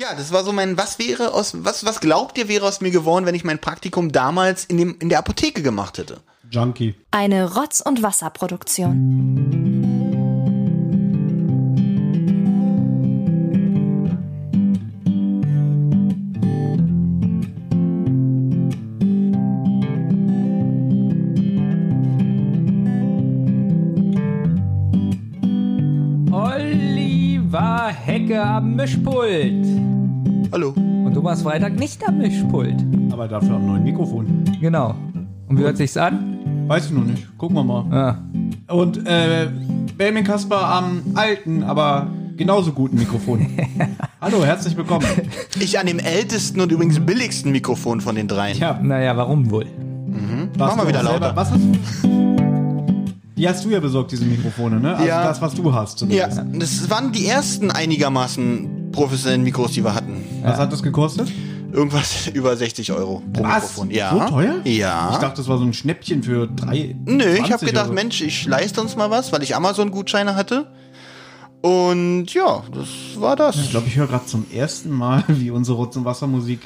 Ja, 0.00 0.14
das 0.14 0.30
war 0.30 0.44
so 0.44 0.52
mein, 0.52 0.78
was 0.78 1.00
wäre 1.00 1.34
aus, 1.34 1.64
was, 1.64 1.84
was 1.84 1.98
glaubt 1.98 2.38
ihr 2.38 2.46
wäre 2.46 2.66
aus 2.66 2.80
mir 2.80 2.92
geworden, 2.92 3.26
wenn 3.26 3.34
ich 3.34 3.42
mein 3.42 3.58
Praktikum 3.58 4.12
damals 4.12 4.64
in 4.64 4.78
dem, 4.78 4.96
in 5.00 5.08
der 5.08 5.18
Apotheke 5.18 5.60
gemacht 5.60 5.98
hätte? 5.98 6.20
Junkie. 6.52 6.94
Eine 7.10 7.56
Rotz- 7.56 7.80
und 7.80 8.00
Wasserproduktion. 8.00 9.57
Mischpult. 28.78 29.66
Hallo. 30.52 30.68
Und 30.76 31.12
Thomas 31.12 31.42
Freitag 31.42 31.76
nicht 31.80 32.06
am 32.06 32.18
Mischpult. 32.18 32.76
Aber 33.10 33.26
dafür 33.26 33.56
am 33.56 33.66
neuen 33.66 33.82
Mikrofon. 33.82 34.44
Genau. 34.60 34.94
Und 35.48 35.58
wie 35.58 35.62
hört 35.64 35.76
sich's 35.76 35.96
an? 35.96 36.38
Weiß 36.68 36.86
ich 36.86 36.92
noch 36.92 37.02
nicht. 37.02 37.26
Gucken 37.36 37.56
wir 37.56 37.64
mal. 37.64 37.84
Ah. 38.68 38.72
Und 38.72 39.04
äh, 39.04 39.48
Benjamin 39.96 40.22
Kasper 40.22 40.64
am 40.64 41.02
alten, 41.14 41.64
aber 41.64 42.06
genauso 42.36 42.70
guten 42.70 42.98
Mikrofon. 42.98 43.48
Hallo, 44.20 44.44
herzlich 44.44 44.76
willkommen. 44.76 45.06
Ich 45.58 45.76
an 45.76 45.86
dem 45.86 45.98
ältesten 45.98 46.60
und 46.60 46.70
übrigens 46.70 47.00
billigsten 47.00 47.50
Mikrofon 47.50 48.00
von 48.00 48.14
den 48.14 48.28
dreien. 48.28 48.56
Ja, 48.58 48.78
Naja, 48.80 49.16
warum 49.16 49.50
wohl? 49.50 49.66
warst 50.56 50.76
mal 50.76 50.84
du 50.84 50.88
wieder 50.90 51.00
auch 51.00 51.10
selber- 51.10 51.26
lauter. 51.26 51.36
Was 51.36 51.50
hast 51.50 51.60
Die 53.38 53.48
hast 53.48 53.64
du 53.64 53.70
ja 53.70 53.78
besorgt, 53.80 54.10
diese 54.12 54.24
Mikrofone, 54.24 54.80
ne? 54.80 54.96
Also 54.96 55.06
Ja. 55.06 55.22
das, 55.24 55.40
was 55.40 55.54
du 55.54 55.72
hast 55.72 56.00
Ja, 56.08 56.28
zumindest. 56.28 56.82
das 56.82 56.90
waren 56.90 57.12
die 57.12 57.24
ersten 57.26 57.70
einigermaßen 57.70 58.90
professionellen 58.92 59.44
Mikros, 59.44 59.72
die 59.72 59.84
wir 59.84 59.94
hatten. 59.94 60.24
Was 60.42 60.58
hat 60.58 60.72
das 60.72 60.82
gekostet? 60.82 61.30
Irgendwas 61.72 62.26
über 62.34 62.56
60 62.56 62.90
Euro 62.92 63.22
pro 63.32 63.44
Mikrofon. 63.44 63.90
Ja. 63.92 64.10
So 64.10 64.34
teuer? 64.34 64.56
Ja. 64.64 65.10
Ich 65.12 65.18
dachte, 65.18 65.36
das 65.36 65.48
war 65.48 65.58
so 65.58 65.64
ein 65.64 65.72
Schnäppchen 65.72 66.22
für 66.24 66.48
drei. 66.48 66.96
Nö, 67.04 67.24
ich 67.34 67.38
habe 67.42 67.48
20 67.50 67.68
gedacht, 67.68 67.86
so. 67.88 67.92
Mensch, 67.92 68.20
ich 68.22 68.44
leiste 68.46 68.80
uns 68.80 68.96
mal 68.96 69.10
was, 69.10 69.32
weil 69.32 69.42
ich 69.44 69.54
Amazon-Gutscheine 69.54 70.34
hatte. 70.34 70.66
Und 71.60 72.26
ja, 72.34 72.62
das 72.74 72.88
war 73.20 73.36
das. 73.36 73.56
Ich 73.56 73.70
glaube, 73.70 73.86
ich 73.88 73.96
höre 73.96 74.06
gerade 74.06 74.26
zum 74.26 74.46
ersten 74.52 74.90
Mal, 74.90 75.22
wie 75.28 75.50
unsere 75.50 75.76
Rotz- 75.76 75.96
und 75.96 76.04
Wassermusik 76.04 76.60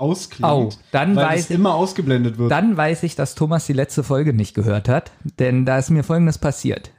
ausklingt. 0.00 0.44
Au, 0.50 0.68
dann 0.92 1.14
weil 1.16 1.26
weiß 1.26 1.40
es 1.40 1.50
ich- 1.50 1.56
immer 1.56 1.74
ausgeblendet 1.74 2.38
wird. 2.38 2.50
Dann 2.50 2.76
weiß 2.76 3.02
ich, 3.04 3.14
dass 3.16 3.34
Thomas 3.34 3.66
die 3.66 3.72
letzte 3.72 4.02
Folge 4.02 4.32
nicht 4.32 4.54
gehört 4.54 4.88
hat, 4.88 5.12
denn 5.38 5.64
da 5.66 5.78
ist 5.78 5.90
mir 5.90 6.02
folgendes 6.04 6.38
passiert. 6.38 6.90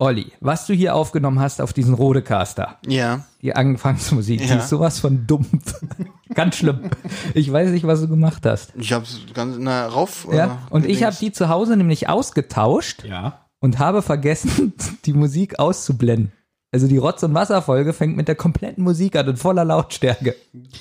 Olli, 0.00 0.32
was 0.40 0.66
du 0.66 0.72
hier 0.74 0.96
aufgenommen 0.96 1.38
hast 1.38 1.60
auf 1.60 1.72
diesen 1.72 1.94
Rodecaster, 1.94 2.78
Ja. 2.86 3.24
die 3.42 3.54
Anfangsmusik, 3.54 4.40
die 4.40 4.48
Ja. 4.48 4.56
ist 4.56 4.68
sowas 4.68 4.98
von 4.98 5.24
dumpf. 5.26 5.80
Ganz 6.34 6.56
schlimm. 6.56 6.90
Ich 7.34 7.50
weiß 7.52 7.70
nicht, 7.70 7.86
was 7.86 8.00
du 8.00 8.08
gemacht 8.08 8.44
hast. 8.44 8.72
Ich 8.76 8.92
hab's 8.92 9.20
ganz 9.34 9.56
na, 9.58 9.86
rauf. 9.86 10.26
Ja? 10.32 10.46
äh, 10.46 10.50
Und 10.74 10.84
ich 10.84 11.04
habe 11.04 11.14
die 11.20 11.30
zu 11.30 11.48
Hause 11.48 11.76
nämlich 11.76 12.08
ausgetauscht 12.08 13.04
ja. 13.04 13.46
und 13.60 13.78
habe 13.78 14.02
vergessen, 14.02 14.72
die 15.04 15.12
Musik 15.12 15.60
auszublenden. 15.60 16.32
Also 16.72 16.88
die 16.88 16.98
Rotz- 16.98 17.22
und 17.22 17.34
Wasserfolge 17.34 17.92
fängt 17.92 18.16
mit 18.16 18.26
der 18.26 18.34
kompletten 18.34 18.82
Musik 18.82 19.14
an 19.14 19.28
und 19.28 19.38
voller 19.38 19.64
Lautstärke. 19.64 20.34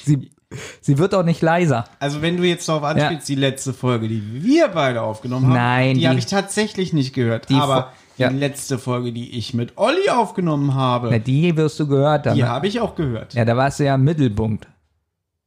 Sie, 0.03 0.31
sie 0.82 0.98
wird 0.98 1.14
auch 1.16 1.23
nicht 1.23 1.42
leiser. 1.42 1.86
Also 2.00 2.22
wenn 2.22 2.38
du 2.38 2.44
jetzt 2.44 2.68
darauf 2.70 2.84
anspielst, 2.84 3.28
die 3.30 3.36
letzte 3.36 3.73
Folge, 3.73 4.08
die 4.08 4.22
wir 4.44 4.68
beide 4.70 5.02
aufgenommen 5.02 5.48
haben, 5.48 5.54
Nein, 5.54 5.94
die, 5.95 6.02
die- 6.02 6.08
habe 6.08 6.20
ich 6.20 6.26
tatsächlich 6.26 6.94
nicht 6.94 7.14
gehört. 7.14 7.50
Die 7.50 7.56
aber 7.56 7.94
ja. 8.18 8.30
die 8.30 8.38
letzte 8.38 8.78
Folge, 8.78 9.12
die 9.12 9.38
ich 9.38 9.54
mit 9.54 9.78
Olli 9.78 10.10
aufgenommen 10.10 10.73
habe, 10.76 11.10
Na, 11.12 11.20
die 11.20 11.56
wirst 11.58 11.80
du 11.80 11.88
gehört 11.88 12.28
haben. 12.28 12.36
die 12.36 12.44
habe 12.45 12.68
ich 12.68 12.80
auch 12.80 12.95
gehört. 12.95 13.34
Ja, 13.34 13.45
da 13.45 13.58
warst 13.58 13.80
du 13.80 13.86
ja 13.86 13.95
im 13.95 14.04
Mittelpunkt. 14.04 14.68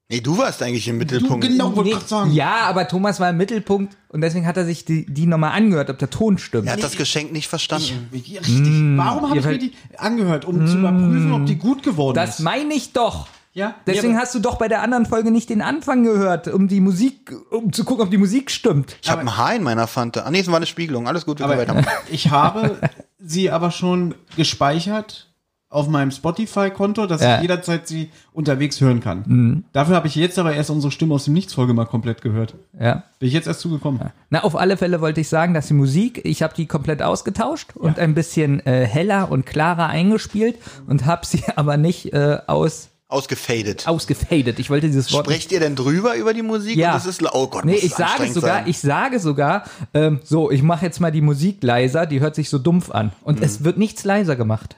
Nee, 0.08 0.20
du 0.20 0.38
warst 0.38 0.62
eigentlich 0.62 0.86
im 0.86 1.00
Du 1.00 1.04
Mittelpunkt. 1.04 1.48
genau, 1.48 1.74
wollte 1.74 1.90
Nee, 1.90 1.96
gerade 1.96 2.06
sagen. 2.06 2.30
Ja, 2.32 2.58
aber 2.68 2.86
Thomas 2.86 3.18
war 3.18 3.30
im 3.30 3.38
Mittelpunkt 3.38 3.96
und 4.08 4.20
deswegen 4.20 4.46
hat 4.46 4.56
er 4.56 4.64
sich 4.64 4.84
die, 4.84 5.04
die 5.04 5.26
nochmal 5.26 5.50
angehört, 5.50 5.90
ob 5.90 5.98
der 5.98 6.10
Ton 6.10 6.38
stimmt. 6.38 6.68
Er 6.68 6.74
hat 6.74 6.82
das 6.84 6.96
Geschenk 6.96 7.32
nicht 7.32 7.40
Ich, 7.46 7.48
verstanden. 7.48 8.06
wie- 8.12 8.18
richtig. 8.36 8.56
Warum 8.96 9.28
habe 9.28 9.38
ich 9.40 9.44
mir 9.44 9.58
die 9.58 9.72
angehört, 9.98 10.44
um 10.44 10.64
zu 10.64 10.78
überprüfen, 10.78 11.32
ob 11.32 11.46
die 11.46 11.56
gut 11.56 11.82
geworden 11.82 12.14
Das 12.14 12.38
ist? 12.38 12.44
meine 12.44 12.72
ich 12.74 12.92
doch. 12.92 13.26
Ja, 13.56 13.74
Deswegen 13.86 14.12
ja, 14.12 14.20
hast 14.20 14.34
du 14.34 14.38
doch 14.38 14.56
bei 14.58 14.68
der 14.68 14.82
anderen 14.82 15.06
Folge 15.06 15.30
nicht 15.30 15.48
den 15.48 15.62
Anfang 15.62 16.02
gehört, 16.04 16.46
um 16.48 16.68
die 16.68 16.80
Musik, 16.80 17.34
um 17.50 17.72
zu 17.72 17.84
gucken, 17.84 18.04
ob 18.04 18.10
die 18.10 18.18
Musik 18.18 18.50
stimmt. 18.50 18.98
Ich 19.00 19.10
habe 19.10 19.22
ein 19.22 19.34
Haar 19.38 19.54
in 19.54 19.62
meiner 19.62 19.86
Fante. 19.86 20.26
Ah, 20.26 20.30
nee, 20.30 20.40
es 20.40 20.48
war 20.48 20.56
eine 20.56 20.66
Spiegelung. 20.66 21.08
Alles 21.08 21.24
gut, 21.24 21.38
wir 21.38 21.46
aber, 21.46 21.56
weitermachen. 21.56 21.88
ich 22.10 22.30
habe 22.30 22.76
sie 23.18 23.50
aber 23.50 23.70
schon 23.70 24.14
gespeichert 24.36 25.32
auf 25.70 25.88
meinem 25.88 26.10
Spotify-Konto, 26.10 27.06
dass 27.06 27.22
Ja. 27.22 27.36
ich 27.36 27.42
jederzeit 27.42 27.88
sie 27.88 28.10
unterwegs 28.34 28.78
hören 28.82 29.00
kann. 29.00 29.64
Dafür 29.72 29.96
habe 29.96 30.06
ich 30.06 30.14
jetzt 30.16 30.38
aber 30.38 30.54
erst 30.54 30.68
unsere 30.68 30.92
Stimme 30.92 31.14
aus 31.14 31.24
dem 31.24 31.32
Nichts-Folge 31.32 31.72
mal 31.72 31.86
komplett 31.86 32.20
gehört. 32.20 32.54
Ja. 32.78 33.04
Bin 33.18 33.28
ich 33.28 33.32
jetzt 33.32 33.46
erst 33.46 33.60
zugekommen. 33.60 34.00
Na, 34.28 34.44
auf 34.44 34.54
alle 34.54 34.76
Fälle 34.76 35.00
wollte 35.00 35.22
ich 35.22 35.30
sagen, 35.30 35.54
dass 35.54 35.66
die 35.68 35.74
Musik, 35.74 36.20
ich 36.24 36.42
habe 36.42 36.52
die 36.54 36.66
komplett 36.66 37.00
ausgetauscht 37.00 37.74
und 37.74 37.98
ein 37.98 38.14
bisschen 38.14 38.64
äh, 38.66 38.86
heller 38.86 39.30
und 39.30 39.46
klarer 39.46 39.86
eingespielt 39.86 40.58
und 40.86 41.06
habe 41.06 41.24
sie 41.24 41.42
aber 41.56 41.78
nicht 41.78 42.12
äh, 42.12 42.38
aus, 42.46 42.90
Ausgefadet. 43.08 43.86
ausgefadet. 43.86 44.58
Ich 44.58 44.68
wollte 44.68 44.88
dieses 44.88 45.12
Wort 45.12 45.26
Sprecht 45.26 45.52
ihr 45.52 45.60
denn 45.60 45.76
drüber 45.76 46.16
über 46.16 46.34
die 46.34 46.42
Musik? 46.42 46.76
Ja. 46.76 46.88
Und 46.88 46.94
das 46.96 47.06
ist, 47.06 47.20
la- 47.20 47.30
oh 47.34 47.46
Gott, 47.46 47.64
Nee, 47.64 47.76
ich 47.76 47.90
das 47.94 47.98
sage 47.98 48.32
sogar, 48.32 48.56
sein. 48.58 48.64
ich 48.68 48.78
sage 48.80 49.20
sogar, 49.20 49.64
ähm, 49.94 50.20
so, 50.24 50.50
ich 50.50 50.62
mache 50.62 50.84
jetzt 50.84 50.98
mal 51.00 51.12
die 51.12 51.20
Musik 51.20 51.62
leiser, 51.62 52.06
die 52.06 52.18
hört 52.20 52.34
sich 52.34 52.50
so 52.50 52.58
dumpf 52.58 52.90
an. 52.90 53.12
Und 53.22 53.40
es 53.42 53.62
wird 53.62 53.78
nichts 53.78 54.04
leiser 54.04 54.34
gemacht. 54.34 54.76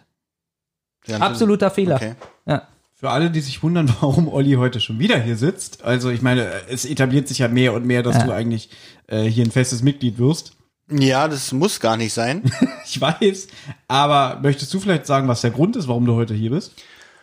Ja, 1.06 1.18
Absoluter 1.18 1.70
Fehler. 1.70 1.96
Okay. 1.96 2.14
Ja. 2.46 2.68
Für 2.92 3.10
alle, 3.10 3.30
die 3.30 3.40
sich 3.40 3.62
wundern, 3.62 3.88
warum 4.00 4.28
Olli 4.28 4.54
heute 4.54 4.80
schon 4.80 4.98
wieder 4.98 5.18
hier 5.22 5.36
sitzt. 5.36 5.84
Also 5.84 6.10
ich 6.10 6.20
meine, 6.20 6.50
es 6.68 6.84
etabliert 6.84 7.28
sich 7.28 7.38
ja 7.38 7.48
mehr 7.48 7.72
und 7.72 7.86
mehr, 7.86 8.02
dass 8.02 8.16
Ja. 8.16 8.24
du 8.24 8.32
eigentlich 8.32 8.68
äh, 9.06 9.22
hier 9.22 9.44
ein 9.46 9.50
festes 9.52 9.82
Mitglied 9.82 10.18
wirst. 10.18 10.52
Ja, 10.90 11.28
das 11.28 11.52
muss 11.52 11.80
gar 11.80 11.96
nicht 11.96 12.12
sein. 12.12 12.42
Ich 12.90 12.98
weiß. 13.00 13.48
Aber 13.86 14.38
möchtest 14.42 14.72
du 14.72 14.80
vielleicht 14.80 15.04
sagen, 15.04 15.28
was 15.28 15.42
der 15.42 15.50
Grund 15.50 15.76
ist, 15.76 15.88
warum 15.88 16.06
du 16.06 16.14
heute 16.14 16.32
hier 16.32 16.48
bist? 16.50 16.72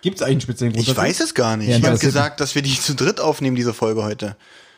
Gibt 0.05 0.17
es 0.17 0.21
eigentlich 0.21 0.33
einen 0.33 0.41
speziellen 0.41 0.73
Grund? 0.73 0.88
Ich 0.88 0.95
weiß 0.95 1.19
es 1.19 1.33
gar 1.33 1.57
nicht. 1.57 1.67
Ja, 1.67 1.77
ich 1.77 1.83
habe 1.83 1.97
gesagt, 1.97 2.39
dass 2.39 2.53
wir 2.53 2.61
die 2.61 2.79
zu 2.79 2.93
dritt 2.93 3.19
aufnehmen, 3.19 3.55
diese 3.55 3.73
Folge 3.73 4.03
heute. 4.03 4.35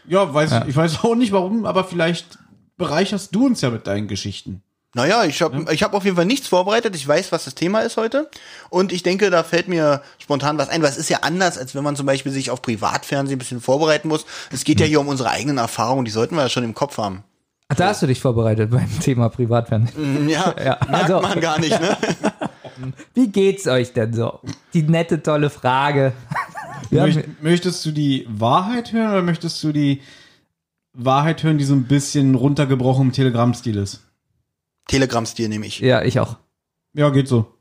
Ja, 0.08 0.34
weiß, 0.34 0.62
ich 0.68 0.76
weiß 0.78 1.04
auch 1.04 1.16
nicht 1.16 1.34
warum, 1.34 1.66
aber 1.66 1.84
vielleicht 1.84 2.40
bereicherst 2.78 3.36
du 3.36 3.46
uns 3.46 3.60
ja 3.60 3.70
mit 3.70 3.88
deinen 3.88 4.08
Geschichten. 4.08 4.62
Naja, 4.94 5.26
ich 5.26 5.42
habe 5.42 5.66
ich 5.74 5.84
hab 5.84 5.94
auf 5.94 6.06
jeden 6.06 6.16
Fall 6.16 6.26
nichts 6.26 6.48
vorbereitet. 6.48 6.96
Ich 6.96 7.06
weiß, 7.06 7.34
was 7.34 7.44
das 7.44 7.56
Thema 7.56 7.82
ist 7.82 7.98
heute. 7.98 8.30
Und 8.70 8.94
ich 8.94 9.04
denke, 9.04 9.30
da 9.30 9.44
fällt 9.44 9.68
mir 9.68 10.02
spontan 10.18 10.58
was 10.58 10.70
ein, 10.70 10.82
weil 10.82 10.92
es 10.92 10.98
ist 10.98 11.10
ja 11.10 11.18
anders, 11.24 11.58
als 11.58 11.76
wenn 11.76 11.84
man 11.84 11.98
zum 11.98 12.06
Beispiel 12.06 12.32
sich 12.32 12.50
auf 12.50 12.62
Privatfernsehen 12.62 13.36
ein 13.36 13.40
bisschen 13.40 13.60
vorbereiten 13.60 14.08
muss. 14.08 14.26
Es 14.54 14.64
geht 14.64 14.80
ja 14.80 14.86
hier 14.86 15.02
um 15.02 15.10
unsere 15.10 15.30
eigenen 15.30 15.58
Erfahrungen, 15.58 16.06
die 16.06 16.12
sollten 16.12 16.36
wir 16.36 16.44
ja 16.44 16.50
schon 16.50 16.64
im 16.64 16.74
Kopf 16.74 16.98
haben. 17.00 17.26
Ach, 17.68 17.76
da 17.76 17.90
hast 17.90 18.02
du 18.02 18.08
dich 18.08 18.22
vorbereitet 18.22 18.72
beim 18.72 18.88
Thema 19.02 19.28
Privatfernsehen. 19.28 20.30
Ja, 20.30 20.56
Ja, 20.64 20.80
merkt 20.90 21.12
also- 21.12 21.20
man 21.20 21.42
gar 21.42 21.60
nicht, 21.60 21.78
ne? 21.82 21.98
Wie 23.14 23.28
geht's 23.28 23.68
euch 23.68 23.94
denn 23.94 24.14
so? 24.14 24.40
Die 24.74 24.84
nette, 24.84 25.22
tolle 25.22 25.50
Frage. 25.50 26.14
Möchtest 27.42 27.86
du 27.86 27.92
die 27.92 28.26
Wahrheit 28.30 28.94
hören 28.94 29.12
oder 29.12 29.22
möchtest 29.24 29.64
du 29.64 29.72
die 29.72 30.02
Wahrheit 30.94 31.44
hören, 31.44 31.58
die 31.58 31.66
so 31.66 31.74
ein 31.74 31.86
bisschen 31.86 32.36
runtergebrochen 32.36 33.08
im 33.08 33.12
Telegram-Stil 33.12 33.78
ist? 33.78 34.02
Telegram-Stil 34.88 35.50
nehme 35.50 35.66
ich. 35.66 35.80
ja, 35.80 36.02
ich 36.04 36.20
auch. 36.20 36.38
Ja, 36.94 37.10
geht 37.10 37.28
so. 37.28 37.54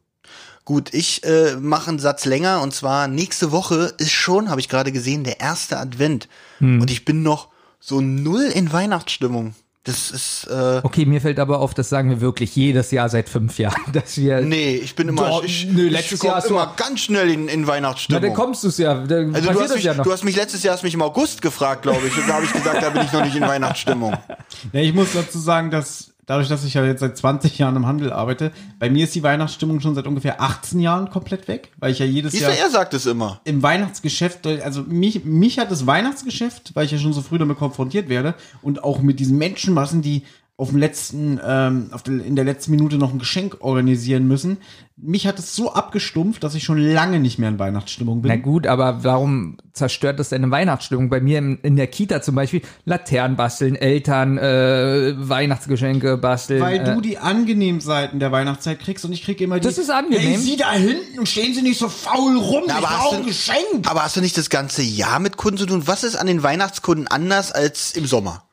Gut, 0.64 0.92
ich 0.94 1.24
äh, 1.24 1.56
mache 1.56 1.90
einen 1.90 1.98
Satz 1.98 2.24
länger 2.24 2.60
und 2.60 2.74
zwar 2.74 3.08
nächste 3.08 3.52
Woche 3.52 3.94
ist 3.98 4.12
schon, 4.12 4.50
habe 4.50 4.60
ich 4.60 4.68
gerade 4.68 4.92
gesehen, 4.92 5.24
der 5.24 5.40
erste 5.40 5.78
Advent. 5.78 6.28
Und 6.60 6.90
ich 6.90 7.04
bin 7.04 7.22
noch 7.22 7.48
so 7.78 8.00
null 8.00 8.50
in 8.52 8.72
Weihnachtsstimmung. 8.72 9.54
Das 9.86 10.10
ist, 10.10 10.48
äh, 10.50 10.80
Okay, 10.82 11.06
mir 11.06 11.20
fällt 11.20 11.38
aber 11.38 11.60
auf, 11.60 11.72
das 11.72 11.88
sagen 11.88 12.10
wir 12.10 12.20
wirklich 12.20 12.54
jedes 12.56 12.90
Jahr 12.90 13.08
seit 13.08 13.28
fünf 13.28 13.58
Jahren, 13.58 13.80
dass 13.92 14.16
wir. 14.18 14.40
nee, 14.40 14.74
ich 14.76 14.94
bin 14.96 15.08
immer, 15.08 15.28
Doch, 15.28 15.44
ich, 15.44 15.66
nö, 15.66 15.86
ich 15.86 15.92
letztes 15.92 16.18
komm 16.18 16.26
Jahr 16.28 16.36
hast 16.36 16.50
du- 16.50 16.54
immer 16.54 16.74
ganz 16.76 17.00
schnell 17.00 17.30
in, 17.30 17.46
in 17.48 17.62
Na, 17.62 17.66
Weihnachtsstimmung. 17.68 18.20
dann 18.22 18.34
kommst 18.34 18.64
du's 18.64 18.78
ja. 18.78 18.94
Dann 18.94 19.34
Also 19.34 19.52
du 19.52 19.60
hast, 19.60 19.74
mich, 19.74 19.84
ja 19.84 19.94
noch. 19.94 20.04
du 20.04 20.12
hast 20.12 20.24
mich 20.24 20.36
letztes 20.36 20.62
Jahr 20.62 20.74
hast 20.74 20.82
mich 20.82 20.94
im 20.94 21.02
August 21.02 21.40
gefragt, 21.40 21.82
glaube 21.82 22.06
ich. 22.06 22.16
Und 22.16 22.28
da 22.28 22.34
habe 22.34 22.44
ich 22.44 22.52
gesagt, 22.52 22.82
da 22.82 22.90
bin 22.90 23.02
ich 23.02 23.12
noch 23.12 23.24
nicht 23.24 23.36
in 23.36 23.42
Weihnachtsstimmung. 23.42 24.14
Ja, 24.72 24.80
ich 24.80 24.92
muss 24.92 25.08
dazu 25.14 25.38
sagen, 25.38 25.70
dass 25.70 26.12
dadurch, 26.26 26.48
dass 26.48 26.64
ich 26.64 26.74
ja 26.74 26.84
jetzt 26.84 27.00
seit 27.00 27.16
20 27.16 27.56
Jahren 27.58 27.76
im 27.76 27.86
Handel 27.86 28.12
arbeite, 28.12 28.52
bei 28.78 28.90
mir 28.90 29.04
ist 29.04 29.14
die 29.14 29.22
Weihnachtsstimmung 29.22 29.80
schon 29.80 29.94
seit 29.94 30.06
ungefähr 30.06 30.40
18 30.40 30.80
Jahren 30.80 31.10
komplett 31.10 31.48
weg, 31.48 31.72
weil 31.78 31.92
ich 31.92 32.00
ja 32.00 32.06
jedes 32.06 32.32
Siehst 32.32 32.44
Jahr 32.44 32.52
er 32.52 32.70
sagt 32.70 32.94
es 32.94 33.06
immer. 33.06 33.40
im 33.44 33.62
Weihnachtsgeschäft, 33.62 34.46
also 34.46 34.82
mich, 34.82 35.24
mich 35.24 35.58
hat 35.58 35.70
das 35.70 35.86
Weihnachtsgeschäft, 35.86 36.74
weil 36.74 36.84
ich 36.86 36.92
ja 36.92 36.98
schon 36.98 37.12
so 37.12 37.22
früh 37.22 37.38
damit 37.38 37.56
konfrontiert 37.58 38.08
werde 38.08 38.34
und 38.62 38.84
auch 38.84 39.00
mit 39.00 39.20
diesen 39.20 39.38
Menschenmassen, 39.38 40.02
die 40.02 40.24
auf 40.58 40.70
dem 40.70 40.78
letzten, 40.78 41.38
ähm, 41.46 41.88
auf 41.92 42.02
der, 42.02 42.24
in 42.24 42.34
der 42.34 42.46
letzten 42.46 42.70
Minute 42.70 42.96
noch 42.96 43.12
ein 43.12 43.18
Geschenk 43.18 43.58
organisieren 43.60 44.26
müssen. 44.26 44.56
Mich 44.96 45.26
hat 45.26 45.38
es 45.38 45.54
so 45.54 45.74
abgestumpft, 45.74 46.42
dass 46.42 46.54
ich 46.54 46.64
schon 46.64 46.78
lange 46.78 47.20
nicht 47.20 47.38
mehr 47.38 47.50
in 47.50 47.58
Weihnachtsstimmung 47.58 48.22
bin. 48.22 48.30
Na 48.30 48.36
gut, 48.36 48.66
aber 48.66 49.04
warum 49.04 49.58
zerstört 49.74 50.18
das 50.18 50.30
deine 50.30 50.50
Weihnachtsstimmung? 50.50 51.10
Bei 51.10 51.20
mir 51.20 51.36
in, 51.40 51.58
in 51.58 51.76
der 51.76 51.88
Kita 51.88 52.22
zum 52.22 52.36
Beispiel 52.36 52.62
Laternen 52.86 53.36
basteln, 53.36 53.76
Eltern 53.76 54.38
äh, 54.38 55.12
Weihnachtsgeschenke 55.18 56.16
basteln. 56.16 56.62
Weil 56.62 56.80
äh, 56.80 56.94
du 56.94 57.02
die 57.02 57.18
angenehmen 57.18 57.82
Seiten 57.82 58.18
der 58.18 58.32
Weihnachtszeit 58.32 58.78
kriegst 58.80 59.04
und 59.04 59.12
ich 59.12 59.22
krieg 59.22 59.38
immer 59.42 59.60
die. 59.60 59.66
Das 59.68 59.76
ist 59.76 59.90
angenehm. 59.90 60.20
Hey, 60.20 60.38
Sie 60.38 60.56
da 60.56 60.72
hinten, 60.72 61.26
stehen 61.26 61.52
Sie 61.52 61.60
nicht 61.60 61.78
so 61.78 61.90
faul 61.90 62.38
rum. 62.38 62.62
Na, 62.66 62.78
aber 62.78 62.88
hast 62.88 63.02
brauche 63.02 63.14
du- 63.16 63.20
ein 63.20 63.26
Geschenk. 63.26 63.90
Aber 63.90 64.04
hast 64.04 64.16
du 64.16 64.22
nicht 64.22 64.38
das 64.38 64.48
ganze 64.48 64.80
Jahr 64.80 65.18
mit 65.18 65.36
Kunden 65.36 65.58
zu 65.58 65.66
tun? 65.66 65.82
Was 65.84 66.02
ist 66.02 66.16
an 66.16 66.26
den 66.26 66.42
Weihnachtskunden 66.42 67.06
anders 67.08 67.52
als 67.52 67.92
im 67.92 68.06
Sommer? 68.06 68.44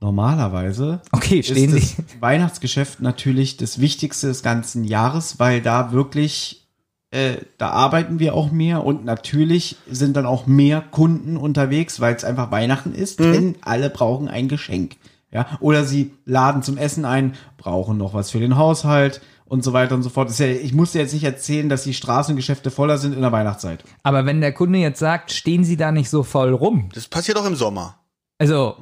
Normalerweise 0.00 1.02
Okay, 1.12 1.42
stehen 1.42 1.74
ist 1.76 1.96
Sie. 1.96 2.02
das 2.02 2.20
Weihnachtsgeschäft 2.20 3.00
natürlich 3.00 3.56
das 3.56 3.80
Wichtigste 3.80 4.28
des 4.28 4.42
ganzen 4.42 4.84
Jahres, 4.84 5.38
weil 5.38 5.60
da 5.60 5.92
wirklich, 5.92 6.66
äh, 7.10 7.36
da 7.58 7.70
arbeiten 7.70 8.18
wir 8.18 8.34
auch 8.34 8.50
mehr 8.50 8.84
und 8.84 9.04
natürlich 9.04 9.76
sind 9.90 10.16
dann 10.16 10.26
auch 10.26 10.46
mehr 10.46 10.80
Kunden 10.80 11.36
unterwegs, 11.36 12.00
weil 12.00 12.14
es 12.14 12.24
einfach 12.24 12.50
Weihnachten 12.50 12.94
ist, 12.94 13.20
Mhm. 13.20 13.32
denn 13.32 13.56
alle 13.60 13.90
brauchen 13.90 14.28
ein 14.28 14.48
Geschenk. 14.48 14.96
Ja, 15.32 15.46
oder 15.60 15.84
sie 15.84 16.12
laden 16.24 16.62
zum 16.64 16.76
Essen 16.76 17.04
ein, 17.04 17.34
brauchen 17.56 17.96
noch 17.98 18.14
was 18.14 18.30
für 18.32 18.40
den 18.40 18.56
Haushalt 18.56 19.20
und 19.44 19.62
so 19.62 19.72
weiter 19.72 19.94
und 19.94 20.02
so 20.02 20.08
fort. 20.08 20.36
Ja, 20.36 20.46
ich 20.46 20.72
muss 20.74 20.90
dir 20.92 21.00
jetzt 21.00 21.12
nicht 21.14 21.22
erzählen, 21.22 21.68
dass 21.68 21.84
die 21.84 21.94
Straßengeschäfte 21.94 22.72
voller 22.72 22.98
sind 22.98 23.14
in 23.14 23.20
der 23.20 23.30
Weihnachtszeit. 23.30 23.84
Aber 24.02 24.26
wenn 24.26 24.40
der 24.40 24.52
Kunde 24.52 24.80
jetzt 24.80 24.98
sagt, 24.98 25.30
stehen 25.30 25.62
Sie 25.62 25.76
da 25.76 25.92
nicht 25.92 26.10
so 26.10 26.24
voll 26.24 26.52
rum. 26.52 26.88
Das 26.94 27.06
passiert 27.06 27.36
auch 27.38 27.46
im 27.46 27.54
Sommer. 27.54 28.00
Also, 28.38 28.74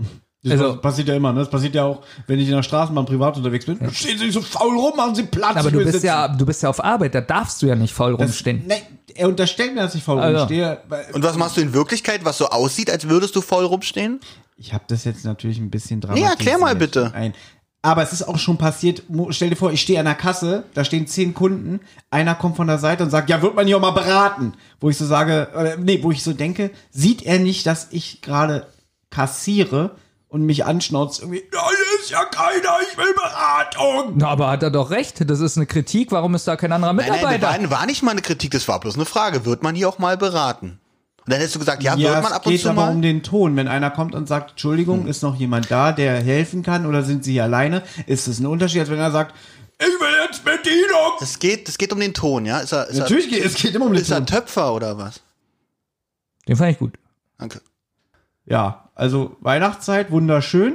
Das 0.44 0.52
Also- 0.52 0.76
passiert 0.76 1.08
ja 1.08 1.14
immer, 1.16 1.32
ne? 1.32 1.40
Das 1.40 1.50
passiert 1.50 1.74
ja 1.74 1.84
auch, 1.84 2.00
wenn 2.28 2.38
ich 2.38 2.48
in 2.48 2.54
der 2.54 2.62
Straßenbahn 2.62 3.06
privat 3.06 3.36
unterwegs 3.36 3.66
bin. 3.66 3.76
Stehen 3.92 4.18
Sie 4.18 4.26
nicht 4.26 4.34
so 4.34 4.40
faul 4.40 4.76
rum, 4.78 4.96
machen 4.96 5.14
Sie 5.16 5.24
Platz. 5.24 5.56
aber 5.56 5.70
du 5.70 5.78
bist 5.78 5.92
sitzen. 5.92 6.06
ja, 6.06 6.28
du 6.28 6.46
bist 6.46 6.62
ja 6.62 6.68
auf 6.70 6.82
Arbeit, 6.82 7.14
da 7.14 7.20
darfst 7.20 7.60
du 7.60 7.66
ja 7.66 7.74
nicht 7.74 7.92
voll 7.92 8.12
Das- 8.12 8.20
rumstehen. 8.20 8.62
Nee, 8.66 8.82
er 9.16 9.28
unterstellt 9.28 9.74
mir, 9.74 9.80
dass 9.82 9.94
ich 9.96 10.02
faul 10.04 10.20
Also. 10.20 10.38
rumstehe. 10.40 10.78
Und 11.12 11.24
was 11.24 11.36
machst 11.36 11.56
du 11.56 11.60
in 11.60 11.72
Wirklichkeit, 11.74 12.24
was 12.24 12.38
so 12.38 12.48
aussieht, 12.50 12.88
als 12.90 13.08
würdest 13.08 13.34
du 13.34 13.40
voll 13.40 13.64
rumstehen? 13.64 14.20
Ich 14.56 14.72
habe 14.72 14.84
das 14.86 15.04
jetzt 15.04 15.24
natürlich 15.24 15.58
ein 15.58 15.70
bisschen 15.70 16.00
dran. 16.00 16.14
Nee, 16.14 16.22
erklär 16.22 16.58
mal 16.58 16.76
bitte. 16.76 17.12
Ein. 17.14 17.32
Aber 17.82 18.02
es 18.02 18.12
ist 18.12 18.22
auch 18.22 18.38
schon 18.38 18.58
passiert, 18.58 19.02
stell 19.30 19.50
dir 19.50 19.56
vor, 19.56 19.72
ich 19.72 19.80
stehe 19.80 19.98
an 20.00 20.04
der 20.06 20.16
Kasse, 20.16 20.64
da 20.74 20.84
stehen 20.84 21.06
zehn 21.06 21.32
Kunden, 21.32 21.78
einer 22.10 22.34
kommt 22.34 22.56
von 22.56 22.66
der 22.66 22.78
Seite 22.78 23.04
und 23.04 23.10
sagt, 23.10 23.30
ja, 23.30 23.40
wird 23.40 23.54
man 23.54 23.66
hier 23.68 23.76
auch 23.76 23.80
mal 23.80 23.92
beraten? 23.92 24.54
Wo 24.80 24.88
ich 24.90 24.96
so 24.98 25.06
sage, 25.06 25.48
oder, 25.54 25.76
nee, 25.76 26.00
wo 26.02 26.10
ich 26.10 26.22
so 26.24 26.32
denke, 26.32 26.70
sieht 26.90 27.22
er 27.22 27.38
nicht, 27.38 27.66
dass 27.66 27.86
ich 27.90 28.20
gerade 28.20 28.66
kassiere 29.10 29.92
und 30.28 30.42
mich 30.42 30.64
anschnauzt, 30.66 31.20
irgendwie, 31.20 31.42
hier 31.50 32.00
ist 32.00 32.10
ja 32.10 32.24
keiner, 32.24 32.76
ich 32.90 32.96
will 32.98 33.14
Beratung. 33.14 34.14
Na, 34.16 34.28
aber 34.28 34.50
hat 34.50 34.62
er 34.62 34.70
doch 34.70 34.90
recht. 34.90 35.28
Das 35.28 35.40
ist 35.40 35.56
eine 35.56 35.66
Kritik. 35.66 36.12
Warum 36.12 36.34
ist 36.34 36.46
da 36.46 36.56
kein 36.56 36.72
anderer 36.72 36.92
Nein, 36.92 37.06
nein, 37.06 37.14
Mitarbeiter? 37.16 37.58
das 37.60 37.70
war, 37.70 37.78
war 37.80 37.86
nicht 37.86 38.02
mal 38.02 38.10
eine 38.12 38.20
Kritik, 38.22 38.50
das 38.50 38.68
war 38.68 38.78
bloß 38.80 38.96
eine 38.96 39.06
Frage. 39.06 39.44
Wird 39.46 39.62
man 39.62 39.74
hier 39.74 39.88
auch 39.88 39.98
mal 39.98 40.16
beraten? 40.18 40.80
Und 41.24 41.32
dann 41.32 41.38
hättest 41.40 41.56
du 41.56 41.58
gesagt, 41.60 41.82
ja, 41.82 41.94
Ja, 41.96 42.10
wird 42.10 42.22
man 42.22 42.24
es 42.24 42.32
ab 42.32 42.46
und 42.46 42.52
geht 42.52 42.60
zu 42.62 42.68
aber 42.70 42.86
mal? 42.86 42.92
um 42.92 43.02
den 43.02 43.22
Ton. 43.22 43.56
Wenn 43.56 43.68
einer 43.68 43.90
kommt 43.90 44.14
und 44.14 44.26
sagt, 44.28 44.50
Entschuldigung, 44.52 45.06
ist 45.06 45.22
noch 45.22 45.34
jemand 45.36 45.70
da, 45.70 45.92
der 45.92 46.20
helfen 46.22 46.62
kann 46.62 46.86
oder 46.86 47.02
sind 47.02 47.24
Sie 47.24 47.40
alleine? 47.40 47.82
Ist 48.06 48.28
es 48.28 48.38
ein 48.38 48.46
Unterschied, 48.46 48.80
als 48.80 48.90
wenn 48.90 48.98
er 48.98 49.10
sagt, 49.10 49.34
ich 49.80 49.86
will 49.86 50.26
jetzt 50.26 50.44
Bedienung? 50.44 51.12
Es 51.20 51.38
geht, 51.38 51.68
es 51.68 51.78
geht 51.78 51.92
um 51.92 52.00
den 52.00 52.12
Ton, 52.14 52.44
ja? 52.46 52.58
Ist 52.58 52.72
er, 52.72 52.86
ist 52.88 52.98
Natürlich 52.98 53.28
geht 53.30 53.44
es 53.44 53.54
geht 53.54 53.74
immer 53.74 53.84
um 53.86 53.92
er, 53.92 53.96
den 53.98 54.02
ist 54.02 54.10
er 54.10 54.16
Ton. 54.18 54.26
Töpfer 54.26 54.74
oder 54.74 54.98
was? 54.98 55.20
Den 56.48 56.56
fand 56.56 56.72
ich 56.72 56.78
gut. 56.78 56.94
Danke. 57.38 57.60
Ja, 58.46 58.87
also 58.98 59.36
Weihnachtszeit, 59.40 60.10
wunderschön. 60.10 60.74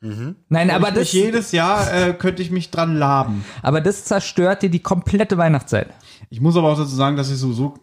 Nein, 0.00 0.70
aber 0.70 0.92
das, 0.92 1.12
jedes 1.12 1.50
Jahr 1.50 1.92
äh, 1.92 2.14
könnte 2.14 2.40
ich 2.40 2.52
mich 2.52 2.70
dran 2.70 2.96
laben. 2.96 3.44
aber 3.62 3.80
das 3.80 4.04
zerstört 4.04 4.62
dir 4.62 4.70
die 4.70 4.78
komplette 4.78 5.36
Weihnachtszeit. 5.38 5.88
Ich 6.30 6.40
muss 6.40 6.56
aber 6.56 6.72
auch 6.72 6.78
dazu 6.78 6.94
sagen, 6.94 7.16
dass 7.16 7.30
ich 7.30 7.38
sowieso, 7.38 7.74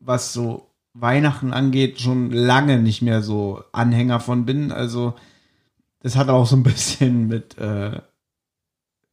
was 0.00 0.32
so 0.32 0.66
Weihnachten 0.94 1.52
angeht, 1.52 2.00
schon 2.00 2.32
lange 2.32 2.80
nicht 2.80 3.02
mehr 3.02 3.22
so 3.22 3.62
Anhänger 3.72 4.18
von 4.18 4.46
bin. 4.46 4.72
Also 4.72 5.14
das 6.00 6.16
hat 6.16 6.28
auch 6.28 6.46
so 6.46 6.56
ein 6.56 6.62
bisschen 6.64 7.28
mit 7.28 7.56
äh, 7.58 8.00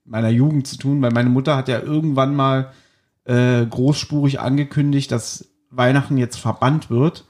meiner 0.03 0.29
Jugend 0.29 0.67
zu 0.67 0.77
tun, 0.77 1.01
weil 1.01 1.11
meine 1.11 1.29
Mutter 1.29 1.55
hat 1.55 1.67
ja 1.67 1.79
irgendwann 1.79 2.35
mal 2.35 2.71
äh, 3.25 3.65
großspurig 3.65 4.39
angekündigt, 4.39 5.11
dass 5.11 5.49
Weihnachten 5.69 6.17
jetzt 6.17 6.37
verbannt 6.37 6.89
wird. 6.89 7.26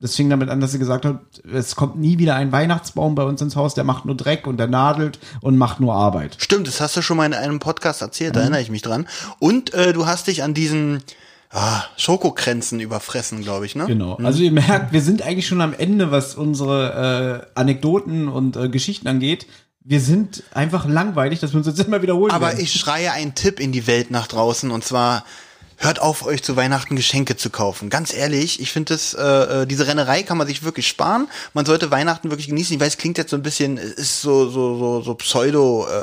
Das 0.00 0.14
fing 0.14 0.30
damit 0.30 0.48
an, 0.48 0.60
dass 0.60 0.70
sie 0.72 0.78
gesagt 0.78 1.04
hat, 1.04 1.20
es 1.52 1.74
kommt 1.74 1.98
nie 1.98 2.18
wieder 2.18 2.36
ein 2.36 2.52
Weihnachtsbaum 2.52 3.16
bei 3.16 3.24
uns 3.24 3.42
ins 3.42 3.56
Haus, 3.56 3.74
der 3.74 3.82
macht 3.82 4.04
nur 4.04 4.16
Dreck 4.16 4.46
und 4.46 4.56
der 4.58 4.68
nadelt 4.68 5.18
und 5.40 5.56
macht 5.56 5.80
nur 5.80 5.94
Arbeit. 5.94 6.36
Stimmt, 6.38 6.68
das 6.68 6.80
hast 6.80 6.96
du 6.96 7.02
schon 7.02 7.16
mal 7.16 7.26
in 7.26 7.34
einem 7.34 7.58
Podcast 7.58 8.00
erzählt, 8.00 8.30
Mhm. 8.30 8.34
da 8.34 8.40
erinnere 8.42 8.60
ich 8.60 8.70
mich 8.70 8.82
dran. 8.82 9.08
Und 9.40 9.74
äh, 9.74 9.92
du 9.92 10.06
hast 10.06 10.28
dich 10.28 10.44
an 10.44 10.54
diesen 10.54 11.02
ah, 11.50 11.82
Schokokränzen 11.96 12.78
überfressen, 12.78 13.42
glaube 13.42 13.66
ich, 13.66 13.74
ne? 13.74 13.86
Genau. 13.86 14.14
Also 14.22 14.40
ihr 14.42 14.52
merkt, 14.52 14.92
wir 14.92 15.02
sind 15.02 15.22
eigentlich 15.22 15.48
schon 15.48 15.60
am 15.60 15.74
Ende, 15.74 16.12
was 16.12 16.36
unsere 16.36 17.46
äh, 17.54 17.58
Anekdoten 17.58 18.28
und 18.28 18.56
äh, 18.56 18.68
Geschichten 18.68 19.08
angeht. 19.08 19.46
Wir 19.82 20.00
sind 20.00 20.44
einfach 20.52 20.86
langweilig, 20.86 21.40
dass 21.40 21.52
wir 21.54 21.58
uns 21.58 21.66
jetzt 21.66 21.80
immer 21.80 22.02
wiederholen. 22.02 22.30
Aber 22.30 22.48
werden. 22.48 22.60
ich 22.60 22.72
schreie 22.74 23.10
einen 23.12 23.34
Tipp 23.34 23.58
in 23.58 23.72
die 23.72 23.86
Welt 23.86 24.10
nach 24.10 24.26
draußen 24.26 24.70
und 24.70 24.84
zwar 24.84 25.24
hört 25.78 26.00
auf, 26.00 26.26
euch 26.26 26.42
zu 26.42 26.56
Weihnachten 26.56 26.96
Geschenke 26.96 27.36
zu 27.36 27.50
kaufen. 27.50 27.88
Ganz 27.88 28.12
ehrlich, 28.12 28.60
ich 28.60 28.72
finde 28.72 28.94
das, 28.94 29.14
äh, 29.14 29.62
äh, 29.62 29.66
diese 29.66 29.86
Rennerei 29.86 30.22
kann 30.22 30.36
man 30.36 30.46
sich 30.46 30.62
wirklich 30.62 30.88
sparen. 30.88 31.28
Man 31.54 31.64
sollte 31.64 31.90
Weihnachten 31.90 32.30
wirklich 32.30 32.48
genießen. 32.48 32.74
Ich 32.74 32.80
weiß, 32.80 32.98
klingt 32.98 33.16
jetzt 33.16 33.30
so 33.30 33.36
ein 33.36 33.42
bisschen, 33.42 33.78
ist 33.78 34.20
so 34.20 34.48
so 34.50 34.76
so 34.76 35.02
so 35.02 35.14
pseudo 35.14 35.86
äh, 35.86 36.02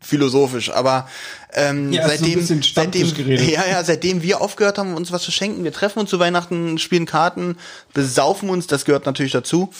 philosophisch, 0.00 0.70
aber 0.70 1.08
ähm, 1.54 1.92
Ja, 1.92 2.06
ist 2.06 2.20
so 2.20 2.26
seitdem, 2.26 2.62
seitdem, 2.62 3.48
ja, 3.48 3.64
ja, 3.66 3.84
seitdem 3.84 4.22
wir 4.22 4.40
aufgehört 4.40 4.78
haben, 4.78 4.94
uns 4.94 5.12
was 5.12 5.22
zu 5.22 5.30
schenken, 5.30 5.64
wir 5.64 5.72
treffen 5.72 6.00
uns 6.00 6.10
zu 6.10 6.18
Weihnachten, 6.18 6.78
spielen 6.78 7.06
Karten, 7.06 7.56
besaufen 7.92 8.50
uns, 8.50 8.66
das 8.66 8.84
gehört 8.84 9.06
natürlich 9.06 9.32
dazu. 9.32 9.72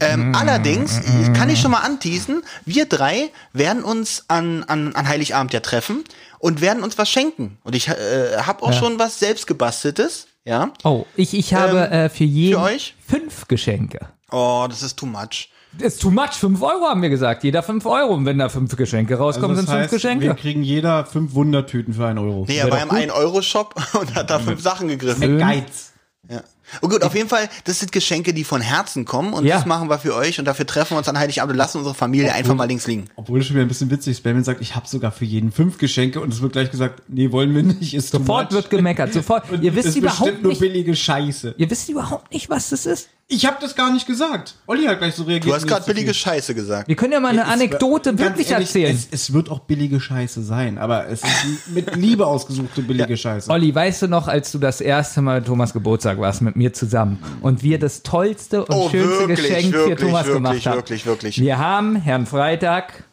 Ähm, 0.00 0.34
allerdings 0.34 1.00
kann 1.34 1.48
ich 1.50 1.60
schon 1.60 1.70
mal 1.70 1.78
anteasen, 1.78 2.42
wir 2.66 2.86
drei 2.86 3.30
werden 3.52 3.82
uns 3.82 4.24
an, 4.28 4.64
an, 4.64 4.94
an 4.94 5.08
Heiligabend 5.08 5.52
ja 5.52 5.60
treffen 5.60 6.04
und 6.44 6.60
werden 6.60 6.84
uns 6.84 6.98
was 6.98 7.08
schenken. 7.08 7.56
Und 7.64 7.74
ich 7.74 7.88
äh, 7.88 8.36
habe 8.36 8.62
auch 8.64 8.74
schon 8.74 8.98
was 8.98 9.18
selbst 9.18 9.46
gebasteltes, 9.46 10.26
ja. 10.44 10.72
Oh, 10.84 11.06
ich, 11.16 11.32
ich 11.32 11.54
habe 11.54 11.88
äh, 11.90 12.10
für 12.10 12.24
jeden 12.24 12.60
euch? 12.60 12.94
fünf 13.08 13.48
Geschenke. 13.48 14.08
Oh, 14.30 14.66
das 14.68 14.82
ist 14.82 14.98
too 14.98 15.06
much. 15.06 15.48
Das 15.78 15.94
ist 15.94 16.02
too 16.02 16.10
much. 16.10 16.32
Fünf 16.32 16.60
Euro 16.60 16.84
haben 16.84 17.00
wir 17.00 17.08
gesagt. 17.08 17.44
Jeder 17.44 17.62
fünf 17.62 17.86
Euro. 17.86 18.12
Und 18.12 18.26
wenn 18.26 18.36
da 18.36 18.50
fünf 18.50 18.76
Geschenke 18.76 19.16
rauskommen, 19.16 19.56
Also 19.56 19.62
sind 19.62 19.70
fünf 19.74 19.90
Wir 19.90 19.96
Geschenke. 19.96 20.34
kriegen 20.34 20.62
jeder 20.62 21.06
fünf 21.06 21.32
Wundertüten 21.32 21.94
für 21.94 22.06
einen 22.06 22.18
Euro. 22.18 22.44
Nee, 22.46 22.58
er 22.58 22.70
war 22.70 22.82
im 22.82 22.90
1-Euro-Shop 22.90 23.74
und 23.98 24.14
hat 24.14 24.28
da 24.28 24.38
fünf 24.38 24.60
Sachen 24.60 24.88
gegriffen. 24.88 25.38
Geiz. 25.38 25.94
Ja. 26.28 26.42
Und 26.80 26.90
gut, 26.90 27.02
auf 27.02 27.14
jeden 27.14 27.28
Fall, 27.28 27.48
das 27.64 27.80
sind 27.80 27.92
Geschenke, 27.92 28.32
die 28.34 28.44
von 28.44 28.60
Herzen 28.60 29.04
kommen 29.04 29.32
und 29.32 29.44
Ja. 29.44 29.56
das 29.56 29.66
machen 29.66 29.88
wir 29.88 29.98
für 29.98 30.14
euch 30.14 30.38
und 30.38 30.44
dafür 30.44 30.66
treffen 30.66 30.94
wir 30.94 30.98
uns 30.98 31.08
an 31.08 31.18
Heiligabend 31.18 31.52
und 31.52 31.58
lassen 31.58 31.78
unsere 31.78 31.94
Familie 31.94 32.32
einfach 32.32 32.54
mal 32.54 32.64
links 32.64 32.86
liegen. 32.86 33.06
Obwohl 33.16 33.40
es 33.40 33.46
schon 33.46 33.56
wieder 33.56 33.64
ein 33.64 33.68
bisschen 33.68 33.90
witzig 33.90 34.12
ist. 34.12 34.22
Benjamin 34.22 34.44
sagt, 34.44 34.60
ich 34.60 34.74
habe 34.74 34.86
sogar 34.88 35.12
für 35.12 35.24
jeden 35.24 35.52
fünf 35.52 35.78
Geschenke 35.78 36.20
und 36.20 36.32
es 36.32 36.40
wird 36.42 36.52
gleich 36.52 36.70
gesagt, 36.70 37.02
nee, 37.08 37.30
wollen 37.32 37.54
wir 37.54 37.62
nicht. 37.62 37.94
Ist 37.94 38.10
Sofort 38.10 38.52
wird 38.52 38.70
gemeckert. 38.70 39.12
Sofort. 39.12 39.50
Und 39.50 39.62
Ihr 39.62 39.74
wisst 39.74 39.88
ist 39.88 39.96
überhaupt 39.96 40.20
bestimmt 40.20 40.42
nur 40.42 40.52
nicht. 40.52 40.60
billige 40.60 40.94
Scheiße. 40.96 41.54
Ihr 41.58 41.70
wisst 41.70 41.88
überhaupt 41.88 42.32
nicht, 42.32 42.48
was 42.50 42.70
das 42.70 42.86
ist. 42.86 43.08
Ich 43.26 43.46
habe 43.46 43.56
das 43.60 43.74
gar 43.74 43.90
nicht 43.90 44.06
gesagt. 44.06 44.54
Olli 44.66 44.84
hat 44.84 44.98
gleich 44.98 45.14
so 45.14 45.22
reagiert. 45.22 45.50
Du 45.50 45.54
hast 45.54 45.66
gerade 45.66 45.84
billige 45.86 46.08
viel- 46.08 46.14
Scheiße 46.14 46.54
gesagt. 46.54 46.88
Wir 46.88 46.94
können 46.96 47.12
ja 47.14 47.20
mal 47.20 47.30
eine 47.30 47.42
Es- 47.42 47.48
Anekdote 47.48 48.18
wirklich 48.18 48.50
ehrlich, 48.50 48.68
erzählen. 48.68 48.94
Es, 48.94 49.08
es 49.10 49.32
wird 49.32 49.50
auch 49.50 49.60
billige 49.60 49.98
Scheiße 49.98 50.42
sein, 50.42 50.76
aber 50.76 51.08
es 51.08 51.22
ist 51.22 51.68
mit 51.74 51.96
Liebe 51.96 52.26
ausgesuchte 52.26 52.82
billige 52.82 53.16
Scheiße. 53.16 53.50
Olli, 53.50 53.74
weißt 53.74 54.02
du 54.02 54.08
noch, 54.08 54.28
als 54.28 54.52
du 54.52 54.58
das 54.58 54.82
erste 54.82 55.22
Mal 55.22 55.42
Thomas 55.42 55.72
Geburtstag 55.72 56.18
warst 56.18 56.42
mit 56.42 56.54
mir 56.56 56.74
zusammen 56.74 57.18
und 57.40 57.62
wir 57.62 57.78
das 57.78 58.02
tollste 58.02 58.66
und 58.66 58.74
Oh, 58.74 58.90
schönste 58.90 59.20
wirklich, 59.28 59.38
Geschenk 59.48 59.72
wirklich, 59.72 59.98
für 59.98 60.04
Thomas 60.06 60.26
wirklich, 60.26 60.34
gemacht 60.34 60.66
haben? 60.66 60.76
wirklich, 60.76 61.06
wirklich. 61.06 61.40
Wir 61.40 61.58
haben 61.58 61.96
Herrn 61.96 62.26
Freitag, 62.26 63.04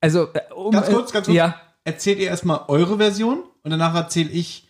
also 0.00 0.28
äh, 0.34 0.52
um, 0.54 0.72
Ganz 0.72 0.88
kurz, 0.88 1.12
ganz 1.12 1.26
kurz. 1.26 1.36
Ja, 1.36 1.60
Erzählt 1.84 2.18
ihr 2.18 2.28
erstmal 2.28 2.60
eure 2.68 2.96
Version 2.96 3.44
und 3.62 3.70
danach 3.70 3.94
erzähle 3.94 4.30
ich 4.30 4.66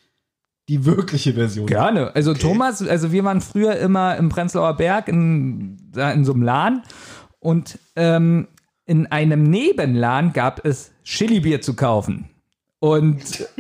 die 0.69 0.85
wirkliche 0.85 1.35
Version. 1.35 1.67
gerne. 1.67 2.15
Also 2.15 2.33
Thomas, 2.35 2.81
also 2.87 3.13
wir 3.13 3.25
waren 3.25 3.41
früher 3.41 3.77
immer 3.77 4.17
im 4.17 4.29
Prenzlauer 4.31 4.75
Berg 4.77 5.09
in, 5.09 5.77
da 5.93 6.11
in 6.13 6.25
so 6.25 6.33
einem 6.33 6.43
Laden 6.43 6.83
und 7.41 7.79
ähm, 7.97 8.49
in 8.87 9.07
einem 9.11 9.43
Nebenladen 9.43 10.33
gab 10.33 10.65
es 10.65 10.93
Chili-Bier 11.05 11.61
zu 11.61 11.75
kaufen. 11.75 12.31
Und 12.81 13.47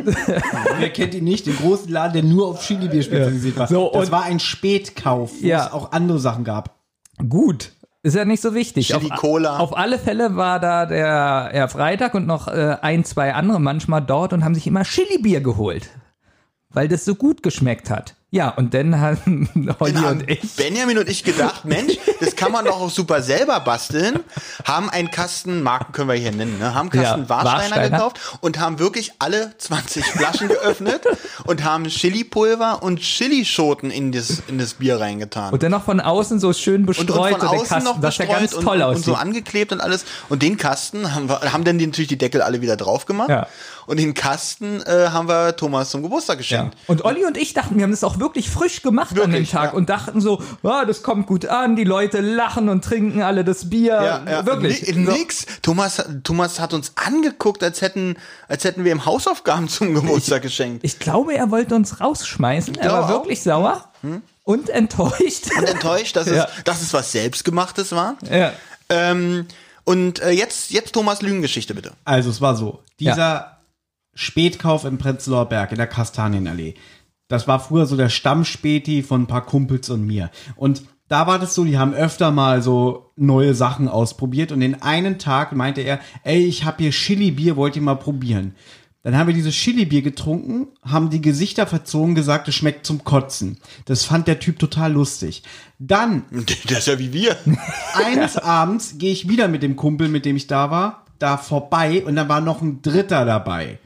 Wer 0.78 0.90
kennt 0.90 1.14
ihn 1.14 1.24
nicht? 1.24 1.46
Den 1.46 1.56
großen 1.56 1.90
Laden, 1.90 2.12
der 2.12 2.22
nur 2.22 2.48
auf 2.48 2.60
Chili-Bier 2.66 3.02
spezialisiert 3.02 3.56
war. 3.56 3.66
So, 3.68 3.90
das 3.92 4.06
und- 4.06 4.12
war 4.12 4.24
ein 4.24 4.38
Spätkauf, 4.40 5.32
wo 5.40 5.46
Ja. 5.46 5.66
es 5.66 5.72
auch 5.72 5.92
andere 5.92 6.18
Sachen 6.18 6.44
gab. 6.44 6.74
Gut. 7.28 7.72
Ist 8.02 8.16
ja 8.16 8.26
nicht 8.26 8.42
so 8.42 8.54
wichtig. 8.54 8.88
Chili 8.88 9.10
auf, 9.10 9.18
Cola. 9.18 9.56
auf 9.58 9.74
alle 9.76 9.98
Fälle 9.98 10.36
war 10.36 10.60
da 10.60 10.84
der 10.84 11.48
Herr 11.52 11.68
Freitag 11.70 12.12
und 12.14 12.26
noch 12.26 12.48
äh, 12.48 12.76
ein, 12.82 13.02
zwei 13.04 13.32
andere 13.32 13.58
manchmal 13.60 14.02
dort 14.02 14.34
und 14.34 14.44
haben 14.44 14.54
sich 14.54 14.66
immer 14.66 14.82
Chili-Bier 14.84 15.40
geholt. 15.40 15.88
Weil 16.74 16.88
das 16.88 17.04
so 17.04 17.14
gut 17.14 17.42
geschmeckt 17.42 17.88
hat. 17.88 18.16
Ja, 18.34 18.48
und 18.48 18.74
dann 18.74 19.00
haben 19.00 19.48
Dann 19.54 20.02
haben 20.02 20.20
und 20.22 20.28
ich. 20.28 20.56
Benjamin 20.56 20.98
und 20.98 21.08
ich 21.08 21.22
gedacht, 21.22 21.64
Mensch, 21.64 21.96
das 22.18 22.34
kann 22.34 22.50
man 22.50 22.64
doch 22.64 22.80
auch 22.80 22.90
super 22.90 23.22
selber 23.22 23.60
basteln. 23.60 24.18
Haben 24.64 24.90
einen 24.90 25.12
Kasten, 25.12 25.62
Marken 25.62 25.92
können 25.92 26.08
wir 26.08 26.16
hier 26.16 26.32
nennen, 26.32 26.58
ne? 26.58 26.74
haben 26.74 26.90
einen 26.90 27.00
Kasten 27.00 27.22
Ja, 27.22 27.28
Warsteiner, 27.28 27.60
Warsteiner. 27.60 27.90
gekauft 27.90 28.38
und 28.40 28.58
haben 28.58 28.80
wirklich 28.80 29.12
alle 29.20 29.56
20 29.56 30.04
Flaschen 30.04 30.48
geöffnet 30.48 31.02
und 31.46 31.62
haben 31.62 31.84
Chili-Pulver 31.84 32.82
und 32.82 32.98
Chilischoten 32.98 33.92
in 33.92 34.10
das, 34.10 34.42
in 34.48 34.58
das 34.58 34.74
Bier 34.74 34.98
reingetan. 34.98 35.52
Und 35.52 35.62
dann 35.62 35.70
noch 35.70 35.84
von 35.84 36.00
außen 36.00 36.40
so 36.40 36.52
schön 36.52 36.80
und, 36.80 36.86
bestreut 36.86 37.34
und 37.34 37.38
von 37.38 37.40
der 37.40 37.50
außen 37.50 37.68
Kasten, 37.68 37.84
noch 37.84 37.98
bestreut 38.00 38.28
ganz 38.30 38.52
und, 38.52 38.64
toll 38.64 38.78
und, 38.78 38.82
aussieht. 38.82 38.96
und 38.96 39.04
so 39.04 39.14
angeklebt 39.14 39.70
und 39.70 39.80
alles. 39.80 40.04
Und 40.28 40.42
den 40.42 40.56
Kasten 40.56 41.14
haben 41.14 41.28
wir, 41.28 41.52
haben 41.52 41.62
dann 41.62 41.76
natürlich 41.76 42.08
die 42.08 42.18
Deckel 42.18 42.42
alle 42.42 42.60
wieder 42.60 42.76
drauf 42.76 43.06
gemacht. 43.06 43.28
Ja. 43.28 43.46
Und 43.86 44.00
den 44.00 44.14
Kasten 44.14 44.80
äh, 44.80 45.10
haben 45.10 45.28
wir 45.28 45.54
Thomas 45.56 45.90
zum 45.90 46.02
Geburtstag 46.02 46.36
ja. 46.36 46.38
geschenkt. 46.38 46.76
Und 46.86 47.04
Olli 47.04 47.26
und 47.26 47.36
ich 47.36 47.52
dachten, 47.52 47.76
wir 47.76 47.84
haben 47.84 47.90
das 47.90 48.02
auch 48.02 48.18
wirklich 48.18 48.23
frisch 48.50 48.82
gemacht 48.82 49.10
an 49.10 49.16
dem 49.16 49.32
Wirklich, 49.32 49.50
Tag 49.50 49.72
ja. 49.72 49.76
und 49.76 49.88
dachten 49.88 50.20
so, 50.20 50.42
ah, 50.62 50.84
das 50.84 51.02
kommt 51.02 51.26
gut 51.26 51.46
an, 51.46 51.76
die 51.76 51.84
Leute 51.84 52.20
lachen 52.20 52.68
und 52.68 52.84
trinken 52.84 53.22
alle 53.22 53.44
das 53.44 53.70
Bier. 53.70 53.92
Ja, 53.92 54.22
ja. 54.30 54.46
Wirklich. 54.46 54.86
So. 54.86 54.98
Nix. 55.00 55.46
Thomas, 55.62 56.04
Thomas 56.22 56.60
hat 56.60 56.72
uns 56.74 56.92
angeguckt, 56.96 57.62
als 57.62 57.80
hätten, 57.82 58.16
als 58.48 58.64
hätten 58.64 58.84
wir 58.84 58.92
ihm 58.92 59.04
Hausaufgaben 59.06 59.68
zum 59.68 59.94
Geburtstag 59.94 60.42
geschenkt. 60.42 60.84
Ich 60.84 60.98
glaube, 60.98 61.34
er 61.34 61.50
wollte 61.50 61.74
uns 61.74 62.00
rausschmeißen. 62.00 62.74
Er 62.76 62.92
war 62.92 63.04
auch. 63.04 63.08
wirklich 63.08 63.42
sauer 63.42 63.88
und 64.42 64.68
enttäuscht. 64.68 65.50
Und 65.56 65.64
enttäuscht, 65.68 66.16
dass, 66.16 66.26
Ja. 66.30 66.44
es, 66.58 66.64
dass 66.64 66.82
es 66.82 66.92
was 66.92 67.12
Selbstgemachtes 67.12 67.92
war. 67.92 68.16
ja. 68.30 68.52
Ähm, 68.90 69.46
und 69.84 70.20
äh, 70.20 70.30
jetzt, 70.30 70.70
jetzt 70.70 70.92
Thomas 70.92 71.20
Lügengeschichte 71.22 71.74
bitte. 71.74 71.92
Also 72.04 72.30
es 72.30 72.40
war 72.40 72.54
so, 72.56 72.82
dieser 73.00 73.58
Spätkauf 74.14 74.84
im 74.84 74.98
Prenzlauer 74.98 75.46
Berg 75.48 75.72
in 75.72 75.78
der 75.78 75.86
Kastanienallee, 75.86 76.74
das 77.28 77.48
war 77.48 77.60
früher 77.60 77.86
so 77.86 77.96
der 77.96 78.08
Stammspäti 78.08 79.02
von 79.02 79.22
ein 79.22 79.26
paar 79.26 79.46
Kumpels 79.46 79.90
und 79.90 80.06
mir. 80.06 80.30
Und 80.56 80.82
da 81.08 81.26
war 81.26 81.38
das 81.38 81.54
so, 81.54 81.64
die 81.64 81.78
haben 81.78 81.94
öfter 81.94 82.30
mal 82.30 82.62
so 82.62 83.12
neue 83.16 83.54
Sachen 83.54 83.88
ausprobiert 83.88 84.52
und 84.52 84.60
den 84.60 84.82
einen 84.82 85.18
Tag 85.18 85.54
meinte 85.54 85.82
er, 85.82 86.00
ey, 86.22 86.44
ich 86.44 86.64
habe 86.64 86.82
hier 86.82 86.90
Chili-Bier, 86.90 87.56
wollt 87.56 87.76
ihr 87.76 87.82
mal 87.82 87.94
probieren? 87.94 88.54
Dann 89.02 89.18
haben 89.18 89.26
wir 89.26 89.34
dieses 89.34 89.54
Chili-Bier 89.54 90.00
getrunken, 90.00 90.68
haben 90.82 91.10
die 91.10 91.20
Gesichter 91.20 91.66
verzogen, 91.66 92.14
gesagt, 92.14 92.48
es 92.48 92.54
schmeckt 92.54 92.86
zum 92.86 93.04
Kotzen. 93.04 93.58
Das 93.84 94.04
fand 94.04 94.26
der 94.26 94.40
Typ 94.40 94.58
total 94.58 94.92
lustig. 94.92 95.42
Dann 95.78 96.24
Das 96.68 96.78
ist 96.78 96.86
ja 96.86 96.98
wie 96.98 97.12
wir. 97.12 97.36
eines 97.94 98.38
Abends 98.38 98.96
gehe 98.96 99.12
ich 99.12 99.28
wieder 99.28 99.46
mit 99.48 99.62
dem 99.62 99.76
Kumpel, 99.76 100.08
mit 100.08 100.24
dem 100.24 100.36
ich 100.36 100.46
da 100.46 100.70
war, 100.70 101.04
da 101.18 101.36
vorbei 101.36 102.02
und 102.04 102.16
dann 102.16 102.30
war 102.30 102.40
noch 102.40 102.62
ein 102.62 102.80
Dritter 102.80 103.26
dabei. 103.26 103.78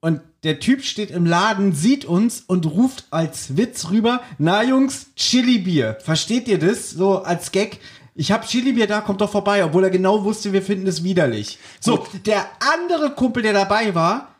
Und 0.00 0.20
der 0.44 0.60
Typ 0.60 0.84
steht 0.84 1.10
im 1.10 1.26
Laden, 1.26 1.72
sieht 1.72 2.04
uns 2.04 2.42
und 2.46 2.66
ruft 2.66 3.06
als 3.10 3.56
Witz 3.56 3.90
rüber, 3.90 4.22
na 4.38 4.62
Jungs, 4.62 5.08
Chili-Bier. 5.16 5.98
Versteht 6.00 6.46
ihr 6.48 6.58
das? 6.58 6.90
So 6.90 7.22
als 7.22 7.50
Gag. 7.50 7.80
Ich 8.14 8.32
hab 8.32 8.46
Chili-Bier 8.46 8.86
da, 8.86 9.00
kommt 9.00 9.20
doch 9.20 9.30
vorbei, 9.30 9.64
obwohl 9.64 9.84
er 9.84 9.90
genau 9.90 10.24
wusste, 10.24 10.52
wir 10.52 10.62
finden 10.62 10.86
es 10.86 11.02
widerlich. 11.02 11.58
So, 11.80 12.04
der 12.26 12.46
andere 12.74 13.14
Kumpel, 13.14 13.42
der 13.42 13.52
dabei 13.52 13.94
war, 13.94 14.34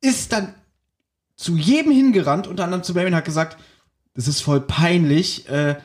ist 0.00 0.32
dann 0.32 0.54
zu 1.36 1.56
jedem 1.56 1.92
hingerannt, 1.92 2.46
unter 2.46 2.64
anderem 2.64 2.82
zu 2.82 2.94
Benjamin, 2.94 3.16
hat 3.16 3.24
gesagt, 3.24 3.58
das 4.14 4.28
ist 4.28 4.42
voll 4.42 4.60
peinlich, 4.60 5.48
äh, 5.48 5.76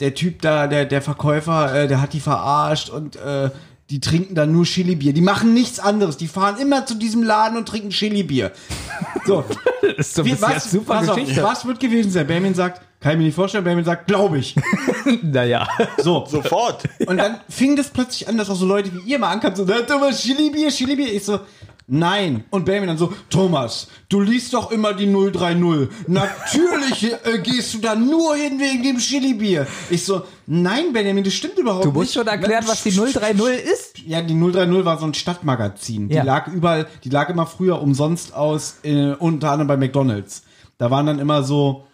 der 0.00 0.14
Typ 0.14 0.42
da, 0.42 0.66
der, 0.66 0.84
der 0.84 1.02
Verkäufer, 1.02 1.74
äh, 1.74 1.88
der 1.88 2.00
hat 2.00 2.12
die 2.12 2.20
verarscht 2.20 2.90
und 2.90 3.16
äh, 3.16 3.50
die 3.90 4.00
trinken 4.00 4.34
dann 4.34 4.50
nur 4.52 4.64
Chili-Bier. 4.64 5.12
Die 5.12 5.20
machen 5.20 5.52
nichts 5.52 5.78
anderes. 5.78 6.16
Die 6.16 6.26
fahren 6.28 6.58
immer 6.58 6.86
zu 6.86 6.94
diesem 6.94 7.22
Laden 7.22 7.58
und 7.58 7.68
trinken 7.68 7.90
Chili-Bier. 7.90 8.52
So, 9.26 9.44
Das 9.82 9.98
ist 10.08 10.14
so 10.14 10.24
wie, 10.24 10.40
was, 10.40 10.70
super 10.70 10.94
pass 10.94 11.08
auf, 11.10 11.18
was 11.42 11.66
wird 11.66 11.78
gewesen 11.80 12.10
sein? 12.10 12.26
Benjamin 12.26 12.54
sagt, 12.54 12.80
kann 13.00 13.12
ich 13.12 13.18
mir 13.18 13.24
nicht 13.24 13.34
vorstellen. 13.34 13.64
Benjamin 13.64 13.84
sagt, 13.84 14.06
glaube 14.06 14.38
ich. 14.38 14.54
Naja. 15.22 15.68
So. 15.98 16.24
Sofort. 16.26 16.84
Und 17.06 17.18
dann 17.18 17.38
fing 17.50 17.76
das 17.76 17.90
plötzlich 17.90 18.26
an, 18.26 18.38
dass 18.38 18.48
auch 18.48 18.56
so 18.56 18.64
Leute 18.64 18.90
wie 18.94 19.10
ihr 19.10 19.18
mal 19.18 19.30
ankamen, 19.30 19.54
so, 19.54 19.64
"Na, 19.66 19.82
Thomas, 19.82 20.22
Chili-Bier, 20.22 20.70
Chili-Bier. 20.70 21.12
Ich 21.12 21.24
so, 21.24 21.40
nein. 21.86 22.44
Und 22.50 22.64
Benjamin 22.64 22.88
dann 22.88 22.98
so, 22.98 23.12
Thomas, 23.30 23.88
du 24.08 24.20
liest 24.20 24.54
doch 24.54 24.70
immer 24.70 24.92
die 24.94 25.06
030. 25.12 25.88
Natürlich 26.08 27.12
äh, 27.12 27.38
gehst 27.42 27.74
du 27.74 27.78
da 27.78 27.94
nur 27.94 28.34
hin 28.36 28.58
wegen 28.58 28.82
dem 28.82 28.98
Chili-Bier. 28.98 29.66
Ich 29.90 30.04
so, 30.04 30.22
nein, 30.46 30.92
Benjamin, 30.92 31.24
das 31.24 31.34
stimmt 31.34 31.58
überhaupt 31.58 31.84
Du 31.84 31.88
nicht. 31.88 31.96
musst 31.96 32.14
schon 32.14 32.26
erklären, 32.26 32.64
was 32.66 32.82
die 32.82 32.90
030 32.90 33.64
ist. 33.64 33.98
Ja, 34.06 34.22
die 34.22 34.34
030 34.38 34.84
war 34.84 34.98
so 34.98 35.06
ein 35.06 35.14
Stadtmagazin. 35.14 36.08
Die 36.08 36.14
Ja. 36.14 36.22
lag 36.24 36.48
überall, 36.48 36.86
die 37.04 37.10
lag 37.10 37.28
immer 37.28 37.46
früher 37.46 37.80
umsonst 37.80 38.34
aus, 38.34 38.76
äh, 38.82 39.12
unter 39.18 39.50
anderem 39.50 39.68
bei 39.68 39.76
McDonalds. 39.76 40.42
Da 40.78 40.90
waren 40.90 41.06
dann 41.06 41.18
immer 41.18 41.42
so 41.42 41.84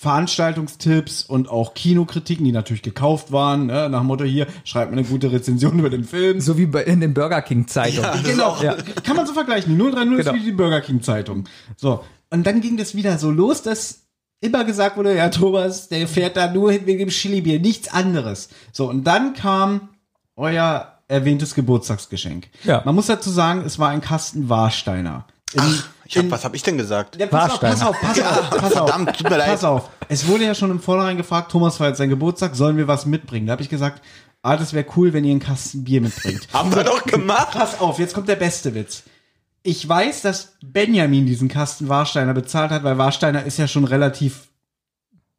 Veranstaltungstipps 0.00 1.22
und 1.24 1.48
auch 1.50 1.74
Kinokritiken, 1.74 2.44
die 2.44 2.52
natürlich 2.52 2.82
gekauft 2.82 3.32
waren, 3.32 3.66
ne? 3.66 3.88
nach 3.90 4.00
dem 4.00 4.06
Motto 4.06 4.24
hier, 4.24 4.46
schreibt 4.64 4.90
mir 4.92 4.98
eine 4.98 5.06
gute 5.06 5.30
Rezension 5.32 5.78
über 5.78 5.90
den 5.90 6.04
Film. 6.04 6.40
So 6.40 6.56
wie 6.56 6.66
bei, 6.66 6.82
in 6.84 7.00
den 7.00 7.14
Burger 7.14 7.42
King 7.42 7.66
Zeitungen. 7.66 8.10
genau, 8.24 8.56
Ja. 8.62 8.76
kann 9.04 9.16
man 9.16 9.26
so 9.26 9.32
vergleichen. 9.34 9.76
Die 9.76 9.82
030 9.82 10.00
Genau. 10.08 10.16
ist 10.18 10.32
wie 10.34 10.44
die 10.44 10.52
Burger 10.52 10.80
King 10.80 11.02
Zeitung. 11.02 11.44
So, 11.76 12.04
und 12.30 12.46
dann 12.46 12.60
ging 12.60 12.76
das 12.76 12.94
wieder 12.94 13.18
so 13.18 13.30
los, 13.30 13.62
dass 13.62 14.02
immer 14.40 14.64
gesagt 14.64 14.96
wurde, 14.96 15.14
ja, 15.14 15.28
Thomas, 15.28 15.88
der 15.88 16.08
fährt 16.08 16.36
da 16.36 16.50
nur 16.50 16.72
hin 16.72 16.82
wegen 16.86 17.00
dem 17.00 17.08
Chili-Bier, 17.10 17.60
nichts 17.60 17.92
anderes. 17.92 18.48
So, 18.72 18.88
und 18.88 19.04
dann 19.04 19.34
kam 19.34 19.90
euer 20.36 20.94
erwähntes 21.08 21.54
Geburtstagsgeschenk. 21.54 22.48
Ja. 22.64 22.82
Man 22.86 22.94
muss 22.94 23.06
dazu 23.06 23.30
sagen, 23.30 23.62
es 23.66 23.78
war 23.78 23.90
ein 23.90 24.00
Kasten 24.00 24.48
Warsteiner. 24.48 25.26
In, 25.52 25.62
Ich 25.64 25.82
hab, 26.16 26.30
was 26.30 26.44
hab 26.44 26.54
ich 26.54 26.62
denn 26.62 26.78
gesagt? 26.78 27.16
ja, 27.16 27.26
pass 27.26 27.52
auf, 27.52 27.60
pass 27.60 27.82
auf, 27.82 28.00
pass 28.00 28.20
auf, 28.20 28.50
pass 28.50 28.76
auf. 28.76 28.88
Verdammt, 28.88 29.16
tut 29.16 29.30
mir 29.30 29.36
leid. 29.36 29.50
Pass 29.50 29.64
auf. 29.64 29.90
Es 30.08 30.26
wurde 30.26 30.44
ja 30.44 30.54
schon 30.54 30.70
im 30.70 30.80
Vornherein 30.80 31.16
gefragt, 31.16 31.52
Thomas 31.52 31.78
war 31.80 31.88
jetzt 31.88 31.98
sein 31.98 32.08
Geburtstag, 32.08 32.56
sollen 32.56 32.76
wir 32.76 32.88
was 32.88 33.06
mitbringen? 33.06 33.46
Da 33.46 33.52
habe 33.52 33.62
ich 33.62 33.68
gesagt, 33.68 34.02
ah, 34.42 34.56
das 34.56 34.72
wäre 34.72 34.86
cool, 34.96 35.12
wenn 35.12 35.24
ihr 35.24 35.30
einen 35.30 35.40
Kasten 35.40 35.84
Bier 35.84 36.00
mitbringt. 36.00 36.48
Haben 36.52 36.74
wir 36.74 36.84
doch 36.84 37.04
gemacht. 37.04 37.52
Pass 37.52 37.80
auf, 37.80 37.98
jetzt 37.98 38.14
kommt 38.14 38.28
der 38.28 38.36
beste 38.36 38.74
Witz. 38.74 39.04
Ich 39.62 39.86
weiß, 39.86 40.22
dass 40.22 40.54
Benjamin 40.62 41.26
diesen 41.26 41.48
Kasten 41.48 41.88
Warsteiner 41.88 42.32
bezahlt 42.32 42.70
hat, 42.70 42.82
weil 42.82 42.96
Warsteiner 42.96 43.44
ist 43.44 43.58
ja 43.58 43.68
schon 43.68 43.84
relativ 43.84 44.48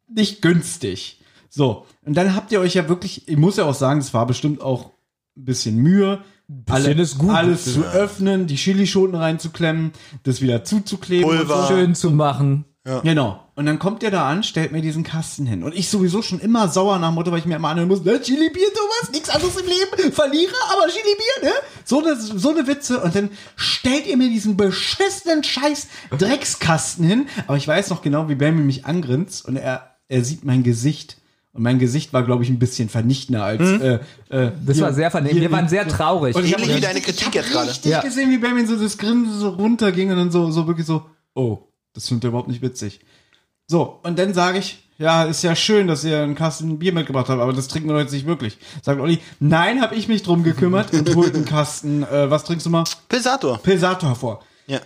nicht 0.08 0.42
günstig. 0.42 1.20
So, 1.48 1.86
und 2.04 2.16
dann 2.16 2.34
habt 2.34 2.52
ihr 2.52 2.60
euch 2.60 2.74
ja 2.74 2.88
wirklich, 2.88 3.28
ich 3.28 3.36
muss 3.36 3.56
ja 3.56 3.64
auch 3.64 3.74
sagen, 3.74 4.00
es 4.00 4.14
war 4.14 4.26
bestimmt 4.26 4.60
auch 4.62 4.90
ein 5.36 5.44
bisschen 5.44 5.76
Mühe, 5.76 6.22
alle, 6.68 6.92
ist 6.92 7.18
gut. 7.18 7.30
alles 7.30 7.72
zu 7.72 7.84
öffnen, 7.84 8.46
die 8.46 8.56
Chilischoten 8.56 9.14
reinzuklemmen, 9.14 9.92
das 10.22 10.40
wieder 10.40 10.64
zuzukleben. 10.64 11.28
Pulver. 11.28 11.56
Und 11.56 11.62
so. 11.62 11.74
Schön 11.74 11.94
zu 11.94 12.10
machen. 12.10 12.64
Genau. 12.84 13.38
Und 13.54 13.66
dann 13.66 13.78
kommt 13.78 14.02
ihr 14.02 14.10
da 14.10 14.28
an, 14.28 14.42
stellt 14.42 14.72
mir 14.72 14.80
diesen 14.82 15.04
Kasten 15.04 15.46
hin. 15.46 15.62
Und 15.62 15.72
ich 15.72 15.88
sowieso 15.88 16.20
schon 16.20 16.40
immer 16.40 16.68
sauer 16.68 16.98
nach 16.98 17.12
Motto, 17.12 17.30
weil 17.30 17.38
ich 17.38 17.44
mir 17.44 17.54
immer 17.54 17.68
anhören 17.68 17.88
muss, 17.88 18.02
ne, 18.02 18.20
Chili-Bier, 18.20 18.68
Thomas, 18.74 19.12
nichts 19.12 19.28
anderes 19.28 19.56
im 19.56 19.66
Leben, 19.66 20.12
Verlierer, 20.12 20.52
aber 20.72 20.88
Chili-Bier, 20.88 21.48
ne? 21.48 21.54
So 21.84 22.00
eine, 22.02 22.16
so 22.16 22.50
eine 22.50 22.66
Witze. 22.66 23.00
Und 23.00 23.14
dann 23.14 23.30
stellt 23.54 24.06
ihr 24.08 24.16
mir 24.16 24.28
diesen 24.28 24.56
beschissenen 24.56 25.44
Scheiß 25.44 25.86
Dreckskasten 26.18 27.04
hin. 27.04 27.28
Aber 27.46 27.56
ich 27.56 27.68
weiß 27.68 27.90
noch 27.90 28.02
genau, 28.02 28.28
wie 28.28 28.34
Benjamin 28.34 28.66
mich 28.66 28.84
angrinst 28.84 29.46
und 29.46 29.56
er, 29.56 29.96
er 30.08 30.24
sieht 30.24 30.44
mein 30.44 30.64
Gesicht. 30.64 31.18
Und 31.54 31.62
mein 31.64 31.78
Gesicht 31.78 32.12
war, 32.14 32.22
glaube 32.22 32.44
ich, 32.44 32.48
ein 32.50 32.58
bisschen 32.58 32.88
vernichtender 32.88 33.44
als. 33.44 33.60
Äh, 33.60 33.98
äh, 34.30 34.52
Das 34.64 34.76
hier- 34.76 34.84
war 34.86 34.92
sehr 34.94 35.10
vernehmend. 35.10 35.40
Wir 35.42 35.52
waren 35.52 35.68
sehr 35.68 35.86
traurig. 35.86 36.34
Und 36.34 36.44
ich 36.44 36.52
Ähnlich 36.54 36.70
hab 36.70 36.76
wie 36.76 36.80
deine 36.80 37.00
Kritik 37.02 37.20
ich 37.20 37.26
hab 37.26 37.34
jetzt 37.34 37.52
gerade. 37.52 37.68
richtig 37.70 37.92
Ja. 37.92 38.00
gesehen, 38.00 38.30
wie 38.30 38.38
Benjamin 38.38 38.66
so 38.66 38.76
das 38.76 38.96
Grinsen 38.96 39.38
so 39.38 39.50
runterging 39.50 40.10
und 40.10 40.16
dann 40.16 40.30
so, 40.30 40.50
so 40.50 40.66
wirklich 40.66 40.86
so, 40.86 41.02
oh, 41.34 41.58
das 41.92 42.08
findet 42.08 42.24
er 42.24 42.28
überhaupt 42.28 42.48
nicht 42.48 42.62
witzig. 42.62 43.00
So, 43.66 44.00
und 44.02 44.18
dann 44.18 44.32
sage 44.32 44.58
ich, 44.58 44.78
ja, 44.98 45.24
ist 45.24 45.42
ja 45.42 45.54
schön, 45.54 45.88
dass 45.88 46.04
ihr 46.04 46.22
einen 46.22 46.34
Kasten 46.34 46.78
Bier 46.78 46.92
mitgebracht 46.94 47.28
habt, 47.28 47.40
aber 47.40 47.52
das 47.52 47.68
trinken 47.68 47.88
wir 47.90 47.98
jetzt 48.00 48.12
nicht 48.12 48.26
wirklich. 48.26 48.56
Sagt 48.82 49.00
Olli, 49.00 49.18
nein, 49.40 49.82
habe 49.82 49.94
ich 49.94 50.08
mich 50.08 50.22
drum 50.22 50.42
gekümmert 50.44 50.92
und 50.94 51.14
holt 51.14 51.34
einen 51.34 51.44
Kasten, 51.44 52.02
äh, 52.04 52.30
was 52.30 52.44
trinkst 52.44 52.64
du 52.66 52.70
mal? 52.70 52.84
Pilsator. 53.08 53.58
Pilsator 53.58 54.08
hervor. 54.10 54.42
Ja. 54.66 54.80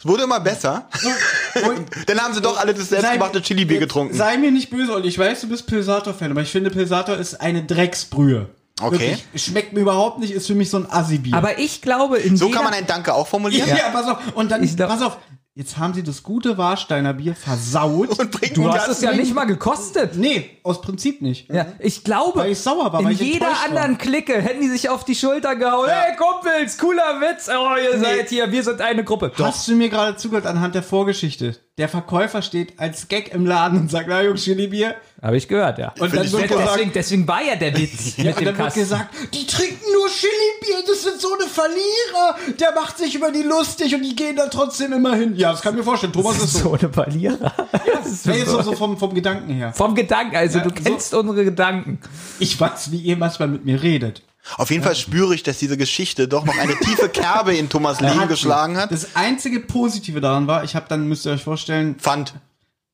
Es 0.00 0.06
wurde 0.06 0.22
immer 0.24 0.40
besser. 0.40 0.88
Dann 2.06 2.20
haben 2.20 2.32
sie 2.32 2.40
doch 2.40 2.58
alle 2.58 2.72
das 2.72 2.88
selbstgemachte 2.88 3.42
Chili-Bier 3.42 3.78
getrunken. 3.80 4.14
Sei 4.16 4.38
mir 4.38 4.50
nicht 4.50 4.70
böse, 4.70 4.94
Olli, 4.94 5.08
ich 5.08 5.18
weiß, 5.18 5.42
du 5.42 5.48
bist 5.48 5.66
Pilsator-Fan, 5.66 6.30
aber 6.30 6.40
ich 6.40 6.50
finde, 6.50 6.70
Pilsator 6.70 7.16
ist 7.18 7.38
eine 7.40 7.64
Drecksbrühe. 7.64 8.48
Okay. 8.80 8.92
Wirklich, 8.92 9.24
schmeckt 9.44 9.74
mir 9.74 9.80
überhaupt 9.80 10.20
nicht, 10.20 10.32
ist 10.32 10.46
für 10.46 10.54
mich 10.54 10.70
so 10.70 10.78
ein 10.78 10.90
Assi-Bier. 10.90 11.34
Aber 11.34 11.58
ich 11.58 11.82
glaube, 11.82 12.16
in 12.16 12.38
So 12.38 12.46
jeder, 12.46 12.56
kann 12.56 12.64
man 12.64 12.72
ein 12.72 12.86
Danke 12.86 13.12
auch 13.12 13.26
formulieren. 13.26 13.68
Ja, 13.68 13.90
pass 13.90 14.06
auf. 14.08 14.18
Und 14.34 14.50
dann, 14.50 14.62
Ich 14.62 14.74
glaub- 14.74 14.88
pass 14.88 15.02
auf. 15.02 15.18
Jetzt 15.60 15.76
haben 15.76 15.92
sie 15.92 16.02
das 16.02 16.22
gute 16.22 16.56
Warsteiner 16.56 17.12
Bier 17.12 17.34
versaut. 17.34 18.18
Und 18.18 18.30
bringen 18.30 18.54
du 18.54 18.72
hast 18.72 18.88
das 18.88 18.96
es 18.96 19.02
ja 19.02 19.12
nicht 19.12 19.34
mal 19.34 19.44
gekostet. 19.44 20.16
nee, 20.16 20.48
aus 20.62 20.80
Prinzip 20.80 21.20
nicht. 21.20 21.50
Ja, 21.50 21.66
ich 21.78 22.02
glaube, 22.02 22.40
Weil 22.40 22.52
ich 22.52 22.58
sauer 22.58 22.90
war, 22.94 23.00
in 23.00 23.04
weil 23.04 23.12
ich 23.12 23.20
jeder 23.20 23.48
enttäuscht 23.48 23.60
war. 23.60 23.68
anderen 23.68 23.98
Clique 23.98 24.40
hätten 24.40 24.62
die 24.62 24.68
sich 24.68 24.88
auf 24.88 25.04
die 25.04 25.14
Schulter 25.14 25.56
gehauen. 25.56 25.90
Hey 25.90 26.16
Kumpels, 26.16 26.78
cooler 26.78 27.20
Witz. 27.20 27.50
Oh, 27.50 27.76
ihr 27.76 28.00
seid 28.00 28.30
hier, 28.30 28.50
wir 28.50 28.62
sind 28.62 28.80
eine 28.80 29.04
Gruppe. 29.04 29.32
Hast 29.38 29.68
du 29.68 29.74
mir 29.74 29.90
gerade 29.90 30.16
zugehört 30.16 30.46
anhand 30.46 30.74
der 30.74 30.82
Vorgeschichte? 30.82 31.56
der 31.80 31.88
Verkäufer 31.88 32.42
steht 32.42 32.78
als 32.78 33.08
Gag 33.08 33.32
im 33.32 33.46
Laden 33.46 33.78
und 33.80 33.90
sagt, 33.90 34.06
na 34.06 34.22
Jungs, 34.22 34.44
Chili-Bier. 34.44 34.96
Habe 35.22 35.36
ich 35.36 35.46
gehört, 35.48 35.78
ja. 35.78 35.92
Und 35.98 36.14
dann 36.14 36.32
wird 36.32 36.48
gesagt, 36.48 36.50
deswegen, 36.74 36.92
deswegen 36.94 37.28
war 37.28 37.42
ja 37.42 37.54
der 37.54 37.76
Witz 37.76 38.16
ja, 38.16 38.24
mit 38.24 38.36
und 38.36 38.40
dem 38.40 38.44
dann 38.46 38.46
wird 38.46 38.56
Kasten. 38.56 38.80
gesagt, 38.80 39.14
die 39.34 39.46
trinken 39.46 39.84
nur 39.92 40.08
Chili-Bier, 40.08 40.76
das 40.86 41.02
sind 41.02 41.20
so 41.20 41.28
eine 41.34 41.46
Verlierer. 41.46 42.36
Der 42.58 42.72
macht 42.74 42.96
sich 42.96 43.14
über 43.14 43.30
die 43.30 43.42
lustig 43.42 43.94
und 43.94 44.02
die 44.02 44.16
gehen 44.16 44.36
da 44.36 44.46
trotzdem 44.46 44.92
immer 44.94 45.14
hin. 45.14 45.34
Ja, 45.36 45.52
das 45.52 45.60
kann 45.60 45.74
ich 45.74 45.78
mir 45.78 45.84
vorstellen. 45.84 46.12
Thomas 46.14 46.38
ist 46.42 46.54
so. 46.54 46.58
so 46.60 46.72
eine 46.72 46.90
Verlierer. 46.92 47.52
Das 48.02 48.12
ist 48.12 48.26
Ja, 48.26 48.32
jetzt 48.32 48.48
so. 48.50 48.56
so, 48.62 48.70
so 48.70 48.72
vom, 48.76 48.96
vom 48.96 49.12
Gedanken 49.14 49.52
her. 49.52 49.72
Vom 49.74 49.94
Gedanken, 49.94 50.34
also 50.36 50.58
Ja, 50.58 50.64
du 50.64 50.70
so- 50.70 50.82
kennst 50.82 51.12
unsere 51.14 51.44
Gedanken. 51.44 51.98
Ich 52.38 52.58
weiß, 52.58 52.90
wie 52.90 52.96
ihr 52.98 53.16
manchmal 53.16 53.48
mit 53.48 53.64
mir 53.66 53.82
redet. 53.82 54.22
Auf 54.56 54.70
jeden 54.70 54.82
Fall 54.82 54.96
spüre 54.96 55.34
ich, 55.34 55.42
dass 55.42 55.58
diese 55.58 55.76
Geschichte 55.76 56.26
doch 56.28 56.44
noch 56.46 56.56
eine 56.56 56.74
tiefe 56.78 57.10
Kerbe 57.10 57.54
in 57.54 57.68
Thomas 57.68 58.00
Leben 58.00 58.18
Hat- 58.20 58.28
geschlagen 58.30 58.78
hat. 58.78 58.90
Das 58.90 59.14
einzige 59.14 59.60
Positive 59.60 60.20
daran 60.22 60.46
war, 60.46 60.64
ich 60.64 60.74
habe 60.74 60.86
dann, 60.88 61.06
müsst 61.08 61.26
ihr 61.26 61.32
euch 61.32 61.44
vorstellen, 61.44 61.96
Pfand. 61.96 62.32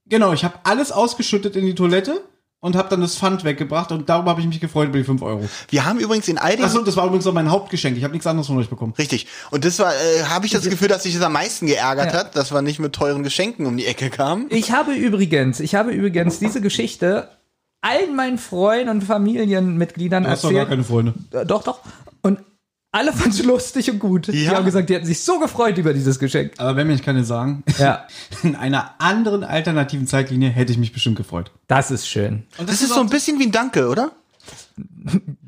Genau, 0.09 0.33
ich 0.33 0.45
habe 0.45 0.55
alles 0.65 0.93
ausgeschüttet 0.93 1.57
in 1.57 1.65
die 1.67 1.75
Toilette 1.75 2.21
und 2.61 2.75
habe 2.75 2.89
dann 2.89 3.01
das 3.01 3.17
Pfand 3.17 3.45
weggebracht 3.45 3.93
und 3.93 4.09
darüber 4.09 4.31
habe 4.31 4.41
ich 4.41 4.47
mich 4.47 4.61
gefreut 4.61 4.89
über 4.89 4.99
die 4.99 5.05
5 5.05 5.23
Euro. 5.23 5.49
Wir 5.69 5.85
haben 5.85 6.01
übrigens 6.01 6.27
in 6.27 6.39
all 6.39 6.57
den 6.57 6.65
Achso, 6.65 6.81
das 6.83 6.97
war 6.97 7.07
übrigens 7.07 7.27
auch 7.27 7.33
mein 7.33 7.51
Hauptgeschenk. 7.51 7.97
Ich 7.97 8.03
habe 8.03 8.13
nichts 8.13 8.27
anderes 8.27 8.47
von 8.49 8.57
euch 8.59 8.69
bekommen. 8.69 8.95
Richtig. 8.99 9.27
Und 9.51 9.65
das 9.65 9.79
war, 9.79 9.93
äh, 9.95 10.25
habe 10.25 10.47
ich 10.47 10.53
das 10.53 10.69
Gefühl, 10.69 10.89
dass 10.89 11.03
sich 11.05 11.15
das 11.15 11.23
am 11.23 11.33
meisten 11.35 11.67
geärgert 11.67 12.13
Ja. 12.13 12.19
hat, 12.21 12.35
dass 12.35 12.53
wir 12.53 12.63
nicht 12.63 12.79
mit 12.81 12.93
teuren 12.95 13.23
Geschenken 13.23 13.67
um 13.67 13.77
die 13.77 13.85
Ecke 13.87 14.11
kamen. 14.11 14.47
Ich 14.51 14.73
habe 14.73 14.95
übrigens, 14.95 15.61
ich 15.61 15.75
habe 15.75 15.93
übrigens 15.93 16.39
diese 16.41 16.61
Geschichte 16.61 17.29
allen 17.83 18.17
meinen 18.17 18.39
Freunden 18.39 18.89
und 18.89 19.05
Familienmitgliedern 19.05 20.25
Du 20.25 20.31
hast 20.31 20.43
doch 20.43 20.51
gar 20.51 20.61
erzählt. 20.61 20.71
keine 20.71 20.85
Freunde. 20.85 21.15
Doch, 21.47 21.63
doch. 21.63 21.81
Und 22.23 22.41
alle 22.97 23.13
fanden 23.13 23.31
es 23.31 23.43
lustig 23.45 23.91
und 23.91 23.99
gut. 23.99 24.29
Die 24.29 24.45
Ja. 24.45 24.55
haben 24.57 24.65
gesagt, 24.65 24.89
die 24.91 24.95
hätten 24.95 25.07
sich 25.07 25.23
so 25.23 25.39
gefreut 25.39 25.77
über 25.79 25.93
dieses 25.93 26.19
Geschenk. 26.19 26.53
Aber 26.59 26.77
wenn 26.77 26.87
mir 26.87 26.95
ich 26.95 27.03
keine 27.03 27.25
sagen, 27.25 27.63
Ja, 27.79 28.07
in 28.43 28.57
einer 28.57 28.95
anderen 28.99 29.45
alternativen 29.45 30.07
Zeitlinie 30.07 30.49
hätte 30.51 30.73
ich 30.73 30.79
mich 30.79 30.93
bestimmt 30.93 31.17
gefreut. 31.17 31.51
das 31.69 31.91
ist 31.91 32.09
schön. 32.09 32.45
Und 32.59 32.69
Das 32.69 32.83
ist 32.83 32.93
so 32.95 33.01
ein 33.01 33.09
bisschen 33.09 33.39
wie 33.39 33.45
ein 33.47 33.53
Danke, 33.53 33.89
oder? 33.89 34.13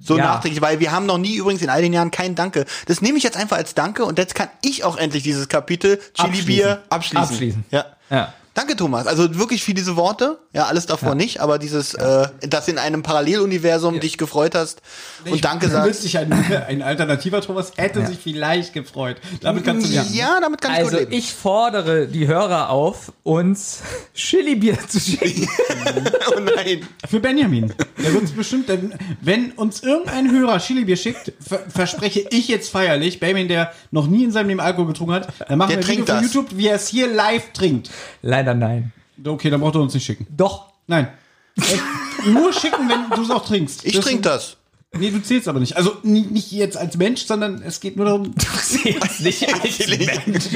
So 0.01 0.17
Ja. 0.17 0.25
nachträglich, 0.25 0.61
weil 0.63 0.81
wir 0.81 0.93
haben 0.93 1.07
noch 1.07 1.19
nie 1.19 1.37
übrigens 1.37 1.63
in 1.63 1.69
all 1.71 1.83
den 1.83 1.93
Jahren 1.93 2.11
kein 2.11 2.35
Danke. 2.35 2.65
Das 2.87 3.03
nehme 3.03 3.19
ich 3.19 3.25
jetzt 3.25 3.37
einfach 3.37 3.57
als 3.57 3.75
Danke 3.75 4.05
und 4.05 4.19
jetzt 4.19 4.35
kann 4.35 4.49
ich 4.63 4.85
auch 4.85 4.97
endlich 4.97 5.23
dieses 5.23 5.49
Kapitel 5.49 6.01
Chili 6.15 6.43
Bier 6.43 6.83
abschließen. 6.91 7.19
Abschließen. 7.29 7.65
Ja. 7.71 7.85
Ja. 8.11 8.33
Danke, 8.55 8.75
Thomas. 8.77 9.07
Also 9.07 9.39
wirklich 9.39 9.63
für 9.63 9.75
diese 9.75 9.97
Worte. 9.97 10.39
Ja, 10.53 10.65
alles 10.67 10.87
davor 10.87 11.15
nicht, 11.15 11.41
aber 11.41 11.59
dieses, 11.59 11.95
äh, 11.95 12.29
dass 12.41 12.67
in 12.69 12.79
einem 12.79 13.03
Paralleluniversum 13.03 14.01
dich 14.01 14.19
gefreut 14.19 14.55
hast 14.55 14.83
und 15.31 15.45
Danke 15.45 15.69
sagst. 15.69 15.89
Witzig, 16.03 16.19
ein, 16.19 16.33
ein 16.69 16.83
alternativer 16.83 17.41
Thomas 17.41 17.73
hätte 17.77 18.05
sich 18.07 18.19
vielleicht 18.19 18.73
gefreut. 18.73 19.17
Damit 19.43 19.65
kannst 19.65 19.89
du 19.89 19.93
Ja, 20.13 20.39
damit 20.41 20.61
kann 20.61 20.73
ich 20.73 20.79
Also 20.79 20.91
gut 20.91 21.01
leben. 21.01 21.13
ich 21.13 21.33
fordere 21.33 22.07
die 22.09 22.27
Hörer 22.27 22.71
auf, 22.71 23.13
uns 23.23 23.81
Chili-Bier 24.15 24.79
zu 24.89 24.99
schicken. 24.99 25.49
oh 26.37 26.41
nein. 26.41 26.87
Für 27.09 27.21
Benjamin. 27.21 27.73
Der 28.03 28.13
wird 28.13 28.23
uns 28.23 28.33
bestimmt, 28.33 28.69
denn 28.69 28.95
wenn 29.21 29.53
uns 29.53 29.83
irgendein 29.83 30.31
Hörer 30.33 30.59
Chili-Bier 30.59 30.97
schickt, 30.97 31.33
ver 31.41 31.61
verspreche 31.69 32.27
ich 32.31 32.49
jetzt 32.49 32.71
feierlich, 32.71 33.21
Benjamin, 33.21 33.49
der 33.49 33.73
noch 33.91 34.07
nie 34.09 34.25
in 34.25 34.33
seinem 34.33 34.49
Leben 34.49 34.61
Alkohol 34.61 34.89
getrunken 34.89 35.15
hat, 35.15 35.29
dann 35.49 35.59
machen 35.59 35.69
Der 35.71 35.79
wir 35.79 35.85
ein 35.87 35.99
Video 35.99 36.05
das. 36.07 36.23
YouTube, 36.23 36.47
wie 36.57 36.67
er 36.69 36.77
es 36.77 36.89
hier 36.89 37.07
live 37.13 37.53
trinkt. 37.53 37.91
Leider 38.23 38.48
nein. 38.55 38.93
Okay, 39.25 39.51
dann 39.51 39.61
braucht 39.61 39.75
er 39.75 39.81
uns 39.81 39.95
nicht 39.95 40.05
schicken. 40.07 40.27
Doch. 40.37 40.67
Nein. 40.87 41.09
Äh, 41.57 42.31
Nur 42.31 42.53
schicken, 42.53 42.89
wenn 42.89 43.11
du 43.17 43.23
es 43.23 43.31
auch 43.31 43.45
trinkst. 43.45 43.85
Ich 43.85 43.99
trinke 43.99 44.23
das. 44.23 44.57
Nee, 44.97 45.11
du 45.11 45.21
zählst 45.23 45.49
aber 45.49 45.61
nicht. 45.61 45.77
Also 45.77 45.97
nicht 46.03 46.51
jetzt 46.53 46.77
als 46.77 46.97
Mensch, 46.97 47.27
sondern 47.27 47.61
es 47.63 47.81
geht 47.81 47.97
nur 47.97 48.07
darum. 48.07 48.35
Du 48.35 48.47
siehst 48.63 49.21
nicht 49.21 49.53
als 49.63 49.79
Mensch. 49.87 50.47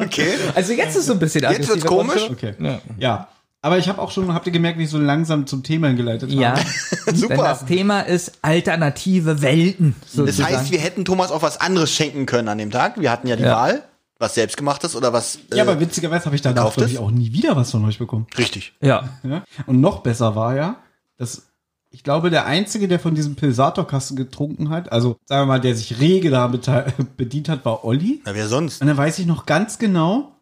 Okay. 0.00 0.28
Also 0.54 0.72
jetzt 0.72 0.96
ist 0.96 1.06
so 1.06 1.12
ein 1.12 1.18
bisschen 1.18 1.42
Jetzt 1.42 1.68
wird's 1.68 1.84
komisch. 1.84 2.28
Okay. 2.30 2.54
Ja. 2.58 2.80
Ja. 2.98 3.28
Aber 3.62 3.78
ich 3.78 3.88
habe 3.88 4.02
auch 4.02 4.10
schon, 4.10 4.34
habt 4.34 4.46
ihr 4.46 4.52
gemerkt, 4.52 4.78
wie 4.78 4.84
ich 4.84 4.90
so 4.90 4.98
langsam 4.98 5.46
zum 5.46 5.62
Thema 5.62 5.86
hingeleitet 5.86 6.30
habe? 6.30 6.40
Ja, 6.40 6.54
Super. 7.14 7.28
denn 7.28 7.44
das 7.44 7.64
Thema 7.64 8.00
ist 8.00 8.32
alternative 8.42 9.40
Welten. 9.40 9.94
Das 10.02 10.12
Sozusagen. 10.12 10.54
heißt, 10.56 10.70
wir 10.70 10.80
hätten 10.80 11.04
Thomas 11.06 11.30
auch 11.30 11.40
was 11.40 11.58
anderes 11.60 11.90
schenken 11.90 12.26
können 12.26 12.48
an 12.48 12.58
dem 12.58 12.70
Tag. 12.70 13.00
Wir 13.00 13.10
hatten 13.10 13.26
ja 13.26 13.36
die 13.36 13.44
Ja. 13.44 13.56
Wahl, 13.56 13.82
was 14.18 14.34
selbstgemachtes 14.34 14.94
oder 14.96 15.12
was. 15.12 15.36
Äh, 15.50 15.56
Ja, 15.56 15.62
aber 15.64 15.80
witzigerweise 15.80 16.26
habe 16.26 16.36
ich 16.36 16.42
danach, 16.42 16.56
Gekauft 16.56 16.76
glaube 16.76 16.90
ist? 16.90 16.94
ich, 16.94 16.98
auch 17.00 17.10
nie 17.10 17.32
wieder 17.32 17.56
was 17.56 17.70
von 17.70 17.84
euch 17.84 17.98
bekommen. 17.98 18.26
richtig. 18.38 18.74
ja. 18.80 19.08
Ja? 19.24 19.42
Und 19.66 19.80
noch 19.80 20.00
besser 20.00 20.34
war 20.36 20.54
ja, 20.54 20.76
dass 21.16 21.46
ich 21.90 22.02
glaube, 22.02 22.28
der 22.30 22.44
Einzige, 22.46 22.88
der 22.88 22.98
von 22.98 23.14
diesem 23.14 23.36
Pilsator-Kasten 23.36 24.16
getrunken 24.16 24.68
hat, 24.70 24.90
also 24.90 25.16
sagen 25.26 25.42
wir 25.42 25.46
mal, 25.46 25.60
der 25.60 25.76
sich 25.76 26.00
rege 26.00 26.28
damit 26.30 26.68
bedient 27.16 27.48
hat, 27.48 27.64
war 27.64 27.84
Olli. 27.84 28.20
Na, 28.24 28.34
wer 28.34 28.48
sonst? 28.48 28.80
Und 28.82 28.88
dann 28.88 28.96
weiß 28.96 29.18
ich 29.20 29.26
noch 29.26 29.46
ganz 29.46 29.78
genau, 29.78 30.32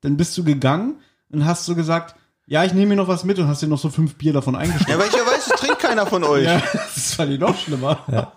dann 0.00 0.16
bist 0.16 0.36
du 0.38 0.42
gegangen 0.44 0.94
und 1.30 1.44
hast 1.44 1.66
so 1.66 1.74
gesagt, 1.74 2.14
ja, 2.46 2.64
ich 2.64 2.72
nehme 2.72 2.88
mir 2.88 2.96
noch 2.96 3.08
was 3.08 3.24
mit 3.24 3.38
und 3.38 3.46
hast 3.46 3.60
dir 3.62 3.66
noch 3.68 3.78
so 3.78 3.88
fünf 3.90 4.14
Bier 4.16 4.32
davon 4.32 4.54
Ja, 4.54 4.60
eingestellt. 4.60 4.98
weil 4.98 5.08
ich 5.08 5.14
ja 5.14 5.20
weiß, 5.26 5.46
es 5.52 5.60
trinkt 5.60 5.78
keiner 5.80 6.06
von 6.06 6.24
euch. 6.24 6.44
Ja, 6.48 6.62
das 6.94 7.14
fand 7.14 7.30
ich 7.32 7.38
noch 7.38 7.56
schlimmer. 7.58 8.32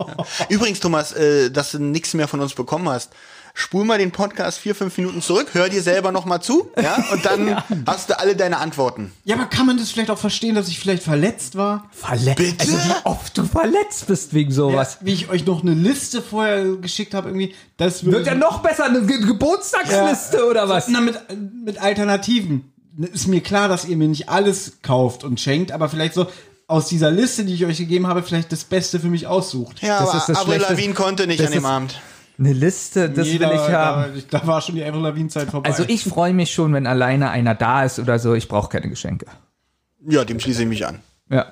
Übrigens, 0.49 0.79
Thomas, 0.79 1.11
äh, 1.13 1.49
dass 1.51 1.71
du 1.71 1.79
nichts 1.79 2.13
mehr 2.13 2.27
von 2.27 2.39
uns 2.41 2.53
bekommen 2.53 2.87
hast. 2.89 3.13
Spul 3.57 3.85
mal 3.85 3.97
den 3.97 4.11
Podcast 4.11 4.59
vier, 4.59 4.75
fünf 4.75 4.97
Minuten 4.97 5.21
zurück, 5.21 5.47
hör 5.53 5.69
dir 5.69 5.81
selber 5.81 6.11
noch 6.11 6.25
mal 6.25 6.41
zu, 6.41 6.69
ja, 6.81 7.03
und 7.13 7.25
dann 7.25 7.63
hast 7.87 8.09
du 8.09 8.19
alle 8.19 8.35
deine 8.35 8.57
Antworten. 8.57 9.13
Ja, 9.23 9.37
aber 9.37 9.45
kann 9.45 9.65
man 9.65 9.77
das 9.77 9.91
vielleicht 9.91 10.11
auch 10.11 10.17
verstehen, 10.17 10.55
dass 10.55 10.67
ich 10.67 10.77
vielleicht 10.77 11.03
verletzt 11.03 11.55
war? 11.55 11.89
Verletzt. 11.91 12.35
Bitte? 12.37 12.59
Also 12.59 12.73
wie 12.77 12.93
oft 13.05 13.37
du 13.37 13.45
verletzt 13.45 14.07
bist 14.07 14.33
wegen 14.33 14.51
sowas. 14.51 14.97
Wie 14.99 15.13
ich 15.13 15.29
euch 15.29 15.45
noch 15.45 15.61
eine 15.61 15.73
Liste 15.73 16.21
vorher 16.21 16.65
geschickt 16.75 17.13
habe, 17.13 17.29
irgendwie, 17.29 17.55
das 17.77 18.03
Wird 18.03 18.27
ja 18.27 18.35
noch 18.35 18.59
besser, 18.59 18.85
eine 18.85 19.01
Ge 19.05 19.19
Geburtstagsliste 19.19 20.45
oder 20.49 20.67
was? 20.67 20.89
Na, 20.89 20.99
mit, 20.99 21.17
mit 21.63 21.77
Alternativen. 21.81 22.71
Ist 23.13 23.27
mir 23.27 23.41
klar, 23.41 23.67
dass 23.69 23.85
ihr 23.85 23.95
mir 23.95 24.07
nicht 24.09 24.27
alles 24.29 24.79
kauft 24.81 25.23
und 25.23 25.39
schenkt, 25.39 25.71
aber 25.71 25.87
vielleicht 25.89 26.13
so 26.13 26.27
aus 26.67 26.87
dieser 26.87 27.09
Liste, 27.11 27.45
die 27.45 27.53
ich 27.53 27.65
euch 27.65 27.77
gegeben 27.77 28.07
habe, 28.07 28.21
vielleicht 28.21 28.51
das 28.51 28.65
Beste 28.65 28.99
für 28.99 29.07
mich 29.07 29.27
aussucht. 29.27 29.81
Ja, 29.81 29.99
Das 29.99 30.09
aber 30.09 30.17
ist 30.19 30.29
das 30.29 30.37
Avril. 30.39 30.59
Lavigne 30.59 30.93
konnte 30.93 31.25
nicht 31.27 31.39
Das 31.39 31.47
an 31.47 31.53
dem 31.53 31.63
ist- 31.63 31.69
Abend. 31.69 32.01
Eine 32.37 32.53
Liste, 32.53 33.09
das 33.09 33.27
Nee, 33.27 33.39
will 33.39 33.49
ich 33.53 33.61
da, 33.61 33.71
haben. 33.71 34.23
Da, 34.29 34.39
da 34.39 34.47
war 34.47 34.61
schon 34.61 34.75
die 34.75 34.83
Avril 34.83 35.01
Lavigne-Zeit 35.01 35.49
vorbei. 35.49 35.69
Also 35.69 35.83
ich 35.87 36.03
freue 36.03 36.33
mich 36.33 36.53
schon, 36.53 36.73
wenn 36.73 36.85
alleine 36.85 37.29
einer 37.29 37.55
da 37.55 37.83
ist 37.83 37.99
oder 37.99 38.19
so. 38.19 38.33
Ich 38.33 38.47
brauche 38.47 38.69
keine 38.69 38.89
Geschenke. 38.89 39.25
Ja, 40.07 40.25
dem 40.25 40.39
schließe 40.39 40.63
ich 40.63 40.67
mich 40.67 40.85
an. 40.85 40.99
Ja. 41.29 41.47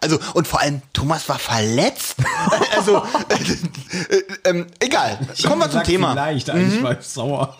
Also, 0.00 0.18
und 0.34 0.48
vor 0.48 0.60
allem, 0.60 0.82
Thomas 0.92 1.28
war 1.28 1.38
verletzt. 1.38 2.16
also, 2.76 3.04
äh, 3.28 4.16
äh, 4.16 4.22
ähm, 4.44 4.66
egal. 4.80 5.16
Kommen 5.46 5.60
wir 5.60 5.70
zum 5.70 5.84
Thema. 5.84 6.12
Vielleicht, 6.12 6.50
eigentlich 6.50 6.82
war 6.82 6.98
ich 6.98 7.06
sauer. 7.06 7.56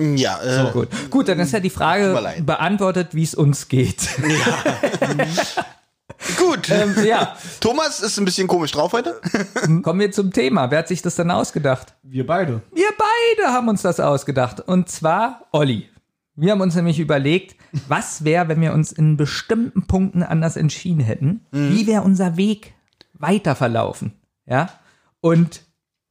Ja, 0.00 0.42
äh, 0.42 0.72
Gut. 0.72 0.88
Gut, 1.10 1.28
dann 1.28 1.38
ist 1.38 1.52
ja 1.52 1.60
die 1.60 1.70
Frage 1.70 2.20
beantwortet, 2.44 3.10
wie 3.12 3.22
es 3.22 3.36
uns 3.36 3.68
geht. 3.68 4.08
gut. 6.38 6.70
ähm, 6.70 6.94
ja, 7.04 7.36
Thomas 7.60 8.00
ist 8.00 8.18
ein 8.18 8.24
bisschen 8.24 8.48
komisch 8.48 8.72
drauf 8.72 8.92
heute. 8.92 9.20
kommen 9.82 10.00
wir 10.00 10.12
zum 10.12 10.32
Thema. 10.32 10.70
Wer 10.70 10.80
hat 10.80 10.88
sich 10.88 11.02
das 11.02 11.16
denn 11.16 11.30
ausgedacht? 11.30 11.94
Wir 12.02 12.26
beide. 12.26 12.62
Wir 12.74 12.88
beide 12.96 13.52
haben 13.52 13.68
uns 13.68 13.82
das 13.82 14.00
ausgedacht. 14.00 14.60
Und 14.60 14.88
zwar 14.88 15.46
Olli. 15.52 15.88
Wir 16.34 16.52
haben 16.52 16.62
uns 16.62 16.74
nämlich 16.74 16.98
überlegt, 16.98 17.56
was 17.88 18.24
wäre, 18.24 18.48
wenn 18.48 18.60
wir 18.60 18.72
uns 18.72 18.90
in 18.90 19.16
bestimmten 19.18 19.86
Punkten 19.86 20.22
anders 20.22 20.56
entschieden 20.56 21.00
hätten? 21.00 21.44
Wie 21.50 21.86
wäre 21.86 22.02
unser 22.02 22.38
Weg 22.38 22.72
weiter 23.12 23.54
verlaufen? 23.54 24.14
Ja. 24.46 24.70
Und 25.20 25.62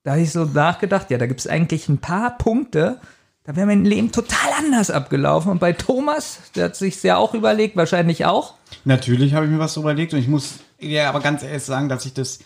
da 0.04 0.12
habe 0.12 0.22
ich 0.22 0.32
so 0.32 0.46
nachgedacht, 0.46 1.10
ja, 1.10 1.18
da 1.18 1.26
gibt 1.26 1.40
es 1.40 1.48
eigentlich 1.48 1.90
ein 1.90 1.98
paar 1.98 2.38
Punkte, 2.38 3.00
da 3.44 3.56
wäre 3.56 3.66
mein 3.66 3.86
Leben 3.86 4.12
total 4.12 4.52
anders 4.58 4.92
abgelaufen. 4.92 5.52
Und 5.52 5.60
bei 5.60 5.74
Thomas, 5.74 6.40
der 6.56 6.66
hat 6.66 6.76
sich 6.76 7.02
ja 7.04 7.18
auch 7.18 7.34
überlegt, 7.34 7.76
wahrscheinlich 7.76 8.26
auch. 8.26 8.56
Natürlich 8.86 9.34
habe 9.34 9.46
ich 9.46 9.52
mir 9.52 9.60
was 9.60 9.78
überlegt 9.78 10.14
und 10.14 10.20
ich 10.20 10.28
muss 10.28 10.60
ja 10.80 11.10
aber 11.10 11.20
ganz 11.22 11.44
ehrlich 11.44 11.64
sagen, 11.64 11.90
dass 11.90 12.06
ich 12.06 12.14
das 12.14 12.40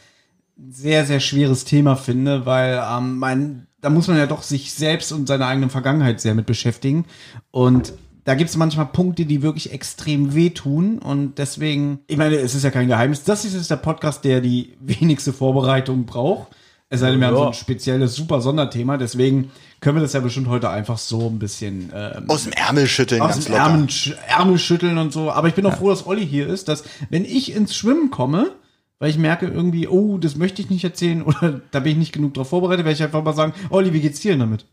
ein 0.58 0.72
sehr, 0.72 1.06
sehr 1.06 1.20
schweres 1.20 1.66
Thema 1.66 1.96
finde, 1.96 2.46
weil 2.46 2.82
ähm, 2.90 3.18
mein, 3.18 3.68
da 3.82 3.90
muss 3.90 4.08
man 4.08 4.18
ja 4.18 4.26
doch 4.26 4.42
sich 4.42 4.74
selbst 4.74 5.12
und 5.12 5.28
seine 5.28 5.48
eigene 5.48 5.70
Vergangenheit 5.70 6.22
sehr 6.22 6.34
mit 6.34 6.46
beschäftigen. 6.46 7.06
Und 7.52 7.94
da 8.24 8.36
gibt 8.36 8.50
es 8.50 8.58
manchmal 8.58 8.88
Punkte, 8.88 9.26
die 9.26 9.42
wirklich 9.42 9.74
extrem 9.74 10.34
wehtun. 10.34 11.00
Und 11.00 11.38
deswegen, 11.40 12.00
ich 12.08 12.18
meine, 12.18 12.38
es 12.38 12.56
ist 12.56 12.64
ja 12.64 12.72
kein 12.72 12.88
Geheimnis. 12.88 13.24
Das 13.24 13.44
ist 13.44 13.54
jetzt 13.54 13.70
der 13.70 13.76
Podcast, 13.76 14.24
der 14.24 14.40
die 14.40 14.76
wenigste 14.80 15.34
Vorbereitung 15.34 16.06
braucht. 16.06 16.56
Es 16.90 17.00
sei 17.00 17.12
denn, 17.12 17.20
wir 17.20 17.28
haben 17.28 17.36
so 17.36 17.48
ein 17.48 17.54
spezielles, 17.54 18.16
super 18.16 18.42
Sonderthema. 18.42 18.98
Deswegen 18.98 19.52
können 19.80 19.98
wir 19.98 20.02
das 20.02 20.14
ja 20.14 20.20
bestimmt 20.20 20.48
heute 20.48 20.70
einfach 20.70 20.98
so 20.98 21.28
ein 21.28 21.40
bisschen 21.40 21.92
ähm, 21.96 22.30
Aus 22.30 22.44
dem 22.44 22.54
Ärmel 22.54 22.88
schütteln, 22.88 23.22
aus 23.22 23.32
ganz 23.32 23.46
dem 23.46 23.54
locker. 23.54 23.66
Ärmel, 23.66 23.88
Ärmel 24.28 24.60
schütteln 24.60 24.98
und 24.98 25.12
so. 25.12 25.32
Aber 25.32 25.48
ich 25.48 25.56
bin 25.56 25.66
auch 25.66 25.76
froh, 25.78 25.90
dass 25.90 26.06
Olli 26.06 26.26
hier 26.26 26.48
ist, 26.48 26.68
dass 26.68 26.84
wenn 27.10 27.26
ich 27.26 27.56
ins 27.56 27.76
Schwimmen 27.76 28.12
komme, 28.12 28.52
weil 29.00 29.10
ich 29.10 29.18
merke 29.18 29.48
irgendwie, 29.48 29.88
oh, 29.88 30.18
das 30.20 30.36
möchte 30.36 30.62
ich 30.62 30.70
nicht 30.70 30.84
erzählen 30.84 31.24
oder 31.24 31.60
da 31.72 31.80
bin 31.80 31.94
ich 31.94 31.98
nicht 31.98 32.14
genug 32.14 32.36
drauf 32.36 32.50
vorbereitet, 32.50 32.86
werde 32.86 32.96
ich 32.96 33.04
einfach 33.04 33.24
mal 33.24 33.34
sagen, 33.36 33.54
Olli, 33.72 33.92
wie 33.92 34.02
geht's 34.02 34.20
dir 34.20 34.32
denn 34.34 34.42
damit? 34.42 34.66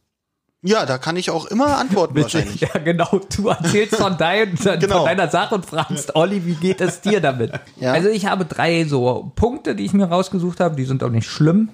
Ja, 0.65 0.87
da 0.87 0.97
kann 0.99 1.17
ich 1.17 1.31
auch 1.31 1.47
immer 1.47 1.77
antworten 1.79 2.15
wahrscheinlich. 2.15 2.61
Ja, 2.61 2.69
genau. 2.85 3.21
Du 3.35 3.49
erzählst 3.49 3.97
von, 3.97 4.17
dein, 4.17 4.55
Genau. 4.79 4.99
von 4.99 5.07
deiner 5.07 5.29
Sache 5.29 5.57
und 5.57 5.67
fragst, 5.67 6.15
Olli, 6.15 6.47
wie 6.47 6.55
geht 6.55 6.81
es 6.81 7.01
dir 7.01 7.21
damit? 7.21 7.53
Ja. 7.81 7.93
Also 7.93 8.09
ich 8.11 8.27
habe 8.27 8.45
drei 8.45 8.85
so 8.85 9.33
Punkte, 9.35 9.75
die 9.75 9.85
ich 9.85 9.93
mir 9.93 10.05
rausgesucht 10.05 10.61
habe. 10.61 10.77
Die 10.77 10.85
sind 10.85 11.03
auch 11.03 11.11
nicht 11.11 11.27
schlimm. 11.29 11.71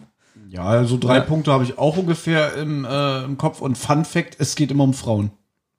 Ja, 0.48 0.84
so 0.84 0.96
drei 0.98 1.16
Ja. 1.16 1.20
Punkte 1.22 1.52
habe 1.52 1.64
ich 1.64 1.78
auch 1.78 1.96
ungefähr 1.98 2.54
im, 2.54 2.84
äh, 2.84 3.24
im 3.24 3.36
Kopf 3.36 3.60
und 3.60 3.76
Fun 3.76 4.04
Fact, 4.04 4.36
es 4.38 4.54
geht 4.54 4.70
immer 4.70 4.84
um 4.84 4.94
Frauen. 4.94 5.30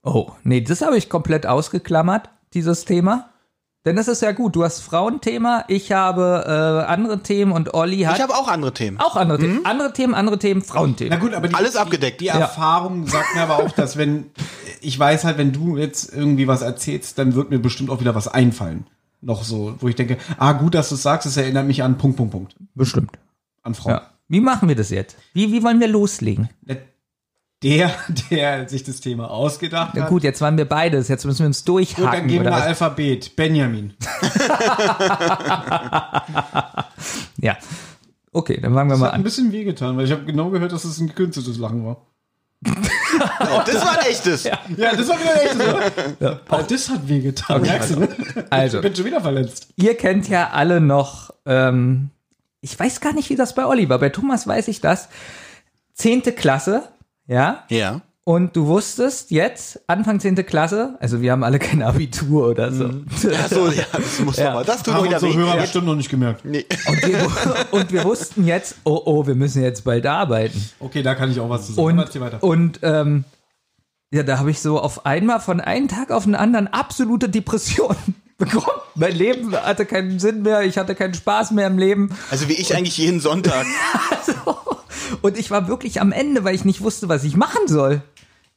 Oh, 0.03 0.31
nee, 0.43 0.61
das 0.61 0.81
habe 0.81 0.95
ich 0.97 1.09
komplett 1.09 1.45
ausgeklammert, 1.45 2.29
dieses 2.53 2.85
Thema. 2.85 3.29
Denn 3.85 3.95
das 3.95 4.07
ist 4.09 4.21
ja 4.21 4.33
gut. 4.33 4.55
Du 4.55 4.63
hast 4.63 4.81
Frauenthema, 4.81 5.63
ich 5.69 5.91
habe 5.93 6.43
äh, 6.45 6.91
andere 6.91 7.23
Themen 7.23 7.53
und 7.53 7.73
Olli 7.73 8.01
hat 8.01 8.17
Ich 8.17 8.21
habe 8.21 8.35
auch 8.35 8.47
andere 8.49 8.73
Themen. 8.73 8.99
auch 8.99 9.15
andere 9.15 9.39
Themen. 9.39 9.65
Andere 9.65 9.93
Themen, 9.93 10.13
andere 10.13 10.37
Themen, 10.37 10.61
Frauenthemen. 10.61 11.13
Na 11.17 11.19
gut, 11.19 11.33
aber 11.33 11.47
die, 11.47 11.55
Alles 11.55 11.71
die, 11.73 11.77
abgedeckt. 11.79 12.21
Die 12.21 12.25
Ja. 12.25 12.37
Erfahrung 12.37 13.07
sagt 13.07 13.33
mir 13.35 13.41
aber 13.41 13.63
auch, 13.63 13.71
dass 13.71 13.97
wenn, 13.97 14.31
ich 14.81 14.99
weiß 14.99 15.23
halt, 15.23 15.37
wenn 15.37 15.53
du 15.53 15.77
jetzt 15.77 16.13
irgendwie 16.13 16.47
was 16.47 16.61
erzählst, 16.61 17.17
dann 17.17 17.35
wird 17.35 17.49
mir 17.49 17.59
bestimmt 17.59 17.89
auch 17.89 18.01
wieder 18.01 18.13
was 18.15 18.27
einfallen. 18.27 18.85
Noch 19.21 19.43
so, 19.43 19.75
wo 19.79 19.87
ich 19.87 19.95
denke, 19.95 20.17
ah, 20.37 20.51
gut, 20.53 20.75
dass 20.75 20.89
du 20.89 20.95
es 20.95 21.01
sagst, 21.01 21.25
es 21.25 21.37
erinnert 21.37 21.65
mich 21.65 21.81
an 21.81 21.97
Punkt, 21.97 22.17
Punkt, 22.17 22.31
Punkt. 22.33 22.55
Bestimmt. 22.75 23.11
An 23.63 23.73
Frauen. 23.75 23.93
Ja. 23.93 24.01
Wie 24.29 24.39
machen 24.39 24.69
wir 24.69 24.75
das 24.75 24.89
jetzt? 24.91 25.17
Wie, 25.33 25.51
wie 25.51 25.61
wollen 25.63 25.79
wir 25.79 25.87
loslegen? 25.87 26.49
Der, 27.61 27.91
der 28.31 28.69
sich 28.69 28.83
das 28.83 29.01
Thema 29.01 29.29
ausgedacht 29.29 29.95
Ja, 29.97 30.03
hat. 30.03 30.09
gut, 30.09 30.23
jetzt 30.23 30.39
waren 30.39 30.57
wir 30.57 30.63
beides. 30.63 31.09
Jetzt 31.09 31.25
müssen 31.25 31.39
wir 31.39 31.47
uns 31.47 31.59
Gut, 31.65 31.67
durchhaken. 31.75 32.11
dann 32.11 32.27
geben 32.27 32.41
oder 32.45 32.51
wir 32.51 32.57
was? 32.57 32.63
Alphabet. 32.67 33.35
Benjamin. 33.35 33.93
Ja. 37.41 37.57
Okay, 38.31 38.59
dann 38.61 38.73
fangen 38.73 38.89
wir 38.89 38.93
Das 38.93 38.99
mal 38.99 39.05
hat 39.07 39.13
ein 39.13 39.19
an. 39.19 39.23
bisschen 39.23 39.51
wehgetan, 39.51 39.97
weil 39.97 40.05
ich 40.05 40.11
habe 40.11 40.23
genau 40.25 40.49
gehört, 40.49 40.71
dass 40.71 40.83
es 40.85 40.99
ein 40.99 41.07
gekünsteltes 41.07 41.57
Lachen 41.57 41.85
war. 41.85 42.05
Oh, 43.41 43.61
das 43.65 43.83
war 43.83 43.97
ein 43.99 44.05
echtes. 44.05 44.43
Ja, 44.43 44.59
das 44.77 45.07
war 45.09 45.17
wieder 45.19 45.43
echt 45.43 45.55
so. 46.19 46.25
Ja. 46.25 46.39
Auch 46.49 46.61
das 46.67 46.89
hat 46.89 47.07
wehgetan, 47.07 47.61
merkst 47.61 47.91
du, 47.95 47.99
ne? 48.01 48.09
Also, 48.51 48.77
Ich 48.77 48.83
bin 48.83 48.95
schon 48.95 49.05
wieder 49.05 49.19
verletzt. 49.21 49.67
ihr 49.77 49.95
kennt 49.97 50.29
ja 50.29 50.51
alle 50.51 50.79
noch, 50.79 51.31
ähm, 51.45 52.11
ich 52.61 52.79
weiß 52.79 53.01
gar 53.01 53.13
nicht, 53.13 53.29
wie 53.29 53.35
das 53.35 53.55
bei 53.55 53.65
Olli 53.65 53.89
war. 53.89 53.99
Bei 53.99 54.09
Thomas 54.09 54.47
weiß 54.47 54.67
ich 54.67 54.81
das. 54.81 55.09
Zehnte 55.93 56.31
Klasse, 56.31 56.83
ja. 57.27 57.63
Ja. 57.69 58.01
Und 58.25 58.55
du 58.55 58.67
wusstest 58.67 59.31
jetzt, 59.31 59.79
Anfang 59.87 60.19
zehnte 60.19 60.43
Klasse, 60.43 60.95
also 60.99 61.19
wir 61.19 61.31
haben 61.31 61.43
alle 61.43 61.57
kein 61.57 61.81
Abitur 61.81 62.49
oder 62.49 62.71
so. 62.71 62.87
Ach 63.35 63.47
so, 63.49 63.69
ja, 63.69 63.85
das 63.91 64.19
muss 64.19 64.37
Ja. 64.37 64.51
aber. 64.51 64.63
Das 64.63 64.83
tut 64.83 64.93
Haben 64.93 65.07
unsere 65.07 65.33
Hörer 65.33 65.57
bestimmt 65.57 65.87
noch 65.87 65.95
nicht 65.95 66.09
gemerkt. 66.09 66.45
Nee. 66.45 66.65
Und 66.87 67.07
wir, 67.07 67.65
und 67.71 67.91
wir 67.91 68.03
wussten 68.03 68.45
jetzt, 68.45 68.75
oh 68.83 69.01
oh, 69.05 69.25
wir 69.25 69.33
müssen 69.33 69.63
jetzt 69.63 69.83
bald 69.83 70.05
arbeiten. 70.05 70.63
Okay, 70.79 71.01
da 71.01 71.15
kann 71.15 71.31
ich 71.31 71.39
auch 71.39 71.49
was 71.49 71.65
zu 71.67 71.73
sagen. 71.73 71.99
Und, 71.99 72.43
und 72.43 72.79
ähm, 72.83 73.23
ja, 74.11 74.21
da 74.21 74.37
habe 74.37 74.51
ich 74.51 74.59
so 74.61 74.79
auf 74.79 75.07
einmal 75.07 75.39
von 75.39 75.59
einem 75.59 75.87
Tag 75.87 76.11
auf 76.11 76.25
den 76.25 76.35
anderen 76.35 76.67
absolute 76.67 77.29
Depression 77.29 77.95
bekommen. 78.39 78.65
Mein 78.95 79.15
Leben 79.15 79.55
hatte 79.55 79.85
keinen 79.85 80.19
Sinn 80.19 80.41
mehr, 80.41 80.63
ich 80.63 80.77
hatte 80.77 80.95
keinen 80.95 81.13
Spaß 81.13 81.51
mehr 81.51 81.67
im 81.67 81.77
Leben. 81.77 82.09
Also 82.31 82.47
wie 82.49 82.53
ich 82.53 82.75
eigentlich 82.75 82.97
jeden 82.97 83.19
Sonntag. 83.19 83.65
Und 85.21 85.37
ich 85.37 85.51
war 85.51 85.67
wirklich 85.67 86.01
am 86.01 86.11
Ende, 86.11 86.43
weil 86.43 86.55
ich 86.55 86.65
nicht 86.65 86.81
wusste, 86.81 87.09
was 87.09 87.23
ich 87.23 87.35
machen 87.35 87.67
soll. 87.67 88.01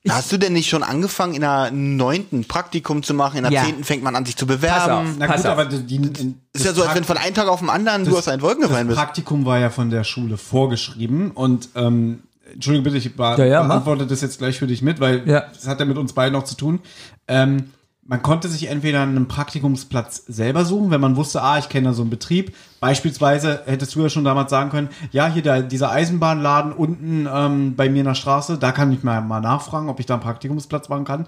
Hast 0.08 0.32
du 0.32 0.36
denn 0.36 0.52
nicht 0.52 0.68
schon 0.68 0.82
angefangen, 0.82 1.34
in 1.34 1.42
der 1.42 1.70
neunten 1.70 2.44
Praktikum 2.44 3.04
zu 3.04 3.14
machen? 3.14 3.36
In 3.36 3.42
der 3.44 3.52
Ja. 3.52 3.64
zehnten 3.64 3.84
fängt 3.84 4.02
man 4.02 4.16
an, 4.16 4.24
sich 4.26 4.36
zu 4.36 4.46
Pass 4.46 4.56
auf. 4.56 4.60
bewerben. 4.60 5.16
Na 5.18 5.26
Pass 5.28 5.36
gut, 5.42 5.46
auf. 5.46 5.52
aber 5.58 5.64
die, 5.66 5.98
die, 5.98 6.34
Ist 6.52 6.64
ja 6.64 6.72
so, 6.72 6.82
als 6.82 6.94
wenn 6.96 7.04
von 7.04 7.16
einem 7.16 7.34
Tag 7.34 7.46
auf 7.48 7.60
den 7.60 7.70
anderen 7.70 8.04
du 8.04 8.16
aus 8.18 8.26
einen 8.26 8.42
Wolken 8.42 8.62
gefallen 8.62 8.88
Das 8.88 8.96
bist. 8.96 9.04
Praktikum 9.06 9.44
war 9.46 9.58
ja 9.60 9.70
von 9.70 9.90
der 9.90 10.02
Schule 10.02 10.36
vorgeschrieben 10.38 11.30
und 11.30 11.68
ähm, 11.76 12.24
Entschuldige 12.52 12.82
bitte, 12.82 12.96
ich 12.98 13.14
be 13.16 13.22
Ja, 13.22 13.44
ja, 13.44 13.60
mach. 13.62 13.68
beantworte 13.68 14.06
das 14.08 14.20
jetzt 14.22 14.38
gleich 14.38 14.58
für 14.58 14.66
dich 14.66 14.82
mit, 14.82 14.98
weil 14.98 15.22
Ja. 15.28 15.44
das 15.54 15.68
hat 15.68 15.78
ja 15.78 15.86
mit 15.86 15.96
uns 15.96 16.12
beiden 16.12 16.32
noch 16.32 16.44
zu 16.44 16.56
tun. 16.56 16.80
Ähm, 17.28 17.70
man 18.12 18.20
konnte 18.20 18.46
sich 18.46 18.68
entweder 18.68 19.00
einen 19.00 19.26
Praktikumsplatz 19.26 20.24
selber 20.28 20.66
suchen, 20.66 20.90
wenn 20.90 21.00
man 21.00 21.16
wusste, 21.16 21.40
ah, 21.40 21.56
ich 21.56 21.70
kenne 21.70 21.88
da 21.88 21.94
so 21.94 22.02
einen 22.02 22.10
Betrieb. 22.10 22.54
Beispielsweise 22.78 23.62
hättest 23.64 23.94
du 23.94 24.02
ja 24.02 24.10
schon 24.10 24.22
damals 24.22 24.50
sagen 24.50 24.68
können, 24.68 24.90
ja, 25.12 25.28
hier 25.28 25.40
der, 25.40 25.62
dieser 25.62 25.90
Eisenbahnladen 25.90 26.74
unten 26.74 27.26
ähm, 27.26 27.74
bei 27.74 27.88
mir 27.88 28.00
in 28.00 28.04
der 28.04 28.14
Straße, 28.14 28.58
da 28.58 28.70
kann 28.70 28.92
ich 28.92 29.02
mal, 29.02 29.22
mal 29.22 29.40
nachfragen, 29.40 29.88
ob 29.88 29.98
ich 29.98 30.04
da 30.04 30.12
einen 30.12 30.22
Praktikumsplatz 30.22 30.90
machen 30.90 31.06
kann. 31.06 31.26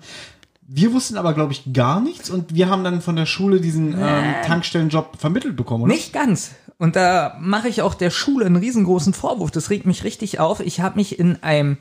Wir 0.68 0.92
wussten 0.92 1.16
aber, 1.16 1.32
glaube 1.32 1.52
ich, 1.52 1.72
gar 1.72 2.02
nichts 2.02 2.28
und 2.28 2.54
wir 2.54 2.68
haben 2.68 2.84
dann 2.84 3.00
von 3.00 3.16
der 3.16 3.24
Schule 3.24 3.62
diesen 3.62 3.94
ähm, 3.98 4.34
Tankstellenjob 4.44 5.16
vermittelt 5.16 5.56
bekommen, 5.56 5.84
oder? 5.84 5.94
Nicht 5.94 6.12
ganz. 6.12 6.50
Und 6.76 6.96
da 6.96 7.38
mache 7.40 7.68
ich 7.68 7.80
auch 7.80 7.94
der 7.94 8.10
Schule 8.10 8.44
einen 8.44 8.56
riesengroßen 8.56 9.14
Vorwurf. 9.14 9.50
Das 9.50 9.70
regt 9.70 9.86
mich 9.86 10.04
richtig 10.04 10.38
auf. 10.38 10.60
Ich 10.60 10.82
habe 10.82 10.96
mich 10.96 11.18
in 11.18 11.42
einem 11.42 11.78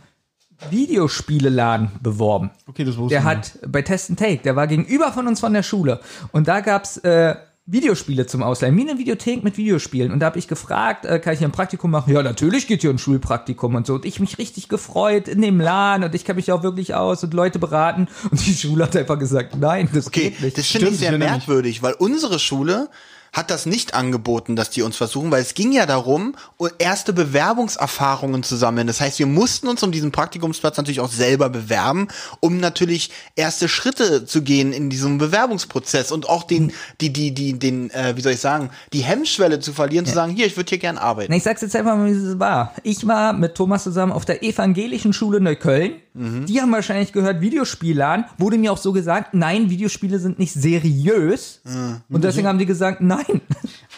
Videospieleladen 0.69 1.91
beworben. 2.01 2.51
Okay, 2.67 2.83
das 2.83 2.97
wusste 2.97 3.15
Der 3.15 3.19
ich 3.19 3.25
hat 3.25 3.59
bei 3.67 3.81
Test 3.81 4.09
and 4.09 4.19
Take, 4.19 4.37
der 4.43 4.55
war 4.55 4.67
gegenüber 4.67 5.11
von 5.11 5.27
uns 5.27 5.39
von 5.39 5.53
der 5.53 5.63
Schule. 5.63 5.99
Und 6.31 6.47
da 6.47 6.61
gab's 6.61 6.97
äh, 6.97 7.35
Videospiele 7.65 8.25
zum 8.27 8.43
Ausleihen, 8.43 8.75
wie 8.75 8.81
eine 8.89 8.99
Videothek 8.99 9.41
mit 9.43 9.55
Videospielen. 9.57 10.11
Und 10.11 10.19
da 10.19 10.25
habe 10.25 10.37
ich 10.37 10.49
gefragt, 10.49 11.05
äh, 11.05 11.19
kann 11.19 11.33
ich 11.33 11.39
hier 11.39 11.47
ein 11.47 11.53
Praktikum 11.53 11.91
machen? 11.91 12.13
Ja, 12.13 12.21
natürlich 12.21 12.67
geht 12.67 12.81
hier 12.81 12.89
ein 12.89 12.97
Schulpraktikum 12.97 13.75
und 13.75 13.87
so. 13.87 13.93
Und 13.95 14.05
ich 14.05 14.19
mich 14.19 14.37
richtig 14.37 14.67
gefreut 14.67 15.29
in 15.29 15.41
dem 15.41 15.61
Laden 15.61 16.03
und 16.03 16.13
ich 16.13 16.25
kenne 16.25 16.37
mich 16.37 16.51
auch 16.51 16.61
wirklich 16.63 16.93
aus 16.93 17.23
und 17.23 17.33
Leute 17.33 17.59
beraten. 17.59 18.09
Und 18.29 18.45
die 18.45 18.53
Schule 18.53 18.83
hat 18.83 18.97
einfach 18.97 19.17
gesagt, 19.17 19.55
nein, 19.57 19.87
das 19.93 20.07
Okay, 20.07 20.31
geht 20.31 20.41
nicht. 20.41 20.57
das 20.57 20.67
finde 20.67 20.87
ich 20.89 20.95
Stimmt, 20.95 21.09
sehr 21.09 21.17
merkwürdig, 21.17 21.81
weil 21.81 21.93
unsere 21.93 22.37
Schule 22.37 22.89
hat 23.33 23.49
das 23.49 23.65
nicht 23.65 23.95
angeboten, 23.95 24.55
dass 24.55 24.69
die 24.69 24.83
uns 24.83 24.95
versuchen, 24.95 25.31
weil 25.31 25.41
es 25.41 25.55
ging 25.55 25.71
ja 25.71 25.87
darum, 25.87 26.35
erste 26.77 27.13
Bewerbungserfahrungen 27.13 28.43
zu 28.43 28.55
sammeln. 28.55 28.85
Das 28.85 29.01
heißt, 29.01 29.17
wir 29.17 29.25
mussten 29.25 29.67
uns 29.67 29.81
um 29.81 29.91
diesen 29.91 30.11
Praktikumsplatz 30.11 30.77
natürlich 30.77 30.99
auch 30.99 31.09
selber 31.09 31.49
bewerben, 31.49 32.07
um 32.39 32.59
natürlich 32.59 33.09
erste 33.35 33.67
Schritte 33.67 34.25
zu 34.25 34.43
gehen 34.43 34.71
in 34.71 34.91
diesem 34.91 35.17
Bewerbungsprozess 35.17 36.11
und 36.11 36.29
auch 36.29 36.43
den, 36.43 36.71
die, 37.01 37.11
die, 37.11 37.33
die, 37.33 37.57
den, 37.57 37.89
äh, 37.89 38.15
wie 38.15 38.21
soll 38.21 38.33
ich 38.33 38.39
sagen, 38.39 38.69
die 38.93 39.01
Hemmschwelle 39.01 39.59
zu 39.59 39.73
verlieren, 39.73 40.05
zu 40.05 40.13
sagen, 40.13 40.33
hier, 40.33 40.45
ich 40.45 40.55
würde 40.55 40.69
hier 40.69 40.77
gern 40.77 40.99
arbeiten. 40.99 41.31
Na, 41.31 41.37
ich 41.37 41.43
sag's 41.43 41.61
jetzt 41.61 41.75
einfach 41.75 41.97
mal, 41.97 42.05
wie 42.05 42.15
es 42.15 42.39
war. 42.39 42.73
Ich 42.83 43.07
war 43.07 43.33
mit 43.33 43.55
Thomas 43.55 43.83
zusammen 43.83 44.11
auf 44.11 44.25
der 44.25 44.43
evangelischen 44.43 45.11
Schule 45.11 45.41
Neukölln. 45.41 45.95
Die 46.15 46.61
haben 46.61 46.71
wahrscheinlich 46.71 47.11
gehört, 47.11 47.41
Videospielladen. 47.41 48.25
Wurde 48.37 48.59
mir 48.59 48.71
auch 48.71 48.77
so 48.77 48.93
gesagt, 48.93 49.33
nein, 49.33 49.71
Videospiele 49.71 50.19
sind 50.19 50.37
nicht 50.37 50.53
seriös. 50.53 51.61
Und 52.07 52.23
deswegen 52.23 52.47
haben 52.47 52.59
die 52.59 52.67
gesagt, 52.67 53.01
nein. 53.01 53.22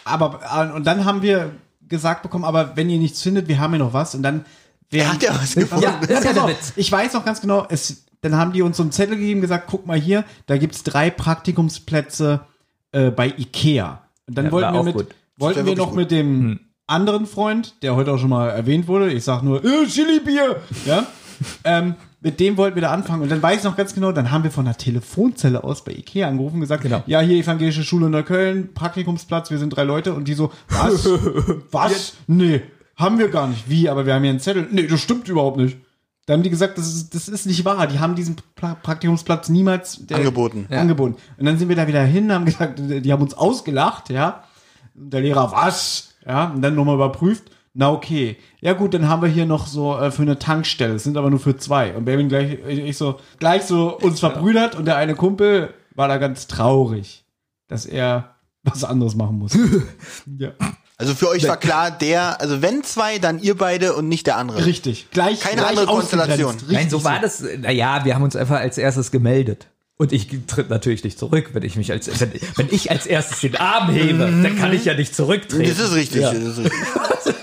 Aber 0.03 0.39
äh, 0.53 0.71
und 0.75 0.85
dann 0.85 1.05
haben 1.05 1.21
wir 1.21 1.51
gesagt 1.87 2.23
bekommen, 2.23 2.45
aber 2.45 2.75
wenn 2.75 2.89
ihr 2.89 2.97
nichts 2.99 3.21
findet, 3.21 3.47
wir 3.47 3.59
haben 3.59 3.73
ja 3.73 3.79
noch 3.79 3.93
was 3.93 4.15
und 4.15 4.23
dann 4.23 4.45
Er 4.91 5.11
hat 5.11 5.21
ja 5.23 5.33
was 5.35 5.55
gefunden. 5.55 5.83
Ja, 5.83 5.99
das 6.07 6.25
ist 6.25 6.35
ja 6.35 6.47
Witz. 6.47 6.73
Ich 6.75 6.91
weiß 6.91 7.13
noch 7.13 7.25
ganz 7.25 7.41
genau, 7.41 7.65
es, 7.69 8.05
dann 8.21 8.35
haben 8.35 8.53
die 8.53 8.61
uns 8.61 8.77
so 8.77 8.83
einen 8.83 8.91
Zettel 8.91 9.17
gegeben, 9.17 9.41
gesagt, 9.41 9.65
guck 9.69 9.85
mal 9.85 9.99
hier, 9.99 10.23
da 10.47 10.57
gibt's 10.57 10.83
drei 10.83 11.09
Praktikumsplätze 11.09 12.41
äh, 12.91 13.11
bei 13.11 13.27
Ikea. 13.37 14.01
Und 14.27 14.37
dann 14.37 14.45
Ja, 14.45 14.51
wollten 14.51 14.73
wir 14.73 14.83
mit, 14.83 14.93
gut. 14.95 15.07
wollten 15.37 15.65
wir 15.65 15.75
noch 15.75 15.89
gut. 15.89 15.95
mit 15.95 16.11
dem 16.11 16.59
anderen 16.87 17.25
Freund, 17.25 17.75
der 17.81 17.95
heute 17.95 18.11
auch 18.11 18.19
schon 18.19 18.29
mal 18.29 18.49
erwähnt 18.49 18.87
wurde, 18.87 19.11
ich 19.11 19.23
sag 19.23 19.41
nur, 19.43 19.63
äh, 19.63 19.85
Chili-Bier, 19.87 20.61
ja, 20.85 21.05
ähm, 21.63 21.95
mit 22.25 22.39
dem 22.39 22.57
wollten 22.57 22.73
wir 22.73 22.81
da 22.81 22.91
anfangen. 22.91 23.21
Und 23.21 23.29
dann 23.29 23.43
weiß 23.43 23.59
ich 23.59 23.63
noch 23.65 23.77
ganz 23.77 23.93
genau, 23.93 24.11
dann 24.11 24.31
haben 24.31 24.43
wir 24.43 24.49
von 24.49 24.65
der 24.65 24.75
Telefonzelle 24.75 25.63
aus 25.63 25.83
bei 25.83 25.91
Ikea 25.91 26.27
angerufen 26.27 26.55
und 26.55 26.61
gesagt, 26.61 26.81
Genau. 26.81 27.03
ja, 27.05 27.19
hier 27.19 27.37
evangelische 27.37 27.83
Schule 27.83 28.09
Neukölln, 28.09 28.73
Praktikumsplatz, 28.73 29.51
wir 29.51 29.59
sind 29.59 29.69
drei 29.69 29.83
Leute. 29.83 30.15
Und 30.15 30.27
die 30.27 30.33
so, 30.33 30.51
was? 30.67 31.07
was? 31.71 32.13
Nee, 32.25 32.63
haben 32.95 33.19
wir 33.19 33.29
gar 33.29 33.47
nicht. 33.47 33.69
Wie, 33.69 33.87
aber 33.89 34.07
wir 34.07 34.15
haben 34.15 34.23
hier 34.23 34.31
einen 34.31 34.39
Zettel. 34.39 34.67
Nee, 34.71 34.87
das 34.87 35.01
stimmt 35.01 35.29
überhaupt 35.29 35.57
nicht. 35.57 35.77
Da 36.25 36.33
haben 36.33 36.41
die 36.41 36.49
gesagt, 36.49 36.79
das 36.79 36.87
ist, 36.91 37.13
das 37.13 37.27
ist 37.27 37.45
nicht 37.45 37.63
wahr. 37.63 37.85
Die 37.85 37.99
haben 37.99 38.15
diesen 38.15 38.37
pra 38.55 38.73
Praktikumsplatz 38.73 39.49
niemals 39.49 40.07
der, 40.07 40.17
Angeboten. 40.17 40.65
angeboten. 40.71 41.17
Und 41.37 41.45
dann 41.45 41.59
sind 41.59 41.69
wir 41.69 41.75
da 41.75 41.85
wieder 41.85 42.03
hin, 42.03 42.31
haben 42.33 42.45
gesagt, 42.45 42.79
die 42.79 43.13
haben 43.13 43.21
uns 43.21 43.35
ausgelacht, 43.35 44.09
ja. 44.09 44.43
Und 44.95 45.13
der 45.13 45.21
Lehrer, 45.21 45.51
was? 45.51 46.15
Ja, 46.25 46.45
und 46.45 46.63
dann 46.63 46.73
nochmal 46.73 46.95
überprüft. 46.95 47.51
Na 47.77 47.91
okay. 47.91 48.37
Ja 48.61 48.71
gut, 48.71 48.93
dann 48.93 49.09
haben 49.09 49.21
wir 49.21 49.27
hier 49.27 49.45
noch 49.45 49.67
so 49.67 49.97
äh, 49.97 50.09
für 50.09 50.21
eine 50.21 50.39
Tankstelle. 50.39 50.95
Es 50.95 51.03
sind 51.03 51.17
aber 51.17 51.29
nur 51.29 51.39
für 51.39 51.57
zwei. 51.57 51.93
Und 51.93 52.05
Benjamin 52.05 52.29
gleich, 52.29 52.57
ich, 52.67 52.79
ich 52.79 52.97
so, 52.97 53.19
gleich 53.37 53.63
so 53.63 53.97
uns 53.97 54.21
verbrüdert 54.21 54.75
und 54.75 54.85
der 54.85 54.95
eine 54.95 55.13
Kumpel 55.13 55.73
war 55.93 56.07
da 56.07 56.17
ganz 56.17 56.47
traurig, 56.47 57.25
dass 57.67 57.85
er 57.85 58.35
was 58.63 58.85
anderes 58.85 59.15
machen 59.15 59.37
muss. 59.37 59.57
ja. 60.39 60.51
Also 60.97 61.13
für 61.13 61.27
euch 61.27 61.45
war 61.45 61.57
klar, 61.57 61.91
der, 61.91 62.39
also 62.39 62.61
wenn 62.61 62.81
zwei, 62.83 63.19
dann 63.19 63.39
ihr 63.39 63.57
beide 63.57 63.93
und 63.93 64.07
nicht 64.07 64.25
der 64.27 64.37
andere. 64.37 64.65
Richtig. 64.65 65.11
Gleich, 65.11 65.41
Keine 65.41 65.57
gleich 65.57 65.71
andere. 65.71 65.85
Konstellation. 65.87 66.55
Nein, 66.69 66.89
so 66.89 67.03
war 67.03 67.19
das. 67.19 67.43
Naja, 67.59 68.05
wir 68.05 68.15
haben 68.15 68.23
uns 68.23 68.37
einfach 68.37 68.61
als 68.61 68.77
erstes 68.77 69.11
gemeldet. 69.11 69.67
Und 69.97 70.13
ich 70.13 70.27
tritt 70.47 70.69
natürlich 70.69 71.03
nicht 71.03 71.19
zurück, 71.19 71.51
wenn 71.53 71.63
ich 71.63 71.75
mich 71.75 71.91
als, 71.91 72.07
wenn, 72.19 72.31
wenn 72.55 72.67
ich 72.71 72.91
als 72.91 73.05
erstes 73.05 73.41
den 73.41 73.55
Arm 73.57 73.89
hebe, 73.89 74.19
dann 74.19 74.57
kann 74.57 74.73
ich 74.73 74.85
ja 74.85 74.93
nicht 74.93 75.15
zurücktreten. 75.15 75.69
Das 75.69 75.79
ist 75.79 75.95
richtig. 75.95 76.21
Ja. 76.21 76.33
Das 76.33 76.57
ist 76.57 76.59
richtig. 76.59 76.71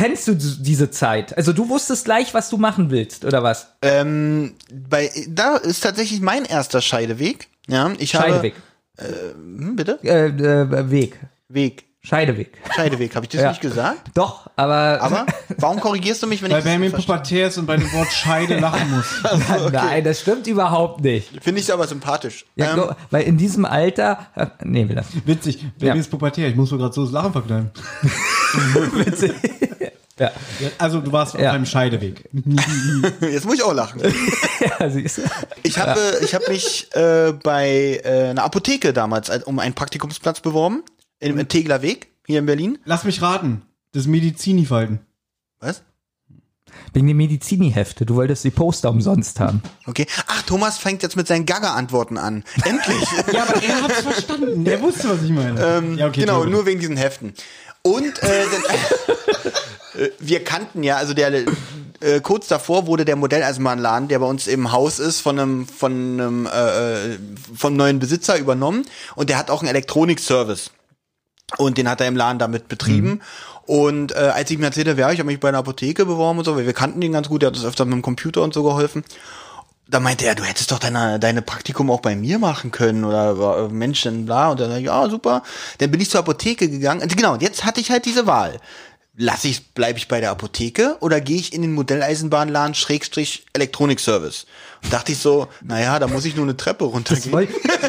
Kennst 0.00 0.28
du 0.28 0.34
diese 0.34 0.90
Zeit? 0.90 1.36
Also 1.36 1.52
du 1.52 1.68
wusstest 1.68 2.06
gleich, 2.06 2.32
was 2.32 2.48
du 2.48 2.56
machen 2.56 2.90
willst, 2.90 3.26
oder 3.26 3.42
was? 3.42 3.66
Ähm, 3.82 4.54
bei, 4.72 5.10
da 5.28 5.56
ist 5.56 5.82
tatsächlich 5.82 6.22
mein 6.22 6.46
erster 6.46 6.80
Scheideweg. 6.80 7.48
Ja, 7.68 7.90
ich 7.98 8.08
Scheideweg. 8.12 8.54
habe. 8.98 9.34
Hm, 9.34 9.76
bitte? 9.76 9.98
Äh, 10.02 10.28
äh, 10.28 10.90
Weg. 10.90 11.18
Weg. 11.48 11.84
Scheideweg. 12.00 12.56
Scheideweg. 12.74 13.14
Habe 13.14 13.26
ich 13.26 13.30
das 13.32 13.42
Ja. 13.42 13.48
nicht 13.50 13.60
gesagt? 13.60 14.12
Doch, 14.14 14.48
aber, 14.56 14.98
Aber 15.02 15.26
warum 15.58 15.80
korrigierst 15.80 16.22
du 16.22 16.26
mich, 16.26 16.40
wenn 16.42 16.50
Weil 16.50 16.60
ich 16.60 16.64
das 16.64 16.72
Benjamin 16.72 16.92
pubertär 16.98 17.48
ist 17.48 17.58
und 17.58 17.66
bei 17.66 17.76
dem 17.76 17.92
Wort 17.92 18.10
Scheide 18.10 18.58
lachen 18.58 18.90
muss. 18.90 19.22
nein, 19.70 20.02
das 20.02 20.20
stimmt 20.22 20.46
überhaupt 20.46 21.02
nicht. 21.02 21.28
Finde 21.44 21.60
ich 21.60 21.70
aber 21.70 21.86
sympathisch. 21.86 22.46
Ja, 22.56 22.72
ähm, 22.72 22.94
weil 23.10 23.24
in 23.24 23.36
diesem 23.36 23.66
Alter, 23.66 24.28
äh, 24.34 24.46
nee, 24.64 24.88
will 24.88 24.96
das. 24.96 25.08
Witzig. 25.26 25.58
Benjamin 25.78 25.98
Ja. 25.98 26.00
ist 26.00 26.10
pubertär. 26.10 26.48
Ich 26.48 26.56
muss 26.56 26.70
mir 26.70 26.78
gerade 26.78 26.94
so 26.94 27.02
das 27.04 27.12
Lachen 27.12 27.32
verkleiden. 27.32 27.70
Ja, 30.20 30.30
Also 30.78 31.00
du 31.00 31.10
warst 31.12 31.34
Ja. 31.34 31.48
auf 31.48 31.54
einem 31.54 31.66
Scheideweg. 31.66 32.28
Jetzt 33.22 33.46
muss 33.46 33.54
ich 33.56 33.62
auch 33.62 33.72
lachen. 33.74 34.00
ja 34.78 34.90
siehst 34.90 35.18
du. 35.18 35.22
Ich 35.62 35.78
habe 35.78 35.98
ich 36.22 36.34
hab 36.34 36.46
mich 36.48 36.94
äh, 36.94 37.32
bei 37.42 38.00
äh, 38.04 38.28
einer 38.30 38.44
Apotheke 38.44 38.92
damals 38.92 39.30
als- 39.30 39.44
um 39.44 39.58
einen 39.58 39.74
Praktikumsplatz 39.74 40.40
beworben. 40.40 40.82
Im, 41.18 41.38
im 41.38 41.48
Tegler 41.48 41.82
Weg, 41.82 42.08
hier 42.26 42.38
in 42.38 42.46
Berlin. 42.46 42.78
Lass 42.84 43.04
mich 43.04 43.20
raten. 43.22 43.62
Das 43.92 44.06
Medizinifalten. 44.06 45.00
Was? 45.58 45.82
Wegen 46.92 47.06
den 47.08 47.16
Medizini-Hefte. 47.16 48.06
Du 48.06 48.14
wolltest 48.14 48.42
die 48.44 48.50
Poster 48.50 48.88
umsonst 48.90 49.38
haben. 49.40 49.62
Okay. 49.86 50.06
Ach, 50.28 50.42
Thomas 50.42 50.78
fängt 50.78 51.02
jetzt 51.02 51.16
mit 51.16 51.26
seinen 51.26 51.44
Gaga-Antworten 51.46 52.16
an. 52.18 52.44
Endlich. 52.64 53.06
Ja, 53.32 53.42
aber 53.44 53.62
er 53.62 53.82
hat's 53.82 54.00
verstanden. 54.00 54.64
Er 54.66 54.80
wusste, 54.80 55.08
was 55.10 55.22
ich 55.22 55.30
meine. 55.30 55.60
Ähm, 55.62 55.98
ja, 55.98 56.06
okay, 56.08 56.20
genau, 56.20 56.44
nur 56.44 56.64
wegen 56.66 56.80
diesen 56.80 56.96
Heften. 56.96 57.34
Und 57.82 58.22
äh, 58.22 58.42
äh, 58.44 58.46
wir 60.18 60.44
kannten 60.44 60.82
ja, 60.82 60.96
also 60.96 61.14
der 61.14 61.44
äh, 62.00 62.20
kurz 62.22 62.48
davor 62.48 62.86
wurde 62.86 63.04
der 63.04 63.16
Modelleisenbahnladen, 63.16 64.08
der 64.08 64.18
bei 64.18 64.26
uns 64.26 64.46
im 64.46 64.72
Haus 64.72 64.98
ist, 64.98 65.20
von 65.20 65.38
einem 65.38 65.66
von 65.68 65.92
einem 65.92 66.46
äh, 66.46 67.14
äh, 67.14 67.18
vom 67.54 67.76
neuen 67.76 67.98
Besitzer 67.98 68.38
übernommen 68.38 68.86
und 69.16 69.28
der 69.30 69.38
hat 69.38 69.50
auch 69.50 69.60
einen 69.60 69.68
Elektronikservice. 69.68 70.70
Und 71.56 71.78
den 71.78 71.88
hat 71.88 72.00
er 72.00 72.06
im 72.06 72.16
Laden 72.16 72.38
damit 72.38 72.68
betrieben. 72.68 73.22
Und 73.66 74.12
äh, 74.12 74.18
als 74.34 74.50
ich 74.50 74.58
mir 74.58 74.66
erzählte, 74.66 74.92
ja, 74.92 75.10
ich 75.10 75.18
habe 75.18 75.26
mich 75.26 75.40
bei 75.40 75.48
einer 75.48 75.58
Apotheke 75.58 76.06
beworben 76.06 76.38
und 76.38 76.44
so, 76.44 76.56
weil 76.56 76.66
wir 76.66 76.72
kannten 76.72 77.00
den 77.00 77.12
ganz 77.12 77.28
gut, 77.28 77.42
der 77.42 77.48
hat 77.48 77.56
uns 77.56 77.64
öfter 77.64 77.84
mit 77.84 77.94
dem 77.94 78.02
Computer 78.02 78.42
und 78.42 78.54
so 78.54 78.62
geholfen. 78.62 79.04
Da 79.88 79.98
meinte 79.98 80.24
er, 80.24 80.36
du 80.36 80.44
hättest 80.44 80.70
doch 80.70 80.78
deine, 80.78 81.18
deine 81.18 81.42
Praktikum 81.42 81.90
auch 81.90 82.00
bei 82.00 82.14
mir 82.14 82.38
machen 82.38 82.70
können 82.70 83.04
oder 83.04 83.66
äh, 83.66 83.68
Mensch, 83.68 84.02
dann 84.02 84.26
bla. 84.26 84.50
Und 84.50 84.60
dann, 84.60 84.70
sag 84.70 84.78
ich, 84.78 84.86
ja, 84.86 85.08
super. 85.08 85.42
Dann 85.78 85.90
bin 85.90 86.00
ich 86.00 86.10
zur 86.10 86.20
Apotheke 86.20 86.68
gegangen. 86.68 87.02
Und 87.02 87.16
genau, 87.16 87.32
und 87.32 87.42
jetzt 87.42 87.64
hatte 87.64 87.80
ich 87.80 87.90
halt 87.90 88.06
diese 88.06 88.26
Wahl. 88.26 88.60
Lass 89.16 89.44
ich, 89.44 89.74
bleibe 89.74 89.98
ich 89.98 90.06
bei 90.08 90.20
der 90.20 90.30
Apotheke 90.30 90.96
oder 91.00 91.20
gehe 91.20 91.36
ich 91.36 91.52
in 91.52 91.62
den 91.62 91.72
Modelleisenbahnladen 91.74 92.74
Schrägstrich 92.74 93.44
Elektronikservice? 93.52 94.46
Und 94.84 94.92
dachte 94.92 95.12
ich 95.12 95.18
so, 95.18 95.48
naja, 95.62 95.98
da 95.98 96.06
muss 96.06 96.24
ich 96.24 96.36
nur 96.36 96.44
eine 96.44 96.56
Treppe 96.56 96.84
runtergehen. 96.84 97.32
Woll- 97.32 97.48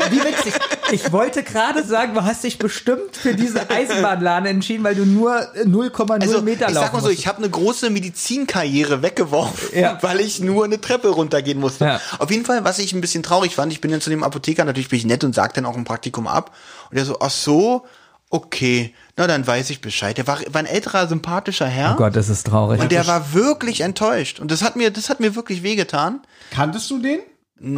Wie 0.09 0.19
witzig. 0.19 0.53
Ich 0.91 1.11
wollte 1.13 1.43
gerade 1.43 1.83
sagen, 1.85 2.15
du 2.15 2.23
hast 2.23 2.43
dich 2.43 2.57
bestimmt 2.57 3.15
für 3.15 3.33
diesen 3.35 3.61
Eisenbahnladen 3.69 4.45
entschieden, 4.47 4.83
weil 4.83 4.95
du 4.95 5.05
nur 5.05 5.31
0,0 5.63 6.21
Also, 6.21 6.41
Meter 6.41 6.67
ich 6.67 6.73
laufen 6.73 6.85
sag 6.87 6.93
mal 6.93 7.01
so, 7.01 7.09
ich 7.09 7.27
habe 7.27 7.37
eine 7.37 7.49
große 7.49 7.89
Medizinkarriere 7.91 9.01
weggeworfen, 9.01 9.79
Ja. 9.79 9.99
weil 10.01 10.19
ich 10.19 10.39
nur 10.41 10.65
eine 10.65 10.81
Treppe 10.81 11.09
runtergehen 11.09 11.59
musste. 11.59 11.85
Ja. 11.85 12.01
Auf 12.19 12.31
jeden 12.31 12.45
Fall, 12.45 12.65
was 12.65 12.79
ich 12.79 12.91
ein 12.93 12.99
bisschen 12.99 13.23
traurig 13.23 13.55
fand, 13.55 13.71
ich 13.71 13.79
bin 13.79 13.91
dann 13.91 14.01
zu 14.01 14.09
dem 14.09 14.23
Apotheker, 14.23 14.65
natürlich 14.65 14.89
bin 14.89 14.97
ich 14.99 15.05
nett 15.05 15.23
und 15.23 15.33
sag 15.35 15.53
dann 15.53 15.65
auch 15.65 15.77
ein 15.77 15.85
Praktikum 15.85 16.27
ab. 16.27 16.53
Und 16.89 16.97
der 16.97 17.05
so, 17.05 17.19
ach 17.21 17.31
so, 17.31 17.85
okay, 18.29 18.93
na 19.17 19.27
dann 19.27 19.45
weiß 19.45 19.69
ich 19.69 19.81
Bescheid. 19.81 20.17
Der 20.17 20.27
war, 20.27 20.39
war 20.47 20.59
ein 20.59 20.65
älterer, 20.65 21.07
sympathischer 21.07 21.67
Herr. 21.67 21.93
Oh 21.93 21.97
Gott, 21.97 22.15
das 22.15 22.29
ist 22.29 22.47
traurig. 22.47 22.79
Und 22.81 22.91
der 22.91 23.07
war 23.07 23.33
wirklich 23.33 23.81
enttäuscht. 23.81 24.39
Und 24.39 24.51
das 24.51 24.61
hat 24.61 24.75
mir, 24.75 24.91
das 24.91 25.09
hat 25.09 25.19
mir 25.19 25.35
wirklich 25.35 25.63
wehgetan. 25.63 26.21
Kanntest 26.51 26.89
du 26.89 26.99
den? 26.99 27.19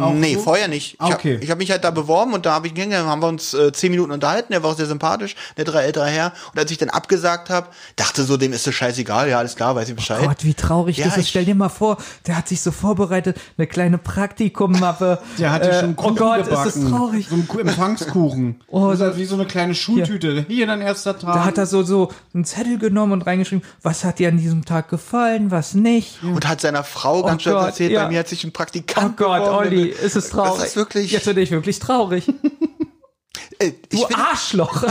Auch 0.00 0.12
nee, 0.14 0.34
so? 0.34 0.40
vorher 0.40 0.68
nicht. 0.68 0.94
Ich 0.94 1.00
Ah, 1.00 1.06
hab- 1.10 1.14
okay. 1.16 1.38
ich 1.42 1.50
habe 1.50 1.58
mich 1.58 1.70
halt 1.70 1.84
da 1.84 1.90
beworben 1.90 2.32
und 2.32 2.46
da 2.46 2.54
habe 2.54 2.66
ich 2.66 2.74
gegangen, 2.74 3.06
haben 3.06 3.20
wir 3.22 3.28
uns 3.28 3.52
äh, 3.54 3.72
zehn 3.72 3.90
Minuten 3.90 4.12
unterhalten. 4.12 4.52
Der 4.52 4.62
war 4.62 4.70
auch 4.70 4.76
sehr 4.76 4.86
sympathisch, 4.86 5.36
der 5.56 5.64
drei 5.64 5.82
älterer 5.84 6.06
Herr. 6.06 6.32
Und 6.52 6.58
als 6.58 6.70
ich 6.70 6.78
dann 6.78 6.88
abgesagt 6.90 7.50
habe, 7.50 7.68
dachte 7.96 8.24
so, 8.24 8.36
dem 8.36 8.52
ist 8.52 8.66
das 8.66 8.74
scheißegal. 8.74 9.28
Ja, 9.28 9.38
alles 9.38 9.56
klar, 9.56 9.76
weiß 9.76 9.88
ich 9.90 9.94
Bescheid. 9.96 10.24
Gott, 10.24 10.42
wie 10.44 10.54
traurig 10.54 10.96
Ja, 10.96 11.04
das 11.06 11.16
ist. 11.18 11.24
ich- 11.24 11.28
Stell 11.30 11.44
dir 11.44 11.54
mal 11.54 11.68
vor, 11.68 11.98
der 12.26 12.36
hat 12.38 12.48
sich 12.48 12.60
so 12.62 12.70
vorbereitet, 12.70 13.36
eine 13.58 13.66
kleine 13.66 13.98
Praktikummappe. 13.98 15.18
Der 15.38 15.52
hatte 15.52 15.70
Äh, 15.70 15.80
schon 15.80 15.90
Oh 15.96 16.02
Kuchen 16.02 16.16
Gott, 16.16 16.44
gebacken. 16.44 16.68
ist 16.68 16.76
das 16.76 16.90
traurig. 16.90 17.26
So 17.28 17.34
ein 17.36 17.48
Ku- 17.48 17.58
Empfangskuchen. 17.58 18.60
Oh, 18.68 18.88
das 18.90 18.94
ist 18.98 19.04
halt 19.04 19.16
wie 19.18 19.24
so 19.24 19.34
eine 19.36 19.44
kleine 19.46 19.74
Schultüte. 19.74 20.44
Hier, 20.48 20.66
dein 20.66 20.80
erster 20.80 21.16
Tag. 21.18 21.32
Da 21.34 21.44
hat 21.44 21.58
er 21.58 21.66
so, 21.66 21.82
so 21.84 22.10
einen 22.34 22.44
Zettel 22.44 22.78
genommen 22.78 23.12
und 23.12 23.22
reingeschrieben, 23.22 23.64
was 23.82 24.02
hat 24.04 24.18
dir 24.18 24.28
an 24.28 24.36
diesem 24.38 24.64
Tag 24.64 24.88
gefallen, 24.88 25.50
was 25.50 25.74
nicht. 25.74 26.22
und 26.22 26.48
hat 26.48 26.60
seiner 26.60 26.82
Frau 26.82 27.22
ganz 27.22 27.46
Oh 27.46 27.50
Gott, 27.50 27.66
erzählt, 27.66 27.92
ja. 27.92 28.04
bei 28.04 28.10
mir 28.10 28.18
hat 28.20 28.28
sich 28.28 28.42
ein 28.44 28.48
Oh 28.48 28.52
Praktikant 28.52 29.16
Gott, 29.16 29.38
beworben. 29.44 29.70
Olli, 29.80 29.88
ist 29.90 30.16
es 30.16 30.30
traurig. 30.30 30.60
Das 30.60 30.68
ist 30.70 30.76
wirklich, 30.76 31.10
Jetzt 31.12 31.24
bin 31.26 31.38
ich 31.38 31.50
wirklich 31.50 31.78
traurig. 31.78 32.28
äh, 33.58 33.72
ich 33.90 34.00
Du 34.00 34.14
Arschloch. 34.14 34.84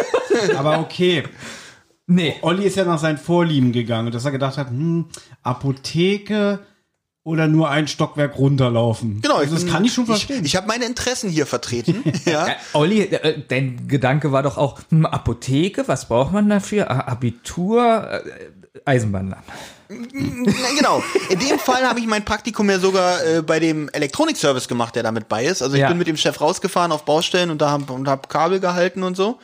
Aber 0.56 0.80
okay. 0.80 1.24
nee. 2.06 2.34
Olli 2.42 2.64
ist 2.64 2.76
ja 2.76 2.84
nach 2.84 2.98
seinen 2.98 3.18
Vorlieben 3.18 3.72
gegangen, 3.72 4.12
dass 4.12 4.24
er 4.24 4.30
gedacht 4.32 4.56
hat, 4.58 4.68
hm, 4.68 5.06
Apotheke 5.42 6.60
oder 7.22 7.48
nur 7.48 7.68
ein 7.70 7.88
Stockwerk 7.88 8.38
runterlaufen. 8.38 9.20
genau, 9.20 9.36
also, 9.38 9.54
das 9.54 9.64
bin- 9.64 9.72
kann 9.72 9.84
ich 9.84 9.92
schon 9.92 10.06
verstehen. 10.06 10.40
Ich, 10.44 10.52
ich 10.52 10.56
habe 10.56 10.68
meine 10.68 10.84
Interessen 10.84 11.28
hier 11.28 11.44
vertreten. 11.46 12.04
ja. 12.24 12.46
Äh, 12.46 12.54
Olli, 12.72 13.00
äh, 13.02 13.42
dein 13.48 13.88
Gedanke 13.88 14.30
war 14.30 14.44
doch 14.44 14.56
auch, 14.58 14.78
hm, 14.90 15.06
Apotheke, 15.06 15.88
was 15.88 16.06
braucht 16.06 16.32
man 16.32 16.48
dafür? 16.48 16.88
Abitur, 17.08 18.08
äh, 18.10 18.20
Eisenbahnland. 18.84 19.42
Na, 19.88 20.68
genau. 20.76 21.02
In 21.30 21.38
dem 21.38 21.58
Fall 21.58 21.86
habe 21.88 22.00
ich 22.00 22.06
mein 22.06 22.24
Praktikum 22.24 22.68
ja 22.70 22.78
sogar 22.78 23.24
äh, 23.24 23.42
bei 23.42 23.60
dem 23.60 23.88
Elektronikservice 23.90 24.66
gemacht, 24.68 24.96
der 24.96 25.02
damit 25.04 25.28
bei 25.28 25.44
ist. 25.44 25.62
Also 25.62 25.74
ich 25.74 25.80
Ja. 25.80 25.88
bin 25.88 25.98
mit 25.98 26.08
dem 26.08 26.16
Chef 26.16 26.40
rausgefahren 26.40 26.90
auf 26.92 27.04
Baustellen 27.04 27.50
und 27.50 27.60
da 27.62 27.70
hab, 27.70 27.88
und 27.90 28.08
hab 28.08 28.28
Kabel 28.28 28.58
gehalten 28.60 29.02
und 29.02 29.16
so. 29.16 29.38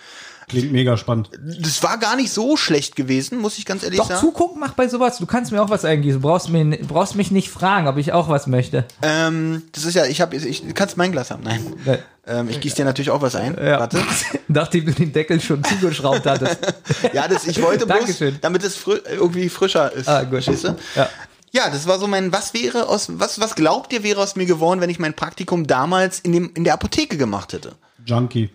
Klingt 0.52 0.72
mega 0.72 0.96
spannend. 0.98 1.30
Das 1.60 1.82
war 1.82 1.96
gar 1.98 2.14
nicht 2.14 2.30
so 2.30 2.56
schlecht 2.58 2.94
gewesen, 2.94 3.38
muss 3.38 3.56
ich 3.56 3.64
ganz 3.64 3.82
ehrlich 3.82 3.98
Doch, 3.98 4.08
sagen. 4.08 4.20
zugucken 4.20 4.60
macht 4.60 4.76
bei 4.76 4.86
sowas. 4.86 5.16
Du 5.16 5.24
kannst 5.24 5.50
mir 5.50 5.62
auch 5.62 5.70
was 5.70 5.84
eingießen. 5.84 6.20
Du 6.20 6.28
brauchst, 6.28 6.50
mir, 6.50 6.78
brauchst 6.86 7.16
mich 7.16 7.30
nicht 7.30 7.48
fragen, 7.48 7.88
ob 7.88 7.96
ich 7.96 8.12
auch 8.12 8.28
was 8.28 8.46
möchte. 8.46 8.84
Ähm, 9.00 9.62
das 9.72 9.84
ist 9.84 9.94
ja, 9.94 10.04
ich 10.04 10.20
habe, 10.20 10.36
ich, 10.36 10.62
du 10.62 10.74
kannst 10.74 10.98
mein 10.98 11.10
Glas 11.10 11.30
haben. 11.30 11.42
Nein. 11.42 11.74
Ja. 11.86 11.98
Ähm, 12.26 12.50
ich 12.50 12.60
gieße 12.60 12.76
dir 12.76 12.84
natürlich 12.84 13.10
auch 13.10 13.22
was 13.22 13.34
ein. 13.34 13.56
Ja. 13.56 13.80
Warte. 13.80 13.98
Nachdem 14.48 14.84
du 14.84 14.92
den 14.92 15.12
Deckel 15.12 15.40
schon 15.40 15.64
zugeschraubt 15.64 16.26
hattest. 16.26 16.58
Ja, 17.12 17.26
das, 17.28 17.46
ich 17.46 17.60
wollte 17.60 17.86
bloß, 17.86 17.98
Dankeschön. 17.98 18.38
damit 18.40 18.62
es 18.62 18.76
fri 18.76 18.98
irgendwie 19.10 19.48
frischer 19.48 19.92
ist. 19.92 20.08
Ah, 20.08 20.22
gut. 20.22 20.46
Du? 20.46 20.76
Ja. 20.94 21.08
Ja, 21.50 21.68
das 21.68 21.86
war 21.86 21.98
so 21.98 22.06
mein, 22.06 22.32
was 22.32 22.54
wäre 22.54 22.88
aus, 22.88 23.08
was, 23.18 23.40
was 23.40 23.54
glaubt 23.54 23.92
ihr 23.92 24.02
wäre 24.02 24.20
aus 24.20 24.36
mir 24.36 24.46
geworden, 24.46 24.80
wenn 24.80 24.88
ich 24.88 24.98
mein 24.98 25.14
Praktikum 25.14 25.66
damals 25.66 26.20
in 26.20 26.32
dem, 26.32 26.50
in 26.54 26.64
der 26.64 26.74
Apotheke 26.74 27.16
gemacht 27.16 27.52
hätte? 27.52 27.72
Junkie. 28.06 28.50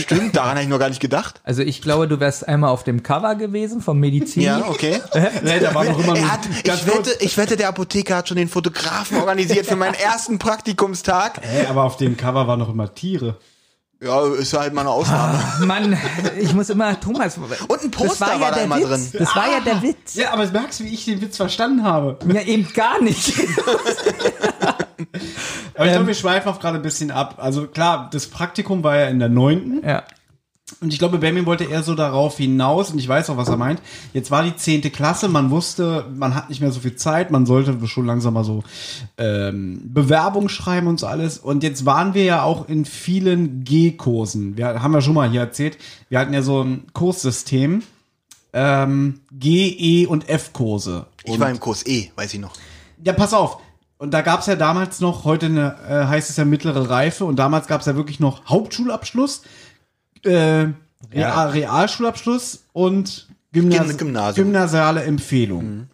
Stimmt, 0.00 0.36
daran 0.36 0.50
habe 0.50 0.62
ich 0.62 0.68
noch 0.68 0.78
gar 0.78 0.88
nicht 0.88 1.00
gedacht. 1.00 1.40
Also 1.44 1.62
ich 1.62 1.82
glaube, 1.82 2.06
du 2.08 2.20
wärst 2.20 2.46
einmal 2.46 2.70
auf 2.70 2.84
dem 2.84 3.02
Cover 3.02 3.34
gewesen 3.34 3.80
vom 3.80 3.98
Medizin. 3.98 4.42
Ja, 4.42 4.68
okay. 4.68 5.00
Nee, 5.42 5.60
da 5.60 5.74
war 5.74 5.84
doch 5.84 5.98
immer 5.98 6.08
nur 6.14 6.16
Er 6.18 6.32
hat, 6.32 6.40
ganz 6.64 6.80
ich, 6.82 6.86
kurz. 6.86 7.08
wette, 7.08 7.24
ich 7.24 7.36
wette, 7.36 7.56
der 7.56 7.68
Apotheker 7.68 8.16
hat 8.16 8.28
schon 8.28 8.36
den 8.36 8.48
Fotografen 8.48 9.18
organisiert 9.18 9.66
für 9.66 9.76
meinen 9.76 9.94
ersten 9.94 10.38
Praktikumstag. 10.38 11.40
Hä, 11.42 11.66
aber 11.66 11.82
auf 11.84 11.96
dem 11.96 12.16
Cover 12.16 12.46
waren 12.46 12.60
noch 12.60 12.68
immer 12.68 12.94
Tiere. 12.94 13.36
Ja, 14.00 14.26
ist 14.34 14.52
halt 14.52 14.74
mal 14.74 14.80
eine 14.80 14.90
Ausnahme. 14.90 15.38
Mann, 15.64 15.96
ich 16.40 16.52
muss 16.54 16.68
immer 16.70 16.98
Thomas. 16.98 17.38
Und 17.68 17.82
ein 17.84 17.90
Poster 17.92 18.08
das 18.08 18.20
war, 18.20 18.28
war 18.28 18.40
ja 18.40 18.48
da 18.50 18.54
der 18.56 18.64
immer 18.64 18.76
Witz. 18.78 18.88
drin. 18.88 19.08
Das 19.20 19.36
war 19.36 19.48
ja 19.48 19.60
der 19.60 19.82
Witz. 19.82 20.14
Ja, 20.14 20.32
aber 20.32 20.46
merkst 20.50 20.80
du, 20.80 20.84
wie 20.84 20.94
ich 20.94 21.04
den 21.04 21.20
Witz 21.20 21.36
verstanden 21.36 21.84
habe? 21.84 22.18
Ja, 22.32 22.40
eben 22.40 22.66
gar 22.74 23.00
nicht. 23.00 23.32
Aber 25.74 25.84
ich 25.84 25.90
Ähm. 25.90 25.92
glaube, 25.92 26.06
wir 26.08 26.14
schweifen 26.14 26.48
auch 26.48 26.60
gerade 26.60 26.76
ein 26.76 26.82
bisschen 26.82 27.10
ab. 27.10 27.36
Also 27.38 27.66
klar, 27.66 28.08
das 28.12 28.26
Praktikum 28.26 28.82
war 28.84 28.96
ja 28.98 29.06
in 29.06 29.18
der 29.18 29.28
neunten. 29.28 29.86
ja. 29.86 30.02
Und 30.80 30.90
ich 30.90 30.98
glaube, 30.98 31.18
Benjamin 31.18 31.44
wollte 31.44 31.64
eher 31.64 31.82
so 31.82 31.94
darauf 31.94 32.38
hinaus, 32.38 32.90
und 32.90 32.98
ich 32.98 33.06
weiß 33.06 33.28
auch, 33.28 33.36
was 33.36 33.48
er 33.48 33.58
meint. 33.58 33.82
Jetzt 34.14 34.30
war 34.30 34.42
die 34.42 34.56
zehnte 34.56 34.88
Klasse, 34.88 35.28
man 35.28 35.50
wusste, 35.50 36.06
man 36.14 36.34
hat 36.34 36.48
nicht 36.48 36.62
mehr 36.62 36.72
so 36.72 36.80
viel 36.80 36.96
Zeit, 36.96 37.30
man 37.30 37.44
sollte 37.44 37.86
schon 37.86 38.06
langsam 38.06 38.32
mal 38.32 38.42
so 38.42 38.64
ähm, 39.18 39.82
Bewerbung 39.92 40.48
schreiben 40.48 40.86
und 40.86 40.98
so 40.98 41.06
alles. 41.06 41.36
Und 41.36 41.62
jetzt 41.62 41.84
waren 41.84 42.14
wir 42.14 42.24
ja 42.24 42.42
auch 42.42 42.70
in 42.70 42.86
vielen 42.86 43.64
G-Kursen. 43.64 44.56
Wir 44.56 44.82
haben 44.82 44.94
ja 44.94 45.02
schon 45.02 45.12
mal 45.14 45.28
hier 45.30 45.40
erzählt, 45.42 45.76
wir 46.08 46.18
hatten 46.18 46.32
ja 46.32 46.40
so 46.40 46.62
ein 46.62 46.84
Kurssystem. 46.94 47.82
Ähm, 48.54 49.20
G, 49.30 49.68
E 49.78 50.06
und 50.06 50.28
F-Kurse. 50.28 51.06
Ich 51.24 51.38
war 51.38 51.50
im 51.50 51.60
Kurs 51.60 51.86
E, 51.86 52.10
weiß 52.16 52.32
ich 52.32 52.40
noch. 52.40 52.52
Ja, 53.04 53.12
pass 53.12 53.34
auf. 53.34 53.58
Und 54.02 54.10
da 54.10 54.20
gab's 54.20 54.46
ja 54.46 54.56
damals 54.56 54.98
noch, 54.98 55.24
heute 55.24 55.46
eine, 55.46 55.76
äh, 55.88 56.06
heißt 56.08 56.28
es 56.28 56.36
ja 56.36 56.44
mittlere 56.44 56.90
Reife, 56.90 57.24
und 57.24 57.36
damals 57.36 57.68
gab's 57.68 57.86
ja 57.86 57.94
wirklich 57.94 58.18
noch 58.18 58.46
Hauptschulabschluss, 58.46 59.42
äh, 60.24 60.66
Real, 61.12 61.50
Realschulabschluss 61.50 62.64
und 62.72 63.28
Gymnas 63.52 63.90
Gym- 63.90 63.98
Gymnasium. 63.98 64.46
gymnasiale 64.46 65.04
Empfehlung. 65.04 65.86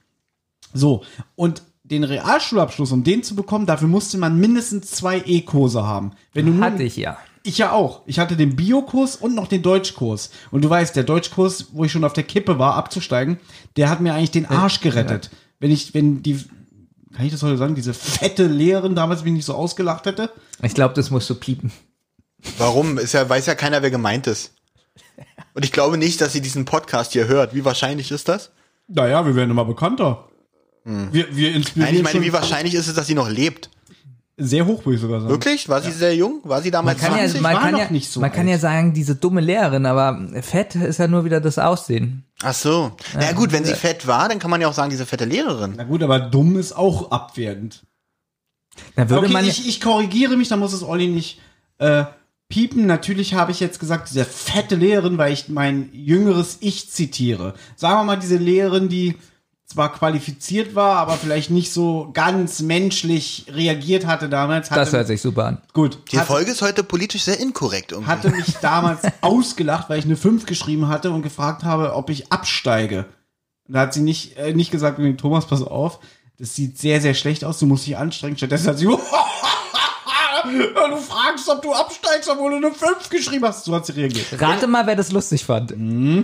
So, 0.73 1.03
und 1.37 1.61
den 1.83 2.03
Realschulabschluss, 2.03 2.92
um 2.92 3.05
den 3.05 3.23
zu 3.23 3.37
bekommen, 3.37 3.66
dafür 3.66 3.88
musste 3.88 4.16
man 4.16 4.40
mindestens 4.40 4.90
zwei 4.90 5.23
E-Kurse 5.27 5.87
haben. 5.87 6.12
Wenn 6.33 6.47
du 6.47 6.64
Hatte 6.64 6.85
ich 6.85 6.97
ja. 6.97 7.18
ich 7.42 7.59
ja 7.59 7.73
auch. 7.73 8.01
Ich 8.07 8.18
hatte 8.18 8.37
den 8.37 8.57
Biokurs 8.57 9.16
und 9.16 9.35
noch 9.35 9.49
den 9.49 9.61
Deutschkurs. 9.61 10.31
Und 10.51 10.64
du 10.64 10.71
weißt, 10.71 10.97
der 10.97 11.05
Deutschkurs, 11.05 11.66
wo 11.73 11.85
ich 11.85 11.92
schon 11.92 12.05
auf 12.05 12.14
der 12.14 12.25
Kippe 12.25 12.59
war, 12.59 12.75
abzusteigen, 12.75 13.38
der 13.77 13.90
hat 13.90 14.01
mir 14.01 14.14
eigentlich 14.14 14.31
den 14.31 14.47
Arsch 14.47 14.81
gerettet. 14.81 15.29
Wenn 15.61 15.71
ich, 15.71 15.92
wenn 15.92 16.23
die, 16.23 16.42
kann 17.18 17.26
ich 17.26 17.33
das 17.33 17.42
heute 17.42 17.59
sagen, 17.59 17.74
diese 17.74 17.94
fette 17.94 18.46
Lehrerin 18.46 18.94
damals 18.94 19.24
mich 19.24 19.33
nicht 19.33 19.44
so 19.44 19.54
ausgelacht 19.54 20.07
hätte? 20.07 20.31
Ich 20.62 20.72
glaube, 20.72 20.94
das 20.94 21.11
musst 21.11 21.28
du 21.28 21.35
piepen. 21.35 21.72
Warum? 22.59 22.96
Ist 22.96 23.12
ja, 23.12 23.28
weiß 23.28 23.46
ja 23.46 23.57
keiner, 23.57 23.83
wer 23.83 23.90
gemeint 23.90 24.28
ist. 24.28 24.52
Und 25.52 25.64
ich 25.64 25.72
glaube 25.72 25.98
nicht, 25.98 26.20
dass 26.20 26.33
sie 26.33 26.40
diesen 26.40 26.64
Podcast 26.64 27.14
hier 27.14 27.26
hört. 27.26 27.57
Wie 27.57 27.64
wahrscheinlich 27.64 28.12
ist 28.12 28.28
das? 28.28 28.52
Naja, 28.87 29.26
wir 29.26 29.35
werden 29.35 29.50
immer 29.50 29.64
bekannter. 29.64 30.28
Wir, 30.85 31.35
wir 31.35 31.57
inspirieren 31.57 31.92
Nein, 31.92 31.96
ich 31.96 32.02
meine, 32.04 32.24
wie 32.24 32.33
wahrscheinlich 32.33 32.74
ist 32.74 32.87
es, 32.87 32.94
dass 32.94 33.09
sie 33.09 33.16
noch 33.16 33.28
lebt? 33.28 33.68
Sehr 34.40 34.66
hoch, 34.66 34.85
würde 34.87 34.94
ich 34.94 35.01
sogar 35.01 35.20
sagen. 35.20 35.33
Wirklich? 35.33 35.68
War 35.68 35.83
sie 35.83 35.90
sehr 35.90 36.14
jung? 36.14 36.40
War 36.44 36.62
sie 36.62 36.70
damals 36.70 37.01
Man 37.03 37.11
kann, 37.11 37.18
ja, 37.18 37.24
20? 37.24 37.40
man, 37.40 37.55
war 37.55 37.61
kann, 37.62 37.72
noch 37.72 37.79
ja, 37.81 37.90
nicht 37.90 38.09
so 38.09 38.20
man 38.20 38.31
kann 38.31 38.42
alt. 38.42 38.51
ja 38.51 38.59
sagen, 38.59 38.94
diese 38.94 39.16
dumme 39.16 39.40
Lehrerin, 39.40 39.85
aber 39.85 40.29
fett 40.42 40.77
ist 40.77 40.98
ja 40.98 41.09
nur 41.09 41.24
wieder 41.24 41.40
das 41.40 41.59
Aussehen. 41.59 42.24
Ach 42.42 42.55
so. 42.55 42.92
Na 43.14 43.22
ja, 43.22 43.33
gut, 43.33 43.51
wenn 43.51 43.64
sie 43.64 43.74
fett 43.74 44.07
war, 44.07 44.29
dann 44.29 44.38
kann 44.38 44.51
man 44.51 44.61
ja 44.61 44.68
auch 44.68 44.74
sagen, 44.74 44.90
diese 44.90 45.07
fette 45.07 45.24
Lehrerin. 45.24 45.74
Na 45.77 45.83
gut, 45.83 46.05
aber 46.05 46.20
dumm 46.20 46.57
ist 46.57 46.72
auch 46.72 47.11
abwertend. 47.11 47.83
Da 48.94 49.11
würde 49.11 49.24
okay, 49.24 49.33
man 49.33 49.44
ja- 49.44 49.51
ich, 49.51 49.66
ich 49.66 49.81
korrigiere 49.81 50.37
mich, 50.37 50.48
da 50.48 50.57
muss 50.57 50.72
es 50.72 50.85
Olli 50.85 51.09
nicht 51.09 51.40
äh, 51.79 52.05
piepen. 52.48 52.87
Natürlich 52.87 53.35
habe 53.35 53.51
ich 53.51 53.59
jetzt 53.59 53.81
gesagt, 53.81 54.09
diese 54.09 54.24
fette 54.24 54.77
Lehrerin, 54.77 55.18
weil 55.18 55.33
ich 55.33 55.48
mein 55.48 55.88
jüngeres 55.92 56.59
Ich 56.61 56.90
zitiere. 56.92 57.55
Sagen 57.74 57.98
wir 57.98 58.05
mal, 58.05 58.16
diese 58.20 58.37
Lehrerin, 58.37 58.88
die 58.88 59.16
zwar 59.68 59.92
qualifiziert 59.92 60.74
war, 60.74 60.96
aber 60.96 61.12
vielleicht 61.12 61.50
nicht 61.50 61.70
so 61.72 62.11
ganz 62.14 62.61
menschlich 62.61 63.46
reagiert 63.50 64.07
hatte 64.07 64.31
damals. 64.31 64.70
Hatte, 64.70 64.81
das 64.81 64.92
hört 64.92 65.07
sich 65.07 65.20
super 65.20 65.44
an. 65.44 65.62
gut. 65.74 65.98
Die 66.11 66.16
hatte, 66.18 66.26
Folge 66.26 66.50
ist 66.50 66.62
heute 66.62 66.83
politisch 66.83 67.24
sehr 67.24 67.38
inkorrekt 67.38 67.92
irgendwie. 67.92 68.11
hatte 68.11 68.31
mich 68.31 68.54
damals 68.62 69.00
ausgelacht, 69.20 69.90
weil 69.90 69.98
ich 69.98 70.07
eine 70.07 70.16
5 70.16 70.46
geschrieben 70.46 70.88
hatte 70.88 71.11
und 71.11 71.20
gefragt 71.22 71.64
habe, 71.64 71.94
ob 71.94 72.09
ich 72.09 72.33
absteige. 72.33 73.07
Und 73.66 73.74
Da 73.74 73.81
hat 73.81 73.92
sie 73.92 74.00
nicht, 74.00 74.38
äh, 74.38 74.54
nicht 74.54 74.70
gesagt, 74.70 74.98
Thomas, 75.18 75.46
pass 75.46 75.62
auf, 75.62 75.98
das 76.38 76.54
sieht 76.54 76.78
sehr, 76.78 77.02
sehr 77.02 77.14
schlecht 77.14 77.44
aus, 77.44 77.59
du 77.59 77.66
musst 77.66 77.87
dich 77.87 77.98
anstrengen. 77.98 78.38
Stattdessen 78.38 78.68
hat 78.68 78.78
sie, 78.78 78.87
du 80.44 80.96
fragst, 80.96 81.48
ob 81.48 81.62
du 81.62 81.72
absteigst, 81.72 82.29
obwohl 82.29 82.53
du 82.53 82.57
eine 82.59 82.72
5 82.74 83.09
geschrieben 83.11 83.44
hast. 83.46 83.64
So 83.64 83.74
hat 83.74 83.87
sie 83.87 83.92
reagiert. 83.92 84.27
Rate 84.38 84.66
mal, 84.66 84.87
wer 84.87 84.96
das 84.96 85.12
lustig 85.12 85.44
fand. 85.44 85.72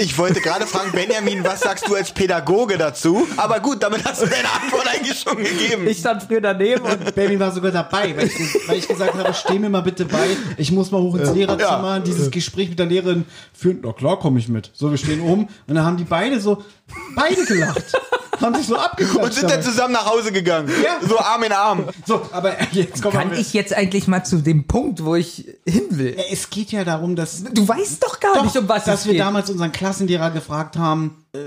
Ich 0.01 0.17
wollte 0.19 0.41
gerade 0.41 0.67
fragen, 0.67 0.93
Benjamin, 0.93 1.45
was 1.45 1.61
sagst 1.61 1.89
du 1.89 1.95
als 1.95 2.13
Pädagoge 2.13 2.79
dazu? 2.79 3.27
Aber 3.37 3.61
gut, 3.61 3.83
damit 3.83 4.05
hast 4.05 4.23
du 4.23 4.27
deine 4.27 4.49
Antwort 4.53 4.87
eigentlich 4.89 5.19
schon 5.21 5.37
gegeben. 5.37 5.87
Ich 5.87 5.99
stand 5.99 6.23
früher 6.23 6.41
daneben 6.41 6.85
und 6.85 7.15
Baby 7.15 7.39
war 7.41 7.53
sogar 7.53 7.71
dabei, 7.73 8.17
weil 8.17 8.27
ich, 8.27 8.69
weil 8.69 8.79
ich 8.79 8.89
gesagt 8.89 9.15
habe, 9.15 9.35
steh 9.35 9.59
mir 9.59 9.71
mal 9.71 9.83
bitte 9.83 10.05
bei, 10.05 10.37
ich 10.57 10.71
muss 10.73 10.91
mal 10.91 11.01
hoch 11.01 11.15
ins 11.17 11.33
Lehrerzimmer, 11.33 11.97
Ja. 11.97 11.99
dieses 12.01 12.31
Gespräch 12.31 12.69
mit 12.71 12.79
der 12.79 12.87
Lehrerin 12.87 13.25
führen. 13.53 13.81
Na 13.83 13.93
klar, 13.93 14.19
komme 14.19 14.39
ich 14.39 14.49
mit. 14.49 14.71
So, 14.75 14.91
wir 14.91 14.99
stehen 14.99 15.21
oben 15.21 15.49
und 15.67 15.75
dann 15.75 15.85
haben 15.85 15.97
die 15.97 16.05
beide 16.05 16.41
so, 16.41 16.63
beide 17.15 17.45
gelacht. 17.45 17.85
Haben 18.41 18.55
sich 18.57 18.67
so 18.67 18.77
abgeklatscht. 18.77 19.25
Und 19.25 19.33
sind 19.35 19.51
dann 19.51 19.63
zusammen 19.63 19.93
nach 19.95 20.07
Hause 20.07 20.33
gegangen. 20.33 20.69
Ja. 20.83 21.07
So 21.07 21.19
Arm 21.19 21.43
in 21.43 21.53
Arm. 21.53 21.89
So, 22.07 22.23
aber 22.33 22.55
jetzt 22.73 23.03
kommen 23.03 23.15
kann 23.15 23.31
wir. 23.31 23.39
ich 23.39 23.53
jetzt 23.53 23.73
eigentlich 23.75 24.07
mal 24.09 24.25
zu 24.25 24.37
dem 24.39 24.67
Punkt, 24.67 25.05
wo 25.05 25.15
ich 25.15 25.47
hin 25.67 25.85
will? 25.91 26.15
Ja, 26.17 26.25
es 26.31 26.51
geht 26.51 26.73
ja 26.73 26.85
darum, 26.85 27.17
dass, 27.17 27.45
Du 27.45 27.67
weißt 27.67 28.03
doch 28.03 28.21
gar 28.21 28.35
doch, 28.35 28.45
nicht, 28.45 28.57
um 28.57 28.69
was 28.69 28.85
dass 28.85 29.01
es 29.01 29.07
wir 29.07 29.13
geht. 29.13 29.21
damals 29.23 29.51
unseren 29.51 29.73
Klassenlehrer 29.73 30.31
gefragt 30.31 30.77
haben, 30.77 31.25
äh, 31.33 31.39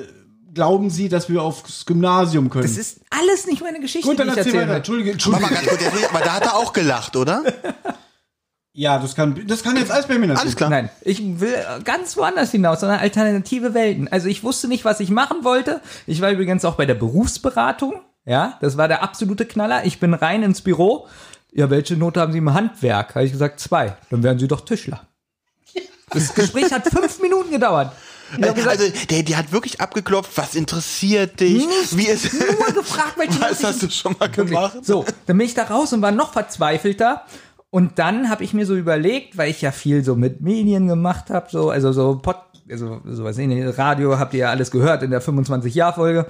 glauben 0.54 0.90
Sie, 0.90 1.08
dass 1.10 1.30
wir 1.30 1.42
aufs 1.44 1.86
Gymnasium 1.86 2.50
können? 2.50 2.64
das 2.64 2.78
ist 2.78 3.00
alles 3.12 3.46
nicht 3.48 3.62
meine 3.62 3.80
Geschichte, 3.80 4.08
Gut, 4.08 4.20
dann 4.20 4.28
die 4.28 4.32
ich 4.34 4.38
erzähl 4.40 4.54
weiter. 4.56 4.70
will. 4.70 4.76
Entschuldige, 4.78 5.10
Aber, 5.10 5.14
Entschuldige. 5.14 5.46
mal 5.46 5.54
ganz 5.54 5.68
kurz, 5.68 6.10
aber 6.10 6.20
da 6.26 6.34
hat 6.34 6.44
er 6.44 6.56
auch 6.56 6.74
gelacht, 6.74 7.16
oder? 7.16 7.44
Ja, 8.78 9.00
das 9.00 9.16
kann, 9.16 9.48
das 9.48 9.64
kann 9.64 9.76
jetzt 9.76 9.90
alles 9.90 10.06
bei 10.06 10.20
mir 10.20 10.38
Alles 10.38 10.56
klar. 10.56 10.70
Nein, 10.70 10.92
ich 11.02 11.40
will 11.40 11.56
ganz 11.84 12.16
woanders 12.16 12.52
hinaus, 12.52 12.82
sondern 12.82 13.00
alternative 13.00 13.74
Welten. 13.74 14.08
Also 14.08 14.28
ich 14.28 14.44
wusste 14.44 14.68
nicht, 14.68 14.86
was 14.86 15.00
ich 15.00 15.10
machen 15.10 15.44
wollte. 15.44 15.82
Ich 16.06 16.22
war 16.22 16.30
übrigens 16.30 16.64
auch 16.64 16.76
bei 16.76 16.86
der 16.86 16.94
Berufsberatung. 16.94 17.96
Ja, 18.24 18.56
das 18.62 18.78
war 18.78 18.88
der 18.88 19.02
absolute 19.02 19.48
Knaller. 19.48 19.88
Ich 19.88 20.00
bin 20.00 20.14
rein 20.14 20.44
ins 20.44 20.62
Büro. 20.62 21.08
Ja, 21.52 21.72
welche 21.72 21.98
Note 21.98 22.22
haben 22.22 22.32
Sie 22.32 22.38
im 22.38 22.54
Handwerk? 22.54 23.16
Habe 23.16 23.26
ich 23.26 23.32
gesagt, 23.32 23.60
zwei. 23.60 23.98
Dann 24.12 24.22
wären 24.22 24.38
Sie 24.38 24.48
doch 24.48 24.62
Tischler. 24.62 25.02
Das 26.12 26.36
Gespräch 26.36 26.72
hat 26.72 26.88
fünf 26.88 27.20
Minuten 27.22 27.50
gedauert. 27.50 27.94
Gesagt, 28.40 28.68
Also, 28.68 28.84
der, 29.10 29.24
die 29.24 29.36
hat 29.36 29.52
wirklich 29.52 29.82
abgeklopft, 29.82 30.38
was 30.38 30.54
interessiert 30.54 31.40
dich? 31.40 31.66
Nicht 31.66 31.98
Wie 31.98 32.06
ist, 32.06 32.32
nur 32.34 32.74
gefragt, 32.74 33.14
welche 33.18 33.42
was 33.42 33.64
hast 33.64 33.82
du 33.82 33.90
schon 33.90 34.16
mal 34.20 34.30
gemacht? 34.30 34.86
So, 34.86 35.04
dann 35.26 35.38
bin 35.38 35.48
ich 35.48 35.56
da 35.56 35.64
raus 35.64 35.94
und 35.94 36.04
war 36.04 36.12
noch 36.12 36.34
verzweifelter. 36.34 37.24
Und 37.78 38.00
dann 38.00 38.32
habe 38.32 38.44
ich 38.44 38.56
mir 38.56 38.66
so 38.66 38.76
überlegt, 38.76 39.38
weil 39.38 39.52
ich 39.52 39.62
ja 39.62 39.72
viel 39.72 40.04
so 40.04 40.16
mit 40.16 40.42
Medien 40.42 40.88
gemacht 40.88 41.30
habe, 41.30 41.46
so, 41.52 41.70
also 41.70 41.92
so 41.92 42.18
Pod, 42.18 42.38
also 42.68 43.02
sowas 43.06 43.38
in 43.38 43.70
Radio 43.70 44.18
habt 44.18 44.34
ihr 44.34 44.40
ja 44.40 44.50
alles 44.50 44.72
gehört 44.72 45.04
in 45.04 45.12
der 45.12 45.22
25-Jahr-Folge. 45.22 46.26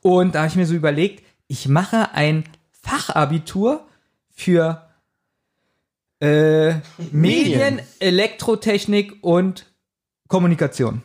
Und 0.00 0.36
da 0.36 0.42
habe 0.42 0.48
ich 0.50 0.54
mir 0.54 0.64
so 0.64 0.74
überlegt, 0.74 1.24
ich 1.48 1.66
mache 1.66 2.12
ein 2.12 2.44
Fachabitur 2.70 3.84
für 4.30 4.86
äh, 6.20 6.74
Medien, 7.10 7.80
Elektrotechnik 7.98 9.16
und 9.22 9.66
Kommunikation. 10.28 11.02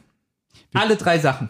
Alle 0.75 0.95
drei 0.95 1.17
Sachen. 1.17 1.49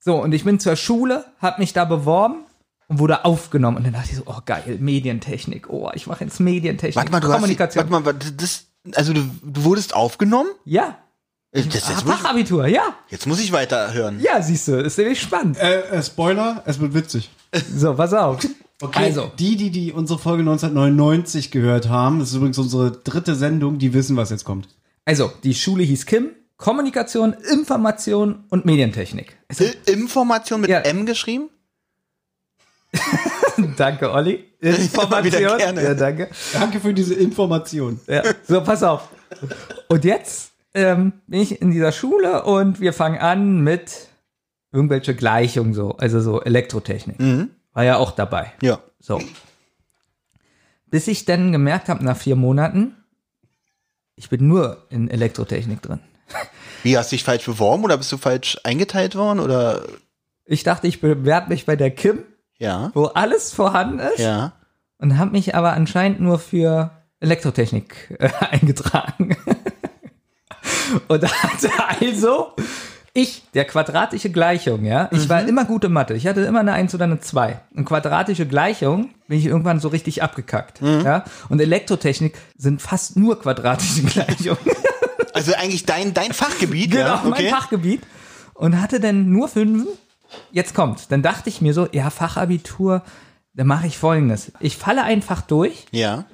So, 0.00 0.20
und 0.20 0.34
ich 0.34 0.42
bin 0.42 0.58
zur 0.58 0.74
Schule, 0.74 1.24
habe 1.38 1.60
mich 1.60 1.72
da 1.72 1.84
beworben 1.84 2.45
und 2.88 2.98
wurde 2.98 3.24
aufgenommen. 3.24 3.76
Und 3.78 3.84
dann 3.84 3.92
dachte 3.94 4.08
ich 4.10 4.16
so, 4.16 4.22
oh 4.26 4.38
geil, 4.44 4.78
Medientechnik. 4.80 5.68
Oh, 5.70 5.90
ich 5.94 6.06
mache 6.06 6.24
jetzt 6.24 6.40
Medientechnik. 6.40 6.96
Warte 6.96 7.10
mal, 7.12 7.20
du 7.20 7.28
hast, 7.28 7.34
Kommunikation. 7.34 7.80
warte 7.80 7.92
mal, 7.92 8.04
warte, 8.04 8.32
das, 8.32 8.64
also 8.94 9.12
du, 9.12 9.28
du 9.42 9.64
wurdest 9.64 9.94
aufgenommen? 9.94 10.48
ja, 10.64 10.98
Das, 11.52 11.64
jetzt, 11.66 11.88
ah, 11.88 11.92
muss 11.92 12.02
ich, 12.02 12.08
Fachabitur, 12.20 12.66
ja. 12.66 12.94
jetzt 13.08 13.26
muss 13.26 13.40
ich 13.40 13.50
weiterhören. 13.52 14.20
Ja, 14.20 14.40
siehst 14.42 14.68
du, 14.68 14.76
ist 14.80 14.98
nämlich 14.98 15.20
spannend. 15.20 15.58
Äh, 15.58 15.80
äh, 15.88 16.02
Spoiler, 16.02 16.62
es 16.66 16.78
wird 16.80 16.94
witzig. 16.94 17.30
So, 17.74 17.94
pass 17.94 18.12
auf. 18.12 18.38
Okay, 18.82 19.04
Also, 19.04 19.30
die, 19.38 19.56
die, 19.56 19.70
die 19.70 19.92
unsere 19.92 20.18
Folge 20.18 20.42
1999 20.42 21.50
gehört 21.50 21.88
haben, 21.88 22.18
das 22.18 22.28
ist 22.30 22.34
übrigens 22.34 22.58
unsere 22.58 22.90
dritte 22.92 23.34
Sendung, 23.34 23.78
die 23.78 23.94
wissen, 23.94 24.16
was 24.16 24.28
jetzt 24.30 24.44
kommt. 24.44 24.68
also, 25.06 25.32
die 25.44 25.54
Schule 25.54 25.82
hieß 25.82 26.04
Kim. 26.06 26.30
Kommunikation, 26.58 27.34
Information 27.52 28.44
und 28.50 28.64
Medientechnik. 28.64 29.36
I- 29.60 29.90
Information 29.90 30.60
mit 30.62 30.70
Ja. 30.70 30.80
M 30.80 31.04
geschrieben? 31.06 31.48
Danke, 33.76 34.10
Olli. 34.12 34.44
Information. 34.60 35.24
wieder 35.24 35.56
gerne. 35.56 35.82
Ja, 35.82 35.94
danke. 35.94 36.28
Danke 36.52 36.80
für 36.80 36.92
diese 36.92 37.14
Information. 37.14 38.00
Ja. 38.06 38.22
So, 38.46 38.60
pass 38.62 38.82
auf. 38.82 39.08
Und 39.88 40.04
jetzt 40.04 40.52
ähm, 40.74 41.12
bin 41.26 41.40
ich 41.40 41.60
in 41.60 41.70
dieser 41.70 41.92
Schule 41.92 42.44
und 42.44 42.80
wir 42.80 42.92
fangen 42.92 43.18
an 43.18 43.60
mit 43.60 44.08
irgendwelche 44.72 45.14
Gleichungen 45.14 45.72
so, 45.74 45.96
also 45.96 46.20
so 46.20 46.42
Elektrotechnik. 46.42 47.18
War 47.72 47.84
ja 47.84 47.96
auch 47.96 48.12
dabei. 48.12 48.52
Ja. 48.62 48.80
So. 49.00 49.20
Bis 50.86 51.08
ich 51.08 51.24
dann 51.24 51.52
gemerkt 51.52 51.88
habe, 51.88 52.04
nach 52.04 52.16
vier 52.16 52.36
Monaten, 52.36 52.94
ich 54.16 54.28
bin 54.30 54.46
nur 54.46 54.86
in 54.90 55.10
Elektrotechnik 55.10 55.82
drin. 55.82 56.00
Wie, 56.82 56.96
hast 56.96 57.10
du 57.12 57.16
dich 57.16 57.24
falsch 57.24 57.44
beworben 57.44 57.84
oder 57.84 57.96
bist 57.96 58.12
du 58.12 58.16
falsch 58.16 58.58
eingeteilt 58.64 59.14
worden 59.14 59.40
oder? 59.40 59.84
Ich 60.44 60.62
dachte, 60.62 60.86
ich 60.86 61.00
bewerbe 61.00 61.48
mich 61.48 61.66
bei 61.66 61.76
der 61.76 61.90
Kim, 61.90 62.20
Ja. 62.58 62.90
wo 62.94 63.04
alles 63.06 63.52
vorhanden 63.52 63.98
ist, 63.98 64.18
Ja. 64.18 64.52
und 64.98 65.18
habe 65.18 65.32
mich 65.32 65.54
aber 65.54 65.72
anscheinend 65.74 66.20
nur 66.20 66.38
für 66.38 66.90
Elektrotechnik 67.20 68.16
äh, 68.18 68.28
eingetragen. 68.50 69.36
und 71.08 71.22
hatte 71.42 71.70
also 72.00 72.52
ich, 73.12 73.44
der 73.54 73.64
quadratische 73.64 74.30
Gleichung, 74.30 74.84
ja, 74.84 75.08
ich 75.10 75.28
war 75.30 75.42
immer 75.48 75.64
gute 75.64 75.88
Mathe. 75.88 76.12
Ich 76.14 76.26
hatte 76.26 76.42
immer 76.42 76.60
eine 76.60 76.74
1 76.74 76.94
oder 76.94 77.04
eine 77.04 77.18
2. 77.18 77.58
Und 77.74 77.86
quadratische 77.86 78.46
Gleichung 78.46 79.08
bin 79.26 79.38
ich 79.38 79.46
irgendwann 79.46 79.80
so 79.80 79.88
richtig 79.88 80.22
abgekackt. 80.22 80.82
Ja? 80.82 81.24
Und 81.48 81.58
Elektrotechnik 81.60 82.36
sind 82.58 82.82
fast 82.82 83.16
nur 83.16 83.40
quadratische 83.40 84.02
Gleichungen. 84.04 84.58
Also 85.32 85.54
eigentlich 85.54 85.86
dein, 85.86 86.12
dein 86.12 86.32
Fachgebiet, 86.34 86.90
Genau, 86.90 87.06
ja? 87.06 87.22
mein 87.24 87.48
Fachgebiet. 87.48 88.02
Und 88.52 88.80
hatte 88.82 89.00
dann 89.00 89.30
nur 89.30 89.48
Fünfen. 89.48 89.86
Jetzt 90.52 90.74
kommt. 90.74 91.10
Dann 91.12 91.22
dachte 91.22 91.48
ich 91.48 91.60
mir 91.60 91.72
so, 91.74 91.88
ja, 91.92 92.10
Fachabitur, 92.10 93.02
dann 93.54 93.66
mache 93.66 93.86
ich 93.86 93.96
folgendes. 93.98 94.52
Ich 94.60 94.76
falle 94.76 95.02
einfach 95.04 95.40
durch. 95.42 95.86
Ja. 95.90 96.24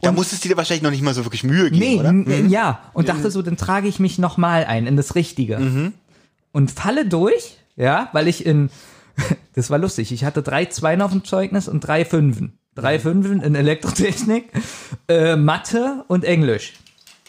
Da 0.00 0.12
musstest 0.12 0.44
du 0.44 0.48
dir 0.48 0.56
wahrscheinlich 0.56 0.82
noch 0.82 0.90
nicht 0.90 1.02
mal 1.02 1.14
so 1.14 1.24
wirklich 1.24 1.44
Mühe 1.44 1.70
geben, 1.70 1.78
Nee, 1.78 1.98
oder? 1.98 2.10
n- 2.10 2.50
ja. 2.50 2.80
Und 2.92 3.08
dachte 3.08 3.30
so, 3.30 3.40
dann 3.42 3.56
trage 3.56 3.88
ich 3.88 3.98
mich 4.00 4.18
nochmal 4.18 4.64
ein 4.66 4.86
in 4.86 4.96
das 4.96 5.14
Richtige. 5.14 5.92
Und 6.52 6.70
falle 6.70 7.06
durch, 7.06 7.56
ja, 7.76 8.10
weil 8.12 8.28
ich 8.28 8.44
in, 8.44 8.68
das 9.54 9.70
war 9.70 9.78
lustig, 9.78 10.12
ich 10.12 10.24
hatte 10.24 10.42
drei 10.42 10.66
Zweien 10.66 11.00
auf 11.00 11.10
dem 11.12 11.24
Zeugnis 11.24 11.68
und 11.68 11.80
drei 11.80 12.04
Fünfen. 12.04 12.58
Drei 12.74 12.98
Fünfen 12.98 13.40
in 13.40 13.54
Elektrotechnik, 13.54 14.50
äh, 15.08 15.36
Mathe 15.36 16.04
und 16.08 16.24
Englisch. 16.24 16.74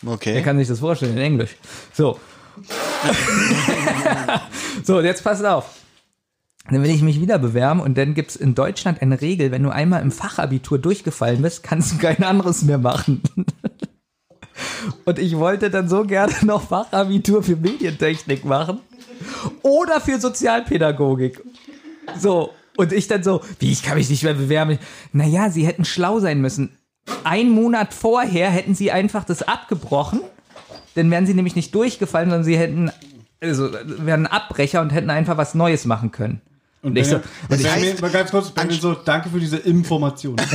Wer 0.02 0.14
Okay. 0.14 0.42
kann 0.42 0.58
sich 0.58 0.68
das 0.68 0.80
vorstellen 0.80 1.14
in 1.14 1.20
Englisch? 1.24 1.56
So. 1.94 2.20
so, 4.84 5.02
jetzt 5.02 5.24
passt 5.24 5.46
auf. 5.46 5.66
Dann 6.70 6.82
will 6.82 6.90
ich 6.90 7.04
mich 7.04 7.22
wieder 7.22 7.38
bewerben 7.38 7.80
und 7.80 7.98
dann 7.98 8.16
gibt's 8.16 8.36
in 8.36 8.56
Deutschland 8.56 9.02
eine 9.02 9.22
Regel, 9.22 9.52
wenn 9.52 9.64
du 9.64 9.70
einmal 9.70 10.02
im 10.02 10.12
Fachabitur 10.12 10.80
durchgefallen 10.80 11.42
bist, 11.42 11.64
kannst 11.64 11.94
du 11.94 11.98
kein 11.98 12.24
anderes 12.24 12.64
mehr 12.64 12.80
machen. 12.80 13.22
Und 15.04 15.20
ich 15.20 15.38
wollte 15.38 15.70
dann 15.70 15.90
so 15.90 16.04
gerne 16.04 16.34
noch 16.44 16.70
Fachabitur 16.70 17.44
für 17.44 17.56
Medientechnik 17.56 18.46
machen 18.46 18.80
oder 19.62 20.00
für 20.00 20.20
Sozialpädagogik. 20.20 21.42
So, 22.18 22.52
und 22.78 22.94
ich 22.94 23.08
dann 23.08 23.24
so, 23.24 23.42
wie, 23.60 23.72
ich 23.72 23.84
kann 23.84 23.98
mich 23.98 24.10
nicht 24.10 24.24
mehr 24.24 24.34
bewerben. 24.34 24.80
Naja, 25.12 25.50
sie 25.50 25.66
hätten 25.66 25.86
schlau 25.86 26.20
sein 26.20 26.42
müssen. 26.42 26.78
Ein 27.24 27.50
Monat 27.50 27.94
vorher 27.94 28.50
hätten 28.50 28.76
sie 28.76 28.92
einfach 28.92 29.26
das 29.26 29.44
abgebrochen, 29.44 30.22
dann 30.96 31.12
wären 31.12 31.26
sie 31.26 31.34
nämlich 31.34 31.56
nicht 31.56 31.76
durchgefallen, 31.76 32.30
sondern 32.30 32.46
sie 32.46 32.58
hätten, 32.58 32.92
also, 33.42 33.70
wären 33.86 34.28
Abbrecher 34.28 34.82
und 34.82 34.92
hätten 34.92 35.10
einfach 35.10 35.38
was 35.38 35.56
Neues 35.56 35.86
machen 35.86 36.12
können. 36.12 36.42
Und 36.86 36.96
ich 36.98 37.08
so, 37.08 37.20
heißt, 37.50 37.66
heißt- 37.66 38.02
mal 38.02 38.12
ganz 38.12 38.30
kurz, 38.30 38.52
Benjamin, 38.52 38.80
so, 38.80 38.94
danke 38.94 39.30
für 39.30 39.40
diese 39.40 39.58
Information. 39.58 40.36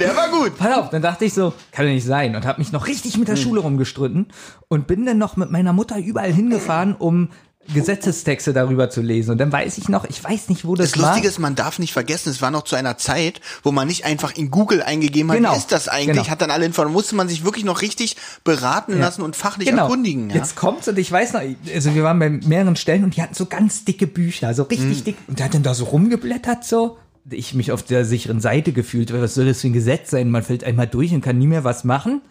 Der 0.00 0.16
war 0.16 0.28
gut. 0.30 0.56
Pass 0.56 0.76
auf, 0.78 0.90
dann 0.90 1.02
dachte 1.02 1.24
ich 1.24 1.34
so, 1.34 1.52
kann 1.72 1.86
ja 1.86 1.92
nicht 1.92 2.06
sein 2.06 2.34
und 2.36 2.46
habe 2.46 2.58
mich 2.58 2.72
noch 2.72 2.86
richtig 2.86 3.16
mit 3.18 3.28
der 3.28 3.36
Schule 3.36 3.60
rumgestritten 3.60 4.28
und 4.68 4.86
bin 4.86 5.06
dann 5.06 5.18
noch 5.18 5.36
mit 5.36 5.50
meiner 5.50 5.72
Mutter 5.72 5.98
überall 5.98 6.32
hingefahren, 6.32 6.94
um 6.94 7.28
Gesetzestexte 7.72 8.52
darüber 8.52 8.90
zu 8.90 9.00
lesen. 9.00 9.32
Und 9.32 9.38
dann 9.38 9.52
weiß 9.52 9.78
ich 9.78 9.88
noch, 9.88 10.04
ich 10.04 10.22
weiß 10.22 10.48
nicht, 10.48 10.64
wo 10.64 10.74
das, 10.74 10.92
Das 10.92 11.00
war. 11.02 11.08
Lustige 11.10 11.28
ist, 11.28 11.38
man 11.38 11.54
darf 11.54 11.78
nicht 11.78 11.92
vergessen, 11.92 12.30
es 12.30 12.40
war 12.42 12.50
noch 12.50 12.62
zu 12.64 12.76
einer 12.76 12.98
Zeit, 12.98 13.40
wo 13.62 13.72
man 13.72 13.86
nicht 13.88 14.04
einfach 14.04 14.34
in 14.34 14.50
Google 14.50 14.82
eingegeben 14.82 15.30
hat, 15.30 15.36
Genau. 15.38 15.52
wie 15.54 15.58
ist 15.58 15.72
das 15.72 15.88
eigentlich, 15.88 16.16
Genau. 16.16 16.28
hat 16.28 16.40
dann 16.42 16.50
alle 16.50 16.64
Informationen, 16.66 16.92
musste 16.94 17.14
man 17.16 17.28
sich 17.28 17.44
wirklich 17.44 17.64
noch 17.64 17.82
richtig 17.82 18.16
beraten 18.44 18.98
lassen 18.98 19.22
und 19.22 19.36
fachlich 19.36 19.68
erkundigen. 19.70 20.28
Ja? 20.28 20.34
Genau. 20.34 20.44
Jetzt 20.44 20.56
kommt's 20.56 20.88
und 20.88 20.98
ich 20.98 21.10
weiß 21.10 21.32
noch, 21.34 21.42
also 21.74 21.94
wir 21.94 22.02
waren 22.04 22.18
bei 22.18 22.30
mehreren 22.30 22.76
Stellen 22.76 23.04
und 23.04 23.16
die 23.16 23.22
hatten 23.22 23.34
so 23.34 23.46
ganz 23.46 23.84
dicke 23.84 24.06
Bücher, 24.06 24.54
so 24.54 24.62
Mhm. 24.62 24.68
richtig 24.70 25.04
dick. 25.04 25.16
Und 25.28 25.38
der 25.38 25.46
hat 25.46 25.54
dann 25.54 25.62
da 25.62 25.74
so 25.74 25.84
rumgeblättert 25.84 26.64
so. 26.64 26.98
Ich 27.28 27.54
mich 27.54 27.72
auf 27.72 27.82
der 27.82 28.04
sicheren 28.04 28.40
Seite 28.40 28.70
gefühlt, 28.72 29.12
was 29.12 29.34
soll 29.34 29.46
das 29.46 29.60
für 29.60 29.66
ein 29.66 29.72
Gesetz 29.72 30.10
sein? 30.10 30.30
Man 30.30 30.44
fällt 30.44 30.62
einmal 30.62 30.86
durch 30.86 31.12
und 31.12 31.22
kann 31.22 31.36
nie 31.38 31.48
mehr 31.48 31.64
was 31.64 31.82
machen. 31.82 32.22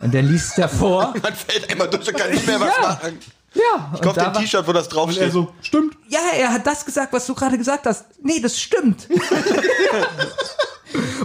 Und 0.00 0.14
dann 0.14 0.26
liest 0.26 0.58
er 0.58 0.70
vor. 0.70 1.12
Man 1.22 1.34
fällt 1.34 1.70
einmal 1.70 1.90
durch 1.90 2.08
und 2.08 2.16
kann 2.16 2.30
nicht 2.30 2.46
mehr 2.46 2.58
was 2.58 2.72
Ja. 2.74 2.88
machen. 2.88 3.18
Ja, 3.54 3.90
Ich 3.94 4.00
kauf 4.00 4.14
da 4.14 4.24
den 4.26 4.34
war- 4.34 4.40
T-Shirt, 4.40 4.66
wo 4.66 4.72
das 4.72 4.86
Und 4.86 4.92
er 4.92 4.96
draufsteht. 4.96 5.32
so, 5.32 5.52
stimmt. 5.62 5.96
ja, 6.08 6.20
er 6.36 6.52
hat 6.52 6.66
das 6.66 6.84
gesagt, 6.84 7.12
was 7.12 7.26
du 7.26 7.34
gerade 7.34 7.58
gesagt 7.58 7.86
hast. 7.86 8.04
Nee, 8.22 8.40
das 8.40 8.58
stimmt. 8.60 9.08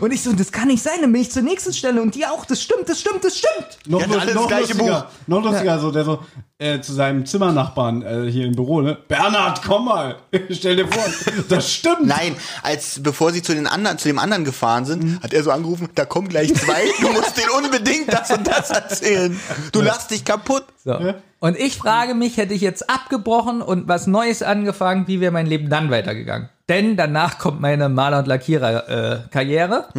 und 0.02 0.12
ich 0.14 0.22
so, 0.24 0.34
das 0.34 0.52
kann 0.52 0.68
nicht 0.68 0.84
sein. 0.84 0.96
Dann 1.02 1.12
bin 1.12 1.22
ich 1.22 1.32
zur 1.32 1.42
nächsten 1.44 1.74
Stelle 1.74 2.02
und 2.02 2.16
die 2.16 2.26
auch, 2.26 2.46
das 2.46 2.62
stimmt, 2.62 2.88
das 2.90 3.00
stimmt, 3.00 3.24
das 3.24 3.38
stimmt. 3.38 3.78
Noch, 3.88 4.02
Ja, 4.02 4.08
lust- 4.08 4.20
alles 4.20 4.36
noch 4.36 4.42
das 4.48 4.58
gleiche 4.58 4.74
lustiger, 4.74 5.10
noch 5.28 5.44
lustiger, 5.44 5.80
so, 5.80 5.92
der 5.92 6.04
so 6.06 6.20
äh, 6.58 6.80
zu 6.82 6.94
seinem 6.94 7.26
Zimmernachbarn 7.26 8.02
äh, 8.02 8.32
hier 8.32 8.46
im 8.46 8.56
Büro, 8.56 8.82
ne? 8.82 8.98
Bernhard, 9.08 9.62
komm 9.66 9.86
mal, 9.86 10.16
stell 10.52 10.78
dir 10.78 10.88
vor, 10.88 11.04
das 11.50 11.72
stimmt. 11.74 12.06
Nein, 12.06 12.36
als 12.64 13.02
bevor 13.04 13.32
sie 13.34 13.42
zu 13.42 13.54
den 13.54 13.68
anderen, 13.68 13.98
zu 13.98 14.08
dem 14.08 14.20
anderen 14.20 14.46
gefahren 14.46 14.86
sind, 14.86 15.04
Mhm. 15.04 15.20
hat 15.22 15.34
er 15.34 15.44
so 15.44 15.52
angerufen, 15.52 15.90
da 15.96 16.06
kommen 16.06 16.30
gleich 16.30 16.54
zwei, 16.56 16.86
du 17.02 17.10
musst 17.12 17.36
denen 17.38 17.50
unbedingt 17.66 18.12
das 18.12 18.32
und 18.32 18.48
das 18.48 18.70
erzählen. 18.72 19.40
Du 19.72 19.82
lachst 19.82 20.12
dich 20.12 20.24
kaputt. 20.24 20.64
So. 20.84 20.98
Und 21.40 21.60
ich 21.60 21.78
frage 21.78 22.16
mich, 22.16 22.38
hätte 22.38 22.54
ich 22.54 22.62
jetzt 22.62 22.90
abgebrochen 22.90 23.62
und 23.62 23.88
was 23.88 24.08
Neues 24.08 24.42
angefangen, 24.42 25.08
wie 25.08 25.20
wäre 25.20 25.32
mein 25.32 25.46
Leben 25.46 25.70
dann 25.70 25.92
weitergegangen? 25.92 26.50
Denn 26.70 26.98
danach 26.98 27.38
kommt 27.38 27.62
meine 27.62 27.90
Maler- 27.90 28.20
und 28.20 28.28
Lackierer-Karriere. 28.28 29.90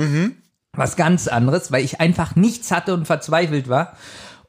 Was 0.72 0.96
ganz 0.96 1.28
anderes, 1.28 1.72
weil 1.72 1.84
ich 1.84 2.00
einfach 2.00 2.36
nichts 2.36 2.70
hatte 2.70 2.92
und 2.94 3.06
verzweifelt 3.06 3.68
war. 3.68 3.96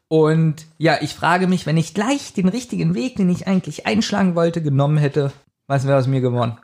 Und 0.10 0.66
ja, 0.78 0.98
ich 1.02 1.14
frage 1.14 1.48
mich, 1.48 1.66
wenn 1.66 1.78
ich 1.78 1.94
gleich 1.94 2.34
den 2.34 2.48
richtigen 2.48 2.96
Weg, 2.96 3.18
den 3.18 3.30
ich 3.30 3.48
eigentlich 3.48 3.86
einschlagen 3.86 4.36
wollte, 4.36 4.62
genommen 4.62 4.98
hätte, 4.98 5.32
was 5.68 5.86
wäre 5.86 5.98
aus 6.00 6.08
mir 6.08 6.22
geworden? 6.22 6.58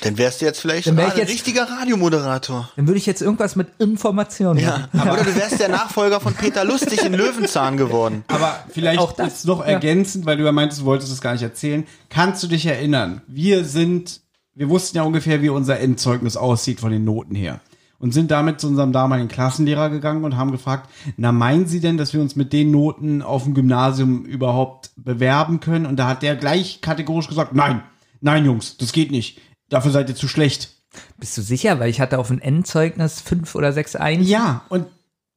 Dann 0.00 0.16
wärst 0.16 0.40
du 0.40 0.46
jetzt 0.46 0.60
vielleicht 0.60 0.94
wär 0.96 1.06
ah, 1.06 1.10
ein 1.10 1.18
jetzt- 1.18 1.28
richtiger 1.30 1.64
Radiomoderator. 1.68 2.70
Dann 2.76 2.86
würde 2.86 2.96
ich 2.96 3.04
jetzt 3.04 3.20
irgendwas 3.20 3.56
mit 3.56 3.68
Informationen 3.78 4.58
Ja, 4.58 4.88
machen. 4.92 5.10
oder 5.10 5.22
du 5.24 5.36
wärst 5.36 5.60
der 5.60 5.68
Nachfolger 5.68 6.18
von 6.18 6.32
Peter 6.32 6.64
Lustig 6.64 7.04
in 7.04 7.12
Löwenzahn 7.12 7.76
geworden. 7.76 8.24
Aber 8.28 8.64
vielleicht 8.70 9.00
Auch 9.00 9.12
das, 9.12 9.26
jetzt 9.28 9.46
noch 9.46 9.60
ja. 9.60 9.72
ergänzend, 9.72 10.24
weil 10.24 10.38
du 10.38 10.44
ja 10.44 10.52
meintest, 10.52 10.80
du 10.80 10.84
wolltest 10.86 11.12
es 11.12 11.20
gar 11.20 11.32
nicht 11.34 11.42
erzählen. 11.42 11.84
Kannst 12.08 12.42
du 12.42 12.46
dich 12.46 12.64
erinnern? 12.64 13.20
Wir 13.26 13.66
sind, 13.66 14.21
wir 14.54 14.68
wussten 14.68 14.96
ja 14.96 15.02
ungefähr, 15.02 15.42
wie 15.42 15.48
unser 15.48 15.80
Endzeugnis 15.80 16.36
aussieht 16.36 16.80
von 16.80 16.92
den 16.92 17.04
Noten 17.04 17.34
her. 17.34 17.60
Und 17.98 18.12
sind 18.12 18.32
damit 18.32 18.60
zu 18.60 18.66
unserem 18.66 18.92
damaligen 18.92 19.28
Klassenlehrer 19.28 19.88
gegangen 19.88 20.24
und 20.24 20.36
haben 20.36 20.50
gefragt, 20.50 20.90
na 21.16 21.30
meinen 21.30 21.66
Sie 21.66 21.78
denn, 21.78 21.96
dass 21.96 22.12
wir 22.12 22.20
uns 22.20 22.34
mit 22.34 22.52
den 22.52 22.72
Noten 22.72 23.22
auf 23.22 23.44
dem 23.44 23.54
Gymnasium 23.54 24.24
überhaupt 24.24 24.90
bewerben 24.96 25.60
können? 25.60 25.86
Und 25.86 25.96
da 25.96 26.08
hat 26.08 26.22
der 26.22 26.34
gleich 26.34 26.80
kategorisch 26.80 27.28
gesagt, 27.28 27.54
nein, 27.54 27.82
nein 28.20 28.44
Jungs, 28.44 28.76
das 28.76 28.92
geht 28.92 29.12
nicht. 29.12 29.40
Dafür 29.68 29.92
seid 29.92 30.08
ihr 30.08 30.16
zu 30.16 30.26
schlecht. 30.26 30.70
Bist 31.18 31.38
du 31.38 31.42
sicher? 31.42 31.78
Weil 31.78 31.90
ich 31.90 32.00
hatte 32.00 32.18
auf 32.18 32.30
ein 32.30 32.40
Endzeugnis 32.40 33.20
fünf 33.20 33.54
oder 33.54 33.72
sechs 33.72 33.94
Eins. 33.94 34.28
Ja, 34.28 34.62
und 34.68 34.86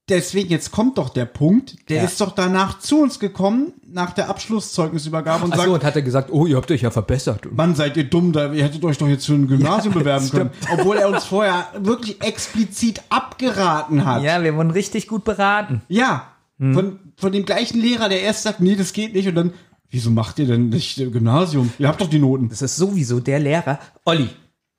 deswegen, 0.10 0.50
jetzt 0.50 0.72
kommt 0.72 0.98
doch 0.98 1.10
der 1.10 1.26
Punkt, 1.26 1.90
der 1.90 1.98
Ja. 1.98 2.04
ist 2.04 2.20
doch 2.22 2.32
danach 2.34 2.80
zu 2.80 3.02
uns 3.02 3.20
gekommen, 3.20 3.74
nach 3.88 4.12
der 4.14 4.30
Abschlusszeugnisübergabe 4.30 5.46
und 5.46 5.54
Ach 5.54 5.58
sagt, 5.58 5.68
so, 5.68 5.74
und 5.74 5.84
hat 5.84 5.96
er 5.96 6.02
gesagt, 6.02 6.30
oh, 6.32 6.46
ihr 6.46 6.58
habt 6.58 6.70
euch 6.72 6.82
ja 6.82 6.92
verbessert. 6.92 7.48
Mann, 7.52 7.76
seid 7.76 7.98
ihr 7.98 8.04
dumm, 8.06 8.32
da, 8.34 8.52
ihr 8.52 8.64
hättet 8.64 8.84
euch 8.84 8.98
doch 8.98 9.08
jetzt 9.08 9.26
für 9.26 9.34
ein 9.34 9.48
Gymnasium 9.48 9.94
Ja, 9.94 10.00
bewerben 10.00 10.30
können. 10.30 10.50
Obwohl 10.74 10.98
er 10.98 11.10
uns 11.10 11.24
vorher 11.26 11.68
wirklich 11.80 12.22
explizit 12.22 13.02
abgeraten 13.10 14.06
hat. 14.06 14.24
Ja, 14.24 14.44
wir 14.44 14.56
wurden 14.56 14.72
richtig 14.72 15.08
gut 15.08 15.24
beraten. 15.24 15.82
Ja, 15.88 16.28
von, 16.58 17.00
von 17.18 17.32
dem 17.34 17.46
gleichen 17.46 17.80
Lehrer, 17.82 18.08
der 18.08 18.22
erst 18.22 18.44
sagt, 18.44 18.62
nee, 18.62 18.76
das 18.76 18.94
geht 18.94 19.14
nicht 19.14 19.28
und 19.28 19.36
dann, 19.36 19.54
wieso 19.90 20.10
macht 20.10 20.40
ihr 20.40 20.48
denn 20.48 20.70
nicht 20.70 20.96
Gymnasium? 20.96 21.72
Ihr 21.80 21.88
habt 21.90 22.00
doch 22.00 22.10
die 22.10 22.20
Noten. 22.20 22.48
Das 22.50 22.62
ist 22.62 22.78
sowieso 22.78 23.20
der 23.20 23.40
Lehrer. 23.40 23.80
Olli, 24.06 24.30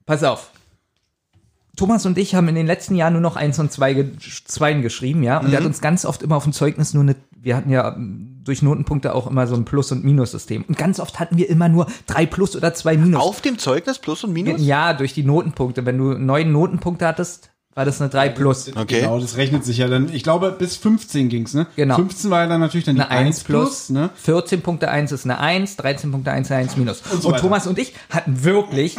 pass 0.07 0.25
auf. 0.25 0.51
Thomas 1.77 2.07
und 2.07 2.19
ich 2.19 2.35
haben 2.35 2.49
in 2.49 2.55
den 2.55 2.67
letzten 2.67 2.95
Jahren 2.95 3.13
nur 3.13 3.23
noch 3.23 3.37
eins 3.37 3.59
und 3.59 3.71
zwei 3.71 4.11
Zweien 4.47 4.83
geschrieben, 4.83 5.23
ja. 5.23 5.39
Und 5.39 5.51
der 5.51 5.61
hat 5.61 5.67
uns 5.67 5.81
ganz 5.81 6.05
oft 6.05 6.23
immer 6.23 6.37
auf 6.37 6.45
dem 6.45 6.53
Zeugnis 6.53 6.95
nur 6.95 7.03
eine, 7.03 7.17
wir 7.31 7.55
hatten 7.57 7.71
ja 7.71 7.95
ähm, 7.95 8.41
durch 8.45 8.63
Notenpunkte 8.63 9.15
auch 9.15 9.27
immer 9.27 9.47
so 9.47 9.55
ein 9.55 9.65
Plus- 9.65 9.93
und 9.93 10.05
Minussystem. 10.05 10.65
Und 10.67 10.79
ganz 10.79 11.01
oft 11.01 11.21
hatten 11.21 11.37
wir 11.37 11.49
immer 11.51 11.69
nur 11.69 11.87
drei 12.07 12.27
Plus 12.27 12.57
oder 12.57 12.73
zwei 12.75 12.97
Minus. 12.97 13.23
Auf 13.23 13.41
dem 13.43 13.59
Zeugnis 13.59 13.99
Plus 13.99 14.25
und 14.25 14.33
Minus? 14.33 14.61
Ja, 14.65 14.95
durch 14.95 15.13
die 15.13 15.25
Notenpunkte. 15.25 15.85
Wenn 15.85 15.99
du 15.99 16.15
neun 16.15 16.51
Notenpunkte 16.51 17.07
hattest, 17.07 17.51
war 17.77 17.85
das 17.85 18.01
eine 18.01 18.09
3 18.09 18.31
plus. 18.31 18.75
Okay. 18.75 19.03
Genau, 19.03 19.21
das 19.21 19.37
rechnet 19.37 19.63
sich 19.63 19.77
ja 19.77 19.87
dann. 19.87 20.11
Ich 20.11 20.23
glaube, 20.23 20.51
bis 20.51 20.77
15 20.77 21.29
ging's, 21.29 21.53
ne? 21.53 21.67
Genau. 21.77 21.97
15 21.97 22.31
war 22.31 22.41
ja 22.41 22.47
dann 22.47 22.61
natürlich 22.61 22.87
dann 22.87 22.97
die 22.97 23.03
Eine 23.03 23.27
1 23.27 23.45
plus, 23.45 23.91
ne? 23.91 24.09
14 24.15 24.63
Punkte 24.63 24.91
1 24.91 25.13
ist 25.13 25.27
eine 25.27 25.39
1, 25.39 25.77
13 25.77 26.11
Punkte 26.11 26.33
1 26.33 26.51
eine 26.51 26.61
1 26.63 26.79
minus. 26.79 27.03
Und, 27.13 27.23
so 27.23 27.29
weiter. 27.29 27.43
Thomas 27.43 27.67
und 27.67 27.79
ich 27.79 27.93
hatten 28.09 28.45
wirklich, 28.45 28.97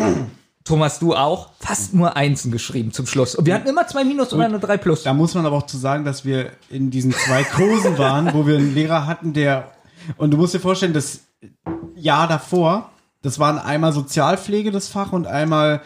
Thomas 0.67 0.99
du 0.99 1.15
auch, 1.15 1.49
fast 1.59 1.93
nur 1.93 2.15
Einsen 2.15 2.51
geschrieben 2.51 2.91
zum 2.91 3.07
Schluss. 3.07 3.35
Und 3.35 3.45
wir 3.45 3.53
hatten 3.55 3.67
immer 3.67 3.87
zwei 3.87 4.03
Minus 4.03 4.33
oder 4.33 4.45
eine 4.45 4.59
3 4.59 4.77
plus. 4.77 5.03
Da 5.03 5.13
muss 5.13 5.33
man 5.33 5.45
aber 5.45 5.55
auch 5.57 5.65
zu 5.65 5.77
sagen, 5.77 6.03
dass 6.05 6.25
wir 6.25 6.51
in 6.69 6.91
diesen 6.91 7.11
zwei 7.11 7.43
Kursen 7.43 7.97
waren, 7.97 8.33
wo 8.33 8.45
wir 8.45 8.57
einen 8.57 8.75
Lehrer 8.75 9.07
hatten, 9.07 9.33
der, 9.33 9.71
und 10.17 10.31
du 10.31 10.37
musst 10.37 10.53
dir 10.53 10.59
vorstellen, 10.59 10.93
das 10.93 11.21
Jahr 11.95 12.27
davor, 12.27 12.91
das 13.21 13.39
waren 13.39 13.57
einmal 13.57 13.93
Sozialpflege, 13.93 14.71
das 14.71 14.87
Fach, 14.87 15.11
und 15.13 15.25
einmal, 15.25 15.81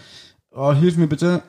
oh, 0.51 0.73
hilf 0.73 0.97
mir 0.97 1.07
bitte, 1.07 1.43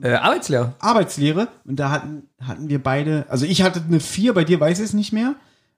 Äh, 0.00 0.14
Arbeitslehrer. 0.14 0.74
Arbeitslehre. 0.80 1.48
Und 1.64 1.76
da 1.76 1.90
hatten, 1.90 2.28
hatten 2.40 2.68
wir 2.68 2.82
beide, 2.82 3.26
also 3.28 3.44
ich 3.44 3.62
hatte 3.62 3.82
eine 3.86 4.00
4, 4.00 4.34
bei 4.34 4.44
dir 4.44 4.58
weiß 4.58 4.78
ich 4.78 4.86
es 4.86 4.92
nicht 4.94 5.12
mehr, 5.12 5.34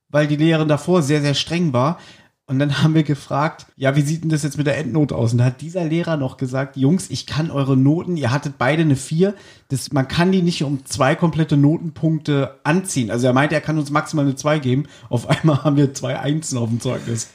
weil 0.08 0.26
die 0.28 0.36
Lehrerin 0.36 0.68
davor 0.68 1.02
sehr, 1.02 1.20
sehr 1.20 1.34
streng 1.34 1.72
war. 1.72 1.98
Und 2.46 2.58
dann 2.58 2.78
haben 2.82 2.94
wir 2.94 3.04
gefragt, 3.04 3.66
ja, 3.76 3.96
wie 3.96 4.02
sieht 4.02 4.22
denn 4.22 4.30
das 4.30 4.42
jetzt 4.42 4.58
mit 4.58 4.66
der 4.66 4.78
Endnote 4.78 5.14
aus? 5.14 5.32
Und 5.32 5.38
da 5.38 5.44
hat 5.44 5.60
dieser 5.60 5.84
Lehrer 5.84 6.16
noch 6.16 6.36
gesagt, 6.36 6.76
Jungs, 6.76 7.10
ich 7.10 7.26
kann 7.26 7.50
eure 7.50 7.76
Noten, 7.76 8.16
ihr 8.16 8.30
hattet 8.30 8.58
beide 8.58 8.82
eine 8.82 8.96
4, 8.96 9.34
das, 9.74 9.92
man 9.92 10.06
kann 10.06 10.30
die 10.30 10.40
nicht 10.40 10.62
um 10.62 10.84
zwei 10.86 11.16
komplette 11.16 11.56
Notenpunkte 11.56 12.60
anziehen. 12.62 13.10
Also 13.10 13.26
er 13.26 13.32
meinte, 13.32 13.54
er 13.56 13.60
kann 13.60 13.76
uns 13.76 13.90
maximal 13.90 14.24
eine 14.24 14.36
2 14.36 14.60
geben. 14.60 14.86
Auf 15.08 15.28
einmal 15.28 15.64
haben 15.64 15.76
wir 15.76 15.92
zwei 15.94 16.18
Einsen 16.18 16.56
auf 16.58 16.68
dem 16.68 16.80
Zeugnis. 16.80 17.28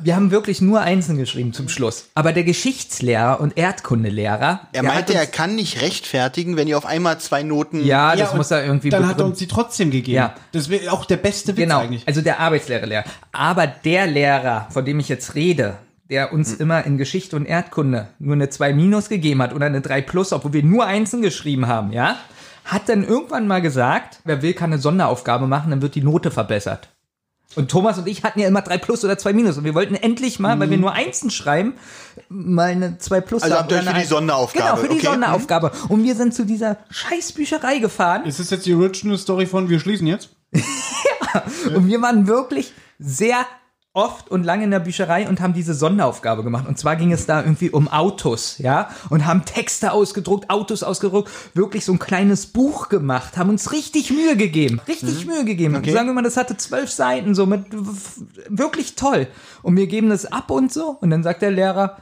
Wir 0.00 0.16
haben 0.16 0.30
wirklich 0.30 0.60
nur 0.60 0.80
Einsen 0.80 1.16
geschrieben 1.16 1.52
zum 1.52 1.68
Schluss. 1.68 2.08
Aber 2.14 2.32
der 2.32 2.42
Geschichtslehrer 2.44 3.40
und 3.40 3.56
Erdkundelehrer. 3.56 4.60
Er 4.72 4.82
meinte, 4.82 5.14
er 5.14 5.26
kann 5.26 5.54
nicht 5.54 5.80
rechtfertigen, 5.80 6.56
wenn 6.56 6.66
ihr 6.68 6.76
auf 6.76 6.86
einmal 6.86 7.18
zwei 7.20 7.42
Noten. 7.44 7.84
Ja, 7.84 8.16
das 8.16 8.32
und 8.32 8.38
muss 8.38 8.50
er 8.50 8.64
irgendwie 8.64 8.90
Dann 8.90 9.04
hat 9.04 9.10
er 9.12 9.14
begründen. 9.14 9.30
uns 9.32 9.38
die 9.38 9.46
trotzdem 9.46 9.90
gegeben. 9.90 10.16
Ja. 10.16 10.34
Das 10.52 10.68
wäre 10.68 10.92
auch 10.92 11.04
der 11.04 11.16
beste 11.18 11.56
Witz 11.56 11.62
Genau, 11.64 11.78
eigentlich. 11.80 12.06
also 12.06 12.20
der 12.20 12.40
Arbeitslehrer. 12.40 13.04
Aber 13.32 13.66
der 13.66 14.06
Lehrer, 14.06 14.66
von 14.70 14.84
dem 14.84 14.98
ich 15.00 15.08
jetzt 15.08 15.34
rede, 15.34 15.76
der 16.10 16.32
uns 16.32 16.52
Hm. 16.52 16.60
immer 16.60 16.84
in 16.84 16.98
Geschichte 16.98 17.36
und 17.36 17.46
Erdkunde 17.46 18.08
nur 18.18 18.34
eine 18.34 18.50
2 18.50 18.74
minus 18.74 19.08
gegeben 19.08 19.42
hat 19.42 19.54
oder 19.54 19.66
eine 19.66 19.80
3 19.80 20.02
plus, 20.02 20.32
obwohl 20.32 20.52
wir 20.52 20.62
nur 20.62 20.84
Einsen 20.86 21.22
geschrieben 21.22 21.66
haben, 21.66 21.92
ja, 21.92 22.16
hat 22.64 22.88
dann 22.88 23.04
irgendwann 23.04 23.46
mal 23.46 23.60
gesagt, 23.60 24.20
wer 24.24 24.42
will, 24.42 24.54
kann 24.54 24.72
eine 24.72 24.80
Sonderaufgabe 24.80 25.46
machen, 25.46 25.70
dann 25.70 25.82
wird 25.82 25.94
die 25.94 26.02
Note 26.02 26.30
verbessert. 26.30 26.88
Und 27.56 27.70
Thomas 27.70 27.98
und 27.98 28.08
ich 28.08 28.24
hatten 28.24 28.40
ja 28.40 28.48
immer 28.48 28.62
3 28.62 28.78
plus 28.78 29.04
oder 29.04 29.16
2 29.16 29.32
minus. 29.32 29.56
Und 29.56 29.64
wir 29.64 29.74
wollten 29.74 29.94
endlich 29.94 30.40
mal, 30.40 30.58
weil 30.58 30.70
wir 30.70 30.78
nur 30.78 30.92
Einsen 30.92 31.30
schreiben, 31.30 31.74
mal 32.28 32.70
eine 32.70 32.98
2 32.98 33.20
plus 33.20 33.42
Also 33.44 33.54
haben 33.54 33.62
habt 33.62 33.72
ihr 33.72 33.78
euch 33.78 33.84
für 33.84 34.00
die 34.00 34.06
Sonderaufgabe, 34.06 34.64
Genau, 34.64 34.76
für 34.76 34.88
die 34.88 34.98
okay. 34.98 35.06
Sonderaufgabe. 35.06 35.70
Und 35.88 36.02
wir 36.02 36.16
sind 36.16 36.34
zu 36.34 36.44
dieser 36.44 36.78
Scheißbücherei 36.90 37.78
gefahren. 37.78 38.24
Ist 38.24 38.40
das 38.40 38.50
jetzt 38.50 38.66
die 38.66 38.74
Original 38.74 39.18
Story 39.18 39.46
von 39.46 39.68
Wir 39.68 39.78
schließen 39.78 40.06
jetzt? 40.06 40.30
Und 41.74 41.86
wir 41.86 42.02
waren 42.02 42.26
wirklich 42.26 42.72
sehr 42.98 43.36
oft 43.94 44.28
und 44.28 44.44
lange 44.44 44.64
in 44.64 44.72
der 44.72 44.80
Bücherei 44.80 45.28
und 45.28 45.40
haben 45.40 45.54
diese 45.54 45.72
Sonderaufgabe 45.72 46.42
gemacht. 46.42 46.66
Und 46.66 46.78
zwar 46.78 46.96
ging 46.96 47.12
es 47.12 47.26
da 47.26 47.40
irgendwie 47.42 47.70
um 47.70 47.88
Autos, 47.88 48.58
ja, 48.58 48.90
und 49.08 49.24
haben 49.24 49.44
Texte 49.44 49.92
ausgedruckt, 49.92 50.50
Autos 50.50 50.82
ausgedruckt, 50.82 51.30
wirklich 51.54 51.84
so 51.84 51.92
ein 51.92 52.00
kleines 52.00 52.46
Buch 52.48 52.88
gemacht, 52.88 53.36
haben 53.38 53.50
uns 53.50 53.72
richtig 53.72 54.10
Mühe 54.10 54.36
gegeben, 54.36 54.80
richtig 54.88 55.26
Mühe 55.26 55.44
gegeben. 55.44 55.76
Okay. 55.76 55.92
Sagen 55.92 56.08
wir 56.08 56.12
mal, 56.12 56.22
das 56.22 56.36
hatte 56.36 56.56
zwölf 56.56 56.90
Seiten, 56.90 57.34
so 57.36 57.46
mit 57.46 57.66
wirklich 58.48 58.96
toll. 58.96 59.28
Und 59.62 59.76
wir 59.76 59.86
geben 59.86 60.10
das 60.10 60.26
ab 60.26 60.50
und 60.50 60.72
so. 60.72 60.98
Und 61.00 61.10
dann 61.10 61.22
sagt 61.22 61.40
der 61.42 61.52
Lehrer, 61.52 61.98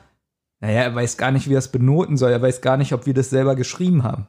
naja, 0.60 0.80
er 0.82 0.94
weiß 0.94 1.18
gar 1.18 1.30
nicht, 1.30 1.48
wie 1.48 1.54
er 1.54 1.58
es 1.58 1.68
benoten 1.68 2.16
soll. 2.16 2.30
Er 2.32 2.40
weiß 2.40 2.62
gar 2.62 2.76
nicht, 2.78 2.94
ob 2.94 3.04
wir 3.04 3.14
das 3.14 3.30
selber 3.30 3.54
geschrieben 3.54 4.02
haben. 4.02 4.28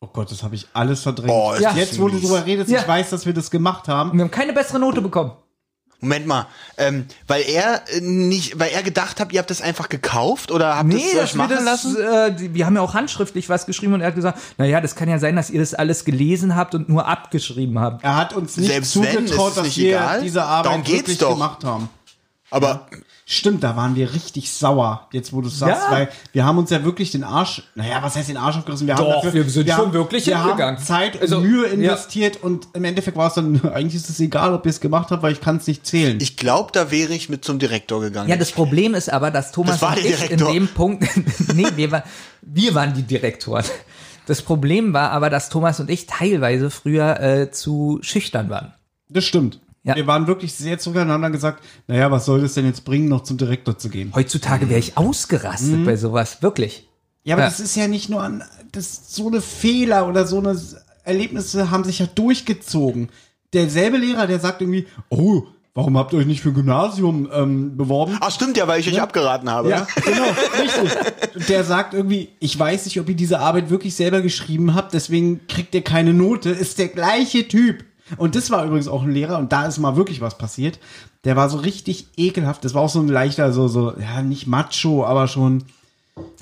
Oh 0.00 0.08
Gott, 0.12 0.30
das 0.30 0.42
habe 0.42 0.54
ich 0.54 0.66
alles 0.74 1.00
verdrängt. 1.02 1.32
Oh, 1.32 1.52
ist 1.54 1.62
Ja. 1.62 1.72
Jetzt, 1.74 1.98
wo 1.98 2.08
du 2.08 2.18
drüber 2.20 2.44
redest, 2.44 2.70
Ja. 2.70 2.80
ich 2.80 2.88
weiß, 2.88 3.08
dass 3.08 3.24
wir 3.24 3.32
das 3.32 3.50
gemacht 3.50 3.88
haben. 3.88 4.10
Und 4.10 4.18
wir 4.18 4.24
haben 4.24 4.30
keine 4.30 4.52
bessere 4.52 4.78
Note 4.78 5.00
bekommen. 5.00 5.32
Moment 6.04 6.26
mal, 6.26 6.46
ähm, 6.78 7.06
weil 7.26 7.42
er 7.42 7.82
äh, 7.88 8.00
nicht, 8.00 8.58
weil 8.58 8.70
er 8.72 8.82
gedacht 8.82 9.20
hat, 9.20 9.32
ihr 9.32 9.38
habt 9.38 9.50
das 9.50 9.60
einfach 9.60 9.88
gekauft 9.88 10.50
oder 10.50 10.76
habt 10.76 10.88
Nee, 10.88 11.02
dass 11.14 11.34
wir 11.34 11.38
machen 11.38 11.56
das, 11.56 11.64
lassen? 11.64 11.96
äh, 11.96 12.54
wir 12.54 12.66
haben 12.66 12.76
ja 12.76 12.82
auch 12.82 12.94
handschriftlich 12.94 13.48
was 13.48 13.66
geschrieben 13.66 13.94
und 13.94 14.00
er 14.00 14.08
hat 14.08 14.14
gesagt, 14.14 14.38
naja, 14.58 14.80
das 14.80 14.94
kann 14.94 15.08
ja 15.08 15.18
sein, 15.18 15.36
dass 15.36 15.50
ihr 15.50 15.60
das 15.60 15.74
alles 15.74 16.04
gelesen 16.04 16.54
habt 16.56 16.74
und 16.74 16.88
nur 16.88 17.06
abgeschrieben 17.06 17.78
habt. 17.78 18.04
Er 18.04 18.16
hat 18.16 18.34
uns 18.34 18.56
nicht 18.56 18.68
Selbst 18.70 19.00
wenn, 19.02 19.26
zugetraut, 19.26 19.50
es 19.50 19.54
dass 19.56 19.64
nicht 19.64 19.76
wir 19.78 19.88
egal. 19.96 20.20
diese 20.22 20.44
Arbeit 20.44 20.88
wirklich 20.88 21.18
doch. 21.18 21.30
gemacht 21.30 21.64
haben. 21.64 21.88
Aber 22.54 22.86
Stimmt, 23.26 23.64
da 23.64 23.74
waren 23.74 23.96
wir 23.96 24.12
richtig 24.12 24.52
sauer, 24.52 25.08
jetzt 25.10 25.32
wo 25.32 25.40
du 25.40 25.48
es 25.48 25.58
sagst, 25.58 25.84
Ja. 25.86 25.90
weil 25.90 26.08
wir 26.32 26.44
haben 26.44 26.58
uns 26.58 26.68
ja 26.68 26.84
wirklich 26.84 27.10
den 27.10 27.24
Arsch, 27.24 27.62
naja, 27.74 28.02
was 28.02 28.16
heißt 28.16 28.28
den 28.28 28.36
Arsch 28.36 28.58
aufgerissen? 28.58 28.86
Wir 28.86 28.96
haben 28.96 29.04
Doch, 29.06 29.22
dafür, 29.22 29.32
wir 29.32 29.50
sind 29.50 29.66
schon 29.66 29.78
haben, 29.78 29.92
wirklich 29.94 30.26
wir 30.26 30.38
hingegangen. 30.44 30.76
haben 30.76 30.84
Zeit 30.84 31.14
und 31.14 31.22
Also, 31.22 31.40
Mühe 31.40 31.66
ja. 31.66 31.72
investiert 31.72 32.42
und 32.42 32.68
im 32.74 32.84
Endeffekt 32.84 33.16
war 33.16 33.28
es 33.28 33.34
dann, 33.34 33.62
eigentlich 33.72 33.94
ist 33.94 34.10
es 34.10 34.20
egal, 34.20 34.52
ob 34.52 34.66
ihr 34.66 34.70
es 34.70 34.80
gemacht 34.80 35.10
habt, 35.10 35.22
weil 35.22 35.32
ich 35.32 35.40
kann 35.40 35.56
es 35.56 35.66
nicht 35.66 35.86
zählen. 35.86 36.18
ich 36.20 36.36
glaube, 36.36 36.70
da 36.74 36.90
wäre 36.90 37.14
ich 37.14 37.30
mit 37.30 37.46
zum 37.46 37.58
Direktor 37.58 38.02
gegangen. 38.02 38.28
Ja, 38.28 38.36
das 38.36 38.52
Problem 38.52 38.92
ist 38.94 39.10
aber, 39.10 39.30
dass 39.30 39.52
Thomas 39.52 39.80
Das 39.80 39.82
war 39.82 39.96
und 39.96 40.04
ich 40.04 40.30
in 40.30 40.38
dem 40.38 40.68
Punkt, 40.68 41.04
nee, 41.54 41.66
wir, 41.76 41.90
war, 41.92 42.04
wir 42.42 42.74
waren 42.74 42.92
die 42.92 43.04
Direktoren. 43.04 43.64
Das 44.26 44.42
Problem 44.42 44.92
war 44.92 45.12
aber, 45.12 45.30
dass 45.30 45.48
Thomas 45.48 45.80
und 45.80 45.88
ich 45.88 46.04
teilweise 46.06 46.68
früher 46.68 47.18
äh, 47.20 47.50
zu 47.50 48.00
schüchtern 48.02 48.50
waren. 48.50 48.74
das 49.08 49.24
stimmt. 49.24 49.60
Ja. 49.84 49.94
Wir 49.96 50.06
waren 50.06 50.26
wirklich 50.26 50.54
sehr 50.54 50.78
zueinander 50.78 51.30
gesagt, 51.30 51.62
naja, 51.86 52.10
was 52.10 52.24
soll 52.24 52.40
das 52.40 52.54
denn 52.54 52.64
jetzt 52.66 52.84
bringen, 52.86 53.08
noch 53.08 53.22
zum 53.22 53.36
Direktor 53.36 53.76
zu 53.78 53.90
gehen? 53.90 54.12
Heutzutage 54.14 54.68
wäre 54.70 54.80
ich 54.80 54.96
ausgerastet 54.96 55.84
bei 55.84 55.96
sowas, 55.96 56.42
wirklich. 56.42 56.88
Ja, 57.22 57.34
aber 57.34 57.42
Ja. 57.44 57.48
das 57.50 57.60
ist 57.60 57.76
ja 57.76 57.86
nicht 57.86 58.08
nur 58.08 58.22
an, 58.22 58.42
das 58.72 59.14
so 59.14 59.28
eine 59.28 59.40
Fehler 59.42 60.08
oder 60.08 60.26
so 60.26 60.38
eine 60.38 60.58
Erlebnisse 61.04 61.70
haben 61.70 61.84
sich 61.84 61.98
ja 61.98 62.06
durchgezogen. 62.06 63.10
Derselbe 63.52 63.98
Lehrer, 63.98 64.26
der 64.26 64.40
sagt 64.40 64.62
irgendwie, 64.62 64.86
oh, 65.10 65.42
warum 65.74 65.98
habt 65.98 66.12
ihr 66.14 66.18
euch 66.18 66.26
nicht 66.26 66.40
für 66.40 66.48
ein 66.48 66.54
Gymnasium 66.54 67.28
ähm, 67.32 67.76
beworben? 67.76 68.16
Ach 68.20 68.30
stimmt 68.30 68.56
ja, 68.56 68.66
weil 68.66 68.80
ich 68.80 68.88
euch 68.88 69.00
abgeraten 69.00 69.50
habe. 69.50 69.68
Ja, 69.68 69.86
genau, 70.04 70.24
richtig. 70.60 70.98
Und 71.34 71.48
Der 71.48 71.62
sagt 71.64 71.92
irgendwie, 71.94 72.30
ich 72.40 72.58
weiß 72.58 72.86
nicht, 72.86 72.98
ob 73.00 73.08
ihr 73.08 73.16
diese 73.16 73.38
Arbeit 73.40 73.68
wirklich 73.70 73.94
selber 73.94 74.22
geschrieben 74.22 74.74
habt, 74.74 74.94
deswegen 74.94 75.46
kriegt 75.46 75.74
ihr 75.74 75.82
keine 75.82 76.14
Note. 76.14 76.50
Ist 76.50 76.78
der 76.78 76.88
gleiche 76.88 77.46
Typ. 77.48 77.84
Und 78.16 78.34
das 78.34 78.50
war 78.50 78.64
übrigens 78.64 78.88
auch 78.88 79.02
ein 79.02 79.10
Lehrer, 79.12 79.38
und 79.38 79.52
da 79.52 79.66
ist 79.66 79.78
mal 79.78 79.96
wirklich 79.96 80.20
was 80.20 80.38
passiert. 80.38 80.78
Der 81.24 81.36
war 81.36 81.48
so 81.48 81.58
richtig 81.58 82.08
ekelhaft. 82.16 82.64
Das 82.64 82.74
war 82.74 82.82
auch 82.82 82.88
so 82.88 83.00
ein 83.00 83.08
leichter, 83.08 83.52
so, 83.52 83.68
so, 83.68 83.94
ja, 83.98 84.22
nicht 84.22 84.46
macho, 84.46 85.04
aber 85.04 85.26
schon, 85.28 85.64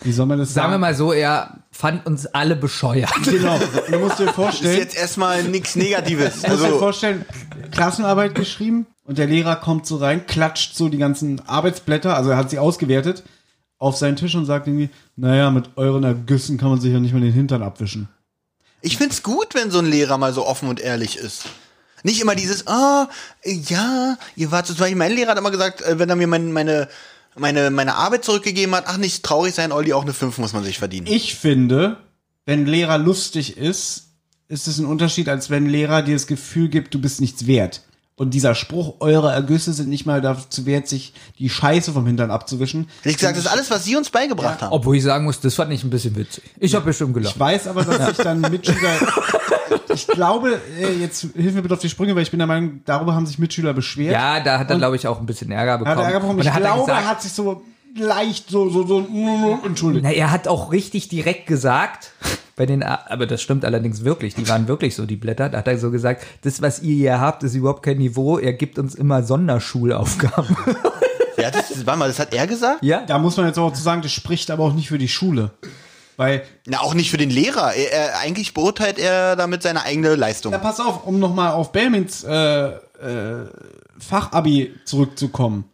wie 0.03 0.13
soll 0.13 0.27
man 0.27 0.39
das 0.39 0.53
sagen? 0.53 0.65
Sagen 0.71 0.75
wir 0.75 0.79
mal 0.79 0.95
so, 0.95 1.13
er 1.13 1.59
fand 1.71 2.05
uns 2.07 2.27
alle 2.27 2.57
bescheuert. 2.57 3.11
Genau. 3.25 3.59
Du 3.91 3.99
musst 3.99 4.19
dir 4.19 4.25
Das 4.25 4.33
ist 4.33 4.35
vorstellen, 4.35 4.79
jetzt 4.79 4.97
erstmal 4.97 5.45
nichts 5.45 5.77
Negatives. 5.77 6.43
du 6.43 6.49
musst 6.49 6.63
dir 6.63 6.67
Also, 6.67 6.79
vorstellen, 6.79 7.25
Klassenarbeit 7.71 8.35
geschrieben 8.35 8.87
und 9.05 9.19
der 9.19 9.27
Lehrer 9.27 9.57
kommt 9.57 9.87
so 9.87 9.97
rein, 9.97 10.27
klatscht 10.27 10.75
so 10.75 10.89
die 10.89 10.99
ganzen 10.99 11.41
Arbeitsblätter, 11.47 12.17
also 12.17 12.31
er 12.31 12.37
hat 12.37 12.51
sie 12.51 12.59
ausgewertet, 12.59 13.23
auf 13.79 13.97
seinen 13.97 14.17
Tisch 14.17 14.35
und 14.35 14.45
sagt 14.47 14.67
irgendwie, 14.67 14.91
naja, 15.17 15.51
mit 15.51 15.71
euren 15.77 16.05
Ergüssen 16.05 16.59
kann 16.59 16.69
man 16.71 16.81
sich 16.81 16.93
ja 16.93 17.01
nicht 17.01 17.13
mal 17.15 17.21
den 17.21 17.33
Hintern 17.33 17.63
abwischen. 17.63 18.09
Ich 18.83 18.99
find's 18.99 19.23
gut, 19.23 19.55
wenn 19.55 19.71
so 19.71 19.79
ein 19.79 19.87
Lehrer 19.87 20.19
mal 20.19 20.35
so 20.35 20.47
offen 20.47 20.69
und 20.69 20.81
ehrlich 20.81 21.17
ist. 21.17 21.45
Nicht 22.03 22.21
immer 22.21 22.35
dieses, 22.35 22.67
ah, 22.67 23.09
ja, 23.45 24.19
ihr 24.35 24.51
wart 24.51 24.67
so, 24.67 24.75
mein 24.95 25.13
Lehrer 25.13 25.31
hat 25.31 25.39
immer 25.39 25.53
gesagt, 25.53 25.83
äh, 25.83 25.99
wenn 25.99 26.11
er 26.11 26.17
mir 26.17 26.27
mein, 26.27 26.53
meine, 26.53 26.89
meine, 27.37 27.71
meine 27.71 27.95
Arbeit 27.95 28.25
zurückgegeben 28.25 28.75
hat, 28.75 28.85
ach, 28.89 28.97
nicht 28.97 29.23
traurig 29.23 29.55
sein, 29.55 29.71
Olli, 29.71 29.93
auch 29.93 30.03
eine 30.03 30.13
5 30.13 30.39
muss 30.39 30.53
man 30.53 30.65
sich 30.65 30.79
verdienen. 30.79 31.07
Ich 31.07 31.37
finde, 31.37 31.99
wenn 32.45 32.67
Lehrer 32.67 32.99
lustig 32.99 33.57
ist, 33.57 34.09
ist 34.49 34.67
es 34.67 34.79
ein 34.79 34.85
Unterschied, 34.85 35.29
als 35.29 35.49
wenn 35.49 35.67
Lehrer 35.67 36.03
dir 36.03 36.15
das 36.15 36.27
Gefühl 36.27 36.69
gibt, 36.69 36.93
du 36.93 37.01
bist 37.01 37.21
nichts 37.21 37.47
wert. 37.47 37.83
Und 38.15 38.35
dieser 38.35 38.55
Spruch, 38.55 38.97
eure 39.01 39.33
Ergüsse 39.33 39.73
sind 39.73 39.89
nicht 39.89 40.05
mal 40.05 40.21
dazu 40.21 40.67
wert, 40.67 40.87
sich 40.87 41.15
die 41.39 41.49
Scheiße 41.49 41.93
vom 41.93 42.07
Hintern 42.07 42.31
abzuwischen. 42.31 42.89
Ehrlich 43.05 43.17
gesagt, 43.19 43.37
das 43.37 43.45
ist 43.47 43.51
alles, 43.51 43.71
was 43.71 43.85
sie 43.85 43.97
uns 43.97 44.11
beigebracht 44.11 44.61
haben. 44.61 44.73
Obwohl 44.73 44.97
ich 44.97 45.03
sagen 45.03 45.25
muss, 45.25 45.41
das 45.41 45.55
fand 45.55 45.73
ich 45.73 45.83
ein 45.83 45.91
bisschen 45.91 46.15
witzig. 46.15 46.45
Ich 46.59 46.75
habe 46.75 46.85
bestimmt 46.85 47.15
gelacht. 47.15 47.35
Ich 47.35 47.41
weiß 47.41 47.67
aber, 47.69 47.85
dass 47.85 48.09
sich 48.09 48.19
dann 48.19 48.41
Mitschüler. 48.43 48.91
ich 49.95 50.07
glaube, 50.07 50.61
äh, 50.79 50.93
jetzt 51.01 51.27
hilf 51.35 51.55
mir 51.55 51.63
bitte 51.63 51.75
auf 51.75 51.81
die 51.81 51.89
Sprünge, 51.89 52.15
weil 52.15 52.23
ich 52.23 52.31
bin 52.31 52.39
der 52.39 52.47
Meinung, 52.47 52.83
darüber 52.85 53.15
haben 53.15 53.27
sich 53.27 53.39
Mitschüler 53.39 53.73
beschwert. 53.73 54.13
Ja, 54.13 54.41
da 54.41 54.59
hat 54.59 54.71
er, 54.71 54.77
glaube 54.77 54.97
ich, 54.97 55.07
auch 55.07 55.19
ein 55.19 55.27
bisschen 55.27 55.51
Ärger 55.51 55.73
Er 55.73 55.79
bekommen. 55.79 55.97
hat 55.97 56.05
Ärger 56.05 56.21
bekommen. 56.21 56.39
Und 56.39 56.45
Ich 56.45 56.51
da 56.51 56.55
hat 56.55 56.63
er 56.63 56.67
glaube, 56.75 56.91
er 56.91 56.97
gesagt, 56.97 57.09
hat 57.11 57.23
sich 57.23 57.33
so 57.33 57.63
leicht 57.97 58.51
so, 58.51 58.69
so, 58.71 58.87
so, 58.87 59.07
entschuldigt. 59.65 60.05
Na, 60.05 60.11
er 60.13 60.31
hat 60.31 60.49
auch 60.49 60.73
richtig 60.73 61.09
direkt 61.09 61.47
gesagt, 61.47 62.13
bei 62.57 62.67
den, 62.67 62.83
aber 62.83 63.27
das 63.27 63.43
stimmt 63.43 63.65
allerdings 63.65 64.05
wirklich, 64.05 64.35
die 64.35 64.49
waren 64.49 64.69
wirklich 64.69 64.95
so, 64.95 65.07
die 65.07 65.17
Blätter, 65.17 65.49
da 65.49 65.59
hat 65.59 65.69
er 65.69 65.79
so 65.79 65.91
gesagt, 65.91 66.25
das, 66.43 66.63
was 66.63 66.83
ihr 66.83 66.95
hier 66.95 67.21
habt, 67.21 67.43
ist 67.43 67.55
überhaupt 67.55 67.83
kein 67.83 67.99
Niveau, 67.99 68.39
er 68.39 68.53
gibt 68.53 68.79
uns 68.79 68.95
immer 68.95 69.23
Sonderschulaufgaben. 69.23 70.57
Ja, 71.39 71.51
das, 71.51 71.87
warte 71.87 71.99
mal, 71.99 72.09
das 72.09 72.21
hat 72.21 72.35
er 72.35 72.47
gesagt? 72.47 72.85
ja? 72.85 73.05
Da 73.05 73.19
muss 73.19 73.37
man 73.37 73.47
jetzt 73.47 73.59
auch 73.59 73.73
zu 73.73 73.83
sagen, 73.83 74.03
das 74.03 74.13
spricht 74.13 74.51
aber 74.51 74.65
auch 74.65 74.75
nicht 74.75 74.89
für 74.89 74.99
die 74.99 75.09
Schule. 75.09 75.51
Weil, 76.17 76.45
Na, 76.67 76.81
auch 76.81 76.95
nicht 76.95 77.11
für 77.11 77.17
den 77.17 77.31
Lehrer. 77.31 77.75
Er, 77.75 77.93
er, 77.93 78.19
eigentlich 78.21 78.55
beurteilt 78.55 78.99
er 78.99 79.35
damit 79.35 79.63
seine 79.63 79.83
eigene 79.83 80.15
Leistung. 80.15 80.53
na 80.53 80.59
pass 80.59 80.79
auf, 80.79 81.07
um 81.07 81.19
nochmal 81.19 81.53
auf 81.53 81.73
Belmins 81.73 82.23
äh, 82.23 82.67
äh, 82.69 83.47
Fachabi 83.99 84.75
zurückzukommen. 84.85 85.65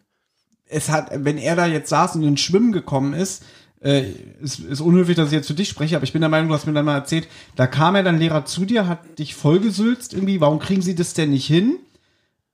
Es 0.69 0.89
hat, 0.91 1.11
wenn 1.25 1.39
er 1.39 1.57
da 1.57 1.67
jetzt 1.67 1.89
saß 1.91 2.17
und 2.17 2.23
ins 2.25 2.41
Schwimmen 2.41 2.73
gekommen 2.73 3.15
ist, 3.15 3.43
äh, 3.81 4.11
ist, 4.43 4.59
ist 4.61 4.81
unhöflich, 4.81 5.17
dass 5.17 5.29
ich 5.29 5.35
jetzt 5.35 5.47
für 5.47 5.55
dich 5.55 5.69
spreche, 5.69 5.97
aber 5.97 6.05
ich 6.05 6.13
bin 6.13 6.21
der 6.21 6.29
Meinung, 6.29 6.49
du 6.49 6.55
hast 6.55 6.67
mir 6.67 6.73
dann 6.73 6.85
mal 6.85 6.97
erzählt, 6.97 7.29
da 7.57 7.67
kam 7.67 7.95
er 7.95 8.03
dann 8.03 8.19
Lehrer 8.19 8.45
zu 8.45 8.65
dir, 8.65 8.89
hat 8.89 9.19
dich 9.19 9.35
vollgesülzt 9.35 10.15
irgendwie, 10.15 10.41
warum 10.41 10.59
kriegen 10.59 10.83
sie 10.83 10.95
das 10.95 11.15
denn 11.15 11.31
nicht 11.31 11.47
hin? 11.47 11.77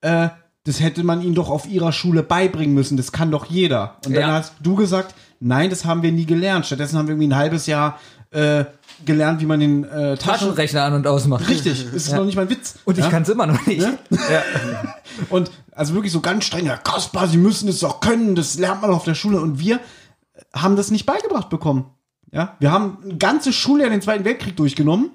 Äh, 0.03 0.29
das 0.65 0.81
hätte 0.81 1.03
man 1.05 1.23
ihnen 1.23 1.35
doch 1.35 1.51
auf 1.51 1.67
ihrer 1.67 1.93
Schule 1.93 2.23
beibringen 2.23 2.75
müssen, 2.75 2.97
das 2.97 3.13
kann 3.13 3.31
doch 3.31 3.47
jeder. 3.47 3.97
Und 4.07 4.15
dann 4.15 4.23
Ja. 4.23 4.33
hast 4.33 4.55
du 4.63 4.75
gesagt, 4.77 5.15
nein, 5.41 5.71
das 5.71 5.85
haben 5.85 6.03
wir 6.03 6.13
nie 6.13 6.25
gelernt. 6.27 6.67
Stattdessen 6.67 6.99
haben 6.99 7.07
wir 7.09 7.13
irgendwie 7.13 7.29
ein 7.29 7.37
halbes 7.37 7.67
Jahr 7.67 7.99
äh, 8.31 8.65
gelernt, 9.05 9.41
wie 9.41 9.47
man 9.47 9.61
den 9.61 9.85
äh, 9.85 10.17
Taschen... 10.17 10.19
Taschenrechner 10.49 10.83
an 10.85 10.95
und 10.95 11.07
ausmachen. 11.07 11.47
Richtig, 11.47 11.87
ist 11.95 12.13
noch 12.13 12.25
nicht 12.25 12.37
mein 12.37 12.51
Witz. 12.51 12.77
Und 12.85 12.99
ich 12.99 13.05
Ja? 13.05 13.11
kann 13.11 13.23
es 13.23 13.29
immer 13.29 13.47
noch 13.47 13.67
nicht. 13.67 13.81
Ne? 13.81 13.99
Und 15.31 15.51
also 15.73 15.95
wirklich 15.95 16.13
so 16.13 16.21
ganz 16.21 16.45
streng, 16.45 16.67
ja, 16.67 16.77
Kaspar, 16.77 17.29
Sie 17.29 17.37
müssen 17.39 17.69
es 17.69 17.81
doch 17.81 18.01
können, 18.01 18.35
das 18.35 18.59
lernt 18.59 18.83
man 18.83 18.91
auf 18.91 19.05
der 19.05 19.15
Schule. 19.15 19.41
Und 19.41 19.59
wir 19.59 19.81
haben 20.55 20.77
das 20.77 20.91
nicht 20.91 21.07
beigebracht 21.07 21.49
bekommen. 21.51 21.87
Ja, 22.33 22.57
wir 22.59 22.73
haben 22.73 22.99
ein 23.05 23.19
ganzes 23.19 23.55
Schuljahr 23.55 23.91
den 23.91 24.03
Zweiten 24.03 24.25
Weltkrieg 24.25 24.57
durchgenommen. 24.57 25.11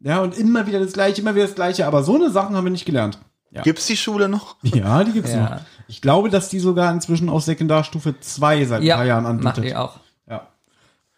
Ja, 0.00 0.20
und 0.20 0.36
immer 0.36 0.66
wieder 0.66 0.80
das 0.80 0.94
Gleiche, 0.94 1.20
immer 1.20 1.34
wieder 1.34 1.46
das 1.46 1.54
Gleiche. 1.54 1.86
Aber 1.86 2.02
so 2.02 2.14
eine 2.14 2.30
Sachen 2.30 2.56
haben 2.56 2.64
wir 2.64 2.70
nicht 2.70 2.86
gelernt. 2.86 3.18
Ja, 3.50 3.60
Gibt's 3.62 3.86
die 3.86 3.96
Schule 3.98 4.28
noch? 4.30 4.56
ja 4.62 5.04
die 5.04 5.12
gibt's 5.12 5.32
Ja. 5.32 5.42
noch. 5.42 5.60
Ich 5.88 6.00
glaube, 6.00 6.30
dass 6.30 6.48
die 6.48 6.58
sogar 6.58 6.90
inzwischen 6.90 7.28
auf 7.28 7.42
Sekundarstufe 7.42 8.18
2 8.18 8.64
seit 8.64 8.80
ein 8.82 8.88
paar 8.88 9.04
Jahren 9.04 9.26
anbietet. 9.26 9.64
ihr 9.66 9.80
auch. 9.82 10.00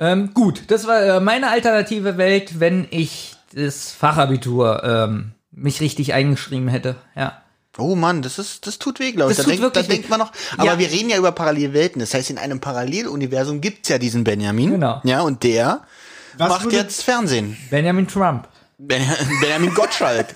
Ähm, 0.00 0.34
gut, 0.34 0.64
das 0.68 0.86
war 0.86 1.00
äh, 1.02 1.20
meine 1.20 1.50
alternative 1.50 2.16
Welt, 2.16 2.58
wenn 2.60 2.86
ich 2.90 3.36
das 3.54 3.92
Fachabitur 3.92 4.82
ähm, 4.84 5.32
mich 5.52 5.80
richtig 5.80 6.12
eingeschrieben 6.14 6.68
hätte. 6.68 6.96
Ja. 7.14 7.40
Oh 7.78 7.94
Mann, 7.96 8.22
das 8.22 8.38
ist, 8.38 8.66
das 8.68 8.78
tut 8.78 9.00
weh, 9.00 9.12
glaube 9.12 9.32
ich. 9.32 9.36
Das 9.36 9.46
Da, 9.46 9.52
tut 9.52 9.60
denkt, 9.62 9.76
da 9.76 9.82
denkt 9.82 10.08
man 10.08 10.18
noch. 10.20 10.32
Aber 10.56 10.64
Ja. 10.72 10.78
wir 10.78 10.90
reden 10.90 11.10
ja 11.10 11.16
über 11.16 11.32
Parallelwelten. 11.32 11.98
Das 12.00 12.14
heißt, 12.14 12.30
in 12.30 12.38
einem 12.38 12.60
Paralleluniversum 12.60 13.60
gibt's 13.60 13.88
ja 13.88 13.98
diesen 13.98 14.22
Benjamin. 14.24 14.70
Genau. 14.72 15.00
Ja, 15.04 15.22
und 15.22 15.42
der 15.42 15.82
Was 16.38 16.48
macht 16.50 16.72
jetzt 16.72 17.02
Fernsehen. 17.02 17.56
Benjamin 17.70 18.06
Trump. 18.08 18.46
Ben- 18.78 19.02
Benjamin 19.40 19.74
Gottschalk. 19.74 20.26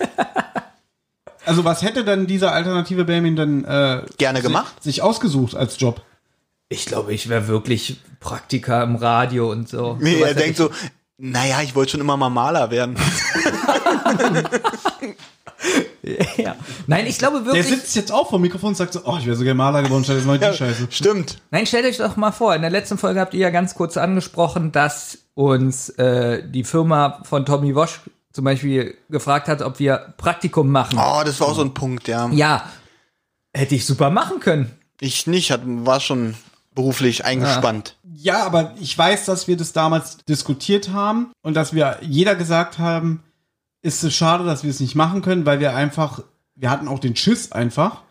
Also 1.45 1.63
was 1.65 1.81
hätte 1.81 2.03
dann 2.03 2.27
dieser 2.27 2.51
alternative 2.51 3.05
Belmin 3.05 3.35
dann 3.35 3.63
äh, 3.65 4.01
Gerne 4.17 4.39
sich- 4.39 4.47
gemacht? 4.47 4.83
sich 4.83 5.01
ausgesucht 5.01 5.55
als 5.55 5.79
Job? 5.79 6.01
Ich 6.69 6.85
glaube, 6.85 7.13
ich 7.13 7.29
wäre 7.29 7.47
wirklich 7.47 7.97
Praktiker 8.19 8.83
im 8.83 8.95
Radio 8.95 9.51
und 9.51 9.67
so. 9.67 9.97
Nee, 9.99 10.21
er 10.21 10.35
denkt 10.35 10.57
so, 10.57 10.69
naja, 11.17 11.61
ich 11.63 11.73
wollte 11.75 11.91
schon 11.93 12.01
immer 12.01 12.15
mal 12.15 12.29
Maler 12.29 12.69
werden. 12.69 12.95
ich, 16.03 16.37
ja. 16.37 16.55
Nein, 16.85 17.07
ich 17.07 17.17
glaube 17.17 17.37
Der 17.39 17.47
wirklich. 17.47 17.67
sitzt 17.67 17.95
jetzt 17.95 18.11
auch 18.11 18.29
vor 18.29 18.37
dem 18.39 18.43
Mikrofon 18.43 18.69
und 18.69 18.75
sagt 18.75 18.93
so, 18.93 19.01
oh, 19.03 19.17
ich 19.19 19.25
wäre 19.25 19.35
sogar 19.35 19.55
Maler 19.55 19.81
geworden, 19.81 20.03
statt 20.03 20.17
jetzt 20.17 20.27
mal 20.27 20.37
die 20.37 20.45
Scheiße. 20.45 20.87
Stimmt. 20.91 21.41
Nein, 21.49 21.65
stellt 21.65 21.85
euch 21.85 21.97
doch 21.97 22.15
mal 22.15 22.31
vor, 22.31 22.53
in 22.53 22.61
der 22.61 22.71
letzten 22.71 22.97
Folge 22.99 23.19
habt 23.19 23.33
ihr 23.33 23.41
ja 23.41 23.49
ganz 23.49 23.73
kurz 23.73 23.97
angesprochen, 23.97 24.71
dass 24.71 25.17
uns 25.33 25.89
äh, 25.89 26.43
die 26.47 26.63
Firma 26.63 27.21
von 27.23 27.45
Tommy 27.45 27.73
Wosch 27.73 28.01
zum 28.31 28.45
Beispiel 28.45 28.95
gefragt 29.09 29.47
hat, 29.47 29.63
ob 29.63 29.79
wir 29.79 30.13
Praktikum 30.17 30.69
machen. 30.71 30.99
Oh, 31.01 31.21
das 31.25 31.39
war 31.39 31.47
auch 31.47 31.55
so 31.55 31.63
ein 31.63 31.73
Punkt, 31.73 32.07
ja. 32.07 32.29
Ja, 32.29 32.69
hätte 33.53 33.73
ich 33.73 33.87
super 33.87 34.11
machen 34.11 34.39
können. 34.39 34.71
Ich 35.01 35.25
nicht, 35.27 35.49
hat, 35.51 35.61
war 35.65 35.99
schon 35.99 36.35
beruflich 36.79 37.25
eingespannt. 37.25 37.97
Ja, 38.15 38.45
aber 38.45 38.73
ich 38.79 38.97
weiß, 38.97 39.25
dass 39.25 39.49
wir 39.49 39.57
das 39.57 39.73
damals 39.73 40.19
diskutiert 40.19 40.93
haben 40.93 41.33
und 41.41 41.55
dass 41.55 41.73
wir 41.73 41.97
jeder 42.01 42.35
gesagt 42.35 42.79
haben, 42.79 43.21
ist 43.81 44.01
es 44.03 44.13
schade, 44.13 44.45
dass 44.45 44.63
wir 44.63 44.69
es 44.69 44.79
nicht 44.79 44.95
machen 44.95 45.21
können, 45.21 45.45
weil 45.45 45.59
wir 45.59 45.75
einfach, 45.75 46.23
wir 46.55 46.71
hatten 46.71 46.87
auch 46.87 46.99
den 46.99 47.17
Schiss 47.17 47.51
einfach, 47.51 48.03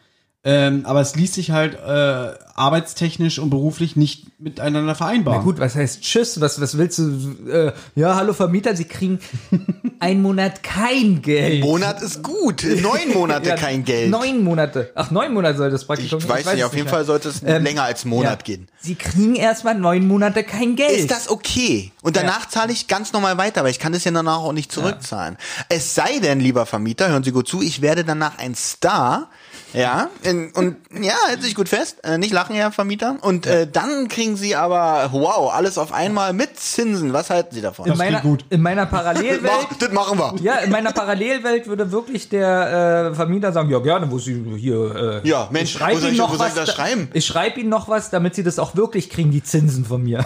Ähm, 0.44 0.86
aber 0.86 1.00
es 1.00 1.16
ließ 1.16 1.34
sich 1.34 1.50
halt 1.50 1.74
äh, 1.74 2.32
arbeitstechnisch 2.54 3.40
und 3.40 3.50
beruflich 3.50 3.96
nicht 3.96 4.40
miteinander 4.40 4.94
vereinbaren. 4.94 5.40
Na 5.40 5.44
gut, 5.44 5.58
was 5.58 5.74
heißt 5.74 6.00
Tschüss? 6.00 6.40
Was, 6.40 6.60
was 6.60 6.78
willst 6.78 6.98
du? 6.98 7.36
Äh, 7.50 7.72
ja, 7.96 8.14
hallo 8.14 8.32
Vermieter, 8.32 8.76
Sie 8.76 8.84
kriegen 8.84 9.18
einen 10.00 10.22
Monat 10.22 10.62
kein 10.62 11.22
Geld. 11.22 11.60
Monat 11.64 12.00
ist 12.02 12.22
gut. 12.22 12.62
Neun 12.64 13.12
Monate 13.14 13.48
Ja, 13.48 13.56
kein 13.56 13.84
Geld. 13.84 14.10
Neun 14.10 14.44
Monate. 14.44 14.92
Ach, 14.94 15.10
neun 15.10 15.34
Monate 15.34 15.58
soll 15.58 15.70
das 15.70 15.82
ich 15.82 15.88
Praktikum 15.88 16.28
weiß 16.28 16.46
nicht, 16.46 16.58
es 16.58 16.64
auf 16.64 16.72
jeden 16.72 16.84
mehr. 16.84 16.94
Fall 16.94 17.04
sollte 17.04 17.30
es 17.30 17.42
Ähm, 17.42 17.64
länger 17.64 17.82
als 17.82 18.04
einen 18.04 18.10
Monat 18.10 18.46
ja. 18.48 18.54
gehen. 18.54 18.68
Sie 18.78 18.94
kriegen 18.94 19.34
erstmal 19.34 19.74
neun 19.74 20.06
Monate 20.06 20.44
kein 20.44 20.76
Geld. 20.76 20.98
Ist 20.98 21.10
das 21.10 21.28
okay? 21.28 21.90
Und 22.02 22.16
danach 22.16 22.48
zahle 22.48 22.72
ich 22.72 22.86
ganz 22.86 23.12
normal 23.12 23.38
weiter, 23.38 23.64
weil 23.64 23.72
ich 23.72 23.80
kann 23.80 23.92
das 23.92 24.04
ja 24.04 24.12
danach 24.12 24.38
auch 24.38 24.52
nicht 24.52 24.70
zurückzahlen. 24.70 25.36
Es 25.68 25.96
sei 25.96 26.20
denn, 26.20 26.38
lieber 26.38 26.64
Vermieter, 26.64 27.08
hören 27.08 27.24
Sie 27.24 27.32
gut 27.32 27.48
zu, 27.48 27.60
ich 27.60 27.82
werde 27.82 28.04
danach 28.04 28.38
ein 28.38 28.54
Star. 28.54 29.30
Ja, 29.74 30.08
in, 30.22 30.50
und 30.52 30.76
ja, 30.98 31.14
hält 31.28 31.42
sich 31.42 31.54
gut 31.54 31.68
fest. 31.68 31.98
Äh, 32.02 32.16
nicht 32.16 32.32
lachen, 32.32 32.56
Herr 32.56 32.72
Vermieter. 32.72 33.16
Und 33.20 33.46
äh, 33.46 33.66
dann 33.70 34.08
kriegen 34.08 34.36
Sie 34.36 34.56
aber, 34.56 35.10
wow, 35.12 35.52
alles 35.52 35.76
auf 35.76 35.92
einmal 35.92 36.32
mit 36.32 36.58
Zinsen. 36.58 37.12
Was 37.12 37.28
halten 37.28 37.54
Sie 37.54 37.60
davon? 37.60 37.84
in, 37.84 37.90
Das 37.92 37.98
meiner, 37.98 38.20
gut. 38.22 38.44
in 38.48 38.62
meiner 38.62 38.86
Parallelwelt. 38.86 39.52
Das 39.78 39.92
machen 39.92 40.18
wir. 40.18 40.34
Ja, 40.42 40.56
in 40.56 40.70
meiner 40.70 40.92
Parallelwelt 40.92 41.66
würde 41.66 41.92
wirklich 41.92 42.28
der 42.30 43.10
äh, 43.10 43.14
Vermieter 43.14 43.52
sagen, 43.52 43.68
ja 43.70 43.78
gerne, 43.80 44.10
wo 44.10 44.18
sie 44.18 44.42
hier. 44.56 45.20
Äh, 45.24 45.28
Ja, 45.28 45.48
Mensch, 45.50 45.74
ich 45.74 45.80
soll 45.80 45.92
Ihnen 46.02 46.12
ich- 46.12 46.18
noch 46.18 46.32
wo 46.32 46.36
soll 46.36 46.46
ich 46.46 46.52
was 46.56 46.64
das 46.66 46.74
da- 46.74 46.82
schreiben? 46.82 47.08
Ich 47.12 47.26
schreibe 47.26 47.60
Ihnen 47.60 47.68
noch 47.68 47.88
was, 47.88 48.08
damit 48.10 48.34
Sie 48.34 48.42
das 48.42 48.58
auch 48.58 48.74
wirklich 48.74 49.10
kriegen, 49.10 49.30
die 49.30 49.42
Zinsen 49.42 49.84
von 49.84 50.02
mir. 50.02 50.24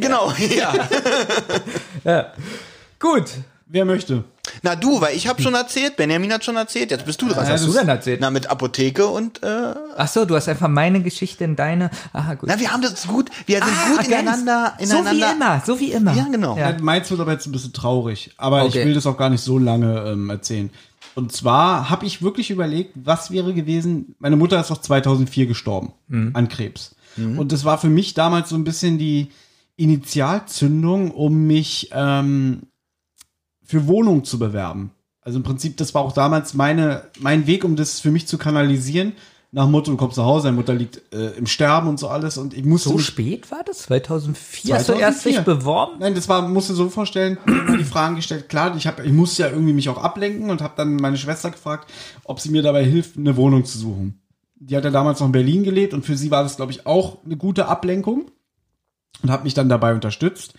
Genau, 0.00 0.32
ja. 2.04 2.32
Gut. 2.98 3.24
Wer 3.72 3.84
möchte? 3.84 4.24
Na 4.62 4.76
du, 4.76 5.00
weil 5.00 5.16
ich 5.16 5.26
habe 5.28 5.40
schon 5.42 5.54
erzählt, 5.54 5.96
Benjamin 5.96 6.32
hat 6.32 6.44
schon 6.44 6.56
erzählt, 6.56 6.90
jetzt 6.90 7.04
bist 7.06 7.20
du 7.22 7.28
dran. 7.28 7.38
Was 7.38 7.48
hast 7.50 7.66
du 7.66 7.72
denn 7.72 7.88
erzählt? 7.88 8.20
Na, 8.20 8.30
mit 8.30 8.48
Apotheke 8.50 9.06
und, 9.06 9.42
äh, 9.42 9.74
Ach 9.96 10.08
so, 10.08 10.24
du 10.24 10.34
hast 10.36 10.48
einfach 10.48 10.68
meine 10.68 11.02
Geschichte 11.02 11.44
in 11.44 11.56
deine. 11.56 11.90
Aha, 12.12 12.34
gut. 12.34 12.48
na, 12.48 12.58
wir 12.60 12.72
haben 12.72 12.82
das 12.82 13.06
gut, 13.06 13.30
wir 13.46 13.56
sind 13.58 13.66
Ah, 13.68 13.88
gut 13.88 13.96
ganz. 13.98 14.08
ineinander, 14.08 14.74
So 14.80 14.94
wie 14.94 14.98
ineinander. 15.00 15.32
immer, 15.32 15.62
so 15.66 15.80
wie 15.80 15.92
immer. 15.92 16.14
Ja, 16.14 16.26
genau. 16.30 16.56
Ja. 16.56 16.76
Meins 16.80 17.10
wird 17.10 17.20
aber 17.20 17.32
jetzt 17.32 17.46
ein 17.46 17.52
bisschen 17.52 17.72
traurig, 17.72 18.32
aber 18.36 18.64
Okay. 18.64 18.80
ich 18.80 18.84
will 18.86 18.94
das 18.94 19.06
auch 19.06 19.16
gar 19.16 19.30
nicht 19.30 19.42
so 19.42 19.58
lange 19.58 20.04
ähm, 20.06 20.30
erzählen. 20.30 20.70
Und 21.14 21.32
zwar 21.32 21.90
habe 21.90 22.06
ich 22.06 22.22
wirklich 22.22 22.50
überlegt, 22.50 22.92
was 22.94 23.30
wäre 23.30 23.52
gewesen, 23.52 24.14
meine 24.20 24.36
Mutter 24.36 24.60
ist 24.60 24.70
auch 24.70 24.80
2004 24.80 25.46
gestorben 25.46 25.92
an 26.08 26.48
Krebs. 26.48 26.94
Und 27.16 27.50
das 27.52 27.64
war 27.64 27.76
für 27.78 27.88
mich 27.88 28.14
damals 28.14 28.48
so 28.50 28.54
ein 28.56 28.62
bisschen 28.64 28.96
die 28.96 29.30
Initialzündung, 29.76 31.10
um 31.10 31.46
mich 31.46 31.90
ähm, 31.92 32.62
für 33.70 33.86
Wohnungen 33.86 34.24
zu 34.24 34.40
bewerben. 34.40 34.90
Also 35.20 35.38
im 35.38 35.44
Prinzip, 35.44 35.76
das 35.76 35.94
war 35.94 36.02
auch 36.02 36.12
damals 36.12 36.54
meine, 36.54 37.04
mein 37.20 37.46
Weg, 37.46 37.62
um 37.62 37.76
das 37.76 38.00
für 38.00 38.10
mich 38.10 38.26
zu 38.26 38.36
kanalisieren. 38.36 39.12
Nach 39.52 39.64
dem 39.64 39.70
Motto, 39.70 39.92
du 39.92 39.96
kommst 39.96 40.18
nach 40.18 40.24
Hause, 40.24 40.48
deine 40.48 40.56
Mutter 40.56 40.74
liegt 40.74 41.02
äh, 41.14 41.30
im 41.36 41.46
Sterben 41.46 41.88
und 41.88 42.00
so 42.00 42.08
alles 42.08 42.36
und 42.36 42.52
ich 42.52 42.64
musste 42.64 42.88
So 42.88 42.98
spät 42.98 43.48
war 43.52 43.62
das? 43.64 43.82
2004? 43.82 44.74
Hast 44.74 44.88
du 44.88 44.92
erst 44.94 45.22
2004. 45.22 45.32
dich 45.32 45.44
beworben? 45.44 45.92
Nein, 46.00 46.16
das 46.16 46.28
war, 46.28 46.48
musst 46.48 46.70
du 46.70 46.74
so 46.74 46.88
vorstellen, 46.88 47.38
die 47.78 47.84
Fragen 47.84 48.16
gestellt. 48.16 48.48
Klar, 48.48 48.76
ich, 48.76 48.88
hab, 48.88 49.04
ich 49.04 49.12
musste 49.12 49.42
ja 49.42 49.50
irgendwie 49.50 49.72
mich 49.72 49.88
auch 49.88 49.98
ablenken 49.98 50.50
und 50.50 50.62
habe 50.62 50.74
dann 50.76 50.96
meine 50.96 51.16
Schwester 51.16 51.52
gefragt, 51.52 51.88
ob 52.24 52.40
sie 52.40 52.50
mir 52.50 52.62
dabei 52.62 52.84
hilft, 52.84 53.16
eine 53.16 53.36
Wohnung 53.36 53.64
zu 53.64 53.78
suchen. 53.78 54.20
Die 54.56 54.76
hat 54.76 54.84
ja 54.84 54.90
damals 54.90 55.20
noch 55.20 55.26
in 55.26 55.32
Berlin 55.32 55.62
gelebt 55.62 55.94
und 55.94 56.04
für 56.04 56.16
sie 56.16 56.32
war 56.32 56.42
das, 56.42 56.56
glaube 56.56 56.72
ich, 56.72 56.86
auch 56.86 57.24
eine 57.24 57.36
gute 57.36 57.68
Ablenkung 57.68 58.32
und 59.22 59.30
hat 59.30 59.44
mich 59.44 59.54
dann 59.54 59.68
dabei 59.68 59.94
unterstützt. 59.94 60.54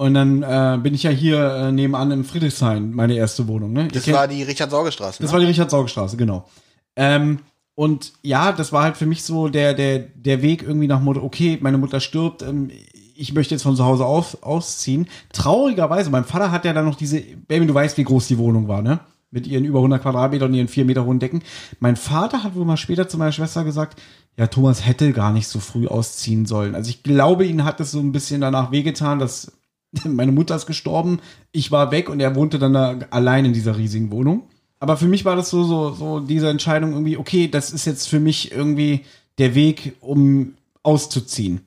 Und 0.00 0.14
dann 0.14 0.42
äh, 0.44 0.78
bin 0.80 0.94
ich 0.94 1.02
ja 1.02 1.10
hier 1.10 1.44
äh, 1.54 1.72
nebenan 1.72 2.12
im 2.12 2.24
Friedrichshain, 2.24 2.92
meine 2.94 3.14
erste 3.14 3.48
Wohnung. 3.48 3.72
Ne? 3.72 3.88
Das 3.92 4.04
kennt- 4.04 4.16
war 4.16 4.28
die 4.28 4.44
Richard-Sorge-Straße. 4.44 5.20
das 5.20 5.30
Ne? 5.30 5.32
war 5.32 5.40
die 5.40 5.46
Richard-Sauge-Straße, 5.46 6.16
genau. 6.16 6.48
Ähm, 6.94 7.40
und 7.74 8.12
ja, 8.22 8.52
das 8.52 8.72
war 8.72 8.84
halt 8.84 8.96
für 8.96 9.06
mich 9.06 9.24
so 9.24 9.48
der, 9.48 9.74
der, 9.74 9.98
der 9.98 10.40
Weg 10.40 10.62
irgendwie 10.62 10.86
nach 10.86 11.00
Motto, 11.00 11.20
okay, 11.22 11.58
meine 11.60 11.78
Mutter 11.78 11.98
stirbt, 12.00 12.42
ähm, 12.42 12.70
ich 13.16 13.34
möchte 13.34 13.54
jetzt 13.56 13.62
von 13.64 13.74
zu 13.74 13.84
Hause 13.84 14.06
aus, 14.06 14.40
ausziehen. 14.42 15.08
Traurigerweise, 15.32 16.10
mein 16.10 16.24
Vater 16.24 16.52
hat 16.52 16.64
ja 16.64 16.72
dann 16.72 16.84
noch 16.84 16.94
diese, 16.94 17.20
Baby, 17.20 17.66
du 17.66 17.74
weißt, 17.74 17.96
wie 17.98 18.04
groß 18.04 18.28
die 18.28 18.38
Wohnung 18.38 18.68
war, 18.68 18.82
ne? 18.82 19.00
Mit 19.30 19.46
ihren 19.48 19.64
über 19.64 19.80
100 19.80 20.00
Quadratmeter 20.00 20.44
und 20.46 20.54
ihren 20.54 20.68
4 20.68 20.84
Meter 20.84 21.04
hohen 21.04 21.18
Decken. 21.18 21.42
Mein 21.80 21.96
Vater 21.96 22.44
hat 22.44 22.54
wohl 22.54 22.64
mal 22.64 22.76
später 22.78 23.08
zu 23.08 23.18
meiner 23.18 23.32
Schwester 23.32 23.62
gesagt, 23.64 24.00
ja, 24.38 24.46
Thomas 24.46 24.86
hätte 24.86 25.12
gar 25.12 25.32
nicht 25.32 25.48
so 25.48 25.58
früh 25.58 25.86
ausziehen 25.88 26.46
sollen. 26.46 26.74
Also 26.76 26.88
ich 26.90 27.02
glaube, 27.02 27.44
ihn 27.44 27.64
hat 27.64 27.80
es 27.80 27.90
so 27.90 27.98
ein 27.98 28.12
bisschen 28.12 28.40
danach 28.40 28.70
wehgetan, 28.72 29.18
dass 29.18 29.52
meine 30.04 30.32
Mutter 30.32 30.56
ist 30.56 30.66
gestorben, 30.66 31.20
ich 31.52 31.70
war 31.70 31.90
weg 31.90 32.08
und 32.08 32.20
er 32.20 32.34
wohnte 32.34 32.58
dann 32.58 32.72
da 32.72 32.98
allein 33.10 33.44
in 33.44 33.52
dieser 33.52 33.76
riesigen 33.76 34.10
Wohnung. 34.10 34.48
Aber 34.80 34.96
für 34.96 35.08
mich 35.08 35.24
war 35.24 35.36
das 35.36 35.50
so, 35.50 35.64
so, 35.64 35.92
so 35.92 36.20
diese 36.20 36.48
Entscheidung 36.48 36.92
irgendwie, 36.92 37.16
okay, 37.16 37.48
das 37.48 37.72
ist 37.72 37.84
jetzt 37.84 38.08
für 38.08 38.20
mich 38.20 38.52
irgendwie 38.52 39.04
der 39.38 39.54
Weg, 39.54 39.96
um 40.00 40.54
auszuziehen. 40.82 41.62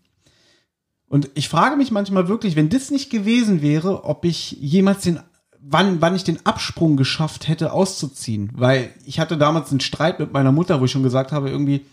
Und 1.07 1.29
ich 1.33 1.49
frage 1.49 1.75
mich 1.75 1.91
manchmal 1.91 2.29
wirklich, 2.29 2.55
wenn 2.55 2.69
das 2.69 2.89
nicht 2.89 3.09
gewesen 3.09 3.61
wäre, 3.61 4.05
ob 4.05 4.23
ich 4.23 4.53
jemals 4.61 5.03
den, 5.03 5.19
wann, 5.59 5.99
wann 5.99 6.15
ich 6.15 6.23
den 6.23 6.45
Absprung 6.45 6.95
geschafft 6.95 7.49
hätte, 7.49 7.73
auszuziehen. 7.73 8.49
Weil 8.53 8.91
ich 9.05 9.19
hatte 9.19 9.37
damals 9.37 9.71
einen 9.71 9.81
Streit 9.81 10.19
mit 10.19 10.31
meiner 10.31 10.53
Mutter, 10.53 10.79
wo 10.79 10.85
ich 10.85 10.91
schon 10.91 11.03
gesagt 11.03 11.33
habe, 11.33 11.49
irgendwie, 11.49 11.85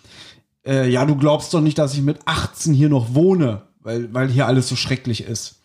äh, 0.65 0.89
ja, 0.89 1.05
du 1.05 1.17
glaubst 1.17 1.53
doch 1.53 1.61
nicht, 1.61 1.79
dass 1.79 1.95
ich 1.95 2.03
mit 2.03 2.21
18 2.27 2.75
hier 2.75 2.89
noch 2.89 3.15
wohne, 3.15 3.63
weil, 3.81 4.15
weil 4.15 4.29
hier 4.29 4.47
alles 4.47 4.69
so 4.69 4.77
schrecklich 4.77 5.23
ist. 5.23 5.58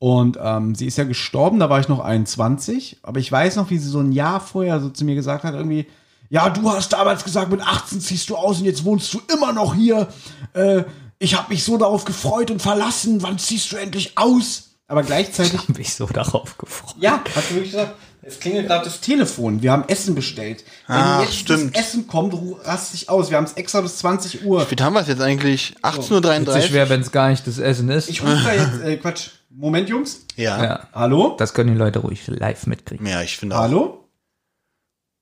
Und 0.00 0.38
ähm, 0.42 0.74
sie 0.74 0.86
ist 0.86 0.96
ja 0.98 1.04
gestorben, 1.04 1.60
da 1.60 1.68
war 1.68 1.78
ich 1.78 1.88
noch 1.88 2.00
21, 2.00 2.98
aber 3.02 3.20
ich 3.20 3.30
weiß 3.30 3.56
noch, 3.56 3.68
wie 3.68 3.76
sie 3.78 3.88
so 3.88 4.00
ein 4.00 4.12
Jahr 4.12 4.40
vorher 4.40 4.80
so 4.80 4.88
zu 4.88 5.04
mir 5.04 5.14
gesagt 5.14 5.44
hat, 5.44 5.52
irgendwie, 5.54 5.86
ja, 6.30 6.48
du 6.48 6.68
hast 6.70 6.92
damals 6.94 7.22
gesagt, 7.22 7.50
mit 7.52 7.60
18 7.60 8.00
ziehst 8.00 8.30
du 8.30 8.36
aus 8.36 8.60
und 8.60 8.64
jetzt 8.64 8.84
wohnst 8.84 9.12
du 9.12 9.20
immer 9.32 9.52
noch 9.52 9.74
hier. 9.74 10.08
Äh, 10.54 10.84
ich 11.18 11.36
habe 11.36 11.50
mich 11.52 11.62
so 11.64 11.76
darauf 11.76 12.06
gefreut 12.06 12.50
und 12.50 12.62
verlassen, 12.62 13.22
wann 13.22 13.38
ziehst 13.38 13.70
du 13.72 13.76
endlich 13.76 14.16
aus? 14.16 14.70
Aber 14.88 15.02
gleichzeitig 15.02 15.58
Hab 15.68 15.78
ich 15.78 15.94
so 15.94 16.06
darauf 16.06 16.56
gefreut. 16.56 16.96
ja, 16.98 17.22
hast 17.36 17.50
du 17.50 17.54
wirklich 17.56 17.72
gesagt, 17.72 17.94
es 18.22 18.40
klingelt 18.40 18.68
gerade 18.68 18.84
das 18.86 19.00
Telefon. 19.02 19.60
Wir 19.60 19.72
haben 19.72 19.84
Essen 19.86 20.14
bestellt. 20.14 20.64
Wenn 20.86 20.96
Ah, 20.96 21.20
jetzt 21.22 21.34
stimmt. 21.36 21.76
das 21.76 21.84
Essen 21.88 22.06
kommt, 22.06 22.34
rast 22.64 22.94
dich 22.94 23.08
aus. 23.10 23.30
Wir 23.30 23.36
haben 23.36 23.44
es 23.44 23.52
extra 23.54 23.82
bis 23.82 23.98
20 23.98 24.44
Uhr. 24.46 24.66
Wie 24.70 24.82
haben 24.82 24.94
wir 24.94 25.00
es 25.00 25.08
jetzt 25.08 25.20
eigentlich? 25.22 25.74
Witzig 25.82 26.10
18.33 26.10 26.72
wäre, 26.72 26.88
wenn 26.88 27.00
es 27.02 27.12
gar 27.12 27.28
nicht 27.28 27.46
das 27.46 27.58
Essen 27.58 27.90
ist. 27.90 28.08
Ich 28.08 28.22
rufe 28.22 28.40
da 28.44 28.52
jetzt, 28.54 28.80
äh, 28.82 28.96
Quatsch. 28.96 29.28
Moment, 29.50 29.88
Jungs. 29.88 30.26
Ja. 30.36 30.56
ja. 30.58 30.64
ja, 30.64 30.88
Hallo? 30.92 31.34
das 31.38 31.54
können 31.54 31.72
die 31.72 31.78
Leute 31.78 31.98
ruhig 31.98 32.26
live 32.28 32.66
mitkriegen. 32.66 33.06
ich 33.24 33.36
finde 33.36 33.56
auch. 33.56 33.62
Hallo? 33.62 34.04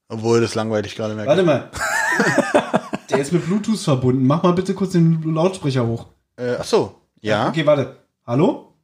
Obwohl 0.08 0.40
das 0.40 0.54
langweilig 0.54 0.94
gerade 0.96 1.14
merkt. 1.14 1.28
Warte 1.28 1.42
mal. 1.42 1.70
Der 3.10 3.18
ist 3.18 3.32
mit 3.32 3.44
Bluetooth 3.46 3.78
verbunden. 3.78 4.26
Mach 4.26 4.42
mal 4.42 4.52
bitte 4.52 4.74
kurz 4.74 4.92
den 4.92 5.22
Lautsprecher 5.34 5.86
hoch. 5.86 6.06
Äh, 6.36 6.56
ach 6.60 6.64
so. 6.64 7.00
Ja. 7.20 7.48
Okay, 7.48 7.64
warte. 7.64 7.96
Hallo? 8.26 8.74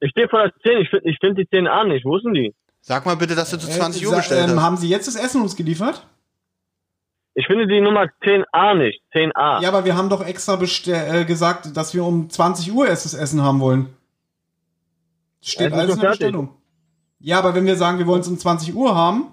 Ich 0.00 0.10
stehe 0.12 0.28
vor 0.28 0.40
der 0.42 0.52
10, 0.62 0.80
ich 0.80 0.88
finde 0.88 1.10
ich 1.10 1.18
find 1.20 1.38
die 1.38 1.46
10 1.48 1.66
an 1.66 1.88
nicht. 1.88 2.06
Wo 2.06 2.16
ist 2.16 2.24
denn 2.24 2.32
die? 2.32 2.54
Sag 2.80 3.04
mal 3.04 3.16
bitte, 3.16 3.34
dass 3.34 3.50
du 3.50 3.58
zu 3.58 3.68
20 3.68 4.02
Äh, 4.02 4.06
Uhr 4.06 4.16
bestellt 4.16 4.48
ähm, 4.48 4.56
hast. 4.56 4.62
Haben 4.62 4.76
Sie 4.78 4.88
jetzt 4.88 5.06
das 5.06 5.16
Essen 5.16 5.42
uns 5.42 5.56
geliefert? 5.56 6.06
Ich 7.34 7.46
finde 7.46 7.66
die 7.66 7.80
Nummer 7.80 8.06
10a 8.22 8.74
nicht. 8.74 9.02
10a. 9.14 9.62
Ja, 9.62 9.68
aber 9.68 9.84
wir 9.84 9.96
haben 9.96 10.08
doch 10.08 10.26
extra 10.26 10.58
äh, 10.60 11.24
gesagt, 11.26 11.76
dass 11.76 11.94
wir 11.94 12.04
um 12.04 12.30
20 12.30 12.72
Uhr 12.72 12.88
erst 12.88 13.04
das 13.04 13.14
Essen 13.14 13.42
haben 13.42 13.60
wollen. 13.60 13.94
Steht 15.42 15.70
Ja, 15.72 15.76
alles 15.78 15.94
in 15.94 16.00
der. 16.00 16.08
Bestellung. 16.10 16.54
Ja, 17.18 17.38
aber 17.38 17.54
wenn 17.54 17.66
wir 17.66 17.76
sagen, 17.76 17.98
wir 17.98 18.06
wollen 18.06 18.20
es 18.22 18.28
um 18.28 18.38
20 18.38 18.74
Uhr 18.74 18.94
haben, 18.94 19.26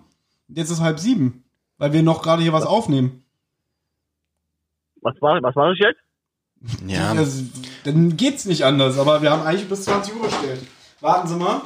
jetzt 0.50 0.70
ist 0.70 0.82
halb 0.82 1.00
sieben, 1.00 1.44
weil 1.78 1.94
wir 1.94 2.04
noch 2.04 2.22
gerade 2.22 2.42
hier 2.44 2.54
was 2.54 2.66
aufnehmen. 2.66 3.24
Was 5.02 5.16
war, 5.22 5.42
was 5.42 5.56
war 5.56 5.70
das 5.70 5.80
jetzt? 5.80 6.00
Ja. 6.88 7.14
Das, 7.14 7.42
dann 7.86 8.18
geht's 8.18 8.46
nicht 8.46 8.64
anders, 8.66 8.98
aber 8.98 9.22
wir 9.22 9.32
haben 9.32 9.44
eigentlich 9.44 9.70
bis 9.70 9.84
20 9.84 10.16
Uhr 10.16 10.24
bestellt. 10.24 10.66
Warten 11.02 11.28
Sie 11.28 11.36
mal. 11.36 11.62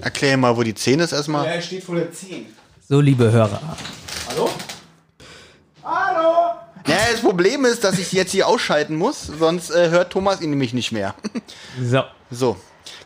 Erklär 0.00 0.36
mal, 0.36 0.56
wo 0.56 0.62
die 0.62 0.74
10 0.74 1.00
ist 1.00 1.10
Ja, 1.10 1.16
erstmal. 1.18 1.44
er 1.46 1.60
steht 1.60 1.82
vor 1.82 1.96
der 1.96 2.12
10. 2.12 2.46
So, 2.88 3.00
liebe 3.00 3.30
Hörer. 3.30 3.60
Hallo? 4.28 4.48
Hallo? 5.82 6.50
Ja, 6.86 6.96
das 7.12 7.20
Problem 7.20 7.64
ist, 7.64 7.84
dass 7.84 7.98
ich 7.98 8.12
jetzt 8.12 8.30
hier 8.32 8.46
ausschalten 8.48 8.96
muss, 8.96 9.26
sonst 9.26 9.70
äh, 9.70 9.90
hört 9.90 10.12
Thomas 10.12 10.40
ihn 10.40 10.50
nämlich 10.50 10.72
nicht 10.72 10.92
mehr. 10.92 11.14
So. 11.82 12.02
So. 12.30 12.56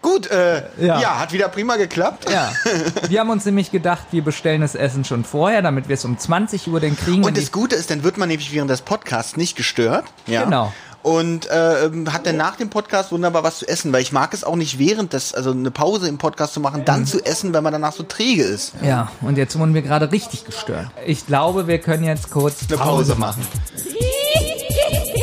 Gut, 0.05 0.30
äh, 0.30 0.64
ja. 0.78 1.00
Ja. 1.00 1.18
hat 1.18 1.32
wieder 1.32 1.48
prima 1.48 1.76
geklappt. 1.76 2.30
Ja, 2.30 2.52
wir 3.09 3.20
haben 3.20 3.30
uns 3.30 3.46
nämlich 3.46 3.70
gedacht, 3.70 4.05
wir 4.11 4.22
bestellen 4.22 4.61
das 4.61 4.74
Essen 4.74 5.02
schon 5.07 5.24
vorher, 5.24 5.62
damit 5.62 5.88
wir 5.88 5.94
es 5.94 6.05
um 6.05 6.18
20 6.18 6.68
Uhr 6.68 6.78
dann 6.78 6.94
kriegen. 6.94 7.24
Und 7.24 7.38
das 7.38 7.50
Gute 7.50 7.74
ist, 7.74 7.90
dann 7.90 8.02
wird 8.05 8.18
man 8.18 8.28
nämlich 8.28 8.52
während 8.52 8.70
des 8.70 8.82
Podcasts 8.82 9.38
nicht 9.38 9.57
gestört. 9.57 10.05
Ja. 10.26 10.44
Genau. 10.44 10.74
Und 11.02 11.46
äh, 11.46 11.90
hat 12.11 12.26
dann 12.26 12.36
nach 12.36 12.57
dem 12.57 12.68
Podcast 12.68 13.12
wunderbar 13.12 13.44
was 13.44 13.61
zu 13.61 13.66
essen, 13.66 13.94
weil 13.94 14.02
ich 14.02 14.12
mag 14.12 14.34
es 14.34 14.44
auch 14.44 14.57
nicht 14.57 14.78
während 14.78 15.14
des, 15.14 15.32
also 15.32 15.52
eine 15.52 15.70
Pause 15.70 16.07
im 16.07 16.18
Podcast 16.18 16.52
zu 16.52 16.61
machen, 16.61 16.84
dann 16.84 17.07
zu 17.07 17.24
essen, 17.24 17.55
weil 17.55 17.62
man 17.62 17.72
danach 17.72 17.94
so 17.94 18.02
träge 18.02 18.42
ist. 18.42 18.74
ja, 18.82 19.11
und 19.22 19.38
jetzt 19.38 19.59
wurden 19.59 19.72
wir 19.72 19.80
gerade 19.80 20.12
richtig 20.12 20.44
gestört. 20.44 20.88
Ich 21.07 21.26
glaube, 21.26 21.66
wir 21.66 21.78
können 21.78 22.05
jetzt 22.05 22.30
kurz 22.30 22.57
Eine 22.68 22.76
Pause 22.76 23.14
machen. 23.14 23.46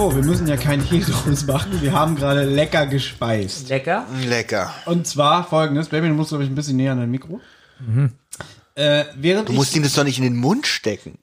So, 0.00 0.16
wir 0.16 0.22
müssen 0.24 0.46
ja 0.46 0.56
kein 0.56 0.80
Hehl 0.80 1.04
draus 1.04 1.44
machen. 1.44 1.82
Wir 1.82 1.92
haben 1.92 2.16
gerade 2.16 2.44
lecker 2.44 2.86
gespeist. 2.86 3.68
Lecker. 3.68 4.06
Lecker. 4.24 4.72
Und 4.86 5.06
zwar 5.06 5.46
folgendes. 5.46 5.90
Baby, 5.90 6.08
du 6.08 6.14
musst, 6.14 6.30
glaube 6.30 6.42
ich, 6.42 6.48
ein 6.48 6.54
bisschen 6.54 6.78
näher 6.78 6.92
an 6.92 7.00
dein 7.00 7.10
Mikro. 7.10 7.38
Äh, 8.76 9.04
während, 9.16 9.50
Du 9.50 9.52
ich, 9.52 9.58
musst 9.58 9.76
ihm 9.76 9.82
das 9.82 9.92
doch 9.92 10.04
nicht 10.04 10.16
in 10.16 10.24
den 10.24 10.36
Mund 10.38 10.66
stecken. 10.66 11.18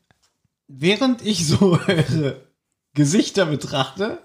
während 0.68 1.26
ich 1.26 1.48
so 1.48 1.80
eure 1.88 2.40
Gesichter 2.94 3.48
betrachte, 3.48 4.20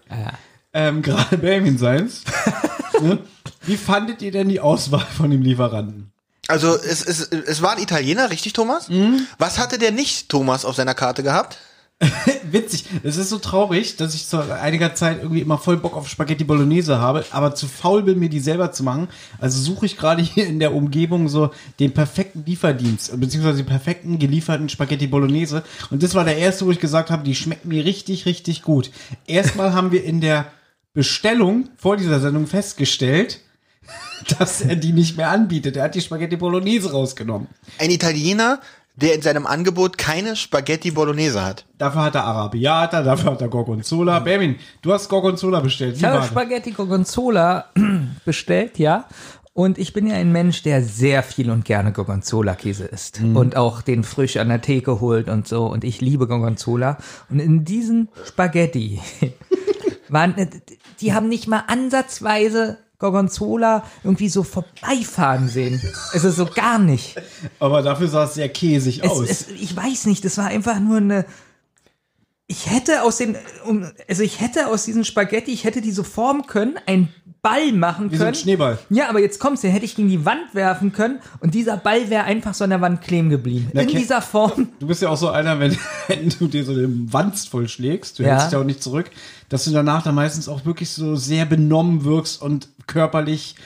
ähm, 0.75 1.01
gerade 1.01 1.39
Baby 1.39 1.79
seins, 1.79 2.23
ne, 3.01 3.21
wie 3.63 3.79
fandet 3.79 4.21
ihr 4.21 4.33
denn 4.33 4.51
die 4.51 4.61
Auswahl 4.61 5.07
von 5.17 5.31
dem 5.31 5.41
Lieferanten? 5.41 6.13
Also 6.49 6.77
es, 6.77 7.03
es, 7.03 7.21
es 7.23 7.63
war 7.63 7.79
ein 7.79 7.83
Italiener, 7.83 8.29
richtig, 8.29 8.53
Thomas? 8.53 8.91
Was 9.39 9.59
hatte 9.59 9.79
der 9.79 9.93
nicht, 9.93 10.29
Thomas, 10.29 10.67
auf 10.67 10.77
seiner 10.77 10.93
Karte 10.95 11.23
gehabt? 11.23 11.57
Witzig. 12.51 12.85
Es 13.03 13.17
ist 13.17 13.29
so 13.31 13.39
traurig, 13.39 13.97
dass 13.97 14.15
ich 14.15 14.27
zu 14.27 14.39
einiger 14.39 14.95
Zeit 14.95 15.19
irgendwie 15.23 15.41
immer 15.41 15.59
voll 15.59 15.77
Bock 15.77 15.97
auf 15.97 16.09
Spaghetti 16.09 16.45
Bolognese 16.45 16.99
habe, 16.99 17.25
aber 17.31 17.55
zu 17.55 17.69
faul 17.69 18.03
bin, 18.03 18.19
mir 18.19 18.29
die 18.29 18.41
selber 18.41 18.73
zu 18.73 18.83
machen. 18.83 19.09
Also 19.41 19.61
suche 19.61 19.87
ich 19.87 19.97
gerade 19.97 20.23
hier 20.23 20.47
in 20.47 20.59
der 20.59 20.75
Umgebung 20.75 21.29
so 21.29 21.51
den 21.81 21.93
perfekten 21.93 22.45
Lieferdienst, 22.45 23.19
beziehungsweise 23.21 23.59
den 23.59 23.67
perfekten 23.67 24.19
gelieferten 24.19 24.69
Spaghetti 24.69 25.07
Bolognese. 25.07 25.63
Und 25.91 26.03
das 26.03 26.15
war 26.15 26.25
der 26.25 26.39
erste, 26.39 26.67
wo 26.67 26.71
ich 26.71 26.81
gesagt 26.81 27.11
habe, 27.11 27.25
die 27.25 27.35
schmecken 27.35 27.69
mir 27.69 27.85
richtig, 27.85 28.27
richtig 28.27 28.63
gut. 28.63 28.91
Erstmal 29.27 29.73
haben 29.73 29.93
wir 29.93 30.05
in 30.05 30.21
der 30.21 30.47
Bestellung 30.95 31.69
vor 31.77 31.97
dieser 31.97 32.21
Sendung 32.21 32.47
festgestellt, 32.47 33.41
dass 34.39 34.61
er 34.61 34.77
die 34.77 34.93
nicht 34.93 35.17
mehr 35.17 35.31
anbietet. 35.31 35.77
Er 35.77 35.85
hat 35.85 35.95
die 35.95 36.01
Spaghetti 36.01 36.37
Bolognese 36.37 36.93
rausgenommen. 36.93 37.49
Ein 37.79 37.91
Italiener, 37.91 38.61
der 38.97 39.15
in 39.15 39.23
seinem 39.23 39.47
Angebot 39.47 39.97
keine 39.99 40.37
Spaghetti 40.37 40.91
Bolognese 40.91 41.43
hat. 41.43 41.65
Dafür 41.79 42.03
hat 42.03 42.15
er 42.15 42.25
Arabiata, 42.25 43.03
dafür 43.03 43.33
hat 43.33 43.41
er 43.41 43.49
Gorgonzola. 43.49 44.19
Bermin, 44.21 44.57
du 44.83 44.93
hast 44.93 45.09
Gorgonzola 45.09 45.61
bestellt. 45.61 45.97
Ich 45.97 46.05
habe? 46.05 46.25
Spaghetti 46.25 46.73
Gorgonzola 46.73 47.67
bestellt, 48.25 48.79
ja. 48.79 49.07
Und 49.55 49.77
ich 49.77 49.93
bin 49.93 50.07
ja 50.07 50.17
ein 50.17 50.33
Mensch, 50.33 50.63
der 50.63 50.83
sehr 50.83 51.23
viel 51.23 51.51
und 51.51 51.67
gerne 51.67 51.93
Gorgonzola-Käse 51.93 52.87
isst. 52.87 53.21
Und 53.21 53.55
auch 53.55 53.83
den 53.83 54.03
frisch 54.03 54.39
an 54.39 54.49
der 54.49 54.63
Theke 54.63 55.01
holt 55.01 55.29
und 55.29 55.47
so. 55.47 55.67
Und 55.67 55.85
ich 55.85 56.01
liebe 56.01 56.27
Gorgonzola. 56.27 56.97
Und 57.29 57.39
in 57.39 57.63
diesen 57.65 58.09
Spaghetti 58.25 58.99
waren, 60.09 60.35
die 61.03 61.13
haben 61.13 61.29
nicht 61.29 61.49
mal 61.49 61.65
ansatzweise 61.67 62.79
Gorgonzola 63.03 63.83
irgendwie 64.05 64.29
so 64.29 64.45
vorbeifahren 64.45 65.49
sehen. 65.49 65.83
Also 66.13 66.31
so 66.31 66.47
gar 66.47 66.79
nicht. 66.79 67.17
Aber 67.59 67.83
dafür 67.83 68.07
sah 68.09 68.25
es 68.25 68.35
sehr 68.35 68.49
käsig 68.49 69.03
Es, 69.03 69.11
aus. 69.11 69.29
es, 69.29 69.49
ich 69.49 69.77
weiß 69.77 70.07
nicht, 70.07 70.25
das 70.25 70.39
war 70.39 70.47
einfach 70.47 70.79
nur 70.79 70.99
eine. 70.99 71.25
Ich 72.49 72.69
hätte 72.71 73.03
aus 73.03 73.17
den, 73.19 73.37
um, 73.67 73.87
also 74.09 74.23
ich 74.23 74.41
hätte 74.41 74.67
aus 74.67 74.85
diesen 74.85 75.05
Spaghetti, 75.05 75.53
ich 75.53 75.65
hätte 75.65 75.81
die 75.81 75.93
so 75.93 76.03
formen 76.03 76.47
können, 76.47 76.75
einen 76.87 77.09
Ball 77.41 77.73
machen 77.73 78.11
Wie 78.11 78.17
so 78.17 78.25
können. 78.25 78.35
ein 78.35 78.41
Schneeball. 78.41 78.79
Ja, 78.91 79.09
aber 79.09 79.21
jetzt 79.21 79.39
kommt's, 79.41 79.63
den 79.63 79.71
hätte 79.73 79.85
ich 79.85 79.97
gegen 79.97 80.09
die 80.09 80.25
Wand 80.25 80.55
werfen 80.55 80.93
können 80.93 81.19
und 81.41 81.55
dieser 81.55 81.77
Ball 81.77 82.11
wäre 82.11 82.25
einfach 82.25 82.53
so 82.55 82.65
an 82.65 82.71
der 82.71 82.81
Wand 82.81 83.01
kleben 83.01 83.31
geblieben. 83.31 83.71
In 83.73 83.87
ke- 83.87 83.97
dieser 83.97 84.21
Form. 84.23 84.69
Du 84.81 84.87
bist 84.87 85.03
ja 85.03 85.09
auch 85.09 85.17
so 85.17 85.31
einer, 85.31 85.59
wenn, 85.59 85.77
wenn 86.09 86.29
du 86.29 86.47
dir 86.47 86.65
so 86.65 86.75
den 86.75 87.09
Wanst 87.13 87.49
vollschlägst, 87.49 88.19
du 88.19 88.23
Ja. 88.23 88.31
hältst 88.31 88.47
dich 88.49 88.53
ja 88.53 88.59
auch 88.61 88.65
nicht 88.65 88.83
zurück, 88.83 89.11
dass 89.49 89.65
du 89.65 89.71
danach 89.71 90.03
dann 90.03 90.15
meistens 90.15 90.49
auch 90.49 90.65
wirklich 90.67 90.91
so 90.91 91.17
sehr 91.17 91.47
benommen 91.47 92.05
wirkst 92.05 92.43
und 92.43 92.69
körperlich 92.87 93.57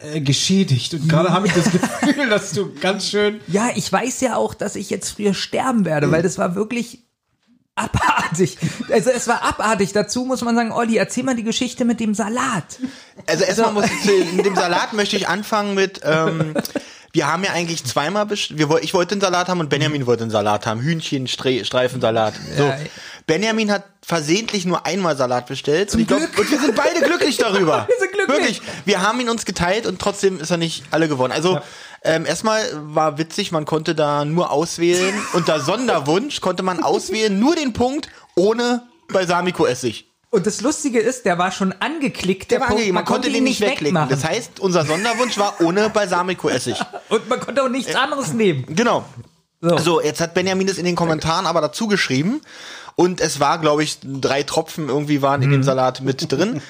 äh, 0.00 0.20
geschädigt. 0.20 0.92
Und 0.94 1.08
gerade 1.08 1.30
habe 1.30 1.46
ich 1.46 1.54
das 1.54 1.64
Gefühl, 1.72 2.28
dass 2.28 2.52
du 2.52 2.72
ganz 2.80 3.08
schön. 3.08 3.40
Ja, 3.48 3.70
ich 3.74 3.90
weiß 3.90 4.20
ja 4.20 4.36
auch, 4.36 4.54
dass 4.54 4.76
ich 4.76 4.90
jetzt 4.90 5.10
früher 5.10 5.34
sterben 5.34 5.84
werde, 5.84 6.10
weil 6.12 6.22
das 6.22 6.36
war 6.38 6.54
wirklich 6.54 7.07
abartig. 7.78 8.58
Also 8.90 9.10
es 9.10 9.28
war 9.28 9.42
abartig. 9.42 9.92
Dazu 9.92 10.24
muss 10.24 10.42
man 10.42 10.54
sagen, 10.54 10.72
Olli, 10.72 10.96
erzähl 10.96 11.24
mal 11.24 11.36
die 11.36 11.44
Geschichte 11.44 11.84
mit 11.84 12.00
dem 12.00 12.14
Salat. 12.14 12.78
Also 13.26 13.44
erstmal 13.44 13.72
muss 13.72 13.86
ich, 13.86 14.32
in 14.32 14.42
dem 14.42 14.54
Salat 14.54 14.92
möchte 14.92 15.16
ich 15.16 15.28
anfangen 15.28 15.74
mit, 15.74 16.00
ähm, 16.04 16.54
wir 17.12 17.26
haben 17.26 17.42
ja 17.44 17.52
eigentlich 17.52 17.84
zweimal, 17.84 18.28
wir, 18.30 18.82
ich 18.82 18.94
wollte 18.94 19.12
einen 19.12 19.20
Salat 19.20 19.48
haben 19.48 19.60
und 19.60 19.70
Benjamin 19.70 20.06
wollte 20.06 20.22
einen 20.22 20.30
Salat 20.30 20.66
haben. 20.66 20.80
Hühnchen, 20.80 21.26
Stre 21.26 21.64
Streifensalat. 21.64 22.34
So. 22.56 22.64
Ja. 22.64 22.76
Benjamin 23.26 23.70
hat 23.70 23.84
versehentlich 24.02 24.64
nur 24.64 24.86
einmal 24.86 25.16
Salat 25.16 25.46
bestellt. 25.46 25.90
Zum 25.90 26.00
und, 26.00 26.08
glaub, 26.08 26.20
Glück. 26.20 26.38
und 26.38 26.50
wir 26.50 26.58
sind 26.58 26.74
beide 26.74 27.00
glücklich 27.00 27.36
darüber. 27.36 27.86
Wir 27.88 27.96
sind 27.98 28.12
glücklich. 28.12 28.36
Wirklich. 28.38 28.62
Wir 28.84 29.02
haben 29.02 29.20
ihn 29.20 29.28
uns 29.28 29.44
geteilt 29.44 29.86
und 29.86 30.00
trotzdem 30.00 30.40
ist 30.40 30.50
er 30.50 30.56
nicht 30.56 30.84
alle 30.90 31.08
geworden. 31.08 31.32
Also 31.32 31.60
ähm, 32.02 32.26
erstmal 32.26 32.62
war 32.72 33.18
witzig, 33.18 33.52
man 33.52 33.64
konnte 33.64 33.94
da 33.94 34.24
nur 34.24 34.50
auswählen. 34.50 35.14
Unter 35.32 35.60
Sonderwunsch 35.60 36.40
konnte 36.40 36.62
man 36.62 36.82
auswählen, 36.82 37.38
nur 37.38 37.56
den 37.56 37.72
Punkt 37.72 38.08
ohne 38.34 38.82
Balsamico-Essig. 39.12 40.08
Und 40.30 40.46
das 40.46 40.60
Lustige 40.60 41.00
ist, 41.00 41.24
der 41.24 41.38
war 41.38 41.50
schon 41.50 41.72
angeklickt. 41.80 42.50
Der 42.50 42.60
war 42.60 42.66
Punkt. 42.66 42.80
angegeben, 42.80 42.94
man, 42.94 43.04
konnte 43.06 43.30
den 43.30 43.44
nicht 43.44 43.60
wegklicken. 43.60 43.86
wegmachen. 43.86 44.10
Das 44.10 44.24
heißt, 44.24 44.60
unser 44.60 44.84
Sonderwunsch 44.84 45.38
war 45.38 45.54
ohne 45.60 45.88
Balsamico-Essig. 45.88 46.78
Und 47.08 47.28
man 47.28 47.40
konnte 47.40 47.62
auch 47.62 47.68
nichts 47.68 47.94
anderes 47.94 48.34
nehmen. 48.34 48.66
Genau. 48.68 49.04
So. 49.60 49.78
So, 49.78 50.00
jetzt 50.00 50.20
hat 50.20 50.34
Benjamin 50.34 50.66
das 50.66 50.78
in 50.78 50.84
den 50.84 50.94
Kommentaren 50.94 51.46
aber 51.46 51.60
dazu 51.60 51.88
geschrieben. 51.88 52.42
Und 52.98 53.20
es 53.20 53.38
war, 53.38 53.60
glaube 53.60 53.84
ich, 53.84 53.98
drei 54.02 54.42
Tropfen 54.42 54.88
irgendwie 54.88 55.22
waren 55.22 55.40
in 55.40 55.52
dem 55.52 55.62
Salat 55.62 56.00
mit 56.00 56.32
drin. 56.32 56.60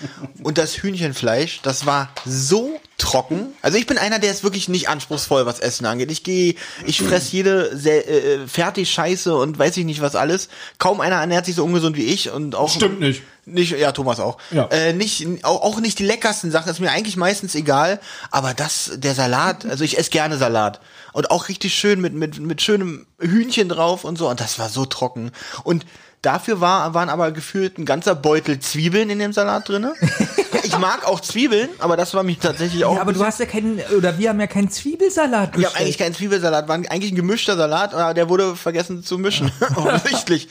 Und 0.43 0.59
das 0.59 0.75
Hühnchenfleisch, 0.75 1.61
das 1.63 1.87
war 1.87 2.11
so 2.27 2.79
trocken. 2.99 3.47
Also 3.63 3.79
ich 3.79 3.87
bin 3.87 3.97
einer, 3.97 4.19
der 4.19 4.31
ist 4.31 4.45
wirklich 4.45 4.69
nicht 4.69 4.91
anspruchsvoll, 4.91 5.47
was 5.47 5.59
Essen 5.59 5.87
angeht. 5.87 6.11
Ich 6.11 6.25
gehe, 6.25 6.55
ich 6.85 7.01
fress 7.01 7.33
jede 7.33 7.75
sehr, 7.75 8.07
äh, 8.07 8.47
fertig 8.47 8.91
Scheiße 8.91 9.35
und 9.35 9.59
weiß 9.59 9.79
ich 9.79 9.87
nicht 9.87 10.03
was 10.03 10.17
alles. 10.17 10.51
Kaum 10.79 11.01
einer 11.01 11.17
ernährt 11.17 11.47
sich 11.47 11.55
so 11.55 11.65
ungesund 11.65 11.97
wie 11.97 12.05
ich 12.05 12.31
und 12.31 12.55
auch 12.55 12.69
Stimmt 12.69 13.01
nicht. 13.01 13.23
nicht, 13.47 13.71
ja, 13.79 13.93
Thomas 13.93 14.21
auch. 14.21 14.37
Ja. 14.51 14.67
Äh, 14.67 14.93
nicht, 14.93 15.27
auch, 15.45 15.63
auch 15.63 15.81
nicht 15.81 15.99
die 15.99 16.05
leckersten 16.05 16.51
Sachen, 16.51 16.71
ist 16.71 16.79
mir 16.79 16.91
eigentlich 16.91 17.17
meistens 17.17 17.55
egal. 17.55 18.01
Aber 18.31 18.53
das, 18.53 18.91
der 18.97 19.15
Salat, 19.15 19.65
also 19.65 19.83
ich 19.83 19.97
esse 19.97 20.11
gerne 20.11 20.37
Salat. 20.37 20.81
Und 21.19 21.33
auch 21.33 21.49
richtig 21.49 21.75
schön 21.75 22.01
mit, 22.01 22.15
mit, 22.15 22.39
mit 22.39 22.63
schönem 22.63 23.05
Hühnchen 23.19 23.69
drauf 23.69 24.05
und 24.05 24.17
so. 24.17 24.31
Und 24.31 24.39
das 24.39 24.61
war 24.61 24.69
so 24.69 24.85
trocken. 24.85 25.33
Und 25.65 25.85
dafür 26.23 26.61
war, 26.61 26.95
waren 26.95 27.09
aber 27.09 27.33
gefühlt 27.33 27.77
ein 27.77 27.85
ganzer 27.85 28.15
Beutel 28.15 28.61
Zwiebeln 28.61 29.11
in 29.11 29.19
dem 29.19 29.33
Salat 29.33 29.69
drinne. 29.69 29.95
ich 30.63 30.79
mag 30.79 31.05
auch 31.05 31.19
Zwiebeln, 31.19 31.71
aber 31.81 31.97
das 31.97 32.15
war 32.15 32.23
mich 32.23 32.39
tatsächlich 32.39 32.85
auch. 32.85 32.95
Ja, 32.95 33.01
aber 33.01 33.13
du 33.13 33.25
hast 33.25 33.41
ja 33.41 33.47
keinen, 33.47 33.81
oder 33.97 34.17
wir 34.17 34.29
haben 34.29 34.39
ja 34.39 34.47
keinen 34.47 34.71
Zwiebelsalat 34.71 35.59
wir 35.59 35.67
haben 35.67 35.75
eigentlich 35.75 35.99
keinen 35.99 36.15
Zwiebelsalat, 36.15 36.69
war 36.69 36.77
eigentlich 36.77 37.11
ein 37.11 37.17
gemischter 37.17 37.57
Salat, 37.57 37.95
aber 37.95 38.15
der 38.15 38.29
wurde 38.29 38.55
vergessen 38.55 39.03
zu 39.03 39.19
mischen. 39.19 39.51
Offensichtlich. 39.75 40.47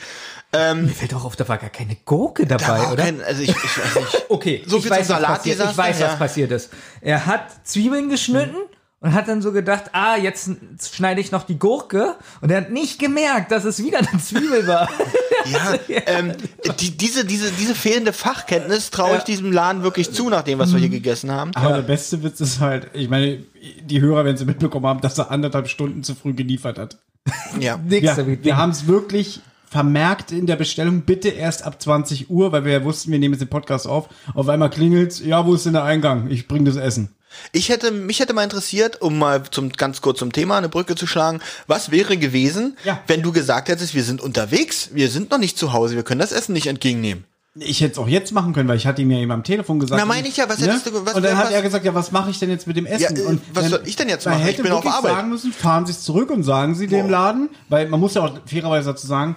Ähm, 0.52 0.84
Mir 0.84 0.92
fällt 0.92 1.14
auch 1.14 1.24
auf, 1.24 1.34
da 1.34 1.48
war 1.48 1.56
gar 1.56 1.70
keine 1.70 1.96
Gurke 2.04 2.46
da 2.46 2.58
dabei, 2.58 2.80
auch 2.80 2.92
oder? 2.92 3.04
kein, 3.04 3.22
also 3.22 3.40
ich, 3.40 3.48
ich 3.48 3.56
weiß 3.56 3.94
nicht. 3.94 4.24
Okay, 4.28 4.62
So 4.66 4.76
ich 4.76 4.82
viel 4.82 4.90
weiß, 4.90 5.06
zum 5.06 5.16
was 5.16 5.22
Salat, 5.22 5.36
passiert. 5.38 5.60
Ich 5.70 5.76
weiß, 5.78 5.98
ja. 5.98 6.08
was 6.08 6.18
passiert 6.18 6.52
ist. 6.52 6.68
Er 7.00 7.24
hat 7.24 7.66
Zwiebeln 7.66 8.10
geschnitten 8.10 8.56
und 9.00 9.14
hat 9.14 9.28
dann 9.28 9.42
so 9.42 9.52
gedacht, 9.52 9.90
ah, 9.92 10.16
jetzt 10.16 10.50
schneide 10.92 11.20
ich 11.20 11.30
noch 11.30 11.44
die 11.44 11.58
Gurke. 11.58 12.16
Und 12.40 12.50
er 12.50 12.58
hat 12.58 12.70
nicht 12.70 12.98
gemerkt, 12.98 13.52
dass 13.52 13.64
es 13.64 13.82
wieder 13.82 13.98
eine 13.98 14.20
Zwiebel 14.20 14.66
war. 14.66 14.88
Ja, 15.46 15.74
ähm, 16.06 16.34
die, 16.78 16.90
diese, 16.90 17.24
diese, 17.24 17.50
diese 17.52 17.74
fehlende 17.74 18.12
Fachkenntnis 18.12 18.90
traue 18.90 19.16
ich 19.16 19.22
diesem 19.22 19.50
Laden 19.50 19.82
wirklich 19.82 20.12
zu, 20.12 20.28
nach 20.28 20.42
dem, 20.42 20.58
was 20.58 20.72
wir 20.72 20.80
hier 20.80 20.90
gegessen 20.90 21.30
haben. 21.30 21.54
Aber 21.54 21.76
der 21.76 21.82
beste 21.82 22.22
Witz 22.22 22.40
ist 22.40 22.60
halt, 22.60 22.90
ich 22.92 23.08
meine, 23.08 23.38
die 23.82 24.00
Hörer, 24.00 24.26
wenn 24.26 24.36
sie 24.36 24.44
mitbekommen 24.44 24.84
haben, 24.84 25.00
dass 25.00 25.16
er 25.16 25.30
anderthalb 25.30 25.68
Stunden 25.68 26.02
zu 26.02 26.14
früh 26.14 26.34
geliefert 26.34 26.78
hat. 26.78 26.98
Ja. 27.58 27.78
Nix 27.82 28.04
Ja, 28.04 28.26
wir 28.26 28.56
haben 28.58 28.72
es 28.72 28.86
wirklich 28.88 29.40
vermerkt 29.64 30.32
in 30.32 30.46
der 30.46 30.56
Bestellung, 30.56 31.02
bitte 31.02 31.28
erst 31.28 31.64
ab 31.64 31.80
20 31.80 32.28
Uhr, 32.28 32.52
weil 32.52 32.64
wir 32.64 32.72
ja 32.72 32.84
wussten, 32.84 33.12
wir 33.12 33.18
nehmen 33.18 33.34
jetzt 33.34 33.40
den 33.40 33.48
Podcast 33.48 33.86
auf. 33.86 34.08
Auf 34.34 34.48
einmal 34.48 34.70
klingelt's, 34.70 35.20
ja, 35.20 35.46
wo 35.46 35.54
ist 35.54 35.64
denn 35.64 35.74
der 35.74 35.84
Eingang? 35.84 36.28
Ich 36.30 36.48
bring 36.48 36.64
das 36.64 36.76
Essen. 36.76 37.14
Ich 37.52 37.68
hätte, 37.68 37.90
mich 37.90 38.20
hätte 38.20 38.34
mal 38.34 38.44
interessiert, 38.44 39.00
um 39.00 39.18
mal 39.18 39.42
zum, 39.50 39.70
ganz 39.70 40.00
kurz 40.00 40.18
zum 40.18 40.32
Thema 40.32 40.58
eine 40.58 40.68
Brücke 40.68 40.94
zu 40.96 41.06
schlagen, 41.06 41.40
was 41.66 41.90
wäre 41.90 42.16
gewesen, 42.16 42.76
Ja. 42.84 43.00
wenn 43.06 43.22
du 43.22 43.32
gesagt 43.32 43.68
hättest, 43.68 43.94
wir 43.94 44.04
sind 44.04 44.20
unterwegs, 44.20 44.90
wir 44.92 45.08
sind 45.08 45.30
noch 45.30 45.38
nicht 45.38 45.56
zu 45.58 45.72
Hause, 45.72 45.94
wir 45.96 46.02
können 46.02 46.20
das 46.20 46.32
Essen 46.32 46.52
nicht 46.52 46.66
entgegennehmen. 46.66 47.24
Ich 47.60 47.80
hätte 47.80 47.92
es 47.92 47.98
auch 47.98 48.06
jetzt 48.06 48.30
machen 48.30 48.52
können, 48.52 48.68
weil 48.68 48.76
ich 48.76 48.86
hatte 48.86 49.02
ihm 49.02 49.10
ja 49.10 49.18
eben 49.18 49.32
am 49.32 49.42
Telefon 49.42 49.80
gesagt. 49.80 49.98
Na, 50.00 50.06
meine 50.06 50.28
ich 50.28 50.36
ja, 50.36 50.48
was 50.48 50.60
hättest 50.60 50.86
du- 50.86 51.04
was- 51.04 51.14
Und 51.14 51.24
dann 51.24 51.36
hat 51.36 51.46
was- 51.46 51.52
er 51.52 51.62
gesagt, 51.62 51.84
ja, 51.84 51.92
was 51.92 52.12
mache 52.12 52.30
ich 52.30 52.38
denn 52.38 52.50
jetzt 52.50 52.68
mit 52.68 52.76
dem 52.76 52.86
Essen? 52.86 53.16
Ja, 53.16 53.22
äh, 53.22 53.26
und 53.26 53.40
was 53.52 53.64
dann- 53.64 53.70
soll 53.72 53.82
ich 53.84 53.96
denn 53.96 54.08
jetzt 54.08 54.26
machen? 54.26 54.40
Ich 54.42 54.46
hätte 54.46 54.62
bin 54.62 54.70
auf 54.70 54.86
Arbeit. 54.86 55.10
sagen 55.12 55.28
müssen, 55.28 55.52
fahren 55.52 55.84
Sie 55.84 55.90
es 55.92 56.02
zurück 56.04 56.30
und 56.30 56.44
sagen 56.44 56.76
Sie 56.76 56.86
dem 56.86 57.06
Boah. 57.06 57.10
Laden, 57.10 57.48
weil 57.68 57.88
man 57.88 57.98
muss 57.98 58.14
ja 58.14 58.22
auch 58.22 58.38
fairerweise 58.46 58.90
dazu 58.90 59.08
sagen, 59.08 59.34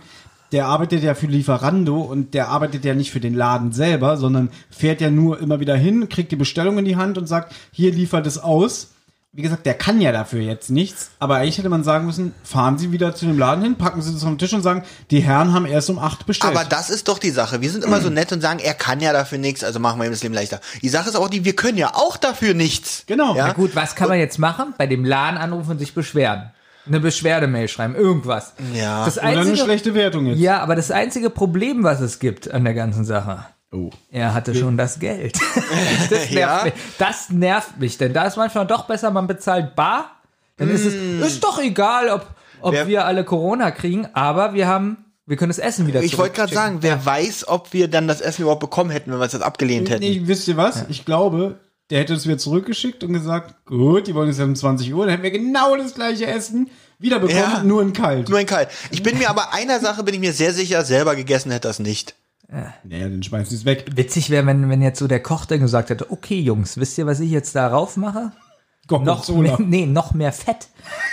der 0.52 0.68
arbeitet 0.68 1.04
ja 1.04 1.14
für 1.14 1.28
Lieferando 1.28 2.02
und 2.02 2.34
der 2.34 2.49
arbeitet 2.49 2.84
ja 2.84 2.93
nicht 2.93 3.12
für 3.12 3.20
den 3.20 3.34
Laden 3.34 3.72
selber, 3.72 4.18
sondern 4.18 4.49
fährt 4.70 5.02
ja 5.02 5.10
nur 5.10 5.39
immer 5.39 5.60
wieder 5.60 5.76
hin, 5.76 6.10
kriegt 6.10 6.32
die 6.32 6.36
Bestellung 6.38 6.78
in 6.78 6.86
die 6.86 6.97
Hand 6.97 7.18
und 7.18 7.28
sagt, 7.28 7.54
hier 7.72 7.91
liefert 7.91 8.28
es 8.28 8.38
aus. 8.38 8.89
Wie 9.34 9.43
gesagt, 9.43 9.66
der 9.66 9.76
kann 9.76 10.02
ja 10.02 10.12
dafür 10.12 10.41
jetzt 10.41 10.70
nichts, 10.70 11.12
aber 11.20 11.38
eigentlich 11.38 11.58
hätte 11.58 11.70
man 11.70 11.86
sagen 11.86 12.06
müssen, 12.06 12.34
fahren 12.43 12.78
Sie 12.78 12.91
wieder 12.91 13.16
zu 13.16 13.26
dem 13.26 13.39
Laden 13.39 13.64
hin, 13.64 13.76
packen 13.78 14.02
Sie 14.02 14.12
das 14.12 14.24
auf 14.24 14.30
den 14.30 14.38
Tisch 14.38 14.52
und 14.52 14.62
sagen, 14.62 14.84
die 15.10 15.22
Herren 15.22 15.54
haben 15.54 15.66
erst 15.66 15.89
um 15.89 15.99
acht 15.99 16.26
bestellt. 16.26 16.54
Aber 16.54 16.66
das 16.66 16.89
ist 16.89 17.08
doch 17.08 17.18
die 17.18 17.30
Sache. 17.30 17.62
Wir 17.62 17.70
sind 17.70 17.86
immer 17.86 18.02
so 18.02 18.10
nett 18.10 18.34
und 18.34 18.41
sagen, 18.41 18.60
er 18.60 18.74
kann 18.74 18.99
ja 18.99 19.14
dafür 19.14 19.38
nichts, 19.38 19.64
also 19.64 19.80
machen 19.80 20.02
wir 20.02 20.06
ihm 20.06 20.12
das 20.12 20.22
Leben 20.22 20.36
leichter. 20.36 20.60
Die 20.82 20.89
Sache 20.89 21.08
ist 21.08 21.16
auch 21.16 21.30
die, 21.30 21.45
wir 21.45 21.56
können 21.56 21.78
ja 21.78 21.91
auch 21.93 22.18
dafür 22.18 22.54
nichts. 22.54 23.04
Genau. 23.08 23.34
Ja? 23.38 23.47
Na 23.47 23.54
Gut, 23.54 23.74
was 23.74 23.95
kann 23.95 24.10
man 24.10 24.20
jetzt 24.20 24.38
machen? 24.38 24.74
Bei 24.78 24.86
dem 24.86 25.06
Laden 25.06 25.38
anrufen 25.38 25.72
und 25.72 25.80
sich 25.80 25.93
beschweren. 25.93 26.52
Eine 26.88 27.00
Beschwerdemail 27.00 27.68
schreiben, 27.68 27.96
irgendwas. 27.96 28.54
Ja. 28.74 29.06
Das 29.06 29.18
Oder 29.18 29.28
eine 29.28 29.40
einzige, 29.42 29.58
schlechte 29.58 29.94
Wertung 29.94 30.26
jetzt. 30.26 30.40
ja, 30.40 30.60
aber 30.60 30.76
das 30.76 30.90
einzige 30.92 31.30
Problem, 31.30 31.84
was 31.84 32.02
es 32.02 32.20
gibt 32.20 32.50
an 32.52 32.64
der 32.64 32.74
ganzen 32.74 33.06
Sache, 33.06 33.46
Oh. 33.74 33.90
Er 34.12 34.34
hatte 34.34 34.54
schon 34.54 34.76
das 34.76 35.00
Geld. 35.00 35.40
das, 36.10 36.30
nervt 36.30 36.32
Ja. 36.32 36.62
mich. 36.66 36.74
das 36.98 37.30
nervt 37.30 37.80
mich, 37.80 37.98
denn 37.98 38.12
da 38.12 38.26
ist 38.26 38.36
manchmal 38.36 38.68
doch 38.68 38.84
besser, 38.86 39.12
man 39.12 39.28
bezahlt 39.28 39.76
bar. 39.78 40.12
Dann 40.58 40.70
ist 40.70 40.84
es 40.86 40.94
ist 40.94 41.42
doch 41.44 41.58
egal, 41.58 42.10
ob, 42.10 42.26
ob 42.60 42.74
Wer- 42.74 42.88
wir 42.88 43.06
alle 43.06 43.24
Corona 43.24 43.72
kriegen, 43.72 44.10
aber 44.12 44.54
wir 44.54 44.68
haben, 44.68 45.06
wir 45.26 45.38
können 45.38 45.52
das 45.52 45.58
Essen 45.58 45.88
wieder 45.88 46.04
Ich 46.04 46.18
wollte 46.18 46.36
gerade 46.36 46.54
sagen, 46.54 46.80
wer 46.82 47.06
weiß, 47.06 47.48
ob 47.48 47.72
wir 47.72 47.88
dann 47.88 48.10
das 48.10 48.20
Essen 48.20 48.42
überhaupt 48.42 48.60
bekommen 48.60 48.90
hätten, 48.90 49.10
wenn 49.10 49.20
wir 49.20 49.26
es 49.26 49.32
jetzt 49.32 49.42
abgelehnt 49.42 49.90
hätten. 49.90 50.02
Nee, 50.04 50.24
wisst 50.26 50.50
ihr 50.50 50.58
was? 50.58 50.84
Ich 50.90 51.06
glaube, 51.06 51.56
der 51.92 52.00
hätte 52.00 52.14
es 52.16 52.26
wieder 52.26 52.38
zurückgeschickt 52.39 53.04
und 53.04 53.14
gesagt, 53.14 53.66
gut, 53.66 54.08
die 54.08 54.16
wollen 54.16 54.28
jetzt 54.30 54.39
um 54.39 54.56
20 54.56 54.92
Uhr, 54.94 55.06
dann 55.06 55.12
hätten 55.12 55.24
wir 55.24 55.32
genau 55.32 55.76
das 55.76 55.94
gleiche 55.94 56.26
Essen 56.26 56.70
wieder 56.98 57.20
bekommen, 57.20 57.39
Ja. 57.39 57.64
nur 57.64 57.82
in 57.82 57.94
kalt. 57.94 58.30
Nur 58.30 58.39
in 58.39 58.46
kalt. 58.48 58.70
Ich 58.92 59.04
bin 59.04 59.18
mir 59.18 59.30
aber 59.30 59.54
einer 59.54 59.80
Sache 59.80 60.04
bin 60.04 60.14
ich 60.16 60.20
mir 60.20 60.34
sehr 60.34 60.54
sicher, 60.54 60.84
selber 60.86 61.16
gegessen 61.16 61.52
hätte 61.52 61.68
das 61.68 61.80
nicht. 61.80 62.16
naja, 62.50 63.08
dann 63.10 63.22
schmeißen 63.24 63.50
sie 63.50 63.56
es 63.56 63.66
weg. 63.66 63.86
Witzig 63.96 64.30
wäre, 64.30 64.46
wenn, 64.46 64.70
wenn 64.70 64.82
jetzt 64.82 65.00
so 65.00 65.08
der 65.08 65.22
Koch 65.22 65.46
dann 65.46 65.60
gesagt 65.62 65.89
hätte, 65.89 66.12
okay 66.12 66.39
Jungs, 66.39 66.78
wisst 66.78 66.98
ihr, 66.98 67.06
was 67.06 67.20
ich 67.20 67.32
jetzt 67.32 67.56
da 67.56 67.68
rauf 67.68 67.98
mache? 67.98 68.32
Noch 68.89 69.06
Gorgonzola. 69.06 69.58
mehr, 69.58 69.58
nee, 69.60 69.86
noch 69.86 70.14
mehr 70.14 70.34
Fett. 70.34 70.68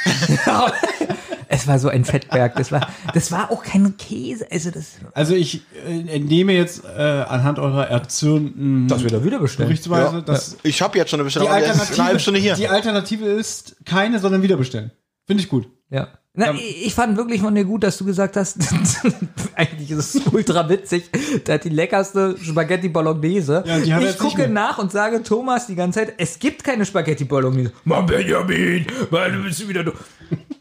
es 1.48 1.66
war 1.66 1.78
so 1.78 1.88
ein 1.88 2.04
Fettberg. 2.04 2.56
Das 2.56 2.70
war, 2.70 2.88
das 3.14 3.32
war 3.32 3.50
auch 3.50 3.62
kein 3.62 3.96
Käse. 3.96 4.46
Also 4.50 4.70
das, 4.70 4.92
Also 5.14 5.34
ich 5.34 5.62
äh, 5.86 6.16
entnehme 6.16 6.52
jetzt 6.52 6.84
äh, 6.84 6.88
anhand 7.00 7.58
eurer 7.58 7.88
erzürnten 7.88 8.86
das 8.88 9.02
wieder 9.02 9.24
wieder 9.24 9.38
bestellen. 9.38 9.68
Berichtsweise, 9.68 10.22
dass 10.22 10.56
Ich 10.62 10.82
habe 10.82 10.98
jetzt 10.98 11.10
schon 11.10 11.20
eine 11.20 11.28
die 11.28 11.34
Bestellung, 11.34 11.48
ist 11.48 11.54
Alternative, 11.54 12.02
eine 12.02 12.20
Stunde 12.20 12.40
hier. 12.40 12.54
die 12.54 12.68
Alternative 12.68 13.24
ist 13.26 13.76
keine, 13.84 14.18
sondern 14.18 14.42
wiederbestellen. 14.42 14.90
Finde 15.26 15.42
ich 15.42 15.48
gut. 15.48 15.68
Ja. 15.90 16.08
Na, 16.34 16.52
ich 16.52 16.86
ich 16.86 16.94
fand 16.94 17.16
wirklich 17.16 17.40
von 17.40 17.54
dir 17.54 17.64
gut, 17.64 17.82
dass 17.82 17.98
du 17.98 18.04
gesagt 18.04 18.36
hast, 18.36 18.58
eigentlich 19.56 19.90
ist 19.90 20.14
es 20.14 20.26
ultra 20.32 20.68
witzig, 20.68 21.10
der 21.46 21.56
hat 21.56 21.64
die 21.64 21.70
leckerste 21.70 22.36
Spaghetti 22.40 22.88
Bolognese. 22.88 23.64
Ja, 23.66 23.80
die 23.80 23.92
haben 23.92 24.02
wir 24.02 24.10
ich 24.10 24.18
gucke 24.18 24.48
nach 24.48 24.78
und 24.78 24.92
sage 24.92 25.22
Thomas 25.22 25.66
die 25.66 25.74
ganze 25.74 26.00
Zeit, 26.00 26.14
es 26.18 26.38
gibt 26.38 26.62
keine 26.62 26.84
Spaghetti 26.86 27.24
Bolognese. 27.24 27.72
Mann, 27.84 28.06
Benjamin, 28.06 28.86
Mann, 29.10 29.32
du 29.32 29.42
bist 29.42 29.68
wieder 29.68 29.82
du. 29.82 29.92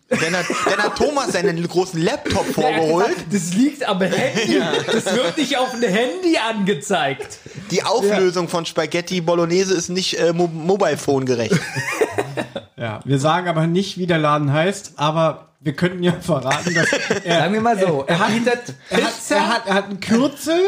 Dann 0.09 0.37
hat, 0.37 0.45
dann 0.65 0.77
hat 0.83 0.95
Thomas 0.97 1.33
seinen 1.33 1.67
großen 1.67 2.01
Laptop 2.01 2.43
Er 2.43 2.47
hat 2.47 2.53
vorgeholt. 2.53 3.07
gesagt, 3.09 3.25
Das 3.33 3.53
liegt 3.53 3.87
am 3.87 4.01
Handy. 4.01 4.61
Das 4.85 5.05
wird 5.13 5.37
nicht 5.37 5.57
auf 5.57 5.71
dem 5.71 5.81
Handy 5.89 6.37
angezeigt. 6.37 7.39
Die 7.71 7.83
Auflösung 7.83 8.47
von 8.47 8.65
Spaghetti 8.65 9.19
Bolognese 9.19 9.73
ist 9.73 9.89
nicht 9.89 10.17
äh, 10.19 10.31
Mo 10.31 10.47
Mobile 10.47 10.97
Phone 10.97 11.25
gerecht. 11.25 11.55
Ja, 12.79 12.99
wir 13.05 13.17
sagen 13.19 13.47
aber 13.47 13.65
nicht, 13.65 13.97
wie 13.97 14.05
der 14.05 14.19
Laden 14.19 14.53
heißt, 14.53 14.93
aber 14.97 15.47
wir 15.59 15.73
könnten 15.73 16.03
ja 16.03 16.13
verraten, 16.21 16.75
dass 16.75 16.87
er, 17.25 17.39
Sagen 17.39 17.53
wir 17.55 17.61
mal 17.61 17.79
so, 17.79 18.03
er, 18.05 18.19
hat- 18.19 18.27
bietet 18.31 18.75
er, 18.91 18.97
hat, 19.03 19.13
er, 19.29 19.47
hat, 19.49 19.61
er 19.67 19.73
hat 19.73 19.89
ein 19.89 19.99
Kürzel, 19.99 20.59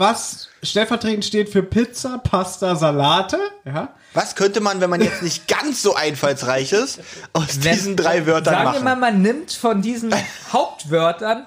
was 0.00 0.48
stellvertretend 0.62 1.24
steht 1.24 1.48
für 1.50 1.62
Pizza, 1.62 2.18
Pasta, 2.18 2.74
Salate. 2.74 3.38
Ja. 3.64 3.94
Was 4.14 4.34
könnte 4.34 4.60
man, 4.60 4.80
wenn 4.80 4.90
man 4.90 5.00
jetzt 5.00 5.22
nicht 5.22 5.46
ganz 5.46 5.82
so 5.82 5.94
einfallsreich 5.94 6.72
ist, 6.72 6.98
aus 7.32 7.62
Wenn- 7.62 7.72
diesen 7.74 7.96
drei 7.96 8.26
Wörtern 8.26 8.54
Sagen 8.54 8.64
wir 8.64 8.72
machen? 8.72 8.84
mal, 8.84 8.96
man 8.96 9.22
nimmt 9.22 9.52
von 9.52 9.80
diesen 9.82 10.12
Hauptwörtern 10.52 11.46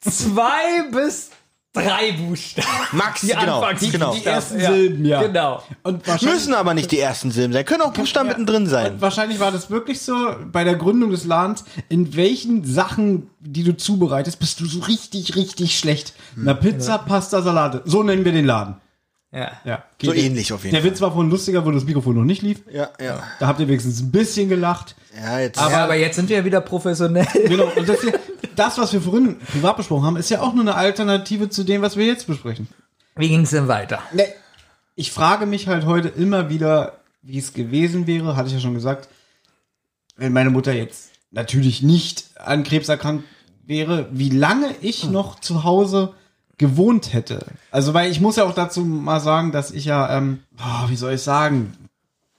zwei 0.00 0.82
bis 0.90 1.30
drei 1.72 2.12
Buchstaben. 2.12 2.66
Max, 2.92 3.20
Die 3.20 3.28
genau, 3.28 3.60
Anfangs- 3.62 3.90
genau. 3.92 4.14
Die 4.14 4.24
ersten 4.24 4.60
Ja, 4.60 4.72
Silben, 4.72 5.04
ja. 5.04 5.22
genau. 5.22 5.62
Und 5.82 6.04
Müssen 6.22 6.54
aber 6.54 6.74
nicht 6.74 6.90
die 6.90 6.98
ersten 6.98 7.30
Silben 7.30 7.52
sein. 7.52 7.64
Können 7.64 7.82
auch 7.82 7.92
Buchstaben 7.92 8.28
mittendrin 8.28 8.66
sein. 8.66 8.94
Und 8.94 9.00
wahrscheinlich 9.00 9.38
war 9.38 9.52
das 9.52 9.70
wirklich 9.70 10.00
so 10.02 10.34
bei 10.50 10.64
der 10.64 10.74
Gründung 10.74 11.10
des 11.10 11.24
Ladens. 11.24 11.64
In 11.88 12.16
welchen 12.16 12.64
Sachen, 12.64 13.30
die 13.40 13.62
du 13.62 13.76
zubereitest, 13.76 14.38
bist 14.40 14.58
du 14.60 14.66
so 14.66 14.80
richtig, 14.80 15.36
richtig 15.36 15.78
schlecht? 15.78 16.14
Na, 16.36 16.54
Pizza, 16.54 16.98
Pasta, 16.98 17.40
Salate. 17.42 17.82
So 17.84 18.02
nennen 18.02 18.24
wir 18.24 18.32
den 18.32 18.46
Laden. 18.46 18.76
Ja. 19.32 19.52
Ja. 19.64 19.84
So 20.02 20.10
Geht- 20.12 20.24
ähnlich 20.24 20.52
auf 20.52 20.64
jeden 20.64 20.74
Der 20.74 20.82
Witz 20.82 21.00
war 21.00 21.12
vorhin 21.12 21.30
lustiger, 21.30 21.64
wo 21.64 21.70
das 21.70 21.84
Mikrofon 21.84 22.16
noch 22.16 22.24
nicht 22.24 22.42
lief. 22.42 22.62
Ja, 22.72 22.90
ja. 23.00 23.22
Da 23.38 23.46
habt 23.46 23.60
ihr 23.60 23.68
wenigstens 23.68 24.00
ein 24.00 24.10
bisschen 24.10 24.48
gelacht. 24.48 24.96
Ja, 25.16 25.38
jetzt. 25.38 25.58
Aber- 25.58 25.70
ja, 25.70 25.84
aber 25.84 25.94
jetzt 25.94 26.16
sind 26.16 26.28
wir 26.28 26.38
ja 26.38 26.44
wieder 26.44 26.60
professionell. 26.60 27.26
Genau. 27.46 27.70
Und 27.76 27.88
das, 27.88 28.00
hier, 28.00 28.18
das, 28.56 28.76
was 28.78 28.92
wir 28.92 29.00
vorhin 29.00 29.38
privat 29.38 29.76
besprochen 29.76 30.04
haben, 30.04 30.16
ist 30.16 30.30
ja 30.30 30.40
auch 30.40 30.52
nur 30.52 30.62
eine 30.64 30.74
Alternative 30.74 31.48
zu 31.48 31.62
dem, 31.64 31.82
was 31.82 31.96
wir 31.96 32.06
jetzt 32.06 32.26
besprechen. 32.26 32.66
Wie 33.16 33.28
ging 33.28 33.42
es 33.42 33.50
denn 33.50 33.68
weiter? 33.68 34.00
Ne, 34.12 34.24
ich 34.96 35.12
frage 35.12 35.46
mich 35.46 35.68
halt 35.68 35.86
heute 35.86 36.08
immer 36.08 36.48
wieder, 36.50 36.98
wie 37.22 37.38
es 37.38 37.52
gewesen 37.52 38.06
wäre, 38.06 38.34
hatte 38.36 38.48
ich 38.48 38.54
ja 38.54 38.60
schon 38.60 38.74
gesagt, 38.74 39.08
wenn 40.16 40.32
meine 40.32 40.50
Mutter 40.50 40.72
jetzt 40.72 41.10
natürlich 41.30 41.82
nicht 41.82 42.24
an 42.36 42.64
Krebs 42.64 42.88
erkrankt 42.88 43.24
wäre, 43.64 44.08
wie 44.10 44.30
lange 44.30 44.74
ich 44.80 45.08
noch 45.08 45.38
zu 45.40 45.62
Hause 45.64 46.14
gewohnt 46.60 47.12
hätte. 47.14 47.44
Also, 47.72 47.94
weil 47.94 48.10
ich 48.10 48.20
muss 48.20 48.36
ja 48.36 48.44
auch 48.44 48.54
dazu 48.54 48.82
mal 48.84 49.18
sagen, 49.20 49.50
dass 49.50 49.70
ich 49.72 49.86
ja, 49.86 50.16
ähm, 50.16 50.40
oh, 50.58 50.88
wie 50.88 50.94
soll 50.96 51.14
ich 51.14 51.22
sagen, 51.22 51.72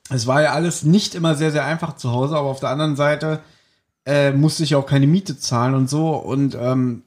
es 0.10 0.28
war 0.28 0.42
ja 0.42 0.54
alles 0.54 0.84
nicht 0.84 1.16
immer 1.16 1.36
sehr, 1.36 1.52
sehr 1.52 1.66
einfach 1.66 1.96
zu 1.98 2.12
Hause, 2.12 2.38
aber 2.38 2.48
auf 2.50 2.60
der 2.60 2.70
anderen 2.70 2.96
Seite 2.96 3.40
äh, 4.06 4.32
musste 4.32 4.64
ich 4.64 4.70
ja 4.72 4.78
auch 4.78 4.86
keine 4.86 5.08
Miete 5.08 5.38
zahlen 5.40 5.74
und 5.74 5.90
so 5.90 6.12
und 6.16 6.56
ähm, 6.56 7.04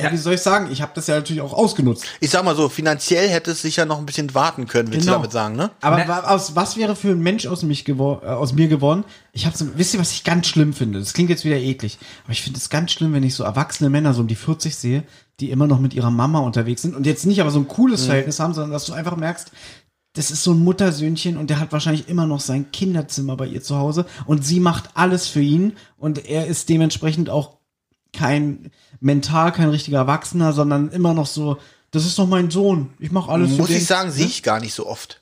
ja, 0.00 0.12
wie 0.12 0.16
soll 0.16 0.34
ich 0.34 0.42
sagen, 0.42 0.68
ich 0.70 0.80
habe 0.80 0.92
das 0.94 1.08
ja 1.08 1.16
natürlich 1.16 1.42
auch 1.42 1.52
ausgenutzt. 1.52 2.04
Ich 2.20 2.30
sag 2.30 2.44
mal 2.44 2.54
so, 2.54 2.68
finanziell 2.68 3.28
hätte 3.28 3.50
es 3.50 3.62
sicher 3.62 3.84
noch 3.84 3.98
ein 3.98 4.06
bisschen 4.06 4.32
warten 4.32 4.68
können, 4.68 4.92
willst 4.92 5.06
Genau. 5.06 5.16
du 5.18 5.22
damit 5.22 5.32
sagen, 5.32 5.56
ne? 5.56 5.72
Aber 5.80 5.96
Ne- 5.96 6.06
wa- 6.06 6.20
aus, 6.20 6.54
was 6.54 6.76
wäre 6.76 6.94
für 6.94 7.08
ein 7.10 7.18
Mensch 7.20 7.46
aus, 7.48 7.64
mich 7.64 7.84
gewor 7.84 8.22
äh, 8.22 8.26
aus 8.28 8.52
mir 8.52 8.68
geworden? 8.68 9.02
Ich 9.32 9.44
habe 9.44 9.56
so, 9.56 9.66
wisst 9.74 9.94
ihr, 9.94 10.00
was 10.00 10.12
ich 10.12 10.22
ganz 10.22 10.46
schlimm 10.46 10.72
finde? 10.72 11.00
Das 11.00 11.14
klingt 11.14 11.30
jetzt 11.30 11.44
wieder 11.44 11.56
eklig, 11.56 11.98
aber 12.22 12.32
ich 12.32 12.42
finde 12.42 12.58
es 12.60 12.70
ganz 12.70 12.92
schlimm, 12.92 13.12
wenn 13.12 13.24
ich 13.24 13.34
so 13.34 13.42
erwachsene 13.42 13.90
Männer 13.90 14.14
so 14.14 14.20
um 14.20 14.28
die 14.28 14.36
40 14.36 14.76
sehe, 14.76 15.02
die 15.40 15.50
immer 15.50 15.66
noch 15.66 15.78
mit 15.80 15.94
ihrer 15.94 16.10
Mama 16.10 16.40
unterwegs 16.40 16.82
sind 16.82 16.94
und 16.96 17.06
jetzt 17.06 17.26
nicht 17.26 17.40
aber 17.40 17.50
so 17.50 17.60
ein 17.60 17.68
cooles 17.68 18.06
Verhältnis 18.06 18.40
haben, 18.40 18.54
sondern 18.54 18.72
dass 18.72 18.86
du 18.86 18.92
einfach 18.92 19.16
merkst, 19.16 19.52
das 20.14 20.30
ist 20.30 20.42
so 20.42 20.52
ein 20.52 20.64
Muttersöhnchen 20.64 21.36
und 21.36 21.48
der 21.50 21.60
hat 21.60 21.70
wahrscheinlich 21.70 22.08
immer 22.08 22.26
noch 22.26 22.40
sein 22.40 22.72
Kinderzimmer 22.72 23.36
bei 23.36 23.46
ihr 23.46 23.62
zu 23.62 23.76
Hause 23.76 24.06
und 24.26 24.44
sie 24.44 24.58
macht 24.58 24.90
alles 24.94 25.28
für 25.28 25.40
ihn 25.42 25.74
und 25.96 26.24
er 26.28 26.46
ist 26.46 26.68
dementsprechend 26.68 27.30
auch 27.30 27.58
kein 28.12 28.70
mental 29.00 29.52
kein 29.52 29.68
richtiger 29.68 29.98
Erwachsener, 29.98 30.52
sondern 30.52 30.88
immer 30.88 31.14
noch 31.14 31.26
so, 31.26 31.58
das 31.90 32.04
ist 32.04 32.18
doch 32.18 32.26
mein 32.26 32.50
Sohn, 32.50 32.90
ich 32.98 33.12
mache 33.12 33.30
alles 33.30 33.52
für 33.52 33.58
Muss 33.58 33.68
den. 33.68 33.76
ich 33.76 33.86
sagen, 33.86 34.10
sehe 34.10 34.26
ich 34.26 34.42
gar 34.42 34.60
nicht 34.60 34.74
so 34.74 34.86
oft. 34.86 35.20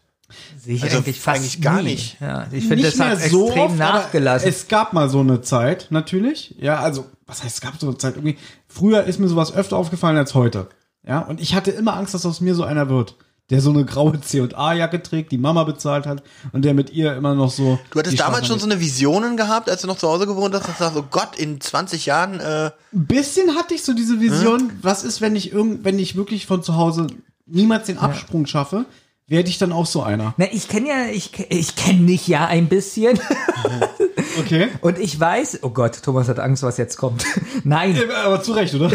Sehe 0.58 0.74
ich 0.74 0.82
Also 0.82 0.98
eigentlich 0.98 1.20
fast 1.20 1.38
eigentlich 1.40 1.60
gar 1.60 1.82
nie. 1.82 1.90
nicht. 1.90 2.16
Ja, 2.20 2.46
ich 2.50 2.66
finde, 2.66 2.84
das 2.84 2.96
nicht 2.96 3.06
hat 3.06 3.18
mehr 3.18 3.28
so 3.28 3.46
extrem 3.46 3.62
oft, 3.64 3.78
nachgelassen. 3.78 4.48
Es 4.48 4.66
gab 4.66 4.92
mal 4.92 5.08
so 5.08 5.20
eine 5.20 5.40
Zeit, 5.40 5.86
natürlich. 5.90 6.54
Ja, 6.58 6.80
also, 6.80 7.06
was 7.26 7.44
heißt, 7.44 7.56
es 7.56 7.60
gab 7.60 7.78
so 7.78 7.86
eine 7.86 7.98
Zeit 7.98 8.16
irgendwie. 8.16 8.36
Früher 8.76 9.04
ist 9.04 9.18
mir 9.18 9.28
sowas 9.28 9.54
öfter 9.54 9.78
aufgefallen 9.78 10.18
als 10.18 10.34
heute. 10.34 10.68
Ja, 11.02 11.20
und 11.20 11.40
ich 11.40 11.54
hatte 11.54 11.70
immer 11.70 11.96
Angst, 11.96 12.12
dass 12.12 12.26
aus 12.26 12.42
mir 12.42 12.54
so 12.54 12.62
einer 12.62 12.90
wird, 12.90 13.14
der 13.48 13.62
so 13.62 13.70
eine 13.70 13.86
graue 13.86 14.20
C&A-Jacke 14.20 15.02
trägt, 15.02 15.32
die 15.32 15.38
Mama 15.38 15.64
bezahlt 15.64 16.04
hat 16.04 16.22
und 16.52 16.62
der 16.62 16.74
mit 16.74 16.90
ihr 16.90 17.16
immer 17.16 17.34
noch 17.34 17.50
so. 17.50 17.78
Du 17.90 17.98
hattest 17.98 18.20
damals 18.20 18.46
schon 18.46 18.58
so 18.58 18.66
eine 18.66 18.78
Visionen 18.78 19.38
gehabt, 19.38 19.70
als 19.70 19.80
du 19.80 19.86
noch 19.86 19.96
zu 19.96 20.06
Hause 20.06 20.26
gewohnt 20.26 20.54
hast, 20.54 20.68
dass 20.68 20.76
du 20.76 20.84
sagst, 20.84 20.98
oh 20.98 21.06
Gott, 21.10 21.36
in 21.36 21.58
20 21.58 22.04
Jahren, 22.04 22.38
äh, 22.38 22.70
Ein 22.92 23.06
bisschen 23.06 23.54
hatte 23.54 23.72
ich 23.72 23.82
so 23.82 23.94
diese 23.94 24.20
Vision, 24.20 24.70
was 24.82 25.04
ist, 25.04 25.22
wenn 25.22 25.36
ich 25.36 25.52
irgend, 25.52 25.84
wenn 25.84 25.98
ich 25.98 26.14
wirklich 26.14 26.44
von 26.44 26.62
zu 26.62 26.76
Hause 26.76 27.06
niemals 27.46 27.86
den 27.86 27.96
Absprung 27.96 28.44
schaffe, 28.44 28.84
werde 29.26 29.48
ich 29.48 29.56
dann 29.56 29.72
auch 29.72 29.86
so 29.86 30.02
einer. 30.02 30.34
Na, 30.36 30.46
ich 30.52 30.68
kenne 30.68 30.88
ja, 30.88 31.06
ich, 31.10 31.32
ich 31.48 31.76
kenne 31.76 32.06
dich 32.06 32.28
ja 32.28 32.46
ein 32.46 32.68
bisschen. 32.68 33.18
Okay. 34.38 34.68
Und 34.80 34.98
ich 34.98 35.18
weiß, 35.18 35.60
oh 35.62 35.70
Gott, 35.70 36.02
Thomas 36.02 36.28
hat 36.28 36.38
Angst, 36.38 36.62
was 36.62 36.76
jetzt 36.76 36.96
kommt. 36.96 37.24
Nein, 37.64 37.96
Aber 38.24 38.42
zu 38.42 38.52
Recht, 38.52 38.74
oder? 38.74 38.90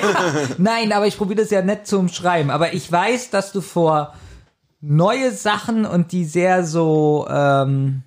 nein, 0.58 0.92
aber 0.92 1.06
ich 1.06 1.16
probiere 1.16 1.42
das 1.42 1.50
ja 1.50 1.62
nett 1.62 1.86
zu 1.86 1.98
umschreiben. 1.98 2.50
Aber 2.50 2.74
ich 2.74 2.90
weiß, 2.90 3.30
dass 3.30 3.52
du 3.52 3.60
vor 3.60 4.14
neue 4.80 5.30
Sachen 5.32 5.84
und 5.86 6.12
die 6.12 6.24
sehr 6.24 6.64
so, 6.64 7.26
ähm, 7.30 8.02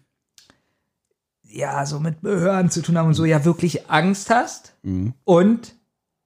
ja, 1.43 1.85
so 1.85 1.99
mit 1.99 2.21
Behörden 2.21 2.69
zu 2.69 2.81
tun 2.81 2.97
haben 2.97 3.07
und 3.07 3.13
so, 3.13 3.25
ja 3.25 3.45
wirklich 3.45 3.89
Angst 3.89 4.29
hast. 4.29 4.73
Und 5.23 5.73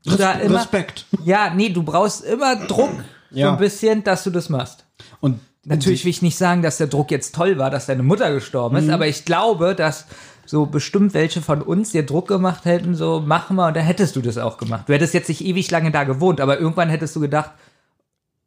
du 0.05 0.15
da 0.15 0.33
immer, 0.33 0.59
Respekt. 0.59 1.05
ja, 1.23 1.53
nee, 1.53 1.69
du 1.69 1.83
brauchst 1.83 2.23
immer 2.23 2.55
Druck, 2.55 2.89
so 3.31 3.37
Ja. 3.37 3.51
ein 3.51 3.57
bisschen, 3.59 4.03
dass 4.03 4.23
du 4.23 4.29
das 4.31 4.49
machst. 4.49 4.85
Und 5.21 5.39
Natürlich 5.65 6.03
will 6.05 6.09
ich 6.11 6.21
nicht 6.23 6.37
sagen, 6.37 6.61
dass 6.63 6.77
der 6.77 6.87
Druck 6.87 7.11
jetzt 7.11 7.35
toll 7.35 7.57
war, 7.59 7.69
dass 7.69 7.85
deine 7.85 8.01
Mutter 8.01 8.33
gestorben 8.33 8.77
ist, 8.77 8.89
aber 8.89 9.07
ich 9.07 9.25
glaube, 9.25 9.75
dass 9.75 10.05
so 10.49 10.65
bestimmt 10.65 11.13
welche 11.13 11.43
von 11.43 11.61
uns 11.61 11.91
dir 11.91 12.03
Druck 12.03 12.27
gemacht 12.27 12.65
hätten, 12.65 12.95
so 12.95 13.23
mach 13.23 13.51
mal, 13.51 13.67
und 13.67 13.77
dann 13.77 13.85
hättest 13.85 14.15
du 14.15 14.21
das 14.21 14.39
auch 14.39 14.57
gemacht. 14.57 14.89
Du 14.89 14.93
hättest 14.93 15.13
jetzt 15.13 15.29
nicht 15.29 15.45
ewig 15.45 15.69
lange 15.69 15.91
da 15.91 16.05
gewohnt, 16.05 16.41
aber 16.41 16.59
irgendwann 16.59 16.89
hättest 16.89 17.15
du 17.15 17.19
gedacht, 17.19 17.51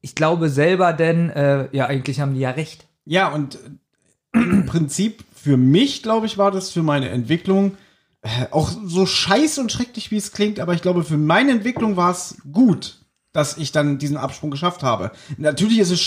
ich 0.01 0.17
glaube 0.17 0.49
selber, 0.49 0.93
denn 0.93 1.31
äh, 1.31 1.69
ja, 1.71 1.87
eigentlich 1.87 2.19
haben 2.19 2.35
die 2.35 2.41
ja 2.41 2.51
recht. 2.51 2.89
Ja, 3.05 3.29
und 3.29 3.55
äh, 3.55 4.39
im 4.39 4.67
Prinzip 4.67 5.25
für 5.33 5.57
mich, 5.57 6.03
glaube 6.03 6.27
ich, 6.27 6.39
war 6.39 6.51
das 6.51 6.71
für 6.71 6.83
meine 6.83 7.09
Entwicklung 7.09 7.77
äh, 8.23 8.47
auch 8.51 8.73
so 8.85 9.07
scheiße 9.07 9.61
und 9.61 9.71
schrecklich, 9.71 10.11
wie 10.11 10.17
es 10.17 10.33
klingt, 10.33 10.59
aber 10.59 10.75
ich 10.75 10.83
glaube, 10.83 11.05
für 11.05 11.17
meine 11.17 11.53
Entwicklung 11.53 11.97
war 11.97 12.11
es 12.11 12.37
gut, 12.51 12.99
dass 13.33 13.57
ich 13.57 13.73
dann 13.73 13.99
diesen 13.99 14.17
Absprung 14.17 14.51
geschafft 14.51 14.83
habe. 14.83 15.11
Natürlich 15.39 15.79
ist 15.79 15.91
es 15.91 16.01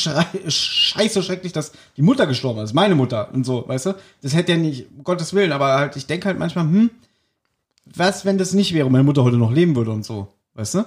scheiße 0.53 1.23
schrecklich, 1.23 1.53
dass 1.53 1.71
die 1.97 2.01
Mutter 2.03 2.27
gestorben 2.27 2.59
ist, 2.59 2.73
meine 2.73 2.95
Mutter 2.95 3.29
und 3.33 3.45
so, 3.45 3.67
weißt 3.67 3.87
du? 3.87 3.95
Das 4.21 4.35
hätte 4.35 4.51
ja 4.53 4.57
nicht, 4.57 4.87
um 4.95 5.03
Gottes 5.03 5.33
Willen, 5.33 5.51
aber 5.51 5.73
halt, 5.77 5.95
ich 5.95 6.05
denke 6.05 6.27
halt 6.27 6.37
manchmal, 6.37 6.65
hm, 6.65 6.91
was, 7.85 8.25
wenn 8.25 8.37
das 8.37 8.53
nicht 8.53 8.73
wäre, 8.73 8.85
und 8.85 8.91
meine 8.91 9.03
Mutter 9.03 9.23
heute 9.23 9.37
noch 9.37 9.51
leben 9.51 9.75
würde 9.75 9.91
und 9.91 10.05
so, 10.05 10.27
weißt 10.53 10.75
du? 10.75 10.85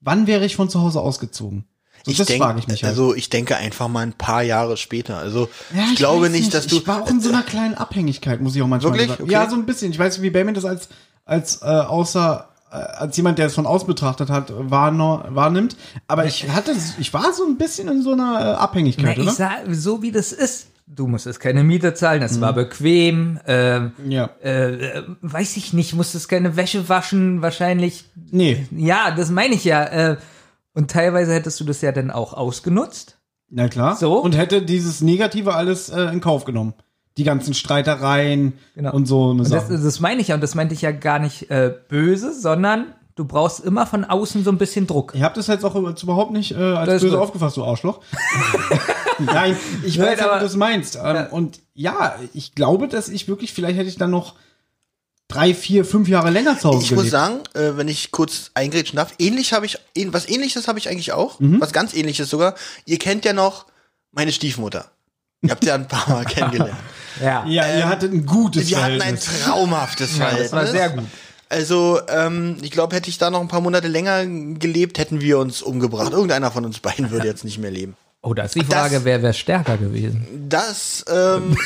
wann 0.00 0.26
wäre 0.26 0.44
ich 0.44 0.56
von 0.56 0.68
zu 0.68 0.80
Hause 0.80 1.00
ausgezogen? 1.00 1.64
So, 2.04 2.12
das 2.12 2.28
denk- 2.28 2.42
frage 2.42 2.60
ich 2.60 2.68
mich 2.68 2.84
halt. 2.84 2.90
Also 2.92 3.14
ich 3.14 3.28
denke 3.28 3.56
einfach 3.56 3.88
mal 3.88 4.02
ein 4.02 4.12
paar 4.12 4.42
Jahre 4.42 4.76
später. 4.76 5.18
Also 5.18 5.48
Ja, 5.74 5.82
ich, 5.90 5.96
glaube 5.96 6.26
weiß 6.26 6.32
nicht, 6.32 6.54
dass 6.54 6.68
du. 6.68 6.76
Ich 6.76 6.86
war 6.86 7.02
auch 7.02 7.10
in 7.10 7.20
so 7.20 7.28
einer 7.28 7.42
kleinen 7.42 7.74
Abhängigkeit, 7.74 8.40
muss 8.40 8.54
ich 8.54 8.62
auch 8.62 8.68
manchmal 8.68 8.92
Wirklich? 8.92 9.08
sagen. 9.10 9.24
Okay. 9.24 9.32
Ja, 9.32 9.50
so 9.50 9.56
ein 9.56 9.66
bisschen. 9.66 9.90
Ich 9.90 9.98
weiß 9.98 10.14
nicht, 10.16 10.22
wie 10.22 10.30
Benjamin 10.30 10.54
das 10.54 10.64
als, 10.64 10.88
als 11.24 11.60
äh, 11.62 11.64
außer 11.64 12.47
als 12.70 13.16
jemand, 13.16 13.38
der 13.38 13.46
es 13.46 13.54
von 13.54 13.66
außen 13.66 13.86
betrachtet 13.86 14.30
hat, 14.30 14.52
wahrnimmt. 14.56 15.76
Aber 16.06 16.24
ich 16.26 16.48
hatte, 16.50 16.72
ich 16.98 17.12
war 17.14 17.32
so 17.32 17.44
ein 17.44 17.56
bisschen 17.56 17.88
in 17.88 18.02
so 18.02 18.12
einer 18.12 18.40
äh, 18.40 18.44
Na, 18.44 18.54
Abhängigkeit, 18.58 19.16
ich 19.18 19.24
oder? 19.24 19.32
sag, 19.32 19.60
so 19.70 20.02
wie 20.02 20.12
das 20.12 20.32
ist. 20.32 20.68
Du 20.86 21.06
musstest 21.06 21.40
keine 21.40 21.64
Miete 21.64 21.92
zahlen, 21.92 22.22
das 22.22 22.40
war 22.40 22.54
bequem. 22.54 23.38
Äh, 23.46 23.90
ja. 24.08 24.30
äh, 24.40 25.02
weiß 25.20 25.58
ich 25.58 25.74
nicht, 25.74 25.94
musstest 25.94 26.30
keine 26.30 26.56
Wäsche 26.56 26.88
waschen, 26.88 27.42
wahrscheinlich. 27.42 28.06
Nee, 28.30 28.66
Ja, 28.70 29.10
das 29.10 29.30
meine 29.30 29.54
ich 29.54 29.64
ja. 29.64 29.84
Äh, 29.84 30.16
und 30.72 30.90
teilweise 30.90 31.34
hättest 31.34 31.60
du 31.60 31.64
das 31.64 31.82
ja 31.82 31.92
dann 31.92 32.10
auch 32.10 32.32
ausgenutzt. 32.32 33.18
na 33.50 33.68
klar. 33.68 33.96
So? 33.96 34.18
Und 34.18 34.36
hätte 34.36 34.62
dieses 34.62 35.02
Negative 35.02 35.54
alles 35.54 35.90
äh, 35.90 36.04
in 36.04 36.20
Kauf 36.20 36.44
genommen. 36.46 36.72
Die 37.18 37.24
ganzen 37.24 37.52
Streitereien 37.52 38.54
Genau. 38.74 38.92
und 38.94 39.06
so 39.06 39.24
eine 39.24 39.42
Und 39.42 39.50
das, 39.50 39.68
Sache. 39.68 39.78
das 39.78 40.00
meine 40.00 40.20
ich 40.22 40.28
ja, 40.28 40.34
und 40.36 40.40
das 40.40 40.54
meinte 40.54 40.72
ich 40.74 40.80
ja 40.82 40.90
gar 40.92 41.18
nicht 41.18 41.50
äh, 41.50 41.74
böse, 41.88 42.32
sondern 42.32 42.86
du 43.16 43.24
brauchst 43.24 43.60
immer 43.60 43.86
von 43.86 44.04
außen 44.04 44.44
so 44.44 44.50
ein 44.50 44.58
bisschen 44.58 44.86
Druck. 44.86 45.12
Ich 45.14 45.22
habe 45.22 45.34
das 45.34 45.48
jetzt 45.48 45.64
auch 45.64 45.74
überhaupt 45.74 46.30
nicht 46.32 46.52
äh, 46.52 46.56
als 46.56 46.88
böse 47.02 47.10
gut. 47.10 47.18
aufgefasst, 47.18 47.56
du 47.56 47.64
Arschloch. 47.64 48.00
Nein, 49.18 49.56
ich 49.84 49.98
Nein, 49.98 50.06
weiß, 50.10 50.18
ja, 50.20 50.24
wie 50.24 50.28
aber- 50.28 50.38
du 50.38 50.44
das 50.44 50.56
meinst. 50.56 50.96
Ähm, 50.96 51.02
Ja. 51.02 51.26
Und 51.30 51.60
ja, 51.74 52.14
ich 52.34 52.54
glaube, 52.54 52.88
dass 52.88 53.08
ich 53.08 53.26
wirklich, 53.28 53.52
vielleicht 53.52 53.76
hätte 53.78 53.88
ich 53.88 53.96
dann 53.96 54.10
noch 54.10 54.34
drei, 55.26 55.54
vier, 55.54 55.84
fünf 55.84 56.08
Jahre 56.08 56.30
länger 56.30 56.58
zu 56.58 56.68
Hause 56.68 56.84
Ich 56.84 56.90
muss 56.92 57.10
gelebt. 57.10 57.10
sagen, 57.10 57.34
äh, 57.54 57.76
wenn 57.76 57.88
ich 57.88 58.12
kurz 58.12 58.50
eingrätschen 58.54 58.96
darf, 58.96 59.12
ähnlich 59.18 59.52
habe 59.52 59.66
ich, 59.66 59.78
was 60.12 60.28
ähnliches 60.28 60.68
habe 60.68 60.78
ich 60.78 60.88
eigentlich 60.88 61.12
auch, 61.12 61.40
Mhm. 61.40 61.60
was 61.60 61.72
ganz 61.72 61.94
ähnliches 61.94 62.30
sogar. 62.30 62.54
Ihr 62.86 62.98
kennt 62.98 63.24
ja 63.24 63.32
noch 63.32 63.66
meine 64.12 64.32
Stiefmutter. 64.32 64.86
Ihr 65.42 65.50
habt 65.50 65.64
ja 65.64 65.74
ein 65.74 65.86
paar 65.88 66.08
Mal 66.08 66.24
kennengelernt. 66.24 66.74
Ja. 67.20 67.44
ja, 67.48 67.66
ihr 67.76 67.88
hattet 67.88 68.12
ein 68.12 68.24
gutes 68.26 68.68
Wir 68.70 68.76
hatten 68.80 68.92
ein 69.02 69.18
Verhältnis. 69.18 69.40
traumhaftes 69.42 70.10
Ja, 70.18 70.26
Verhältnis. 70.26 70.50
das 70.52 70.60
war 70.60 70.66
sehr 70.68 70.90
gut. 70.90 71.04
Also, 71.48 72.00
ähm, 72.08 72.58
ich 72.62 72.70
glaube, 72.70 72.94
hätte 72.94 73.10
ich 73.10 73.18
da 73.18 73.28
noch 73.30 73.40
ein 73.40 73.48
paar 73.48 73.60
Monate 73.60 73.88
länger 73.88 74.24
gelebt, 74.24 74.98
hätten 75.00 75.20
wir 75.20 75.40
uns 75.40 75.60
umgebracht. 75.60 76.12
Irgendeiner 76.12 76.52
von 76.52 76.64
uns 76.64 76.78
beiden 76.78 77.10
würde 77.10 77.26
jetzt 77.26 77.42
nicht 77.44 77.58
mehr 77.58 77.72
leben. 77.72 77.96
Oh, 78.22 78.34
da 78.34 78.44
ist 78.44 78.54
die 78.54 78.60
Das- 78.60 78.68
Frage, 78.68 79.00
wer 79.04 79.20
wäre 79.22 79.34
stärker 79.34 79.78
gewesen? 79.78 80.46
Das, 80.48 81.04
ähm, 81.10 81.56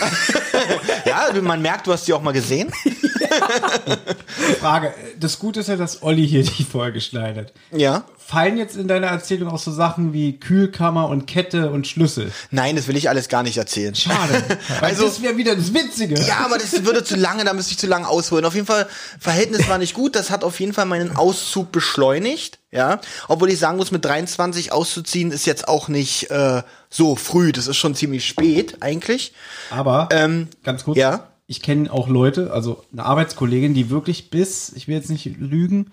ja, 1.04 1.30
du- 1.34 1.42
man 1.42 1.60
merkt, 1.60 1.86
du 1.86 1.92
hast 1.92 2.08
die 2.08 2.14
auch 2.14 2.22
mal 2.22 2.32
gesehen. 2.32 2.72
Frage. 4.60 4.94
Das 5.18 5.38
Gute 5.38 5.60
ist 5.60 5.68
ja, 5.68 5.76
dass 5.76 6.02
Olli 6.02 6.26
hier 6.26 6.44
die 6.44 6.64
Folge 6.64 7.00
schneidet. 7.00 7.52
Ja. 7.72 8.04
Fallen 8.32 8.56
jetzt 8.56 8.76
in 8.76 8.88
deiner 8.88 9.08
Erzählung 9.08 9.50
auch 9.50 9.58
so 9.58 9.70
Sachen 9.70 10.14
wie 10.14 10.38
Kühlkammer 10.40 11.08
und 11.08 11.26
Kette 11.26 11.70
und 11.70 11.86
Schlüssel? 11.86 12.32
Nein, 12.50 12.76
das 12.76 12.88
will 12.88 12.96
ich 12.96 13.10
alles 13.10 13.28
gar 13.28 13.42
nicht 13.42 13.58
erzählen. 13.58 13.94
Schade. 13.94 14.42
Weil 14.80 14.90
Also- 14.90 15.04
das 15.04 15.20
wäre 15.20 15.36
wieder 15.36 15.54
das 15.54 15.74
Witzige. 15.74 16.18
Ja, 16.22 16.38
aber 16.46 16.56
das 16.56 16.82
würde 16.84 17.04
zu 17.04 17.16
lange, 17.16 17.44
da 17.44 17.52
müsste 17.52 17.72
ich 17.72 17.78
zu 17.78 17.86
lange 17.86 18.08
ausholen. 18.08 18.46
Auf 18.46 18.54
jeden 18.54 18.66
Fall, 18.66 18.86
Verhältnis 19.20 19.68
war 19.68 19.76
nicht 19.76 19.92
gut. 19.92 20.16
Das 20.16 20.30
hat 20.30 20.44
auf 20.44 20.58
jeden 20.60 20.72
Fall 20.72 20.86
meinen 20.86 21.14
Auszug 21.14 21.70
beschleunigt. 21.72 22.58
Ja, 22.70 23.00
obwohl 23.28 23.50
ich 23.50 23.58
sagen 23.58 23.76
muss, 23.76 23.90
mit 23.90 24.02
23 24.02 24.72
auszuziehen 24.72 25.30
ist 25.30 25.44
jetzt 25.44 25.68
auch 25.68 25.88
nicht 25.88 26.30
äh, 26.30 26.62
so 26.88 27.16
früh. 27.16 27.52
Das 27.52 27.66
ist 27.66 27.76
schon 27.76 27.94
ziemlich 27.94 28.26
spät 28.26 28.78
eigentlich. 28.80 29.34
Aber, 29.68 30.08
Ähm, 30.10 30.48
ganz 30.64 30.84
kurz, 30.84 30.96
ja. 30.96 31.28
ich 31.46 31.60
kenne 31.60 31.92
auch 31.92 32.08
Leute, 32.08 32.50
also 32.50 32.82
eine 32.90 33.04
Arbeitskollegin, 33.04 33.74
die 33.74 33.90
wirklich 33.90 34.30
bis, 34.30 34.72
ich 34.74 34.88
will 34.88 34.94
jetzt 34.94 35.10
nicht 35.10 35.26
lügen, 35.38 35.92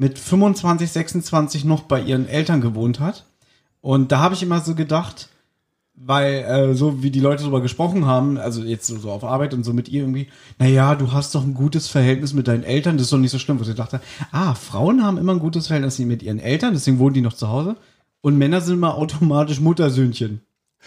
mit 0.00 0.18
25, 0.18 0.90
26 0.90 1.64
noch 1.66 1.82
bei 1.82 2.00
ihren 2.00 2.26
Eltern 2.26 2.62
gewohnt 2.62 3.00
hat. 3.00 3.26
Und 3.82 4.10
da 4.10 4.20
habe 4.20 4.34
ich 4.34 4.42
immer 4.42 4.62
so 4.62 4.74
gedacht, 4.74 5.28
weil 5.94 6.32
äh, 6.32 6.74
so 6.74 7.02
wie 7.02 7.10
die 7.10 7.20
Leute 7.20 7.42
darüber 7.42 7.60
gesprochen 7.60 8.06
haben, 8.06 8.38
also 8.38 8.62
jetzt 8.62 8.86
so, 8.86 9.10
auf 9.10 9.24
Arbeit 9.24 9.52
und 9.52 9.62
so 9.62 9.74
mit 9.74 9.90
ihr 9.90 10.00
irgendwie, 10.00 10.28
naja, 10.58 10.94
du 10.94 11.12
hast 11.12 11.34
doch 11.34 11.44
ein 11.44 11.52
gutes 11.52 11.88
Verhältnis 11.88 12.32
mit 12.32 12.48
deinen 12.48 12.64
Eltern, 12.64 12.96
das 12.96 13.04
ist 13.04 13.12
doch 13.12 13.18
nicht 13.18 13.30
so 13.30 13.38
schlimm. 13.38 13.60
Wo 13.60 13.68
ich 13.68 13.74
dachte, 13.74 14.00
ah, 14.32 14.54
Frauen 14.54 15.04
haben 15.04 15.18
immer 15.18 15.32
ein 15.32 15.38
gutes 15.38 15.66
Verhältnis 15.66 15.98
mit 15.98 16.22
ihren 16.22 16.38
Eltern, 16.38 16.72
deswegen 16.72 16.98
wohnen 16.98 17.12
die 17.12 17.20
noch 17.20 17.34
zu 17.34 17.48
Hause. 17.48 17.76
Und 18.22 18.38
Männer 18.38 18.62
sind 18.62 18.76
immer 18.76 18.94
automatisch 18.94 19.60
Muttersöhnchen. 19.60 20.40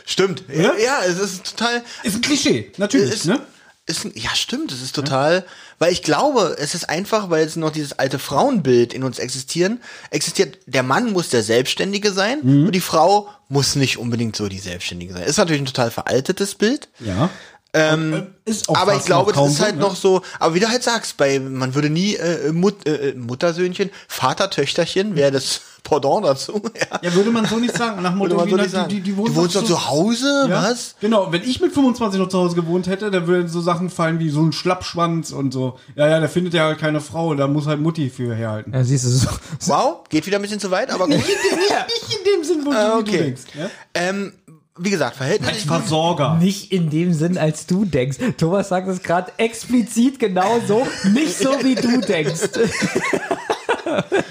Stimmt. 0.05 0.43
Ja, 0.49 0.71
ja 0.83 1.01
es 1.07 1.19
ist 1.19 1.55
total. 1.55 1.83
Ist 2.01 2.15
ein 2.15 2.21
Klischee, 2.21 2.71
natürlich, 2.79 3.13
ist, 3.13 3.27
ne? 3.27 3.39
Ist, 3.85 4.07
ja, 4.15 4.33
stimmt, 4.33 4.71
es 4.71 4.81
ist 4.81 4.95
total, 4.95 5.43
weil 5.77 5.91
ich 5.91 6.03
glaube, 6.03 6.55
es 6.57 6.73
ist 6.73 6.87
einfach, 6.89 7.29
weil 7.29 7.43
jetzt 7.43 7.57
noch 7.57 7.69
dieses 7.71 7.91
alte 7.99 8.17
Frauenbild 8.17 8.93
in 8.93 9.03
uns 9.03 9.19
existieren, 9.19 9.81
existiert, 10.09 10.59
der 10.67 10.83
Mann 10.83 11.11
muss 11.11 11.27
der 11.27 11.43
Selbstständige 11.43 12.13
sein 12.13 12.39
Mhm. 12.43 12.65
und 12.67 12.71
die 12.75 12.79
Frau 12.79 13.27
muss 13.49 13.75
nicht 13.75 13.97
unbedingt 13.97 14.37
so 14.37 14.47
die 14.47 14.59
Selbstständige 14.59 15.11
sein. 15.13 15.23
Ist 15.23 15.35
natürlich 15.35 15.61
ein 15.61 15.65
total 15.65 15.91
veraltetes 15.91 16.55
Bild. 16.55 16.87
Ja. 16.99 17.29
Ähm, 17.73 18.27
ist 18.45 18.69
auch 18.69 18.77
aber 18.77 18.95
ich 18.95 19.03
glaube, 19.03 19.33
das 19.33 19.51
ist 19.53 19.59
halt 19.59 19.75
ne? 19.75 19.81
noch 19.81 19.95
so, 19.97 20.21
aber 20.39 20.53
wie 20.53 20.59
du 20.61 20.69
halt 20.69 20.83
sagst, 20.83 21.17
bei, 21.17 21.39
man 21.39 21.75
würde 21.75 21.89
nie 21.89 22.15
äh, 22.15 22.53
Mut, 22.53 22.85
äh, 22.87 23.13
Muttersöhnchen, 23.17 23.89
Vater-Töchterchen 24.07 25.15
wäre 25.15 25.31
das 25.31 25.61
Pendant 25.83 26.23
dazu. 26.25 26.61
Ja. 26.79 26.99
Ja, 27.01 27.13
würde 27.13 27.29
man 27.31 27.45
so 27.45 27.57
nicht 27.57 27.75
sagen. 27.77 28.01
Nach 28.01 28.11
dem 28.11 28.17
Motto, 28.19 28.39
so 28.39 28.45
nicht 28.55 28.69
sagen. 28.69 28.87
die, 28.89 28.95
die, 28.95 29.01
die 29.01 29.11
du 29.11 29.17
wohnt 29.17 29.35
wohnst 29.35 29.55
doch 29.55 29.63
zu 29.65 29.87
Hause? 29.89 30.47
Ja? 30.49 30.63
Was? 30.63 30.95
Genau, 31.01 31.31
wenn 31.31 31.43
ich 31.43 31.59
mit 31.59 31.73
25 31.73 32.19
noch 32.19 32.29
zu 32.29 32.39
Hause 32.39 32.55
gewohnt 32.55 32.87
hätte, 32.87 33.11
dann 33.11 33.27
würden 33.27 33.47
so 33.49 33.59
Sachen 33.61 33.89
fallen 33.89 34.19
wie 34.19 34.29
so 34.29 34.41
ein 34.41 34.53
Schlappschwanz 34.53 35.31
und 35.31 35.51
so. 35.53 35.77
Ja, 35.95 36.07
ja, 36.07 36.19
da 36.21 36.27
findet 36.27 36.53
ja 36.53 36.63
halt 36.65 36.79
keine 36.79 37.01
Frau, 37.01 37.33
da 37.35 37.47
muss 37.47 37.67
halt 37.67 37.81
Mutti 37.81 38.09
für 38.09 38.33
herhalten. 38.33 38.71
Ja, 38.73 38.83
siehst 38.83 39.05
du, 39.05 39.09
so, 39.09 39.27
Wow, 39.65 40.03
geht 40.09 40.25
wieder 40.25 40.37
ein 40.37 40.41
bisschen 40.41 40.59
zu 40.59 40.71
weit, 40.71 40.89
aber 40.89 41.05
gut. 41.07 41.15
Nicht 41.17 41.27
in 41.27 42.33
dem 42.33 42.43
Sinn, 42.43 42.65
wo 42.65 42.71
Ah, 42.71 42.97
okay. 42.97 43.11
du 43.17 43.23
denkst. 43.23 43.41
Ja? 43.57 43.69
ähm, 43.93 44.33
wie 44.77 44.89
gesagt, 44.89 45.17
Verhältnis. 45.17 45.49
Als 45.49 45.63
Versorger. 45.63 46.35
nicht 46.35 46.71
in 46.71 46.89
dem 46.89 47.13
Sinn, 47.13 47.37
als 47.37 47.67
du 47.67 47.85
denkst. 47.85 48.17
Thomas 48.37 48.69
sagt 48.69 48.87
es 48.87 49.03
gerade 49.03 49.31
explizit 49.37 50.17
genau 50.17 50.59
so, 50.67 50.87
nicht 51.13 51.37
so 51.37 51.49
wie 51.61 51.75
du 51.75 51.99
denkst. 52.01 52.49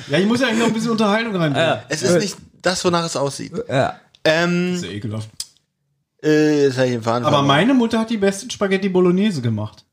Ja, 0.09 0.19
ich 0.19 0.27
muss 0.27 0.41
ja 0.41 0.49
eigentlich 0.49 0.61
noch 0.61 0.67
ein 0.69 0.73
bisschen 0.75 0.91
Unterhaltung 0.91 1.35
reinbringen. 1.37 1.79
Es 1.89 2.03
ist 2.03 2.19
nicht 2.19 2.37
das, 2.63 2.85
wonach 2.85 3.05
es 3.05 3.17
aussieht. 3.17 3.53
Ja. 3.69 3.99
Ähm, 4.25 4.73
Das 4.75 4.83
ist 4.83 4.89
ja 4.89 4.91
ekelhaft. 4.97 5.29
äh, 6.23 6.65
jetzt 6.67 6.79
hab 6.79 6.85
ich 6.85 6.93
den 6.93 7.03
Faden 7.03 7.25
Aber 7.25 7.37
verloren. 7.39 7.47
meine 7.47 7.75
Mutter 7.75 7.99
hat 7.99 8.11
die 8.11 8.17
besten 8.19 8.51
Spaghetti 8.51 8.89
Bolognese 8.89 9.43
gemacht. 9.43 9.85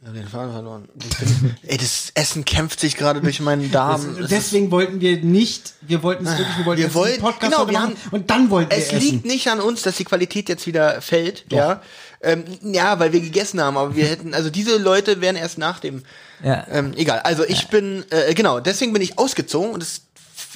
Ich 0.00 0.06
hab 0.06 0.14
den 0.14 0.28
Faden 0.28 0.52
verloren. 0.52 0.88
Ich 1.00 1.16
bin, 1.18 1.56
ey, 1.66 1.78
das 1.78 2.12
Essen 2.14 2.44
kämpft 2.44 2.78
sich 2.78 2.96
gerade 2.96 3.20
durch 3.20 3.40
meinen 3.40 3.72
Darm. 3.72 4.00
Es 4.12 4.18
ist- 4.18 4.30
Deswegen 4.30 4.70
wollten 4.70 5.00
wir 5.00 5.16
nicht, 5.20 5.72
wir 5.80 6.02
wollten 6.04 6.26
es 6.26 6.38
wirklich, 6.38 6.58
wir 6.58 6.64
wollten 6.66 6.82
Wir 6.82 6.94
wollten- 6.94 7.20
Podcast 7.22 7.52
genau, 7.52 7.66
wir 7.66 7.72
machen 7.72 7.96
haben- 7.96 8.10
und 8.12 8.30
dann 8.30 8.50
wollten 8.50 8.70
wir 8.70 8.76
Es 8.78 8.92
essen. 8.92 9.00
liegt 9.00 9.24
nicht 9.26 9.48
an 9.48 9.60
uns, 9.60 9.82
dass 9.82 9.96
die 9.96 10.04
Qualität 10.04 10.48
jetzt 10.48 10.66
wieder 10.68 11.00
fällt, 11.02 11.46
ja. 11.50 11.82
Ähm, 12.26 12.44
ja, 12.62 12.98
weil 12.98 13.12
wir 13.12 13.20
gegessen 13.20 13.60
haben, 13.60 13.76
aber 13.76 13.94
wir 13.94 14.06
hätten, 14.06 14.34
also 14.34 14.50
diese 14.50 14.78
Leute 14.78 15.20
wären 15.20 15.36
erst 15.36 15.58
nach 15.58 15.78
dem. 15.78 16.02
Ja. 16.42 16.66
Ähm, 16.70 16.92
egal. 16.96 17.20
Also 17.20 17.44
ich 17.44 17.68
bin, 17.68 18.04
äh, 18.10 18.34
genau, 18.34 18.58
deswegen 18.58 18.92
bin 18.92 19.00
ich 19.00 19.16
ausgezogen 19.16 19.70
und 19.70 19.80
das 19.80 20.02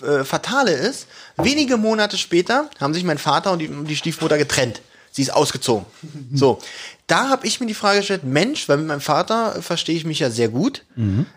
äh, 0.02 0.24
Fatale 0.24 0.72
ist, 0.72 1.06
wenige 1.36 1.76
Monate 1.76 2.18
später 2.18 2.68
haben 2.80 2.92
sich 2.92 3.04
mein 3.04 3.18
Vater 3.18 3.52
und 3.52 3.60
die, 3.60 3.68
die 3.68 3.96
Stiefmutter 3.96 4.36
getrennt. 4.36 4.82
Sie 5.12 5.22
ist 5.22 5.32
ausgezogen. 5.32 5.86
So. 6.34 6.58
Da 7.10 7.28
habe 7.28 7.46
ich 7.46 7.58
mir 7.60 7.66
die 7.66 7.74
Frage 7.74 7.98
gestellt, 7.98 8.22
Mensch, 8.24 8.68
weil 8.68 8.76
mit 8.78 8.86
meinem 8.86 9.00
Vater 9.00 9.60
verstehe 9.62 9.96
ich 9.96 10.04
mich 10.04 10.20
ja 10.20 10.30
sehr 10.30 10.48
gut. 10.48 10.84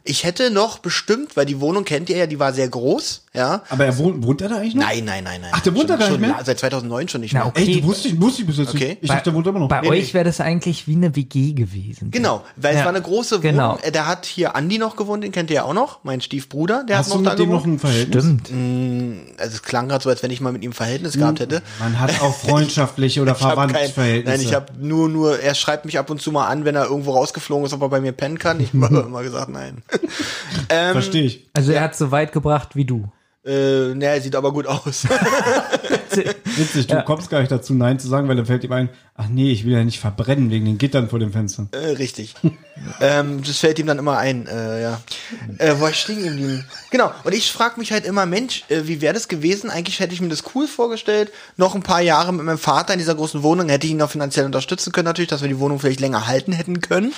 Ich 0.03 0.23
hätte 0.25 0.51
noch 0.51 0.79
bestimmt, 0.79 1.37
weil 1.37 1.45
die 1.45 1.61
Wohnung 1.61 1.85
kennt 1.85 2.09
ihr 2.09 2.17
ja, 2.17 2.27
die 2.27 2.37
war 2.37 2.51
sehr 2.53 2.67
groß, 2.67 3.23
ja. 3.33 3.61
Aber 3.69 3.85
er 3.85 3.97
wohnt, 3.97 4.25
wohnt 4.25 4.41
er 4.41 4.49
da 4.49 4.57
eigentlich 4.57 4.75
noch? 4.75 4.83
Nein, 4.83 5.05
nein, 5.05 5.23
nein, 5.23 5.39
nein. 5.41 5.51
Ach, 5.53 5.61
der 5.61 5.73
wohnt 5.73 5.89
da 5.89 5.93
Schon- 5.93 5.99
gar 5.99 6.09
nicht 6.09 6.27
schon 6.27 6.35
mehr? 6.35 6.39
Seit 6.45 6.59
2009 6.59 7.07
schon 7.07 7.21
nicht 7.21 7.33
Na, 7.33 7.39
mehr. 7.39 7.47
okay. 7.47 7.63
Echt, 7.71 7.79
du 7.81 7.87
wusste 7.87 8.07
ich, 8.09 8.19
wusste 8.21 8.41
ich 8.41 8.47
bis 8.47 8.57
jetzt 8.57 8.69
Okay. 8.69 8.87
nicht. 8.89 8.97
Ich 9.03 9.09
dachte, 9.09 9.23
der 9.25 9.33
wohnt 9.33 9.47
immer 9.47 9.59
noch. 9.59 9.69
Bei 9.69 9.79
Nee, 9.81 9.87
euch 9.89 10.07
nee. 10.09 10.13
wäre 10.15 10.25
das 10.25 10.41
eigentlich 10.41 10.85
wie 10.87 10.95
eine 10.95 11.15
WG 11.15 11.53
gewesen. 11.53 12.11
Genau, 12.11 12.43
weil 12.57 12.73
es 12.73 12.79
Ja. 12.79 12.85
war 12.85 12.89
eine 12.93 13.01
große 13.01 13.35
Wohnung. 13.41 13.41
Genau. 13.53 13.77
Äh, 13.81 13.91
Da 13.93 14.05
hat 14.05 14.25
hier 14.25 14.55
Andi 14.57 14.77
noch 14.77 14.95
gewohnt, 14.97 15.23
den 15.23 15.31
kennt 15.31 15.49
ihr 15.49 15.55
ja 15.55 15.63
auch 15.63 15.73
noch, 15.73 15.99
mein 16.03 16.19
Stiefbruder, 16.21 16.83
der 16.83 16.97
Hast 16.97 17.07
hat 17.07 17.13
du 17.13 17.17
noch 17.21 17.23
da 17.23 17.29
mit 17.31 17.39
dem 17.39 17.49
noch 17.51 17.63
gewohnt. 17.63 17.75
ein 17.77 17.79
Verhältnis? 17.79 18.23
Stimmt. 18.25 19.39
Also 19.39 19.55
es 19.55 19.63
klang 19.63 19.87
gerade 19.87 20.03
so, 20.03 20.09
als 20.09 20.21
wenn 20.21 20.29
ich 20.31 20.41
mal 20.41 20.51
mit 20.51 20.61
ihm 20.63 20.71
ein 20.71 20.73
Verhältnis 20.73 21.13
gehabt 21.13 21.39
hätte. 21.39 21.61
Man 21.79 21.99
hat 21.99 22.21
auch 22.21 22.35
freundschaftliche 22.37 23.21
oder 23.21 23.33
Verwandtschaftsverhältnisse. 23.35 24.37
nein, 24.37 24.45
ich 24.45 24.53
habe 24.53 24.67
nur, 24.79 25.07
nur, 25.09 25.39
er 25.39 25.55
schreibt 25.63 25.85
mich 25.85 25.97
ab 25.97 26.09
und 26.09 26.21
zu 26.21 26.31
mal 26.31 26.47
an, 26.47 26.65
wenn 26.65 26.75
er 26.75 26.85
irgendwo 26.85 27.13
rausgeflogen 27.13 27.65
ist, 27.65 27.73
ob 27.73 27.81
er 27.81 27.89
bei 27.89 28.01
mir 28.01 28.11
pennen 28.11 28.37
kann. 28.37 28.59
Ich 28.59 28.73
habe 28.73 28.99
immer 29.07 29.23
gesagt, 29.23 29.49
nein. 29.49 29.81
ähm, 30.69 30.91
Verstehe 30.91 31.23
ich. 31.23 31.49
Also 31.53 31.71
er 31.71 31.81
hat 31.81 31.95
so 31.95 32.11
weit 32.11 32.31
gebracht 32.33 32.75
wie 32.75 32.85
du. 32.85 33.09
äh, 33.45 33.93
ne, 33.95 34.05
er 34.05 34.21
sieht 34.21 34.35
aber 34.35 34.51
gut 34.53 34.67
aus. 34.67 35.07
Witzig, 36.57 36.87
du 36.87 37.01
kommst 37.03 37.29
gar 37.29 37.39
nicht 37.39 37.51
dazu, 37.51 37.73
Nein 37.73 37.99
zu 37.99 38.07
sagen, 38.07 38.27
weil 38.27 38.35
dann 38.35 38.45
fällt 38.45 38.63
ihm 38.63 38.71
ein, 38.71 38.89
ach 39.15 39.27
nee, 39.27 39.51
ich 39.51 39.65
will 39.65 39.73
ja 39.73 39.83
nicht 39.83 39.99
verbrennen 39.99 40.49
wegen 40.51 40.65
den 40.65 40.77
Gittern 40.77 41.09
vor 41.09 41.19
den 41.19 41.31
Fenstern. 41.31 41.69
äh, 41.71 41.89
richtig. 41.91 42.35
ähm, 43.01 43.43
das 43.45 43.59
fällt 43.59 43.79
ihm 43.79 43.87
dann 43.87 43.99
immer 43.99 44.17
ein, 44.17 44.47
äh, 44.47 44.81
ja. 44.81 45.01
Äh, 45.57 45.75
wo 45.79 45.87
ich 45.87 45.95
stehen 45.95 46.23
geblieben? 46.23 46.65
Genau, 46.91 47.11
und 47.23 47.33
ich 47.33 47.51
frage 47.51 47.79
mich 47.79 47.91
halt 47.91 48.05
immer, 48.05 48.25
Mensch, 48.25 48.63
äh, 48.69 48.81
wie 48.85 49.01
wäre 49.01 49.13
das 49.13 49.27
gewesen? 49.27 49.69
Eigentlich 49.69 49.99
hätte 49.99 50.13
ich 50.13 50.21
mir 50.21 50.29
das 50.29 50.43
cool 50.55 50.67
vorgestellt. 50.67 51.31
Noch 51.57 51.75
ein 51.75 51.83
paar 51.83 52.01
Jahre 52.01 52.33
mit 52.33 52.45
meinem 52.45 52.57
Vater 52.57 52.93
in 52.93 52.99
dieser 52.99 53.15
großen 53.15 53.43
Wohnung, 53.43 53.69
hätte 53.69 53.85
ich 53.85 53.91
ihn 53.91 53.97
noch 53.97 54.11
finanziell 54.11 54.45
unterstützen 54.45 54.91
können, 54.91 55.05
natürlich, 55.05 55.29
dass 55.29 55.41
wir 55.41 55.49
die 55.49 55.59
Wohnung 55.59 55.79
vielleicht 55.79 55.99
länger 55.99 56.27
halten 56.27 56.51
hätten 56.53 56.81
können. 56.81 57.13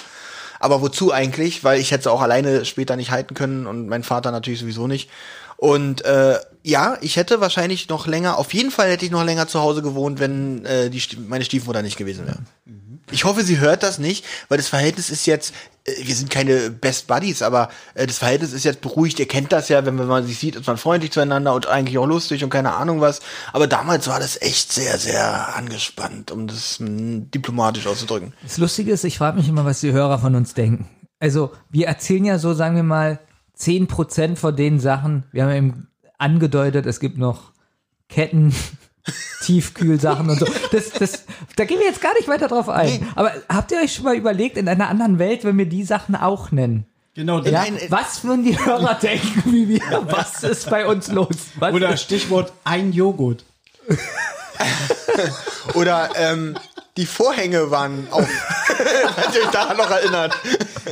Aber 0.60 0.82
wozu 0.82 1.12
eigentlich? 1.12 1.64
Weil 1.64 1.80
ich 1.80 1.92
hätte 1.92 2.02
es 2.02 2.08
auch 2.08 2.22
alleine 2.22 2.66
später 2.66 2.96
nicht 2.96 3.12
halten 3.12 3.34
können 3.34 3.68
und 3.68 3.88
mein 3.88 4.04
Vater 4.04 4.32
natürlich 4.32 4.60
sowieso 4.60 4.88
nicht. 4.88 5.10
Und 5.58 6.04
äh, 6.04 6.38
ja, 6.64 6.98
ich 7.02 7.16
hätte 7.16 7.42
wahrscheinlich 7.42 7.90
noch 7.90 8.08
länger, 8.08 8.38
auf 8.38 8.54
jeden 8.54 8.72
Fall 8.72 8.90
hätte 8.90 9.06
ich 9.06 9.12
noch 9.12 9.24
länger 9.24 9.48
zu 9.48 9.62
Hause 9.62 9.82
gewohnt, 9.82 10.20
wenn 10.20 10.66
äh, 10.66 10.90
die, 10.90 11.02
meine 11.28 11.46
Stiefmutter 11.46 11.82
nicht 11.82 11.98
gewesen 11.98 12.26
wäre. 12.26 12.40
Ich 13.12 13.24
hoffe, 13.24 13.44
sie 13.44 13.60
hört 13.60 13.84
das 13.84 14.00
nicht, 14.00 14.26
weil 14.50 14.58
das 14.58 14.68
Verhältnis 14.68 15.12
ist 15.12 15.28
jetzt, 15.28 15.54
äh, 15.86 15.92
wir 16.04 16.16
sind 16.16 16.32
keine 16.32 16.72
Best 16.72 17.06
Buddies, 17.06 17.44
aber 17.44 17.70
äh, 17.94 18.08
das 18.08 18.18
Verhältnis 18.18 18.52
ist 18.52 18.66
jetzt 18.66 18.82
beruhigt. 18.82 19.20
Ihr 19.20 19.28
kennt 19.28 19.52
das 19.52 19.70
ja, 19.70 19.86
wenn 19.86 19.96
man 19.96 20.26
sich 20.26 20.40
sieht, 20.40 20.56
ist 20.56 20.66
man 20.66 20.78
freundlich 20.78 21.12
zueinander 21.12 21.54
und 21.54 21.68
eigentlich 21.68 22.00
auch 22.00 22.08
lustig 22.08 22.44
und 22.44 22.50
keine 22.50 22.74
Ahnung 22.74 23.00
was. 23.00 23.22
Aber 23.54 23.68
damals 23.68 24.08
war 24.08 24.20
das 24.20 24.42
echt 24.42 24.74
sehr, 24.74 24.98
sehr 24.98 25.56
angespannt, 25.56 26.32
um 26.32 26.48
das 26.48 26.80
mh, 26.80 27.28
diplomatisch 27.34 27.86
auszudrücken. 27.86 28.34
Das 28.42 28.58
Lustige 28.58 28.92
ist, 28.92 29.04
ich 29.04 29.20
frage 29.20 29.38
mich 29.38 29.48
immer, 29.48 29.66
was 29.66 29.82
die 29.82 29.92
Hörer 29.92 30.18
von 30.18 30.36
uns 30.36 30.56
denken. 30.56 30.90
Also, 31.20 31.52
wir 31.70 31.88
erzählen 31.88 32.26
ja 32.26 32.40
so, 32.40 32.54
sagen 32.54 32.76
wir 32.76 32.84
mal, 32.84 33.20
10% 33.58 34.36
von 34.36 34.56
den 34.56 34.80
Sachen. 34.80 35.24
Wir 35.32 35.44
haben 35.44 35.50
ja 35.50 35.56
eben 35.58 35.88
angedeutet, 36.18 36.86
es 36.86 37.00
gibt 37.00 37.18
noch 37.18 37.52
Ketten, 38.10 38.54
Tiefkühlsachen 39.44 40.30
und 40.30 40.40
so. 40.40 40.48
Das, 40.72 40.92
das, 40.92 41.26
da 41.56 41.66
gehen 41.66 41.80
wir 41.80 41.86
jetzt 41.86 42.02
gar 42.02 42.14
nicht 42.16 42.28
weiter 42.28 42.48
drauf 42.48 42.70
ein. 42.70 43.08
Aber 43.16 43.32
habt 43.50 43.72
ihr 43.72 43.80
euch 43.80 43.94
schon 43.94 44.06
mal 44.06 44.16
überlegt, 44.16 44.58
in 44.58 44.68
einer 44.68 44.90
anderen 44.90 45.20
Welt, 45.20 45.44
wenn 45.44 45.58
wir 45.58 45.68
die 45.68 45.84
Sachen 45.84 46.16
auch 46.16 46.52
nennen? 46.52 46.86
Genau, 47.16 47.40
Ja, 47.42 47.52
Nein, 47.52 47.78
äh, 47.78 47.90
was 47.90 48.24
würden 48.26 48.44
die 48.44 48.60
Hörer 48.60 48.96
denken, 49.02 49.44
wie 49.46 49.70
wir? 49.70 49.82
Was 50.10 50.44
ist 50.44 50.70
bei 50.70 50.86
uns 50.86 51.08
los? 51.08 51.36
Was 51.60 51.74
Oder 51.74 51.96
Stichwort 51.96 52.52
ein 52.66 52.92
Joghurt. 52.92 53.46
Oder 55.76 56.10
ähm, 56.16 56.58
die 56.98 57.06
Vorhänge 57.06 57.72
waren 57.72 58.08
auf. 58.12 58.28
Ihr 59.34 59.42
euch 59.42 59.52
daran 59.52 59.78
noch 59.78 59.92
erinnert. 59.92 60.34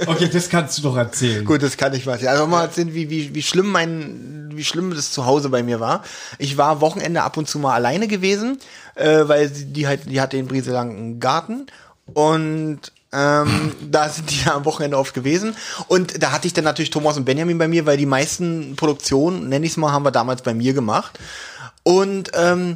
Okay, 0.05 0.29
das 0.31 0.49
kannst 0.49 0.77
du 0.77 0.83
doch 0.83 0.97
erzählen. 0.97 1.45
Gut, 1.45 1.63
das 1.63 1.77
kann 1.77 1.93
ich 1.93 2.05
was. 2.05 2.25
Also 2.25 2.45
mal 2.47 2.63
erzählen, 2.63 2.93
wie, 2.93 3.09
wie, 3.09 3.33
wie 3.33 3.41
schlimm 3.41 3.67
mein, 3.67 4.51
wie 4.53 4.63
schlimm 4.63 4.93
das 4.93 5.11
zu 5.11 5.25
Hause 5.25 5.49
bei 5.49 5.63
mir 5.63 5.79
war. 5.79 6.03
Ich 6.39 6.57
war 6.57 6.81
Wochenende 6.81 7.23
ab 7.23 7.37
und 7.37 7.47
zu 7.47 7.59
mal 7.59 7.73
alleine 7.73 8.07
gewesen, 8.07 8.59
äh, 8.95 9.27
weil 9.27 9.53
sie, 9.53 9.65
die 9.65 9.87
halt, 9.87 10.09
die 10.09 10.19
hatte 10.19 10.37
in 10.37 10.47
Brieselang 10.47 10.91
einen 10.91 11.19
Garten 11.19 11.67
und 12.13 12.79
ähm, 13.13 13.71
da 13.91 14.09
sind 14.09 14.29
die 14.29 14.49
am 14.49 14.65
Wochenende 14.65 14.97
oft 14.97 15.13
gewesen. 15.13 15.55
Und 15.87 16.21
da 16.21 16.31
hatte 16.31 16.47
ich 16.47 16.53
dann 16.53 16.65
natürlich 16.65 16.89
Thomas 16.89 17.15
und 17.15 17.25
Benjamin 17.25 17.57
bei 17.57 17.67
mir, 17.67 17.85
weil 17.85 17.97
die 17.97 18.05
meisten 18.05 18.75
Produktionen, 18.75 19.47
nenn 19.47 19.63
ich 19.63 19.71
es 19.71 19.77
mal, 19.77 19.91
haben 19.91 20.05
wir 20.05 20.11
damals 20.11 20.41
bei 20.41 20.53
mir 20.53 20.73
gemacht. 20.73 21.17
Und 21.83 22.31
ähm, 22.33 22.75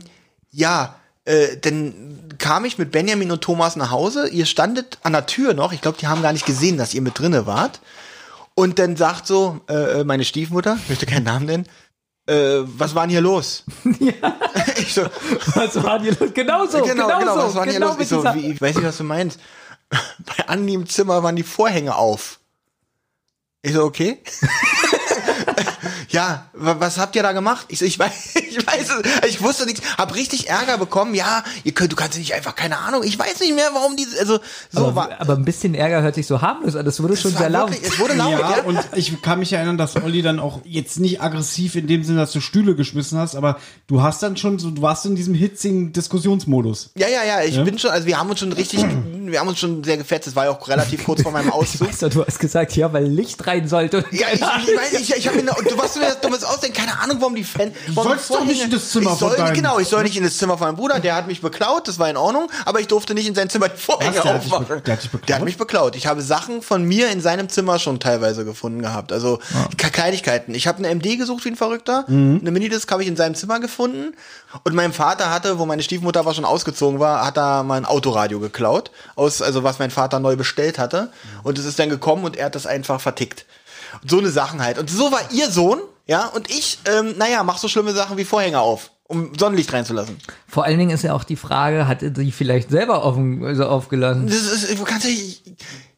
ja, 0.52 0.96
äh, 1.28 1.58
dann 1.58 2.38
kam 2.38 2.64
ich 2.64 2.78
mit 2.78 2.92
Benjamin 2.92 3.32
und 3.32 3.42
Thomas 3.42 3.76
nach 3.76 3.92
Hause. 3.92 4.30
Ihr 4.30 4.46
standet 4.46 4.98
an 5.04 5.12
der 5.12 5.26
Tür 5.26 5.54
noch. 5.54 5.74
Ich 5.74 5.82
glaube, 5.82 5.98
die 5.98 6.08
haben 6.08 6.22
gar 6.22 6.32
nicht 6.32 6.46
gesehen, 6.46 6.78
dass 6.78 6.94
ihr 6.94 7.02
mit 7.02 7.20
drinne 7.20 7.46
wart. 7.46 7.82
Und 8.56 8.80
dann 8.80 8.96
sagt 8.96 9.28
so 9.28 9.60
äh, 9.70 10.00
äh, 10.00 10.04
meine 10.04 10.24
Stiefmutter, 10.24 10.78
ich 10.82 10.90
möchte 10.90 11.06
keinen 11.06 11.26
Namen 11.26 11.46
nennen, 11.46 11.68
äh, 12.28 12.62
was 12.64 12.96
war 12.96 13.04
denn 13.04 13.12
hier 13.12 13.22
los? 13.22 13.64
Ich 14.78 14.94
so, 14.94 15.04
was 15.56 15.84
war 15.84 16.00
hier 16.00 16.16
los? 16.18 16.34
Genau 16.34 16.66
so, 16.66 16.82
genau, 16.82 17.08
genau, 17.08 17.20
genau, 17.20 17.36
so. 17.36 17.48
was 17.48 17.56
war 17.56 17.66
denn 17.66 17.72
hier 17.72 17.80
genau 17.80 17.88
los? 17.88 17.98
mit 17.98 18.04
Ich 18.04 18.10
so, 18.10 18.24
wie, 18.36 18.52
ich 18.52 18.62
weiß 18.62 18.76
nicht, 18.76 18.86
was 18.86 18.98
du 18.98 19.04
meinst. 19.04 19.40
Bei 19.90 20.48
Andi 20.48 20.74
im 20.74 20.88
Zimmer 20.88 21.24
waren 21.24 21.36
die 21.36 21.44
Vorhänge 21.44 21.96
auf. 21.96 22.40
Ich 23.62 23.74
so, 23.74 23.84
okay. 23.84 24.20
Ja, 26.18 26.46
wa- 26.54 26.76
was 26.80 26.98
habt 26.98 27.16
ihr 27.16 27.22
da 27.24 27.32
gemacht? 27.32 27.66
Ich 27.70 27.80
so, 27.80 27.86
ich 27.86 27.98
weiß, 28.00 28.36
ich 28.50 28.66
weiß 28.66 28.90
es, 29.24 29.30
ich 29.30 29.42
wusste 29.44 29.66
nichts, 29.66 29.82
hab 29.98 30.16
richtig 30.16 30.50
Ärger 30.50 30.78
bekommen. 30.78 31.14
Ja, 31.14 31.44
ihr 31.64 31.74
könnt, 31.74 31.92
du 31.92 31.96
kannst 31.96 32.18
nicht 32.18 32.34
einfach, 32.34 32.56
keine 32.56 32.78
Ahnung, 32.80 33.04
ich 33.04 33.18
weiß 33.20 33.40
nicht 33.42 33.54
mehr, 33.54 33.70
warum 33.74 33.96
die, 33.96 34.08
also, 34.20 34.40
so 34.72 34.80
aber, 34.88 34.96
war, 34.96 35.10
aber 35.22 35.34
ein 35.36 35.46
bisschen 35.46 35.76
Ärger 35.76 36.02
hört 36.02 36.16
sich 36.16 36.26
so 36.26 36.42
harmlos 36.42 36.76
an. 36.76 36.86
Das 36.86 37.02
wurde 37.04 37.16
schon 37.16 37.30
es 37.32 37.36
war 37.36 37.42
sehr 37.44 37.50
laut. 37.52 37.72
wirklich, 37.72 37.92
es 37.92 38.00
wurde 38.00 38.14
laut, 38.16 38.32
Ja, 38.40 38.58
ja. 38.58 38.64
und 38.64 38.80
ich 38.96 39.22
kann 39.22 39.40
mich 39.40 39.54
erinnern, 39.54 39.78
dass 39.78 39.96
Olli 39.96 40.22
dann 40.24 40.40
auch 40.40 40.62
jetzt 40.66 41.00
nicht 41.00 41.22
aggressiv 41.22 41.76
in 41.76 41.86
dem 41.88 42.04
Sinne, 42.04 42.20
dass 42.20 42.32
du 42.32 42.42
Stühle 42.42 42.76
geschmissen 42.76 43.18
hast, 43.20 43.36
aber 43.36 43.60
du 43.88 44.02
hast 44.02 44.24
dann 44.24 44.36
schon 44.38 44.58
so, 44.60 44.72
du 44.72 44.82
warst 44.82 45.06
in 45.06 45.16
diesem 45.16 45.36
hitzigen 45.36 45.94
Diskussionsmodus. 45.94 46.90
Ja, 46.96 47.08
ja, 47.08 47.24
ja, 47.24 47.44
ich 47.44 47.56
Ja? 47.56 47.64
bin 47.64 47.78
schon, 47.78 47.92
also 47.92 48.08
wir 48.08 48.18
haben 48.20 48.30
uns 48.30 48.40
schon 48.40 48.54
richtig, 48.54 48.84
wir 49.32 49.40
haben 49.40 49.48
uns 49.48 49.60
schon 49.60 49.84
sehr 49.84 49.98
gefetzt. 49.98 50.28
Es 50.28 50.36
war 50.36 50.46
ja 50.46 50.52
auch 50.52 50.68
relativ 50.68 51.06
kurz 51.06 51.22
vor 51.22 51.32
meinem 51.32 51.52
Auszug. 51.52 51.88
Weißt 51.90 52.02
du, 52.04 52.10
du 52.10 52.26
hast 52.26 52.40
gesagt, 52.40 52.76
ja, 52.76 52.92
weil 52.94 53.06
Licht 53.06 53.46
rein 53.48 53.68
sollte. 53.68 54.04
Ja, 54.12 54.28
ich, 54.34 54.42
ich 54.42 54.42
weiß 54.42 54.92
nicht, 54.94 55.10
ich, 55.10 55.16
ich 55.18 55.28
habe 55.28 55.42
mir, 55.42 55.52
und 55.58 55.66
du 55.66 55.76
du 55.76 56.00
mir 56.00 56.06
das 56.08 56.22
dummes 56.22 56.44
Ausdenken, 56.44 56.78
keine 56.78 57.00
Ahnung, 57.00 57.18
warum 57.20 57.36
die 57.36 57.44
Fan. 57.44 57.72
warum 57.94 58.12
sollst 58.12 58.30
doch 58.30 58.46
nicht 58.46 58.64
in 58.64 58.72
das 58.72 58.90
Zimmer 58.90 59.12
ich 59.14 59.18
soll, 59.20 59.30
von 59.36 59.38
deinem- 59.46 59.56
Genau, 59.56 59.80
ich 59.80 59.88
soll 59.88 60.04
nicht 60.04 60.18
in 60.18 60.24
das 60.24 60.38
Zimmer 60.38 60.58
von 60.58 60.68
meinem 60.68 60.76
Bruder, 60.76 61.00
der 61.00 61.16
hat 61.16 61.28
mich 61.28 61.42
beklaut, 61.42 61.88
das 61.88 62.00
war 62.00 62.10
in 62.10 62.18
Ordnung, 62.18 62.50
aber 62.66 62.80
ich 62.80 62.88
durfte 62.88 63.14
nicht 63.14 63.28
in 63.28 63.36
sein 63.36 63.50
Zimmer 63.50 63.70
die 63.70 63.78
Vorhänge 63.78 64.16
Was, 64.18 64.24
der 64.24 64.34
hat 64.34 64.44
dich 64.46 64.52
aufmachen. 64.54 64.84
der 64.84 64.94
hat 64.96 65.04
dich 65.04 65.10
beklaut? 65.12 65.30
Der 65.30 65.36
hat 65.38 65.44
mich 65.44 65.58
beklaut. 65.58 65.96
Ich 65.96 66.08
habe 66.08 66.22
Sachen 66.22 66.62
von 66.62 66.84
mir 66.84 67.10
in 67.10 67.22
seinem 67.22 67.50
Zimmer 67.50 67.80
schon 67.80 68.00
teilweise 68.00 68.46
gefunden 68.46 68.82
gehabt. 68.82 69.12
Also 69.12 69.40
Ke- 69.78 69.90
Kleinigkeiten. 69.92 70.54
Ich 70.56 70.68
habe 70.68 70.80
eine 70.80 70.90
MD 70.94 71.18
gesucht 71.18 71.46
wie 71.46 71.50
ein 71.50 71.56
Verrückter. 71.56 72.06
Mhm. 72.08 72.40
Eine 72.42 72.52
Minidisc 72.52 72.92
habe 72.92 73.02
ich 73.04 73.08
in 73.08 73.16
seinem 73.16 73.36
Zimmer 73.36 73.60
gefunden. 73.60 74.14
Und 74.64 74.74
mein 74.76 74.94
Vater 74.94 75.30
hatte, 75.32 75.60
wo 75.60 75.66
meine 75.66 75.84
Stiefmutter 75.84 76.20
aber 76.22 76.34
schon 76.34 76.46
ausgezogen 76.46 77.00
war, 77.00 77.26
hat 77.26 77.38
er 77.38 77.64
mal 77.64 77.76
ein 77.76 77.86
Autoradio 77.86 78.40
geklaut. 78.40 78.92
Aus, 79.18 79.42
also 79.42 79.64
was 79.64 79.80
mein 79.80 79.92
Vater 79.92 80.20
neu 80.20 80.38
bestellt 80.38 80.80
hatte. 80.80 81.12
Und 81.44 81.58
es 81.58 81.66
ist 81.66 81.80
dann 81.80 81.90
gekommen 81.90 82.24
und 82.24 82.38
er 82.38 82.46
hat 82.46 82.56
das 82.56 82.66
einfach 82.66 83.02
vertickt. 83.02 83.46
Und 84.02 84.10
so 84.10 84.20
eine 84.20 84.30
Sachen 84.30 84.62
halt. 84.62 84.78
Und 84.78 84.90
so 84.90 85.12
war 85.12 85.22
ihr 85.32 85.52
Sohn, 85.52 85.80
ja, 86.06 86.28
und 86.28 86.50
ich, 86.50 86.80
ähm, 86.86 87.16
naja, 87.18 87.44
mach 87.44 87.58
so 87.58 87.68
schlimme 87.68 87.94
Sachen 87.94 88.18
wie 88.18 88.24
Vorhänge 88.24 88.60
auf, 88.62 88.92
um 89.08 89.34
Sonnenlicht 89.38 89.74
reinzulassen. 89.74 90.18
Vor 90.48 90.64
allen 90.64 90.78
Dingen 90.78 90.92
ist 90.92 91.04
ja 91.04 91.14
auch 91.14 91.26
die 91.26 91.36
Frage, 91.36 91.88
hat 91.88 92.02
er 92.02 92.12
die 92.12 92.32
vielleicht 92.32 92.70
selber 92.70 93.04
offen, 93.04 93.44
also 93.44 93.66
aufgelassen? 93.66 94.28
Das 94.28 94.38
ist, 94.38 94.80
du 94.80 94.84
kannst 94.84 95.06
ja, 95.06 95.12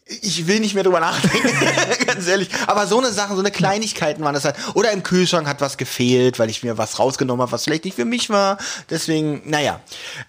ich, 0.09 0.47
will 0.47 0.59
nicht 0.59 0.73
mehr 0.73 0.83
drüber 0.83 0.99
nachdenken, 0.99 1.49
ganz 2.05 2.27
ehrlich. 2.27 2.49
Aber 2.67 2.87
so 2.87 2.97
eine 2.97 3.11
Sachen, 3.11 3.35
so 3.35 3.41
eine 3.41 3.51
Kleinigkeiten 3.51 4.23
waren 4.23 4.33
das 4.33 4.45
halt. 4.45 4.55
Oder 4.73 4.91
im 4.91 5.03
Kühlschrank 5.03 5.47
hat 5.47 5.61
was 5.61 5.77
gefehlt, 5.77 6.39
weil 6.39 6.49
ich 6.49 6.63
mir 6.63 6.77
was 6.77 6.99
rausgenommen 6.99 7.41
habe, 7.41 7.51
was 7.51 7.63
vielleicht 7.63 7.85
nicht 7.85 7.95
für 7.95 8.05
mich 8.05 8.29
war. 8.29 8.57
Deswegen, 8.89 9.41
naja. 9.45 9.79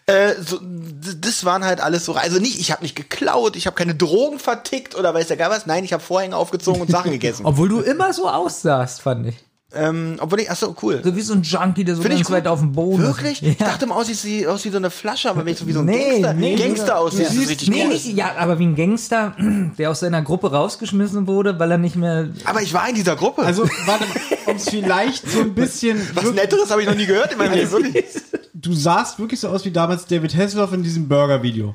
Äh, 0.07 0.35
so, 0.41 0.61
das 0.61 1.45
waren 1.45 1.65
halt 1.65 1.81
alles 1.81 2.05
so. 2.05 2.15
Also 2.15 2.39
nicht, 2.39 2.61
ich 2.61 2.71
habe 2.71 2.83
nicht 2.83 2.95
geklaut, 2.95 3.57
ich 3.57 3.67
habe 3.67 3.77
keine 3.77 3.95
Drogen 3.95 4.39
vertickt 4.39 4.95
oder 4.95 5.15
weiß 5.15 5.29
der 5.29 5.37
gar 5.37 5.51
was. 5.51 5.67
Nein, 5.67 5.85
ich 5.85 5.93
habe 5.93 6.03
Vorhänge 6.03 6.37
aufgezogen 6.37 6.83
und 6.83 6.91
Sachen 6.91 7.11
gegessen. 7.13 7.47
Obwohl 7.47 7.69
du 7.69 7.81
immer 7.81 8.13
so 8.13 8.29
aussahst, 8.29 9.01
fand 9.01 9.29
ich. 9.29 9.50
Ähm, 9.73 10.17
obwohl 10.19 10.41
ich, 10.41 10.51
ach 10.51 10.57
so, 10.57 10.75
cool. 10.83 11.01
So 11.05 11.15
wie 11.15 11.21
so 11.21 11.33
ein 11.33 11.43
Junkie, 11.43 11.85
der 11.85 11.95
so 11.95 12.03
Finde 12.03 12.17
ganz 12.17 12.31
weit 12.31 12.47
auf 12.49 12.59
dem 12.59 12.73
Boden 12.73 13.03
Wirklich? 13.03 13.43
ist. 13.43 13.49
Ich 13.49 13.57
dachte 13.57 13.85
immer 13.85 13.97
aus, 13.97 14.09
ich 14.09 14.19
sehe 14.19 14.51
aus 14.51 14.65
wie 14.65 14.71
so 14.71 14.79
eine 14.79 14.91
Flasche, 14.91 15.31
aber 15.31 15.45
wenn 15.45 15.53
ich 15.53 15.59
so 15.59 15.67
wie 15.67 15.73
so 15.73 15.81
ein 15.81 15.85
Nee, 15.85 16.21
Gangster, 16.21 16.35
nee, 16.35 16.57
Gangster 16.57 16.99
aussehe, 16.99 17.27
ist 17.27 17.37
das 17.37 17.49
richtig 17.49 17.71
nee, 17.71 17.83
cool. 17.85 17.93
nicht, 17.93 18.07
ja, 18.07 18.35
aber 18.37 18.59
wie 18.59 18.67
ein 18.67 18.75
Gangster, 18.75 19.37
der 19.79 19.91
aus 19.91 20.01
seiner 20.01 20.23
Gruppe 20.23 20.51
rausgeschmissen 20.51 21.29
wurde, 21.29 21.59
weil 21.59 21.71
er 21.71 21.79
nicht 21.79 21.95
mehr. 21.95 22.31
Aber 22.45 22.63
ich 22.63 22.75
war 22.75 22.89
in 22.89 22.97
dieser 22.97 23.15
Gruppe. 23.15 23.43
Also, 23.43 23.63
warte, 23.87 24.05
um 24.47 24.57
es 24.57 24.69
vielleicht 24.69 25.31
so 25.31 25.41
ein 25.41 25.55
bisschen. 25.55 26.01
was 26.15 26.33
Netteres 26.33 26.71
habe 26.71 26.83
ich 26.83 26.89
noch 26.89 26.97
nie 26.97 27.07
gehört 27.07 27.33
in 27.33 27.39
meinem 27.39 27.55
Leben. 27.55 27.71
Wirklich. 27.71 28.05
Du 28.53 28.73
sahst 28.73 29.19
wirklich 29.19 29.39
so 29.39 29.49
aus 29.49 29.65
wie 29.65 29.71
damals 29.71 30.05
David 30.07 30.37
Hasselhoff 30.37 30.73
in 30.73 30.83
diesem 30.83 31.09
Burger-Video. 31.09 31.75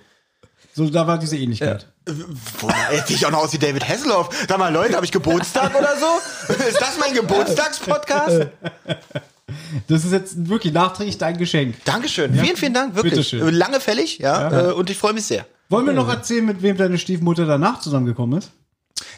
So, 0.74 0.90
da 0.90 1.08
war 1.08 1.18
diese 1.18 1.38
Ähnlichkeit. 1.38 1.84
Boah, 1.84 1.95
jetzt 2.92 3.08
sehe 3.08 3.18
ich 3.18 3.26
auch 3.26 3.32
noch 3.32 3.44
aus 3.44 3.54
wie 3.54 3.58
David 3.58 3.88
Hasselhoff. 3.88 4.30
Sag 4.48 4.58
mal, 4.58 4.72
Leute, 4.72 4.96
habe 4.96 5.06
ich 5.06 5.12
Geburtstag 5.12 5.74
oder 5.78 5.96
so? 5.98 6.54
Ist 6.54 6.80
das 6.80 6.98
mein 7.00 7.14
Geburtstagspodcast? 7.14 8.48
Das 9.88 10.06
ist 10.06 10.12
jetzt 10.12 10.50
wirklich 10.50 10.74
nachträglich 10.74 11.18
dein 11.18 11.38
Geschenk. 11.38 11.76
Dankeschön. 11.86 12.34
Vielen, 12.34 12.58
vielen 12.58 12.74
Dank. 12.74 12.96
Wirklich. 12.96 13.14
Bitteschön. 13.14 13.54
Lange 13.54 13.80
fällig, 13.80 14.20
ja. 14.20 14.70
Äh, 14.70 14.74
Und 14.74 14.90
ich 14.90 14.98
freue 14.98 15.14
mich 15.14 15.26
sehr. 15.26 15.46
Wollen 15.70 15.86
wir 15.86 15.94
noch 15.94 16.10
erzählen, 16.10 16.46
mit 16.46 16.62
wem 16.62 16.78
deine 16.78 16.98
Stiefmutter 16.98 17.46
danach 17.46 17.80
zusammengekommen 17.80 18.40
ist? 18.40 18.52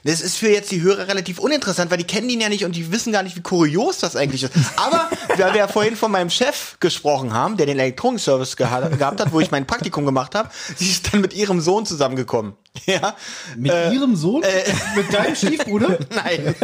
Das 0.03 0.21
ist 0.21 0.37
für 0.37 0.49
jetzt 0.49 0.71
die 0.71 0.81
Hörer 0.81 1.07
relativ 1.07 1.39
uninteressant, 1.39 1.91
weil 1.91 1.97
die 1.97 2.03
kennen 2.03 2.29
ihn 2.29 2.41
ja 2.41 2.49
nicht 2.49 2.65
und 2.65 2.75
die 2.75 2.91
wissen 2.91 3.11
gar 3.11 3.23
nicht, 3.23 3.35
wie 3.35 3.41
kurios 3.41 3.99
das 3.99 4.15
eigentlich 4.15 4.43
ist. 4.43 4.53
Aber 4.77 5.09
weil 5.37 5.53
wir 5.53 5.59
ja 5.59 5.67
vorhin 5.67 5.95
von 5.95 6.11
meinem 6.11 6.29
Chef 6.29 6.77
gesprochen 6.79 7.33
haben, 7.33 7.57
der 7.57 7.65
den 7.65 7.77
Elektronikservice 7.77 8.55
geha 8.55 8.87
gehabt 8.87 9.19
hat, 9.19 9.31
wo 9.33 9.39
ich 9.39 9.51
mein 9.51 9.67
Praktikum 9.67 10.05
gemacht 10.05 10.33
habe, 10.35 10.49
sie 10.75 10.89
ist 10.89 11.11
dann 11.13 11.21
mit 11.21 11.33
ihrem 11.33 11.59
Sohn 11.61 11.85
zusammengekommen. 11.85 12.53
Ja. 12.85 13.15
Mit 13.55 13.71
Äh, 13.71 13.93
ihrem 13.93 14.15
Sohn? 14.15 14.43
mit 14.95 15.13
deinem 15.13 15.35
Stiefbruder? 15.35 15.97
Nein. 16.15 16.55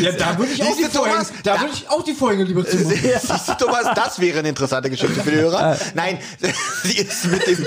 Ja, 0.00 0.12
da 0.12 0.38
würde 0.38 0.52
ich 0.52 0.62
auch 0.62 0.76
die 0.76 0.84
Thomas? 0.84 1.32
da 1.42 1.60
würde 1.60 1.72
ich 1.72 1.88
auch 1.88 2.02
die 2.02 2.12
Vorhänge 2.14 2.44
lieber 2.44 2.66
zumachen. 2.66 2.90
Siehst 3.00 3.48
du, 3.48 3.54
Thomas, 3.64 3.86
das 3.94 4.18
wäre 4.20 4.40
eine 4.40 4.48
interessante 4.50 4.90
Geschichte 4.90 5.20
für 5.22 5.30
die 5.30 5.36
Hörer. 5.36 5.76
Nein, 5.94 6.18
sie 6.82 6.98
ist 6.98 7.24
mit 7.26 7.46
dem, 7.46 7.66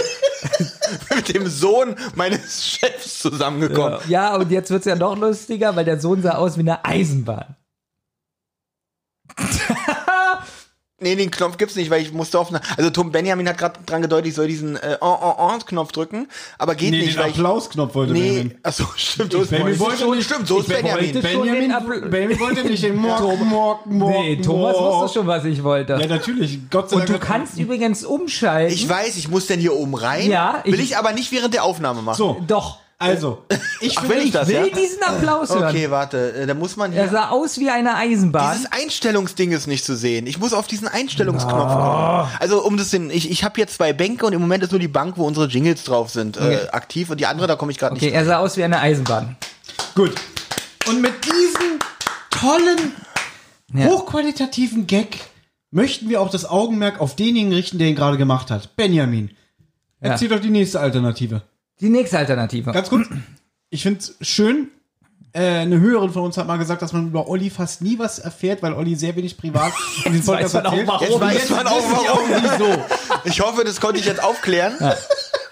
mit 1.16 1.34
dem 1.34 1.48
Sohn 1.48 1.96
meines 2.16 2.66
Chefs 2.68 3.20
zusammengekommen. 3.20 4.00
Ja, 4.08 4.36
und 4.36 4.52
jetzt 4.52 4.70
wird's 4.70 4.86
ja 4.86 4.96
noch 4.96 5.18
lustiger, 5.18 5.76
weil 5.76 5.86
der 5.86 6.00
Sohn 6.00 6.22
sah 6.22 6.36
aus 6.36 6.58
wie 6.58 6.62
eine 6.62 6.86
Eisenbahn. 6.86 7.56
Nee, 11.00 11.16
den 11.16 11.30
Knopf 11.30 11.58
gibt's 11.58 11.76
nicht, 11.76 11.92
weil 11.92 12.02
ich 12.02 12.12
musste 12.12 12.40
auf 12.40 12.50
eine, 12.50 12.60
also 12.76 12.90
Tom 12.90 13.12
Benjamin 13.12 13.48
hat 13.48 13.60
gerade 13.60 13.80
dran 13.86 14.02
gedeutet, 14.02 14.30
ich 14.30 14.34
soll 14.34 14.48
diesen 14.48 14.78
äh, 14.78 14.98
on, 15.00 15.10
on, 15.22 15.52
on 15.54 15.60
Knopf 15.66 15.92
drücken, 15.92 16.28
aber 16.58 16.74
geht 16.74 16.90
Nee, 16.90 17.02
nicht, 17.02 17.14
den 17.16 17.20
weil 17.24 17.30
ich, 17.30 17.36
Applausknopf 17.38 17.94
wollte 17.94 18.14
nee, 18.14 18.20
Benjamin. 18.30 18.58
achso, 18.64 18.84
stimmt, 18.96 19.32
so 19.32 19.42
ist 19.44 19.52
Benjamin 19.52 19.80
wollte 19.80 19.98
so, 19.98 20.14
nicht- 20.16 20.26
stimmt, 20.26 20.48
so 20.48 20.60
ist 20.60 20.68
Benjamin. 20.70 21.22
Benjamin, 21.22 21.72
Apfel- 21.72 22.10
Benjamin 22.10 22.40
wollte 22.40 22.64
nicht 22.64 22.82
den 22.84 22.96
Morg, 22.96 23.22
Morg, 23.44 23.86
Morg, 23.86 24.12
Nee, 24.12 24.38
Thomas 24.42 24.76
Morg. 24.76 25.04
wusste 25.04 25.20
schon, 25.20 25.28
was 25.28 25.46
ich 25.46 25.64
wollte. 25.64 25.94
Ja, 26.02 26.08
natürlich. 26.08 26.60
Gott 26.72 26.90
sei 26.90 26.96
und 26.96 27.02
Dank. 27.08 27.08
du 27.10 27.14
hat- 27.28 27.32
kannst 27.32 27.60
übrigens 27.60 28.04
umschalten. 28.04 28.74
Ich 28.74 28.90
weiß, 28.90 29.18
ich 29.18 29.28
muss 29.28 29.46
denn 29.46 29.60
hier 29.60 29.74
oben 29.76 29.94
rein, 29.94 30.32
Ja, 30.32 30.62
will 30.66 30.74
ich- 30.80 30.94
ich 30.94 30.98
aber 30.98 31.12
nicht 31.14 31.32
während 31.32 31.54
der 31.54 31.64
Aufnahme 31.64 32.02
machen. 32.02 32.18
So, 32.18 32.38
Doch. 32.48 32.80
Also, 33.00 33.46
ich 33.80 33.96
Ach, 33.96 34.02
finde, 34.02 34.16
will 34.18 34.24
ich 34.26 34.32
das, 34.32 34.48
will 34.48 34.56
ja? 34.56 34.64
diesen 34.70 35.04
Applaus 35.04 35.50
hören. 35.52 35.66
Okay, 35.70 35.92
warte, 35.92 36.34
äh, 36.34 36.48
da 36.48 36.56
muss 36.56 36.76
man 36.78 36.92
Er 36.94 37.04
hier. 37.04 37.12
sah 37.12 37.30
aus 37.30 37.60
wie 37.60 37.70
eine 37.70 37.96
Eisenbahn. 37.96 38.56
Dieses 38.58 38.72
Einstellungsding 38.72 39.52
ist 39.52 39.68
nicht 39.68 39.86
zu 39.86 39.96
sehen. 39.96 40.26
Ich 40.26 40.40
muss 40.40 40.52
auf 40.54 40.66
diesen 40.66 40.88
Einstellungsknopf 40.88 41.74
kommen. 41.74 42.28
Also 42.40 42.64
um 42.66 42.76
das 42.76 42.90
hin, 42.90 43.12
ich, 43.12 43.30
ich 43.30 43.44
habe 43.44 43.54
hier 43.56 43.68
zwei 43.68 43.94
Bänke 43.94 44.26
und 44.26 44.34
im 44.34 44.42
Moment 44.42 44.64
ist 44.64 44.72
nur 44.72 44.80
die 44.80 44.88
Bank, 44.88 45.16
wo 45.18 45.26
unsere 45.28 45.46
Jingles 45.46 45.84
drauf 45.84 46.10
sind, 46.10 46.38
Okay. 46.38 46.56
äh, 46.56 46.70
aktiv 46.70 47.12
und 47.12 47.20
die 47.20 47.28
andere, 47.28 47.46
da 47.46 47.56
komme 47.56 47.72
ich 47.72 47.78
gerade 47.78 47.94
Okay, 47.96 48.06
nicht. 48.06 48.16
er 48.16 48.26
sah 48.26 48.38
aus 48.40 48.58
wie 48.58 48.64
eine 48.64 48.80
Eisenbahn. 48.80 49.38
Gut. 49.94 50.16
Und 50.88 51.00
mit 51.00 51.14
diesem 51.24 51.78
tollen, 52.32 52.94
Ja. 53.76 53.86
hochqualitativen 53.90 54.88
Gag 54.88 55.18
möchten 55.70 56.10
wir 56.10 56.20
auch 56.20 56.32
das 56.32 56.46
Augenmerk 56.46 57.00
auf 57.00 57.16
denjenigen 57.16 57.54
richten, 57.54 57.78
der 57.78 57.90
ihn 57.90 57.96
gerade 57.96 58.18
gemacht 58.18 58.50
hat. 58.50 58.76
Benjamin. 58.76 59.30
Ja. 60.02 60.12
Erzähl 60.12 60.30
doch 60.30 60.40
die 60.40 60.50
nächste 60.50 60.80
Alternative. 60.80 61.44
Die 61.82 61.90
nächste 61.90 62.18
Alternative. 62.18 62.72
Ganz 62.72 62.90
kurz. 62.90 63.08
Ich 63.70 63.84
finde 63.84 64.00
es 64.00 64.16
schön. 64.22 64.70
Äh, 65.34 65.60
eine 65.60 65.80
Hörerin 65.80 66.12
von 66.12 66.24
uns 66.24 66.38
hat 66.38 66.48
mal 66.48 66.58
gesagt, 66.58 66.82
dass 66.82 66.94
man 66.94 67.08
über 67.08 67.28
Olli 67.28 67.50
fast 67.50 67.82
nie 67.82 68.00
was 68.00 68.18
erfährt, 68.18 68.64
weil 68.64 68.74
Olli 68.74 68.96
sehr 68.96 69.16
wenig 69.16 69.38
privat 69.38 69.74
in 70.06 70.14
den 70.14 70.24
Podcast 70.26 70.56
auch 70.56 70.64
erzählt. 70.64 70.88
warum. 70.88 71.30
Jetzt 71.30 71.52
man 71.52 71.68
auch 71.68 71.84
warum. 71.92 72.30
wieso. 72.30 72.86
Ich 73.26 73.40
hoffe, 73.42 73.64
das 73.64 73.80
konnte 73.80 74.00
ich 74.00 74.06
jetzt 74.06 74.24
aufklären. 74.24 74.74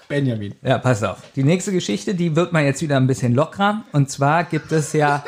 Benjamin. 0.08 0.56
Ja, 0.62 0.78
pass 0.78 1.04
auf. 1.04 1.18
Die 1.36 1.44
nächste 1.44 1.72
Geschichte, 1.72 2.16
die 2.16 2.36
wird 2.36 2.54
man 2.54 2.64
jetzt 2.64 2.82
wieder 2.82 2.98
ein 2.98 3.08
bisschen 3.08 3.34
lockerer. 3.34 3.84
Und 3.92 4.10
zwar 4.10 4.44
gibt 4.44 4.72
es 4.72 4.94
ja 4.94 5.24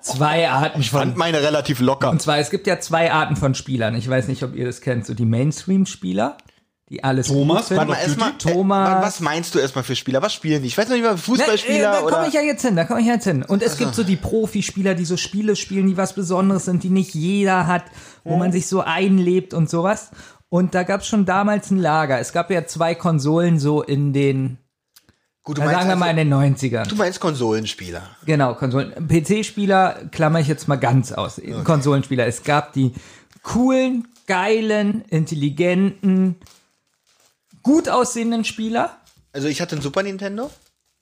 zwei 0.00 0.48
Arten 0.48 0.82
Fand 0.82 1.12
von. 1.12 1.18
meine 1.18 1.42
relativ 1.42 1.80
locker. 1.80 2.10
Und 2.10 2.20
zwar, 2.22 2.38
es 2.38 2.50
gibt 2.50 2.66
ja 2.66 2.78
zwei 2.80 3.10
Arten 3.12 3.36
von 3.36 3.54
Spielern. 3.54 3.94
Ich 3.94 4.08
weiß 4.08 4.28
nicht, 4.28 4.42
ob 4.42 4.54
ihr 4.54 4.66
das 4.66 4.80
kennt. 4.80 5.06
So 5.06 5.14
die 5.14 5.24
Mainstream-Spieler, 5.24 6.36
die 6.90 7.04
alles 7.04 7.26
Thomas, 7.26 7.68
gut 7.68 7.78
finden. 7.78 7.88
mal, 7.88 7.96
erstmal, 7.98 8.32
Thomas. 8.38 8.88
Äh, 8.88 9.06
was 9.06 9.20
meinst 9.20 9.54
du 9.54 9.58
erstmal 9.58 9.84
für 9.84 9.94
Spieler? 9.94 10.22
Was 10.22 10.32
spielen 10.32 10.62
die? 10.62 10.68
Ich 10.68 10.78
weiß 10.78 10.88
noch 10.88 10.94
nicht 10.96 11.04
mal, 11.04 11.10
Ne, 11.10 11.16
äh, 11.16 11.18
Fußballspieler 11.18 11.92
da 11.92 12.00
komme 12.00 12.28
ich 12.28 12.34
ja 12.34 12.40
jetzt 12.40 12.62
hin, 12.62 12.76
da 12.76 12.84
komme 12.84 13.00
ich 13.00 13.06
ja 13.06 13.14
jetzt 13.14 13.24
hin. 13.24 13.42
Und 13.42 13.62
es 13.62 13.76
gibt 13.76 13.94
so 13.94 14.02
die 14.04 14.16
Profispieler, 14.16 14.94
die 14.94 15.04
so 15.04 15.16
Spiele 15.16 15.54
spielen, 15.56 15.86
die 15.86 15.96
was 15.96 16.14
Besonderes 16.14 16.64
sind, 16.64 16.82
die 16.82 16.90
nicht 16.90 17.14
jeder 17.14 17.66
hat, 17.66 17.84
wo 18.24 18.36
man 18.36 18.52
sich 18.52 18.66
so 18.66 18.80
einlebt 18.80 19.52
und 19.54 19.68
sowas. 19.68 20.10
Und 20.48 20.74
da 20.74 20.82
gab 20.82 21.02
es 21.02 21.06
schon 21.06 21.26
damals 21.26 21.70
ein 21.70 21.78
Lager. 21.78 22.18
Es 22.20 22.32
gab 22.32 22.50
ja 22.50 22.66
zwei 22.66 22.94
Konsolen 22.94 23.58
so 23.58 23.82
in 23.82 24.14
den, 24.14 24.56
Gut, 25.42 25.58
du 25.58 25.60
na, 25.60 25.66
meinst, 25.66 25.80
sagen 25.80 25.90
wir 25.90 25.96
mal 25.96 26.18
in 26.18 26.32
also, 26.32 26.42
den 26.46 26.56
90ern. 26.56 26.88
du 26.88 26.96
meinst 26.96 27.20
Konsolenspieler. 27.20 28.02
Genau, 28.24 28.54
Konsolen. 28.54 28.92
PC-Spieler 29.08 30.06
klammer 30.10 30.40
ich 30.40 30.48
jetzt 30.48 30.68
mal 30.68 30.76
ganz 30.76 31.12
aus. 31.12 31.40
Konsolenspieler. 31.64 32.26
Es 32.26 32.44
gab 32.44 32.72
die 32.72 32.92
coolen, 33.42 34.08
geilen, 34.26 35.04
intelligenten, 35.08 36.36
gut 37.62 37.88
aussehenden 37.88 38.44
Spieler. 38.44 38.96
Also 39.32 39.48
ich 39.48 39.60
hatte 39.60 39.76
ein 39.76 39.82
Super 39.82 40.02
Nintendo. 40.02 40.50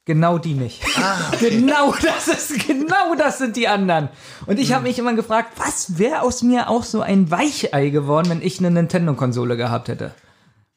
Genau 0.06 0.38
die 0.38 0.54
nicht. 0.54 0.82
Ah, 0.98 1.16
Genau 1.40 1.92
das 2.00 2.28
ist, 2.28 2.66
genau 2.66 3.16
das 3.18 3.38
sind 3.38 3.56
die 3.56 3.66
anderen. 3.66 4.08
Und 4.46 4.60
ich 4.60 4.72
habe 4.72 4.84
mich 4.84 4.98
immer 5.00 5.14
gefragt, 5.14 5.54
was 5.56 5.98
wäre 5.98 6.22
aus 6.22 6.42
mir 6.42 6.70
auch 6.70 6.84
so 6.84 7.00
ein 7.00 7.30
Weichei 7.30 7.88
geworden, 7.90 8.30
wenn 8.30 8.42
ich 8.42 8.60
eine 8.60 8.70
Nintendo-Konsole 8.70 9.56
gehabt 9.56 9.88
hätte? 9.88 10.12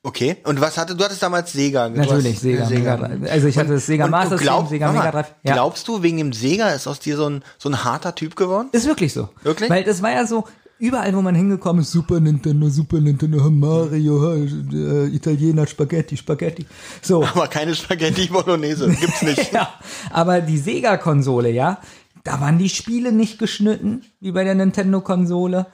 Okay. 0.02 0.38
Und 0.46 0.62
was 0.62 0.78
hatte 0.78 0.96
du 0.96 1.04
hattest 1.04 1.22
damals 1.22 1.52
Sega? 1.52 1.90
Natürlich, 1.90 2.40
Sega, 2.40 2.68
äh, 2.70 2.70
Mega. 2.70 3.32
Also 3.32 3.48
ich 3.48 3.58
hatte 3.58 3.74
das 3.74 3.86
Sega 3.86 4.06
Und 4.06 4.12
Master 4.12 4.38
glaub, 4.38 4.62
System, 4.62 4.70
Sega 4.70 4.86
warte 4.88 5.00
Mega 5.00 5.12
Drive. 5.12 5.36
Ja. 5.44 5.54
Glaubst 5.54 5.88
du, 5.88 6.02
wegen 6.02 6.18
dem 6.18 6.34
Sega 6.34 6.70
ist 6.70 6.88
aus 6.88 7.00
dir 7.00 7.18
so 7.18 7.30
ein, 7.30 7.44
so 7.58 7.70
ein 7.70 7.84
harter 7.84 8.16
Typ 8.16 8.36
geworden? 8.36 8.70
Ist 8.72 8.88
wirklich 8.88 9.14
so. 9.14 9.30
Wirklich? 9.44 9.70
Weil 9.70 9.84
das 9.84 10.02
war 10.02 10.12
ja 10.12 10.26
so, 10.26 10.46
überall 10.80 11.14
wo 11.14 11.22
man 11.22 11.36
hingekommen 11.36 11.82
ist, 11.82 11.92
Super 11.92 12.20
Nintendo, 12.20 12.70
Super 12.70 13.00
Nintendo, 13.00 13.50
Mario, 13.50 14.34
äh, 14.34 15.08
Italiener, 15.08 15.68
Spaghetti, 15.68 16.18
Spaghetti. 16.18 16.66
So. 17.02 17.24
Aber 17.24 17.48
keine 17.48 17.76
Spaghetti 17.76 18.28
Bolognese. 18.28 18.90
Gibt's 18.90 19.22
nicht. 19.22 19.52
ja, 19.54 19.74
aber 20.10 20.42
die 20.42 20.58
Sega-Konsole, 20.58 21.52
ja, 21.52 21.80
da 22.24 22.42
waren 22.42 22.58
die 22.58 22.70
Spiele 22.70 23.12
nicht 23.12 23.40
geschnitten, 23.40 24.04
wie 24.20 24.32
bei 24.32 24.44
der 24.44 24.56
Nintendo-Konsole. 24.56 25.68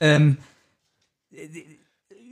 Ähm, 0.00 0.38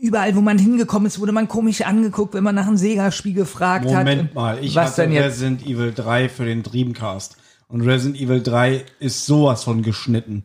überall, 0.01 0.37
wo 0.37 0.41
man 0.41 0.59
hingekommen 0.59 1.07
ist, 1.07 1.19
wurde 1.21 1.33
man 1.33 1.49
komisch 1.49 1.83
angeguckt, 1.83 2.35
wenn 2.35 2.45
man 2.45 2.55
nach 2.55 2.67
einem 2.67 2.77
Sega-Spiel 2.77 3.35
gefragt 3.35 3.87
hat. 3.87 4.07
Moment 4.07 4.35
mal, 4.35 4.63
ich 4.63 4.75
was 4.75 4.93
hatte 4.93 5.03
denn 5.03 5.13
jetzt? 5.13 5.25
Resident 5.25 5.67
Evil 5.67 5.93
3 5.95 6.29
für 6.29 6.45
den 6.45 6.63
Dreamcast. 6.63 7.37
Und 7.69 7.83
Resident 7.83 8.21
Evil 8.21 8.43
3 8.43 8.85
ist 9.01 9.27
sowas 9.27 9.65
von 9.65 9.83
geschnitten. 9.83 10.45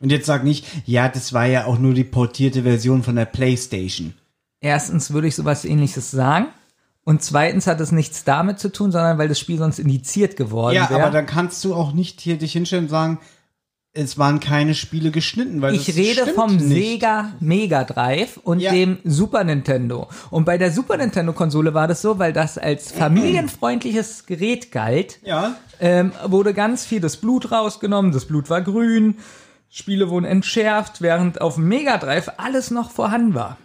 Und 0.00 0.10
jetzt 0.10 0.26
sag 0.26 0.44
nicht, 0.44 0.66
ja, 0.86 1.08
das 1.08 1.32
war 1.32 1.46
ja 1.46 1.64
auch 1.66 1.78
nur 1.78 1.94
die 1.94 2.04
portierte 2.04 2.62
Version 2.62 3.02
von 3.02 3.16
der 3.16 3.24
Playstation. 3.26 4.14
Erstens 4.60 5.12
würde 5.12 5.28
ich 5.28 5.34
sowas 5.36 5.64
ähnliches 5.64 6.10
sagen. 6.10 6.46
Und 7.04 7.22
zweitens 7.22 7.66
hat 7.66 7.80
es 7.80 7.92
nichts 7.92 8.24
damit 8.24 8.58
zu 8.58 8.72
tun, 8.72 8.90
sondern 8.90 9.18
weil 9.18 9.28
das 9.28 9.38
Spiel 9.38 9.58
sonst 9.58 9.78
indiziert 9.78 10.36
geworden 10.36 10.74
Ja, 10.74 10.88
wäre. 10.88 11.02
aber 11.02 11.10
dann 11.10 11.26
kannst 11.26 11.62
du 11.64 11.74
auch 11.74 11.92
nicht 11.92 12.20
hier 12.20 12.38
dich 12.38 12.52
hinstellen 12.52 12.84
und 12.84 12.90
sagen, 12.90 13.18
es 13.96 14.18
waren 14.18 14.40
keine 14.40 14.74
Spiele 14.74 15.10
geschnitten, 15.10 15.60
weil 15.62 15.74
Ich 15.74 15.94
rede 15.94 16.26
vom 16.26 16.56
nicht. 16.56 16.66
Sega 16.66 17.32
Mega 17.40 17.84
Drive 17.84 18.38
und 18.42 18.58
Ja. 18.58 18.72
dem 18.72 18.98
Super 19.04 19.44
Nintendo. 19.44 20.08
Und 20.30 20.44
bei 20.46 20.58
der 20.58 20.72
Super 20.72 20.96
Nintendo 20.96 21.32
Konsole 21.34 21.74
war 21.74 21.86
das 21.86 22.02
so, 22.02 22.18
weil 22.18 22.32
das 22.32 22.58
als 22.58 22.90
familienfreundliches 22.90 24.26
Gerät 24.26 24.72
galt, 24.72 25.18
Ja, 25.24 25.56
ähm, 25.80 26.12
wurde 26.26 26.54
ganz 26.54 26.84
viel 26.86 27.00
das 27.00 27.16
Blut 27.18 27.52
rausgenommen, 27.52 28.12
das 28.12 28.24
Blut 28.24 28.48
war 28.50 28.62
grün, 28.62 29.16
Spiele 29.76 30.08
wurden 30.08 30.24
entschärft, 30.24 31.02
während 31.02 31.40
auf 31.40 31.56
Mega 31.56 31.98
Drive 31.98 32.30
alles 32.36 32.70
noch 32.70 32.92
vorhanden 32.92 33.34
war. 33.34 33.58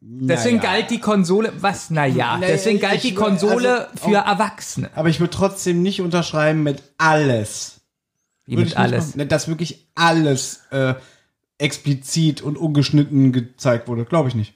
Deswegen 0.00 0.56
Naja. 0.58 0.70
galt 0.72 0.90
die 0.90 0.98
Konsole, 1.00 1.52
was, 1.60 1.90
naja, 1.90 2.38
Naja, 2.38 2.48
deswegen 2.52 2.80
galt 2.80 3.02
die 3.04 3.14
Konsole 3.14 3.88
also 3.88 4.10
für 4.10 4.20
auch- 4.22 4.26
Erwachsene. 4.26 4.90
aber 4.96 5.08
ich 5.08 5.20
würde 5.20 5.32
trotzdem 5.32 5.82
nicht 5.82 6.00
unterschreiben 6.00 6.62
mit 6.64 6.82
alles. 6.98 7.80
Wie 8.46 8.52
Würde 8.56 8.70
mit 8.70 8.76
alles. 8.76 9.14
machen. 9.16 9.28
Dass 9.28 9.46
wirklich 9.48 9.88
alles 9.94 10.62
äh, 10.70 10.94
explizit 11.58 12.42
und 12.42 12.56
ungeschnitten 12.56 13.32
gezeigt 13.32 13.86
wurde. 13.88 14.04
Glaube 14.06 14.28
ich 14.28 14.34
nicht. 14.34 14.54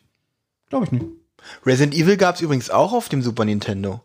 Glaube 0.68 0.86
ich 0.86 0.92
nicht. 0.92 1.04
Resident 1.66 1.94
Evil 1.94 2.16
gab's 2.16 2.40
übrigens 2.40 2.70
auch 2.70 2.92
auf 2.92 3.08
dem 3.08 3.22
Super 3.22 3.44
Nintendo. 3.44 4.00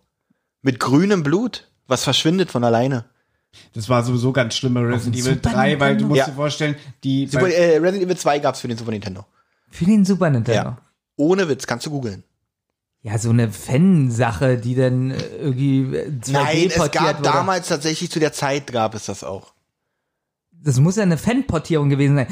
Mit 0.61 0.79
grünem 0.79 1.23
Blut. 1.23 1.69
Was 1.87 2.03
verschwindet 2.03 2.51
von 2.51 2.63
alleine. 2.63 3.05
Das 3.73 3.89
war 3.89 4.03
sowieso 4.03 4.31
ganz 4.31 4.55
schlimm 4.55 4.73
bei 4.73 4.81
Resident 4.81 5.15
Evil 5.15 5.33
Super 5.35 5.49
3, 5.51 5.79
weil 5.79 5.97
du 5.97 6.05
musst 6.07 6.19
Ja. 6.19 6.25
dir 6.25 6.33
vorstellen, 6.33 6.75
die 7.03 7.27
Super, 7.27 7.49
äh, 7.49 7.77
Resident 7.77 8.03
Evil 8.03 8.17
2 8.17 8.39
gab's 8.39 8.59
für 8.61 8.67
den 8.67 8.77
Super 8.77 8.91
Nintendo. 8.91 9.25
Für 9.69 9.85
den 9.85 10.05
Super 10.05 10.29
Nintendo. 10.29 10.69
Ja. 10.69 10.77
Ohne 11.17 11.47
Witz, 11.49 11.67
kannst 11.67 11.85
du 11.85 11.91
googeln. 11.91 12.23
Ja, 13.01 13.17
so 13.17 13.29
eine 13.29 13.49
Fan-Sache, 13.51 14.57
die 14.57 14.75
dann 14.75 15.11
äh, 15.11 15.17
irgendwie 15.39 15.97
2D 16.21 16.31
Nein, 16.31 16.67
es 16.69 16.91
gab 16.91 17.19
wurde. 17.19 17.23
damals 17.23 17.67
tatsächlich 17.69 18.11
zu 18.11 18.19
der 18.19 18.33
Zeit 18.33 18.67
gab 18.71 18.95
es 18.95 19.05
das 19.05 19.23
auch. 19.23 19.53
Das 20.63 20.79
muss 20.79 20.97
ja 20.97 21.03
eine 21.03 21.17
Fan-Portierung 21.17 21.87
gewesen 21.89 22.15
sein. 22.15 22.27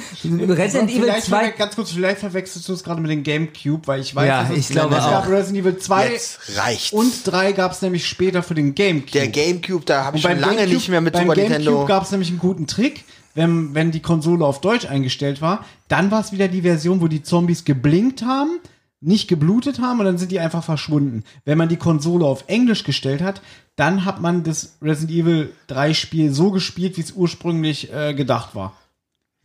Resident 0.50 0.90
Evil 0.90 1.04
vielleicht 1.04 1.28
2. 1.28 1.38
verwe- 1.50 1.58
ganz 1.58 1.76
kurz, 1.76 1.92
vielleicht 1.92 2.20
verwechselst 2.20 2.68
du 2.68 2.74
es 2.74 2.84
gerade 2.84 3.00
mit 3.02 3.10
dem 3.12 3.24
Gamecube, 3.24 3.88
weil 3.88 4.02
ich 4.02 4.14
weiß, 4.14 4.28
Ja, 4.28 4.42
dass 4.44 4.52
es, 4.52 4.58
ich 4.58 4.68
glaube 4.70 4.96
es 4.96 5.04
gab. 5.04 5.30
Resident 5.30 5.66
Evil 5.66 5.78
2 5.78 6.10
Jetzt 6.12 6.40
reicht's. 6.58 6.92
und 6.92 7.14
3 7.26 7.52
gab 7.54 7.72
es 7.72 7.82
nämlich 7.82 8.06
später 8.08 8.44
für 8.44 8.56
den 8.56 8.76
Gamecube. 8.76 9.12
der 9.12 9.28
Gamecube, 9.30 9.86
da 9.86 10.04
habe 10.06 10.18
ich 10.18 10.24
schon 10.24 10.38
lange 10.40 10.68
nicht 10.68 10.90
mehr 10.90 11.02
mit 11.02 11.14
beim 11.14 11.24
Super 11.24 11.36
Gamecube 11.36 11.60
Nintendo. 11.60 11.86
gab 11.86 12.04
es 12.04 12.12
nämlich 12.12 12.30
einen 12.30 12.40
guten 12.40 12.68
Trick. 12.68 13.06
Wenn, 13.36 13.76
wenn 13.76 13.92
die 13.92 14.02
Konsole 14.02 14.46
auf 14.46 14.62
Deutsch 14.62 14.86
eingestellt 14.86 15.42
war, 15.42 15.66
dann 15.90 16.10
war 16.10 16.22
es 16.22 16.32
wieder 16.32 16.48
die 16.48 16.62
Version, 16.62 17.02
wo 17.02 17.08
die 17.10 17.22
Zombies 17.22 17.66
geblinkt 17.66 18.22
haben, 18.24 18.60
nicht 19.02 19.28
geblutet 19.28 19.80
haben 19.80 20.00
und 20.00 20.06
dann 20.06 20.18
sind 20.18 20.32
die 20.32 20.40
einfach 20.40 20.64
verschwunden. 20.64 21.24
Wenn 21.44 21.58
man 21.58 21.70
die 21.70 21.78
Konsole 21.78 22.26
auf 22.26 22.46
Englisch 22.48 22.84
gestellt 22.84 23.22
hat, 23.22 23.42
dann 23.76 24.06
hat 24.06 24.22
man 24.22 24.44
das 24.44 24.78
Resident 24.82 25.12
Evil 25.20 25.52
3 25.68 25.94
Spiel 25.94 26.32
so 26.34 26.52
gespielt, 26.52 26.98
wie 26.98 27.02
es 27.02 27.12
ursprünglich 27.12 27.94
äh, 27.94 28.14
gedacht 28.14 28.56
war. 28.56 28.74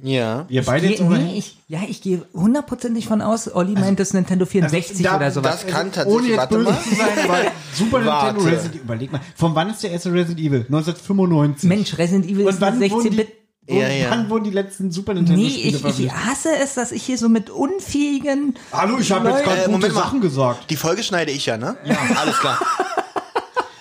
Ja. 0.02 0.46
Wir 0.48 0.62
beide 0.64 0.86
Geh, 0.86 0.92
jetzt 0.92 1.02
aber- 1.02 1.18
nee, 1.18 1.36
ich, 1.36 1.58
ja, 1.68 1.80
ich 1.86 2.00
gehe 2.00 2.24
hundertprozentig 2.32 3.06
von 3.06 3.20
aus, 3.20 3.54
Olli 3.54 3.72
meint 3.72 4.00
das 4.00 4.14
Nintendo 4.14 4.46
64 4.46 4.92
Also 4.96 5.02
da- 5.04 5.16
oder 5.16 5.30
sowas. 5.30 5.62
Das 5.62 5.66
kann 5.70 5.82
Ohne 5.88 5.92
tatsächlich, 5.92 6.28
jetzt 6.28 6.38
warte 6.38 6.54
böse 6.56 6.70
mal. 6.70 6.82
zu 6.82 6.94
sein, 6.94 7.18
aber 7.24 7.38
Super 7.74 8.04
Warte. 8.06 8.26
Nintendo 8.32 8.50
Resident 8.50 8.74
Evil. 8.76 8.82
Überleg 8.84 9.12
mal, 9.12 9.20
von 9.36 9.54
wann 9.54 9.68
ist 9.68 9.82
der 9.82 9.90
erste 9.90 10.10
Resident 10.10 10.40
Evil? 10.40 10.60
1995. 10.68 11.68
Mensch, 11.68 11.98
Resident 11.98 12.24
Evil 12.30 12.44
Und 12.46 12.48
ist 12.54 12.60
wann 12.62 12.74
eine 12.82 12.90
wurden 12.90 13.10
die, 13.10 13.16
16-Bit. 13.18 13.32
Und 13.66 13.76
Ja, 13.76 13.88
ja. 13.88 14.10
wann 14.10 14.28
wurden 14.30 14.44
die 14.44 14.50
letzten 14.50 14.90
Super 14.90 15.14
Nintendo 15.14 15.40
Nee, 15.40 15.50
Spiele 15.50 15.78
ich, 15.90 16.00
ich 16.00 16.12
hasse 16.12 16.48
es, 16.62 16.74
dass 16.74 16.92
ich 16.92 17.02
hier 17.02 17.18
so 17.18 17.28
mit 17.28 17.50
unfähigen. 17.50 18.54
Hallo, 18.72 18.98
ich 18.98 19.10
habe 19.12 19.28
jetzt 19.30 19.44
gerade 19.44 19.64
Äh, 19.64 19.72
gute. 19.72 19.90
Sachen 19.92 20.20
gesagt. 20.20 20.70
Die 20.70 20.76
Folge 20.76 21.02
schneide 21.02 21.30
ich 21.30 21.46
ja, 21.46 21.56
ne? 21.56 21.76
Ja. 21.84 21.96
Alles 22.16 22.38
klar. 22.38 22.58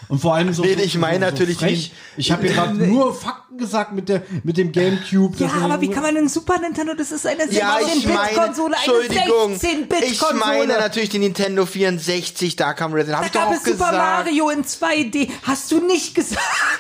Und 0.09 0.19
vor 0.19 0.35
allem 0.35 0.53
so. 0.53 0.63
Nee, 0.63 0.73
ich 0.73 0.97
meine 0.97 1.25
so, 1.25 1.31
natürlich 1.31 1.55
so 1.57 1.65
frech. 1.65 1.91
Ich 2.17 2.31
habe 2.31 2.43
hier 2.47 2.53
gerade 2.55 2.73
nur 2.73 3.13
Fakten 3.13 3.48
gesagt 3.59 3.91
mit, 3.93 4.09
der, 4.09 4.23
mit 4.43 4.57
dem 4.57 4.71
Gamecube. 4.71 5.37
Ja, 5.37 5.49
aber 5.61 5.81
wie 5.81 5.89
kann 5.89 6.03
man 6.03 6.15
denn 6.15 6.27
Super 6.29 6.59
Nintendo, 6.59 6.93
das 6.95 7.11
ist 7.11 7.25
eine 7.27 7.49
Ja, 7.51 7.77
ich 7.79 8.05
meine, 8.07 8.19
16-Bit-Konsole, 8.19 8.75
Entschuldigung, 8.75 9.45
eine 9.45 9.55
ich 9.55 9.61
meine 9.61 9.85
16-Bit-Konsole. 9.85 10.67
natürlich 10.79 11.09
die 11.09 11.19
Nintendo 11.19 11.65
64, 11.65 12.55
da 12.55 12.73
kam 12.73 12.93
Resident, 12.93 13.17
hab 13.17 13.23
Da 13.23 13.27
ich 13.27 13.31
doch 13.33 13.41
gab 13.51 13.53
es 13.53 13.63
Super. 13.63 13.91
Mario 13.91 14.49
in 14.49 14.63
2D. 14.63 15.29
Hast 15.43 15.71
du 15.71 15.79
nicht 15.85 16.15
gesagt? 16.15 16.39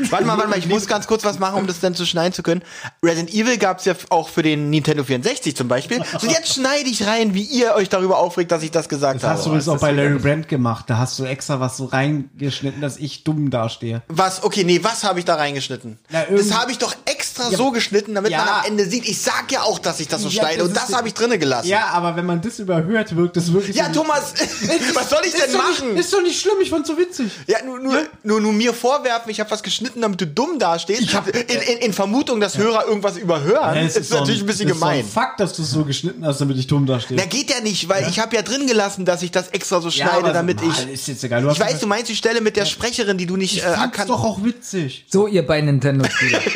Warte 0.09 0.25
mal, 0.25 0.37
warte 0.37 0.49
mal, 0.49 0.57
ich 0.59 0.67
muss 0.67 0.87
ganz 0.87 1.07
kurz 1.07 1.23
was 1.23 1.39
machen, 1.39 1.59
um 1.59 1.67
das 1.67 1.79
dann 1.79 1.95
zu 1.95 2.05
schneiden 2.05 2.33
zu 2.33 2.43
können. 2.43 2.63
Resident 3.03 3.33
Evil 3.33 3.57
gab's 3.57 3.85
ja 3.85 3.93
auch 4.09 4.29
für 4.29 4.41
den 4.43 4.69
Nintendo 4.69 5.03
64 5.03 5.55
zum 5.55 5.67
Beispiel. 5.67 5.97
Und 6.21 6.31
jetzt 6.31 6.53
schneide 6.53 6.89
ich 6.89 7.05
rein, 7.05 7.33
wie 7.33 7.43
ihr 7.43 7.73
euch 7.75 7.89
darüber 7.89 8.17
aufregt, 8.17 8.51
dass 8.51 8.63
ich 8.63 8.71
das 8.71 8.89
gesagt 8.89 9.21
Das 9.23 9.29
hast 9.29 9.39
du 9.45 9.51
habe. 9.51 9.57
übrigens 9.59 9.67
auch 9.69 9.79
bei 9.79 9.91
Larry 9.91 10.19
Brand 10.19 10.47
gemacht. 10.47 10.85
Da 10.87 10.97
hast 10.97 11.17
du 11.19 11.25
extra 11.25 11.59
was 11.59 11.77
so 11.77 11.85
reingeschnitten, 11.85 12.81
dass 12.81 12.97
ich 12.97 13.23
dumm 13.23 13.49
dastehe. 13.49 14.01
Was? 14.07 14.43
Okay, 14.43 14.63
nee, 14.63 14.79
was 14.83 15.03
habe 15.03 15.19
ich 15.19 15.25
da 15.25 15.35
reingeschnitten? 15.35 15.99
Na, 16.09 16.23
das 16.29 16.53
habe 16.57 16.68
ich 16.71 16.77
doch 16.77 16.95
extra 17.05 17.18
Ja, 17.51 17.57
so 17.57 17.71
geschnitten, 17.71 18.15
damit 18.15 18.31
ja. 18.31 18.39
man 18.39 18.47
am 18.49 18.65
Ende 18.65 18.85
sieht. 18.85 19.07
Ich 19.07 19.21
sag 19.21 19.51
ja 19.51 19.61
auch, 19.63 19.79
dass 19.79 19.99
ich 19.99 20.07
das 20.07 20.21
so 20.21 20.27
Ja, 20.29 20.41
schneide 20.41 20.59
das 20.59 20.67
und 20.67 20.75
ist 20.75 20.89
das 20.89 20.95
habe 20.95 21.07
ich 21.07 21.13
drinnen 21.13 21.39
gelassen. 21.39 21.67
Ja, 21.67 21.87
aber 21.87 22.15
wenn 22.15 22.25
man 22.25 22.41
das 22.41 22.59
überhört, 22.59 23.15
wirkt 23.15 23.37
das 23.37 23.51
wirklich 23.51 23.75
Ja, 23.75 23.85
so. 23.93 24.01
Thomas, 24.01 24.33
was 24.93 25.09
soll 25.09 25.21
ich 25.25 25.31
denn 25.31 25.49
ist 25.49 25.57
machen? 25.57 25.93
Nicht, 25.93 25.99
ist 26.01 26.13
doch 26.13 26.21
nicht 26.21 26.39
schlimm, 26.39 26.55
ich 26.61 26.69
fand's 26.69 26.89
so 26.89 26.97
witzig. 26.97 27.31
Ja, 27.47 27.63
nur, 27.63 27.79
nur, 27.79 28.03
nur, 28.23 28.41
nur 28.41 28.53
mir 28.53 28.73
vorwerfen, 28.73 29.31
ich 29.31 29.39
habe 29.39 29.49
was 29.51 29.63
geschnitten, 29.63 30.01
damit 30.01 30.19
du 30.21 30.27
dumm 30.27 30.59
dastehst. 30.59 31.01
in, 31.01 31.41
in, 31.47 31.77
in 31.79 31.93
Vermutung, 31.93 32.39
dass 32.39 32.57
Hörer 32.57 32.85
irgendwas 32.87 33.17
überhören, 33.17 33.77
Es 33.77 33.95
ist, 33.95 34.11
doch 34.11 34.21
natürlich 34.21 34.41
ein 34.41 34.45
bisschen 34.45 34.67
ist 34.67 34.75
doch 34.75 34.79
gemein. 34.81 34.99
Ein 34.99 35.05
Fakt, 35.05 35.39
dass 35.39 35.53
du 35.53 35.61
es 35.61 35.71
so 35.71 35.85
geschnitten 35.85 36.25
hast, 36.25 36.41
damit 36.41 36.57
ich 36.57 36.67
dumm 36.67 36.85
dastehe. 36.85 37.17
Na, 37.17 37.25
geht 37.25 37.49
ja 37.49 37.61
nicht, 37.61 37.89
weil 37.89 38.07
ich 38.09 38.19
habe 38.19 38.35
ja 38.35 38.41
drin 38.41 38.67
gelassen, 38.67 39.05
dass 39.05 39.21
ich 39.21 39.31
das 39.31 39.49
extra 39.49 39.81
so 39.81 39.89
Ja, 39.89 39.93
schneide, 39.93 40.17
aber 40.17 40.33
damit 40.33 40.61
Mann, 40.61 40.71
ich. 40.87 40.93
Ist 40.93 41.07
jetzt 41.07 41.23
egal. 41.23 41.41
Du 41.41 41.49
Ich 41.49 41.59
weiß, 41.59 41.79
du 41.79 41.87
meinst 41.87 42.09
die 42.09 42.15
Stelle 42.15 42.41
mit 42.41 42.55
der 42.55 42.65
Sprecherin, 42.65 43.17
die 43.17 43.25
du 43.25 43.37
nicht 43.37 43.57
ich 43.57 43.63
äh, 43.63 43.67
erkannt 43.67 44.09
doch 44.09 44.23
auch 44.23 44.43
witzig. 44.43 45.05
So, 45.09 45.27
ihr 45.27 45.45
bei 45.45 45.61
Nintendo-Spieler. 45.61 46.39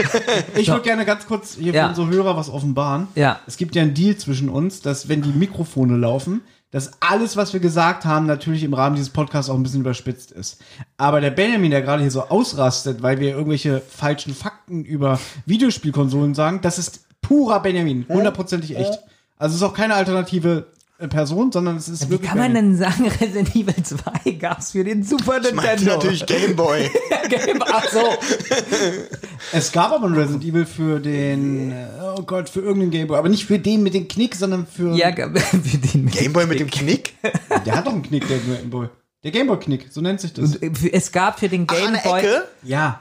Ich 0.55 0.69
würde 0.73 0.83
gerne 0.83 1.05
ganz 1.05 1.25
kurz 1.27 1.55
hier 1.55 1.73
Ja. 1.73 1.83
für 1.83 1.89
unsere 1.89 2.07
Hörer 2.09 2.35
was 2.37 2.49
offenbaren. 2.49 3.07
Ja. 3.15 3.39
Es 3.47 3.57
gibt 3.57 3.75
ja 3.75 3.81
einen 3.81 3.93
Deal 3.93 4.15
zwischen 4.17 4.49
uns, 4.49 4.81
dass 4.81 5.07
wenn 5.09 5.21
die 5.21 5.31
Mikrofone 5.31 5.97
laufen, 5.97 6.41
dass 6.71 6.91
alles, 7.01 7.37
was 7.37 7.53
wir 7.53 7.59
gesagt 7.59 8.03
haben, 8.03 8.25
natürlich 8.25 8.63
im 8.63 8.73
Rahmen 8.73 8.95
dieses 8.95 9.11
Podcasts 9.11 9.49
auch 9.49 9.55
ein 9.55 9.61
bisschen 9.61 9.81
überspitzt 9.81 10.31
ist. 10.31 10.59
Aber 10.97 11.21
der 11.21 11.29
Benjamin, 11.29 11.69
der 11.69 11.83
gerade 11.83 12.01
hier 12.01 12.09
so 12.11 12.23
ausrastet, 12.23 13.03
weil 13.03 13.19
wir 13.19 13.29
irgendwelche 13.29 13.79
falschen 13.79 14.33
Fakten 14.33 14.83
über 14.83 15.19
Videospielkonsolen 15.45 16.33
sagen, 16.33 16.61
das 16.61 16.79
ist 16.79 17.05
purer 17.21 17.59
Benjamin, 17.61 18.05
hundertprozentig 18.09 18.75
echt. 18.75 18.99
Also 19.37 19.53
es 19.55 19.61
ist 19.61 19.63
auch 19.63 19.73
keine 19.75 19.93
alternative 19.95 20.67
Person, 21.07 21.51
sondern 21.51 21.77
es 21.77 21.87
ist 21.89 22.05
Wie 22.07 22.11
wirklich 22.11 22.29
kann 22.29 22.37
man 22.39 22.53
denn 22.53 22.75
sagen, 22.77 23.07
Resident 23.21 23.55
Evil 23.55 23.75
2 23.83 24.31
gab's 24.31 24.71
für 24.71 24.83
den 24.83 25.03
Super 25.03 25.39
meinte 25.53 25.53
Nintendo? 25.55 25.91
natürlich 25.95 26.25
Gameboy. 26.25 26.89
Game, 27.29 27.59
ach 27.65 27.87
so. 27.89 27.99
Es 29.51 29.71
gab 29.71 29.91
aber 29.91 30.07
ein 30.07 30.13
Resident 30.15 30.43
Evil 30.45 30.65
für 30.65 30.99
den, 30.99 31.71
äh, 31.71 31.85
oh 32.17 32.21
Gott, 32.23 32.49
für 32.49 32.61
irgendeinen 32.61 32.91
Gameboy, 32.91 33.17
aber 33.17 33.29
nicht 33.29 33.45
für 33.45 33.59
den 33.59 33.83
mit 33.83 33.93
dem 33.93 34.07
Knick, 34.07 34.35
sondern 34.35 34.65
für 34.65 34.93
Ja, 34.95 35.11
gab- 35.11 35.37
für 35.37 35.57
den 35.77 36.07
Gameboy 36.09 36.45
mit 36.47 36.59
dem 36.59 36.69
Knick? 36.69 37.13
Der 37.65 37.75
hat 37.75 37.85
doch 37.85 37.91
einen 37.93 38.03
Knick, 38.03 38.27
der 38.27 38.37
Gameboy. 38.39 38.87
Der 39.23 39.31
Gameboy-Knick, 39.31 39.87
so 39.89 40.01
nennt 40.01 40.19
sich 40.19 40.33
das. 40.33 40.55
Es 40.91 41.13
gab 41.13 41.39
für 41.39 41.47
den 41.47 41.65
Ach, 41.69 41.73
Game 41.73 41.87
an 41.87 41.93
der 41.93 42.01
Boy. 42.01 42.19
Ecke? 42.19 42.43
Ja. 42.61 42.99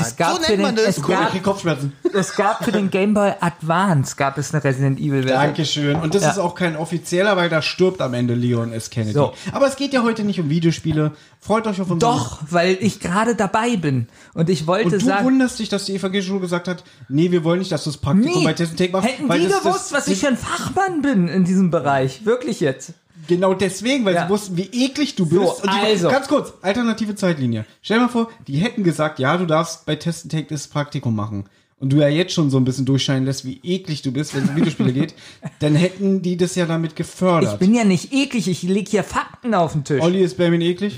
Es 0.00 0.16
gab 0.16 0.36
so 0.36 0.36
für 0.36 0.42
nennt 0.42 0.52
den, 0.52 0.62
man 0.62 0.76
das. 0.76 0.86
Es 0.86 0.98
Cool, 0.98 1.10
ich 1.12 1.20
gab, 1.20 1.30
krieg 1.30 1.42
Kopfschmerzen. 1.42 1.92
es 2.14 2.34
gab 2.34 2.64
für 2.64 2.72
den 2.72 2.90
Game 2.90 3.12
Boy 3.12 3.32
Advance 3.38 4.16
gab 4.16 4.38
es 4.38 4.54
eine 4.54 4.64
Resident 4.64 4.98
Evil 4.98 5.24
Version. 5.24 5.38
Dankeschön. 5.42 5.96
Und 5.96 6.14
das 6.14 6.22
Ja. 6.22 6.30
ist 6.30 6.38
auch 6.38 6.54
kein 6.54 6.74
offizieller, 6.74 7.36
weil 7.36 7.50
da 7.50 7.60
stirbt 7.60 8.00
am 8.00 8.14
Ende 8.14 8.34
Leon 8.34 8.72
S. 8.72 8.88
Kennedy. 8.88 9.12
So. 9.12 9.34
Aber 9.52 9.66
es 9.66 9.76
geht 9.76 9.92
ja 9.92 10.02
heute 10.02 10.24
nicht 10.24 10.40
um 10.40 10.48
Videospiele. 10.48 11.12
Freut 11.38 11.66
euch 11.66 11.82
auf 11.82 11.90
unseren... 11.90 12.12
Doch, 12.12 12.38
weil 12.48 12.78
ich 12.80 13.00
gerade 13.00 13.34
dabei 13.36 13.76
bin 13.76 14.06
und 14.32 14.48
ich 14.48 14.66
wollte 14.66 14.86
Und 14.86 14.92
du 14.92 15.00
sagen, 15.04 15.26
wunderst 15.26 15.58
dich, 15.58 15.68
dass 15.68 15.84
die 15.84 15.96
evangelische 15.96 16.28
Schule 16.28 16.40
gesagt 16.40 16.66
hat, 16.66 16.82
nee, 17.08 17.30
wir 17.30 17.44
wollen 17.44 17.58
nicht, 17.58 17.72
dass 17.72 17.84
du 17.84 17.90
das 17.90 17.98
Praktikum 17.98 18.38
nee, 18.38 18.44
bei 18.44 18.52
Test 18.54 18.78
Take 18.78 18.92
machst. 18.92 19.08
hätten 19.08 19.28
weil 19.28 19.40
die 19.40 19.48
das, 19.48 19.62
gewusst, 19.62 19.92
das, 19.92 19.92
was 19.92 20.08
ich 20.08 20.20
für 20.20 20.28
ein 20.28 20.36
Fachmann 20.38 21.02
bin 21.02 21.28
in 21.28 21.44
diesem 21.44 21.70
Bereich, 21.70 22.24
wirklich 22.24 22.60
jetzt. 22.60 22.94
Genau 23.28 23.54
deswegen, 23.54 24.04
weil 24.04 24.14
Ja. 24.14 24.24
sie 24.26 24.30
wussten, 24.30 24.56
wie 24.56 24.68
eklig 24.84 25.14
du 25.16 25.26
bist. 25.26 25.62
Und 25.62 25.72
die, 25.72 25.78
also. 25.86 26.08
Ganz 26.08 26.28
kurz, 26.28 26.52
alternative 26.62 27.14
Zeitlinie. 27.14 27.64
Stell 27.82 27.98
dir 27.98 28.04
mal 28.04 28.08
vor, 28.08 28.30
die 28.48 28.56
hätten 28.56 28.82
gesagt, 28.82 29.18
ja, 29.18 29.36
du 29.36 29.46
darfst 29.46 29.86
bei 29.86 29.96
Test 29.96 30.30
Take 30.30 30.46
das 30.48 30.66
Praktikum 30.68 31.14
machen. 31.14 31.44
Und 31.82 31.92
du 31.92 31.96
ja 31.96 32.06
jetzt 32.06 32.32
schon 32.32 32.48
so 32.48 32.58
ein 32.58 32.64
bisschen 32.64 32.84
durchscheinen 32.86 33.24
lässt, 33.26 33.44
wie 33.44 33.58
eklig 33.64 34.02
du 34.02 34.12
bist, 34.12 34.36
wenn 34.36 34.44
es 34.44 34.50
um 34.50 34.54
Videospiele 34.56 34.92
geht, 34.92 35.14
dann 35.58 35.74
hätten 35.74 36.22
die 36.22 36.36
das 36.36 36.54
ja 36.54 36.64
damit 36.64 36.92
Ich 36.92 36.96
gefördert. 36.96 37.58
bin 37.58 37.74
ja 37.74 37.82
nicht 37.82 38.12
eklig, 38.12 38.46
ich 38.46 38.62
leg 38.62 38.88
hier 38.88 39.02
Fakten 39.02 39.52
auf 39.52 39.72
den 39.72 39.82
Tisch. 39.82 40.00
Olli 40.00 40.20
ist 40.22 40.36
Benjamin 40.36 40.60
eklig? 40.60 40.96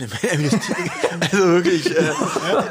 Also 1.20 1.38
wirklich, 1.38 1.86
äh, 1.90 1.94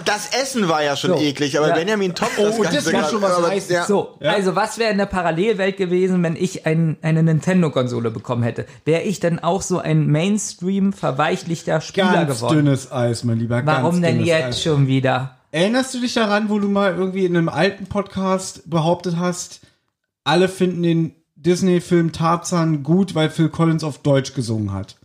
das 0.05 0.29
Essen 0.39 0.69
war 0.69 0.83
ja 0.83 0.95
schon 0.95 1.11
So. 1.11 1.17
eklig, 1.21 1.57
aber 1.57 1.69
Ja. 1.69 1.73
Benjamin 1.75 2.13
Oh, 2.37 2.43
das 2.45 2.57
Ganze 2.61 2.75
das 2.77 2.89
grad. 2.91 3.09
schon 3.11 3.21
was 3.23 3.31
Aber, 3.33 3.47
heißen. 3.49 3.73
ja. 3.73 3.85
So, 3.85 4.15
also 4.19 4.55
was 4.55 4.77
wäre 4.77 4.91
in 4.91 4.99
der 4.99 5.07
Parallelwelt 5.07 5.77
gewesen, 5.77 6.21
wenn 6.21 6.35
ich 6.35 6.67
ein, 6.67 6.97
eine 7.01 7.23
Nintendo-Konsole 7.23 8.11
bekommen 8.11 8.43
hätte? 8.43 8.67
Wäre 8.85 9.01
ich 9.01 9.19
dann 9.21 9.39
auch 9.39 9.63
so 9.63 9.79
ein 9.79 10.05
Mainstream-verweichlichter 10.07 11.81
Spieler 11.81 12.13
Ganz 12.25 12.35
geworden? 12.37 12.57
dünnes 12.57 12.91
Eis, 12.91 13.23
mein 13.23 13.39
Lieber. 13.39 13.61
Warum 13.65 14.01
ganz 14.01 14.01
denn 14.01 14.23
jetzt 14.23 14.45
Eis. 14.45 14.63
schon 14.63 14.85
wieder? 14.87 15.37
Erinnerst 15.53 15.93
du 15.93 15.99
dich 15.99 16.15
daran, 16.15 16.49
wo 16.49 16.57
du 16.57 16.67
mal 16.67 16.95
irgendwie 16.95 17.25
in 17.25 17.37
einem 17.37 17.47
alten 17.47 17.85
Podcast 17.85 18.67
behauptet 18.67 19.17
hast, 19.17 19.61
alle 20.23 20.49
finden 20.49 20.81
den 20.81 21.11
Disney-Film 21.35 22.11
Tarzan 22.11 22.81
gut, 22.81 23.13
weil 23.13 23.29
Phil 23.29 23.49
Collins 23.49 23.83
auf 23.83 23.99
Deutsch 23.99 24.33
gesungen 24.33 24.73
hat? 24.73 24.97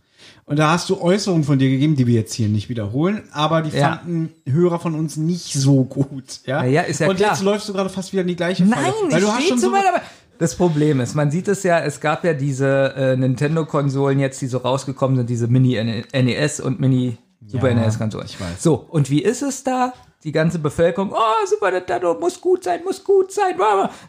Und 0.45 0.57
da 0.57 0.71
hast 0.71 0.89
du 0.89 0.99
Äußerungen 0.99 1.43
von 1.43 1.59
dir 1.59 1.69
gegeben, 1.69 1.95
die 1.95 2.07
wir 2.07 2.15
jetzt 2.15 2.33
hier 2.33 2.47
nicht 2.47 2.67
wiederholen, 2.67 3.21
aber 3.31 3.61
die 3.61 3.77
Ja. 3.77 3.97
fanden 4.01 4.33
Hörer 4.47 4.79
von 4.79 4.95
uns 4.95 5.17
nicht 5.17 5.53
so 5.53 5.83
gut. 5.83 6.39
Ja, 6.47 6.63
ja, 6.63 6.81
ist 6.81 6.99
ja 6.99 7.07
Und 7.09 7.17
klar. 7.17 7.33
jetzt 7.33 7.43
läufst 7.43 7.69
du 7.69 7.73
gerade 7.73 7.91
fast 7.91 8.11
wieder 8.11 8.23
in 8.23 8.29
die 8.29 8.35
gleiche 8.35 8.65
Falle. 8.65 8.81
Nein, 8.81 8.93
weil 9.11 9.19
ich 9.19 9.25
du 9.25 9.31
hast 9.31 9.47
schon 9.47 9.57
zu 9.59 9.65
so, 9.65 9.69
meiner... 9.69 10.01
Das 10.39 10.55
Problem 10.55 10.99
ist, 10.99 11.13
man 11.13 11.29
sieht 11.29 11.47
es 11.47 11.61
ja, 11.61 11.77
es 11.81 11.99
gab 11.99 12.23
ja 12.23 12.33
diese 12.33 12.95
äh, 12.97 13.15
Nintendo-Konsolen 13.17 14.19
jetzt, 14.19 14.41
die 14.41 14.47
so 14.47 14.57
rausgekommen 14.57 15.15
sind, 15.17 15.29
diese 15.29 15.47
Mini-NES 15.47 16.59
und 16.61 16.79
Mini-Super 16.79 17.69
Ja, 17.69 17.75
NES-Konsolen. 17.75 18.25
ich 18.25 18.41
weiß. 18.41 18.63
So, 18.63 18.73
und 18.73 19.11
wie 19.11 19.21
ist 19.21 19.43
es 19.43 19.63
da? 19.63 19.93
Die 20.25 20.33
ganze 20.33 20.59
Bevölkerung, 20.59 21.13
oh, 21.13 21.45
Super 21.49 21.71
Nintendo 21.71 22.13
muss 22.13 22.41
gut 22.41 22.65
sein, 22.65 22.81
muss 22.83 23.05
gut 23.05 23.31
sein. 23.31 23.55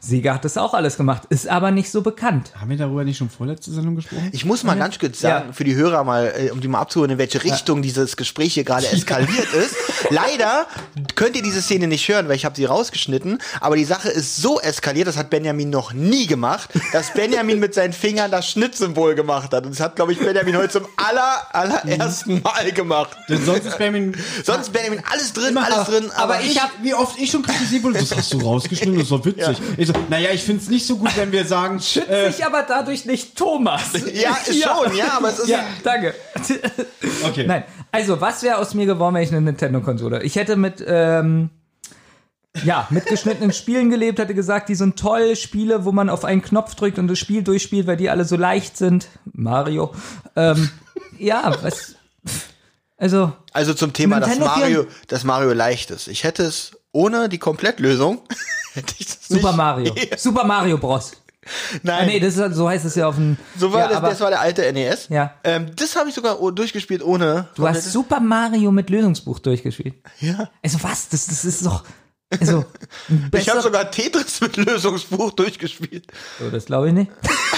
Sega 0.00 0.34
hat 0.34 0.44
das 0.44 0.56
auch 0.58 0.74
alles 0.74 0.96
gemacht, 0.96 1.22
ist 1.28 1.46
aber 1.46 1.70
nicht 1.70 1.88
so 1.88 2.02
bekannt. 2.02 2.50
haben 2.60 2.68
wir 2.68 2.76
darüber 2.76 3.04
nicht 3.04 3.16
schon 3.18 3.30
vorletzte 3.30 3.70
Sendung 3.70 3.94
gesprochen? 3.94 4.28
Ich 4.32 4.44
muss 4.44 4.64
mal 4.64 4.74
ganz 4.76 4.98
kurz 4.98 5.20
sagen, 5.20 5.46
Ja. 5.48 5.52
für 5.52 5.62
die 5.62 5.76
Hörer 5.76 6.02
mal, 6.02 6.34
äh, 6.36 6.50
um 6.50 6.60
die 6.60 6.66
mal 6.66 6.80
abzuholen, 6.80 7.12
in 7.12 7.18
welche 7.18 7.44
Richtung 7.44 7.80
dieses 7.80 8.16
Gespräch 8.16 8.54
hier 8.54 8.64
gerade 8.64 8.88
eskaliert 8.88 9.54
ist. 9.54 9.76
Leider 10.10 10.66
könnt 11.14 11.36
ihr 11.36 11.42
diese 11.42 11.62
Szene 11.62 11.86
nicht 11.86 12.08
hören, 12.08 12.26
weil 12.26 12.34
ich 12.34 12.44
habe 12.44 12.56
sie 12.56 12.64
rausgeschnitten. 12.64 13.38
Aber 13.60 13.76
die 13.76 13.84
Sache 13.84 14.08
ist 14.08 14.36
so 14.38 14.58
eskaliert, 14.60 15.06
das 15.06 15.16
hat 15.16 15.30
Benjamin 15.30 15.70
noch 15.70 15.92
nie 15.92 16.26
gemacht, 16.26 16.70
dass 16.92 17.10
Benjamin 17.14 17.60
mit 17.60 17.72
seinen 17.72 17.92
Fingern 17.92 18.32
das 18.32 18.50
Schnittsymbol 18.50 19.14
gemacht 19.14 19.52
hat. 19.54 19.64
Und 19.64 19.74
das 19.74 19.80
hat, 19.80 19.94
glaube 19.94 20.10
ich, 20.10 20.18
Benjamin 20.18 20.56
heute 20.56 20.70
zum 20.70 20.86
aller, 20.96 21.46
allerersten 21.52 22.42
Mal 22.42 22.72
gemacht. 22.72 23.16
Denn 23.28 23.44
sonst 23.44 23.64
ist 23.66 23.78
Benjamin 23.78 24.16
Sonst 24.42 24.62
ist 24.62 24.72
Benjamin 24.72 25.00
alles 25.08 25.32
drin, 25.32 25.56
alles 25.56 25.86
drin. 25.86 25.99
Aber 26.10 26.34
Aber, 26.34 26.40
ich 26.40 26.52
ich 26.52 26.62
hab- 26.62 26.82
wie 26.82 26.94
oft 26.94 27.18
ich 27.18 27.30
schon 27.30 27.42
kritisiert 27.42 27.82
wurde, 27.82 27.98
das 27.98 28.16
hast 28.16 28.32
du 28.32 28.38
rausgeschnitten, 28.38 28.98
das 28.98 29.08
doch 29.08 29.24
witzig. 29.24 29.56
Ich 29.76 29.86
so, 29.88 29.92
naja, 30.08 30.30
ich 30.32 30.42
find's 30.42 30.68
nicht 30.68 30.86
so 30.86 30.96
gut, 30.96 31.16
wenn 31.16 31.32
wir 31.32 31.44
sagen, 31.44 31.80
Schützt 31.80 32.08
äh, 32.08 32.30
sich 32.30 32.44
aber 32.46 32.62
dadurch 32.62 33.04
nicht 33.04 33.36
Thomas. 33.36 33.92
ja, 34.14 34.36
ist 34.46 34.62
schon, 34.62 34.96
ja, 34.96 35.16
aber 35.16 35.28
es 35.30 35.40
ist 35.40 35.48
Ja, 35.48 35.64
danke. 35.84 36.14
okay. 37.24 37.46
Nein, 37.46 37.64
also 37.92 38.20
was 38.20 38.42
wäre 38.42 38.58
aus 38.58 38.74
mir 38.74 38.86
geworden, 38.86 39.14
wenn 39.14 39.22
ich 39.22 39.30
eine 39.30 39.40
Nintendo-Konsole? 39.40 40.22
Ich 40.22 40.36
hätte 40.36 40.56
mit, 40.56 40.82
ähm, 40.86 41.50
ja, 42.64 42.86
mit 42.90 43.06
geschnittenen 43.06 43.52
Spielen 43.52 43.90
gelebt, 43.90 44.18
hätte 44.18 44.34
gesagt, 44.34 44.68
die 44.68 44.74
sind 44.74 44.98
toll, 44.98 45.36
Spiele, 45.36 45.84
wo 45.84 45.92
man 45.92 46.08
auf 46.10 46.24
einen 46.24 46.42
Knopf 46.42 46.74
drückt 46.74 46.98
und 46.98 47.06
das 47.08 47.18
Spiel 47.18 47.42
durchspielt, 47.42 47.86
weil 47.86 47.96
die 47.96 48.10
alle 48.10 48.24
so 48.24 48.36
leicht 48.36 48.76
sind. 48.76 49.06
Mario. 49.32 49.92
Ähm, 50.36 50.70
ja, 51.18 51.54
was, 51.62 51.94
also, 53.00 53.32
Also 53.52 53.74
zum 53.74 53.92
Thema, 53.92 54.20
dass 54.20 54.38
Mario, 54.38 54.86
dass 55.08 55.24
Mario 55.24 55.52
leicht 55.52 55.90
ist. 55.90 56.06
Ich 56.06 56.22
hätte 56.22 56.44
es 56.44 56.72
ohne 56.92 57.28
die 57.28 57.38
Komplettlösung. 57.38 58.20
Super 59.28 59.52
Mario. 59.52 59.94
Super 60.16 60.44
Mario 60.44 60.78
Bros. 60.78 61.12
Nein, 61.82 62.02
Ah, 62.02 62.06
nee, 62.06 62.20
das 62.20 62.36
ist, 62.36 62.54
so 62.54 62.68
heißt 62.68 62.84
es 62.84 62.94
ja 62.94 63.08
auf 63.08 63.16
dem. 63.16 63.36
so 63.56 63.72
war 63.72 63.80
ja, 63.80 63.88
das, 63.88 63.96
aber 63.96 64.10
das 64.10 64.20
war 64.20 64.30
der 64.30 64.40
alte 64.40 64.70
NES. 64.72 65.08
Ja. 65.08 65.34
Ähm, 65.42 65.74
das 65.74 65.96
habe 65.96 66.08
ich 66.08 66.14
sogar 66.14 66.36
durchgespielt 66.52 67.02
ohne. 67.02 67.48
Du 67.54 67.66
hast 67.66 67.90
Super 67.90 68.20
Mario 68.20 68.70
mit 68.70 68.90
Lösungsbuch 68.90 69.38
durchgespielt. 69.38 69.94
Ja. 70.20 70.50
Also 70.62 70.82
was? 70.82 71.08
Das, 71.08 71.26
das 71.26 71.44
ist 71.44 71.64
doch. 71.64 71.84
Also, 72.38 72.64
Ich 73.36 73.48
habe 73.48 73.60
sogar 73.60 73.90
Tetris 73.90 74.40
mit 74.40 74.56
Lösungsbuch 74.56 75.32
durchgespielt. 75.32 76.06
So, 76.38 76.48
das 76.50 76.66
glaube 76.66 76.88
ich 76.88 76.94
nicht. 76.94 77.10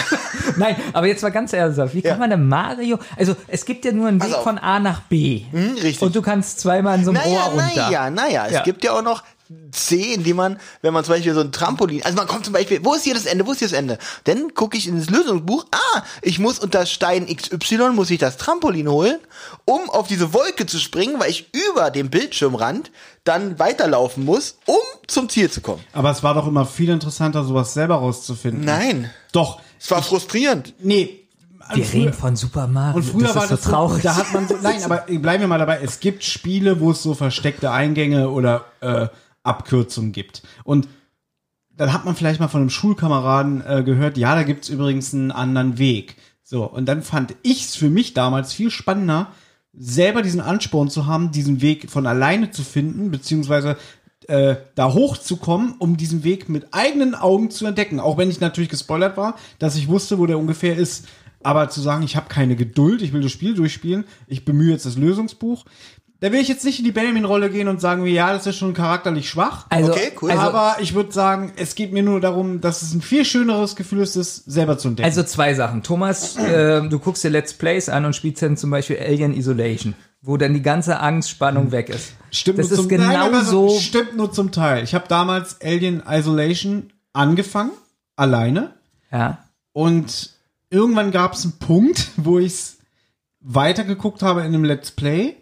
Nein, 0.57 0.77
aber 0.95 1.07
jetzt 1.07 1.23
mal 1.23 1.31
ganz 1.31 1.53
ernsthaft. 1.53 1.95
Wie 1.95 2.01
kann 2.03 2.13
Ja. 2.13 2.17
man 2.17 2.31
denn 2.31 2.49
Mario? 2.49 2.99
Also, 3.17 3.37
es 3.49 3.65
gibt 3.67 3.85
ja 3.85 3.93
nur 3.93 4.09
einen 4.09 4.23
Weg 4.23 4.33
auf. 4.35 4.43
von 4.45 4.59
A 4.59 4.79
nach 4.81 5.01
B. 5.03 5.43
Hm, 5.51 5.75
richtig. 5.75 6.01
Und 6.03 6.17
du 6.17 6.23
kannst 6.23 6.61
zweimal 6.61 6.99
in 6.99 7.05
so 7.05 7.11
einem 7.11 7.21
naja, 7.23 7.45
Rohr 7.45 7.61
runter. 7.63 7.75
naja, 7.87 8.11
naja. 8.11 8.47
Es 8.47 8.53
Ja. 8.53 8.63
gibt 8.63 8.83
ja 8.85 8.93
auch 8.93 9.03
noch 9.03 9.23
C, 9.73 10.13
indem 10.15 10.37
man, 10.37 10.59
wenn 10.83 10.93
man 10.93 11.03
zum 11.05 11.15
Beispiel 11.15 11.33
so 11.35 11.41
ein 11.41 11.51
Trampolin, 11.53 12.03
also 12.03 12.17
man 12.17 12.27
kommt 12.27 12.45
zum 12.45 12.53
Beispiel, 12.53 12.81
wo 12.85 12.95
ist 12.95 13.05
hier 13.05 13.15
das 13.15 13.25
Ende, 13.27 13.47
wo 13.47 13.53
ist 13.53 13.59
hier 13.61 13.69
das 13.69 13.77
Ende? 13.77 13.99
Dann 14.25 14.53
gucke 14.55 14.77
ich 14.77 14.87
in 14.87 14.99
das 14.99 15.09
Lösungsbuch, 15.09 15.65
ah, 15.73 16.03
ich 16.21 16.39
muss 16.39 16.59
unter 16.59 16.85
Stein 16.85 17.27
XY, 17.27 17.91
muss 17.95 18.11
ich 18.11 18.19
das 18.19 18.37
Trampolin 18.37 18.89
holen, 18.89 19.19
um 19.65 19.89
auf 19.89 20.09
diese 20.09 20.33
Wolke 20.35 20.67
zu 20.67 20.79
springen, 20.79 21.19
weil 21.19 21.31
ich 21.31 21.49
über 21.71 21.91
dem 21.91 22.11
Bildschirmrand 22.11 22.91
dann 23.25 23.59
weiterlaufen 23.59 24.25
muss, 24.25 24.57
um 24.67 24.77
zum 25.07 25.29
Ziel 25.29 25.51
zu 25.51 25.61
kommen. 25.63 25.83
Aber 25.93 26.11
es 26.11 26.23
war 26.23 26.35
doch 26.35 26.47
immer 26.47 26.67
viel 26.67 26.91
interessanter, 26.91 27.45
sowas 27.45 27.73
selber 27.73 27.95
rauszufinden. 27.97 28.65
Nein, 28.65 29.11
Doch. 29.33 29.61
es 29.81 29.91
war 29.91 30.03
frustrierend. 30.03 30.75
Nee. 30.81 31.19
Wir 31.75 31.85
Früher- 31.85 32.01
reden 32.01 32.13
von 32.13 32.37
Super 32.37 32.67
Mario. 32.67 32.97
Und 32.97 33.03
früher 33.05 33.23
das 33.29 33.37
war 33.37 33.43
ist 33.45 33.49
so 33.51 33.55
das 33.57 33.65
so, 33.65 33.71
traurig. 33.71 34.03
da 34.03 34.17
hat 34.17 34.33
man 34.35 34.49
so, 34.49 34.57
nein, 34.61 34.83
aber 34.85 34.99
bleiben 35.07 35.41
wir 35.43 35.47
mal 35.49 35.59
dabei, 35.59 35.81
es 35.83 36.01
gibt 36.01 36.25
Spiele, 36.25 36.81
wo 36.81 36.91
es 36.91 37.03
so 37.03 37.15
versteckte 37.15 37.71
Eingänge 37.71 38.29
oder 38.29 38.65
äh, 38.81 39.07
Abkürzungen 39.43 40.13
gibt. 40.13 40.43
Und 40.65 40.89
dann 41.77 41.93
hat 41.93 42.05
man 42.05 42.15
vielleicht 42.15 42.41
mal 42.41 42.49
von 42.49 42.61
einem 42.61 42.71
Schulkameraden 42.71 43.63
äh, 43.67 43.83
gehört, 43.83 44.19
ja, 44.19 44.35
da 44.35 44.43
gibt's 44.43 44.69
übrigens 44.69 45.15
einen 45.15 45.31
anderen 45.31 45.79
Weg. 45.79 46.17
So, 46.43 46.65
und 46.65 46.87
dann 46.87 47.03
fand 47.03 47.35
ich's 47.43 47.77
für 47.77 47.89
mich 47.89 48.15
damals 48.15 48.53
viel 48.53 48.71
spannender, 48.71 49.33
selber 49.73 50.23
diesen 50.23 50.41
Ansporn 50.41 50.91
zu 50.91 51.07
haben, 51.07 51.31
diesen 51.31 51.63
Weg 51.63 51.91
von 51.91 52.07
alleine 52.07 52.51
zu 52.51 52.63
finden, 52.63 53.11
beziehungsweise 53.11 53.77
äh, 54.29 54.57
da 54.75 54.93
hochzukommen, 54.93 55.75
um 55.79 55.97
diesen 55.97 56.25
Weg 56.25 56.49
mit 56.49 56.69
eigenen 56.73 57.15
Augen 57.15 57.51
zu 57.51 57.67
entdecken. 57.67 58.01
Auch 58.01 58.19
wenn 58.19 58.31
ich 58.31 58.41
natürlich 58.41 58.71
gespoilert 58.71 59.17
war, 59.17 59.37
dass 59.59 59.77
ich 59.77 59.89
wusste, 59.89 60.19
wo 60.19 60.27
der 60.27 60.39
ungefähr 60.39 60.77
ist. 60.77 61.07
Aber 61.43 61.71
zu 61.71 61.81
sagen, 61.81 62.05
ich 62.05 62.15
habe 62.15 62.29
keine 62.29 62.55
Geduld, 62.55 63.03
ich 63.03 63.13
will 63.13 63.23
das 63.23 63.33
Spiel 63.33 63.55
durchspielen, 63.55 64.05
ich 64.29 64.45
bemühe 64.45 64.71
jetzt 64.71 64.87
das 64.87 64.97
Lösungsbuch, 64.97 65.65
da 66.23 66.31
will 66.31 66.41
ich 66.41 66.47
jetzt 66.47 66.65
nicht 66.65 66.79
in 66.79 66.85
die 66.85 66.93
Benjamin-Rolle 66.93 67.51
gehen 67.51 67.67
und 67.67 67.81
sagen, 67.81 68.07
ja, 68.07 68.33
das 68.33 68.47
ist 68.47 68.57
schon 68.57 68.75
charakterlich 68.75 69.29
schwach. 69.29 69.67
also, 69.71 69.91
Okay, 69.91 70.13
cool. 70.23 70.31
Also, 70.31 70.43
aber 70.43 70.77
ich 70.81 70.95
würde 70.95 71.11
sagen, 71.11 71.53
es 71.57 71.75
geht 71.75 71.93
mir 71.93 72.05
nur 72.05 72.21
darum, 72.21 72.61
dass 72.61 72.81
es 72.83 72.95
ein 72.95 73.03
viel 73.03 73.25
schöneres 73.25 73.75
Gefühl 73.75 74.03
ist, 74.03 74.15
es 74.15 74.37
selber 74.37 74.79
zu 74.79 74.87
entdecken. 74.87 75.05
Also 75.05 75.25
zwei 75.25 75.53
Sachen. 75.55 75.83
Thomas, 75.83 76.37
äh, 76.37 76.89
du 76.89 77.01
guckst 77.01 77.25
dir 77.25 77.31
Let's 77.31 77.55
Plays 77.55 77.89
an 77.89 78.05
und 78.05 78.15
spielst 78.15 78.41
dann 78.41 78.57
zum 78.57 78.71
Beispiel 78.71 78.99
Alien 79.01 79.35
Isolation, 79.35 79.95
wo 80.21 80.37
dann 80.37 80.55
die 80.55 80.63
ganze 80.63 81.01
Angstspannung 81.01 81.73
weg 81.73 81.89
ist. 81.89 82.13
Stimmt 82.31 82.61
das 82.61 82.71
nur 82.71 82.79
ist 82.79 82.83
zum, 82.83 82.89
genau 82.89 83.31
nein, 83.31 83.45
so. 83.45 83.77
Stimmt 83.81 84.17
nur 84.17 84.31
zum 84.31 84.53
Teil. 84.53 84.85
Ich 84.85 84.95
habe 84.95 85.09
damals 85.09 85.61
Alien 85.61 86.05
Isolation 86.09 86.93
angefangen, 87.13 87.73
alleine. 88.15 88.75
Ja. 89.11 89.39
Und 89.73 90.31
irgendwann 90.71 91.11
gab 91.11 91.33
es 91.33 91.43
einen 91.43 91.59
Punkt, 91.59 92.11
wo 92.17 92.39
ich 92.39 92.53
es 92.53 92.79
weitergeguckt 93.41 94.23
habe 94.23 94.43
in 94.43 94.47
einem 94.47 94.63
Let's 94.63 94.93
Play. 94.93 95.35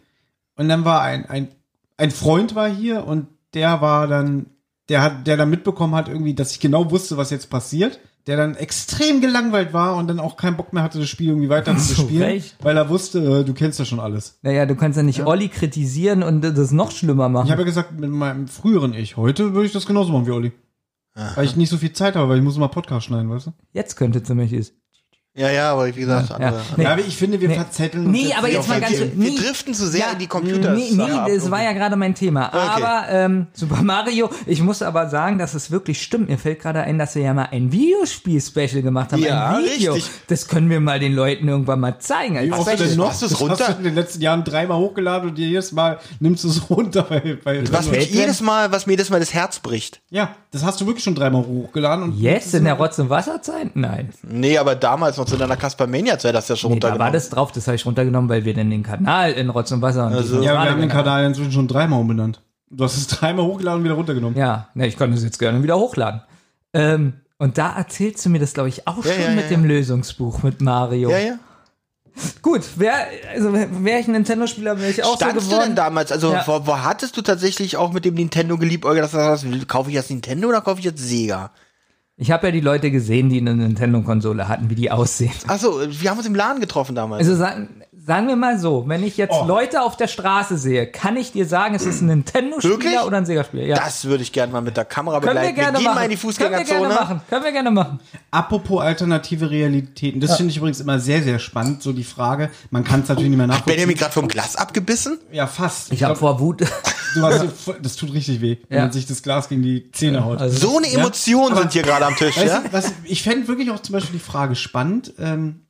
Und 0.60 0.68
dann 0.68 0.84
war 0.84 1.00
ein, 1.02 1.24
ein, 1.26 1.48
ein 1.96 2.10
Freund 2.10 2.54
war 2.54 2.68
hier 2.68 3.06
und 3.06 3.26
der 3.54 3.80
war 3.80 4.06
dann, 4.06 4.46
der 4.90 5.02
hat, 5.02 5.26
der 5.26 5.36
dann 5.38 5.48
mitbekommen 5.48 5.94
hat 5.94 6.08
irgendwie, 6.08 6.34
dass 6.34 6.52
ich 6.52 6.60
genau 6.60 6.90
wusste, 6.90 7.16
was 7.16 7.30
jetzt 7.30 7.48
passiert. 7.50 7.98
Der 8.26 8.36
dann 8.36 8.54
extrem 8.54 9.22
gelangweilt 9.22 9.72
war 9.72 9.96
und 9.96 10.06
dann 10.06 10.20
auch 10.20 10.36
keinen 10.36 10.58
Bock 10.58 10.74
mehr 10.74 10.82
hatte, 10.82 10.98
das 10.98 11.08
Spiel 11.08 11.28
irgendwie 11.30 11.48
weiter 11.48 11.74
zu 11.78 11.94
Zu 11.94 12.02
spielen, 12.02 12.22
Recht. 12.22 12.56
weil 12.60 12.76
er 12.76 12.90
wusste, 12.90 13.40
äh, 13.40 13.44
du 13.44 13.54
kennst 13.54 13.78
ja 13.78 13.86
schon 13.86 13.98
alles. 13.98 14.38
Naja, 14.42 14.66
du 14.66 14.76
kannst 14.76 14.98
ja 14.98 15.02
nicht 15.02 15.24
Olli 15.24 15.48
kritisieren 15.48 16.22
und 16.22 16.42
das 16.42 16.70
noch 16.70 16.90
schlimmer 16.90 17.26
Ich 17.28 17.32
machen. 17.32 17.50
habe 17.50 17.62
ja 17.62 17.66
gesagt, 17.66 17.98
mit 17.98 18.10
meinem 18.10 18.46
früheren 18.46 18.92
Ich, 18.92 19.16
heute 19.16 19.54
würde 19.54 19.66
ich 19.66 19.72
das 19.72 19.86
genauso 19.86 20.12
machen 20.12 20.26
wie 20.26 20.32
Olli. 20.32 20.52
Weil 21.14 21.46
ich 21.46 21.56
nicht 21.56 21.70
so 21.70 21.78
viel 21.78 21.94
Zeit 21.94 22.14
habe, 22.14 22.28
weil 22.28 22.36
ich 22.38 22.44
muss 22.44 22.56
immer 22.56 22.68
Podcast 22.68 23.06
schneiden, 23.06 23.30
weißt 23.30 23.46
du? 23.48 23.52
Jetzt 23.72 23.96
könnte 23.96 24.22
zum 24.22 24.36
Beispiel 24.36 24.60
es. 24.60 24.74
Ja, 25.36 25.48
ja, 25.48 25.72
aber 25.72 25.86
wie 25.86 25.92
gesagt, 26.00 26.32
andere. 26.32 26.54
Ja. 26.56 26.60
Nee. 26.76 26.82
Ja, 26.84 26.92
aber 26.92 27.00
ich 27.02 27.16
finde, 27.16 27.40
wir 27.40 27.48
Nee. 27.48 27.54
verzetteln 27.54 28.06
uns 28.06 28.12
Nee, 28.18 28.34
aber 28.36 28.50
jetzt 28.50 28.68
mal 28.68 28.80
ganz 28.80 28.98
wir, 28.98 29.06
nee. 29.14 29.26
wir 29.26 29.36
driften 29.40 29.74
zu 29.74 29.86
sehr 29.86 30.12
in 30.12 30.18
die 30.18 30.26
Computer. 30.26 30.72
Nee, 30.74 30.90
nee, 30.90 31.06
das 31.36 31.48
war 31.52 31.62
ja 31.62 31.72
gerade 31.72 31.94
mein 31.94 32.16
Thema. 32.16 32.48
Okay. 32.48 32.58
Aber 32.58 33.04
ähm, 33.10 33.46
Super 33.52 33.80
Mario, 33.82 34.28
ich 34.46 34.60
muss 34.60 34.82
aber 34.82 35.08
sagen, 35.08 35.38
dass 35.38 35.54
es 35.54 35.70
wirklich 35.70 36.02
stimmt. 36.02 36.28
Mir 36.30 36.36
fällt 36.36 36.60
gerade 36.60 36.80
ein, 36.82 36.98
dass 36.98 37.14
wir 37.14 37.22
ja 37.22 37.32
mal 37.32 37.48
ein 37.52 37.70
Videospiel-Special 37.70 38.82
gemacht 38.82 39.12
haben. 39.12 39.22
Ja, 39.22 39.56
ein 39.56 39.64
Video. 39.64 39.92
richtig. 39.92 40.10
Das 40.26 40.48
können 40.48 40.68
wir 40.68 40.80
mal 40.80 40.98
den 40.98 41.14
Leuten 41.14 41.46
irgendwann 41.46 41.78
mal 41.78 41.98
zeigen. 42.00 42.36
als 42.36 42.46
Wie 42.48 42.52
oft 42.52 42.80
denn 42.80 42.96
noch? 42.96 43.10
Hast 43.10 43.22
du's 43.22 43.30
Das 43.30 43.40
runter? 43.40 43.58
Hast 43.68 43.74
du 43.74 43.78
in 43.78 43.84
den 43.84 43.94
letzten 43.94 44.22
Jahren 44.22 44.42
dreimal 44.42 44.78
hochgeladen 44.78 45.30
und 45.30 45.38
jedes 45.38 45.70
Mal 45.70 46.00
nimmst 46.18 46.42
du 46.42 46.48
es 46.48 46.68
runter. 46.70 47.06
Weil, 47.08 47.38
weil 47.44 47.72
Was 47.72 47.88
mich 47.88 48.10
jedes 48.10 48.40
Mal, 48.40 48.72
was 48.72 48.86
mir 48.86 48.94
jedes 48.94 49.10
Mal 49.10 49.20
das 49.20 49.32
Herz 49.32 49.60
bricht. 49.60 50.00
ja, 50.10 50.34
das 50.50 50.64
hast 50.64 50.80
du 50.80 50.86
wirklich 50.86 51.04
schon 51.04 51.14
dreimal 51.14 51.44
hochgeladen. 51.46 52.02
Und 52.02 52.18
Jetzt 52.18 52.52
in 52.54 52.64
der 52.64 52.74
Rotz- 52.74 52.98
und 52.98 53.08
Wasserzeit? 53.10 53.76
Nein. 53.76 54.08
Nee, 54.22 54.58
aber 54.58 54.74
damals 54.74 55.19
noch 55.20 55.26
zu 55.26 55.36
deiner 55.36 55.56
Kasper-Mania-Zeit 55.56 56.34
hast 56.34 56.48
du 56.48 56.54
ja 56.54 56.56
schon 56.56 56.72
Nee, 56.72 56.78
da 56.80 56.88
war 56.88 56.92
runtergenommen. 56.94 57.12
das 57.14 57.30
drauf, 57.30 57.52
das 57.52 57.66
habe 57.66 57.76
ich 57.76 57.86
runtergenommen, 57.86 58.28
weil 58.28 58.44
wir 58.44 58.54
dann 58.54 58.70
den 58.70 58.82
Kanal 58.82 59.32
in 59.32 59.48
Rotz 59.50 59.70
und 59.72 59.82
Wasser 59.82 60.06
und 60.06 60.12
Also- 60.14 60.42
Ja, 60.42 60.52
wir 60.62 60.70
haben 60.70 60.80
den 60.80 60.88
Kanal 60.90 61.24
inzwischen 61.24 61.52
schon 61.52 61.68
dreimal 61.68 62.00
umbenannt. 62.00 62.40
Du 62.70 62.84
hast 62.84 62.96
es 62.96 63.06
dreimal 63.06 63.44
hochgeladen 63.46 63.78
und 63.80 63.84
wieder 63.84 63.94
runtergenommen. 63.94 64.38
Ja, 64.38 64.68
ne, 64.74 64.86
ich 64.86 64.96
kann 64.96 65.10
das 65.12 65.22
jetzt 65.24 65.38
gerne 65.38 65.62
wieder 65.62 65.76
hochladen. 65.76 66.22
Ähm, 66.72 67.14
und 67.38 67.58
da 67.58 67.72
erzählst 67.76 68.24
du 68.24 68.30
mir 68.30 68.38
das, 68.38 68.52
glaube 68.54 68.68
ich, 68.68 68.86
auch 68.86 69.04
Ja, 69.04 69.12
schon 69.12 69.22
ja, 69.22 69.30
mit 69.30 69.44
ja, 69.44 69.48
dem 69.56 69.64
Lösungsbuch 69.64 70.42
mit 70.42 70.60
Mario. 70.60 71.10
ja, 71.10 71.18
ja. 71.18 71.34
Gut, 72.42 72.62
wär, 72.78 72.92
also 73.34 73.52
wäre 73.52 74.00
ich 74.00 74.06
ein 74.08 74.12
Nintendo-Spieler, 74.12 74.78
wäre 74.78 74.90
ich 74.90 75.02
auch 75.04 75.16
Standst 75.16 75.46
so 75.46 75.50
du 75.50 75.56
denn 75.56 75.60
geworden. 75.60 75.76
damals? 75.76 76.12
Also, 76.12 76.32
Ja. 76.32 76.42
wo, 76.46 76.66
wo 76.66 76.76
hattest 76.78 77.16
du 77.16 77.22
tatsächlich 77.22 77.76
auch 77.76 77.92
mit 77.92 78.04
dem 78.04 78.14
Nintendo 78.14 78.58
geliebäugelt, 78.58 79.04
dass 79.04 79.12
du 79.12 79.16
sagst, 79.18 79.68
kaufe 79.68 79.88
ich 79.90 79.94
jetzt 79.94 80.10
Nintendo 80.10 80.48
oder 80.48 80.60
kaufe 80.60 80.80
ich 80.80 80.84
jetzt 80.84 81.00
Sega? 81.02 81.50
Ich 82.20 82.30
habe 82.30 82.48
ja 82.48 82.52
die 82.52 82.60
Leute 82.60 82.90
gesehen, 82.90 83.30
die 83.30 83.38
eine 83.40 83.56
Nintendo-Konsole 83.56 84.46
hatten, 84.46 84.68
wie 84.68 84.74
die 84.74 84.90
aussehen. 84.90 85.32
Achso, 85.46 85.80
wir 85.88 86.10
haben 86.10 86.18
uns 86.18 86.26
im 86.26 86.34
Laden 86.34 86.60
getroffen 86.60 86.94
damals. 86.94 87.20
Also 87.20 87.34
sagen, 87.34 87.79
sagen 88.04 88.28
wir 88.28 88.36
mal 88.36 88.58
so, 88.58 88.84
wenn 88.88 89.02
ich 89.04 89.16
jetzt 89.16 89.32
Oh. 89.34 89.44
Leute 89.46 89.82
auf 89.82 89.96
der 89.96 90.08
Straße 90.08 90.56
sehe, 90.58 90.86
kann 90.86 91.16
ich 91.16 91.32
dir 91.32 91.46
sagen, 91.46 91.74
es 91.74 91.84
ist 91.86 92.00
ein? 92.00 92.06
Nintendo-Spieler 92.06 93.06
oder 93.06 93.18
ein 93.18 93.26
Sega-Spieler? 93.26 93.64
Ja. 93.64 93.76
das 93.76 94.04
würde 94.06 94.22
ich 94.22 94.32
gerne 94.32 94.52
mal 94.52 94.62
mit 94.62 94.76
der 94.76 94.84
Kamera 94.84 95.20
können 95.20 95.34
wir 95.36 95.48
begleiten. 95.48 95.56
gerne 95.56 95.78
gehen 95.78 95.84
machen. 95.84 95.94
mal 95.94 96.04
in 96.04 96.10
die 96.10 96.16
können 96.16 96.32
wir 96.36 96.48
gerne 96.48 96.64
Fußgängerzone. 96.64 96.94
machen. 96.94 97.20
Können 97.28 97.44
wir 97.44 97.52
gerne 97.52 97.70
machen. 97.70 98.00
Apropos 98.30 98.80
alternative 98.82 99.50
Realitäten, 99.50 100.20
das 100.20 100.36
finde 100.36 100.50
ich 100.50 100.56
übrigens 100.56 100.80
immer 100.80 100.98
sehr, 100.98 101.22
sehr 101.22 101.38
spannend. 101.38 101.82
So 101.82 101.92
die 101.92 102.04
Frage, 102.04 102.50
man 102.70 102.84
kann 102.84 103.00
es 103.02 103.08
natürlich 103.08 103.28
nicht 103.30 103.38
mehr 103.38 103.46
nachvollziehen. 103.46 103.74
Benjamin 103.74 103.96
gerade 103.96 104.12
vom 104.12 104.28
Glas 104.28 104.56
abgebissen? 104.56 105.18
ja, 105.32 105.46
fast. 105.46 105.92
Ich 105.92 106.02
habe 106.02 106.16
vor 106.16 106.40
Wut. 106.40 106.60
du 107.14 107.22
hast, 107.22 107.44
das 107.82 107.96
tut 107.96 108.12
richtig 108.14 108.40
weh, 108.40 108.58
wenn 108.68 108.78
Ja. 108.78 108.84
man 108.84 108.92
sich 108.92 109.06
das 109.06 109.22
Glas 109.22 109.48
gegen 109.48 109.62
die 109.62 109.90
Zähne 109.92 110.24
haut. 110.24 110.38
Also, 110.40 110.68
So 110.70 110.78
eine 110.78 110.90
Emotion 110.92 111.54
sind 111.54 111.72
hier 111.72 111.82
gerade 111.82 112.06
am 112.06 112.16
Tisch, 112.16 112.36
Weißt 112.36 112.46
ja? 112.46 112.60
du, 112.60 112.72
was, 112.72 112.92
ich 113.04 113.22
fände 113.22 113.46
wirklich 113.48 113.70
auch 113.70 113.80
zum 113.80 113.92
Beispiel 113.94 114.18
die 114.18 114.24
Frage 114.24 114.54
spannend, 114.56 115.12
ähm, 115.18 115.62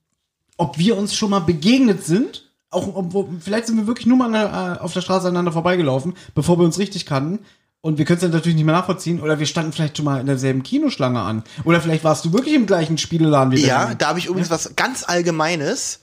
ob 0.60 0.78
wir 0.78 0.96
uns 0.96 1.14
schon 1.14 1.30
mal 1.30 1.40
begegnet 1.40 2.04
sind. 2.04 2.44
Auch, 2.70 2.94
ob, 2.94 3.12
wo- 3.14 3.28
vielleicht 3.40 3.66
sind 3.66 3.76
wir 3.78 3.86
wirklich 3.86 4.06
nur 4.06 4.16
mal 4.16 4.34
äh, 4.34 4.78
auf 4.80 4.92
der 4.92 5.00
Straße 5.00 5.26
aneinander 5.26 5.52
vorbeigelaufen, 5.52 6.14
bevor 6.34 6.58
wir 6.58 6.64
uns 6.64 6.78
richtig 6.78 7.06
kannten. 7.06 7.44
Und 7.82 7.96
wir 7.98 8.04
können 8.04 8.18
es 8.18 8.22
dann 8.22 8.30
natürlich 8.30 8.56
nicht 8.56 8.66
mehr 8.66 8.74
nachvollziehen. 8.74 9.20
Oder 9.20 9.38
wir 9.38 9.46
standen 9.46 9.72
vielleicht 9.72 9.96
schon 9.96 10.04
mal 10.04 10.20
in 10.20 10.26
derselben 10.26 10.62
Kinoschlange 10.62 11.20
an. 11.20 11.42
Oder 11.64 11.80
vielleicht 11.80 12.04
warst 12.04 12.24
du 12.26 12.32
wirklich 12.34 12.54
im 12.54 12.66
gleichen 12.66 12.98
Spieleladen 12.98 13.52
wie 13.52 13.60
Ja, 13.64 13.76
Benjamin. 13.78 13.98
da 13.98 14.08
habe 14.08 14.18
ich 14.18 14.26
übrigens 14.26 14.50
was 14.50 14.76
ganz 14.76 15.02
Allgemeines. 15.02 16.00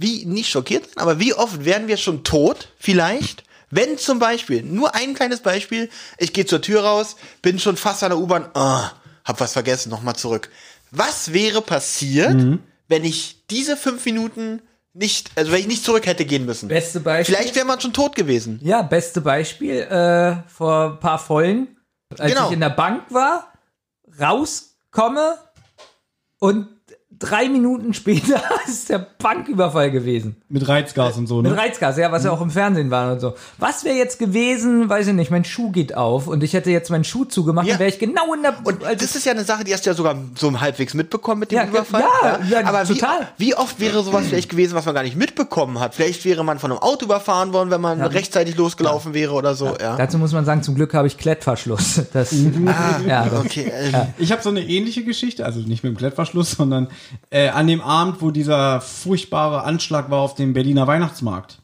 Wie, 0.00 0.26
nicht 0.26 0.48
schockiert, 0.50 0.84
sein, 0.86 0.98
aber 0.98 1.18
wie 1.18 1.34
oft 1.34 1.64
werden 1.64 1.88
wir 1.88 1.96
schon 1.96 2.22
tot, 2.22 2.68
vielleicht? 2.78 3.42
Wenn 3.70 3.98
zum 3.98 4.18
Beispiel, 4.20 4.62
nur 4.62 4.94
ein 4.94 5.14
kleines 5.14 5.40
Beispiel, 5.40 5.88
ich 6.18 6.32
gehe 6.32 6.46
zur 6.46 6.60
Tür 6.62 6.82
raus, 6.84 7.16
bin 7.42 7.58
schon 7.58 7.76
fast 7.76 8.02
an 8.04 8.10
der 8.10 8.18
U-Bahn, 8.18 8.46
ah, 8.54 8.92
hab 9.24 9.40
was 9.40 9.52
vergessen, 9.54 9.90
nochmal 9.90 10.14
zurück. 10.16 10.50
Was 10.92 11.32
wäre 11.32 11.62
passiert, 11.62 12.34
Mhm. 12.34 12.58
Wenn 12.88 13.04
ich 13.04 13.46
diese 13.50 13.76
fünf 13.76 14.04
Minuten 14.04 14.62
nicht, 14.94 15.30
also 15.36 15.52
wenn 15.52 15.60
ich 15.60 15.66
nicht 15.68 15.84
zurück 15.84 16.06
hätte 16.06 16.24
gehen 16.24 16.44
müssen? 16.46 16.68
Beste 16.68 17.00
Beispiel. 17.00 17.36
Vielleicht 17.36 17.54
wäre 17.54 17.66
man 17.66 17.80
schon 17.80 17.92
tot 17.92 18.16
gewesen. 18.16 18.58
Ja, 18.62 18.82
beste 18.82 19.20
Beispiel, 19.20 19.80
äh, 19.82 20.36
vor 20.48 20.92
ein 20.92 21.00
paar 21.00 21.18
Folgen, 21.18 21.76
als 22.18 22.32
Genau. 22.32 22.46
ich 22.48 22.54
in 22.54 22.60
der 22.60 22.70
Bank 22.70 23.02
war, 23.10 23.52
rauskomme 24.20 25.38
und 26.40 26.68
drei 27.18 27.48
Minuten 27.48 27.94
später 27.94 28.40
ist 28.68 28.88
der 28.90 28.98
Banküberfall 29.18 29.90
gewesen. 29.90 30.36
Mit 30.48 30.66
Reizgas 30.68 31.16
und 31.16 31.26
so, 31.26 31.42
Mit 31.42 31.52
ne? 31.52 31.58
Reizgas, 31.58 31.96
ja, 31.98 32.12
was 32.12 32.24
ja 32.24 32.30
auch 32.30 32.40
im 32.40 32.50
Fernsehen 32.50 32.90
war 32.90 33.12
und 33.12 33.20
so. 33.20 33.34
Was 33.58 33.84
wäre 33.84 33.96
jetzt 33.96 34.18
gewesen, 34.18 34.88
weiß 34.88 35.08
ich 35.08 35.14
nicht, 35.14 35.30
mein 35.30 35.44
Schuh 35.44 35.70
geht 35.70 35.96
auf 35.96 36.26
und 36.28 36.42
ich 36.44 36.52
hätte 36.54 36.70
jetzt 36.70 36.90
meinen 36.90 37.04
Schuh 37.04 37.24
zugemacht, 37.24 37.66
Ja. 37.66 37.72
dann 37.74 37.80
wäre 37.80 37.90
ich 37.90 37.98
genau 37.98 38.32
in 38.34 38.42
der... 38.42 38.54
Und 38.64 38.84
also- 38.84 38.98
das 38.98 39.16
ist 39.16 39.24
ja 39.26 39.32
eine 39.32 39.44
Sache, 39.44 39.64
die 39.64 39.72
hast 39.74 39.84
du 39.86 39.90
ja 39.90 39.94
sogar 39.94 40.16
so 40.36 40.60
halbwegs 40.60 40.94
mitbekommen 40.94 41.40
mit 41.40 41.50
dem 41.52 41.56
Ja, 41.56 41.66
Überfall. 41.66 42.02
ja, 42.22 42.38
ja, 42.60 42.66
Aber 42.66 42.84
total. 42.84 43.28
Wie, 43.36 43.46
wie 43.48 43.54
oft 43.56 43.80
wäre 43.80 44.02
sowas 44.02 44.26
vielleicht 44.28 44.48
gewesen, 44.48 44.74
was 44.74 44.86
man 44.86 44.94
gar 44.94 45.02
nicht 45.02 45.16
mitbekommen 45.16 45.80
hat? 45.80 45.94
Vielleicht 45.94 46.24
wäre 46.24 46.44
man 46.44 46.58
von 46.58 46.70
einem 46.70 46.80
Auto 46.80 47.04
überfahren 47.04 47.52
worden, 47.52 47.70
wenn 47.70 47.80
man 47.80 48.00
rechtzeitig 48.00 48.56
losgelaufen 48.56 49.14
wäre 49.14 49.32
oder 49.32 49.54
so. 49.54 49.76
Ja. 49.80 49.96
Dazu 49.96 50.18
muss 50.18 50.32
man 50.32 50.44
sagen, 50.44 50.62
zum 50.62 50.74
Glück 50.74 50.94
habe 50.94 51.06
ich 51.08 51.16
Klettverschluss. 51.18 52.02
Das, 52.12 52.32
Ah, 52.66 53.00
ja, 53.06 53.24
das, 53.26 53.40
okay. 53.40 53.70
ähm, 53.74 53.94
Ich 54.18 54.32
habe 54.32 54.42
so 54.42 54.48
eine 54.50 54.60
ähnliche 54.62 55.04
Geschichte, 55.04 55.44
also 55.44 55.60
nicht 55.60 55.82
mit 55.84 55.92
dem 55.94 55.96
Klettverschluss, 55.96 56.52
sondern 56.52 56.88
äh, 57.30 57.48
an 57.48 57.66
dem 57.66 57.80
Abend, 57.80 58.20
wo 58.20 58.30
dieser 58.30 58.80
furchtbare 58.80 59.64
Anschlag 59.64 60.10
war 60.10 60.20
auf 60.20 60.34
dem 60.34 60.52
Berliner 60.52 60.86
Weihnachtsmarkt. 60.86 61.60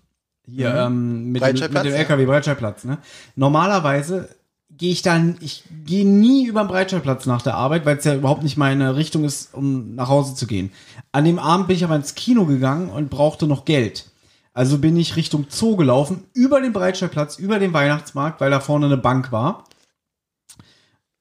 Hier 0.46 0.74
ähm, 0.74 1.32
mit, 1.32 1.42
dem, 1.42 1.72
mit 1.72 1.84
dem. 1.84 1.94
LKW 1.94 2.26
Breitscheidplatz. 2.26 2.84
Ne? 2.84 2.98
Normalerweise 3.34 4.28
gehe 4.76 4.92
ich 4.92 5.02
dann, 5.02 5.36
ich 5.40 5.64
gehe 5.84 6.06
nie 6.06 6.46
über 6.46 6.62
den 6.62 6.68
Breitscheidplatz 6.68 7.26
nach 7.26 7.42
der 7.42 7.54
Arbeit, 7.54 7.86
weil 7.86 7.96
es 7.96 8.04
ja 8.04 8.14
überhaupt 8.14 8.42
nicht 8.42 8.56
meine 8.56 8.96
Richtung 8.96 9.24
ist, 9.24 9.54
um 9.54 9.94
nach 9.94 10.08
Hause 10.08 10.34
zu 10.34 10.46
gehen. 10.46 10.72
An 11.12 11.24
dem 11.24 11.38
Abend 11.38 11.68
bin 11.68 11.76
ich 11.76 11.84
aber 11.84 11.96
ins 11.96 12.14
Kino 12.14 12.44
gegangen 12.44 12.90
und 12.90 13.10
brauchte 13.10 13.46
noch 13.46 13.64
Geld. 13.64 14.10
Also 14.52 14.78
bin 14.78 14.96
ich 14.96 15.16
Richtung 15.16 15.46
Zoo 15.48 15.76
gelaufen, 15.76 16.24
über 16.32 16.60
den 16.60 16.72
Breitscheidplatz, 16.72 17.38
über 17.38 17.58
den 17.58 17.72
Weihnachtsmarkt, 17.72 18.40
weil 18.40 18.50
da 18.50 18.60
vorne 18.60 18.86
eine 18.86 18.96
Bank 18.96 19.32
war. 19.32 19.64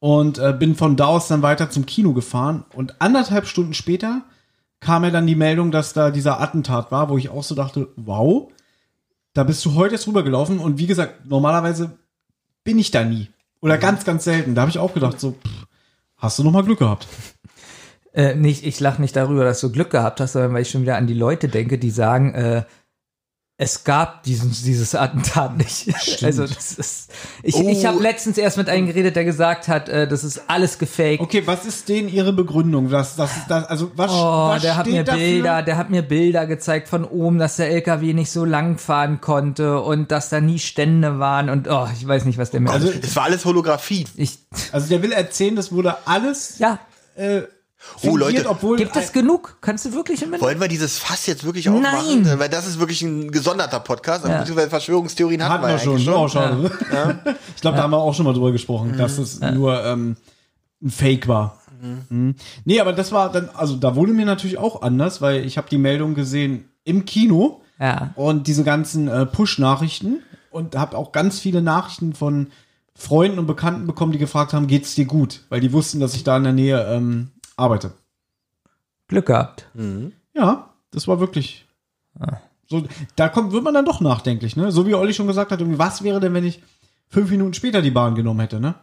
Und 0.03 0.37
äh, 0.37 0.51
bin 0.51 0.75
von 0.75 0.97
da 0.97 1.05
aus 1.05 1.29
dann 1.29 1.43
weiter 1.43 1.69
zum 1.69 1.85
Kino 1.85 2.11
gefahren 2.11 2.65
und 2.73 3.01
anderthalb 3.01 3.47
Stunden 3.47 3.73
später 3.73 4.23
kam 4.81 5.03
mir 5.03 5.11
dann 5.11 5.25
die 5.25 5.37
Meldung, 5.37 5.71
dass 5.71 5.93
da 5.93 6.11
dieser 6.11 6.41
Attentat 6.41 6.91
war, 6.91 7.07
wo 7.07 7.17
ich 7.17 7.29
auch 7.29 7.43
so 7.43 7.55
dachte, 7.55 7.87
wow, 7.95 8.51
da 9.33 9.45
bist 9.45 9.63
du 9.63 9.75
heute 9.75 9.95
jetzt 9.95 10.05
rübergelaufen 10.05 10.59
und 10.59 10.77
wie 10.77 10.87
gesagt, 10.87 11.25
normalerweise 11.27 11.97
bin 12.65 12.79
ich 12.79 12.91
da 12.91 13.05
nie 13.05 13.29
oder 13.61 13.77
ganz, 13.77 14.03
ganz 14.03 14.25
selten. 14.25 14.55
Da 14.55 14.63
habe 14.63 14.71
ich 14.71 14.77
auch 14.77 14.93
gedacht, 14.93 15.21
so, 15.21 15.37
pff, 15.41 15.67
hast 16.17 16.37
du 16.37 16.43
noch 16.43 16.51
mal 16.51 16.65
Glück 16.65 16.79
gehabt. 16.79 17.07
Äh, 18.13 18.35
nicht, 18.35 18.65
ich 18.65 18.81
lache 18.81 19.01
nicht 19.01 19.15
darüber, 19.15 19.45
dass 19.45 19.61
du 19.61 19.71
Glück 19.71 19.89
gehabt 19.89 20.19
hast, 20.19 20.33
sondern 20.33 20.53
weil 20.53 20.63
ich 20.63 20.69
schon 20.69 20.81
wieder 20.81 20.97
an 20.97 21.07
die 21.07 21.13
Leute 21.13 21.47
denke, 21.47 21.79
die 21.79 21.91
sagen, 21.91 22.33
äh, 22.35 22.63
es 23.63 23.83
gab 23.85 24.23
diesen, 24.23 24.51
dieses 24.51 24.93
Attentat 24.93 25.55
nicht. 25.57 25.87
Also 26.23 26.45
das 26.45 26.73
ist. 26.73 27.11
Ich, 27.41 27.57
ich 27.57 27.83
Oh. 27.83 27.87
habe 27.87 28.01
letztens 28.03 28.37
erst 28.37 28.57
mit 28.57 28.67
einem 28.67 28.87
geredet, 28.87 29.15
der 29.15 29.23
gesagt 29.23 29.67
hat, 29.67 29.87
äh, 29.87 30.07
das 30.07 30.23
ist 30.25 30.41
alles 30.47 30.77
gefaked. 30.79 31.21
Okay, 31.21 31.43
was 31.45 31.65
ist 31.65 31.87
denn 31.87 32.09
Ihre 32.09 32.33
Begründung? 32.33 32.89
Das, 32.89 33.15
das, 33.15 33.31
das, 33.47 33.65
also 33.65 33.91
was, 33.95 34.11
Oh, 34.11 34.49
was 34.49 34.61
der 34.61 34.75
hat 34.75 34.87
mir 34.87 35.03
dafür? 35.03 35.19
Bilder, 35.21 35.61
der 35.61 35.77
hat 35.77 35.89
mir 35.89 36.01
Bilder 36.01 36.45
gezeigt 36.45 36.89
von 36.89 37.05
oben, 37.05 37.37
dass 37.39 37.55
der 37.55 37.69
LKW 37.71 38.13
nicht 38.13 38.31
so 38.31 38.43
lang 38.45 38.77
fahren 38.77 39.21
konnte 39.21 39.79
und 39.81 40.11
dass 40.11 40.29
da 40.29 40.41
nie 40.41 40.59
Stände 40.59 41.19
waren 41.19 41.49
und 41.49 41.67
oh, 41.69 41.87
ich 41.97 42.05
weiß 42.07 42.25
nicht, 42.25 42.37
was 42.37 42.51
der 42.51 42.59
mir 42.59 42.69
Also- 42.71 42.91
Es 43.01 43.15
war 43.15 43.23
alles 43.23 43.45
Holographie. 43.45 44.05
ich 44.17 44.39
Also 44.71 44.89
der 44.89 45.01
will 45.01 45.11
erzählen, 45.13 45.55
das 45.55 45.71
wurde 45.71 45.95
alles 46.05 46.59
ja, 46.59 46.79
äh, 47.15 47.43
Oh, 48.03 48.17
Leute, 48.17 48.45
gibt 48.77 48.95
es 48.95 49.11
genug? 49.11 49.57
Kannst 49.61 49.85
du 49.85 49.93
wirklich 49.93 50.23
im 50.23 50.31
Wollen 50.39 50.59
wir 50.59 50.67
dieses 50.67 50.97
Fass 50.99 51.25
jetzt 51.25 51.43
wirklich 51.43 51.69
aufmachen? 51.69 52.23
Nein. 52.23 52.39
Weil 52.39 52.49
das 52.49 52.67
ist 52.67 52.79
wirklich 52.79 53.01
ein 53.01 53.31
gesonderter 53.31 53.79
Podcast. 53.79 54.25
Ja. 54.25 54.39
Beziehungsweise 54.39 54.69
Verschwörungstheorien 54.69 55.43
hatten, 55.43 55.63
hatten 55.63 55.87
wir 55.87 55.99
schon. 55.99 56.13
Oh, 56.13 56.27
schade. 56.27 56.71
Ich 57.55 57.61
glaube, 57.61 57.77
da 57.77 57.83
haben 57.83 57.91
wir 57.91 57.97
auch 57.97 58.13
schon 58.13 58.25
mal 58.25 58.33
drüber 58.33 58.51
gesprochen, 58.51 58.97
dass 58.97 59.17
es 59.17 59.39
nur 59.39 59.83
ähm, 59.83 60.15
ein 60.81 60.89
Fake 60.89 61.27
war. 61.27 61.59
Mhm. 62.09 62.35
Nee, 62.65 62.79
aber 62.79 62.93
das 62.93 63.11
war 63.11 63.31
dann, 63.31 63.49
also 63.53 63.75
da 63.75 63.95
wurde 63.95 64.13
mir 64.13 64.25
natürlich 64.25 64.57
auch 64.57 64.81
anders, 64.81 65.21
weil 65.21 65.45
ich 65.45 65.57
habe 65.57 65.67
die 65.69 65.77
Meldung 65.77 66.15
gesehen 66.15 66.69
im 66.85 67.05
Kino 67.05 67.61
Ja. 67.79 68.11
und 68.15 68.47
diese 68.47 68.63
ganzen 68.63 69.07
äh, 69.07 69.25
Push-Nachrichten 69.25 70.21
und 70.51 70.75
habe 70.75 70.97
auch 70.97 71.11
ganz 71.11 71.39
viele 71.39 71.61
Nachrichten 71.61 72.13
von 72.13 72.47
Freunden 72.95 73.39
und 73.39 73.47
Bekannten 73.47 73.87
bekommen, 73.87 74.11
die 74.11 74.17
gefragt 74.17 74.53
haben, 74.53 74.67
geht's 74.67 74.95
dir 74.95 75.05
gut? 75.05 75.41
Weil 75.49 75.59
die 75.61 75.73
wussten, 75.73 75.99
dass 75.99 76.15
ich 76.15 76.23
da 76.23 76.37
in 76.37 76.43
der 76.43 76.53
Nähe 76.53 76.85
ähm, 76.89 77.31
arbeite. 77.55 77.91
Glück 79.07 79.25
gehabt. 79.27 79.67
Ja, 80.33 80.69
das 80.91 81.07
war 81.07 81.19
wirklich. 81.19 81.65
So, 82.67 82.83
da 83.15 83.29
kommt, 83.29 83.51
wird 83.51 83.63
man 83.63 83.73
dann 83.73 83.85
doch 83.85 84.01
nachdenklich, 84.01 84.55
ne? 84.55 84.71
So 84.71 84.87
wie 84.87 84.95
Olli 84.95 85.13
schon 85.13 85.27
gesagt 85.27 85.51
hat, 85.51 85.59
irgendwie, 85.59 85.77
was 85.79 86.03
wäre 86.03 86.19
denn, 86.19 86.33
wenn 86.33 86.45
ich 86.45 86.61
fünf 87.09 87.29
Minuten 87.29 87.53
später 87.53 87.81
die 87.81 87.91
Bahn 87.91 88.15
genommen 88.15 88.39
hätte, 88.39 88.59
ne? 88.59 88.75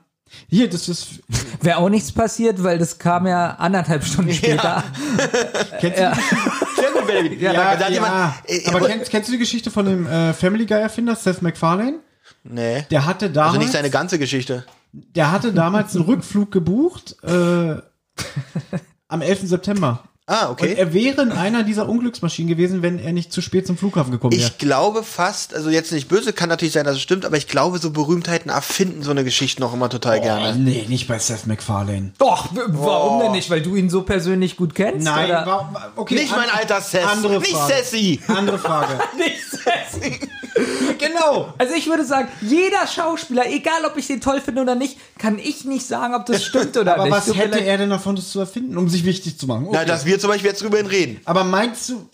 Hier, 0.48 0.70
das 0.70 0.88
ist. 0.88 1.20
Wäre 1.60 1.78
auch 1.78 1.88
nichts 1.88 2.12
passiert, 2.12 2.62
weil 2.62 2.78
das 2.78 2.98
kam 2.98 3.26
ja 3.26 3.56
anderthalb 3.56 4.04
Stunden 4.04 4.32
später. 4.32 4.84
Kennst 5.80 5.98
du. 5.98 6.02
Ja, 6.02 7.52
da 7.52 7.72
ja, 7.74 7.78
hat 7.80 7.90
jemand- 7.90 8.34
äh, 8.46 8.68
aber 8.68 8.82
äh, 8.82 8.92
kennst, 8.92 9.10
kennst 9.10 9.28
du 9.28 9.32
die 9.32 9.38
Geschichte 9.38 9.70
von 9.72 9.84
dem 9.86 10.06
äh, 10.06 10.32
Family 10.32 10.66
Guy 10.66 10.78
Erfinder 10.78 11.16
Seth 11.16 11.42
MacFarlane? 11.42 11.98
Nee. 12.44 12.82
Der 12.90 13.04
hatte 13.06 13.30
damals, 13.30 13.54
Also 13.54 13.60
nicht 13.62 13.72
seine 13.72 13.90
ganze 13.90 14.18
Geschichte. 14.20 14.64
der 14.92 15.32
hatte 15.32 15.52
damals 15.52 15.96
einen 15.96 16.04
Rückflug 16.04 16.52
gebucht 16.52 17.16
äh, 17.24 17.76
am 19.08 19.22
11. 19.22 19.48
September. 19.48 20.02
Ah, 20.32 20.46
Und 20.46 20.52
okay. 20.52 20.74
er 20.74 20.92
wäre 20.94 21.22
in 21.22 21.32
einer 21.32 21.64
dieser 21.64 21.88
Unglücksmaschinen 21.88 22.48
gewesen, 22.48 22.82
wenn 22.82 23.00
er 23.00 23.12
nicht 23.12 23.32
zu 23.32 23.40
spät 23.42 23.66
zum 23.66 23.76
Flughafen 23.76 24.12
gekommen 24.12 24.32
wäre. 24.32 24.42
Ich 24.46 24.58
glaube 24.58 25.02
fast, 25.02 25.54
also 25.54 25.70
jetzt 25.70 25.90
nicht 25.90 26.06
böse, 26.08 26.32
kann 26.32 26.48
natürlich 26.48 26.72
sein, 26.74 26.84
dass 26.84 26.94
es 26.96 27.02
stimmt, 27.02 27.24
aber 27.24 27.36
ich 27.36 27.48
glaube, 27.48 27.78
so 27.78 27.90
Berühmtheiten 27.90 28.48
erfinden 28.50 29.02
so 29.02 29.10
eine 29.10 29.24
Geschichte 29.24 29.60
noch 29.60 29.74
immer 29.74 29.88
total 29.88 30.18
Oh, 30.18 30.22
gerne. 30.22 30.54
nee, 30.56 30.84
nicht 30.88 31.08
bei 31.08 31.18
Seth 31.18 31.46
MacFarlane. 31.48 32.12
Doch, 32.18 32.48
warum 32.68 33.20
denn 33.20 33.32
nicht? 33.32 33.50
Weil 33.50 33.60
du 33.62 33.74
ihn 33.74 33.90
so 33.90 34.02
persönlich 34.02 34.56
gut 34.56 34.74
kennst? 34.76 35.04
Nein, 35.04 35.24
oder? 35.30 35.46
wa- 35.46 35.68
wa- 35.72 35.92
okay. 35.96 36.14
Nicht 36.14 36.30
mein 36.36 36.48
alter 36.50 36.80
Seth, 36.80 37.04
Andere 37.06 37.40
nicht 37.40 37.50
Frage. 37.50 37.74
Sassy. 37.74 38.20
Andere 38.28 38.58
Frage. 38.58 38.98
Nicht 39.16 39.40
sassy. 39.50 40.20
genau. 40.98 41.52
Also 41.58 41.74
ich 41.74 41.86
würde 41.86 42.04
sagen, 42.04 42.28
jeder 42.40 42.86
Schauspieler, 42.86 43.46
egal 43.50 43.84
ob 43.86 43.96
ich 43.96 44.06
den 44.06 44.20
toll 44.20 44.40
finde 44.40 44.62
oder 44.62 44.74
nicht, 44.74 44.96
kann 45.18 45.38
ich 45.38 45.64
nicht 45.64 45.86
sagen, 45.86 46.14
ob 46.14 46.26
das 46.26 46.44
stimmt 46.44 46.76
oder 46.76 46.94
Aber 46.94 47.04
nicht. 47.04 47.12
was 47.12 47.26
Tut 47.26 47.36
mir 47.36 47.42
hätte 47.42 47.58
er 47.60 47.78
denn 47.78 47.90
davon, 47.90 48.16
das 48.16 48.30
zu 48.30 48.40
erfinden, 48.40 48.76
um 48.76 48.88
sich 48.88 49.04
wichtig 49.04 49.38
zu 49.38 49.46
machen? 49.46 49.66
Okay. 49.66 49.76
Na, 49.78 49.84
dass 49.84 50.04
wir 50.20 50.28
zum 50.28 50.30
Beispiel 50.30 50.50
jetzt 50.50 50.62
drüber 50.62 50.78
reden. 50.90 51.20
Aber 51.24 51.44
meinst 51.44 51.88
du, 51.88 52.08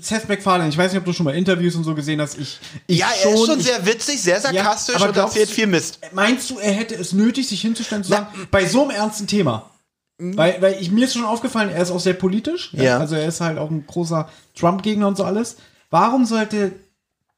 Seth 0.00 0.28
MacFarlane, 0.28 0.68
ich 0.70 0.78
weiß 0.78 0.92
nicht, 0.92 1.00
ob 1.00 1.04
du 1.04 1.12
schon 1.12 1.24
mal 1.24 1.34
Interviews 1.34 1.74
und 1.74 1.84
so 1.84 1.94
gesehen 1.94 2.20
hast, 2.20 2.38
ich, 2.38 2.58
ich 2.86 2.98
Ja, 2.98 3.08
er 3.24 3.34
ist 3.34 3.44
schon 3.46 3.58
ich, 3.58 3.64
sehr 3.66 3.84
witzig, 3.84 4.22
sehr 4.22 4.40
sarkastisch 4.40 4.94
aber 4.96 5.06
und 5.06 5.12
glaubst 5.14 5.34
erzählt 5.36 5.50
du- 5.50 5.54
viel 5.54 5.66
Mist. 5.66 5.98
Meinst 6.12 6.48
du, 6.50 6.58
er 6.58 6.72
hätte 6.72 6.94
es 6.94 7.12
nötig, 7.12 7.48
sich 7.48 7.60
hinzustellen 7.60 8.04
zu 8.04 8.10
sagen, 8.10 8.26
bei 8.50 8.66
so 8.66 8.82
einem 8.82 8.90
ernsten 8.92 9.26
Thema? 9.26 9.70
Mhm. 10.18 10.36
Weil, 10.36 10.62
weil 10.62 10.76
ich, 10.80 10.90
mir 10.92 11.06
ist 11.06 11.14
schon 11.14 11.24
aufgefallen, 11.24 11.70
er 11.70 11.82
ist 11.82 11.90
auch 11.90 11.98
sehr 11.98 12.14
politisch. 12.14 12.70
Ja. 12.74 12.98
Also 12.98 13.16
er 13.16 13.26
ist 13.26 13.40
halt 13.40 13.58
auch 13.58 13.68
ein 13.70 13.84
großer 13.86 14.28
Trump-Gegner 14.56 15.08
und 15.08 15.16
so 15.16 15.24
alles. 15.24 15.56
Warum 15.90 16.24
sollte 16.24 16.72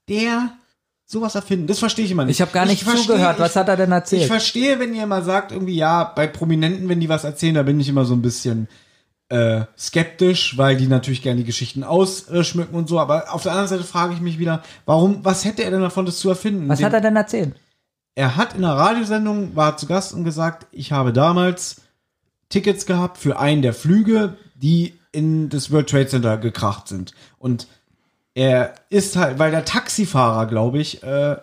der 0.09 0.51
sowas 1.07 1.35
erfinden? 1.37 1.67
Das 1.69 1.79
verstehe 1.79 2.05
ich 2.05 2.11
immer 2.11 2.27
nicht. 2.27 2.37
Ich 2.37 2.41
habe 2.43 2.53
gar 2.53 2.67
nicht 2.67 2.83
verstehe- 2.83 3.07
zugehört. 3.07 3.39
Was 3.39 3.53
ich, 3.53 3.57
hat 3.57 3.69
er 3.69 3.77
denn 3.79 3.89
Ich 3.91 3.95
erzählt? 3.95 4.27
verstehe, 4.27 4.79
wenn 4.79 4.95
ihr 4.95 5.07
mal 5.07 5.25
sagt, 5.25 5.53
irgendwie, 5.53 5.77
ja, 5.77 6.05
bei 6.05 6.27
Prominenten, 6.27 6.89
wenn 6.91 7.01
die 7.01 7.09
was 7.09 7.25
erzählen, 7.25 7.55
da 7.55 7.63
bin 7.63 7.81
ich 7.81 7.89
immer 7.89 8.05
so 8.05 8.13
ein 8.15 8.21
bisschen 8.23 8.69
äh, 9.29 9.65
skeptisch, 9.77 10.57
weil 10.57 10.77
die 10.77 10.87
natürlich 10.87 11.23
gerne 11.23 11.39
die 11.39 11.45
Geschichten 11.47 11.83
ausschmücken 11.83 12.75
und 12.77 12.89
so. 12.89 13.01
Aber 13.01 13.33
auf 13.35 13.43
der 13.43 13.53
anderen 13.53 13.69
Seite 13.69 13.85
frage 13.85 14.15
ich 14.15 14.21
mich 14.21 14.39
wieder, 14.39 14.63
warum, 14.85 15.25
was 15.25 15.45
hätte 15.45 15.65
er 15.65 15.71
denn 15.71 15.81
davon, 15.81 16.07
das 16.07 16.19
zu 16.19 16.29
erfinden? 16.29 16.69
Was 16.69 16.79
Den- 16.79 16.87
hat 16.87 16.93
er 16.95 17.01
denn 17.01 17.17
erzählt? 17.17 17.55
er 18.19 18.37
hat 18.37 18.55
in 18.55 18.65
einer 18.65 18.77
Radiosendung, 18.77 19.55
war 19.57 19.77
zu 19.77 19.87
Gast 19.87 20.15
und 20.15 20.25
gesagt, 20.25 20.67
ich 20.73 20.91
habe 20.93 21.13
damals 21.13 21.83
Tickets 22.49 22.87
gehabt 22.87 23.19
für 23.19 23.39
einen 23.39 23.61
der 23.61 23.75
Flüge, 23.75 24.37
die 24.55 24.99
in 25.13 25.51
das 25.51 25.71
World 25.71 25.91
Trade 25.91 26.07
Center 26.07 26.39
gekracht 26.39 26.89
sind. 26.89 27.13
Und 27.39 27.67
er 28.33 28.75
ist 28.89 29.17
halt, 29.17 29.39
weil 29.39 29.51
der 29.51 29.67
Taxifahrer, 29.67 30.47
glaube 30.47 30.79
ich, 30.79 31.03
äh, 31.03 31.37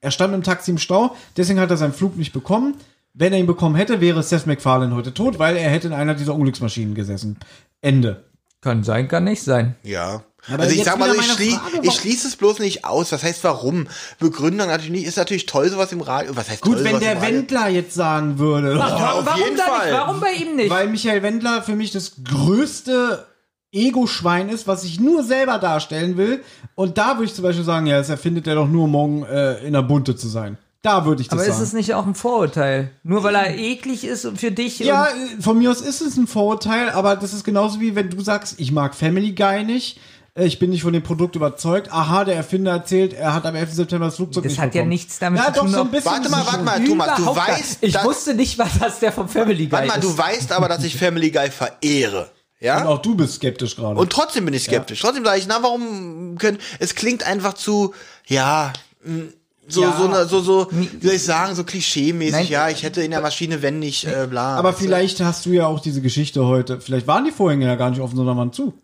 er 0.00 0.10
stand 0.10 0.32
im 0.32 0.42
Taxi 0.42 0.70
im 0.70 0.78
Stau, 0.78 1.14
deswegen 1.36 1.60
hat 1.60 1.70
er 1.70 1.76
seinen 1.76 1.92
Flug 1.92 2.16
nicht 2.16 2.32
bekommen. 2.32 2.76
Wenn 3.12 3.32
er 3.32 3.38
ihn 3.40 3.46
bekommen 3.46 3.74
hätte, 3.74 4.00
wäre 4.00 4.22
Seth 4.22 4.46
MacFarlane 4.46 4.94
heute 4.94 5.12
tot, 5.12 5.38
weil 5.38 5.56
er 5.56 5.68
hätte 5.70 5.88
in 5.88 5.92
einer 5.92 6.14
dieser 6.14 6.34
Unglücksmaschinen 6.34 6.94
gesessen. 6.94 7.38
Ende. 7.80 8.24
Kann 8.60 8.84
sein, 8.84 9.08
kann 9.08 9.24
nicht 9.24 9.42
sein. 9.42 9.74
Ja. 9.82 10.22
Aber 10.50 10.62
also 10.62 10.74
ich 10.74 10.84
sag 10.84 10.98
mal 10.98 11.14
ich, 11.14 11.22
schlie 11.32 11.50
Frage, 11.52 11.68
ich 11.82 11.88
warum- 11.88 11.90
schließe 11.90 12.28
es 12.28 12.36
bloß 12.36 12.58
nicht 12.60 12.84
aus. 12.84 13.10
Was 13.12 13.22
heißt 13.22 13.42
warum? 13.44 13.88
Begründung 14.18 14.68
natürlich 14.68 14.90
nicht. 14.90 15.06
Ist 15.06 15.16
natürlich 15.18 15.46
toll, 15.46 15.68
sowas 15.68 15.92
im 15.92 16.00
Radio. 16.00 16.34
Was 16.36 16.48
heißt 16.48 16.62
Gut, 16.62 16.74
toll, 16.76 16.84
wenn 16.84 16.92
sowas 17.00 17.04
der? 17.04 17.22
Wendler 17.22 17.68
jetzt 17.68 17.94
sagen 17.94 18.38
würde, 18.38 18.76
Ja, 18.76 19.12
auf 19.12 19.26
Warum 19.26 19.38
jeden 19.44 19.56
Fall. 19.58 19.86
nicht? 19.90 19.98
Warum 19.98 20.20
bei 20.20 20.32
ihm 20.32 20.56
nicht? 20.56 20.70
Weil 20.70 20.88
Michael 20.88 21.22
Wendler 21.22 21.62
für 21.62 21.74
mich 21.74 21.90
das 21.90 22.12
größte 22.24 23.26
Ego-Schwein 23.72 24.48
ist, 24.48 24.66
was 24.66 24.84
ich 24.84 24.98
nur 25.00 25.22
selber 25.22 25.58
darstellen 25.58 26.16
will. 26.16 26.42
Und 26.74 26.98
da 26.98 27.14
würde 27.16 27.24
ich 27.26 27.34
zum 27.34 27.44
Beispiel 27.44 27.64
sagen, 27.64 27.86
ja, 27.86 27.98
das 27.98 28.08
erfindet 28.08 28.46
er 28.46 28.56
doch 28.56 28.68
nur, 28.68 28.88
morgen 28.88 29.24
äh, 29.24 29.58
in 29.64 29.72
der 29.74 29.82
Bunte 29.82 30.16
zu 30.16 30.28
sein. 30.28 30.58
Da 30.82 31.04
würde 31.04 31.20
ich 31.20 31.28
das 31.28 31.38
Aber 31.38 31.46
ist 31.46 31.54
sagen. 31.54 31.62
es 31.64 31.72
nicht 31.74 31.92
auch 31.94 32.06
ein 32.06 32.14
Vorurteil? 32.14 32.90
Nur 33.02 33.22
weil 33.22 33.34
er 33.34 33.54
eklig 33.56 34.04
ist 34.04 34.24
und 34.24 34.40
für 34.40 34.50
dich 34.50 34.78
ja, 34.78 35.08
und 35.12 35.38
äh, 35.38 35.42
von 35.42 35.58
mir 35.58 35.70
aus 35.70 35.82
ist 35.82 36.00
es 36.00 36.16
ein 36.16 36.26
Vorurteil, 36.26 36.88
aber 36.90 37.16
das 37.16 37.34
ist 37.34 37.44
genauso 37.44 37.80
wie 37.80 37.94
wenn 37.94 38.08
du 38.08 38.20
sagst, 38.22 38.54
ich 38.58 38.72
mag 38.72 38.94
Family 38.94 39.32
Guy 39.32 39.62
nicht, 39.64 40.00
äh, 40.34 40.46
ich 40.46 40.58
bin 40.58 40.70
nicht 40.70 40.82
von 40.82 40.94
dem 40.94 41.02
Produkt 41.02 41.36
überzeugt. 41.36 41.92
Aha, 41.92 42.24
der 42.24 42.36
Erfinder 42.36 42.72
erzählt, 42.72 43.12
er 43.12 43.34
hat 43.34 43.44
am 43.44 43.54
11. 43.56 43.74
September 43.74 44.06
das 44.06 44.16
Flugzeug 44.16 44.44
Das 44.44 44.52
nicht 44.52 44.58
hat 44.60 44.68
ja 44.68 44.80
bekommen. 44.80 44.88
nichts 44.88 45.18
damit 45.18 45.40
ja, 45.40 45.46
zu 45.48 45.52
doch, 45.52 45.60
tun, 45.64 45.70
so 45.70 45.80
ein 45.82 45.90
bisschen. 45.90 46.10
Warte 46.12 46.24
ist 46.24 46.30
mal, 46.30 46.46
warte 46.46 46.62
mal, 46.64 46.84
Thomas, 46.84 47.16
du 47.16 47.26
weißt, 47.36 47.78
Ich 47.82 47.92
dass- 47.92 48.04
wusste 48.04 48.32
nicht, 48.34 48.58
was 48.58 48.78
das 48.78 49.00
der 49.00 49.12
vom 49.12 49.28
Family 49.28 49.64
Guy 49.66 49.72
Warte 49.72 49.86
mal, 49.88 49.98
ist. 49.98 50.04
du 50.04 50.16
weißt 50.16 50.52
aber, 50.52 50.68
dass 50.68 50.82
ich 50.82 50.96
Family 50.96 51.30
Guy 51.30 51.50
verehre. 51.50 52.30
Und 52.58 52.66
Ja? 52.66 52.86
auch 52.86 53.02
du 53.02 53.14
bist 53.16 53.34
skeptisch 53.34 53.76
gerade. 53.76 54.00
Und 54.00 54.10
trotzdem 54.10 54.46
bin 54.46 54.54
ich 54.54 54.62
skeptisch. 54.64 55.00
Trotzdem 55.00 55.24
sage 55.26 55.38
ich, 55.40 55.46
na, 55.46 55.58
warum 55.62 56.36
können, 56.38 56.56
es 56.78 56.94
klingt 56.94 57.22
einfach 57.26 57.52
zu, 57.52 57.92
ja, 58.26 58.72
mh, 59.04 59.24
so, 59.72 59.82
Ja. 59.82 59.96
so, 59.96 60.04
eine- 60.08 60.26
so, 60.26 60.40
so, 60.40 60.66
wie 60.70 61.06
soll 61.06 61.16
ich 61.16 61.22
sagen, 61.24 61.54
so 61.54 61.62
klischee-mäßig, 61.64 62.32
Nein. 62.32 62.46
ja, 62.48 62.68
ich 62.68 62.82
hätte 62.82 63.02
in 63.02 63.10
der 63.10 63.20
Maschine, 63.20 63.62
wenn 63.62 63.78
nicht, 63.78 64.04
äh, 64.06 64.26
bla. 64.28 64.56
Aber 64.56 64.72
vielleicht 64.72 65.20
hast 65.20 65.46
du 65.46 65.50
ja 65.50 65.66
auch 65.66 65.80
diese 65.80 66.00
Geschichte 66.02 66.44
heute. 66.46 66.80
Vielleicht 66.80 67.06
waren 67.06 67.24
die 67.24 67.30
Vorhänge 67.30 67.66
ja 67.66 67.74
gar 67.76 67.90
nicht 67.90 68.00
offen, 68.00 68.16
sondern 68.16 68.36
waren 68.36 68.52
zu. 68.52 68.74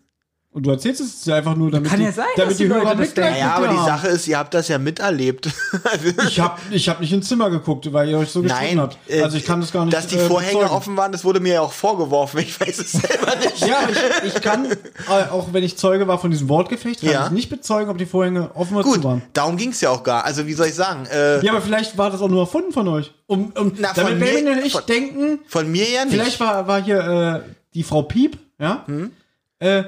Und 0.57 0.63
du 0.65 0.71
erzählst 0.71 1.01
es 1.01 1.23
ja 1.25 1.35
einfach 1.35 1.55
nur, 1.55 1.69
damit 1.69 1.87
Kann 1.87 1.99
die, 1.99 2.05
ja 2.05 2.11
sein, 2.11 2.25
damit 2.35 2.49
dass 2.53 2.57
die, 2.57 2.63
die 2.63 2.69
Hörer 2.73 2.83
Leute 2.85 2.97
das 3.01 3.13
denken. 3.13 3.37
Ja, 3.37 3.59
mit 3.59 3.69
aber 3.69 3.77
die. 3.79 3.85
Sache 3.85 4.07
ist, 4.07 4.27
ihr 4.27 4.39
habt 4.39 4.55
das 4.55 4.67
ja 4.69 4.79
miterlebt. 4.79 5.49
Ich 6.27 6.39
habe 6.39 6.59
ich 6.71 6.89
hab 6.89 6.99
nicht 6.99 7.13
ins 7.13 7.27
Zimmer 7.27 7.51
geguckt, 7.51 7.93
weil 7.93 8.09
ihr 8.09 8.17
euch 8.17 8.31
so 8.31 8.41
gestritten 8.41 8.65
Nein, 8.77 8.79
habt. 8.79 8.97
äh, 9.07 9.21
Also 9.21 9.37
ich 9.37 9.45
kann 9.45 9.61
das 9.61 9.71
gar 9.71 9.85
nicht 9.85 9.95
Dass 9.95 10.07
die 10.07 10.15
äh, 10.15 10.27
Vorhänge 10.27 10.53
bezeugen. 10.61 10.73
offen 10.75 10.97
waren, 10.97 11.11
das 11.11 11.23
wurde 11.23 11.39
mir 11.39 11.53
ja 11.53 11.61
auch 11.61 11.71
vorgeworfen. 11.73 12.39
Ich 12.39 12.59
weiß 12.59 12.79
es 12.79 12.91
selber 12.93 13.35
nicht. 13.35 13.67
Ja, 13.67 13.87
ich, 14.23 14.33
ich 14.33 14.41
kann, 14.41 14.65
äh, 14.65 14.75
auch 15.31 15.49
wenn 15.53 15.63
ich 15.63 15.77
Zeuge 15.77 16.07
war 16.07 16.17
von 16.17 16.31
diesem 16.31 16.49
Wortgefecht, 16.49 17.01
kann 17.01 17.09
Ja. 17.11 17.25
ich 17.25 17.31
nicht 17.31 17.49
bezeugen, 17.49 17.91
ob 17.91 17.99
die 17.99 18.07
Vorhänge 18.07 18.49
offen 18.55 18.77
oder 18.77 18.83
zu 18.85 18.93
Gut, 18.93 19.03
waren. 19.03 19.21
darum 19.33 19.57
ging's 19.57 19.79
ja 19.81 19.91
auch 19.91 20.01
gar. 20.01 20.25
Also 20.25 20.47
wie 20.47 20.53
soll 20.53 20.65
ich 20.67 20.73
sagen? 20.75 21.05
Äh, 21.13 21.45
Ja, 21.45 21.51
aber 21.51 21.61
vielleicht 21.61 21.99
war 21.99 22.09
das 22.09 22.19
auch 22.19 22.29
nur 22.29 22.41
erfunden 22.41 22.71
von 22.71 22.87
euch. 22.87 23.13
Um, 23.27 23.51
um 23.55 23.73
Na, 23.77 23.91
damit 23.93 24.11
von 24.13 24.19
mir- 24.19 24.25
Benjamin 24.25 24.59
und 24.59 24.65
ich 24.65 24.73
von- 24.73 24.85
denken, 24.87 25.39
von 25.47 25.71
mir 25.71 25.87
ja 25.87 26.03
nicht. 26.05 26.15
vielleicht 26.15 26.39
war, 26.39 26.67
war 26.67 26.81
hier 26.81 27.43
äh, 27.45 27.49
die 27.75 27.83
Frau 27.83 28.01
Piep, 28.01 28.39
ja? 28.59 28.83
Äh, 29.59 29.83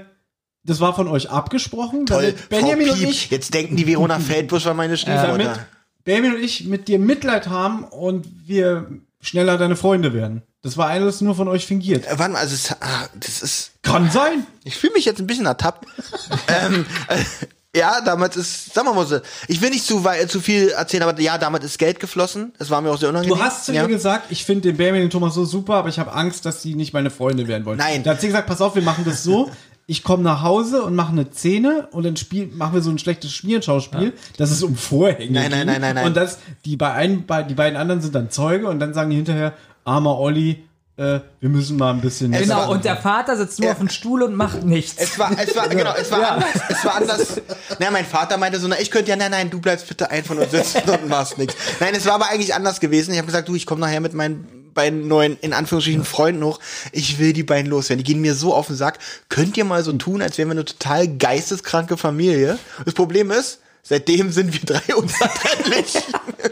das 0.70 0.80
war 0.80 0.96
von 0.96 1.08
euch 1.08 1.30
abgesprochen. 1.30 2.06
Toll, 2.06 2.36
Benjamin 2.50 2.88
Frau 2.88 2.94
und 2.94 3.00
Piep. 3.00 3.10
ich 3.10 3.30
Jetzt 3.30 3.54
denken 3.54 3.76
die 3.76 3.88
Verona 3.88 4.20
Feldbusch 4.20 4.66
war 4.66 4.74
meine 4.74 4.96
damit 4.96 5.00
Stiefmutter. 5.00 5.66
Benjamin 6.06 6.36
und 6.36 6.44
ich 6.44 6.66
mit 6.66 6.88
dir 6.88 7.00
Mitleid 7.00 7.50
haben 7.50 7.84
und 7.84 8.28
wir 8.48 8.88
schneller 9.22 9.58
deine 9.58 9.76
Freunde 9.76 10.14
werden. 10.14 10.44
Das 10.62 10.78
war 10.78 10.88
alles 10.90 11.22
nur 11.22 11.36
von 11.36 11.48
euch 11.48 11.66
fingiert. 11.66 12.06
Äh, 12.06 12.20
Warte 12.20 12.34
mal, 12.34 12.40
also 12.40 12.54
es, 12.54 12.72
ah, 12.72 13.08
das 13.16 13.41
ist. 13.41 13.72
Kann 13.82 14.12
sein. 14.12 14.46
Ich 14.64 14.76
fühle 14.76 14.94
mich 14.94 15.06
jetzt 15.06 15.20
ein 15.20 15.28
bisschen 15.28 15.46
ertappt. 15.46 15.88
ähm, 16.48 16.86
äh, 17.08 17.78
ja, 17.78 18.02
damals 18.02 18.36
ist, 18.36 18.74
sagen 18.74 18.88
wir 18.88 18.94
mal 18.94 19.06
so, 19.06 19.20
ich 19.48 19.62
will 19.62 19.70
nicht 19.70 19.86
zu, 19.86 20.04
wei- 20.04 20.26
zu 20.26 20.41
viel 20.41 20.70
erzählen, 20.70 21.04
aber 21.04 21.20
ja, 21.22 21.38
damals 21.38 21.64
ist 21.64 21.78
Geld 21.78 22.00
geflossen. 22.00 22.54
Das 22.58 22.70
war 22.72 22.82
mir 22.82 22.91
auch 22.91 22.98
sehr 22.98 23.10
unangenehm. 23.10 23.38
Du 23.38 23.44
hast 23.44 23.66
zu 23.66 23.74
ja. 23.74 23.84
mir 23.84 23.90
gesagt, 23.90 24.26
ich 24.32 24.44
finde 24.44 24.70
den 24.70 24.78
Benjamin 24.78 25.04
und 25.04 25.12
Thomas 25.12 25.36
so 25.36 25.46
super, 25.46 25.76
aber 25.76 25.90
ich 25.90 26.00
habe 26.00 26.12
Angst, 26.12 26.46
dass 26.46 26.62
die 26.62 26.76
nicht 26.76 26.94
meine 26.94 27.10
Freunde 27.12 27.48
werden 27.48 27.66
wollen. 27.66 27.78
Nein. 27.78 28.04
Da 28.04 28.12
hat 28.12 28.22
sie 28.22 28.28
gesagt, 28.28 28.48
pass 28.48 28.60
auf, 28.60 28.76
wir 28.76 28.82
machen 28.82 29.06
das 29.06 29.24
so. 29.24 29.50
Ich 29.91 30.03
komme 30.03 30.22
nach 30.22 30.44
Hause 30.44 30.84
und 30.84 30.94
mache 30.94 31.11
eine 31.11 31.32
Szene 31.32 31.88
und 31.91 32.06
dann 32.06 32.16
spiel, 32.16 32.45
machen 32.53 32.76
wir 32.76 32.82
so 32.82 32.91
ein 32.91 32.99
schlechtes 32.99 33.32
Schmierenschauspiel, 33.34 34.14
dass 34.38 34.52
es 34.52 34.61
um 34.61 34.76
Vorhänge 34.76 35.32
Nein, 35.32 35.49
nein, 35.49 35.66
nein, 35.66 35.82
nein, 35.82 35.95
nein. 35.95 36.06
Und 36.06 36.16
das, 36.16 36.38
die, 36.64 36.78
bei 36.78 36.91
ein, 36.91 37.26
bei, 37.26 37.41
die 37.41 37.56
beiden 37.56 37.76
anderen 37.76 37.99
sind 37.99 38.14
dann 38.14 38.30
Zeuge 38.30 38.68
und 38.68 38.80
dann 38.80 38.94
sagen 38.94 39.10
die 39.10 39.16
hinterher, 39.16 39.53
armer 39.86 40.20
Olli, 40.20 40.64
äh, 40.98 41.22
wir 41.40 41.49
müssen 41.49 41.78
mal 41.78 41.91
ein 41.91 42.02
bisschen... 42.02 42.32
Genau, 42.34 42.57
war- 42.57 42.70
und 42.70 42.86
der 42.86 42.98
Vater 42.98 43.36
sitzt 43.36 43.57
nur 43.57 43.66
Ja. 43.66 43.72
auf 43.72 43.80
dem 43.80 43.90
Stuhl 43.90 44.22
und 44.22 44.36
macht 44.36 44.64
nichts. 44.64 44.94
Es 44.98 45.18
war, 45.18 45.32
es 45.36 45.56
war, 45.56 45.68
genau, 45.70 45.94
es 45.99 46.11
war 46.11 46.34
anders. 46.34 46.49
Es 46.70 46.86
war 46.86 46.95
anders. 46.95 47.41
Na, 47.80 47.90
mein 47.90 48.06
Vater 48.06 48.38
meinte 48.38 48.60
so, 48.60 48.68
na, 48.68 48.80
ich 48.80 48.91
könnte 48.91 49.10
ja, 49.10 49.16
nein, 49.16 49.32
nein, 49.32 49.49
du 49.49 49.60
bleibst 49.60 49.88
bitte 49.88 50.11
ein 50.11 50.24
von 50.24 50.38
uns 50.38 50.52
sitzen 50.52 50.88
und 50.88 51.10
machst 51.10 51.40
nichts. 51.40 51.56
Nein, 51.80 51.95
es 51.95 52.06
war 52.06 52.14
aber 52.14 52.30
eigentlich 52.30 52.53
anders 52.53 52.80
gewesen. 52.80 53.11
Ich 53.14 53.18
habe 53.18 53.26
gesagt, 53.26 53.48
du, 53.49 53.56
ich 53.56 53.66
komme 53.66 53.82
nachher 53.82 54.02
mit 54.02 54.14
meinen 54.14 54.59
beiden 54.80 55.07
neuen, 55.10 55.38
in 55.41 55.51
Anführungsstrichen, 55.51 56.06
Freunden 56.06 56.43
hoch. 56.43 56.60
Ich 56.93 57.19
will 57.19 57.34
die 57.34 57.43
beiden 57.43 57.69
loswerden. 57.69 58.01
Die 58.03 58.10
gehen 58.14 58.22
mir 58.22 58.34
so 58.34 58.53
auf 58.53 58.68
den 58.68 58.77
Sack. 58.77 58.97
Könnt 59.27 59.57
ihr 59.57 59.65
mal 59.65 59.84
so 59.84 59.91
tun, 59.93 60.22
als 60.22 60.38
wären 60.38 60.47
wir 60.47 60.53
eine 60.53 60.64
total 60.65 61.06
geisteskranke 61.07 61.97
Familie? 61.97 62.57
Das 62.85 62.93
Problem 62.93 63.30
ist, 63.30 63.60
seitdem 63.84 64.31
sind 64.31 64.53
wir 64.53 64.61
drei 64.80 64.95
unzertrennlich. 64.95 65.95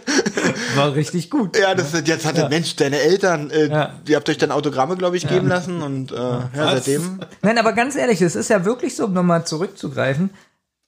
war 0.76 0.94
richtig 0.94 1.30
gut. 1.30 1.58
ja, 1.58 1.74
das 1.74 1.94
jetzt 2.06 2.26
hatte, 2.26 2.50
Mensch, 2.50 2.76
deine 2.76 3.00
Eltern, 3.00 3.50
äh, 3.50 3.68
Ja. 3.68 3.94
ihr 4.08 4.16
habt 4.18 4.30
euch 4.30 4.38
dann 4.38 4.52
Autogramme, 4.52 4.98
glaube 4.98 5.16
ich, 5.16 5.26
geben 5.28 5.48
lassen 5.48 5.82
und 5.82 6.12
äh, 6.12 6.16
ja, 6.16 6.50
seitdem. 6.54 7.22
Nein, 7.42 7.58
aber 7.58 7.72
ganz 7.74 7.96
ehrlich, 7.96 8.22
es 8.22 8.36
ist 8.36 8.50
ja 8.50 8.66
wirklich 8.66 8.96
so, 8.96 9.06
um 9.06 9.14
nochmal 9.14 9.46
zurückzugreifen, 9.48 10.32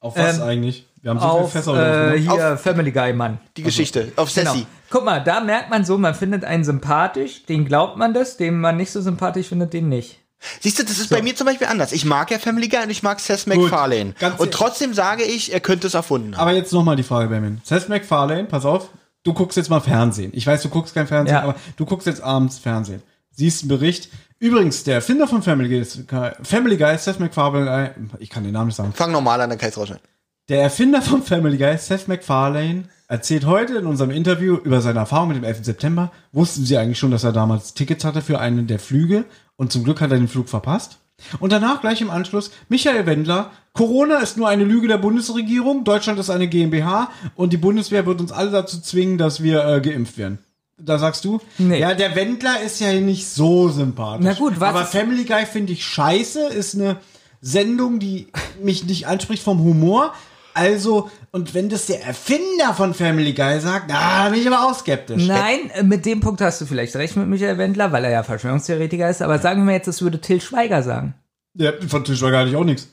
Auf 0.01 0.17
was 0.17 0.37
Ähm, 0.37 0.43
eigentlich? 0.43 0.85
Wir 1.01 1.11
haben 1.11 1.19
so 1.19 1.25
auf 1.25 1.51
viel 1.51 1.61
Fässer 1.61 2.07
äh, 2.07 2.09
ne? 2.11 2.15
hier 2.17 2.57
Family 2.57 2.91
Guy 2.91 3.13
Mann. 3.13 3.39
Die 3.57 3.63
Geschichte. 3.63 4.11
Auf 4.15 4.29
Sassy. 4.31 4.59
Genau. 4.59 4.67
Guck 4.89 5.05
mal, 5.05 5.19
da 5.23 5.39
merkt 5.41 5.69
man 5.69 5.85
so, 5.85 5.97
man 5.97 6.13
findet 6.15 6.43
einen 6.45 6.63
sympathisch, 6.63 7.45
den 7.45 7.65
glaubt 7.65 7.97
man 7.97 8.13
das, 8.13 8.37
den 8.37 8.59
man 8.59 8.77
nicht 8.77 8.91
so 8.91 9.01
sympathisch 9.01 9.47
findet, 9.47 9.73
den 9.73 9.87
nicht. 9.89 10.19
Siehst 10.61 10.79
du, 10.79 10.83
das 10.83 10.99
ist 10.99 11.09
bei 11.09 11.21
mir 11.21 11.35
zum 11.35 11.47
Beispiel 11.47 11.67
anders. 11.67 11.91
Ich 11.91 12.05
mag 12.05 12.31
ja 12.31 12.39
Family 12.39 12.69
Guy 12.69 12.83
und 12.83 12.89
ich 12.89 13.03
mag 13.03 13.19
Seth 13.19 13.45
MacFarlane. 13.45 14.13
ganz 14.19 14.35
Und 14.35 14.39
ehrlich- 14.47 14.55
trotzdem 14.55 14.93
sage 14.93 15.23
ich, 15.23 15.51
er 15.53 15.59
könnte 15.59 15.87
es 15.87 15.93
erfunden 15.95 16.35
haben. 16.35 16.41
Aber 16.41 16.53
jetzt 16.53 16.71
nochmal 16.71 16.95
die 16.95 17.03
Frage, 17.03 17.27
Benjamin. 17.27 17.59
Seth 17.65 17.89
MacFarlane, 17.89 18.45
pass 18.45 18.63
auf, 18.63 18.89
du 19.23 19.33
guckst 19.33 19.57
jetzt 19.57 19.69
mal 19.69 19.81
Fernsehen. 19.81 20.31
Ich 20.33 20.47
weiß, 20.47 20.61
du 20.61 20.69
guckst 20.69 20.93
kein 20.93 21.07
Fernsehen, 21.07 21.35
Ja. 21.35 21.43
aber 21.43 21.55
du 21.75 21.85
guckst 21.85 22.07
jetzt 22.07 22.21
abends 22.23 22.57
Fernsehen. 22.57 23.03
Siehst 23.31 23.63
einen 23.63 23.69
Bericht. 23.69 24.09
Übrigens, 24.39 24.85
der 24.85 24.95
Erfinder 24.95 25.27
von 25.27 25.43
Family 25.43 25.67
Guy, 25.67 26.33
Family 26.43 26.77
Guy, 26.77 26.97
Seth 26.97 27.19
MacFarlane, 27.19 27.93
ich 28.19 28.29
kann 28.29 28.43
den 28.43 28.53
Namen 28.53 28.67
nicht 28.67 28.77
sagen. 28.77 28.93
Fang 28.93 29.11
normal 29.11 29.41
an, 29.41 29.49
dann 29.49 29.59
kann 29.59 29.67
ich's 29.67 29.77
rausschneiden. 29.77 30.03
Der 30.47 30.61
Erfinder 30.61 31.01
von 31.01 31.21
Family 31.21 31.57
Guy, 31.57 31.77
Seth 31.77 32.07
MacFarlane, 32.07 32.85
erzählt 33.09 33.45
heute 33.45 33.75
in 33.75 33.85
unserem 33.85 34.11
Interview 34.11 34.55
über 34.55 34.79
seine 34.79 34.99
Erfahrung 34.99 35.29
mit 35.29 35.37
dem 35.37 35.43
11. 35.43 35.65
September. 35.65 36.11
Wussten 36.31 36.63
Sie 36.63 36.77
eigentlich 36.77 36.99
schon, 36.99 37.11
dass 37.11 37.25
er 37.25 37.33
damals 37.33 37.73
Tickets 37.73 38.05
hatte 38.05 38.21
für 38.21 38.39
einen 38.39 38.67
der 38.67 38.79
Flüge 38.79 39.25
und 39.57 39.73
zum 39.73 39.83
Glück 39.83 39.99
hat 39.99 40.11
er 40.11 40.17
den 40.17 40.29
Flug 40.29 40.47
verpasst? 40.47 40.99
Und 41.41 41.51
danach 41.51 41.81
gleich 41.81 41.99
im 41.99 42.09
Anschluss 42.09 42.51
Michael 42.69 43.05
Wendler. 43.05 43.51
Corona 43.73 44.19
ist 44.19 44.37
nur 44.37 44.47
eine 44.47 44.63
Lüge 44.63 44.87
der 44.87 44.97
Bundesregierung. 44.99 45.83
Deutschland 45.83 46.17
ist 46.17 46.29
eine 46.29 46.47
GmbH 46.47 47.11
und 47.35 47.51
die 47.51 47.57
Bundeswehr 47.57 48.05
wird 48.05 48.21
uns 48.21 48.31
alle 48.31 48.51
dazu 48.51 48.79
zwingen, 48.79 49.17
dass 49.17 49.43
wir 49.43 49.65
äh, 49.65 49.81
geimpft 49.81 50.17
werden. 50.17 50.39
Da 50.79 50.97
sagst 50.97 51.25
du? 51.25 51.39
Nee. 51.57 51.79
Ja, 51.79 51.93
der 51.93 52.15
Wendler 52.15 52.61
ist 52.61 52.79
ja 52.79 52.93
nicht 52.93 53.27
so 53.27 53.69
sympathisch. 53.69 54.25
Na 54.25 54.33
gut, 54.33 54.59
was 54.59 54.69
Aber 54.69 54.85
Family 54.85 55.25
Guy 55.25 55.45
finde 55.45 55.73
ich 55.73 55.83
scheiße, 55.85 56.47
ist 56.47 56.75
eine 56.75 56.97
Sendung, 57.41 57.99
die 57.99 58.27
mich 58.61 58.85
nicht 58.85 59.07
anspricht 59.07 59.43
vom 59.43 59.59
Humor. 59.59 60.13
Also, 60.53 61.09
und 61.31 61.53
wenn 61.53 61.69
das 61.69 61.85
der 61.85 62.03
Erfinder 62.03 62.73
von 62.75 62.93
Family 62.93 63.33
Guy 63.33 63.59
sagt, 63.59 63.91
da 63.91 64.29
bin 64.29 64.41
ich 64.41 64.47
aber 64.47 64.67
auch 64.67 64.77
skeptisch. 64.77 65.25
Nein, 65.25 65.69
äh, 65.73 65.83
mit 65.83 66.05
dem 66.05 66.19
Punkt 66.19 66.41
hast 66.41 66.59
du 66.59 66.65
vielleicht 66.65 66.95
recht 66.95 67.15
mit 67.15 67.27
Michael 67.27 67.57
Wendler, 67.57 67.91
weil 67.91 68.03
er 68.03 68.11
ja 68.11 68.23
Verschwörungstheoretiker 68.23 69.09
ist, 69.09 69.21
aber 69.21 69.39
sagen 69.39 69.65
wir 69.65 69.73
jetzt, 69.73 69.87
das 69.87 70.01
würde 70.01 70.19
Till 70.19 70.41
Schweiger 70.41 70.83
sagen. 70.83 71.13
Ja, 71.55 71.73
von 71.87 72.03
Tischweiger 72.03 72.39
hatte 72.39 72.49
ich 72.49 72.55
auch 72.55 72.63
nichts. 72.63 72.89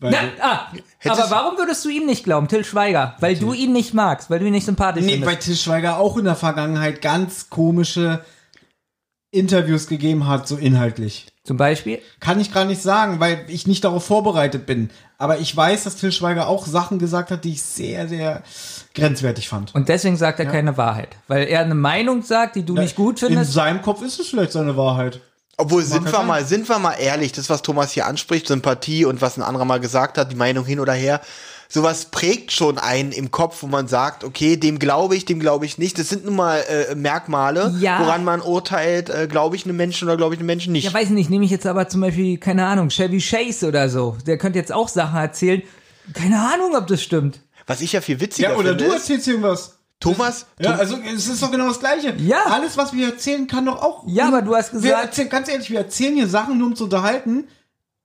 Weil, 0.00 0.12
Na, 0.12 0.18
ah, 0.40 0.72
aber 1.10 1.30
warum 1.30 1.58
würdest 1.58 1.84
du 1.84 1.90
ihm 1.90 2.06
nicht 2.06 2.24
glauben, 2.24 2.48
Till 2.48 2.64
Schweiger? 2.64 3.16
Weil 3.20 3.36
du 3.36 3.52
ihn 3.52 3.72
nicht 3.72 3.92
magst, 3.92 4.30
weil 4.30 4.38
du 4.38 4.46
ihn 4.46 4.52
nicht 4.52 4.64
sympathisch 4.64 5.04
nee, 5.04 5.12
weil 5.20 5.28
findest. 5.28 5.42
Til 5.42 5.56
Schweiger 5.56 5.98
auch 5.98 6.16
in 6.16 6.24
der 6.24 6.36
Vergangenheit 6.36 7.02
ganz 7.02 7.50
komische 7.50 8.24
Interviews 9.30 9.86
gegeben 9.86 10.26
hat, 10.26 10.48
so 10.48 10.56
inhaltlich. 10.56 11.26
Zum 11.44 11.56
Beispiel? 11.56 12.00
Kann 12.18 12.40
ich 12.40 12.52
gar 12.52 12.64
nicht 12.64 12.82
sagen, 12.82 13.20
weil 13.20 13.44
ich 13.48 13.66
nicht 13.66 13.84
darauf 13.84 14.04
vorbereitet 14.04 14.66
bin. 14.66 14.90
Aber 15.18 15.38
ich 15.38 15.54
weiß, 15.54 15.84
dass 15.84 15.96
Til 15.96 16.12
Schweiger 16.12 16.48
auch 16.48 16.66
Sachen 16.66 16.98
gesagt 16.98 17.30
hat, 17.30 17.44
die 17.44 17.52
ich 17.52 17.62
sehr, 17.62 18.08
sehr 18.08 18.42
grenzwertig 18.94 19.48
fand. 19.48 19.74
Und 19.74 19.88
deswegen 19.88 20.16
sagt 20.16 20.40
er 20.40 20.46
keine 20.46 20.76
Wahrheit. 20.76 21.16
Weil 21.28 21.46
er 21.46 21.60
eine 21.60 21.74
Meinung 21.74 22.22
sagt, 22.22 22.56
die 22.56 22.64
du 22.64 22.74
nicht 22.74 22.96
gut 22.96 23.20
In 23.22 23.28
findest. 23.28 23.52
seinem 23.52 23.82
Kopf 23.82 24.02
ist 24.02 24.18
es 24.18 24.28
vielleicht 24.28 24.52
seine 24.52 24.76
Wahrheit. 24.76 25.20
Obwohl, 25.60 25.82
sind 25.84 26.04
wir 26.04 26.10
sein. 26.10 26.26
mal, 26.26 26.44
sind 26.44 26.68
wir 26.68 26.78
mal 26.78 26.94
ehrlich, 26.94 27.32
das, 27.32 27.48
was 27.50 27.62
Thomas 27.62 27.92
hier 27.92 28.06
anspricht, 28.06 28.48
Sympathie 28.48 29.04
und 29.04 29.20
was 29.20 29.36
ein 29.36 29.42
anderer 29.42 29.64
mal 29.64 29.80
gesagt 29.80 30.18
hat, 30.18 30.32
die 30.32 30.36
Meinung 30.36 30.64
hin 30.64 30.80
oder 30.80 30.92
her, 30.92 31.20
sowas 31.68 32.06
prägt 32.06 32.50
schon 32.50 32.78
einen 32.78 33.12
im 33.12 33.30
Kopf, 33.30 33.62
wo 33.62 33.66
man 33.68 33.86
sagt, 33.86 34.24
okay, 34.24 34.56
dem 34.56 34.78
glaube 34.80 35.14
ich, 35.14 35.24
dem 35.24 35.38
glaube 35.38 35.66
ich 35.66 35.78
nicht. 35.78 35.98
Das 35.98 36.08
sind 36.08 36.24
nun 36.24 36.34
mal 36.34 36.58
äh, 36.68 36.94
Merkmale, 36.96 37.72
Ja. 37.78 38.00
woran 38.00 38.24
man 38.24 38.40
urteilt, 38.40 39.08
äh, 39.08 39.28
glaube 39.28 39.54
ich 39.56 39.64
einem 39.64 39.76
Menschen 39.76 40.08
oder 40.08 40.16
glaube 40.16 40.34
ich 40.34 40.40
einem 40.40 40.46
Menschen 40.46 40.72
nicht. 40.72 40.84
Ja, 40.84 40.92
weiß 40.92 41.10
nicht, 41.10 41.30
nehme 41.30 41.44
ich 41.44 41.50
jetzt 41.52 41.66
aber 41.66 41.88
zum 41.88 42.00
Beispiel, 42.00 42.38
keine 42.38 42.66
Ahnung, 42.66 42.88
Chevy 42.88 43.20
Chase 43.20 43.68
oder 43.68 43.88
so. 43.88 44.16
Der 44.26 44.36
könnte 44.38 44.58
jetzt 44.58 44.72
auch 44.72 44.88
Sachen 44.88 45.16
erzählen. 45.18 45.62
Keine 46.12 46.40
Ahnung, 46.40 46.74
ob 46.76 46.88
das 46.88 47.02
stimmt. 47.02 47.40
was 47.68 47.80
ich 47.82 47.92
ja 47.92 48.00
viel 48.00 48.18
witziger 48.20 48.48
Ja, 48.50 48.56
oder 48.56 48.70
finde, 48.70 48.84
du 48.86 48.92
erzählst 48.92 49.28
irgendwas. 49.28 49.76
Thomas, 50.00 50.46
Ja, 50.58 50.76
also 50.76 50.96
es 51.14 51.28
ist 51.28 51.42
doch 51.42 51.50
genau 51.50 51.68
das 51.68 51.78
Gleiche. 51.78 52.14
Ja. 52.18 52.44
Alles, 52.46 52.76
was 52.78 52.94
wir 52.94 53.08
erzählen, 53.08 53.46
kann 53.46 53.66
doch 53.66 53.82
auch. 53.82 54.02
Ja, 54.06 54.28
aber 54.28 54.40
du 54.40 54.56
hast 54.56 54.72
wir 54.72 54.80
gesagt- 54.80 55.04
erzählen, 55.04 55.28
ganz 55.28 55.48
ehrlich, 55.50 55.70
wir 55.70 55.78
erzählen 55.78 56.14
hier 56.14 56.26
Sachen, 56.26 56.56
nur 56.58 56.68
um 56.68 56.74
zu 56.76 56.84
unterhalten. 56.84 57.46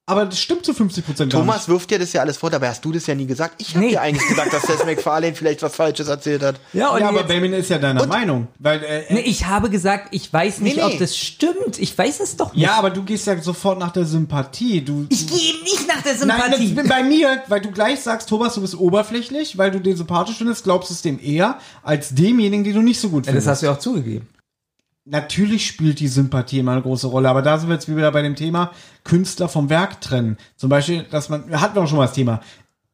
Aber 0.07 0.26
das 0.27 0.40
stimmt 0.40 0.64
zu 0.64 0.76
50 0.76 1.03
Prozent 1.03 1.32
Thomas 1.32 1.61
nicht. 1.61 1.69
wirft 1.69 1.90
dir 1.90 1.98
das 1.98 2.14
ja 2.14 2.22
alles 2.22 2.38
vor, 2.38 2.52
dabei 2.52 2.69
hast 2.69 2.86
du 2.86 2.91
das 2.91 3.07
ja 3.07 3.15
nie 3.15 3.26
gesagt. 3.26 3.56
Ich 3.57 3.69
habe 3.69 3.80
Nee. 3.86 3.90
dir 3.91 4.02
eigentlich 4.02 4.27
gesagt, 4.27 4.53
dass 4.53 4.61
Seth 4.61 4.86
MacFarlane 4.86 5.34
vielleicht 5.34 5.64
was 5.64 5.76
Falsches 5.76 6.07
erzählt 6.10 6.44
hat. 6.44 6.57
Ja, 6.73 6.90
und 6.90 6.99
Ja, 7.02 7.10
aber 7.10 7.23
Benjamin 7.23 7.53
ist 7.53 7.72
ja 7.72 7.80
deiner 7.80 8.06
Meinung. 8.06 8.48
Weil, 8.60 8.84
äh, 8.84 9.11
nee, 9.11 9.22
ich 9.22 9.48
habe 9.48 9.68
gesagt, 9.72 10.10
ich 10.11 10.32
weiß 10.32 10.60
nicht, 10.60 10.76
Nee, 10.77 10.84
nee. 10.86 10.94
ob 10.94 10.99
das 10.99 11.18
stimmt. 11.18 11.80
Ich 11.80 11.98
weiß 11.98 12.19
es 12.19 12.36
doch 12.38 12.53
nicht. 12.53 12.61
ja, 12.61 12.73
aber 12.76 12.91
du 12.91 13.02
gehst 13.02 13.26
ja 13.26 13.41
sofort 13.41 13.80
nach 13.80 13.91
der 13.94 14.06
Sympathie. 14.06 14.82
Du, 14.82 15.07
Ich 15.10 15.26
gehe 15.26 15.56
eben 15.56 15.64
nicht 15.64 15.88
nach 15.88 16.03
der 16.03 16.14
Nein, 16.23 16.52
das 16.52 16.60
Sympathie. 16.60 16.73
bin 16.73 16.88
bei 16.88 17.02
mir, 17.02 17.41
weil 17.48 17.61
du 17.61 17.72
gleich 17.72 17.99
sagst, 18.02 18.30
Thomas, 18.30 18.53
du 18.53 18.61
bist 18.61 18.76
oberflächlich, 18.77 19.57
weil 19.57 19.72
du 19.72 19.80
den 19.80 19.98
sympathisch 19.98 20.38
findest, 20.38 20.65
glaubst 20.65 20.91
du 20.91 20.94
es 20.94 21.02
dem 21.02 21.19
eher 21.19 21.57
als 21.82 22.14
demjenigen, 22.14 22.64
den 22.64 22.76
du 22.76 22.82
nicht 22.84 22.99
so 22.99 23.10
gut 23.10 23.26
ja, 23.26 23.32
findest. 23.32 23.48
das 23.48 23.53
hast 23.53 23.61
du 23.64 23.65
ja 23.65 23.72
auch 23.73 23.80
zugegeben. 23.80 24.27
Natürlich 25.07 25.68
spielt 25.68 25.99
die 25.99 26.07
Sympathie 26.07 26.60
immer 26.60 26.72
eine 26.72 26.82
große 26.82 27.07
Rolle, 27.07 27.30
aber 27.30 27.44
da 27.44 27.60
sind 27.60 27.69
wir 27.69 27.76
jetzt 27.76 27.88
wieder 27.88 28.11
bei 28.11 28.23
dem 28.23 28.36
Thema 28.36 28.72
Künstler 29.03 29.48
vom 29.48 29.69
Werk 29.69 30.02
trennen. 30.02 30.38
Zum 30.56 30.69
Beispiel, 30.69 31.03
dass 31.03 31.30
man, 31.30 31.61
hatten 31.61 31.76
wir 31.76 31.84
auch 31.84 31.88
schon 31.88 31.98
mal 31.98 32.07
das 32.07 32.15
Thema. 32.15 32.41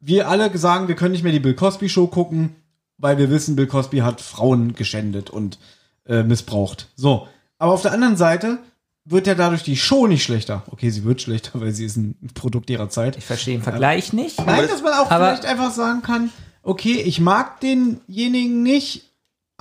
Wir 0.02 0.28
alle 0.28 0.56
sagen, 0.58 0.90
wir 0.90 0.96
können 0.96 1.14
nicht 1.14 1.24
mehr 1.24 1.32
die 1.32 1.40
Bill 1.40 1.54
Cosby 1.54 1.88
Show 1.88 2.08
gucken, 2.08 2.56
weil 2.98 3.18
wir 3.18 3.30
wissen, 3.30 3.56
Bill 3.56 3.68
Cosby 3.68 4.00
hat 4.00 4.20
Frauen 4.20 4.74
geschändet 4.74 5.30
und 5.30 5.58
äh, 6.06 6.24
missbraucht. 6.24 6.90
So. 6.96 7.28
Aber 7.58 7.72
auf 7.72 7.82
der 7.82 7.94
anderen 7.94 8.18
Seite 8.18 8.60
wird 9.06 9.26
ja 9.28 9.36
dadurch 9.36 9.64
die 9.64 9.78
Show 9.78 10.08
nicht 10.08 10.24
schlechter. 10.24 10.64
Okay, 10.70 10.90
sie 10.90 11.06
wird 11.06 11.22
schlechter, 11.22 11.52
weil 11.62 11.72
sie 11.72 11.86
ist 11.86 11.96
ein 11.96 12.16
Produkt 12.34 12.70
ihrer 12.70 12.90
Zeit. 12.90 13.16
Ich 13.18 13.26
verstehe 13.26 13.58
den 13.58 13.64
Vergleich 13.64 14.12
nicht. 14.12 14.46
Nein, 14.46 14.68
dass 14.68 14.82
man 14.82 14.94
auch 14.94 15.10
aber- 15.10 15.28
vielleicht 15.28 15.46
einfach 15.46 15.72
sagen 15.72 16.02
kann, 16.02 16.30
okay, 16.64 17.02
ich 17.02 17.20
mag 17.20 17.60
denjenigen 17.62 18.64
nicht, 18.64 19.11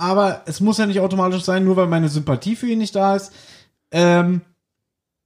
aber 0.01 0.41
es 0.45 0.61
muss 0.61 0.79
ja 0.79 0.87
nicht 0.87 0.99
automatisch 0.99 1.43
sein, 1.43 1.63
nur 1.63 1.75
weil 1.75 1.85
meine 1.85 2.09
Sympathie 2.09 2.55
für 2.55 2.65
ihn 2.65 2.79
nicht 2.79 2.95
da 2.95 3.15
ist, 3.15 3.31
ähm, 3.91 4.41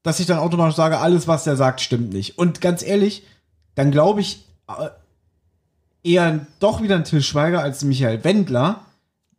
dass 0.03 0.19
ich 0.19 0.25
dann 0.25 0.37
automatisch 0.37 0.75
sage, 0.75 0.99
alles, 0.99 1.29
was 1.29 1.45
der 1.45 1.55
sagt, 1.55 1.79
stimmt 1.79 2.11
nicht. 2.11 2.37
Und 2.37 2.59
ganz 2.59 2.83
ehrlich, 2.83 3.25
dann 3.75 3.91
glaube 3.91 4.19
ich 4.19 4.43
äh, 4.67 4.89
eher 6.03 6.45
doch 6.59 6.81
wieder 6.81 6.95
ein 6.95 7.05
Till 7.05 7.21
Schweiger 7.21 7.61
als 7.61 7.85
Michael 7.85 8.25
Wendler. 8.25 8.81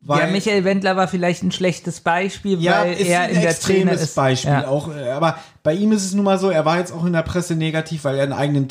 Weil, 0.00 0.20
ja, 0.20 0.26
Michael 0.28 0.64
Wendler 0.64 0.96
war 0.96 1.06
vielleicht 1.06 1.42
ein 1.42 1.52
schlechtes 1.52 2.00
Beispiel, 2.00 2.58
ja, 2.58 2.80
weil 2.80 2.98
er 2.98 3.20
ein 3.20 3.30
in 3.30 3.42
der 3.42 3.52
Szene 3.52 3.90
extremes 3.90 4.02
ist. 4.02 4.14
Beispiel. 4.14 4.52
Ja. 4.52 4.68
Auch, 4.68 4.88
äh, 4.88 5.10
aber 5.10 5.38
bei 5.62 5.74
ihm 5.74 5.92
ist 5.92 6.06
es 6.06 6.14
nun 6.14 6.24
mal 6.24 6.38
so, 6.38 6.48
er 6.48 6.64
war 6.64 6.78
jetzt 6.78 6.92
auch 6.92 7.04
in 7.04 7.12
der 7.12 7.22
Presse 7.22 7.56
negativ, 7.56 8.04
weil 8.04 8.16
er 8.16 8.22
einen 8.22 8.32
eigenen 8.32 8.68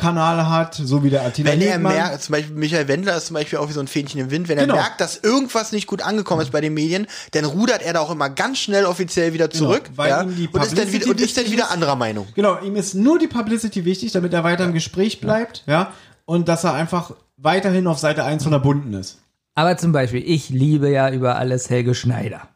Telegram-Kanal 0.00 0.48
hat, 0.48 0.74
so 0.74 1.02
wie 1.04 1.10
der 1.10 1.24
Attila 1.24 1.50
Wenn 1.52 1.60
er 1.60 1.72
Hildmann. 1.72 1.92
merkt, 1.94 2.22
zum 2.22 2.32
Beispiel 2.32 2.54
Michael 2.56 2.88
Wendler 2.88 3.16
ist 3.16 3.26
zum 3.26 3.34
Beispiel 3.34 3.58
auch 3.58 3.68
wie 3.68 3.72
so 3.72 3.80
ein 3.80 3.86
Fähnchen 3.88 4.20
im 4.20 4.30
Wind, 4.30 4.48
wenn 4.48 4.58
Genau. 4.58 4.74
er 4.74 4.80
merkt, 4.80 5.00
dass 5.00 5.18
irgendwas 5.18 5.72
nicht 5.72 5.86
gut 5.86 6.02
angekommen 6.02 6.42
ist 6.42 6.50
bei 6.52 6.60
den 6.60 6.74
Medien, 6.74 7.06
dann 7.32 7.44
rudert 7.44 7.82
er 7.82 7.92
da 7.92 8.00
auch 8.00 8.10
immer 8.10 8.30
ganz 8.30 8.58
schnell 8.58 8.84
offiziell 8.84 9.32
wieder 9.32 9.50
zurück 9.50 9.84
Genau, 9.84 9.98
weil 9.98 10.08
ja, 10.10 10.22
ihm 10.22 10.36
die 10.36 10.48
und 10.48 10.62
ist 10.62 10.76
dann 10.76 10.84
Publicity 10.84 10.94
wieder, 11.02 11.10
und 11.10 11.20
ist 11.20 11.36
dann 11.36 11.50
wieder 11.50 11.70
anderer 11.70 11.96
Meinung. 11.96 12.26
Genau, 12.34 12.58
ihm 12.60 12.76
ist 12.76 12.94
nur 12.94 13.18
die 13.18 13.28
Publicity 13.28 13.84
wichtig, 13.84 14.12
damit 14.12 14.32
er 14.32 14.44
weiter 14.44 14.64
im 14.64 14.72
Gespräch 14.74 15.20
bleibt, 15.20 15.64
ja, 15.66 15.92
und 16.24 16.48
dass 16.48 16.64
er 16.64 16.74
einfach 16.74 17.12
weiterhin 17.36 17.86
auf 17.86 17.98
Seite 17.98 18.24
1 18.24 18.42
von 18.42 18.52
der 18.52 18.58
Bunden 18.58 18.92
ist. 18.94 19.18
Aber 19.54 19.76
zum 19.76 19.92
Beispiel, 19.92 20.22
ich 20.24 20.48
liebe 20.48 20.90
ja 20.90 21.10
über 21.10 21.36
alles 21.36 21.68
Helge 21.70 21.94
Schneider. 21.94 22.48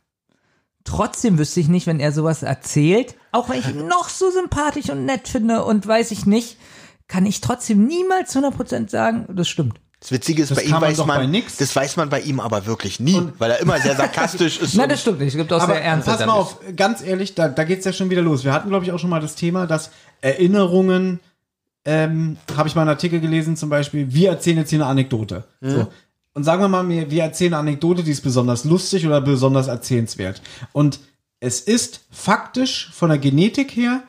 trotzdem 0.84 1.38
wüsste 1.38 1.60
ich 1.60 1.68
nicht, 1.68 1.86
wenn 1.86 1.98
er 2.00 2.12
sowas 2.12 2.42
erzählt, 2.42 3.14
auch 3.32 3.48
wenn 3.48 3.58
ich 3.58 3.68
ihn 3.68 3.86
noch 3.88 4.08
so 4.10 4.30
sympathisch 4.30 4.90
und 4.90 5.06
nett 5.06 5.28
finde 5.28 5.64
und 5.64 5.86
weiß 5.86 6.10
ich 6.10 6.26
nicht, 6.26 6.56
kann 7.08 7.26
ich 7.26 7.40
trotzdem 7.40 7.86
niemals 7.86 8.30
zu 8.32 8.40
100% 8.40 8.88
sagen, 8.88 9.26
das 9.34 9.48
stimmt. 9.48 9.78
Das 10.00 10.10
Witzige 10.12 10.42
ist, 10.42 10.50
Das 10.50 10.58
bei 10.58 10.64
ihm 10.64 10.70
kann 10.72 10.80
man 10.82 10.90
weiß 10.90 10.96
doch 10.98 11.06
bei 11.06 11.18
man, 11.18 11.30
nix. 11.30 11.56
das 11.56 11.74
weiß 11.74 11.96
man 11.96 12.10
bei 12.10 12.20
ihm 12.20 12.38
aber 12.38 12.66
wirklich 12.66 13.00
nie, 13.00 13.22
weil 13.38 13.52
er 13.52 13.60
immer 13.60 13.78
sehr 13.80 13.96
sarkastisch 13.96 14.58
ist. 14.60 14.74
Nein, 14.74 14.84
und- 14.84 14.92
das 14.92 15.00
stimmt 15.00 15.18
nicht. 15.20 15.28
Es 15.28 15.36
gibt 15.36 15.50
auch 15.52 15.62
Aber 15.62 15.72
sehr 15.74 15.82
ernste 15.84 16.10
pass 16.10 16.26
mal 16.26 16.32
auf, 16.34 16.58
ganz 16.76 17.00
ehrlich, 17.02 17.34
da, 17.34 17.48
da 17.48 17.64
geht's 17.64 17.86
ja 17.86 17.92
schon 17.94 18.10
wieder 18.10 18.20
los. 18.20 18.44
Wir 18.44 18.52
hatten, 18.52 18.68
glaube 18.68 18.84
ich, 18.84 18.92
auch 18.92 18.98
schon 18.98 19.08
mal 19.10 19.20
das 19.20 19.34
Thema, 19.34 19.66
dass 19.66 19.90
Erinnerungen, 20.20 21.20
ähm, 21.86 22.36
habe 22.56 22.68
ich 22.68 22.74
mal 22.74 22.82
einen 22.82 22.90
Artikel 22.90 23.20
gelesen, 23.20 23.56
zum 23.56 23.68
Beispiel, 23.70 24.12
wir 24.12 24.30
erzählen 24.30 24.58
jetzt 24.58 24.70
hier 24.70 24.78
eine 24.80 24.86
Anekdote. 24.86 25.44
So. 25.62 25.86
Und 26.34 26.44
sagen 26.44 26.60
wir 26.62 26.68
mal, 26.68 26.86
wir 26.88 27.10
wir 27.10 27.22
erzählen 27.22 27.54
eine 27.54 27.60
Anekdote, 27.60 28.02
die 28.02 28.10
ist 28.10 28.22
besonders 28.22 28.64
lustig 28.64 29.06
oder 29.06 29.20
besonders 29.20 29.68
erzählenswert. 29.68 30.42
Und 30.72 30.98
es 31.40 31.60
ist 31.60 32.00
faktisch 32.10 32.90
von 32.92 33.08
der 33.10 33.18
Genetik 33.18 33.76
her 33.76 34.02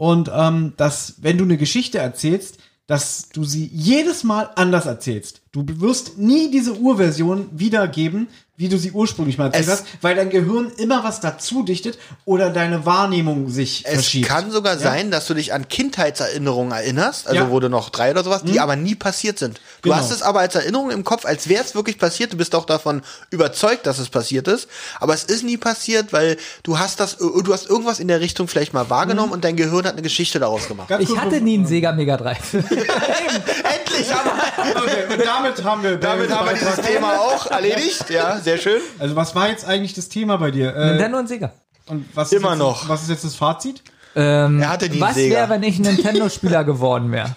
und 0.00 0.30
ähm, 0.34 0.72
dass, 0.78 1.16
wenn 1.20 1.36
du 1.36 1.44
eine 1.44 1.58
Geschichte 1.58 1.98
erzählst, 1.98 2.56
dass 2.86 3.28
du 3.28 3.44
sie 3.44 3.66
jedes 3.66 4.24
Mal 4.24 4.48
anders 4.54 4.86
erzählst. 4.86 5.42
Du 5.52 5.62
wirst 5.66 6.16
nie 6.16 6.50
diese 6.50 6.78
Urversion 6.78 7.50
wiedergeben, 7.52 8.28
wie 8.60 8.68
du 8.68 8.76
sie 8.78 8.92
ursprünglich 8.92 9.38
mal 9.38 9.46
erzählt 9.46 9.64
Es- 9.66 9.70
hast, 9.72 9.84
weil 10.02 10.14
dein 10.14 10.28
Gehirn 10.28 10.70
immer 10.76 11.02
was 11.02 11.20
dazu 11.20 11.62
dichtet 11.62 11.98
oder 12.26 12.50
deine 12.50 12.84
Wahrnehmung 12.84 13.48
sich 13.48 13.84
Es 13.86 13.92
verschiebt. 13.94 14.28
kann 14.28 14.50
sogar 14.50 14.74
Ja? 14.74 14.78
sein, 14.78 15.10
dass 15.10 15.26
du 15.26 15.32
dich 15.34 15.54
an 15.54 15.66
Kindheitserinnerungen 15.66 16.72
erinnerst, 16.72 17.26
also 17.26 17.40
Ja. 17.40 17.50
Wo 17.50 17.58
du 17.58 17.68
noch 17.70 17.88
drei 17.88 18.10
oder 18.10 18.22
sowas, 18.22 18.42
die 18.44 18.60
aber 18.60 18.76
nie 18.76 18.94
passiert 18.94 19.38
sind. 19.38 19.60
Du 19.82 19.88
Genau. 19.88 19.96
hast 19.96 20.10
es 20.12 20.20
aber 20.20 20.40
als 20.40 20.54
Erinnerung 20.54 20.90
im 20.90 21.04
Kopf, 21.04 21.24
als 21.24 21.48
wäre 21.48 21.64
es 21.64 21.74
wirklich 21.74 21.98
passiert. 21.98 22.32
Du 22.34 22.36
bist 22.36 22.54
auch 22.54 22.66
davon 22.66 23.00
überzeugt, 23.30 23.86
dass 23.86 23.98
es 23.98 24.10
passiert 24.10 24.46
ist. 24.46 24.68
Aber 25.00 25.14
es 25.14 25.24
ist 25.24 25.42
nie 25.42 25.56
passiert, 25.56 26.12
weil 26.12 26.36
du 26.62 26.78
hast 26.78 27.00
das, 27.00 27.16
du 27.16 27.50
hast 27.52 27.68
irgendwas 27.70 27.98
in 27.98 28.08
der 28.08 28.20
Richtung 28.20 28.46
vielleicht 28.46 28.74
mal 28.74 28.90
wahrgenommen 28.90 29.32
und 29.32 29.42
dein 29.42 29.56
Gehirn 29.56 29.86
hat 29.86 29.94
eine 29.94 30.02
Geschichte 30.02 30.38
daraus 30.38 30.68
gemacht. 30.68 30.88
Ganz 30.88 31.08
Ich 31.08 31.16
hatte 31.16 31.40
nie 31.40 31.54
einen 31.54 31.66
Sega 31.66 31.92
Mega 31.92 32.18
Drive. 32.18 32.52
Endlich 32.52 34.12
haben 34.14 34.30
wir, 34.30 34.82
Okay, 34.82 35.04
und 35.14 35.24
damit 35.26 35.64
haben 35.64 35.82
wir, 35.82 35.96
damit 35.96 36.30
haben 36.30 36.46
wir 36.48 36.54
dieses 36.54 36.76
Thema 36.80 37.18
auch 37.18 37.46
erledigt. 37.46 38.10
Ja, 38.10 38.38
sehr 38.40 38.49
schön. 38.58 38.80
Also 38.98 39.16
was 39.16 39.34
war 39.34 39.48
jetzt 39.48 39.64
eigentlich 39.64 39.94
das 39.94 40.08
Thema 40.08 40.36
bei 40.36 40.50
dir? 40.50 40.74
Äh, 40.74 40.90
Nintendo 40.90 41.18
und 41.18 41.28
Sega. 41.28 41.52
und 41.86 42.04
was 42.14 42.32
Immer 42.32 42.48
ist 42.48 42.50
jetzt, 42.54 42.58
noch. 42.58 42.88
Was 42.88 43.02
ist 43.02 43.10
jetzt 43.10 43.24
das 43.24 43.34
Fazit? 43.34 43.82
Ähm, 44.16 44.60
Er 44.60 44.68
hatte 44.70 44.86
einen 44.86 45.00
was 45.00 45.16
wäre, 45.16 45.48
wenn 45.50 45.62
ich 45.62 45.78
ein 45.78 45.82
Nintendo-Spieler 45.82 46.64
geworden 46.64 47.12
wäre? 47.12 47.36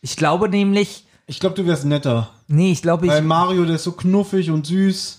Ich 0.00 0.16
glaube 0.16 0.48
nämlich, 0.48 1.04
Ich 1.26 1.40
glaube, 1.40 1.54
du 1.56 1.66
wärst 1.66 1.84
netter. 1.84 2.30
nee, 2.48 2.72
ich 2.72 2.82
glaube, 2.82 3.06
ich, 3.06 3.12
Weil 3.12 3.22
Mario, 3.22 3.64
der 3.64 3.76
ist 3.76 3.84
so 3.84 3.92
knuffig 3.92 4.50
und 4.50 4.66
süß. 4.66 5.18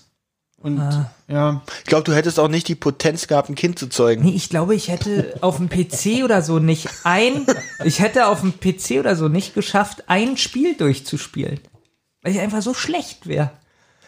Und 0.58 0.78
Ah. 0.80 1.10
ja. 1.26 1.60
Ich 1.80 1.84
glaube, 1.86 2.04
du 2.04 2.14
hättest 2.14 2.38
auch 2.38 2.46
nicht 2.48 2.68
die 2.68 2.74
Potenz 2.76 3.26
gehabt, 3.26 3.48
ein 3.48 3.56
Kind 3.56 3.78
zu 3.80 3.88
zeugen. 3.88 4.22
nee, 4.24 4.30
ich 4.34 4.48
glaube, 4.48 4.74
ich 4.76 4.88
hätte 4.88 5.34
auf 5.40 5.56
dem 5.56 5.68
PC 5.68 6.22
oder 6.24 6.40
so 6.42 6.58
nicht 6.60 6.88
ein, 7.04 7.46
ich 7.84 7.98
hätte 8.00 8.26
auf 8.26 8.40
dem 8.42 8.54
PC 8.60 9.00
oder 9.00 9.16
so 9.16 9.26
nicht 9.28 9.54
geschafft, 9.54 10.04
ein 10.08 10.36
Spiel 10.36 10.76
durchzuspielen. 10.76 11.58
Weil 12.22 12.32
ich 12.32 12.40
einfach 12.40 12.62
so 12.62 12.74
schlecht 12.74 13.26
wäre. 13.26 13.50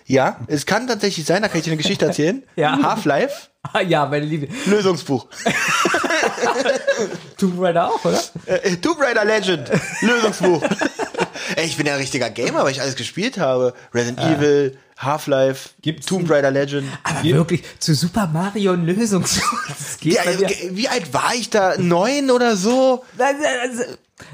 Ja, 0.06 0.40
es 0.48 0.66
kann 0.66 0.86
tatsächlich 0.86 1.24
sein, 1.26 1.42
da 1.42 1.48
kann 1.48 1.58
ich 1.58 1.64
dir 1.64 1.70
eine 1.72 1.78
Geschichte 1.82 2.04
erzählen. 2.06 2.42
Ja. 2.56 2.78
Half-Life, 2.82 3.48
Ah, 3.72 3.80
ja, 3.80 4.04
meine 4.04 4.26
Liebe. 4.26 4.48
Lösungsbuch. 4.66 5.26
Tomb 7.38 7.60
Raider 7.60 7.88
auch, 7.88 8.04
oder? 8.04 8.20
Äh, 8.46 8.76
Tomb 8.76 9.00
Raider 9.00 9.24
Legend, 9.24 9.70
Lösungsbuch. 10.02 10.62
Ey, 11.56 11.66
ich 11.66 11.76
bin 11.76 11.86
ja 11.86 11.94
ein 11.94 11.98
richtiger 12.00 12.30
Gamer, 12.30 12.64
weil 12.64 12.72
ich 12.72 12.80
alles 12.80 12.94
gespielt 12.96 13.38
habe. 13.38 13.74
Resident 13.92 14.20
Evil, 14.20 14.76
Half-Life, 14.98 15.70
Gibt's 15.82 16.06
Tomb 16.06 16.30
Raider 16.30 16.50
Legend. 16.50 16.86
Aber 17.02 17.22
wirklich, 17.24 17.64
zu 17.78 17.94
Super 17.94 18.26
Mario 18.26 18.72
ein 18.72 18.84
Lösungs... 18.86 19.40
Das 19.68 19.98
geht 19.98 20.14
Ja, 20.14 20.22
äh, 20.24 20.70
wie 20.70 20.88
alt 20.88 21.12
war 21.12 21.34
ich 21.34 21.50
da? 21.50 21.74
Neun 21.78 22.30
oder 22.30 22.56
so? 22.56 23.04
Also, 23.18 23.82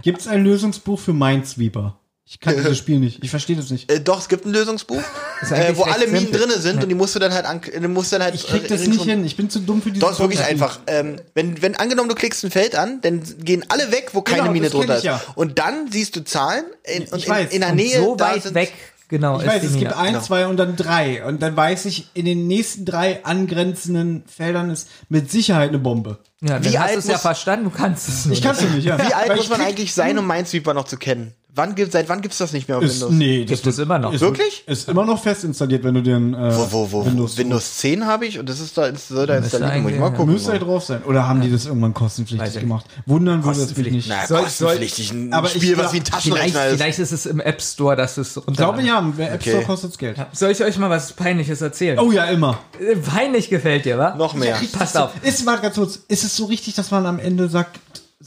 Gibt 0.02 0.20
es 0.20 0.26
ein 0.26 0.44
Lösungsbuch 0.44 0.98
für 0.98 1.12
Minesweeper? 1.12 1.96
Ich 2.32 2.38
kann 2.38 2.54
dieses 2.56 2.78
Spiel 2.78 3.00
nicht. 3.00 3.24
Ich 3.24 3.30
verstehe 3.30 3.56
das 3.56 3.70
nicht. 3.70 3.90
Äh, 3.90 4.00
doch, 4.00 4.20
es 4.20 4.28
gibt 4.28 4.46
ein 4.46 4.52
Lösungsbuch, 4.52 5.02
äh, 5.50 5.72
wo 5.76 5.82
alle 5.82 6.06
Minen 6.06 6.30
drinne 6.30 6.58
sind 6.60 6.80
und 6.82 6.88
die 6.88 6.94
musst 6.94 7.14
du 7.16 7.18
dann 7.18 7.32
halt 7.34 7.44
an, 7.44 7.60
du 7.60 7.88
musst 7.88 8.12
dann 8.12 8.22
halt. 8.22 8.34
Ich 8.36 8.46
krieg 8.46 8.68
das 8.68 8.82
äh, 8.82 8.86
nicht 8.88 9.00
ringsum- 9.02 9.04
hin. 9.06 9.24
Ich 9.24 9.36
bin 9.36 9.50
zu 9.50 9.58
dumm 9.58 9.82
für 9.82 9.90
dieses 9.90 10.00
Doch, 10.00 10.12
ist 10.12 10.20
wirklich 10.20 10.44
einfach. 10.44 10.78
Ähm, 10.86 11.16
wenn, 11.34 11.60
wenn 11.60 11.74
angenommen, 11.74 12.08
du 12.08 12.14
klickst 12.14 12.44
ein 12.44 12.50
Feld 12.52 12.76
an, 12.76 13.00
dann 13.02 13.22
gehen 13.44 13.64
alle 13.68 13.90
weg, 13.90 14.10
wo 14.12 14.22
keine 14.22 14.42
Genau, 14.42 14.52
Mine 14.52 14.66
das 14.66 14.72
drunter 14.72 14.92
ich 14.94 14.98
ist. 14.98 15.04
ja. 15.04 15.20
Und 15.34 15.58
dann 15.58 15.90
siehst 15.90 16.14
du 16.14 16.24
Zahlen 16.24 16.64
in, 16.84 17.02
und 17.08 17.18
Ich 17.18 17.24
in, 17.26 17.30
weiß. 17.30 17.50
in 17.52 17.60
der 17.62 17.70
Und 17.70 17.76
Nähe. 17.76 17.98
so 17.98 18.20
weit 18.20 18.54
weg, 18.54 18.72
genau. 19.08 19.40
Ich 19.40 19.46
weiß, 19.48 19.60
die 19.62 19.66
es 19.66 19.72
gibt 19.72 19.84
Mine. 19.90 19.96
ein, 19.96 20.12
Genau. 20.12 20.24
zwei 20.24 20.46
und 20.46 20.56
dann 20.56 20.76
drei. 20.76 21.24
Und 21.24 21.42
dann 21.42 21.56
weiß 21.56 21.86
ich, 21.86 22.10
in 22.14 22.26
den 22.26 22.46
nächsten 22.46 22.84
drei 22.84 23.24
angrenzenden 23.24 24.22
Feldern 24.28 24.70
ist 24.70 24.88
mit 25.08 25.32
Sicherheit 25.32 25.70
eine 25.70 25.80
Bombe. 25.80 26.18
Ja, 26.42 26.62
Wie 26.64 26.70
dann 26.70 26.74
hast 26.74 26.86
alt 26.86 26.94
du 26.94 26.98
es 27.00 27.06
ja 27.08 27.18
verstanden, 27.18 27.64
du 27.64 27.70
kannst 27.70 28.08
es 28.08 28.26
nicht. 28.26 28.38
Ich 28.38 28.44
kann 28.44 28.54
es 28.54 28.62
nicht, 28.62 28.84
ja. 28.86 28.96
Wie 28.98 29.12
alt 29.12 29.28
Weil 29.30 29.36
muss 29.36 29.48
man 29.48 29.60
eigentlich 29.60 29.92
sein, 29.92 30.16
um 30.16 30.26
Minesweeper 30.28 30.74
noch 30.74 30.84
zu 30.84 30.96
kennen? 30.96 31.34
Wann 31.54 31.74
gibt, 31.74 31.90
seit 31.92 32.08
wann 32.08 32.20
gibt's 32.22 32.38
das 32.38 32.52
nicht 32.52 32.68
mehr 32.68 32.78
auf 32.78 32.84
Ist, 32.84 33.00
Windows? 33.00 33.10
nee, 33.12 33.44
das 33.44 33.58
Gibt 33.62 33.66
es 33.66 33.78
immer 33.78 33.98
noch. 33.98 34.12
ist, 34.12 34.20
Wirklich? 34.20 34.62
Ist 34.66 34.88
immer 34.88 35.04
noch 35.04 35.20
fest 35.22 35.42
installiert, 35.44 35.82
wenn 35.82 35.94
du 35.94 36.02
den 36.02 36.32
äh, 36.32 36.56
Wo, 36.56 36.70
wo, 36.70 36.92
wo, 36.92 37.06
Windows, 37.06 37.36
Windows, 37.36 37.78
10 37.78 38.06
habe 38.06 38.26
ich 38.26 38.38
und 38.38 38.48
das 38.48 38.60
ist 38.60 38.78
da, 38.78 38.94
soll 38.96 39.26
da 39.26 39.36
installiert. 39.38 39.82
Muss 39.82 39.92
ich 39.92 39.98
mal 39.98 40.10
gucken. 40.10 40.32
Müsste 40.32 40.52
ja 40.52 40.58
drauf 40.58 40.84
sein. 40.84 41.02
Oder 41.04 41.26
haben 41.26 41.40
die 41.40 41.50
das 41.50 41.66
irgendwann 41.66 41.92
kostenpflichtig 41.92 42.46
Weiß 42.46 42.54
ich 42.54 42.60
gemacht? 42.62 42.86
Wundern 43.06 43.44
würde 43.44 43.60
es 43.62 43.76
mich 43.76 43.90
nicht. 43.90 44.08
Na, 44.08 44.26
Soll- 44.26 44.44
kostenpflichtig. 44.44 45.10
Ein 45.10 45.32
aber 45.32 45.48
ich 45.48 45.54
Spiel, 45.54 45.76
was 45.76 45.90
glaub- 45.90 45.92
wie 45.94 45.98
ein 45.98 46.04
Vielleicht, 46.04 46.12
Taschenrechner 46.14 46.66
ist. 46.66 46.72
vielleicht 46.76 46.98
ist 47.00 47.12
es 47.12 47.26
im 47.26 47.40
App 47.40 47.60
Store, 47.62 47.96
dass 47.96 48.16
es 48.16 48.36
Ich 48.36 48.56
glaube 48.56 48.82
ja, 48.82 48.98
im 49.00 49.18
App 49.18 49.42
Store 49.42 49.56
Okay. 49.58 49.66
kostet's 49.66 49.98
Geld. 49.98 50.16
Soll 50.32 50.52
ich 50.52 50.62
euch 50.62 50.78
mal 50.78 50.88
was 50.90 51.12
Peinliches 51.14 51.60
erzählen? 51.60 51.98
Oh 51.98 52.12
ja, 52.12 52.26
immer. 52.26 52.58
Äh, 52.78 52.94
Peinlich 52.96 53.48
gefällt 53.50 53.84
dir, 53.86 53.98
wa? 53.98 54.14
Noch 54.14 54.34
mehr. 54.34 54.56
Passt 54.72 54.96
auf. 54.96 55.10
Ist 55.22 55.44
mal 55.44 55.58
ganz 55.58 55.74
kurz, 55.74 55.96
ist 56.08 56.22
es 56.24 56.36
so 56.36 56.44
richtig, 56.44 56.74
dass 56.76 56.90
man 56.92 57.06
am 57.06 57.18
Ende 57.18 57.48
sagt, 57.48 57.80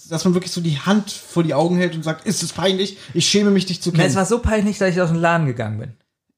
dass 0.10 0.26
man 0.26 0.34
wirklich 0.34 0.52
so 0.52 0.60
die 0.62 0.80
Hand 0.80 1.12
vor 1.12 1.44
die 1.44 1.54
Augen 1.54 1.78
hält 1.78 1.94
und 1.96 2.04
sagt, 2.04 2.26
ist 2.26 2.42
es 2.42 2.52
peinlich? 2.52 2.98
Ich 3.14 3.28
schäme 3.28 3.52
mich, 3.52 3.66
dich 3.68 3.82
zu 3.82 3.92
Na, 3.92 4.00
es 4.00 4.04
kennen. 4.06 4.16
war 4.16 4.26
so 4.26 4.40
peinlich, 4.40 4.80
dass 4.80 4.90
ich 4.90 5.00
aus 5.02 5.10
dem 5.10 5.20
Laden 5.20 5.46
gegangen 5.46 5.78
bin. 5.80 5.94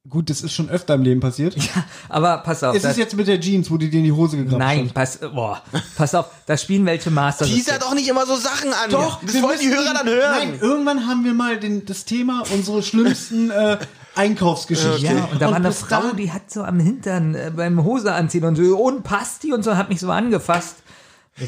Gut, 0.07 0.29
das 0.29 0.41
ist 0.41 0.53
schon 0.53 0.69
öfter 0.69 0.93
im 0.93 1.01
Leben 1.01 1.19
passiert. 1.19 1.55
Aber 2.09 2.37
pass 2.39 2.63
auf. 2.63 2.75
Ist 2.75 2.85
das- 2.85 2.91
es 2.91 2.97
jetzt 2.97 3.15
mit 3.15 3.27
der 3.27 3.39
Jeans, 3.39 3.71
wo 3.71 3.77
die 3.77 3.89
dir 3.89 3.97
in 3.99 4.03
die 4.03 4.11
Hose 4.11 4.37
gegraben 4.37 4.59
Nein, 4.59 4.91
pass, 4.93 5.17
boah, 5.17 5.63
pass 5.97 6.13
auf, 6.13 6.27
da 6.45 6.57
spielen 6.57 6.85
welche 6.85 7.09
Master. 7.09 7.45
Teaser 7.45 7.79
doch 7.79 7.95
nicht 7.95 8.07
immer 8.07 8.25
so 8.27 8.35
Sachen 8.35 8.71
an. 8.71 8.91
Doch, 8.91 9.23
das 9.23 9.41
wollen 9.41 9.57
die 9.59 9.69
Hörer 9.69 9.93
dann 9.95 10.07
hören. 10.07 10.31
Nein, 10.37 10.59
irgendwann 10.61 11.07
haben 11.07 11.23
wir 11.23 11.33
mal 11.33 11.57
den, 11.59 11.85
das 11.85 12.05
Thema 12.05 12.43
unsere 12.53 12.83
schlimmsten 12.83 13.49
äh, 13.49 13.77
Einkaufsgeschichten. 14.15 15.17
Ja, 15.17 15.25
und 15.31 15.41
da 15.41 15.47
war 15.47 15.55
eine 15.55 15.71
Frau, 15.71 16.11
die 16.17 16.31
hat 16.31 16.51
so 16.51 16.63
am 16.63 16.79
Hintern 16.79 17.33
äh, 17.35 17.51
beim 17.55 17.83
Hose 17.83 18.13
anziehen 18.13 18.43
und 18.43 18.55
so, 18.57 18.77
und 18.77 19.03
passt 19.03 19.43
die 19.43 19.53
und 19.53 19.63
so, 19.63 19.75
hat 19.77 19.89
mich 19.89 19.99
so 19.99 20.11
angefasst. 20.11 20.75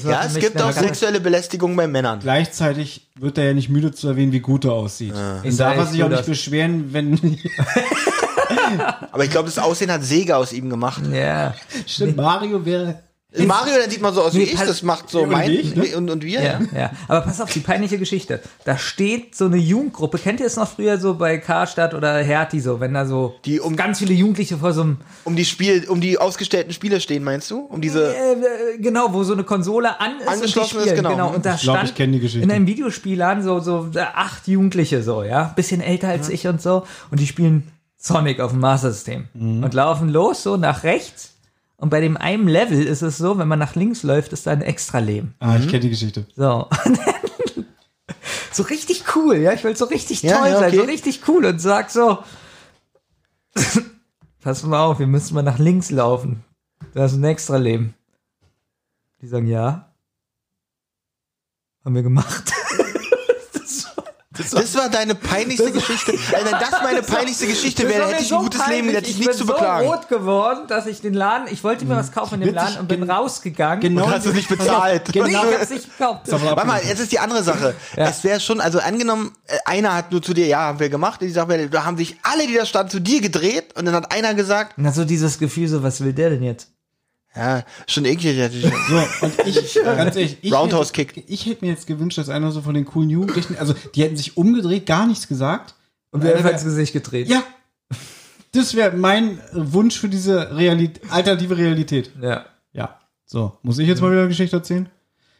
Ja, 0.04 0.26
es 0.26 0.36
gibt 0.36 0.62
auch 0.62 0.72
sexuelle 0.72 1.22
Belästigung 1.22 1.76
bei 1.76 1.88
Männern. 1.88 2.20
Gleichzeitig 2.20 3.08
wird 3.16 3.38
er 3.38 3.46
ja 3.46 3.54
nicht 3.54 3.70
müde 3.70 3.94
zu 3.94 4.10
erwähnen, 4.10 4.34
wie 4.34 4.42
gut 4.42 4.66
er 4.66 4.74
aussieht. 4.74 5.14
Ich 5.44 5.52
Und 5.52 5.60
darf 5.60 5.78
er 5.78 5.86
sich 5.86 6.04
auch 6.04 6.10
nicht 6.10 6.26
beschweren, 6.26 6.92
wenn 6.92 7.40
Aber 9.12 9.24
ich 9.24 9.30
glaube, 9.32 9.48
das 9.48 9.60
Aussehen 9.60 9.92
hat 9.92 10.04
Sega 10.04 10.36
aus 10.38 10.52
ihm 10.52 10.70
gemacht. 10.70 11.04
Ja. 11.12 11.56
Stimmt, 11.86 12.18
Mario 12.18 12.66
wäre. 12.66 13.00
Mario, 13.46 13.74
der 13.76 13.90
sieht 13.92 14.02
mal 14.02 14.14
so 14.14 14.22
aus 14.22 14.34
wie 14.34 14.38
Nee, 14.40 14.44
ich, 14.46 14.60
das 14.60 14.82
macht 14.84 15.10
so 15.10 15.24
Und 15.24 15.32
mein 15.32 15.52
ich, 15.52 15.76
ne? 15.76 15.98
und, 15.98 16.10
und 16.10 16.24
wir. 16.24 16.42
Ja, 16.42 16.60
ja. 16.74 16.92
Aber 17.10 17.22
pass 17.22 17.42
auf, 17.42 17.52
die 17.52 17.60
peinliche 17.60 17.98
Geschichte. 18.00 18.42
Da 18.64 18.78
steht 18.78 19.36
so 19.36 19.46
eine 19.46 19.58
Jugendgruppe. 19.58 20.18
Kennt 20.18 20.40
ihr 20.40 20.46
es 20.46 20.56
noch 20.56 20.68
früher 20.70 20.98
so 20.98 21.16
bei 21.16 21.38
Karstadt 21.38 21.94
oder 21.94 22.16
Hertie 22.24 22.62
so, 22.62 22.80
wenn 22.80 22.94
da 22.94 23.06
so 23.06 23.36
Die 23.44 23.60
um- 23.60 23.76
ganz 23.76 24.00
viele 24.00 24.14
Jugendliche 24.14 24.58
vor 24.58 24.72
so 24.72 24.82
einem 24.82 24.98
Um 25.26 25.36
die 25.36 25.44
Spiel, 25.44 25.86
um 25.90 26.00
die 26.00 26.18
ausgestellten 26.18 26.72
Spiele 26.72 27.02
stehen, 27.02 27.24
meinst 27.24 27.52
du? 27.52 27.60
Um 27.60 27.82
diese. 27.82 28.16
äh, 28.16 28.32
äh, 28.34 28.78
genau, 28.80 29.12
wo 29.14 29.24
so 29.24 29.34
eine 29.34 29.44
Konsole 29.44 30.00
an 30.00 30.20
ist 30.22 30.28
Angeschlossen 30.28 30.78
und 30.78 30.86
die 30.86 30.90
ist, 30.92 30.98
spielen. 30.98 31.12
genau. 31.12 31.34
Und 31.34 31.46
da 31.46 31.56
Ich 31.56 31.62
glaub, 31.62 31.76
stand 31.76 31.90
ich 31.90 31.96
kenn 31.96 32.12
die 32.14 32.20
Geschichte. 32.22 32.44
in 32.46 32.52
einem 32.52 32.66
Videospielladen 32.66 33.44
so 33.44 33.60
so 33.60 33.90
äh, 33.94 34.00
acht 34.00 34.48
Jugendliche 34.48 35.04
so, 35.04 35.24
ja, 35.24 35.52
bisschen 35.56 35.82
älter 35.82 36.08
als 36.08 36.30
ich 36.30 36.48
und 36.48 36.62
so 36.62 36.88
und 37.12 37.20
die 37.20 37.28
spielen 37.28 37.68
Sonic 37.98 38.40
auf 38.40 38.52
dem 38.52 38.62
Master 38.62 38.92
System 38.94 39.28
Mhm. 39.34 39.64
und 39.66 39.74
laufen 39.74 40.08
los 40.10 40.44
so 40.44 40.56
nach 40.56 40.84
rechts 40.84 41.34
und 41.78 41.90
bei 41.90 42.02
dem 42.02 42.18
einen 42.18 42.48
Level 42.48 42.84
ist 42.86 43.02
es 43.02 43.18
so, 43.18 43.38
wenn 43.38 43.48
man 43.48 43.60
nach 43.60 43.76
links 43.76 44.04
läuft, 44.04 44.34
ist 44.34 44.48
da 44.48 44.52
ein 44.52 44.62
extra 44.62 45.00
Leben. 45.00 45.36
Ah, 45.40 45.58
ich 45.58 45.68
kenne 45.68 45.82
die 45.82 45.90
Geschichte. 45.90 46.26
So. 46.36 46.68
So 48.52 48.64
richtig 48.64 49.16
cool, 49.16 49.36
ja, 49.38 49.54
ich 49.54 49.64
will 49.64 49.78
so 49.78 49.86
richtig 49.86 50.24
Ja, 50.24 50.40
toll 50.40 50.48
ja, 50.48 50.60
sein, 50.60 50.74
so 50.74 50.82
okay. 50.82 50.90
richtig 50.90 51.28
cool 51.28 51.46
und 51.46 51.60
sag 51.62 51.92
so, 51.92 52.24
pass 54.42 54.64
mal 54.64 54.84
auf, 54.84 54.98
wir 54.98 55.06
müssen 55.06 55.36
mal 55.36 55.44
nach 55.44 55.60
links 55.60 55.92
laufen. 55.92 56.44
Da 56.96 57.06
ist 57.06 57.14
ein 57.14 57.24
extra 57.24 57.58
Leben. 57.58 57.94
Die 59.22 59.28
sagen, 59.28 59.46
ja. 59.46 59.94
Haben 61.86 61.94
wir 61.94 62.02
gemacht. 62.02 62.52
Das 64.38 64.76
war 64.76 64.90
deine 64.90 65.16
peinlichste 65.16 65.72
Geschichte. 65.72 66.14
Also, 66.34 66.46
wenn 66.46 66.52
das 66.60 66.72
meine 66.84 67.02
peinlichste 67.02 67.48
Geschichte 67.48 67.84
Das 67.84 67.92
wäre, 67.92 68.04
war 68.06 68.12
hätte 68.12 68.24
ich 68.24 68.34
ein 68.34 68.40
gutes 68.40 68.68
Leben, 68.68 68.90
hätte 68.90 69.06
ich 69.06 69.12
ich 69.12 69.18
nichts 69.20 69.38
bin 69.38 69.48
zu 69.48 69.54
beklagen. 69.54 69.86
so 69.88 69.94
rot 69.94 70.10
geworden, 70.10 70.68
dass 70.68 70.86
ich 70.88 71.02
den 71.02 71.14
Laden, 71.14 71.48
ich 71.52 71.64
wollte 71.64 71.86
mir 71.86 71.96
was 71.96 72.12
kaufen 72.12 72.36
in 72.42 72.48
dem 72.48 72.56
Laden 72.56 72.78
und 72.80 72.88
bin 72.88 73.02
gen- 73.02 73.10
rausgegangen. 73.10 73.80
Genau. 73.82 74.06
Und 74.06 74.12
hast 74.14 74.26
du 74.26 74.32
nicht 74.32 74.50
bezahlt. 74.50 75.12
Genau. 75.14 75.28
Ich 75.28 75.36
hab's 75.58 75.70
nicht 75.70 75.98
gekauft. 75.98 76.22
Warte 76.32 76.68
mal, 76.68 76.82
jetzt 76.88 77.00
ist 77.00 77.12
die 77.12 77.20
andere 77.20 77.44
Sache. 77.44 77.76
Es 77.96 78.24
wäre 78.24 78.40
schon, 78.40 78.62
also 78.62 78.80
angenommen, 78.80 79.34
äh, 79.48 79.58
einer 79.66 79.94
hat 79.96 80.12
nur 80.12 80.22
zu 80.22 80.34
dir, 80.34 80.48
ja, 80.48 80.60
haben 80.60 80.80
wir 80.80 80.90
gemacht, 80.90 81.22
und 81.22 81.28
ich 81.28 81.34
sag 81.34 81.48
mir, 81.48 81.68
da 81.70 81.86
haben 81.86 81.98
sich 81.98 82.18
alle, 82.24 82.48
die 82.48 82.54
da 82.56 82.66
standen, 82.66 82.92
zu 82.92 83.00
dir 83.02 83.22
gedreht 83.22 83.76
und 83.78 83.86
dann 83.86 83.96
hat 83.96 84.12
einer 84.12 84.34
gesagt, 84.34 84.74
Na, 84.78 84.92
so 84.92 85.06
dieses 85.06 85.40
Gefühl, 85.40 85.68
so, 85.68 85.84
was 85.84 86.02
will 86.04 86.14
der 86.14 86.30
denn 86.32 86.44
jetzt? 86.44 86.70
Ja, 87.38 87.64
schon 87.88 88.06
eklig. 88.06 88.36
So, 88.90 88.98
und 89.26 89.34
ich, 89.48 89.74
ganz 89.84 90.16
ehrlich, 90.16 90.38
ich 90.42 90.52
Roundhouse 90.54 90.90
hätte, 90.90 91.06
Kick. 91.14 91.24
ich 91.28 91.46
hätte 91.46 91.64
mir 91.64 91.72
jetzt 91.72 91.86
gewünscht, 91.88 92.18
dass 92.18 92.30
einer 92.30 92.52
so 92.52 92.62
von 92.62 92.74
den 92.74 92.86
coolen 92.86 93.10
Jugendlichen, 93.10 93.58
also 93.58 93.74
die 93.96 94.02
hätten 94.04 94.18
sich 94.18 94.36
umgedreht, 94.38 94.86
gar 94.86 95.06
nichts 95.08 95.28
gesagt. 95.28 95.76
Und 96.12 96.24
einer 96.26 96.44
hat 96.44 96.54
ins 96.54 96.64
Gesicht 96.64 96.94
gedreht? 96.94 97.28
Ja. 97.30 97.44
Das 98.54 98.74
wäre 98.76 98.96
mein 98.96 99.40
Wunsch 99.54 100.00
für 100.00 100.10
diese 100.10 100.56
Realität, 100.58 101.04
alternative 101.12 101.58
Realität. 101.58 102.12
ja. 102.22 102.46
Ja. 102.74 103.00
So, 103.26 103.58
muss 103.62 103.78
ich 103.78 103.88
jetzt 103.88 104.02
mal 104.02 104.10
wieder 104.12 104.22
eine 104.22 104.30
Geschichte 104.30 104.56
erzählen? 104.56 104.88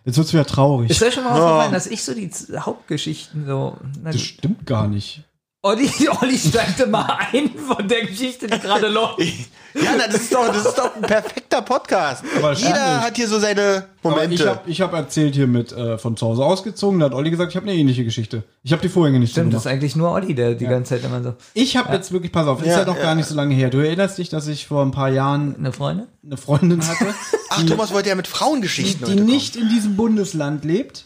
Jetzt 0.04 0.18
wird's 0.18 0.34
wieder 0.34 0.46
traurig. 0.46 0.90
Ist 0.90 1.02
euch 1.04 1.14
schon 1.14 1.24
mal 1.24 1.32
aufgefallen, 1.32 1.72
dass 1.72 1.88
ich 1.88 2.04
so 2.04 2.14
die 2.14 2.30
Z- 2.30 2.60
Hauptgeschichten 2.66 3.46
so. 3.46 3.78
Na, 4.04 4.12
das 4.12 4.22
stimmt 4.22 4.66
gar 4.66 4.88
nicht. 4.88 5.24
Olli, 5.68 5.90
Olli 6.22 6.38
steigte 6.38 6.88
mal 6.88 7.18
ein 7.34 7.50
von 7.58 7.86
der 7.88 8.06
Geschichte, 8.06 8.48
die 8.48 8.58
gerade 8.60 8.88
läuft. 8.88 9.18
Ja, 9.74 9.92
na, 9.96 10.08
das 10.08 10.22
ist 10.22 10.34
doch, 10.34 10.48
das 10.48 10.66
ist 10.66 10.76
doch 10.76 10.96
ein 10.96 11.04
perfekter 11.04 11.62
Podcast. 11.62 12.24
Aber 12.38 12.54
Jeder 12.54 13.02
hat 13.02 13.16
hier 13.16 13.28
so 13.28 13.38
seine 13.38 13.86
Aber 14.02 14.16
Momente. 14.16 14.60
ich 14.66 14.82
habe 14.82 14.98
hab 14.98 15.04
erzählt 15.04 15.36
hier 15.36 15.46
mit 15.46 15.72
äh, 15.72 16.00
von 16.00 16.18
zu 16.18 16.26
Hause 16.26 16.44
ausgezogen, 16.44 17.00
da 17.00 17.06
hat 17.08 17.14
Olli 17.14 17.30
gesagt, 17.30 17.52
ich 17.52 17.58
habe 17.58 17.70
eine 17.70 17.78
ähnliche 17.78 18.04
Geschichte. 18.04 18.42
Ich 18.64 18.72
habe 18.72 18.82
die 18.82 18.90
Vorhänge 18.90 19.20
nicht 19.20 19.36
so 19.36 19.42
Stimmt, 19.42 19.54
das 19.54 19.66
ist 19.66 19.68
eigentlich 19.72 19.96
nur 19.96 20.10
Olli, 20.14 20.34
der 20.34 20.56
die 20.56 20.66
ganze 20.66 20.96
Zeit 20.96 21.04
immer 21.04 21.22
so. 21.22 21.36
Ich 21.54 21.78
habe 21.78 21.94
jetzt 21.94 22.12
wirklich, 22.12 22.32
pass 22.32 22.48
auf, 22.48 22.62
ist 22.62 22.70
Ja, 22.70 22.80
ja 22.80 22.86
doch 22.86 22.96
ja. 22.96 23.04
gar 23.04 23.14
nicht 23.14 23.28
so 23.28 23.36
lange 23.36 23.54
her. 23.54 23.70
Du 23.70 23.78
erinnerst 23.78 24.18
dich, 24.18 24.30
dass 24.30 24.48
ich 24.48 24.66
vor 24.66 24.82
ein 24.84 24.90
paar 24.92 25.10
Jahren 25.10 25.56
Eine 25.58 25.72
Freundin? 25.72 26.08
eine 26.26 26.38
Freundin 26.38 26.88
hatte, 26.88 27.14
Ach, 27.52 27.64
Thomas 27.64 27.94
wollte 27.94 28.10
ja 28.10 28.16
mit 28.16 28.28
Frauengeschichten 28.28 29.06
die 29.06 29.12
heute 29.12 29.24
nicht 29.26 29.56
in 29.56 29.70
diesem 29.70 29.96
Bundesland 29.96 30.66
lebt. 30.66 31.06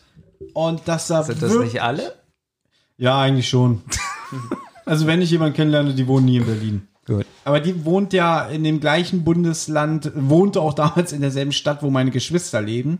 Und 0.53 0.87
dass 0.87 1.07
da 1.07 1.23
Sind 1.23 1.41
das 1.41 1.53
nicht 1.55 1.81
alle? 1.81 2.13
Ja, 2.97 3.19
eigentlich 3.19 3.49
schon. 3.49 3.81
also 4.85 5.07
wenn 5.07 5.21
ich 5.21 5.31
jemanden 5.31 5.55
kennenlerne, 5.55 5.93
die 5.93 6.07
wohnen 6.07 6.25
nie 6.25 6.37
in 6.37 6.45
Berlin. 6.45 6.87
Gut. 7.05 7.25
Aber 7.43 7.59
die 7.59 7.83
wohnt 7.85 8.13
ja 8.13 8.47
in 8.47 8.63
dem 8.63 8.79
gleichen 8.79 9.23
Bundesland, 9.23 10.11
wohnte 10.15 10.61
auch 10.61 10.73
damals 10.73 11.13
in 11.13 11.21
derselben 11.21 11.51
Stadt, 11.51 11.81
wo 11.83 11.89
meine 11.89 12.11
Geschwister 12.11 12.61
leben. 12.61 12.99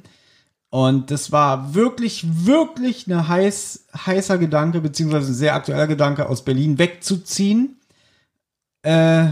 Und 0.69 1.11
das 1.11 1.31
war 1.31 1.75
wirklich, 1.75 2.25
wirklich 2.45 3.05
eine 3.07 3.27
heiß, 3.27 3.87
heißer 4.05 4.37
Gedanke, 4.37 4.79
beziehungsweise 4.79 5.31
ein 5.31 5.35
sehr 5.35 5.53
aktueller 5.53 5.87
Gedanke, 5.87 6.29
aus 6.29 6.45
Berlin 6.45 6.79
wegzuziehen. 6.79 7.77
Äh, 8.83 9.31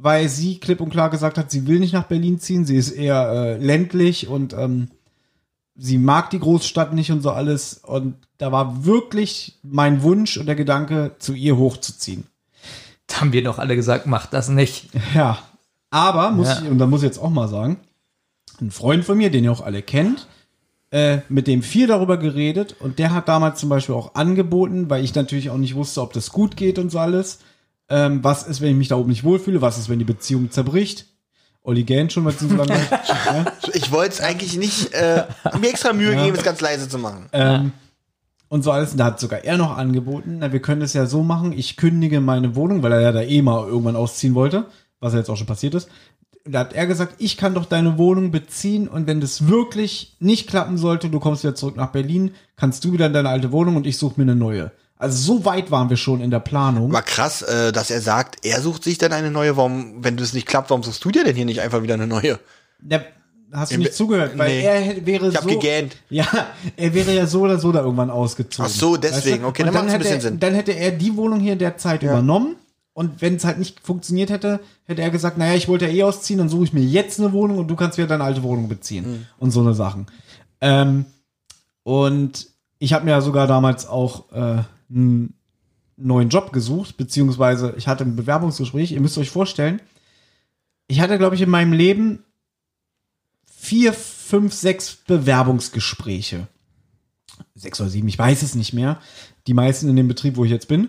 weil 0.00 0.28
sie 0.28 0.60
klipp 0.60 0.80
und 0.80 0.90
klar 0.90 1.10
gesagt 1.10 1.36
hat, 1.36 1.50
sie 1.50 1.66
will 1.66 1.80
nicht 1.80 1.92
nach 1.92 2.04
Berlin 2.04 2.38
ziehen, 2.38 2.64
sie 2.64 2.76
ist 2.76 2.92
eher 2.92 3.28
äh, 3.28 3.56
ländlich 3.56 4.28
und 4.28 4.52
ähm, 4.54 4.88
sie 5.78 5.96
mag 5.96 6.28
die 6.30 6.40
Großstadt 6.40 6.92
nicht 6.92 7.10
und 7.12 7.22
so 7.22 7.30
alles. 7.30 7.74
Und 7.84 8.16
da 8.36 8.52
war 8.52 8.84
wirklich 8.84 9.58
mein 9.62 10.02
Wunsch 10.02 10.36
und 10.36 10.46
der 10.46 10.56
Gedanke, 10.56 11.12
zu 11.18 11.32
ihr 11.34 11.56
hochzuziehen. 11.56 12.26
Da 13.06 13.20
haben 13.20 13.32
wir 13.32 13.42
doch 13.42 13.58
alle 13.58 13.76
gesagt, 13.76 14.06
macht 14.06 14.32
das 14.34 14.48
nicht. 14.48 14.90
Ja, 15.14 15.38
aber 15.90 16.30
muss 16.32 16.48
Ja. 16.48 16.60
ich, 16.62 16.70
und 16.70 16.78
da 16.78 16.86
muss 16.86 17.00
ich 17.00 17.06
jetzt 17.06 17.18
auch 17.18 17.30
mal 17.30 17.48
sagen, 17.48 17.78
ein 18.60 18.70
Freund 18.70 19.04
von 19.04 19.16
mir, 19.16 19.30
den 19.30 19.44
ihr 19.44 19.52
auch 19.52 19.60
alle 19.62 19.80
kennt, 19.82 20.26
äh, 20.90 21.18
mit 21.28 21.46
dem 21.46 21.62
viel 21.62 21.86
darüber 21.86 22.16
geredet 22.16 22.74
und 22.80 22.98
der 22.98 23.14
hat 23.14 23.28
damals 23.28 23.60
zum 23.60 23.68
Beispiel 23.68 23.94
auch 23.94 24.14
angeboten, 24.14 24.90
weil 24.90 25.04
ich 25.04 25.14
natürlich 25.14 25.50
auch 25.50 25.56
nicht 25.58 25.74
wusste, 25.74 26.02
ob 26.02 26.12
das 26.12 26.32
gut 26.32 26.56
geht 26.56 26.78
und 26.78 26.90
so 26.90 26.98
alles. 26.98 27.38
Ähm, 27.90 28.22
was 28.24 28.46
ist, 28.46 28.60
wenn 28.60 28.70
ich 28.72 28.76
mich 28.76 28.88
da 28.88 28.96
oben 28.96 29.08
nicht 29.10 29.24
wohlfühle? 29.24 29.62
Was 29.62 29.78
ist, 29.78 29.88
wenn 29.88 29.98
die 29.98 30.04
Beziehung 30.04 30.50
zerbricht? 30.50 31.06
Olli 31.68 31.84
gähnt 31.84 32.12
schon, 32.12 32.24
weil 32.24 32.32
es 32.32 32.40
so 32.40 32.48
lange 32.48 32.70
ja? 33.26 33.44
Ich 33.74 33.92
wollte 33.92 34.14
es 34.14 34.20
eigentlich 34.22 34.56
nicht, 34.56 34.94
äh, 34.94 35.24
mir 35.60 35.68
extra 35.68 35.92
Mühe 35.92 36.16
gegeben, 36.16 36.34
es 36.34 36.42
ganz 36.42 36.62
leise 36.62 36.88
zu 36.88 36.98
machen. 36.98 37.26
ähm, 37.32 37.72
und 38.48 38.62
so 38.62 38.72
alles. 38.72 38.92
Und 38.92 38.98
da 38.98 39.04
hat 39.04 39.20
sogar 39.20 39.44
er 39.44 39.58
noch 39.58 39.76
angeboten, 39.76 40.38
na, 40.40 40.50
wir 40.50 40.62
können 40.62 40.80
es 40.80 40.94
ja 40.94 41.04
so 41.04 41.22
machen, 41.22 41.52
ich 41.52 41.76
kündige 41.76 42.22
meine 42.22 42.56
Wohnung, 42.56 42.82
weil 42.82 42.92
er 42.92 43.00
ja 43.02 43.12
da 43.12 43.20
eh 43.20 43.42
mal 43.42 43.68
irgendwann 43.68 43.96
ausziehen 43.96 44.34
wollte, 44.34 44.64
was 44.98 45.12
ja 45.12 45.18
jetzt 45.18 45.28
auch 45.28 45.36
schon 45.36 45.46
passiert 45.46 45.74
ist. 45.74 45.90
Da 46.46 46.60
hat 46.60 46.72
er 46.72 46.86
gesagt, 46.86 47.16
ich 47.18 47.36
kann 47.36 47.52
doch 47.52 47.66
deine 47.66 47.98
Wohnung 47.98 48.30
beziehen 48.30 48.88
und 48.88 49.06
wenn 49.06 49.20
das 49.20 49.48
wirklich 49.48 50.16
nicht 50.20 50.48
klappen 50.48 50.78
sollte, 50.78 51.10
du 51.10 51.20
kommst 51.20 51.44
wieder 51.44 51.54
zurück 51.54 51.76
nach 51.76 51.92
Berlin, 51.92 52.30
kannst 52.56 52.82
du 52.86 52.92
wieder 52.94 53.06
in 53.06 53.12
deine 53.12 53.28
alte 53.28 53.52
Wohnung 53.52 53.76
und 53.76 53.86
ich 53.86 53.98
suche 53.98 54.14
mir 54.16 54.22
eine 54.22 54.36
neue. 54.36 54.72
Also 54.98 55.16
so 55.38 55.44
weit 55.44 55.70
waren 55.70 55.90
wir 55.90 55.96
schon 55.96 56.20
in 56.20 56.30
der 56.30 56.40
Planung. 56.40 56.92
War 56.92 57.02
krass, 57.02 57.42
äh, 57.42 57.70
dass 57.72 57.90
er 57.90 58.00
sagt, 58.00 58.44
er 58.44 58.60
sucht 58.60 58.82
sich 58.84 58.98
dann 58.98 59.12
eine 59.12 59.30
neue. 59.30 59.56
Warum, 59.56 60.02
wenn 60.02 60.16
das 60.16 60.32
nicht 60.32 60.46
klappt, 60.46 60.70
warum 60.70 60.82
suchst 60.82 61.04
du 61.04 61.10
dir 61.10 61.24
denn 61.24 61.36
hier 61.36 61.44
nicht 61.44 61.60
einfach 61.60 61.82
wieder 61.82 61.94
eine 61.94 62.06
neue? 62.08 62.38
Der, 62.80 63.04
hast 63.52 63.72
du 63.72 63.78
nicht 63.78 63.94
zugehört? 63.94 64.36
Weil 64.36 64.48
Nee. 64.48 64.62
er 64.64 65.06
wäre 65.06 65.28
Ich 65.28 65.36
hab 65.36 65.44
so. 65.44 65.50
gegähnt. 65.50 65.96
Ja, 66.10 66.26
er 66.76 66.94
wäre 66.94 67.14
ja 67.14 67.26
so 67.26 67.42
oder 67.42 67.58
so 67.58 67.70
da 67.70 67.80
irgendwann 67.80 68.10
ausgezogen. 68.10 68.68
Ach 68.68 68.74
so, 68.74 68.96
deswegen. 68.96 69.44
Okay, 69.44 69.62
Und 69.62 69.66
dann 69.66 69.74
macht's 69.74 69.86
ein 69.86 69.90
hätte 70.00 70.02
bisschen 70.02 70.18
er, 70.18 70.20
Sinn. 70.22 70.40
Dann 70.40 70.54
hätte 70.54 70.72
er 70.72 70.90
die 70.90 71.16
Wohnung 71.16 71.38
hier 71.40 71.52
in 71.52 71.58
der 71.60 71.76
Zeit 71.76 72.02
übernommen. 72.02 72.56
Und 72.92 73.22
wenn 73.22 73.36
es 73.36 73.44
halt 73.44 73.60
nicht 73.60 73.78
funktioniert 73.78 74.30
hätte, 74.30 74.58
hätte 74.84 75.02
er 75.02 75.10
gesagt, 75.10 75.38
naja, 75.38 75.54
ich 75.54 75.68
wollte 75.68 75.86
ja 75.86 75.92
eh 75.92 76.02
ausziehen, 76.02 76.38
dann 76.38 76.48
suche 76.48 76.64
ich 76.64 76.72
mir 76.72 76.82
jetzt 76.82 77.20
eine 77.20 77.32
Wohnung 77.32 77.58
und 77.58 77.68
du 77.68 77.76
kannst 77.76 77.96
wieder 77.96 78.08
deine 78.08 78.24
alte 78.24 78.42
Wohnung 78.42 78.68
beziehen. 78.68 79.08
Mhm. 79.08 79.26
Und 79.38 79.52
so 79.52 79.60
eine 79.60 79.72
Sachen. 79.74 80.06
Ähm, 80.60 81.04
und 81.84 82.48
ich 82.80 82.92
habe 82.92 83.04
mir 83.04 83.12
ja 83.12 83.20
sogar 83.20 83.46
damals 83.46 83.86
auch 83.86 84.32
äh, 84.32 84.62
einen 84.90 85.34
neuen 85.96 86.28
Job 86.28 86.52
gesucht, 86.52 86.96
beziehungsweise 86.96 87.74
ich 87.76 87.88
hatte 87.88 88.04
ein 88.04 88.16
Bewerbungsgespräch. 88.16 88.92
Ihr 88.92 89.00
müsst 89.00 89.18
euch 89.18 89.30
vorstellen, 89.30 89.80
ich 90.86 91.00
hatte, 91.00 91.18
glaube 91.18 91.34
ich, 91.34 91.42
in 91.42 91.50
meinem 91.50 91.72
Leben 91.72 92.24
vier, 93.46 93.92
fünf, 93.92 94.54
sechs 94.54 94.96
Bewerbungsgespräche. 95.06 96.48
Sechs 97.54 97.80
oder 97.80 97.90
sieben, 97.90 98.08
ich 98.08 98.18
weiß 98.18 98.42
es 98.42 98.54
nicht 98.54 98.72
mehr. 98.72 99.00
Die 99.46 99.54
meisten 99.54 99.88
in 99.88 99.96
dem 99.96 100.08
Betrieb, 100.08 100.36
wo 100.36 100.44
ich 100.44 100.50
jetzt 100.50 100.68
bin. 100.68 100.88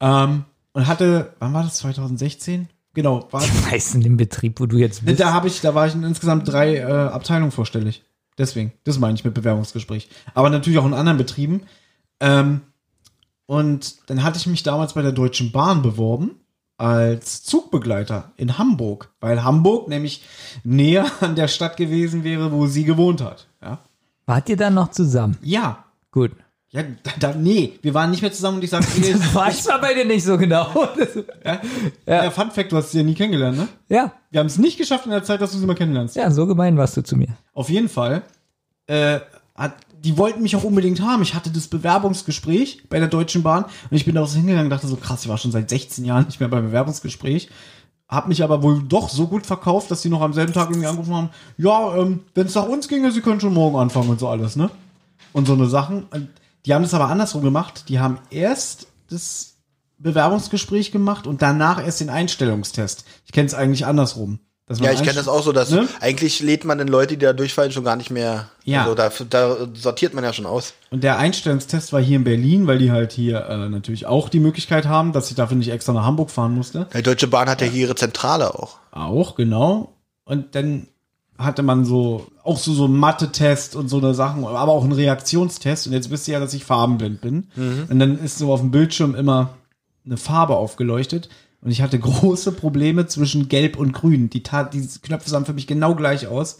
Ähm, 0.00 0.44
und 0.72 0.86
hatte, 0.86 1.34
wann 1.38 1.52
war 1.52 1.64
das? 1.64 1.78
2016? 1.78 2.68
Genau, 2.94 3.28
war, 3.30 3.42
Weißt 3.70 3.92
du, 3.94 3.98
in 3.98 4.04
dem 4.04 4.16
Betrieb, 4.16 4.60
wo 4.60 4.66
du 4.66 4.76
jetzt 4.76 5.04
bist? 5.04 5.20
da 5.20 5.32
habe 5.32 5.48
ich, 5.48 5.60
da 5.60 5.74
war 5.74 5.86
ich 5.86 5.94
in 5.94 6.04
insgesamt 6.04 6.48
drei 6.48 6.76
äh, 6.76 6.84
Abteilungen 6.84 7.50
vorstellig. 7.50 8.04
Deswegen, 8.38 8.72
das 8.84 8.98
meine 8.98 9.14
ich 9.14 9.24
mit 9.24 9.34
Bewerbungsgespräch. 9.34 10.08
Aber 10.34 10.50
natürlich 10.50 10.78
auch 10.78 10.86
in 10.86 10.94
anderen 10.94 11.18
Betrieben. 11.18 11.62
Ähm, 12.20 12.62
und 13.52 14.08
dann 14.08 14.22
hatte 14.22 14.38
ich 14.38 14.46
mich 14.46 14.62
damals 14.62 14.94
bei 14.94 15.02
der 15.02 15.12
Deutschen 15.12 15.52
Bahn 15.52 15.82
beworben 15.82 16.36
als 16.78 17.42
Zugbegleiter 17.42 18.32
in 18.36 18.56
Hamburg, 18.56 19.10
weil 19.20 19.44
Hamburg 19.44 19.88
nämlich 19.88 20.24
näher 20.64 21.04
an 21.20 21.36
der 21.36 21.48
Stadt 21.48 21.76
gewesen 21.76 22.24
wäre, 22.24 22.50
wo 22.52 22.66
sie 22.66 22.84
gewohnt 22.84 23.20
hat. 23.20 23.46
Ja, 23.62 23.78
Wart 24.26 24.48
ihr 24.48 24.56
dann 24.56 24.74
noch 24.74 24.90
zusammen? 24.90 25.36
ja, 25.42 25.84
Gut. 26.10 26.30
ja 26.70 26.82
da, 27.20 27.34
nee, 27.34 27.78
wir 27.82 27.92
waren 27.94 28.10
nicht 28.10 28.22
mehr 28.22 28.32
zusammen 28.32 28.56
und 28.56 28.64
ich 28.64 28.70
sagte, 28.70 28.98
nee, 29.00 29.14
Weiß 29.34 29.66
man 29.68 29.80
bei 29.82 29.92
dir 29.94 30.04
nicht 30.06 30.24
so 30.24 30.38
genau. 30.38 30.68
ja. 32.06 32.30
Fun 32.30 32.50
Fact, 32.50 32.72
du 32.72 32.76
hast 32.78 32.90
sie 32.92 32.98
ja 32.98 33.04
nie 33.04 33.14
kennengelernt, 33.14 33.58
ne? 33.58 33.68
ja, 33.88 34.12
Wir 34.30 34.40
haben 34.40 34.46
es 34.46 34.58
nicht 34.58 34.78
geschafft 34.78 35.04
in 35.04 35.10
der 35.12 35.24
Zeit, 35.24 35.40
dass 35.42 35.52
du 35.52 35.58
sie 35.58 35.66
mal 35.66 35.74
kennenlernst. 35.74 36.16
ja, 36.16 36.30
so 36.30 36.46
gemein 36.46 36.76
warst 36.78 36.96
du 36.96 37.02
zu 37.02 37.16
mir. 37.16 37.28
Auf 37.52 37.68
jeden 37.68 37.88
Fall. 37.90 38.22
Äh, 38.86 39.20
hat, 39.54 39.74
die 40.04 40.18
wollten 40.18 40.42
mich 40.42 40.56
auch 40.56 40.64
unbedingt 40.64 41.00
haben. 41.00 41.22
Ich 41.22 41.34
hatte 41.34 41.50
das 41.50 41.68
Bewerbungsgespräch 41.68 42.88
bei 42.88 42.98
der 42.98 43.08
Deutschen 43.08 43.44
Bahn 43.44 43.64
und 43.64 43.96
ich 43.96 44.04
bin 44.04 44.16
da 44.16 44.26
so 44.26 44.36
hingegangen 44.36 44.66
und 44.66 44.70
dachte 44.70 44.88
so, 44.88 44.96
krass, 44.96 45.22
ich 45.22 45.28
war 45.28 45.38
schon 45.38 45.52
seit 45.52 45.70
16 45.70 46.04
Jahren 46.04 46.26
nicht 46.26 46.40
mehr 46.40 46.48
beim 46.48 46.64
Bewerbungsgespräch. 46.64 47.48
Hab 48.08 48.26
mich 48.26 48.42
aber 48.42 48.62
wohl 48.62 48.82
doch 48.82 49.08
so 49.08 49.28
gut 49.28 49.46
verkauft, 49.46 49.90
dass 49.90 50.02
sie 50.02 50.08
noch 50.08 50.20
am 50.20 50.32
selben 50.32 50.52
Tag 50.52 50.70
irgendwie 50.70 50.88
angerufen 50.88 51.14
haben, 51.14 51.30
ja, 51.56 51.96
ähm, 51.96 52.20
wenn 52.34 52.46
es 52.46 52.54
nach 52.54 52.66
uns 52.66 52.88
ginge, 52.88 53.12
sie 53.12 53.20
können 53.20 53.40
schon 53.40 53.54
morgen 53.54 53.78
anfangen 53.78 54.10
und 54.10 54.18
so 54.18 54.28
alles, 54.28 54.56
ne? 54.56 54.70
Und 55.32 55.46
so 55.46 55.54
eine 55.54 55.66
Sachen. 55.66 56.08
Die 56.66 56.74
haben 56.74 56.82
das 56.82 56.94
aber 56.94 57.08
andersrum 57.08 57.42
gemacht. 57.42 57.88
Die 57.88 58.00
haben 58.00 58.18
erst 58.30 58.88
das 59.08 59.54
Bewerbungsgespräch 59.98 60.90
gemacht 60.90 61.26
und 61.26 61.42
danach 61.42 61.82
erst 61.82 62.00
den 62.00 62.10
Einstellungstest. 62.10 63.04
Ich 63.24 63.32
kenne 63.32 63.46
es 63.46 63.54
eigentlich 63.54 63.86
andersrum. 63.86 64.40
Ja, 64.80 64.92
ich 64.92 65.02
kenne 65.02 65.14
das 65.14 65.28
auch 65.28 65.42
so, 65.42 65.52
dass 65.52 65.70
Ne? 65.70 65.88
eigentlich 66.00 66.40
lädt 66.40 66.64
man 66.64 66.78
den 66.78 66.88
Leute, 66.88 67.16
die 67.16 67.24
da 67.24 67.32
durchfallen, 67.32 67.72
schon 67.72 67.84
gar 67.84 67.96
nicht 67.96 68.10
mehr. 68.10 68.48
Ja. 68.64 68.82
Also 68.82 68.94
da, 68.94 69.10
da 69.28 69.56
sortiert 69.74 70.14
man 70.14 70.24
ja 70.24 70.32
schon 70.32 70.46
aus. 70.46 70.74
Und 70.90 71.02
der 71.02 71.18
Einstellungstest 71.18 71.92
war 71.92 72.00
hier 72.00 72.16
in 72.16 72.24
Berlin, 72.24 72.66
weil 72.66 72.78
die 72.78 72.90
halt 72.90 73.12
hier 73.12 73.46
äh, 73.46 73.68
natürlich 73.68 74.06
auch 74.06 74.28
die 74.28 74.40
Möglichkeit 74.40 74.86
haben, 74.86 75.12
dass 75.12 75.30
ich 75.30 75.36
dafür 75.36 75.56
nicht 75.56 75.70
extra 75.70 75.92
nach 75.92 76.04
Hamburg 76.04 76.30
fahren 76.30 76.54
musste. 76.54 76.86
Die 76.94 77.02
Deutsche 77.02 77.28
Bahn 77.28 77.48
hat 77.48 77.60
ja 77.60 77.66
hier 77.66 77.82
ihre 77.82 77.94
Zentrale 77.94 78.54
auch. 78.54 78.78
Auch, 78.90 79.34
genau. 79.34 79.92
Und 80.24 80.54
dann 80.54 80.88
hatte 81.38 81.62
man 81.62 81.84
so, 81.84 82.28
auch 82.44 82.58
so, 82.58 82.72
so 82.72 82.84
einen 82.84 82.96
Mathe-Test 82.96 83.74
und 83.74 83.88
so 83.88 83.98
eine 83.98 84.14
Sachen, 84.14 84.44
aber 84.44 84.72
auch 84.72 84.84
einen 84.84 84.92
Reaktionstest. 84.92 85.86
Und 85.86 85.92
jetzt 85.92 86.10
wisst 86.10 86.28
ihr 86.28 86.34
ja, 86.34 86.40
dass 86.40 86.54
ich 86.54 86.64
farbenblind 86.64 87.20
bin. 87.20 87.48
Und 87.90 87.98
dann 87.98 88.18
ist 88.22 88.38
so 88.38 88.52
auf 88.52 88.60
dem 88.60 88.70
Bildschirm 88.70 89.14
immer 89.14 89.54
eine 90.06 90.16
Farbe 90.16 90.56
aufgeleuchtet. 90.56 91.28
Und 91.62 91.70
ich 91.70 91.80
hatte 91.80 91.98
große 91.98 92.52
Probleme 92.52 93.06
zwischen 93.06 93.48
Gelb 93.48 93.76
und 93.78 93.92
Grün. 93.92 94.28
Die, 94.30 94.42
Ta 94.42 94.64
die 94.64 94.86
Knöpfe 95.02 95.30
sahen 95.30 95.46
für 95.46 95.52
mich 95.54 95.66
genau 95.66 95.94
gleich 95.94 96.26
aus. 96.26 96.58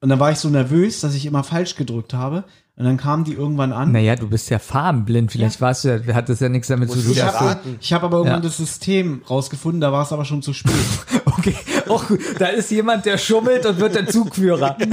Und 0.00 0.08
dann 0.08 0.18
war 0.20 0.32
ich 0.32 0.38
so 0.38 0.48
nervös, 0.48 1.00
dass 1.00 1.14
ich 1.14 1.26
immer 1.26 1.44
falsch 1.44 1.74
gedrückt 1.76 2.14
habe. 2.14 2.44
Und 2.76 2.84
dann 2.84 2.96
kamen 2.96 3.24
die 3.24 3.32
irgendwann 3.34 3.72
an. 3.72 3.90
Naja, 3.92 4.14
du 4.16 4.28
bist 4.28 4.48
ja 4.50 4.58
farbenblind. 4.60 5.32
Vielleicht 5.32 5.60
warst 5.60 5.84
du 5.84 5.88
ja, 6.00 6.14
hat 6.14 6.28
das 6.28 6.40
ja 6.40 6.48
nichts 6.48 6.68
damit 6.68 6.90
zu 6.90 7.00
tun. 7.02 7.10
Ich 7.12 7.20
habe 7.22 7.58
hab 7.80 8.02
aber 8.04 8.16
irgendwann 8.18 8.42
Ja. 8.42 8.48
das 8.48 8.56
System 8.56 9.22
rausgefunden, 9.28 9.80
da 9.80 9.92
war 9.92 10.04
es 10.04 10.12
aber 10.12 10.24
schon 10.24 10.42
zu 10.42 10.52
spät. 10.52 10.74
Okay, 11.38 11.54
auch 11.88 12.08
gut. 12.08 12.18
Da 12.40 12.46
ist 12.46 12.68
jemand, 12.72 13.06
der 13.06 13.16
schummelt 13.16 13.64
und 13.64 13.78
wird 13.78 13.94
der 13.94 14.08
Zugführer. 14.08 14.76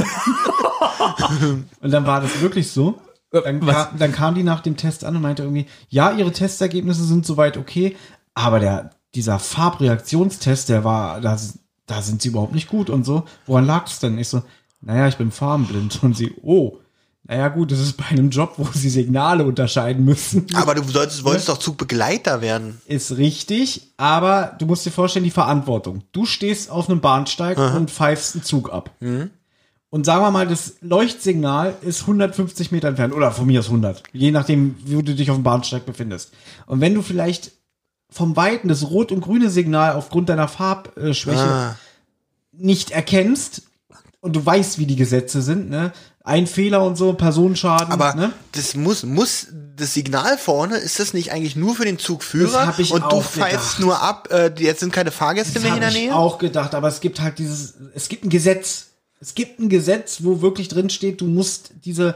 Und 1.82 1.92
dann 1.92 2.06
war 2.06 2.22
das 2.22 2.40
wirklich 2.42 2.70
so. 2.72 3.00
Dann, 3.32 3.44
Äh, 3.62 3.66
Was? 3.66 3.76
ka 3.76 3.92
dann 3.98 4.12
kam 4.12 4.36
die 4.36 4.44
nach 4.44 4.62
dem 4.62 4.78
Test 4.78 5.04
an 5.04 5.16
und 5.16 5.22
meinte 5.24 5.42
irgendwie, 5.44 5.66
ja, 5.90 6.12
ihre 6.12 6.32
Testergebnisse 6.32 7.04
sind 7.04 7.26
soweit 7.26 7.58
okay, 7.58 7.96
aber 8.34 8.60
der, 8.60 8.92
dieser 9.16 9.40
Farbreaktionstest, 9.40 10.70
der 10.70 10.84
war, 10.84 11.22
das, 11.22 11.60
da 11.88 12.02
sind 12.02 12.22
sie 12.22 12.30
überhaupt 12.30 12.54
nicht 12.54 12.68
gut 12.68 12.90
und 12.90 13.06
so. 13.06 13.24
Woran 13.46 13.66
lag 13.66 13.88
es 13.88 14.00
denn? 14.00 14.18
Ich 14.18 14.28
so, 14.28 14.44
naja, 14.82 15.08
ich 15.08 15.18
bin 15.18 15.32
farbenblind. 15.32 16.04
Und 16.04 16.16
sie, 16.16 16.34
oh, 16.44 16.78
naja 17.28 17.48
gut, 17.48 17.72
das 17.72 17.80
ist 17.80 17.94
bei 17.94 18.06
einem 18.06 18.30
Job, 18.30 18.54
wo 18.58 18.68
sie 18.72 18.90
Signale 18.90 19.46
unterscheiden 19.46 20.06
müssen. 20.06 20.46
Aber 20.54 20.76
du 20.76 20.84
solltest, 20.84 21.24
wolltest 21.24 21.50
doch 21.50 21.58
Zugbegleiter 21.58 22.42
werden. 22.42 22.80
Ist 22.86 23.18
richtig, 23.18 23.94
aber 23.98 24.56
du 24.60 24.68
musst 24.68 24.86
dir 24.86 24.92
vorstellen, 24.92 25.26
die 25.26 25.32
Verantwortung. 25.32 26.04
Du 26.12 26.26
stehst 26.26 26.70
auf 26.70 26.88
einem 26.88 27.02
Bahnsteig 27.02 27.58
und 27.58 27.90
pfeifst 27.90 28.36
einen 28.36 28.44
Zug 28.44 28.72
ab. 28.72 28.92
Und 29.90 30.06
sagen 30.06 30.22
wir 30.22 30.32
mal, 30.32 30.46
das 30.46 30.76
Leuchtsignal 30.82 31.74
ist 31.82 32.02
150 32.02 32.72
Meter 32.72 32.90
entfernt 32.90 33.14
oder 33.14 33.32
von 33.32 33.48
mir 33.48 33.62
aus 33.62 33.68
100, 33.68 34.04
je 34.12 34.30
nachdem, 34.32 34.76
wie 34.84 35.02
du 35.02 35.16
dich 35.16 35.32
auf 35.32 35.38
dem 35.38 35.44
Bahnsteig 35.44 35.86
befindest. 35.86 36.34
Und 36.66 36.82
wenn 36.82 36.94
du 36.94 37.02
vielleicht 37.02 37.54
vom 38.16 38.36
Weiten 38.38 38.70
das 38.70 38.90
rot 38.90 39.12
und 39.12 39.20
grüne 39.22 39.50
Signal 39.50 39.94
aufgrund 39.94 40.30
deiner 40.30 40.48
Farbschwäche 40.48 41.40
Ah. 41.42 41.76
nicht 42.54 42.92
erkennst 42.92 43.64
und 44.22 44.36
du 44.36 44.46
weißt, 44.46 44.80
wie 44.80 44.86
die 44.86 44.96
Gesetze 44.96 45.42
sind, 45.42 45.70
ne? 45.70 45.92
Ein 46.24 46.48
Fehler 46.48 46.84
und 46.84 46.96
so, 46.96 47.14
Personenschaden, 47.14 47.92
Aber 47.92 48.16
ne? 48.16 48.32
das 48.54 48.74
muss, 48.74 49.04
muss, 49.04 49.48
das 49.76 49.94
Signal 49.94 50.38
vorne, 50.40 50.78
ist 50.78 51.00
das 51.00 51.14
nicht 51.14 51.32
eigentlich 51.32 51.56
nur 51.56 51.76
für 51.76 51.86
den 51.86 51.98
Das 51.98 52.06
Zugführer? 52.06 52.66
hab 52.66 52.80
ich 52.80 52.92
und 52.92 53.04
du 53.12 53.22
pfeifst 53.22 53.80
nur 53.80 54.02
ab, 54.02 54.30
äh, 54.32 54.52
jetzt 54.58 54.80
sind 54.80 54.92
keine 54.94 55.12
Fahrgäste 55.12 55.54
Das 55.56 55.64
mehr 55.64 55.76
in 55.76 55.82
der 55.82 55.90
ich 55.90 55.96
Nähe? 55.96 56.16
auch 56.16 56.40
gedacht, 56.40 56.74
aber 56.74 56.88
es 56.88 57.00
gibt 57.02 57.20
halt 57.22 57.38
dieses, 57.38 57.76
es 57.94 58.08
gibt 58.10 58.24
ein 58.24 58.30
Gesetz. 58.30 58.88
Es 59.20 59.36
gibt 59.36 59.60
ein 59.60 59.70
Gesetz, 59.70 60.20
wo 60.24 60.42
wirklich 60.42 60.68
drin 60.70 60.90
steht, 60.90 61.22
du 61.22 61.26
musst 61.28 61.72
diese, 61.86 62.16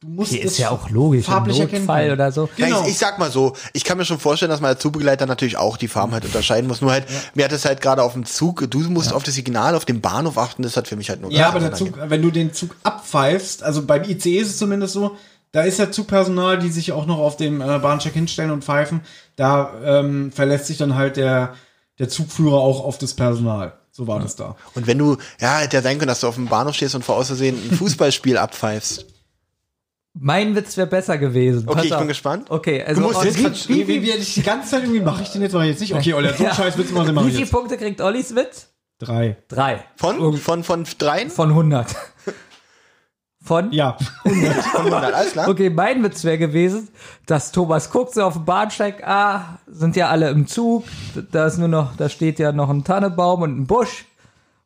du 0.00 0.08
musst 0.08 0.32
Hier 0.32 0.42
ist 0.42 0.58
ja 0.58 0.70
auch 0.70 0.90
logisch, 0.90 1.26
im 1.26 1.32
farblich 1.32 1.58
erkennen 1.58 1.82
Notfall 1.86 2.02
können. 2.02 2.12
oder 2.12 2.32
so. 2.32 2.48
Ja, 2.56 2.66
Genau. 2.66 2.82
ich, 2.82 2.88
ich 2.90 2.98
sag 2.98 3.18
mal 3.18 3.30
so, 3.30 3.54
ich 3.72 3.84
kann 3.84 3.98
mir 3.98 4.04
schon 4.04 4.18
vorstellen, 4.18 4.50
dass 4.50 4.60
man 4.60 4.70
als 4.70 4.80
Zugbegleiter 4.82 5.26
natürlich 5.26 5.56
auch 5.56 5.76
die 5.76 5.88
Farben 5.88 6.12
halt 6.12 6.24
unterscheiden 6.24 6.68
muss. 6.68 6.80
Nur 6.80 6.92
halt, 6.92 7.06
mir 7.34 7.44
hat 7.44 7.52
es 7.52 7.64
halt 7.64 7.80
gerade 7.80 8.02
auf 8.02 8.12
dem 8.12 8.24
Zug, 8.26 8.64
du 8.70 8.78
musst 8.90 9.12
auf 9.12 9.22
das 9.22 9.34
Signal 9.34 9.74
auf 9.74 9.84
dem 9.84 10.00
Bahnhof 10.00 10.38
achten, 10.38 10.62
das 10.62 10.76
hat 10.76 10.86
für 10.88 10.96
mich 10.96 11.08
halt 11.10 11.20
nur 11.22 11.30
Ja, 11.32 11.48
aber 11.48 11.60
der. 11.60 11.72
Zug, 11.72 11.94
wenn 12.08 12.22
du 12.22 12.30
den 12.30 12.52
Zug 12.52 12.76
abpfeifst, 12.82 13.62
also 13.62 13.84
beim 13.86 14.04
ICE 14.04 14.38
ist 14.38 14.50
es 14.50 14.58
zumindest 14.58 14.92
so, 14.94 15.16
da 15.52 15.62
ist 15.62 15.78
ja 15.78 15.90
Zugpersonal, 15.90 16.58
die 16.58 16.68
sich 16.70 16.92
auch 16.92 17.06
noch 17.06 17.18
auf 17.18 17.36
dem 17.36 17.60
äh, 17.62 17.78
Bahnsteig 17.78 18.12
hinstellen 18.12 18.50
und 18.50 18.62
pfeifen. 18.64 19.00
Da 19.36 19.72
ähm, 19.82 20.30
verlässt 20.30 20.66
sich 20.66 20.76
dann 20.76 20.96
halt 20.96 21.16
der, 21.16 21.54
der 21.98 22.10
Zugführer 22.10 22.58
auch 22.58 22.84
auf 22.84 22.98
das 22.98 23.14
Personal. 23.14 23.72
So 23.90 24.06
war 24.06 24.20
das 24.20 24.36
da. 24.36 24.56
Und 24.74 24.86
wenn 24.86 24.98
du, 24.98 25.16
ja, 25.40 25.56
hätte 25.58 25.78
ja 25.78 25.82
sein 25.82 25.96
können, 25.98 26.08
dass 26.08 26.20
du 26.20 26.28
auf 26.28 26.34
dem 26.34 26.48
Bahnhof 26.48 26.74
stehst 26.74 26.94
und 26.94 27.04
vor 27.06 27.16
Außersehen 27.16 27.56
ein 27.70 27.76
Fußballspiel 27.78 28.36
abpfeifst. 28.36 29.06
Mein 30.18 30.56
Witz 30.56 30.76
wäre 30.76 30.86
besser 30.86 31.18
gewesen. 31.18 31.64
Okay, 31.66 31.74
Pass 31.74 31.84
ich 31.84 31.90
bin 31.90 31.98
auf. 32.00 32.06
gespannt. 32.06 32.50
Okay, 32.50 32.82
also 32.82 33.00
Du 33.02 33.08
musst 33.08 33.24
jetzt 33.24 33.68
wie, 33.68 33.86
Wie, 33.86 33.88
wie, 33.88 34.02
wie, 34.02 34.10
ich 34.12 34.34
die 34.34 34.42
ganze 34.42 34.70
Zeit 34.70 34.84
irgendwie 34.84 35.00
mache 35.00 35.22
ich 35.22 35.28
den 35.30 35.42
jetzt 35.42 35.52
mache 35.52 35.64
ich 35.64 35.70
jetzt 35.72 35.80
nicht. 35.80 35.94
Okay, 35.94 36.14
Oля, 36.14 36.32
so 36.32 36.44
einen 36.44 36.54
Scheiß 36.54 36.78
Witz 36.78 36.90
machen 36.92 37.14
wir 37.14 37.26
wie 37.26 37.30
viele. 37.32 37.46
Punkte 37.46 37.76
kriegt 37.76 38.00
Ollis 38.00 38.34
Witz? 38.34 38.68
Drei. 38.98 39.36
Drei. 39.48 39.84
Von, 39.96 40.36
von, 40.38 40.64
von 40.64 40.84
dreien? 40.98 41.28
Von 41.28 41.50
100. 41.50 41.94
Von? 43.42 43.70
Ja. 43.70 43.96
Von 44.24 44.32
100, 44.32 45.14
alles 45.14 45.32
klar. 45.32 45.48
Okay, 45.48 45.70
mein 45.70 46.02
Witz 46.02 46.24
wäre 46.24 46.36
gewesen, 46.36 46.88
dass 47.26 47.52
Thomas 47.52 47.90
guckt 47.92 48.12
so 48.12 48.24
auf 48.24 48.32
dem 48.32 48.44
Bahnsteig, 48.44 49.06
ah, 49.06 49.60
sind 49.68 49.94
ja 49.94 50.08
alle 50.08 50.30
im 50.30 50.48
Zug, 50.48 50.82
da 51.30 51.46
ist 51.46 51.56
nur 51.58 51.68
noch, 51.68 51.94
da 51.96 52.08
steht 52.08 52.40
ja 52.40 52.50
noch 52.50 52.68
ein 52.70 52.82
Tannebaum 52.82 53.42
und 53.42 53.56
ein 53.56 53.66
Busch. 53.68 54.06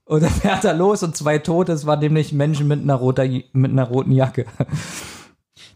Und 0.05 0.23
dann 0.23 0.31
fährt 0.31 0.65
er 0.65 0.73
los 0.73 1.03
und 1.03 1.15
zwei 1.15 1.39
Tote, 1.39 1.73
es 1.73 1.85
waren 1.85 2.01
nämlich 2.01 2.33
Menschen 2.33 2.69
mit 2.69 2.81
einer, 2.81 2.95
roter, 2.95 3.27
mit 3.53 3.71
einer 3.71 3.85
roten 3.85 4.13
Jacke. 4.13 4.47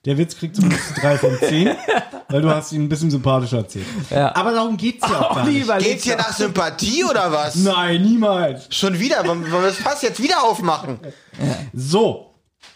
Der 0.05 0.19
Witz 0.19 0.37
kriegt 0.37 0.57
zumindest 0.57 1.01
drei 1.01 1.17
von 1.17 1.37
zehn, 1.39 1.71
weil 2.29 2.43
du 2.43 2.51
hast 2.51 2.73
ihn 2.73 2.83
ein 2.83 2.89
bisschen 2.91 3.11
sympathischer 3.11 3.59
erzählt. 3.59 3.87
Ja. 4.11 4.35
Aber 4.37 4.53
darum 4.53 4.77
geht's 4.77 5.09
ja 5.09 5.21
auch 5.31 5.35
gar 5.37 5.47
nicht. 5.47 5.67
Geht's 5.79 6.05
hier 6.05 6.17
nach 6.17 6.33
Sympathie 6.33 7.05
oder 7.05 7.33
was? 7.33 7.55
Nein, 7.57 8.03
niemals. 8.03 8.67
Schon 8.71 8.99
wieder? 8.99 9.27
Wollen 9.27 9.51
wir 9.51 9.63
das 9.63 9.77
Fass 9.77 10.03
jetzt 10.03 10.23
wieder 10.23 10.43
aufmachen? 10.43 10.99
So. 11.73 12.31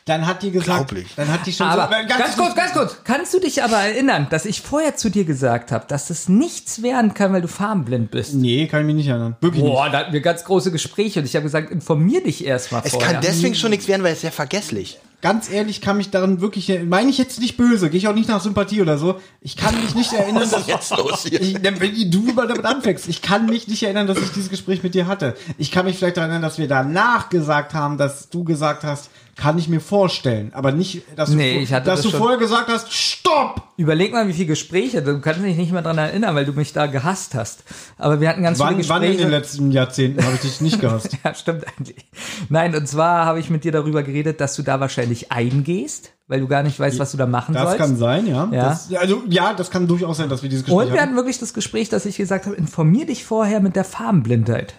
Dann 0.05 0.27
hat 0.27 0.43
die 0.43 0.51
gesagt, 0.51 0.95
dann 1.17 1.29
hat 1.29 1.47
die 1.47 1.53
schon 1.53 1.67
Aber 1.67 1.91
so, 1.95 2.09
ganz 2.09 2.35
kurz, 2.37 2.55
ganz 2.55 2.73
kurz. 2.73 2.97
Kannst 3.05 3.35
du 3.35 3.41
dich 3.41 3.63
aber 3.63 3.77
erinnern, 3.77 4.27
dass 4.31 4.47
ich 4.47 4.63
vorher 4.63 4.97
zu 4.97 5.11
dir 5.11 5.25
gesagt 5.25 5.71
habe, 5.71 5.85
dass 5.87 6.09
das 6.09 6.31
nichts 6.31 6.83
werden 6.83 7.13
kann, 7.13 7.35
weil 7.35 7.43
du 7.43 7.49
farbenblind 7.49 8.11
bist? 8.11 8.33
Nee, 8.33 8.67
kann 8.69 8.81
ich 8.81 8.87
mich 8.87 8.95
nicht 8.97 9.09
erinnern. 9.09 9.37
Wirklich 9.43 9.63
nicht. 9.63 9.71
Boah, 9.71 9.91
da 9.91 9.99
hatten 9.99 10.15
wir 10.15 10.23
ganz 10.23 10.45
große 10.45 10.73
Gespräche 10.73 11.21
und 11.21 11.27
ich 11.27 11.37
habe 11.37 11.43
gesagt, 11.43 11.71
informier 11.71 12.23
dich 12.23 12.47
erst 12.47 12.73
mal 12.73 12.81
Es 12.85 12.93
vorher. 12.93 13.13
kann 13.13 13.21
deswegen 13.23 13.55
schon 13.55 13.69
nichts 13.69 13.87
werden, 13.87 14.03
weil 14.03 14.15
es 14.15 14.23
sehr 14.23 14.33
vergesslich. 14.33 14.99
Ganz 15.21 15.51
ehrlich, 15.51 15.81
kann 15.81 15.97
mich 15.97 16.11
daran 16.11 16.41
wirklich, 16.41 16.73
meine 16.87 17.11
ich 17.11 17.19
jetzt 17.19 17.41
nicht 17.41 17.57
böse, 17.57 17.91
gehe 17.91 17.99
ich 17.99 18.07
auch 18.07 18.15
nicht 18.15 18.29
nach 18.29 18.41
Sympathie 18.41 18.81
oder 18.81 18.99
so. 18.99 19.21
Ich 19.41 19.57
kann 19.57 19.75
mich 19.83 19.97
nicht 19.97 20.13
erinnern, 20.13 20.49
Was 20.49 20.61
ist 20.61 20.69
jetzt 20.69 20.97
los 20.97 21.25
hier? 21.25 21.41
ich, 21.41 21.61
wenn 21.61 22.11
du 22.11 22.21
mal 22.35 22.47
damit 22.47 22.65
anfängst, 22.65 23.09
ich 23.09 23.21
kann 23.21 23.47
mich 23.47 23.67
nicht 23.67 23.83
erinnern, 23.83 24.07
dass 24.07 24.19
ich 24.19 24.31
dieses 24.31 24.49
Gespräch 24.49 24.85
mit 24.85 24.95
dir 24.95 25.09
hatte. 25.09 25.37
Ich 25.57 25.73
kann 25.73 25.87
mich 25.87 25.99
vielleicht 25.99 26.19
daran 26.19 26.31
erinnern, 26.31 26.49
dass 26.49 26.59
wir 26.59 26.69
danach 26.69 27.31
gesagt 27.31 27.75
haben, 27.75 27.99
dass 27.99 28.29
du 28.29 28.45
gesagt 28.45 28.85
hast, 28.85 29.11
kann 29.39 29.57
ich 29.57 29.69
mir 29.69 29.81
vorstellen, 29.81 30.51
aber 30.53 30.73
nicht, 30.73 31.03
dass 31.17 31.31
du, 31.31 31.37
Nee, 31.37 31.65
hatte 31.67 31.87
dass 31.87 32.03
das 32.03 32.11
du 32.11 32.19
vorher 32.19 32.39
gesagt 32.39 32.69
hast, 32.69 32.93
stopp! 32.93 33.63
Überleg 33.77 34.13
mal, 34.13 34.27
wie 34.27 34.33
viele 34.33 34.47
Gespräche. 34.47 35.01
Du 35.01 35.21
kannst 35.21 35.41
dich 35.41 35.57
nicht 35.57 35.71
mehr 35.71 35.83
dran 35.83 35.97
erinnern, 35.97 36.35
weil 36.35 36.45
du 36.45 36.53
mich 36.53 36.73
da 36.73 36.87
gehasst 36.87 37.37
hast. 37.37 37.63
Aber 37.99 38.21
wir 38.21 38.29
hatten 38.29 38.43
ganz 38.43 38.59
Wann, 38.59 38.75
viele 38.77 38.89
wann 38.89 39.01
Gespräche. 39.03 39.23
in 39.23 39.29
den 39.29 39.31
letzten 39.31 39.71
Jahrzehnten 39.71 40.25
habe 40.25 40.35
ich 40.35 40.41
dich 40.41 40.61
nicht 40.61 40.81
gehasst? 40.81 41.17
ja, 41.25 41.33
stimmt 41.35 41.65
eigentlich. 41.69 42.05
Nein, 42.49 42.75
und 42.75 42.89
zwar 42.89 43.27
habe 43.27 43.39
ich 43.39 43.49
mit 43.49 43.63
dir 43.63 43.71
darüber 43.71 44.03
geredet, 44.03 44.41
dass 44.41 44.57
du 44.57 44.63
da 44.65 44.81
wahrscheinlich 44.81 45.31
eingehst, 45.31 46.11
weil 46.27 46.41
du 46.41 46.49
gar 46.49 46.65
nicht 46.65 46.79
weißt, 46.81 46.99
was 46.99 47.13
du 47.13 47.17
da 47.17 47.27
machen 47.27 47.55
Das 47.55 47.63
sollst. 47.63 47.79
kann 47.79 47.97
sein, 47.97 48.27
ja. 48.27 48.49
Ja. 48.51 48.71
Das, 48.71 48.93
also 48.93 49.23
ja, 49.29 49.55
das 49.55 49.71
kann 49.71 49.87
durchaus 49.87 50.17
sein, 50.17 50.29
dass 50.29 50.43
wir 50.43 50.49
dieses 50.51 50.65
Gespräch 50.65 50.89
und 50.89 50.93
wir 50.93 51.01
hatten 51.01 51.15
wirklich 51.15 51.39
das 51.39 51.55
Gespräch, 51.55 51.89
dass 51.89 52.05
ich 52.07 52.17
gesagt 52.17 52.47
habe, 52.47 52.57
informier 52.57 53.07
dich 53.07 53.25
vorher 53.25 53.61
mit 53.61 53.77
der 53.77 53.85
Farbenblindheit. 53.85 54.75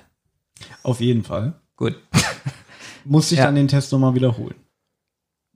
Auf 0.83 0.99
jeden 0.99 1.23
Fall. 1.23 1.53
Gut. 1.77 1.95
Musste 3.05 3.35
ich 3.35 3.39
Ja. 3.39 3.45
dann 3.45 3.55
den 3.55 3.67
Test 3.67 3.91
nochmal 3.91 4.15
wiederholen. 4.15 4.55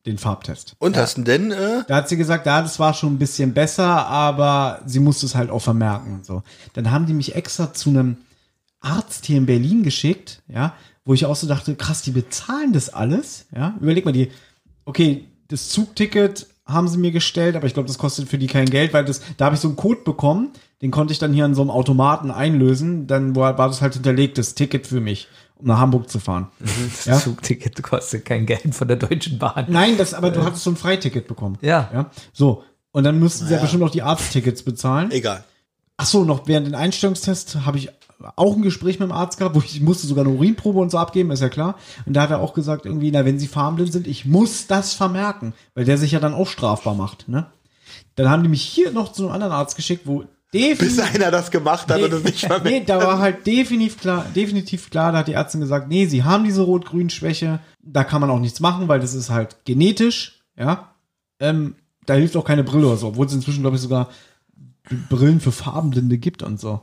Den 0.05 0.17
Farbtest. 0.17 0.75
Und 0.79 0.97
hast 0.97 1.17
du 1.17 1.21
denn, 1.21 1.51
äh, 1.51 1.83
Da 1.87 1.95
hat 1.95 2.09
sie 2.09 2.17
gesagt, 2.17 2.45
ja, 2.45 2.61
das 2.61 2.77
war 2.77 2.93
schon 2.93 3.13
ein 3.13 3.19
bisschen 3.19 3.53
besser, 3.53 4.05
aber 4.07 4.81
sie 4.85 4.99
musste 4.99 5.25
es 5.25 5.33
halt 5.35 5.49
auch 5.49 5.61
vermerken 5.61 6.15
und 6.15 6.25
so. 6.25 6.43
Dann 6.73 6.91
haben 6.91 7.05
die 7.05 7.13
mich 7.13 7.35
extra 7.35 7.73
zu 7.73 7.89
einem 7.89 8.17
Arzt 8.81 9.25
hier 9.25 9.37
in 9.37 9.45
Berlin 9.45 9.81
geschickt, 9.83 10.41
ja, 10.49 10.73
wo 11.05 11.13
ich 11.13 11.25
auch 11.25 11.37
so 11.37 11.47
dachte, 11.47 11.75
krass, 11.75 12.01
die 12.01 12.11
bezahlen 12.11 12.73
das 12.73 12.89
alles, 12.93 13.45
ja. 13.55 13.75
Überleg 13.79 14.03
mal, 14.03 14.11
die, 14.11 14.29
okay, 14.83 15.25
das 15.47 15.69
Zugticket 15.69 16.47
haben 16.65 16.87
sie 16.89 16.97
mir 16.97 17.11
gestellt, 17.11 17.55
aber 17.55 17.67
ich 17.67 17.73
glaube, 17.73 17.87
das 17.87 17.97
kostet 17.97 18.27
für 18.27 18.37
die 18.37 18.47
kein 18.47 18.65
Geld, 18.65 18.93
weil 18.93 19.05
das, 19.05 19.21
da 19.37 19.45
habe 19.45 19.55
ich 19.55 19.61
so 19.61 19.67
einen 19.69 19.77
Code 19.77 20.01
bekommen, 20.03 20.49
den 20.81 20.91
konnte 20.91 21.13
ich 21.13 21.19
dann 21.19 21.33
hier 21.33 21.45
an 21.45 21.55
so 21.55 21.61
einem 21.61 21.71
Automaten 21.71 22.29
einlösen, 22.31 23.07
dann 23.07 23.35
war, 23.37 23.57
war 23.57 23.67
das 23.69 23.81
halt 23.81 23.93
hinterlegt, 23.93 24.37
das 24.37 24.53
Ticket 24.55 24.87
für 24.87 24.99
mich, 25.01 25.27
um 25.55 25.67
nach 25.67 25.79
Hamburg 25.79 26.09
zu 26.09 26.19
fahren. 26.19 26.47
Das 26.59 27.05
Ja? 27.05 27.19
Zugticket 27.19 27.81
kostet 27.83 28.25
kein 28.25 28.45
Geld 28.45 28.73
von 28.75 28.87
der 28.87 28.97
Deutschen 28.97 29.39
Bahn. 29.39 29.65
Nein, 29.69 29.97
das, 29.97 30.13
aber 30.13 30.31
du 30.31 30.43
hattest 30.43 30.63
so 30.63 30.69
ein 30.71 30.75
Freiticket 30.77 31.27
bekommen. 31.27 31.57
Ja. 31.61 31.89
Ja. 31.93 32.11
So. 32.33 32.63
Und 32.91 33.03
dann 33.05 33.19
müssten 33.19 33.47
sie 33.47 33.53
ja 33.53 33.59
bestimmt 33.59 33.83
auch 33.83 33.89
die 33.89 34.03
Arzttickets 34.03 34.63
bezahlen. 34.63 35.11
egal. 35.11 35.43
Ach 35.97 36.05
so, 36.05 36.23
noch 36.25 36.47
während 36.47 36.67
den 36.67 36.75
Einstellungstests 36.75 37.55
habe 37.65 37.77
ich 37.77 37.89
auch 38.35 38.55
ein 38.55 38.61
Gespräch 38.61 38.99
mit 38.99 39.09
dem 39.09 39.11
Arzt 39.11 39.37
gehabt, 39.37 39.55
wo 39.55 39.59
ich 39.59 39.79
musste 39.81 40.07
sogar 40.07 40.25
eine 40.25 40.33
Urinprobe 40.33 40.79
und 40.79 40.89
so 40.89 40.97
abgeben, 40.97 41.31
ist 41.31 41.41
ja 41.41 41.49
klar. 41.49 41.75
Und 42.05 42.13
da 42.13 42.21
hat 42.21 42.31
er 42.31 42.39
auch 42.39 42.53
gesagt, 42.53 42.85
irgendwie, 42.85 43.11
na, 43.11 43.25
wenn 43.25 43.37
sie 43.39 43.47
farbenblind 43.47 43.91
sind, 43.91 44.07
ich 44.07 44.25
muss 44.25 44.67
das 44.67 44.93
vermerken, 44.93 45.53
weil 45.75 45.85
der 45.85 45.97
sich 45.97 46.11
ja 46.11 46.19
dann 46.19 46.33
auch 46.33 46.47
strafbar 46.47 46.95
macht, 46.95 47.27
ne? 47.27 47.47
Dann 48.15 48.29
haben 48.29 48.43
die 48.43 48.49
mich 48.49 48.61
hier 48.63 48.91
noch 48.91 49.11
zu 49.11 49.23
einem 49.23 49.33
anderen 49.33 49.53
Arzt 49.53 49.75
geschickt, 49.75 50.05
wo 50.05 50.23
Bis 50.53 50.61
definitiv, 50.69 51.15
einer 51.15 51.31
das 51.31 51.51
gemacht 51.51 51.89
hat 51.89 52.01
und 52.01 52.13
es 52.13 52.23
nicht 52.23 52.43
nee, 52.43 52.47
vermerkt. 52.47 52.89
da 52.89 52.99
war 52.99 53.19
halt 53.19 53.45
definitiv 53.45 53.99
klar, 53.99 54.25
definitiv 54.35 54.89
klar, 54.89 55.11
da 55.11 55.17
hat 55.19 55.27
die 55.27 55.33
Ärztin 55.33 55.59
gesagt, 55.61 55.89
nee, 55.89 56.05
sie 56.05 56.23
haben 56.23 56.43
diese 56.43 56.61
Rot-Grün-Schwäche, 56.61 57.59
da 57.81 58.03
kann 58.03 58.21
man 58.21 58.29
auch 58.29 58.39
nichts 58.39 58.59
machen, 58.59 58.87
weil 58.87 58.99
das 58.99 59.13
ist 59.13 59.29
halt 59.29 59.65
genetisch, 59.65 60.43
ja. 60.57 60.93
Ähm, 61.39 61.75
da 62.05 62.13
hilft 62.13 62.37
auch 62.37 62.45
keine 62.45 62.63
Brille 62.63 62.87
oder 62.87 62.97
so, 62.97 63.07
obwohl 63.07 63.25
es 63.25 63.33
inzwischen, 63.33 63.61
glaube 63.61 63.77
ich, 63.77 63.81
sogar 63.81 64.09
Brillen 65.09 65.39
für 65.39 65.51
Farbenblinde 65.51 66.17
gibt 66.17 66.43
und 66.43 66.59
so. 66.59 66.81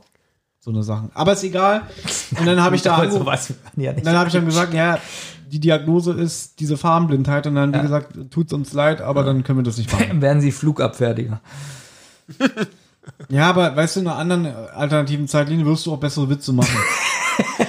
So 0.59 0.69
eine 0.69 0.83
Sachen. 0.83 1.09
Aber 1.15 1.33
ist 1.33 1.43
egal. 1.43 1.83
Und 2.37 2.45
dann 2.45 2.61
habe 2.61 2.75
ich 2.75 2.81
da 2.83 2.95
angerufen, 2.95 3.19
sowas 3.19 3.53
ja 3.75 3.93
nicht. 3.93 4.05
dann 4.05 4.15
habe 4.15 4.27
ich 4.27 4.33
dann 4.33 4.45
gesagt, 4.45 4.73
ja, 4.73 4.99
die 5.51 5.59
Diagnose 5.59 6.13
ist 6.13 6.59
diese 6.59 6.77
Farbenblindheit 6.77 7.47
und 7.47 7.55
dann, 7.55 7.73
wie 7.73 7.81
gesagt, 7.81 8.15
tut's 8.31 8.53
uns 8.53 8.71
leid, 8.73 9.01
aber 9.01 9.23
dann 9.23 9.43
können 9.43 9.59
wir 9.59 9.63
das 9.63 9.77
nicht 9.77 9.91
machen. 9.93 10.07
Dann 10.07 10.21
werden 10.21 10.41
sie 10.41 10.51
Flugabfertiger. 10.51 11.41
Ja, 13.29 13.49
aber 13.49 13.75
weißt 13.75 13.95
du, 13.95 13.99
in 14.01 14.07
einer 14.07 14.17
anderen 14.17 14.45
alternativen 14.45 15.27
Zeitlinie 15.27 15.65
wirst 15.65 15.85
du 15.85 15.93
auch 15.93 15.99
bessere 15.99 16.29
Witze 16.29 16.53
machen. 16.53 16.75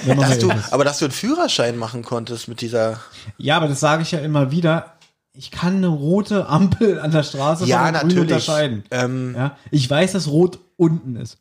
Dass 0.05 0.39
du, 0.39 0.51
aber 0.71 0.83
dass 0.83 0.99
du 0.99 1.05
einen 1.05 1.11
Führerschein 1.13 1.77
machen 1.77 2.03
konntest 2.03 2.47
mit 2.47 2.61
dieser. 2.61 2.99
Ja, 3.37 3.57
aber 3.57 3.67
das 3.67 3.79
sage 3.79 4.01
ich 4.01 4.11
ja 4.11 4.19
immer 4.19 4.51
wieder. 4.51 4.93
Ich 5.33 5.49
kann 5.51 5.77
eine 5.77 5.87
rote 5.87 6.47
Ampel 6.47 6.99
an 6.99 7.11
der 7.11 7.23
Straße 7.23 7.65
Ja, 7.65 7.85
von 7.85 7.93
natürlich. 7.93 8.17
unterscheiden. 8.19 8.83
Ähm, 8.91 9.33
Ja, 9.35 9.57
ich 9.71 9.89
weiß, 9.89 10.11
dass 10.11 10.27
rot 10.27 10.59
unten 10.77 11.15
ist. 11.15 11.37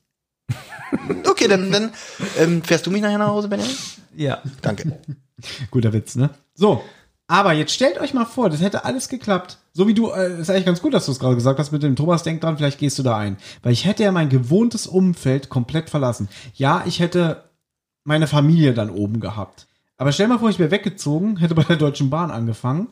okay, 1.29 1.49
dann, 1.49 1.71
dann 1.73 1.93
ähm, 2.39 2.63
fährst 2.63 2.87
du 2.87 2.91
mich 2.91 3.03
nachher 3.03 3.19
nach 3.19 3.29
Hause, 3.29 3.49
Benjamin? 3.49 3.75
Ja. 4.17 4.41
Danke. 4.61 4.99
Guter 5.71 5.93
Witz, 5.93 6.15
ne? 6.15 6.31
So, 6.55 6.83
aber 7.33 7.55
jetzt 7.55 7.73
stellt 7.73 7.99
euch 7.99 8.13
mal 8.13 8.27
vor, 8.27 8.51
das 8.51 8.61
hätte 8.61 8.85
alles 8.85 9.09
geklappt. 9.09 9.57
So 9.73 9.89
wie 9.89 9.95
du, 9.95 10.11
äh, 10.11 10.39
ist 10.39 10.51
eigentlich 10.51 10.67
ganz 10.67 10.83
gut, 10.83 10.93
dass 10.93 11.07
du 11.07 11.13
es 11.13 11.19
gerade 11.19 11.35
gesagt 11.35 11.59
hast 11.59 11.73
mit 11.73 11.83
dem 11.83 11.97
Thomas, 11.97 12.23
denk 12.23 12.43
dran, 12.43 12.59
vielleicht 12.59 12.79
gehst 12.79 12.99
du 12.99 13.03
da 13.03 13.17
ein. 13.17 13.39
Weil 13.63 13.73
ich 13.73 13.87
hätte 13.87 14.03
ja 14.03 14.13
mein 14.13 14.29
gewohntes 14.29 14.87
Umfeld 14.87 15.49
komplett 15.49 15.89
verlassen. 15.89 16.29
Ja, 16.53 16.83
ich 16.85 17.01
hätte 17.01 17.45
meine 18.05 18.27
Familie 18.27 18.75
dann 18.75 18.91
oben 18.91 19.19
gehabt. 19.19 19.67
Aber 19.97 20.13
stell 20.13 20.29
mal 20.29 20.41
vor, 20.41 20.51
ich 20.51 20.59
wäre 20.59 20.71
weggezogen, 20.71 21.39
hätte 21.39 21.55
bei 21.55 21.63
der 21.63 21.77
Deutschen 21.77 22.11
Bahn 22.11 22.31
angefangen 22.31 22.89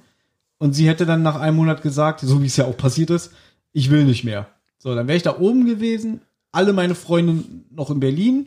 und 0.56 0.72
sie 0.72 0.88
hätte 0.88 1.04
dann 1.04 1.22
nach 1.22 1.38
einem 1.38 1.56
Monat 1.56 1.82
gesagt, 1.82 2.20
so 2.20 2.40
wie 2.40 2.46
es 2.46 2.56
ja 2.56 2.64
auch 2.64 2.78
passiert 2.78 3.10
ist, 3.10 3.32
ich 3.72 3.90
will 3.90 4.06
nicht 4.06 4.24
mehr. 4.24 4.46
So, 4.78 4.94
dann 4.94 5.06
wäre 5.06 5.18
ich 5.18 5.22
da 5.22 5.38
oben 5.38 5.66
gewesen, 5.66 6.22
alle 6.50 6.72
meine 6.72 6.94
Freunde 6.94 7.44
noch 7.70 7.90
in 7.90 8.00
Berlin 8.00 8.46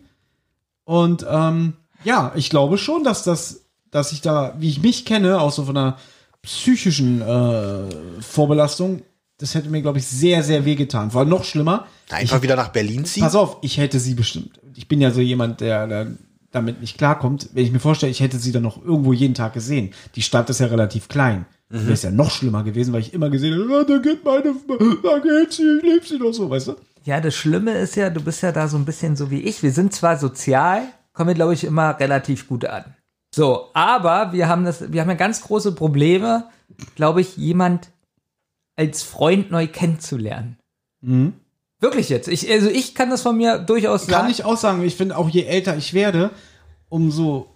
und 0.86 1.24
ähm, 1.30 1.74
ja, 2.04 2.32
ich 2.34 2.50
glaube 2.50 2.80
schon, 2.80 3.04
dass 3.04 3.24
das, 3.24 3.63
dass 3.94 4.12
ich 4.12 4.22
da, 4.22 4.56
wie 4.58 4.70
ich 4.70 4.82
mich 4.82 5.06
kenne, 5.06 5.40
auch 5.40 5.52
so 5.52 5.66
von 5.66 5.78
einer 5.78 5.98
psychischen 6.42 7.22
äh, 7.22 8.22
Vorbelastung, 8.22 9.04
das 9.38 9.56
hätte 9.56 9.70
mir, 9.70 9.82
glaube 9.82 10.00
ich, 10.00 10.08
sehr, 10.08 10.44
sehr 10.44 10.66
wehgetan. 10.66 11.12
Vor 11.12 11.22
allem 11.22 11.30
noch 11.30 11.44
schlimmer. 11.44 11.88
Einfach 12.10 12.42
wieder 12.42 12.56
nach 12.56 12.70
Berlin 12.70 13.06
ziehen. 13.06 13.24
Pass 13.24 13.36
auf, 13.36 13.58
ich 13.62 13.78
hätte 13.78 14.00
sie 14.00 14.16
bestimmt. 14.16 14.60
Ich 14.76 14.88
bin 14.88 15.00
ja 15.00 15.12
so 15.12 15.22
jemand, 15.22 15.62
der, 15.62 15.88
der 15.88 16.08
damit 16.52 16.82
nicht 16.82 16.98
klarkommt. 16.98 17.50
Wenn 17.54 17.66
ich 17.66 17.72
mir 17.72 17.80
vorstelle, 17.80 18.12
ich 18.12 18.20
hätte 18.20 18.40
sie 18.40 18.52
dann 18.52 18.64
noch 18.64 18.84
irgendwo 18.84 19.14
jeden 19.14 19.34
Tag 19.34 19.54
gesehen. 19.54 19.92
Die 20.16 20.22
Stadt 20.22 20.50
ist 20.50 20.60
ja 20.60 20.68
relativ 20.68 21.08
klein. 21.08 21.46
Mhm. 21.70 21.84
Wäre 21.84 21.94
es 21.94 22.04
ja 22.04 22.12
noch 22.12 22.32
schlimmer 22.32 22.64
gewesen, 22.64 22.94
weil 22.94 23.02
ich 23.02 23.14
immer 23.14 23.30
gesehen 23.30 23.54
habe, 23.54 23.80
ah, 23.80 23.84
da 23.84 23.98
geht 23.98 24.24
meine, 24.24 24.56
da 25.04 25.20
geht 25.20 25.54
sie, 25.54 25.78
ich 25.78 25.84
liebe 25.84 26.06
sie 26.06 26.20
doch 26.20 26.32
so, 26.32 26.50
weißt 26.50 26.70
du? 26.70 26.76
Ja, 27.04 27.20
das 27.20 27.36
Schlimme 27.36 27.74
ist 27.74 27.96
ja, 27.96 28.10
du 28.10 28.22
bist 28.22 28.42
ja 28.44 28.52
da 28.52 28.68
so 28.68 28.78
ein 28.78 28.86
bisschen 28.86 29.16
so 29.16 29.30
wie 29.30 29.42
ich. 29.42 29.62
Wir 29.62 29.72
sind 29.72 29.94
zwar 29.94 30.18
sozial, 30.18 30.84
kommen 31.14 31.30
wir, 31.30 31.36
glaube 31.36 31.54
ich, 31.54 31.64
immer 31.64 32.00
relativ 32.00 32.48
gut 32.48 32.66
an. 32.66 32.96
So, 33.34 33.70
aber 33.74 34.32
wir 34.32 34.48
haben 34.48 34.64
das, 34.64 34.94
wir 34.94 35.02
haben 35.02 35.10
ja 35.10 35.16
ganz 35.16 35.42
große 35.42 35.72
Probleme, 35.72 36.50
glaube 36.96 37.22
ich, 37.22 37.36
jemand 37.36 37.90
als 38.76 39.02
Freund 39.02 39.50
neu 39.50 39.66
kennenzulernen. 39.66 40.58
Mhm. 41.02 41.34
Wirklich 41.80 42.10
jetzt. 42.10 42.28
Ich, 42.28 42.50
also 42.52 42.70
ich 42.70 42.94
kann 42.94 43.10
das 43.10 43.24
von 43.24 43.36
mir 43.36 43.58
durchaus 43.58 44.06
sagen. 44.06 44.22
Kann 44.22 44.32
ich 44.32 44.46
auch 44.46 44.56
sagen, 44.56 44.84
ich 44.84 44.96
finde 44.96 45.18
auch 45.18 45.30
je 45.30 45.46
älter 45.46 45.76
ich 45.76 45.96
werde, 45.96 46.30
umso 46.90 47.48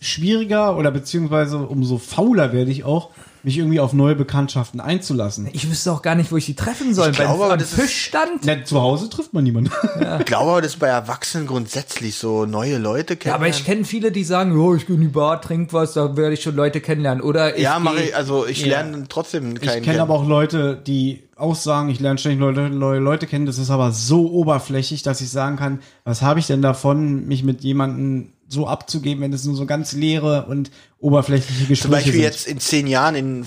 schwieriger 0.00 0.76
oder 0.76 0.90
beziehungsweise 0.90 1.58
umso 1.58 1.98
fauler 1.98 2.52
werde 2.52 2.72
ich 2.72 2.82
auch, 2.82 3.10
mich 3.44 3.58
irgendwie 3.58 3.80
auf 3.80 3.92
neue 3.92 4.14
Bekanntschaften 4.14 4.80
einzulassen. 4.80 5.48
Ich 5.52 5.68
wüsste 5.70 5.92
auch 5.92 6.02
gar 6.02 6.14
nicht, 6.14 6.30
wo 6.32 6.36
ich 6.36 6.46
die 6.46 6.54
treffen 6.54 6.94
soll. 6.94 7.10
Ich 7.10 7.16
glaube, 7.16 7.32
Beim 7.32 7.40
aber 7.42 7.52
am 7.54 7.58
das 7.58 7.72
ist- 7.72 7.80
Fischstand? 7.80 8.42
Na, 8.44 8.64
zu 8.64 8.80
Hause 8.80 9.08
trifft 9.10 9.32
man 9.32 9.44
niemanden. 9.44 9.70
Ich 10.20 10.26
glaube 10.26 10.50
aber, 10.50 10.62
das 10.62 10.72
ist 10.74 10.78
bei 10.78 10.88
Erwachsenen 10.88 11.46
grundsätzlich 11.46 12.16
so 12.16 12.46
neue 12.46 12.78
Leute 12.78 13.16
kennen. 13.16 13.30
Ja, 13.30 13.34
aber 13.36 13.48
ich 13.48 13.64
kenne 13.64 13.84
viele, 13.84 14.12
die 14.12 14.24
sagen, 14.24 14.56
oh, 14.56 14.74
ich 14.74 14.86
gehe 14.86 14.96
in 14.96 15.02
die 15.02 15.08
Bar, 15.08 15.40
trink 15.40 15.72
was, 15.72 15.94
da 15.94 16.16
werde 16.16 16.34
ich 16.34 16.42
schon 16.42 16.54
Leute 16.56 16.80
kennenlernen. 16.80 17.22
Oder 17.22 17.56
ich 17.56 17.62
Ja, 17.62 17.78
mache 17.78 18.02
ich, 18.02 18.16
also 18.16 18.46
ich 18.46 18.60
Ja. 18.62 18.82
lerne 18.82 19.06
trotzdem 19.08 19.58
keinen 19.58 19.78
Ich 19.78 19.84
kenne 19.84 20.02
aber 20.02 20.14
auch 20.14 20.26
Leute, 20.26 20.76
die 20.86 21.22
auch 21.36 21.54
sagen, 21.56 21.88
ich 21.88 21.98
lerne 21.98 22.18
ständig 22.18 22.40
Leute, 22.40 22.68
neue 22.70 23.00
Leute 23.00 23.26
kennen. 23.26 23.46
Das 23.46 23.58
ist 23.58 23.70
aber 23.70 23.90
so 23.92 24.30
oberflächlich, 24.30 25.02
dass 25.02 25.20
ich 25.20 25.30
sagen 25.30 25.56
kann, 25.56 25.80
was 26.04 26.22
habe 26.22 26.38
ich 26.40 26.46
denn 26.46 26.62
davon, 26.62 27.26
mich 27.26 27.42
mit 27.42 27.62
jemandem 27.62 28.32
so 28.52 28.68
abzugeben, 28.68 29.22
wenn 29.22 29.32
es 29.32 29.44
nur 29.44 29.56
so 29.56 29.66
ganz 29.66 29.92
leere 29.92 30.46
und 30.46 30.70
oberflächliche 31.00 31.66
Gespräche 31.66 31.82
Zum 31.82 31.90
Beispiel 31.90 32.12
sind. 32.12 32.22
jetzt 32.22 32.46
in 32.46 32.60
zehn 32.60 32.86
Jahren, 32.86 33.14
in, 33.16 33.44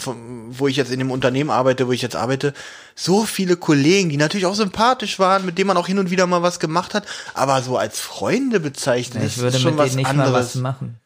wo 0.50 0.68
ich 0.68 0.76
jetzt 0.76 0.92
in 0.92 1.00
dem 1.00 1.12
Unternehmen 1.12 1.50
arbeite, 1.52 1.88
wo 1.88 1.92
ich 1.94 2.02
jetzt 2.02 2.16
arbeite, 2.16 2.54
so 2.96 3.24
viele 3.24 3.56
Kollegen, 3.56 4.10
die 4.10 4.18
natürlich 4.18 4.46
auch 4.46 4.56
sympathisch 4.56 5.20
waren, 5.20 5.46
mit 5.46 5.58
denen 5.58 5.68
man 5.68 5.78
auch 5.78 5.88
hin 5.88 6.00
und 6.00 6.12
wieder 6.12 6.28
mal 6.28 6.42
was 6.44 6.60
gemacht 6.60 6.94
hat, 6.94 7.06
aber 7.34 7.62
so 7.62 7.78
als 7.78 8.00
Freunde 8.00 8.60
bezeichnen, 8.60 9.24
ich 9.26 9.38
würde 9.38 9.56
ist 9.56 9.62
schon 9.62 9.72
mit 9.72 9.80
was 9.80 9.92
denen 9.92 9.98
nicht 10.04 10.14
mal 10.16 10.34
was 10.34 10.56
anderes. 10.56 10.56
machen. 10.56 10.98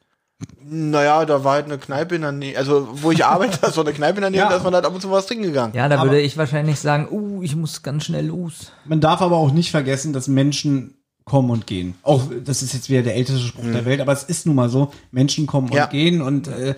Naja, 0.71 1.25
da 1.25 1.43
war 1.43 1.53
halt 1.53 1.65
eine 1.65 1.77
Kneipe 1.77 2.15
in 2.15 2.21
der 2.21 2.31
Nähe, 2.31 2.57
also 2.57 2.87
wo 2.93 3.11
ich 3.11 3.25
arbeite, 3.25 3.57
da 3.61 3.67
ist 3.67 3.73
so 3.75 3.81
eine 3.81 3.91
Kneipe 3.93 4.17
in 4.17 4.21
der 4.21 4.29
Nähe, 4.29 4.39
Ja. 4.41 4.49
da 4.49 4.57
ist 4.57 4.63
man 4.63 4.73
halt 4.73 4.85
ab 4.85 4.93
und 4.95 5.01
zu 5.01 5.11
was 5.11 5.25
trinken 5.25 5.43
gegangen. 5.43 5.73
Ja, 5.75 5.89
da 5.89 5.95
Aber- 5.99 6.05
würde 6.11 6.21
ich 6.21 6.37
wahrscheinlich 6.37 6.79
sagen, 6.79 7.07
uh, 7.11 7.43
ich 7.43 7.55
muss 7.55 7.83
ganz 7.83 8.05
schnell 8.05 8.27
los. 8.27 8.71
Man 8.85 9.01
darf 9.01 9.21
aber 9.21 9.35
auch 9.37 9.51
nicht 9.51 9.71
vergessen, 9.71 10.13
dass 10.13 10.27
Menschen 10.27 10.93
kommen 11.29 11.49
und 11.51 11.65
gehen. 11.65 11.95
Auch 12.03 12.23
das 12.43 12.61
ist 12.61 12.73
jetzt 12.73 12.89
wieder 12.89 13.03
der 13.03 13.15
älteste 13.15 13.39
Spruch 13.47 13.63
der 13.63 13.85
Welt, 13.85 14.01
aber 14.01 14.11
es 14.11 14.23
ist 14.23 14.45
nun 14.45 14.55
mal 14.55 14.67
so, 14.69 14.91
Menschen 15.11 15.47
kommen 15.47 15.71
Ja. 15.71 15.85
und 15.85 15.91
gehen 15.91 16.21
und 16.21 16.49
äh, 16.49 16.75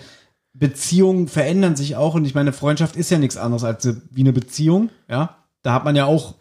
Beziehungen 0.54 1.28
verändern 1.28 1.76
sich 1.76 1.96
auch 1.96 2.14
und 2.14 2.26
ich 2.26 2.36
meine, 2.36 2.54
Freundschaft 2.54 2.96
ist 2.96 3.10
ja 3.10 3.18
nichts 3.18 3.38
anderes 3.38 3.64
als 3.64 3.84
eine- 3.86 4.02
wie 4.12 4.22
eine 4.22 4.34
Beziehung, 4.34 4.90
ja? 5.10 5.38
Da 5.64 5.74
hat 5.74 5.86
man 5.86 5.96
ja 5.96 6.06
auch 6.06 6.36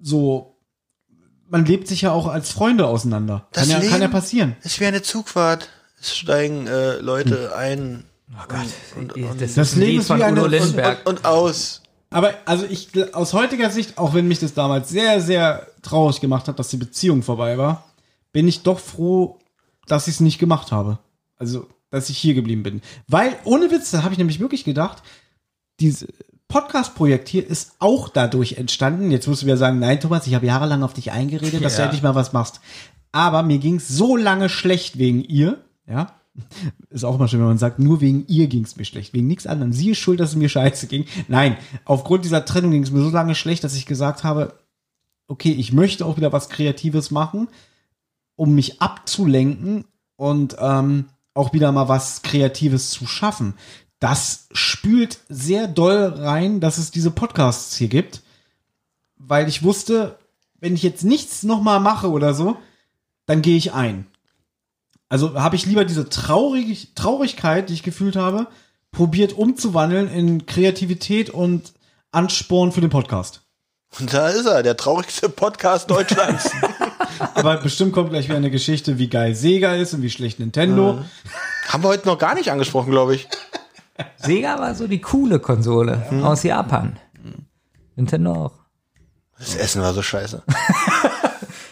so 0.00 0.50
man 1.50 1.66
lebt 1.66 1.86
sich 1.88 2.00
ja 2.02 2.10
auch 2.10 2.26
als 2.26 2.50
Freunde 2.50 2.86
auseinander. 2.86 3.46
Das 3.52 3.68
kann 3.68 3.82
ja, 3.82 3.88
kann 3.90 4.00
ja 4.02 4.08
passieren. 4.08 4.56
Es 4.62 4.80
wäre 4.80 4.88
eine 4.88 5.02
Zugfahrt, 5.02 5.68
es 6.00 6.16
steigen 6.16 6.66
äh, 6.66 6.96
Leute 6.96 7.50
Hm. 7.52 7.58
ein 7.58 8.04
Oh 8.32 8.44
Gott, 8.48 8.58
und- 8.96 9.10
das, 9.16 9.30
und- 9.30 9.42
ist 9.42 9.56
Das 9.58 9.74
ein 9.74 9.80
Leben 9.80 10.00
ist 10.00 10.08
wie 10.08 10.22
eine- 10.22 10.42
und- 10.42 10.52
und, 10.54 11.06
und 11.06 11.24
aus. 11.24 11.82
Aber 12.14 12.32
also 12.44 12.64
ich 12.64 13.12
aus 13.12 13.32
heutiger 13.32 13.70
Sicht, 13.70 13.98
auch 13.98 14.14
wenn 14.14 14.28
mich 14.28 14.38
das 14.38 14.54
damals 14.54 14.88
sehr, 14.88 15.20
sehr 15.20 15.66
traurig 15.82 16.20
gemacht 16.20 16.46
hat, 16.46 16.60
dass 16.60 16.68
die 16.68 16.76
Beziehung 16.76 17.24
vorbei 17.24 17.58
war, 17.58 17.86
bin 18.30 18.46
ich 18.46 18.62
doch 18.62 18.78
froh, 18.78 19.40
dass 19.88 20.06
ich 20.06 20.14
es 20.14 20.20
nicht 20.20 20.38
gemacht 20.38 20.70
habe. 20.70 21.00
Also, 21.38 21.66
dass 21.90 22.10
ich 22.10 22.18
hier 22.18 22.34
geblieben 22.34 22.62
bin. 22.62 22.82
Weil, 23.08 23.34
ohne 23.42 23.68
Witz, 23.72 23.90
da 23.90 24.04
habe 24.04 24.12
ich 24.14 24.18
nämlich 24.18 24.38
wirklich 24.38 24.62
gedacht, 24.62 25.02
dieses 25.80 26.06
Podcast-Projekt 26.46 27.28
hier 27.28 27.44
ist 27.44 27.72
auch 27.80 28.08
dadurch 28.08 28.58
entstanden. 28.58 29.10
Jetzt 29.10 29.26
musst 29.26 29.42
du 29.42 29.46
wieder 29.46 29.56
sagen, 29.56 29.80
nein, 29.80 29.98
Thomas, 29.98 30.28
ich 30.28 30.36
habe 30.36 30.46
jahrelang 30.46 30.84
auf 30.84 30.94
dich 30.94 31.10
eingeredet, 31.10 31.64
dass 31.64 31.74
du 31.74 31.82
endlich 31.82 32.02
mal 32.04 32.14
was 32.14 32.32
machst. 32.32 32.60
Aber 33.10 33.42
mir 33.42 33.58
ging 33.58 33.78
es 33.78 33.88
so 33.88 34.16
lange 34.16 34.48
schlecht 34.48 34.98
wegen 34.98 35.24
ihr, 35.24 35.64
ja. 35.88 36.14
Ist 36.90 37.04
auch 37.04 37.14
immer 37.14 37.28
schön, 37.28 37.40
wenn 37.40 37.46
man 37.46 37.58
sagt, 37.58 37.78
nur 37.78 38.00
wegen 38.00 38.26
ihr 38.26 38.48
ging 38.48 38.64
es 38.64 38.76
mir 38.76 38.84
schlecht, 38.84 39.14
wegen 39.14 39.26
nichts 39.26 39.46
anderem. 39.46 39.72
Sie 39.72 39.90
ist 39.90 39.98
schuld, 39.98 40.20
dass 40.20 40.30
es 40.30 40.36
mir 40.36 40.48
scheiße 40.48 40.86
ging. 40.86 41.06
Nein, 41.28 41.56
aufgrund 41.84 42.24
dieser 42.24 42.44
Trennung 42.44 42.72
ging 42.72 42.82
es 42.82 42.90
mir 42.90 43.02
so 43.02 43.10
lange 43.10 43.34
schlecht, 43.34 43.62
dass 43.62 43.76
ich 43.76 43.86
gesagt 43.86 44.24
habe, 44.24 44.58
okay, 45.28 45.52
ich 45.52 45.72
möchte 45.72 46.04
auch 46.04 46.16
wieder 46.16 46.32
was 46.32 46.48
Kreatives 46.48 47.10
machen, 47.10 47.48
um 48.36 48.54
mich 48.54 48.82
abzulenken 48.82 49.84
und 50.16 50.56
ähm, 50.58 51.06
auch 51.34 51.52
wieder 51.52 51.72
mal 51.72 51.88
was 51.88 52.22
Kreatives 52.22 52.90
zu 52.90 53.06
schaffen. 53.06 53.54
Das 54.00 54.48
spült 54.52 55.20
sehr 55.28 55.66
doll 55.66 56.14
rein, 56.16 56.60
dass 56.60 56.78
es 56.78 56.90
diese 56.90 57.10
Podcasts 57.10 57.76
hier 57.76 57.88
gibt, 57.88 58.22
weil 59.16 59.48
ich 59.48 59.62
wusste, 59.62 60.18
wenn 60.58 60.74
ich 60.74 60.82
jetzt 60.82 61.04
nichts 61.04 61.42
nochmal 61.42 61.80
mache 61.80 62.10
oder 62.10 62.34
so, 62.34 62.56
dann 63.26 63.40
gehe 63.40 63.56
ich 63.56 63.72
ein. 63.72 64.06
Also 65.14 65.40
habe 65.40 65.54
ich 65.54 65.64
lieber 65.64 65.84
diese 65.84 66.08
Traurig 66.08 66.88
Traurigkeit, 66.96 67.68
die 67.68 67.74
ich 67.74 67.84
gefühlt 67.84 68.16
habe, 68.16 68.48
probiert 68.90 69.32
umzuwandeln 69.32 70.08
in 70.08 70.44
Kreativität 70.44 71.30
und 71.30 71.72
Ansporn 72.10 72.72
für 72.72 72.80
den 72.80 72.90
Podcast. 72.90 73.42
Und 74.00 74.12
da 74.12 74.26
ist 74.26 74.46
er, 74.46 74.64
der 74.64 74.76
traurigste 74.76 75.28
Podcast 75.28 75.88
Deutschlands. 75.88 76.50
Aber 77.34 77.58
bestimmt 77.58 77.92
kommt 77.92 78.10
gleich 78.10 78.24
wieder 78.24 78.38
eine 78.38 78.50
Geschichte, 78.50 78.98
wie 78.98 79.08
geil 79.08 79.36
Sega 79.36 79.76
ist 79.76 79.94
und 79.94 80.02
wie 80.02 80.10
schlecht 80.10 80.40
Nintendo. 80.40 81.04
Haben 81.68 81.84
wir 81.84 81.90
heute 81.90 82.08
noch 82.08 82.18
gar 82.18 82.34
nicht 82.34 82.50
angesprochen, 82.50 82.90
glaube 82.90 83.14
ich. 83.14 83.28
Sega 84.16 84.58
war 84.58 84.74
so 84.74 84.88
die 84.88 85.00
coole 85.00 85.38
Konsole 85.38 86.08
aus 86.24 86.42
Japan. 86.42 86.98
Nintendo 87.94 88.32
auch. 88.32 88.64
Das 89.38 89.54
Essen 89.54 89.80
war 89.80 89.94
so 89.94 90.02
scheiße. 90.02 90.42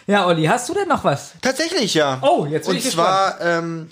Ja, 0.07 0.27
Olli, 0.27 0.45
hast 0.45 0.67
du 0.69 0.73
denn 0.73 0.87
noch 0.87 1.03
was? 1.03 1.33
Tatsächlich, 1.41 1.93
ja. 1.93 2.19
Oh, 2.21 2.45
jetzt 2.45 2.67
bin 2.67 2.75
Und 2.75 2.83
ich 2.83 2.91
zwar, 2.91 3.39
ähm, 3.41 3.89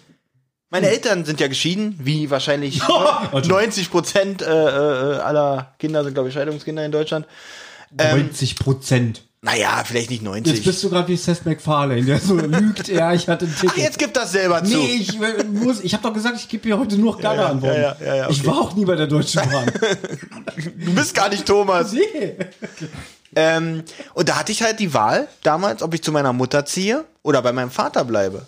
meine 0.69 0.89
Eltern 0.89 1.25
sind 1.25 1.39
ja 1.39 1.47
geschieden, 1.47 1.95
wie 1.99 2.29
wahrscheinlich 2.29 2.81
90 3.31 3.91
Prozent 3.91 4.41
äh, 4.41 4.45
äh, 4.45 5.17
aller 5.19 5.73
Kinder 5.79 6.03
sind, 6.03 6.13
glaube 6.13 6.29
ich, 6.29 6.35
Scheidungskinder 6.35 6.85
in 6.85 6.91
Deutschland. 6.91 7.25
90 7.97 8.55
Prozent. 8.55 9.23
Naja, 9.43 9.81
vielleicht 9.83 10.11
nicht 10.11 10.21
Jetzt 10.21 10.45
90. 10.45 10.63
bist 10.63 10.83
du 10.83 10.89
gerade 10.91 11.07
wie 11.07 11.17
Seth 11.17 11.45
MacFarlane, 11.47 12.03
der 12.03 12.19
so 12.19 12.35
lügt, 12.35 12.87
ja, 12.89 13.11
ich 13.11 13.27
hatte 13.27 13.45
ein 13.45 13.55
Ticket. 13.55 13.71
Ach, 13.73 13.77
jetzt 13.77 13.97
gib 13.97 14.13
das 14.13 14.31
selber 14.33 14.63
zu. 14.63 14.77
nee, 14.77 14.97
ich 14.99 15.19
äh, 15.19 15.43
muss, 15.45 15.81
ich 15.81 15.93
habe 15.95 16.03
doch 16.03 16.13
gesagt, 16.13 16.35
ich 16.37 16.47
gebe 16.47 16.63
hier 16.63 16.77
heute 16.77 16.95
nur 16.95 17.17
geile 17.17 17.41
ja, 17.41 17.47
Antworten. 17.49 17.81
ja, 17.81 17.97
ja, 17.99 18.15
ja, 18.15 18.29
Ich 18.29 18.41
okay. 18.41 18.47
war 18.49 18.61
auch 18.61 18.75
nie 18.75 18.85
bei 18.85 18.95
der 18.95 19.07
Deutschen 19.07 19.41
Bahn. 19.49 19.71
Du 20.85 20.93
bist 20.93 21.15
gar 21.15 21.29
nicht 21.29 21.45
Thomas. 21.45 21.91
nee. 21.91 22.35
Ähm, 23.35 23.83
und 24.13 24.29
da 24.29 24.37
hatte 24.37 24.51
ich 24.51 24.61
halt 24.61 24.79
die 24.79 24.93
Wahl 24.93 25.27
damals, 25.43 25.81
ob 25.81 25.93
ich 25.93 26.03
zu 26.03 26.11
meiner 26.11 26.33
Mutter 26.33 26.65
ziehe 26.65 27.05
oder 27.23 27.41
bei 27.41 27.51
meinem 27.51 27.71
Vater 27.71 28.03
bleibe. 28.05 28.45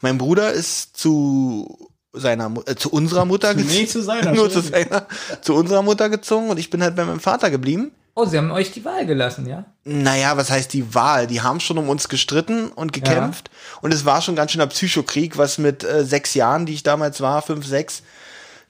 Mein 0.00 0.18
Bruder 0.18 0.52
ist 0.52 0.96
zu 0.96 1.90
seiner 2.12 2.52
äh, 2.66 2.74
zu 2.74 2.90
unserer 2.90 3.24
Mutter 3.24 3.54
nee, 3.54 3.62
gezogen. 3.62 3.88
zu 3.88 4.02
seiner, 4.02 4.32
Nur 4.34 4.50
zu, 4.50 4.60
seiner, 4.60 5.06
zu 5.40 5.54
unserer 5.54 5.82
Mutter 5.82 6.08
gezogen 6.08 6.50
und 6.50 6.58
ich 6.58 6.70
bin 6.70 6.82
halt 6.82 6.96
bei 6.96 7.04
meinem 7.04 7.20
Vater 7.20 7.50
geblieben. 7.50 7.92
Oh, 8.14 8.26
sie 8.26 8.36
haben 8.36 8.50
euch 8.50 8.72
die 8.72 8.84
Wahl 8.84 9.06
gelassen, 9.06 9.46
ja? 9.46 9.64
Naja, 9.84 10.36
was 10.36 10.50
heißt 10.50 10.74
die 10.74 10.94
Wahl? 10.94 11.26
Die 11.26 11.40
haben 11.40 11.60
schon 11.60 11.78
um 11.78 11.88
uns 11.88 12.10
gestritten 12.10 12.68
und 12.68 12.92
gekämpft. 12.92 13.50
Und 13.80 13.94
es 13.94 14.04
war 14.04 14.20
schon 14.20 14.36
ganz 14.36 14.52
schöner 14.52 14.66
Psychokrieg, 14.66 15.38
was 15.38 15.56
mit 15.56 15.82
äh, 15.82 16.04
sechs 16.04 16.34
Jahren, 16.34 16.66
die 16.66 16.74
ich 16.74 16.82
damals 16.82 17.22
war, 17.22 17.40
fünf, 17.40 17.66
sechs, 17.66 18.02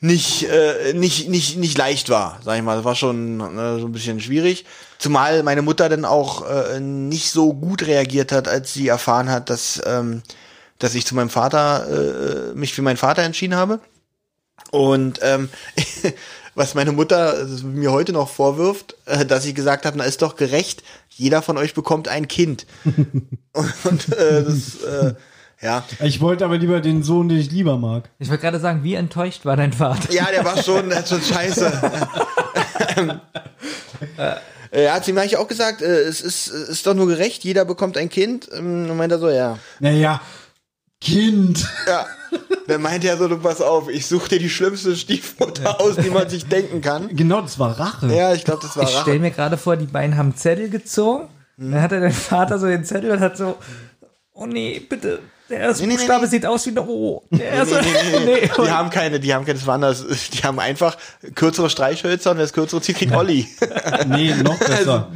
nicht, 0.03 0.49
äh, 0.51 0.95
nicht, 0.95 1.29
nicht, 1.29 1.57
nicht 1.59 1.79
leicht 1.79 2.09
war, 2.09 2.41
sag 2.45 2.57
ich 2.57 2.63
mal. 2.63 2.75
Das 2.75 2.85
war 2.85 2.97
schon 2.97 3.41
äh, 3.41 3.79
so 3.79 3.87
ein 3.87 3.93
bisschen 3.93 4.21
schwierig. 4.21 4.65
Zumal 4.99 5.45
meine 5.45 5.63
Mutter 5.63 5.89
dann 5.89 6.05
auch 6.05 6.45
äh, 6.45 6.81
nicht 6.81 7.31
so 7.31 7.55
gut 7.55 7.87
reagiert 7.87 8.33
hat, 8.33 8.49
als 8.49 8.75
sie 8.75 8.89
erfahren 8.89 9.31
hat, 9.31 9.49
dass, 9.49 9.81
ähm, 9.87 10.23
dass 10.81 10.97
ich 10.97 11.07
zu 11.07 11.15
meinem 11.15 11.31
Vater, 11.31 11.87
äh, 12.51 12.55
mich 12.55 12.75
für 12.75 12.83
meinen 12.83 12.97
Vater 12.97 13.23
entschieden 13.23 13.55
habe. 13.55 13.79
Und 14.73 15.21
ähm, 15.23 15.49
was 16.57 16.75
meine 16.75 16.91
Mutter 16.91 17.41
äh, 17.41 17.65
mir 17.65 17.93
heute 17.93 18.13
noch 18.13 18.29
vorwirft, 18.29 18.97
äh, 19.07 19.25
dass 19.25 19.45
ich 19.45 19.55
gesagt 19.55 19.87
habe, 19.87 19.99
na 19.99 20.05
ist 20.05 20.21
doch 20.21 20.35
gerecht, 20.35 20.83
jeder 21.11 21.43
von 21.43 21.57
euch 21.57 21.75
bekommt 21.75 22.09
ein 22.09 22.27
Kind. 22.27 22.67
und 22.85 23.25
und 23.85 24.13
äh, 24.17 24.43
das, 24.43 24.83
äh, 24.83 25.15
Ja. 25.63 25.85
Ich 26.01 26.21
wollte 26.21 26.45
aber 26.45 26.59
lieber 26.59 26.81
den 26.81 27.03
Sohn, 27.03 27.29
den 27.29 27.39
ich 27.39 27.51
lieber 27.51 27.79
mag. 27.79 28.11
Ich 28.19 28.29
wollte 28.29 28.43
gerade 28.43 28.59
sagen, 28.61 28.83
wie 28.83 28.95
enttäuscht 28.95 29.45
war 29.45 29.57
dein 29.57 29.73
Vater? 29.73 30.13
Ja, 30.13 30.27
der 30.35 30.45
war 30.45 30.61
schon, 30.61 30.89
der 30.89 30.99
hat 30.99 31.09
schon 31.09 31.23
scheiße. 31.23 31.73
Er 34.73 34.93
hat 34.95 35.07
ihm 35.09 35.19
eigentlich 35.19 35.37
auch 35.37 35.49
gesagt, 35.49 35.83
äh, 35.83 36.01
es 36.01 36.21
ist, 36.21 36.49
ist 36.49 36.87
doch 36.87 36.95
nur 36.95 37.07
gerecht, 37.07 37.45
jeder 37.45 37.65
bekommt 37.65 37.97
ein 37.97 38.09
Kind. 38.09 38.49
Ähm, 38.53 38.91
Und 38.91 38.97
meint 38.97 39.13
er 39.13 39.19
so, 39.19 39.29
ja. 39.31 39.59
Naja, 39.81 40.21
Kind. 41.01 41.69
Ja. 41.87 42.07
Dann 42.69 42.81
meinte 42.83 43.09
er 43.09 43.17
so, 43.17 43.27
du 43.29 43.39
pass 43.39 43.61
auf, 43.61 43.89
ich 43.89 44.07
suche 44.07 44.31
dir 44.31 44.39
die 44.39 44.49
schlimmste 44.51 44.95
Stiefmutter 44.97 45.81
aus, 45.81 45.97
die 45.97 46.11
man 46.11 46.29
sich 46.29 46.47
denken 46.47 46.81
kann. 46.81 47.09
Genau, 47.15 47.41
das 47.41 47.59
war 47.59 47.79
Rache. 47.79 48.07
Ja, 48.15 48.33
ich 48.35 48.45
glaube, 48.45 48.61
das 48.63 48.77
war 48.77 48.85
Ich 48.85 48.95
Rache. 48.95 49.03
stelle 49.03 49.19
mir 49.19 49.31
gerade 49.33 49.57
vor, 49.59 49.77
die 49.77 49.87
beiden 49.87 50.17
haben 50.17 50.37
Zettel 50.37 50.71
gezogen. 50.71 51.29
Mhm. 51.57 51.73
Dann 51.73 51.83
hatte 51.83 52.01
dein 52.01 52.13
Vater 52.13 52.59
so 52.59 52.67
den 52.67 52.85
Zettel 52.85 53.11
und 53.11 53.21
hat 53.21 53.37
so, 53.37 53.57
oh 54.33 54.47
nee, 54.47 54.81
bitte. 54.81 55.19
Der 55.53 55.61
erste 55.61 55.83
Nee, 55.83 55.89
nee, 55.91 55.97
Buchstabe 55.99 56.25
nee. 56.25 56.31
sieht 56.31 56.47
aus 56.47 56.65
wie 56.67 56.71
eine 56.71 56.83
O. 56.83 57.23
Der 57.31 57.45
erste, 57.51 57.75
Nee, 57.75 57.81
nee, 57.83 58.19
nee, 58.19 58.25
nee. 58.25 58.41
nee. 58.59 58.65
Die 58.65 58.71
haben 58.71 58.89
keine, 58.91 59.21
die 59.21 59.35
haben 59.35 59.45
keine, 59.45 59.59
das 59.59 59.67
war 59.67 59.75
anders. 59.75 60.05
Die 60.33 60.39
haben 60.43 60.59
einfach 60.59 60.97
kürzere 61.35 61.69
Streichhölzer 61.69 62.31
und 62.31 62.39
wer 62.39 62.45
das 62.45 62.53
kürzere 62.55 62.81
zieht, 62.81 62.97
kriegt 62.97 63.13
Olli. 63.15 63.47
Nee, 64.07 64.35
noch 64.43 64.59
besser. 64.59 65.13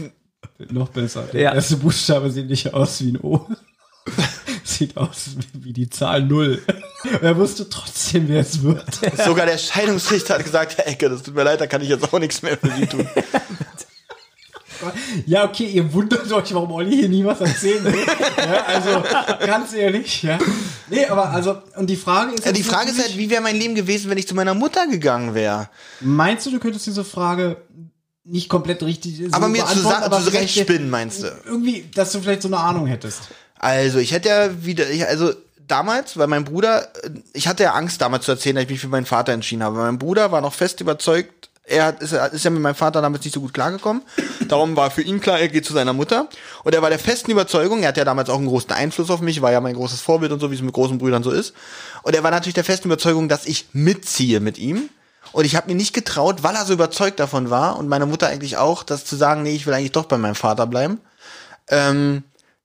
noch 0.70 0.88
besser. 0.90 1.22
Der 1.32 1.40
Ja. 1.40 1.54
erste 1.54 1.76
Buchstabe 1.78 2.30
sieht 2.30 2.48
nicht 2.48 2.72
aus 2.74 3.00
wie 3.00 3.12
ein 3.12 3.20
O. 3.22 3.46
sieht 4.64 4.96
aus 4.98 5.30
wie, 5.54 5.64
wie 5.64 5.72
die 5.72 5.88
Zahl 5.90 6.22
Null. 6.22 6.62
er 7.22 7.36
wusste 7.36 7.68
trotzdem, 7.68 8.28
wer 8.28 8.42
es 8.42 8.62
wird. 8.62 8.84
Sogar 9.24 9.46
der 9.46 9.58
Scheidungsrichter 9.58 10.34
hat 10.34 10.44
gesagt, 10.44 10.76
Herr 10.76 10.86
Ecke, 10.86 11.08
das 11.08 11.22
tut 11.22 11.34
mir 11.34 11.44
leid, 11.44 11.60
da 11.60 11.66
kann 11.66 11.80
ich 11.82 11.88
jetzt 11.88 12.12
auch 12.12 12.18
nichts 12.18 12.42
mehr 12.42 12.56
für 12.58 12.70
Sie 12.76 12.86
tun. 12.86 13.08
Ja, 15.26 15.44
okay, 15.44 15.66
ihr 15.66 15.92
wundert 15.92 16.30
euch, 16.32 16.54
warum 16.54 16.72
Olli 16.72 16.96
hier 16.96 17.08
nie 17.08 17.24
was 17.24 17.40
erzählen 17.40 17.84
will. 17.84 18.06
ja, 18.38 18.64
also, 18.64 19.02
ganz 19.46 19.72
ehrlich, 19.72 20.22
ja. 20.22 20.38
Nee, 20.88 21.06
aber 21.06 21.30
also, 21.30 21.58
und 21.76 21.88
die 21.88 21.96
Frage 21.96 22.34
ist. 22.34 22.44
Ja, 22.44 22.52
die 22.52 22.62
Frage 22.62 22.90
ist 22.90 23.00
halt, 23.00 23.16
wie 23.16 23.30
wäre 23.30 23.42
mein 23.42 23.56
Leben 23.56 23.74
gewesen, 23.74 24.10
wenn 24.10 24.18
ich 24.18 24.28
zu 24.28 24.34
meiner 24.34 24.54
Mutter 24.54 24.86
gegangen 24.86 25.34
wäre? 25.34 25.68
Meinst 26.00 26.46
du, 26.46 26.50
du 26.50 26.58
könntest 26.58 26.86
diese 26.86 27.04
Frage 27.04 27.56
nicht 28.24 28.48
komplett 28.48 28.82
richtig 28.82 29.18
so 29.18 29.32
Aber 29.32 29.48
mir 29.48 29.64
zusammen, 29.66 30.02
aber 30.02 30.18
zurecht 30.18 30.50
vielleicht 30.50 30.68
spinnen, 30.68 30.90
meinst 30.90 31.22
du? 31.22 31.32
Irgendwie, 31.44 31.88
dass 31.94 32.12
du 32.12 32.20
vielleicht 32.20 32.42
so 32.42 32.48
eine 32.48 32.58
Ahnung 32.58 32.86
hättest. 32.86 33.22
Also, 33.58 33.98
ich 33.98 34.12
hätte 34.12 34.28
ja 34.28 34.64
wieder, 34.64 34.90
ich, 34.90 35.06
also 35.06 35.32
damals, 35.66 36.16
weil 36.16 36.26
mein 36.26 36.44
Bruder, 36.44 36.88
ich 37.32 37.48
hatte 37.48 37.64
ja 37.64 37.72
Angst 37.72 38.00
damals 38.00 38.24
zu 38.24 38.32
erzählen, 38.32 38.56
dass 38.56 38.64
ich 38.64 38.70
mich 38.70 38.80
für 38.80 38.88
meinen 38.88 39.06
Vater 39.06 39.32
entschieden 39.32 39.62
habe. 39.62 39.76
Mein 39.76 39.98
Bruder 39.98 40.32
war 40.32 40.40
noch 40.40 40.54
fest 40.54 40.80
überzeugt, 40.80 41.50
er 41.68 41.86
hat, 41.86 42.02
ist, 42.02 42.12
ist 42.12 42.44
ja 42.44 42.51
mit 42.51 42.62
meinem 42.62 42.74
Vater 42.74 43.02
damals 43.02 43.24
nicht 43.24 43.34
so 43.34 43.40
gut 43.40 43.52
klargekommen. 43.52 44.02
Darum 44.48 44.76
war 44.76 44.90
für 44.90 45.02
ihn 45.02 45.20
klar, 45.20 45.40
er 45.40 45.48
geht 45.48 45.66
zu 45.66 45.72
seiner 45.72 45.93
Mutter. 45.93 46.28
Und 46.62 46.74
er 46.74 46.82
war 46.82 46.90
der 46.90 46.98
festen 46.98 47.30
Überzeugung, 47.30 47.82
er 47.82 47.88
hat 47.88 47.97
ja 47.97 48.05
damals 48.05 48.30
auch 48.30 48.38
einen 48.38 48.47
großen 48.47 48.70
Einfluss 48.70 49.10
auf 49.10 49.20
mich, 49.20 49.43
war 49.43 49.51
ja 49.51 49.60
mein 49.60 49.74
großes 49.74 50.01
Vorbild 50.01 50.32
und 50.32 50.40
so, 50.40 50.51
wie 50.51 50.55
es 50.55 50.62
mit 50.62 50.72
großen 50.72 50.98
Brüdern 50.98 51.22
so 51.22 51.32
ist. 51.32 51.55
Und 52.02 52.14
er 52.14 52.22
war 52.22 52.30
natürlich 52.30 52.55
der 52.55 52.64
festen 52.64 52.88
Überzeugung, 52.88 53.28
dass 53.28 53.47
ich 53.47 53.66
mitziehe 53.72 54.40
mit 54.40 54.59
ihm. 54.59 54.88
Und 55.32 55.44
ich 55.44 55.56
habe 55.56 55.68
mir 55.68 55.74
nicht 55.74 55.93
getraut, 55.93 56.44
weil 56.44 56.55
er 56.55 56.64
so 56.64 56.72
überzeugt 56.72 57.18
davon 57.18 57.51
war 57.51 57.78
und 57.78 57.88
meine 57.88 58.06
Mutter 58.06 58.28
eigentlich 58.28 58.56
auch, 58.56 58.84
das 58.84 59.05
zu 59.05 59.16
sagen, 59.16 59.43
nee, 59.43 59.55
ich 59.55 59.66
will 59.66 59.74
eigentlich 59.74 59.93
doch 59.93 60.06
bei 60.06 60.18
meinem 60.18 60.36
Vater 60.36 60.66
bleiben. 60.66 61.01
Ähm, 61.68 62.22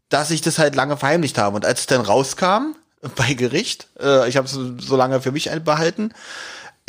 dass 0.10 0.30
ich 0.30 0.42
das 0.42 0.60
halt 0.60 0.76
lange 0.76 0.98
verheimlicht 0.98 1.40
habe. 1.40 1.56
Und 1.56 1.66
als 1.66 1.82
es 1.82 1.86
dann 1.88 2.02
rauskam, 2.02 2.76
bei 3.16 3.34
Gericht, 3.34 3.88
äh, 4.00 4.30
ich 4.30 4.38
habe 4.38 4.46
es 4.46 4.54
so, 4.54 4.78
so 4.78 4.96
lange 4.96 5.22
für 5.22 5.32
mich 5.32 5.50
behalten, 5.66 6.14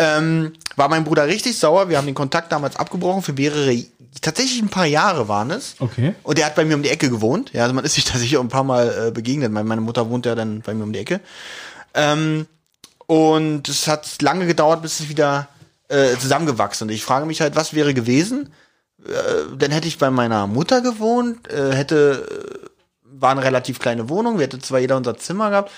ähm, 0.03 0.53
war 0.77 0.89
mein 0.89 1.05
Bruder 1.05 1.27
richtig 1.27 1.59
sauer. 1.59 1.89
Wir 1.89 1.99
haben 1.99 2.07
den 2.07 2.15
Kontakt 2.15 2.53
damals 2.53 2.77
abgebrochen 2.77 3.23
für 3.23 3.33
mehrere, 3.33 3.85
tatsächlich 4.21 4.61
ein 4.61 4.69
paar 4.69 4.87
Jahre 4.87 5.29
waren 5.29 5.51
es. 5.51 5.77
Okay. 5.79 6.15
Und 6.23 6.39
der 6.39 6.47
hat 6.47 6.55
bei 6.55 6.65
mir 6.65 6.77
um 6.77 6.83
die 6.83 6.91
Ecke 6.91 7.09
gewohnt. 7.09 7.53
Ja, 7.53 7.63
also 7.63 7.75
man 7.75 7.85
ist 7.85 7.95
sich 7.95 8.05
da 8.13 8.19
sicher 8.19 8.41
ein 8.41 8.49
paar 8.49 8.65
Mal 8.65 9.09
äh, 9.09 9.11
begegnet. 9.11 9.53
Meine, 9.53 9.81
Mutter 9.81 10.09
wohnt 10.11 10.27
ja 10.27 10.35
dann 10.35 10.61
bei 10.61 10.75
mir 10.75 10.85
um 10.85 10.93
die 10.93 10.99
Ecke. 10.99 11.21
Ähm, 11.95 12.47
und 13.07 13.69
es 13.69 13.89
hat 13.89 14.23
lange 14.23 14.47
gedauert, 14.47 14.83
bis 14.83 15.01
es 15.01 15.09
wieder 15.09 15.49
äh, 15.89 16.17
zusammengewachsen. 16.17 16.89
Und 16.89 16.95
ich 16.95 17.05
frage 17.05 17.27
mich 17.27 17.41
halt, 17.41 17.57
was 17.57 17.75
wäre 17.75 17.95
gewesen? 17.95 18.53
Äh, 19.05 19.57
dann 19.57 19.71
hätte 19.71 19.89
ich 19.89 19.99
bei 19.99 20.11
meiner 20.11 20.47
Mutter 20.47 20.81
gewohnt, 20.81 21.51
äh, 21.51 21.73
hätte, 21.75 22.27
äh, 22.65 22.69
war 23.05 23.33
eine 23.33 23.43
relativ 23.43 23.79
kleine 23.79 24.09
Wohnung, 24.09 24.39
wir 24.39 24.45
hätten 24.45 24.63
zwar 24.63 24.79
jeder 24.79 24.97
unser 24.97 25.17
Zimmer 25.17 25.51
gehabt. 25.51 25.71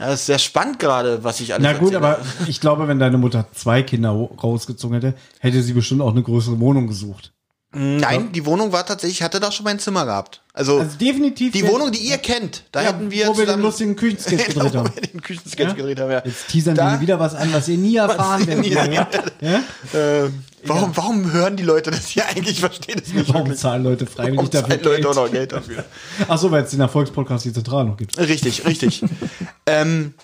Ja, 0.00 0.06
das 0.06 0.20
ist 0.20 0.26
sehr 0.26 0.38
spannend 0.38 0.78
gerade, 0.78 1.22
was 1.24 1.40
ich 1.40 1.52
alles 1.52 1.62
Na 1.62 1.74
gut, 1.74 1.92
erzähle. 1.92 2.16
aber 2.16 2.18
ich 2.48 2.58
glaube, 2.60 2.88
wenn 2.88 2.98
deine 2.98 3.18
Mutter 3.18 3.46
zwei 3.52 3.82
Kinder 3.82 4.10
rausgezogen 4.10 4.94
hätte, 4.94 5.14
hätte 5.40 5.62
sie 5.62 5.74
bestimmt 5.74 6.00
auch 6.00 6.12
eine 6.12 6.22
größere 6.22 6.58
Wohnung 6.58 6.86
gesucht. 6.86 7.34
Nein, 7.72 8.32
die 8.32 8.44
Wohnung 8.46 8.72
war 8.72 8.84
tatsächlich, 8.84 9.18
ich 9.18 9.22
hatte 9.22 9.38
da 9.38 9.52
schon 9.52 9.62
mein 9.64 9.78
Zimmer 9.78 10.04
gehabt. 10.04 10.40
Also, 10.52 10.80
Also 10.80 10.96
definitiv. 10.98 11.52
die 11.52 11.64
Wohnung, 11.68 11.92
die 11.92 12.00
ihr 12.00 12.18
kennt, 12.18 12.64
da 12.72 12.82
ja, 12.82 12.88
hätten 12.88 13.12
wir 13.12 13.28
wo 13.28 13.38
wir 13.38 13.46
den 13.46 13.60
lustigen 13.60 13.94
Küchensketch 13.94 14.46
gedreht 14.48 14.72
Genau, 14.72 14.84
haben. 14.84 14.90
wo 14.90 14.94
wir 15.00 15.02
den 15.08 15.22
Küchensketch 15.22 15.68
Ja? 15.68 15.74
gedreht 15.74 16.00
haben, 16.00 16.10
ja. 16.10 16.22
Jetzt 16.24 16.48
teasern 16.48 16.74
Da- 16.74 16.92
wir 16.94 17.00
wieder 17.00 17.20
was 17.20 17.36
an, 17.36 17.52
was 17.52 17.68
ihr 17.68 17.78
nie 17.78 17.94
erfahren 17.96 18.44
werdet. 18.48 18.66
Ja? 18.92 19.08
Ja? 19.40 19.58
Äh, 20.24 20.30
warum, 20.64 20.96
warum 20.96 21.32
hören 21.32 21.56
die 21.56 21.62
Leute 21.62 21.92
das 21.92 22.08
hier 22.08 22.26
eigentlich? 22.26 22.50
Ich 22.56 22.60
verstehe 22.60 22.96
das 22.96 23.12
nicht 23.12 23.28
Warum 23.28 23.42
wirklich. 23.42 23.60
zahlen 23.60 23.84
Leute 23.84 24.06
freiwillig 24.06 24.36
Warum 24.38 24.50
dafür 24.50 24.68
zahlen 24.68 24.82
Leute 24.84 24.96
Geld? 25.02 25.06
auch 25.06 25.14
noch 25.14 25.30
Geld 25.32 25.52
dafür? 25.52 25.84
Ach 26.26 26.38
so, 26.38 26.50
weil 26.50 26.64
es 26.64 26.70
den 26.72 26.80
Erfolgspodcast 26.80 27.44
die 27.44 27.52
Zentral 27.52 27.84
noch 27.84 27.96
gibt. 27.96 28.18
Richtig, 28.18 28.66
richtig. 28.66 29.04
ähm, 29.66 30.14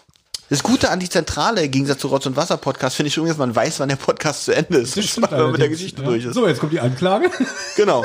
das 0.48 0.62
Gute 0.62 0.90
an 0.90 1.00
die 1.00 1.08
Zentrale, 1.08 1.64
im 1.64 1.70
Gegensatz 1.70 1.98
zu 2.00 2.08
Rotz 2.08 2.26
und 2.26 2.36
Wasser 2.36 2.56
Podcast, 2.56 2.96
finde 2.96 3.08
ich 3.08 3.14
dass 3.14 3.36
man 3.36 3.54
weiß, 3.54 3.80
wann 3.80 3.88
der 3.88 3.96
Podcast 3.96 4.44
zu 4.44 4.54
Ende 4.54 4.78
ist. 4.78 4.96
wenn 4.96 5.30
man 5.30 5.52
mit 5.52 5.60
der. 5.60 5.68
Geschichte 5.68 6.02
Ja. 6.02 6.08
durch 6.08 6.24
ist. 6.24 6.34
So, 6.34 6.46
jetzt 6.46 6.60
kommt 6.60 6.72
die 6.72 6.80
Anklage. 6.80 7.30
Genau. 7.76 8.04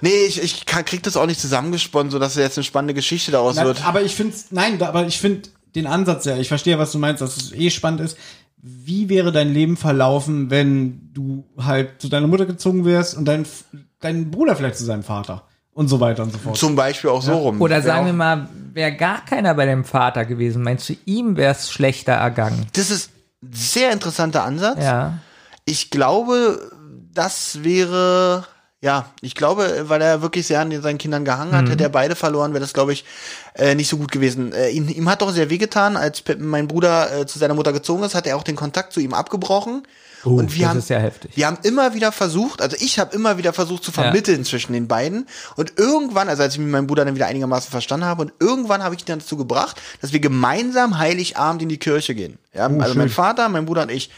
Nee, 0.00 0.24
ich, 0.26 0.42
ich 0.42 0.66
kann, 0.66 0.84
krieg 0.84 1.02
das 1.02 1.16
auch 1.16 1.26
nicht 1.26 1.40
zusammengesponnen, 1.40 2.10
sodass 2.10 2.34
jetzt 2.36 2.56
eine 2.56 2.64
spannende 2.64 2.94
Geschichte 2.94 3.32
daraus 3.32 3.56
Nein, 3.56 3.66
wird. 3.66 3.84
aber 3.86 4.02
ich 4.02 4.14
finde, 4.14 4.34
nein, 4.50 4.80
aber 4.82 5.06
ich 5.06 5.18
finde 5.18 5.48
den 5.74 5.86
Ansatz 5.86 6.24
ja, 6.24 6.36
ich 6.36 6.48
verstehe, 6.48 6.78
was 6.78 6.92
du 6.92 6.98
meinst, 6.98 7.20
dass 7.20 7.36
es 7.36 7.52
eh 7.52 7.70
spannend 7.70 8.00
ist. 8.00 8.16
Wie 8.62 9.08
wäre 9.08 9.32
dein 9.32 9.52
Leben 9.52 9.76
verlaufen, 9.76 10.50
wenn 10.50 11.10
du 11.12 11.44
halt 11.58 12.00
zu 12.00 12.08
deiner 12.08 12.26
Mutter 12.26 12.46
gezogen 12.46 12.84
wärst 12.84 13.16
und 13.16 13.24
dein, 13.24 13.46
dein 14.00 14.30
Bruder 14.30 14.56
vielleicht 14.56 14.76
zu 14.76 14.84
seinem 14.84 15.02
Vater 15.02 15.46
und 15.80 15.88
so 15.88 15.98
weiter 15.98 16.24
und 16.24 16.32
so 16.32 16.38
fort? 16.38 16.58
Zum 16.58 16.76
Beispiel 16.76 17.08
auch 17.08 17.22
so 17.22 17.32
rum. 17.32 17.58
Oder 17.62 17.80
sagen 17.80 18.04
wir 18.04 18.12
mal, 18.12 18.50
wäre 18.74 18.92
gar 18.92 19.24
keiner 19.24 19.54
bei 19.54 19.64
dem 19.64 19.84
Vater 19.84 20.26
gewesen. 20.26 20.62
Meinst 20.62 20.90
du, 20.90 20.94
ihm 21.06 21.38
wäre 21.38 21.52
es 21.52 21.72
schlechter 21.72 22.12
ergangen? 22.12 22.66
Das 22.74 22.90
ist 22.90 23.10
ein 23.42 23.54
sehr 23.54 23.90
interessanter 23.90 24.44
Ansatz. 24.44 24.84
Ja. 24.84 25.14
Ich 25.64 25.90
glaube, 25.90 26.70
das 27.14 27.64
wäre, 27.64 28.44
ja, 28.82 29.10
ich 29.20 29.34
glaube, 29.34 29.84
weil 29.88 30.00
er 30.00 30.22
wirklich 30.22 30.46
sehr 30.46 30.60
an 30.60 30.82
seinen 30.82 30.98
Kindern 30.98 31.24
gehangen 31.24 31.50
Mhm. 31.50 31.56
hat, 31.56 31.68
hätte 31.68 31.82
er 31.84 31.90
beide 31.90 32.16
verloren, 32.16 32.52
wäre 32.52 32.60
das, 32.62 32.72
glaube 32.72 32.92
ich, 32.94 33.04
äh, 33.54 33.74
nicht 33.74 33.88
so 33.88 33.98
gut 33.98 34.10
gewesen. 34.10 34.52
Äh, 34.52 34.70
ihm, 34.70 34.88
ihm 34.88 35.08
hat 35.10 35.20
doch 35.20 35.30
sehr 35.32 35.50
wehgetan, 35.50 35.96
als 35.96 36.22
mein 36.38 36.66
Bruder 36.66 37.20
äh, 37.20 37.26
zu 37.26 37.38
seiner 37.38 37.54
Mutter 37.54 37.72
gezogen 37.72 38.02
ist, 38.04 38.14
hat 38.14 38.26
er 38.26 38.36
auch 38.36 38.42
den 38.42 38.56
Kontakt 38.56 38.92
zu 38.92 39.00
ihm 39.00 39.12
abgebrochen. 39.12 39.82
Oh, 40.22 40.30
und 40.30 40.54
wir 40.54 40.60
das 40.62 40.68
haben, 40.70 40.78
ist 40.80 40.90
ja 40.90 40.98
heftig. 40.98 41.30
wir 41.34 41.46
haben 41.46 41.56
immer 41.62 41.94
wieder 41.94 42.12
versucht, 42.12 42.60
also 42.60 42.76
ich 42.78 42.98
habe 42.98 43.14
immer 43.14 43.38
wieder 43.38 43.54
versucht 43.54 43.82
zu 43.84 43.90
vermitteln 43.90 44.44
zwischen 44.44 44.74
den 44.74 44.86
beiden. 44.86 45.26
Und 45.56 45.78
irgendwann, 45.78 46.28
also 46.28 46.42
als 46.42 46.54
ich 46.54 46.60
mit 46.60 46.68
meinem 46.68 46.86
Bruder 46.86 47.06
dann 47.06 47.14
wieder 47.14 47.26
einigermaßen 47.26 47.70
verstanden 47.70 48.04
habe, 48.04 48.22
und 48.22 48.32
irgendwann 48.38 48.82
habe 48.82 48.94
ich 48.94 49.00
ihn 49.02 49.06
dann 49.06 49.20
dazu 49.20 49.38
gebracht, 49.38 49.80
dass 50.02 50.12
wir 50.12 50.20
gemeinsam 50.20 50.98
Heiligabend 50.98 51.62
in 51.62 51.70
die 51.70 51.78
Kirche 51.78 52.14
gehen. 52.14 52.38
Ja, 52.54 52.64
also 52.66 52.78
mein 52.94 53.08
schön. 53.08 53.08
Vater, 53.10 53.48
mein 53.48 53.64
Bruder 53.66 53.82
und 53.82 53.90
ich. 53.90 54.10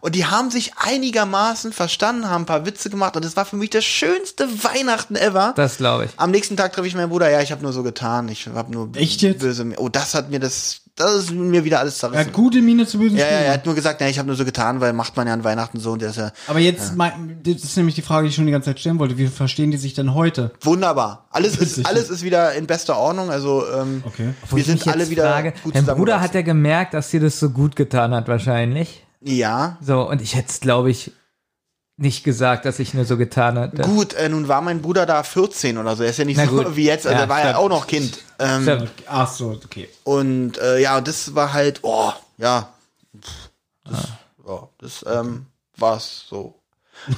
Und 0.00 0.14
die 0.14 0.26
haben 0.26 0.50
sich 0.50 0.72
einigermaßen 0.76 1.72
verstanden, 1.72 2.28
haben 2.28 2.42
ein 2.42 2.46
paar 2.46 2.66
Witze 2.66 2.90
gemacht 2.90 3.16
und 3.16 3.24
das 3.24 3.36
war 3.36 3.44
für 3.44 3.56
mich 3.56 3.70
das 3.70 3.84
schönste 3.84 4.46
Weihnachten 4.64 5.16
ever. 5.16 5.52
Das 5.56 5.76
glaube 5.78 6.06
ich. 6.06 6.10
Am 6.16 6.30
nächsten 6.30 6.56
Tag 6.56 6.72
treffe 6.72 6.86
ich 6.86 6.94
meinen 6.94 7.08
Bruder, 7.10 7.30
ja, 7.30 7.40
ich 7.40 7.52
habe 7.52 7.62
nur 7.62 7.72
so 7.72 7.82
getan, 7.82 8.28
ich 8.28 8.46
habe 8.48 8.72
nur 8.72 8.90
Echt 8.94 9.22
jetzt? 9.22 9.40
böse. 9.40 9.66
Oh, 9.78 9.88
das 9.88 10.14
hat 10.14 10.30
mir 10.30 10.38
das, 10.40 10.80
das 10.96 11.14
ist 11.16 11.30
mir 11.32 11.64
wieder 11.64 11.80
alles 11.80 12.02
Er 12.02 12.08
hat 12.08 12.12
zerrissen. 12.14 12.32
gute 12.32 12.60
Miene 12.62 12.86
zu 12.86 12.98
bösen 12.98 13.16
Ja, 13.16 13.24
ja, 13.26 13.38
er 13.38 13.52
hat 13.54 13.66
nur 13.66 13.74
gesagt, 13.74 14.00
ja, 14.00 14.08
ich 14.08 14.18
habe 14.18 14.26
nur 14.28 14.36
so 14.36 14.44
getan, 14.44 14.80
weil 14.80 14.92
macht 14.92 15.16
man 15.16 15.26
ja 15.26 15.32
an 15.32 15.44
Weihnachten 15.44 15.80
so 15.80 15.92
und 15.92 16.02
der 16.02 16.10
ist 16.10 16.16
ja 16.16 16.30
Aber 16.46 16.58
jetzt, 16.58 16.94
mein, 16.96 17.40
das 17.44 17.64
ist 17.64 17.76
nämlich 17.76 17.94
die 17.94 18.02
Frage, 18.02 18.24
die 18.24 18.30
ich 18.30 18.34
schon 18.36 18.46
die 18.46 18.52
ganze 18.52 18.70
Zeit 18.70 18.80
stellen 18.80 18.98
wollte. 18.98 19.18
Wie 19.18 19.26
verstehen 19.28 19.70
die 19.70 19.76
sich 19.78 19.94
denn 19.94 20.14
heute? 20.14 20.52
wunderbar. 20.60 21.26
Alles 21.30 21.52
ist, 21.56 21.60
Witzig. 21.78 21.86
alles 21.86 22.08
ist 22.10 22.22
wieder 22.22 22.52
in 22.54 22.66
bester 22.66 22.96
Ordnung, 22.96 23.30
also 23.30 23.64
ähm, 23.74 24.02
Okay. 24.06 24.34
Wir 24.50 24.64
sind 24.64 24.86
alle 24.88 25.08
wieder 25.10 25.24
frage, 25.30 25.52
gut 25.64 25.74
Dein 25.74 25.84
Bruder 25.86 26.20
hat 26.20 26.34
ja 26.34 26.42
gemerkt, 26.42 26.94
dass 26.94 27.10
dir 27.10 27.20
das 27.20 27.38
so 27.40 27.50
gut 27.50 27.76
getan 27.76 28.14
hat, 28.14 28.28
wahrscheinlich. 28.28 29.02
Ja, 29.26 29.76
So, 29.80 30.08
und 30.08 30.22
ich 30.22 30.34
hätte 30.36 30.48
es, 30.50 30.60
glaube 30.60 30.90
ich, 30.90 31.10
nicht 31.96 32.24
gesagt, 32.24 32.64
dass 32.64 32.78
ich 32.78 32.94
nur 32.94 33.04
so 33.04 33.16
getan 33.16 33.58
hatte. 33.58 33.82
gut, 33.82 34.14
äh, 34.14 34.28
nun 34.28 34.48
war 34.48 34.60
mein 34.60 34.82
Bruder 34.82 35.06
da 35.06 35.22
14 35.22 35.78
oder 35.78 35.96
so, 35.96 36.02
er 36.04 36.10
ist 36.10 36.18
ja 36.18 36.24
nicht 36.24 36.36
Na 36.36 36.46
so 36.46 36.62
gut. 36.62 36.76
wie 36.76 36.84
jetzt, 36.84 37.06
also 37.06 37.16
Ja, 37.16 37.24
er 37.24 37.28
war 37.28 37.40
ja 37.40 37.56
auch 37.56 37.68
noch 37.68 37.86
Kind. 37.86 38.18
Ähm. 38.38 38.86
Ach 39.08 39.32
so, 39.32 39.58
okay. 39.64 39.88
Und 40.04 40.58
äh, 40.58 40.78
ja, 40.78 40.98
und 40.98 41.08
das 41.08 41.34
war 41.34 41.52
halt, 41.52 41.80
oh, 41.82 42.12
ja, 42.36 42.68
das, 43.14 43.98
ja, 44.46 44.68
das 44.78 45.04
ähm, 45.08 45.46
war's 45.76 46.26
so. 46.28 46.54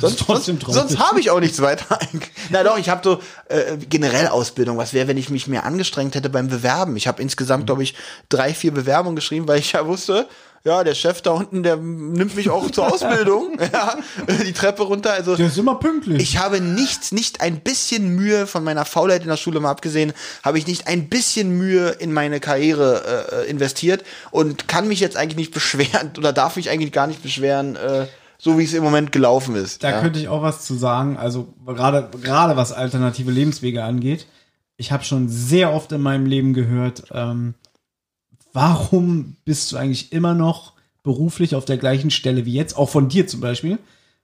Sonst, 0.01 0.19
trotzdem 0.21 0.61
sonst, 0.61 0.75
sonst 0.75 0.99
habe 0.99 1.21
ich 1.21 1.31
auch 1.31 1.41
nichts 1.41 1.63
weiter. 1.63 1.99
Na 2.51 2.63
doch, 2.63 2.79
ich 2.79 2.89
habe 2.89 3.01
so 3.05 3.21
äh, 3.49 3.77
generell 3.77 4.27
Ausbildung. 4.27 4.77
Was 4.77 4.93
wäre, 4.93 5.09
wenn 5.09 5.17
ich 5.17 5.31
mich 5.31 5.47
mehr 5.47 5.65
angestrengt 5.65 6.15
hätte 6.15 6.29
beim 6.31 6.49
Bewerben? 6.49 6.97
Ich 6.97 7.07
habe 7.07 7.23
insgesamt, 7.23 7.67
glaube 7.67 7.85
ich, 7.85 7.95
drei, 8.29 8.55
vier 8.55 8.73
Bewerbungen 8.75 9.17
geschrieben, 9.17 9.47
weil 9.49 9.61
ich 9.61 9.73
ja 9.73 9.87
wusste, 9.87 10.29
Ja, 10.65 10.85
der 10.85 10.95
Chef 10.95 11.23
da 11.23 11.31
unten, 11.31 11.63
der 11.63 11.77
nimmt 11.77 12.35
mich 12.37 12.51
auch 12.51 12.71
zur 12.71 12.93
Ausbildung. 12.93 13.59
Ja, 13.73 13.97
die 14.45 14.53
Treppe 14.53 14.83
runter. 14.83 15.13
Also 15.13 15.37
Der 15.37 15.49
ist 15.49 15.59
immer 15.59 15.75
pünktlich. 15.77 16.23
ich 16.23 16.39
habe 16.39 16.61
nichts, 16.61 17.13
nicht 17.13 17.41
ein 17.41 17.61
bisschen 17.61 18.15
Mühe 18.15 18.47
von 18.47 18.65
meiner 18.65 18.85
Faulheit 18.85 19.23
in 19.23 19.29
der 19.29 19.37
Schule 19.37 19.61
mal 19.61 19.71
abgesehen, 19.71 20.13
habe 20.43 20.59
ich 20.59 20.67
nicht 20.67 20.87
ein 20.87 21.09
bisschen 21.09 21.57
Mühe 21.59 21.91
in 21.91 22.13
meine 22.13 22.41
Karriere 22.41 23.45
äh, 23.47 23.51
investiert 23.51 24.05
und 24.31 24.69
kann 24.69 24.89
mich 24.89 25.01
jetzt 25.01 25.17
eigentlich 25.17 25.37
nicht 25.37 25.55
beschweren 25.55 26.13
oder 26.17 26.33
darf 26.33 26.57
mich 26.57 26.71
eigentlich 26.71 26.93
gar 26.93 27.07
nicht 27.07 27.23
beschweren, 27.23 27.77
äh, 27.77 28.07
so 28.39 28.59
wie 28.59 28.65
es 28.65 28.73
im 28.73 28.85
Moment 28.85 29.13
gelaufen 29.13 29.55
ist. 29.57 29.83
Da 29.83 29.91
ja. 29.91 30.01
könnte 30.01 30.19
ich 30.19 30.29
auch 30.29 30.43
was 30.43 30.65
zu 30.65 30.75
sagen. 30.75 31.17
Also 31.17 31.53
gerade 31.67 32.09
gerade 32.23 32.57
was 32.57 32.73
alternative 32.73 33.31
Lebenswege 33.31 33.85
angeht. 33.85 34.27
Ich 34.77 34.93
habe 34.93 35.05
schon 35.05 35.29
sehr 35.29 35.73
oft 35.73 35.91
in 35.93 36.01
meinem 36.01 36.27
Leben 36.27 36.55
gehört, 36.55 37.05
ähm, 37.13 37.55
warum 38.59 39.37
bist 39.45 39.71
du 39.71 39.77
eigentlich 39.77 40.13
immer 40.13 40.35
noch 40.35 40.73
beruflich 41.05 41.55
auf 41.55 41.65
der 41.65 41.79
gleichen 41.79 42.11
Stelle 42.11 42.45
wie 42.45 42.55
jetzt? 42.55 42.77
Auch 42.77 42.89
von 42.89 43.09
dir 43.09 43.29
zum 43.29 43.41
Beispiel. 43.41 43.79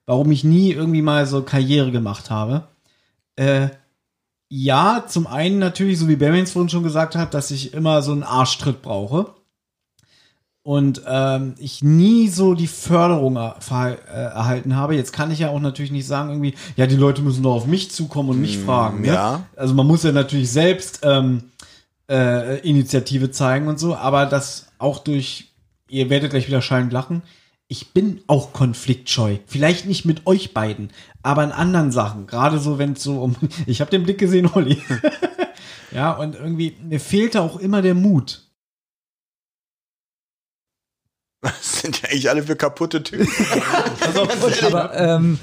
Warum 0.07 0.33
ich 0.33 0.43
nie 0.43 0.73
irgendwie 0.73 1.03
mal 1.03 1.25
so 1.27 1.43
Karriere 1.43 1.93
gemacht 1.93 2.31
habe. 2.31 2.65
Äh, 3.37 3.69
ja, 4.49 5.05
zum 5.07 5.29
einen 5.29 5.61
natürlich, 5.61 6.01
so 6.01 6.09
wie 6.09 6.17
Bermans 6.17 6.51
vorhin 6.51 6.69
schon 6.69 6.83
gesagt 6.83 7.15
hat, 7.15 7.33
dass 7.33 7.53
ich 7.53 7.75
immer 7.75 8.03
so 8.03 8.11
einen 8.11 8.25
Arschtritt 8.25 8.83
brauche. 8.83 9.35
Und 10.65 11.03
ähm, 11.07 11.55
ich 11.59 11.85
nie 11.85 12.27
so 12.29 12.55
die 12.55 12.67
Förderung 12.67 13.37
er, 13.37 13.59
äh, 13.71 13.97
erhalten 14.11 14.75
habe. 14.75 14.97
Jetzt 14.97 15.13
kann 15.13 15.31
ich 15.31 15.39
ja 15.39 15.51
auch 15.51 15.61
natürlich 15.61 15.93
nicht 15.93 16.09
sagen, 16.09 16.31
irgendwie, 16.31 16.55
ja, 16.77 16.89
die 16.89 16.97
Leute 16.97 17.23
müssen 17.23 17.45
doch 17.45 17.55
auf 17.55 17.67
mich 17.67 17.93
zukommen 17.93 18.31
und 18.31 18.41
mich 18.41 18.59
fragen. 18.59 19.03
Ne? 19.03 19.09
ja. 19.09 19.45
Also 19.55 19.75
man 19.75 19.87
muss 19.87 20.03
ja 20.03 20.11
natürlich 20.11 20.51
selbst 20.51 21.01
ähm, 21.05 21.45
äh, 22.11 22.59
Initiative 22.61 23.31
zeigen 23.31 23.69
und 23.69 23.79
so, 23.79 23.97
aber 23.97 24.27
das 24.27 24.69
auch 24.79 24.99
durch, 24.99 25.53
ihr 25.89 26.11
werdet 26.11 26.31
gleich 26.31 26.47
wieder 26.47 26.63
schallend 26.63 26.93
lachen, 26.93 27.23
ich 27.69 27.93
bin 27.93 28.23
auch 28.27 28.53
konfliktscheu. 28.53 29.39
Vielleicht 29.47 29.87
nicht 29.87 30.05
mit 30.05 30.27
euch 30.27 30.53
beiden, 30.53 30.91
aber 31.23 31.45
in 31.45 31.53
anderen 31.53 31.93
Sachen. 31.93 32.27
Gerade 32.27 32.59
so, 32.59 32.79
wenn 32.79 32.93
es 32.93 33.03
so 33.03 33.23
um. 33.23 33.37
Ich 33.67 33.81
habe 33.81 33.91
den 33.91 34.05
Blick 34.05 34.19
gesehen, 34.19 34.51
Olli. 34.53 34.83
ja, 35.91 36.13
und 36.13 36.35
irgendwie, 36.35 36.77
mir 36.83 37.01
fehlte 37.01 37.41
auch 37.41 37.57
immer 37.59 37.83
der 37.83 37.95
Mut. 37.95 38.43
Das 41.41 41.81
sind 41.83 42.01
ja 42.01 42.09
eigentlich 42.09 42.31
alle 42.31 42.43
für 42.43 42.57
kaputte 42.57 43.03
Typen. 43.03 43.29
Aber, 44.65 44.95
ähm, 44.97 45.39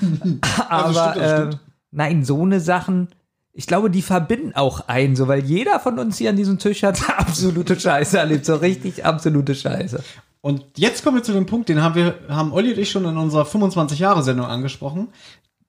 Also 0.68 1.00
aber 1.00 1.12
stimmt, 1.12 1.16
das 1.26 1.32
äh, 1.32 1.38
stimmt. 1.38 1.60
nein, 1.92 2.26
so 2.26 2.42
eine 2.42 2.60
Sachen, 2.60 3.10
ich 3.54 3.68
glaube, 3.68 3.90
die 3.90 4.02
verbinden 4.02 4.54
auch 4.56 4.88
einen, 4.88 5.16
so, 5.16 5.28
weil 5.28 5.44
jeder 5.44 5.80
von 5.80 6.00
uns 6.00 6.18
hier 6.18 6.30
an 6.30 6.36
diesem 6.36 6.58
Tisch 6.58 6.84
hat 6.84 7.10
absolute 7.18 7.80
Scheiße 7.80 8.18
erlebt, 8.18 8.46
so 8.46 8.56
richtig 8.56 9.06
absolute 9.06 9.56
Scheiße. 9.56 10.04
Und 10.42 10.66
jetzt 10.76 11.04
kommen 11.04 11.18
wir 11.18 11.24
zu 11.24 11.34
dem 11.34 11.46
Punkt, 11.46 11.70
den 11.70 11.82
haben 11.82 11.96
wir, 11.96 12.16
haben 12.28 12.52
Olli 12.52 12.72
und 12.72 12.80
ich 12.80 12.90
schon 12.90 13.06
in 13.06 13.18
unserer 13.18 13.44
25-Jahre-Sendung 13.44 14.46
angesprochen. 14.46 15.10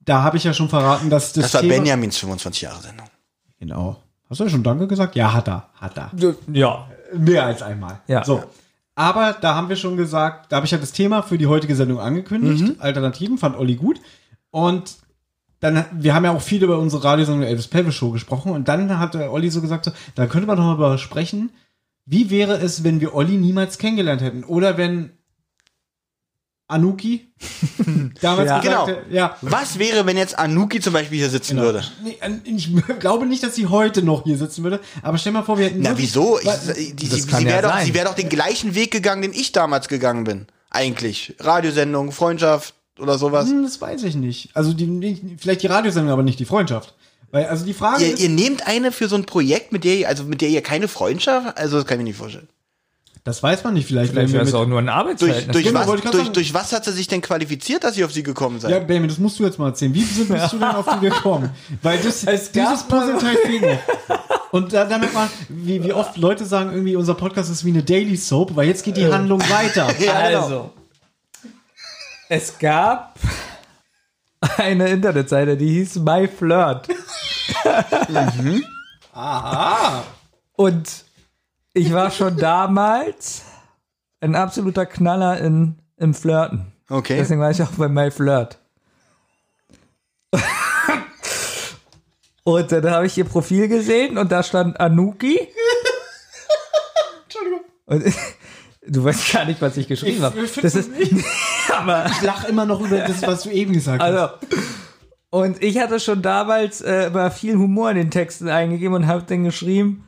Da 0.00 0.22
habe 0.22 0.36
ich 0.36 0.44
ja 0.44 0.54
schon 0.54 0.68
verraten, 0.68 1.10
dass 1.10 1.32
das, 1.32 1.44
Das 1.44 1.54
war 1.54 1.60
Thema, 1.60 1.74
Benjamins 1.74 2.16
25 2.16 2.62
Jahre 2.62 2.80
Sendung. 2.80 3.06
Genau. 3.60 3.96
Hast 4.30 4.40
du 4.40 4.44
ja 4.44 4.50
schon 4.50 4.62
Danke 4.62 4.88
gesagt? 4.88 5.14
Ja, 5.14 5.32
hat 5.34 5.48
er. 5.48 5.68
Hat 5.74 5.96
er. 5.98 6.10
Ja. 6.50 6.88
Mehr 7.14 7.44
als 7.44 7.62
einmal. 7.62 8.00
Ja. 8.06 8.24
So. 8.24 8.42
Aber 8.94 9.36
da 9.38 9.54
haben 9.54 9.68
wir 9.68 9.76
schon 9.76 9.96
gesagt, 9.96 10.50
da 10.50 10.56
habe 10.56 10.66
ich 10.66 10.72
ja 10.72 10.78
das 10.78 10.92
Thema 10.92 11.22
für 11.22 11.36
die 11.36 11.46
heutige 11.46 11.76
Sendung 11.76 12.00
angekündigt. 12.00 12.80
Alternativen 12.80 13.36
fand 13.38 13.56
Olli 13.56 13.76
gut. 13.76 14.00
Und 14.50 14.96
dann, 15.62 15.84
wir 15.92 16.14
haben 16.14 16.24
ja 16.24 16.32
auch 16.32 16.42
viel 16.42 16.62
über 16.62 16.78
unsere 16.78 17.04
Radiosendung 17.04 17.44
Elvis 17.44 17.68
Pelvis 17.68 17.94
Show 17.94 18.10
gesprochen. 18.10 18.52
Und 18.52 18.68
dann 18.68 18.98
hat 18.98 19.14
der 19.14 19.32
Olli 19.32 19.48
so 19.48 19.62
gesagt, 19.62 19.84
so, 19.86 19.92
da 20.16 20.26
könnte 20.26 20.46
man 20.46 20.56
doch 20.58 20.64
mal 20.64 20.70
darüber 20.76 20.98
sprechen, 20.98 21.50
wie 22.04 22.28
wäre 22.30 22.54
es, 22.58 22.82
wenn 22.84 23.00
wir 23.00 23.14
Olli 23.14 23.36
niemals 23.38 23.78
kennengelernt 23.78 24.20
hätten? 24.22 24.42
Oder 24.44 24.76
wenn 24.76 25.12
Anuki 26.68 27.32
damals 28.20 28.48
Ja. 28.48 28.58
gesagt 28.60 28.62
Genau. 28.62 28.86
hätte, 28.88 29.02
ja, 29.14 29.36
Was 29.42 29.78
wäre, 29.78 30.04
wenn 30.06 30.16
jetzt 30.16 30.38
Anuki 30.38 30.80
zum 30.80 30.94
Beispiel 30.94 31.18
hier 31.18 31.30
sitzen 31.30 31.52
Genau. 31.56 31.62
würde? 31.66 31.84
Nee, 32.02 32.16
ich 32.44 32.70
glaube 32.98 33.26
nicht, 33.26 33.42
dass 33.42 33.54
sie 33.54 33.66
heute 33.66 34.02
noch 34.02 34.24
hier 34.24 34.38
sitzen 34.38 34.64
würde. 34.64 34.80
Aber 35.02 35.16
stell 35.18 35.32
mal 35.32 35.42
vor, 35.42 35.58
wir 35.58 35.66
hätten. 35.66 35.80
Na, 35.82 35.96
wieso? 35.96 36.38
Ich, 36.40 36.48
die, 36.76 36.94
die, 36.96 37.08
Das 37.08 37.22
sie 37.22 37.28
kann 37.28 37.42
ja 37.44 37.50
wäre 37.50 37.62
doch, 37.62 37.78
sie 37.80 37.94
wär 37.94 38.04
doch 38.04 38.14
den 38.14 38.28
gleichen 38.28 38.74
Weg 38.74 38.90
gegangen, 38.90 39.22
den 39.22 39.32
ich 39.32 39.52
damals 39.52 39.86
gegangen 39.88 40.24
bin. 40.24 40.46
Eigentlich. 40.70 41.36
Radiosendung, 41.38 42.10
Freundschaft 42.10 42.74
oder 42.98 43.18
sowas. 43.18 43.48
Hm, 43.48 43.62
Das 43.62 43.80
weiß 43.80 44.02
ich 44.04 44.14
nicht. 44.16 44.50
Also 44.54 44.72
die, 44.72 45.36
vielleicht 45.38 45.62
die 45.62 45.66
Radiosendung, 45.68 46.12
aber 46.12 46.22
nicht 46.22 46.38
die 46.38 46.44
Freundschaft. 46.44 46.94
Weil, 47.30 47.46
also 47.46 47.64
die 47.64 47.72
Frage 47.74 48.04
Ihr, 48.04 48.12
ist, 48.14 48.20
ihr 48.22 48.28
nehmt 48.28 48.66
eine 48.66 48.92
für 48.92 49.08
so 49.08 49.16
ein 49.16 49.24
Projekt, 49.24 49.72
mit 49.72 49.84
der 49.84 49.96
ihr, 49.96 50.08
also 50.08 50.24
mit 50.24 50.40
der 50.42 50.50
ihr 50.50 50.60
keine 50.62 50.86
Freundschaft, 50.88 51.56
also 51.56 51.76
das 51.78 51.86
kann 51.86 51.94
ich 51.98 52.04
mir 52.04 52.10
nicht 52.10 52.18
vorstellen. 52.18 52.46
das 53.24 53.42
weiß 53.42 53.64
man 53.64 53.72
nicht. 53.72 53.86
Vielleicht, 53.86 54.12
Vielleicht 54.12 54.34
wäre 54.34 54.44
es 54.44 54.52
auch 54.52 54.66
nur 54.66 54.80
ein 54.80 54.84
Durch, 54.86 54.94
Arbeitsverhältnis. 54.96 55.52
durch, 55.52 55.64
Genau, 55.64 55.80
was, 55.86 56.00
durch, 56.10 56.28
durch 56.28 56.52
was 56.52 56.72
hat 56.72 56.84
sie 56.84 56.92
sich 56.92 57.08
denn 57.08 57.22
qualifiziert, 57.22 57.84
dass 57.84 57.96
ihr 57.96 58.04
auf 58.04 58.12
sie 58.12 58.22
gekommen 58.22 58.60
seid? 58.60 58.70
ja, 58.72 58.80
Baby, 58.80 59.06
das 59.08 59.16
musst 59.18 59.38
du 59.38 59.44
jetzt 59.44 59.58
mal 59.58 59.68
erzählen. 59.68 59.94
Wie 59.94 60.02
bist, 60.02 60.28
bist 60.28 60.52
du 60.52 60.58
denn 60.58 60.68
auf 60.68 60.86
die 61.00 61.00
gekommen? 61.08 61.48
Weil 61.80 61.98
das, 62.00 62.24
Es 62.24 62.52
dieses 62.52 62.82
Puzzleteil 62.82 63.36
fehlt 63.36 63.62
noch. 63.62 63.78
Und 64.50 64.74
da, 64.74 64.84
damit 64.84 65.14
man, 65.14 65.30
wie, 65.48 65.82
wie 65.82 65.94
oft 65.94 66.18
Leute 66.18 66.44
sagen, 66.44 66.72
irgendwie 66.72 66.96
unser 66.96 67.14
Podcast 67.14 67.50
ist 67.50 67.64
wie 67.64 67.70
eine 67.70 67.82
Daily 67.82 68.16
Soap, 68.18 68.54
weil 68.54 68.68
jetzt 68.68 68.84
geht 68.84 68.98
die 68.98 69.06
Handlung 69.06 69.40
weiter. 69.48 69.86
Ja, 69.98 70.26
genau. 70.28 70.42
also, 70.42 70.70
es 72.32 72.58
gab 72.58 73.18
eine 74.56 74.88
Internetseite, 74.88 75.54
die 75.58 75.68
hieß 75.68 75.96
My 75.96 76.26
Flirt. 76.26 76.88
Und 80.54 81.04
ich 81.74 81.92
war 81.92 82.10
schon 82.10 82.38
damals 82.38 83.42
ein 84.20 84.34
absoluter 84.34 84.86
Knaller 84.86 85.40
in, 85.40 85.78
im 85.98 86.14
Flirten. 86.14 86.72
Okay. 86.88 87.18
Deswegen 87.18 87.40
war 87.42 87.50
ich 87.50 87.62
auch 87.62 87.72
bei 87.72 87.88
My 87.88 88.10
Flirt. 88.10 88.58
Und 92.44 92.72
dann 92.72 92.90
habe 92.90 93.06
ich 93.06 93.18
ihr 93.18 93.26
Profil 93.26 93.68
gesehen 93.68 94.16
und 94.16 94.32
da 94.32 94.42
stand 94.42 94.80
Anuki. 94.80 95.38
Entschuldigung. 97.24 97.60
Und 97.84 98.04
du 98.86 99.04
weißt 99.04 99.32
gar 99.32 99.44
nicht, 99.44 99.60
was 99.60 99.76
ich 99.76 99.88
geschrieben 99.88 100.16
Ich- 100.18 100.22
habe. 100.22 100.40
ich 100.40 100.52
Das 100.54 100.74
ist, 100.74 100.90
aber 101.76 102.06
Ich 102.10 102.22
lach 102.22 102.44
immer 102.48 102.66
noch 102.66 102.80
über 102.80 102.98
das, 102.98 103.22
was 103.22 103.42
du 103.44 103.50
eben 103.50 103.72
gesagt 103.72 104.02
hast. 104.02 104.10
also 104.10 104.34
und 105.30 105.62
ich 105.62 105.78
hatte 105.78 105.98
schon 105.98 106.20
damals 106.20 106.80
äh, 106.82 107.06
immer 107.06 107.30
viel 107.30 107.56
Humor 107.56 107.90
in 107.90 107.96
den 107.96 108.10
Texten 108.10 108.48
eingegeben 108.48 108.94
und 108.94 109.06
habe 109.06 109.22
dann 109.26 109.44
geschrieben. 109.44 110.04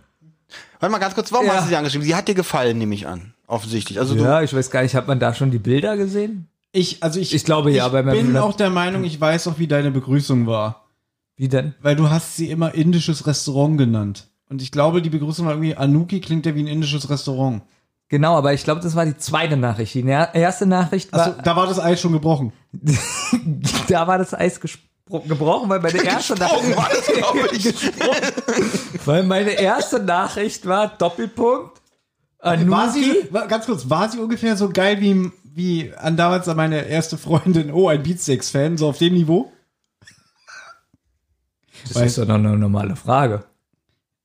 Warte 0.80 0.92
mal 0.92 0.98
ganz 0.98 1.14
kurz, 1.14 1.32
warum 1.32 1.46
Ja. 1.46 1.54
hast 1.54 1.64
du 1.64 1.68
sie 1.70 1.76
angeschrieben? 1.76 2.06
Sie 2.06 2.14
hat 2.14 2.28
dir 2.28 2.34
gefallen, 2.34 2.76
nehme 2.76 2.94
ich 2.94 3.06
an. 3.06 3.32
Offensichtlich. 3.46 3.98
Also 3.98 4.14
Ja, 4.16 4.42
ich 4.42 4.54
weiß 4.54 4.70
gar 4.70 4.82
nicht, 4.82 4.94
hat 4.94 5.06
man 5.08 5.18
da 5.18 5.32
schon 5.34 5.50
die 5.50 5.58
Bilder 5.58 5.96
gesehen? 5.96 6.48
Ich, 6.72 7.02
also 7.02 7.20
ich, 7.20 7.32
Ich 7.34 7.44
glaube 7.44 7.70
ja, 7.70 7.86
ich 7.86 7.92
bei 7.92 8.02
meinem 8.02 8.26
bin 8.26 8.36
auch 8.36 8.54
der 8.56 8.68
Meinung, 8.68 9.04
ich 9.04 9.18
weiß 9.20 9.46
auch, 9.48 9.58
wie 9.58 9.66
deine 9.68 9.90
Begrüßung 9.90 10.46
war. 10.46 10.84
Wie 11.36 11.48
denn? 11.48 11.74
Weil 11.80 11.96
du 11.96 12.10
hast 12.10 12.36
sie 12.36 12.50
immer 12.50 12.74
indisches 12.74 13.26
Restaurant 13.26 13.78
genannt. 13.78 14.26
Und 14.50 14.60
ich 14.60 14.72
glaube, 14.72 15.00
die 15.00 15.08
Begrüßung 15.10 15.46
war 15.46 15.52
irgendwie, 15.54 15.74
Anuki 15.76 16.20
klingt 16.20 16.44
ja 16.46 16.54
wie 16.54 16.60
ein 16.62 16.66
indisches 16.66 17.08
Restaurant. 17.08 17.62
Genau, 18.08 18.36
aber 18.36 18.52
ich 18.52 18.64
glaube, 18.64 18.80
das 18.80 18.94
war 18.94 19.06
die 19.06 19.16
zweite 19.16 19.56
Nachricht. 19.56 19.94
Die 19.94 20.04
erste 20.06 20.66
Nachricht 20.66 21.12
war, 21.12 21.26
Also, 21.26 21.42
da 21.42 21.56
war 21.56 21.66
das 21.66 21.80
Eis 21.80 22.00
schon 22.00 22.12
gebrochen. 22.12 22.52
da 23.88 24.06
war 24.06 24.18
das 24.18 24.34
Eis 24.34 24.60
gebrochen, 24.60 25.68
weil 25.68 25.80
meine 25.80 26.04
erste 26.04 26.34
Nachricht, 26.34 26.76
war 26.76 26.88
das, 26.90 27.06
glaube 27.06 27.48
ich. 27.52 27.74
weil 29.06 29.22
meine 29.22 29.50
erste 29.52 30.00
Nachricht 30.00 30.66
war 30.66 30.88
Doppelpunkt. 30.88 31.80
War 32.40 32.90
sie, 32.90 33.10
Anuki. 33.10 33.32
war, 33.32 33.46
ganz 33.48 33.64
kurz, 33.64 33.88
war 33.88 34.10
sie 34.10 34.18
ungefähr 34.18 34.54
so 34.56 34.68
geil 34.68 35.00
wie, 35.00 35.32
wie 35.44 35.94
an 35.96 36.18
damals 36.18 36.46
an 36.46 36.58
meine 36.58 36.86
erste 36.86 37.16
Freundin, 37.16 37.72
oh, 37.72 37.88
ein 37.88 38.02
Beatsteaks-Fan, 38.02 38.76
so 38.76 38.88
auf 38.88 38.98
dem 38.98 39.14
Niveau? 39.14 39.50
Das 41.88 42.02
ist 42.02 42.18
doch 42.18 42.26
noch 42.26 42.34
eine 42.34 42.56
normale 42.56 42.96
Frage. 42.96 43.44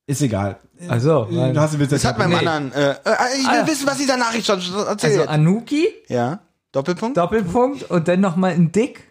Ist 0.05 0.21
egal. 0.21 0.59
Also, 0.87 1.25
Du 1.29 1.59
hast 1.59 1.77
Witz 1.79 1.89
Das 1.89 2.05
hat 2.05 2.17
beim 2.17 2.29
Nee. 2.29 2.37
anderen. 2.37 2.71
Äh, 2.73 2.91
äh, 2.91 2.95
ich 3.39 3.47
will 3.47 3.59
Ah. 3.63 3.67
wissen, 3.67 3.85
was 3.87 3.97
dieser 3.97 4.17
Nachricht 4.17 4.45
schon 4.45 4.59
erzählt. 4.87 5.19
also 5.19 5.29
Anuki, 5.29 5.87
ja. 6.07 6.39
Doppelpunkt? 6.71 7.17
Doppelpunkt 7.17 7.89
und 7.89 8.07
dann 8.07 8.21
nochmal 8.21 8.51
ein 8.51 8.71
Dick 8.71 9.03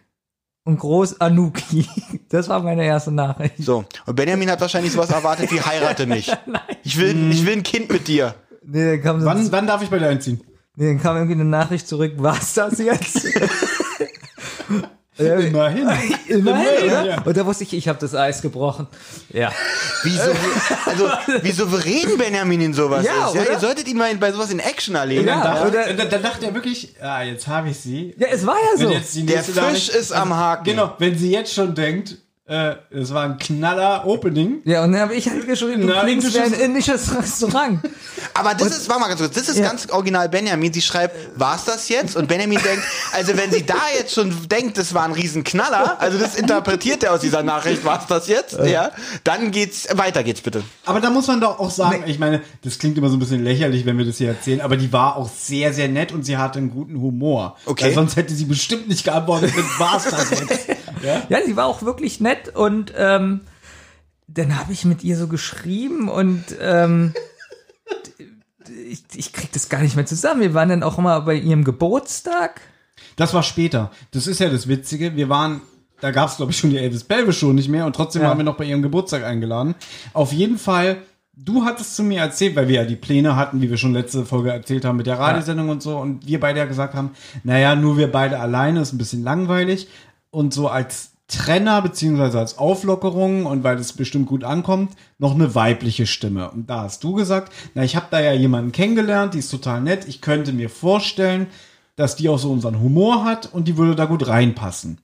und 0.64 0.78
groß 0.78 1.20
Anuki. 1.20 1.86
Das 2.30 2.48
war 2.48 2.62
meine 2.62 2.84
erste 2.84 3.10
Nachricht. 3.10 3.54
So. 3.58 3.84
Und 4.06 4.14
Benjamin 4.16 4.50
hat 4.50 4.60
wahrscheinlich 4.60 4.92
sowas 4.92 5.10
erwartet 5.10 5.50
wie 5.50 5.60
heirate 5.60 6.06
mich. 6.06 6.30
Ich 6.84 6.98
will, 6.98 7.30
ich 7.30 7.44
will 7.44 7.54
ein 7.54 7.62
Kind 7.62 7.90
mit 7.90 8.06
dir. 8.08 8.34
Nee, 8.64 8.92
dann 8.96 9.02
kam, 9.02 9.20
so, 9.20 9.26
Wann, 9.26 9.50
wann 9.52 9.66
darf 9.66 9.82
ich 9.82 9.88
bei 9.90 9.98
dir 9.98 10.08
einziehen? 10.08 10.40
nee, 10.76 10.86
dann 10.88 11.00
kam 11.02 11.16
irgendwie 11.16 11.34
eine 11.34 11.44
Nachricht 11.44 11.88
zurück, 11.88 12.12
was 12.18 12.54
das 12.54 12.78
jetzt? 12.78 13.26
Ja, 15.18 15.34
Immerhin. 15.34 15.88
Immerhin, 16.28 17.06
Ja. 17.06 17.22
Und 17.22 17.36
da 17.36 17.44
wusste 17.44 17.64
ich, 17.64 17.72
ich 17.74 17.88
habe 17.88 17.98
das 18.00 18.14
Eis 18.14 18.40
gebrochen. 18.42 18.86
Ja. 19.32 19.50
Wie, 20.04 20.10
so, 20.16 20.30
also, 20.86 21.10
wie 21.42 21.50
souverän 21.50 22.16
Benjamin 22.16 22.60
in 22.60 22.74
sowas 22.74 23.04
Ja, 23.04 23.28
ist. 23.28 23.34
Ja, 23.34 23.42
ihr 23.52 23.58
solltet 23.58 23.88
ihn 23.88 23.96
mal 23.98 24.14
bei 24.16 24.30
sowas 24.32 24.50
in 24.50 24.60
Action 24.60 24.94
erleben. 24.94 25.26
Ja. 25.26 25.42
Da, 25.42 25.66
oder- 25.66 25.92
da, 25.92 26.04
da 26.04 26.18
dachte 26.18 26.46
er 26.46 26.54
wirklich, 26.54 26.94
ah, 27.00 27.22
jetzt 27.22 27.46
habe 27.48 27.70
ich 27.70 27.78
sie. 27.78 28.14
Ja, 28.18 28.28
es 28.30 28.46
war 28.46 28.56
ja 28.56 28.78
so. 28.78 28.90
jetzt 28.90 29.14
die 29.14 29.26
Der 29.26 29.42
Fisch 29.42 29.56
Nachricht- 29.56 29.88
ist 29.90 30.12
am 30.12 30.34
Haken. 30.34 30.64
Genau, 30.64 30.94
wenn 30.98 31.16
sie 31.18 31.30
jetzt 31.32 31.52
schon 31.52 31.74
denkt, 31.74 32.16
Äh, 32.48 32.76
es 32.90 33.12
war 33.12 33.24
ein 33.24 33.38
knaller 33.38 34.06
Opening. 34.06 34.62
Ja, 34.64 34.82
und 34.82 34.92
dann 34.92 35.02
habe 35.02 35.14
ich 35.14 35.28
halt 35.28 35.46
geschrieben, 35.46 35.86
du 35.86 35.92
klingst 35.92 36.32
wie 36.34 36.38
ein 36.38 36.52
indisches- 36.54 37.14
Restaurant. 37.14 37.80
Aber 38.32 38.54
das 38.54 38.68
ist, 38.68 38.88
warte 38.88 39.02
mal 39.02 39.08
ganz 39.08 39.20
kurz, 39.20 39.34
das 39.34 39.48
ist 39.50 39.58
Ja. 39.58 39.64
ganz 39.66 39.90
original 39.90 40.30
Benjamin. 40.30 40.72
Sie 40.72 40.80
schreibt, 40.80 41.14
war's 41.38 41.64
das 41.66 41.90
jetzt? 41.90 42.16
Und 42.16 42.26
Benjamin 42.26 42.58
denkt, 42.62 42.82
also 43.12 43.36
wenn 43.36 43.52
sie 43.52 43.66
da 43.66 43.74
jetzt 43.98 44.14
schon 44.14 44.34
denkt, 44.48 44.78
das 44.78 44.94
war 44.94 45.04
ein 45.04 45.12
Riesenknaller, 45.12 46.00
also 46.00 46.16
das 46.16 46.36
interpretiert 46.36 47.02
er 47.04 47.12
aus 47.12 47.20
dieser 47.20 47.42
Nachricht, 47.42 47.84
war's 47.84 48.06
das 48.06 48.28
jetzt? 48.28 48.58
Ja. 48.64 48.92
Dann 49.24 49.50
geht's, 49.50 49.86
weiter 49.94 50.22
geht's 50.24 50.40
bitte. 50.40 50.62
Aber 50.86 51.00
da 51.00 51.10
muss 51.10 51.26
man 51.26 51.42
doch 51.42 51.58
auch 51.58 51.70
sagen, 51.70 52.04
ich 52.06 52.18
meine, 52.18 52.40
das 52.64 52.78
klingt 52.78 52.96
immer 52.96 53.10
so 53.10 53.16
ein 53.16 53.20
bisschen 53.20 53.44
lächerlich, 53.44 53.84
wenn 53.84 53.98
wir 53.98 54.06
das 54.06 54.16
hier 54.16 54.28
erzählen, 54.28 54.62
aber 54.62 54.78
die 54.78 54.90
war 54.90 55.16
auch 55.16 55.28
sehr, 55.28 55.74
sehr 55.74 55.88
nett 55.88 56.12
und 56.12 56.22
sie 56.24 56.38
hatte 56.38 56.58
einen 56.60 56.70
guten 56.70 56.98
Humor. 57.00 57.56
Okay. 57.66 57.84
Weil 57.86 57.94
sonst 57.94 58.16
hätte 58.16 58.32
sie 58.34 58.46
bestimmt 58.46 58.88
nicht 58.88 59.04
geantwortet, 59.04 59.52
war's 59.78 60.04
das 60.04 60.30
jetzt. 60.30 60.68
Ja? 60.68 61.22
Ja, 61.28 61.38
sie 61.46 61.54
war 61.56 61.66
auch 61.66 61.82
wirklich 61.82 62.18
nett 62.20 62.37
und 62.54 62.92
ähm, 62.96 63.40
dann 64.28 64.58
habe 64.58 64.72
ich 64.72 64.84
mit 64.84 65.02
ihr 65.04 65.16
so 65.16 65.26
geschrieben 65.26 66.08
und 66.08 66.44
ähm, 66.60 67.14
ich, 68.88 69.02
ich 69.14 69.32
krieg 69.32 69.50
das 69.52 69.68
gar 69.68 69.80
nicht 69.80 69.96
mehr 69.96 70.06
zusammen. 70.06 70.40
Wir 70.40 70.54
waren 70.54 70.68
dann 70.68 70.82
auch 70.82 70.98
immer 70.98 71.20
bei 71.22 71.34
ihrem 71.34 71.64
Geburtstag. 71.64 72.60
Das 73.16 73.34
war 73.34 73.42
später. 73.42 73.90
Das 74.10 74.26
ist 74.26 74.40
ja 74.40 74.48
das 74.50 74.68
Witzige. 74.68 75.16
Wir 75.16 75.28
waren, 75.28 75.62
da 76.00 76.10
gab 76.10 76.28
es 76.28 76.36
glaube 76.36 76.52
ich 76.52 76.58
schon 76.58 76.70
die 76.70 76.78
Elvis 76.78 77.04
Pelvis 77.04 77.36
Show 77.36 77.52
nicht 77.52 77.68
mehr 77.68 77.86
und 77.86 77.96
trotzdem 77.96 78.22
Ja. 78.22 78.28
waren 78.28 78.38
wir 78.38 78.44
noch 78.44 78.56
bei 78.56 78.64
ihrem 78.64 78.82
Geburtstag 78.82 79.24
eingeladen. 79.24 79.74
Auf 80.12 80.32
jeden 80.32 80.58
Fall, 80.58 80.98
du 81.34 81.64
hattest 81.64 81.96
zu 81.96 82.02
mir 82.02 82.20
erzählt, 82.20 82.54
weil 82.56 82.68
wir 82.68 82.76
ja 82.76 82.84
die 82.84 82.96
Pläne 82.96 83.36
hatten, 83.36 83.62
wie 83.62 83.70
wir 83.70 83.76
schon 83.78 83.94
letzte 83.94 84.24
Folge 84.26 84.50
erzählt 84.52 84.84
haben 84.84 84.96
mit 84.96 85.06
der 85.06 85.18
Radiosendung 85.18 85.68
und 85.70 85.82
so 85.82 85.96
und 85.98 86.26
wir 86.26 86.38
beide 86.40 86.58
ja 86.58 86.66
gesagt 86.66 86.94
haben, 86.94 87.10
naja, 87.44 87.74
nur 87.74 87.96
wir 87.96 88.12
beide 88.12 88.38
alleine 88.38 88.80
ist 88.82 88.92
ein 88.92 88.98
bisschen 88.98 89.22
langweilig 89.24 89.88
und 90.30 90.52
so 90.52 90.68
als 90.68 91.12
Trenner 91.28 91.82
beziehungsweise 91.82 92.38
als 92.38 92.56
Auflockerung 92.56 93.44
und 93.44 93.62
weil 93.62 93.76
das 93.76 93.92
bestimmt 93.92 94.26
gut 94.26 94.44
ankommt, 94.44 94.92
noch 95.18 95.34
eine 95.34 95.54
weibliche 95.54 96.06
Stimme. 96.06 96.50
Und 96.50 96.70
da 96.70 96.82
hast 96.82 97.04
du 97.04 97.12
gesagt, 97.12 97.52
na, 97.74 97.84
ich 97.84 97.96
habe 97.96 98.06
da 98.10 98.18
ja 98.20 98.32
jemanden 98.32 98.72
kennengelernt, 98.72 99.34
die 99.34 99.38
ist 99.38 99.50
total 99.50 99.82
nett. 99.82 100.08
Ich 100.08 100.22
könnte 100.22 100.52
mir 100.52 100.70
vorstellen, 100.70 101.46
dass 101.96 102.16
die 102.16 102.30
auch 102.30 102.38
so 102.38 102.50
unseren 102.50 102.80
Humor 102.80 103.24
hat 103.24 103.52
und 103.52 103.68
die 103.68 103.76
würde 103.76 103.94
da 103.94 104.06
gut 104.06 104.26
reinpassen. 104.26 104.98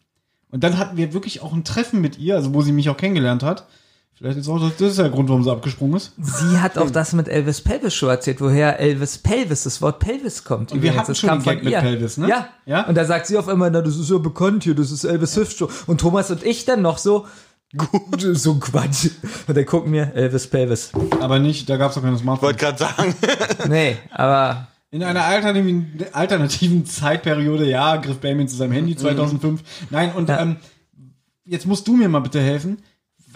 Und 0.50 0.64
dann 0.64 0.78
hatten 0.78 0.96
wir 0.96 1.12
wirklich 1.12 1.42
auch 1.42 1.52
ein 1.52 1.64
Treffen 1.64 2.00
mit 2.00 2.18
ihr, 2.18 2.36
also 2.36 2.54
wo 2.54 2.62
sie 2.62 2.72
mich 2.72 2.88
auch 2.88 2.96
kennengelernt 2.96 3.42
hat. 3.42 3.66
Vielleicht 4.16 4.38
ist 4.38 4.48
auch 4.48 4.60
das, 4.60 4.76
das 4.76 4.90
ist 4.90 4.98
der 5.00 5.10
Grund, 5.10 5.28
warum 5.28 5.42
sie 5.42 5.50
abgesprungen 5.50 5.96
ist. 5.96 6.12
Sie 6.18 6.58
hat 6.60 6.78
auch 6.78 6.88
das 6.90 7.12
mit 7.14 7.28
Elvis 7.28 7.60
Pelvis 7.60 7.94
Show 7.94 8.06
erzählt, 8.06 8.40
woher 8.40 8.78
Elvis 8.78 9.18
Pelvis, 9.18 9.64
das 9.64 9.82
Wort 9.82 9.98
Pelvis 9.98 10.44
kommt. 10.44 10.70
Und 10.70 10.82
wir 10.82 10.94
hatten 10.94 11.08
das 11.08 11.18
schon 11.18 11.28
kam 11.30 11.42
Gag 11.42 11.64
mit 11.64 11.72
ihr. 11.72 11.80
Pelvis, 11.80 12.16
ne? 12.16 12.28
Ja. 12.28 12.48
Ja. 12.64 12.86
Und 12.86 12.94
da 12.96 13.04
sagt 13.04 13.26
sie 13.26 13.36
auf 13.36 13.48
einmal, 13.48 13.70
na, 13.72 13.80
das 13.82 13.96
ist 13.96 14.08
ja 14.10 14.18
bekannt 14.18 14.62
hier, 14.62 14.74
das 14.76 14.92
ist 14.92 15.02
Elvis 15.04 15.36
Hüft 15.36 15.58
Show. 15.58 15.68
Und 15.88 16.00
Thomas 16.00 16.30
und 16.30 16.44
ich 16.44 16.64
dann 16.64 16.80
noch 16.80 16.98
so, 16.98 17.26
gut, 17.76 18.20
so 18.34 18.52
ein 18.52 18.60
Quatsch. 18.60 19.08
Und 19.48 19.56
dann 19.56 19.66
gucken 19.66 19.92
wir, 19.92 20.14
Elvis 20.14 20.46
Pelvis. 20.46 20.92
Aber 21.20 21.40
nicht, 21.40 21.68
da 21.68 21.76
gab 21.76 21.88
es 21.88 21.96
doch 21.96 22.02
keine 22.02 22.16
Smartphone. 22.16 22.46
Wollte 22.50 22.58
gerade 22.60 22.78
sagen. 22.78 23.14
Nee, 23.68 23.96
aber 24.12 24.68
In 24.92 25.02
einer 25.02 25.24
alternativen, 25.24 25.92
alternativen 26.12 26.86
Zeitperiode, 26.86 27.68
ja, 27.68 27.96
griff 27.96 28.18
Benjamin 28.18 28.46
zu 28.46 28.54
seinem 28.54 28.72
Handy 28.72 28.94
2005. 28.94 29.60
Nein, 29.90 30.12
und 30.12 30.28
Ja. 30.28 30.40
ähm, 30.40 30.56
jetzt 31.44 31.66
musst 31.66 31.88
du 31.88 31.96
mir 31.96 32.08
mal 32.08 32.20
bitte 32.20 32.40
helfen. 32.40 32.78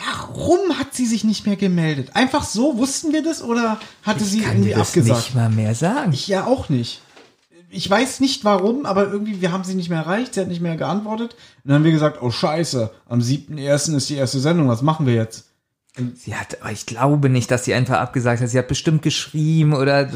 Warum 0.07 0.79
hat 0.79 0.95
sie 0.95 1.07
sich 1.07 1.25
nicht 1.25 1.47
mehr 1.47 1.57
gemeldet? 1.57 2.11
Einfach 2.15 2.45
so, 2.45 2.79
wussten 2.79 3.13
wir 3.13 3.23
das 3.23 3.43
oder 3.43 3.81
hatte 4.05 4.25
sie 4.25 4.41
kann 4.41 4.53
irgendwie 4.53 4.69
dir 4.71 4.77
das 4.77 4.89
abgesagt? 4.89 5.19
nicht 5.21 5.35
mal 5.35 5.51
mehr 5.51 5.75
sagen. 5.75 6.13
Ich 6.13 6.29
ja 6.29 6.47
auch 6.47 6.69
nicht. 6.69 7.01
Ich 7.71 7.89
weiß 7.91 8.21
nicht 8.21 8.45
warum, 8.45 8.87
aber 8.87 9.11
irgendwie, 9.11 9.41
wir 9.43 9.53
haben 9.53 9.65
sie 9.65 9.75
nicht 9.75 9.91
mehr 9.91 9.99
erreicht, 9.99 10.35
sie 10.35 10.41
hat 10.41 10.49
nicht 10.49 10.63
mehr 10.63 10.77
geantwortet. 10.77 11.33
Und 11.33 11.69
dann 11.69 11.75
haben 11.77 11.85
wir 11.85 11.93
gesagt, 11.93 12.23
oh 12.23 12.31
scheiße, 12.31 12.91
am 13.09 13.21
7.1. 13.21 13.95
ist 13.97 14.09
die 14.09 14.15
erste 14.15 14.41
Sendung, 14.41 14.69
was 14.69 14.83
machen 14.83 15.05
wir 15.07 15.15
jetzt? 15.15 15.45
Sie 16.15 16.35
hat, 16.37 16.63
aber 16.63 16.71
ich 16.71 16.87
glaube 16.87 17.29
nicht, 17.29 17.51
dass 17.51 17.65
sie 17.65 17.75
einfach 17.75 17.99
abgesagt 17.99 18.41
hat. 18.41 18.49
Sie 18.49 18.59
hat 18.59 18.69
bestimmt 18.69 19.03
geschrieben 19.03 19.73
oder 19.75 20.09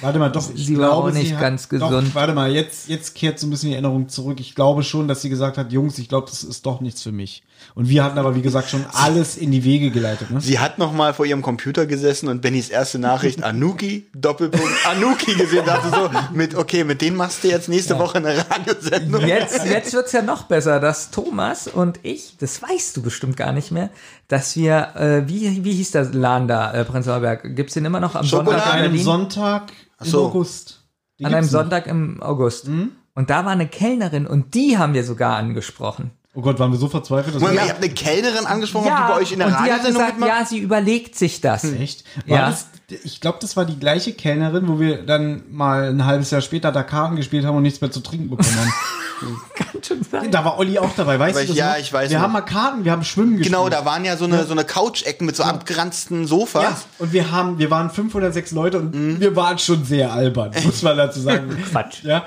Warte 0.00 0.18
mal, 0.18 0.28
doch, 0.28 0.52
ich 0.52 0.66
Sie 0.66 0.76
war 0.76 0.88
glaube, 0.88 1.08
auch 1.08 1.12
nicht 1.12 1.34
hat, 1.34 1.40
ganz 1.40 1.62
Doch, 1.68 1.88
gesund. 1.88 2.14
warte 2.16 2.34
mal, 2.34 2.52
jetzt, 2.52 2.88
jetzt 2.88 3.14
kehrt 3.14 3.38
so 3.38 3.46
ein 3.46 3.50
bisschen 3.50 3.68
die 3.68 3.74
Erinnerung 3.74 4.08
zurück. 4.08 4.40
Ich 4.40 4.56
glaube 4.56 4.82
schon, 4.82 5.06
dass 5.06 5.22
sie 5.22 5.28
gesagt 5.30 5.56
hat, 5.56 5.72
Jungs, 5.72 5.98
ich 5.98 6.08
glaube, 6.08 6.26
das 6.28 6.42
ist 6.42 6.66
doch 6.66 6.80
nichts 6.80 7.02
für 7.02 7.12
mich. 7.12 7.44
Und 7.74 7.88
wir 7.88 8.04
hatten 8.04 8.18
aber, 8.18 8.34
wie 8.34 8.42
gesagt, 8.42 8.70
schon 8.70 8.84
alles 8.92 9.36
in 9.36 9.50
die 9.50 9.64
Wege 9.64 9.90
geleitet. 9.90 10.30
Ne? 10.30 10.40
Sie 10.40 10.58
hat 10.58 10.78
noch 10.78 10.92
mal 10.92 11.14
vor 11.14 11.26
ihrem 11.26 11.42
Computer 11.42 11.86
gesessen 11.86 12.28
und 12.28 12.42
Bennys 12.42 12.68
erste 12.68 12.98
Nachricht 12.98 13.42
Anuki, 13.44 14.08
Doppelpunkt, 14.14 14.68
Anuki 14.86 15.34
gesehen. 15.34 15.64
Dachte 15.64 15.90
so, 15.90 16.10
mit, 16.34 16.54
okay, 16.54 16.84
mit 16.84 17.00
denen 17.00 17.16
machst 17.16 17.44
du 17.44 17.48
jetzt 17.48 17.68
nächste 17.68 17.98
Woche 17.98 18.18
eine 18.18 18.36
Radiosendung. 18.36 19.26
jetzt, 19.26 19.64
jetzt 19.66 19.92
wird's 19.92 20.12
ja 20.12 20.22
noch 20.22 20.44
besser, 20.44 20.80
dass 20.80 21.10
Thomas 21.10 21.68
und 21.68 22.00
ich, 22.02 22.36
das 22.38 22.62
weißt 22.62 22.96
du 22.96 23.02
bestimmt 23.02 23.36
gar 23.36 23.52
nicht 23.52 23.70
mehr, 23.70 23.90
dass 24.28 24.56
wir, 24.56 24.94
äh, 24.96 25.28
wie, 25.28 25.64
wie 25.64 25.72
hieß 25.72 25.92
der 25.92 26.04
Laden 26.04 26.48
da, 26.48 26.72
äh, 26.72 26.84
Prenzlauer 26.84 27.20
Berg? 27.20 27.56
Gibt's 27.56 27.74
den 27.74 27.84
immer 27.84 28.00
noch 28.00 28.14
am 28.14 28.24
Schokolade? 28.24 28.60
Sonntag 28.60 28.72
An 28.74 28.78
in 28.78 28.84
einem? 28.84 28.98
Sonntag 28.98 29.72
im 30.00 30.06
so. 30.06 30.26
August. 30.26 30.84
Die 31.18 31.24
An 31.24 31.34
einem 31.34 31.44
noch. 31.44 31.50
Sonntag 31.50 31.86
im 31.86 32.22
August. 32.22 32.68
Mhm. 32.68 32.92
Und 33.14 33.30
da 33.30 33.44
war 33.44 33.52
eine 33.52 33.68
Kellnerin 33.68 34.26
und 34.26 34.54
die 34.54 34.78
haben 34.78 34.94
wir 34.94 35.04
sogar 35.04 35.36
angesprochen. 35.36 36.12
Oh 36.32 36.42
Gott, 36.42 36.60
waren 36.60 36.70
wir 36.70 36.78
so 36.78 36.88
verzweifelt? 36.88 37.34
Dass 37.34 37.42
Moment, 37.42 37.58
wir, 37.58 37.66
ihr 37.66 37.70
habt 37.72 37.82
eine 37.82 37.92
Kellnerin 37.92 38.46
angesprochen, 38.46 38.86
ob 38.88 38.96
die 38.96 39.12
bei 39.12 39.18
euch 39.18 39.32
in 39.32 39.38
der 39.40 39.48
und 39.48 39.52
die 39.54 39.56
hat 39.58 39.62
Radiosendung 39.70 39.92
gesagt, 39.94 40.20
mitmacht? 40.20 40.40
ja, 40.40 40.46
sie 40.46 40.58
überlegt 40.58 41.16
sich 41.16 41.40
das. 41.40 41.64
Echt? 41.64 42.04
War 42.28 42.38
Ja. 42.38 42.50
das, 42.50 42.66
ich 43.02 43.20
glaube, 43.20 43.38
das 43.40 43.56
war 43.56 43.64
die 43.64 43.78
gleiche 43.78 44.12
Kellnerin, 44.12 44.68
wo 44.68 44.78
wir 44.78 45.02
dann 45.04 45.42
mal 45.50 45.88
ein 45.88 46.06
halbes 46.06 46.30
Jahr 46.30 46.40
später 46.40 46.70
da 46.70 46.84
Karten 46.84 47.16
gespielt 47.16 47.44
haben 47.44 47.56
und 47.56 47.62
nichts 47.64 47.80
mehr 47.80 47.90
zu 47.90 47.98
trinken 48.00 48.30
bekommen 48.30 48.56
haben. 48.56 48.72
Kann 49.54 49.82
schon 49.82 50.02
sein. 50.04 50.30
da 50.30 50.44
war 50.44 50.56
Olli 50.58 50.78
auch 50.78 50.94
dabei, 50.96 51.18
weißt 51.18 51.36
Aber 51.36 51.42
du 51.42 51.48
das 51.48 51.56
ja, 51.56 51.72
noch? 51.72 51.78
ich 51.78 51.92
weiß 51.92 52.10
Wir 52.10 52.18
noch. 52.18 52.24
haben 52.24 52.32
mal 52.32 52.40
Karten, 52.42 52.84
wir 52.84 52.92
haben 52.92 53.04
Schwimmen 53.04 53.36
gespielt. 53.36 53.52
Genau, 53.54 53.68
da 53.68 53.84
waren 53.84 54.04
ja 54.04 54.16
so 54.16 54.24
eine, 54.24 54.44
so 54.44 54.52
eine 54.52 54.64
Couch-Ecken 54.64 55.26
mit 55.26 55.34
so 55.36 55.42
abgeranzten 55.42 56.26
Sofas. 56.26 56.62
Ja, 56.62 56.76
und 57.00 57.12
wir 57.12 57.30
haben, 57.32 57.58
wir 57.58 57.70
waren 57.70 57.90
fünf 57.90 58.14
oder 58.14 58.30
sechs 58.32 58.50
Leute 58.52 58.78
und 58.78 59.20
wir 59.20 59.34
waren 59.36 59.58
schon 59.58 59.84
sehr 59.84 60.12
albern, 60.12 60.52
muss 60.64 60.82
man 60.82 60.96
dazu 60.96 61.20
sagen. 61.20 61.50
Quatsch. 61.70 62.02
Ja. 62.04 62.24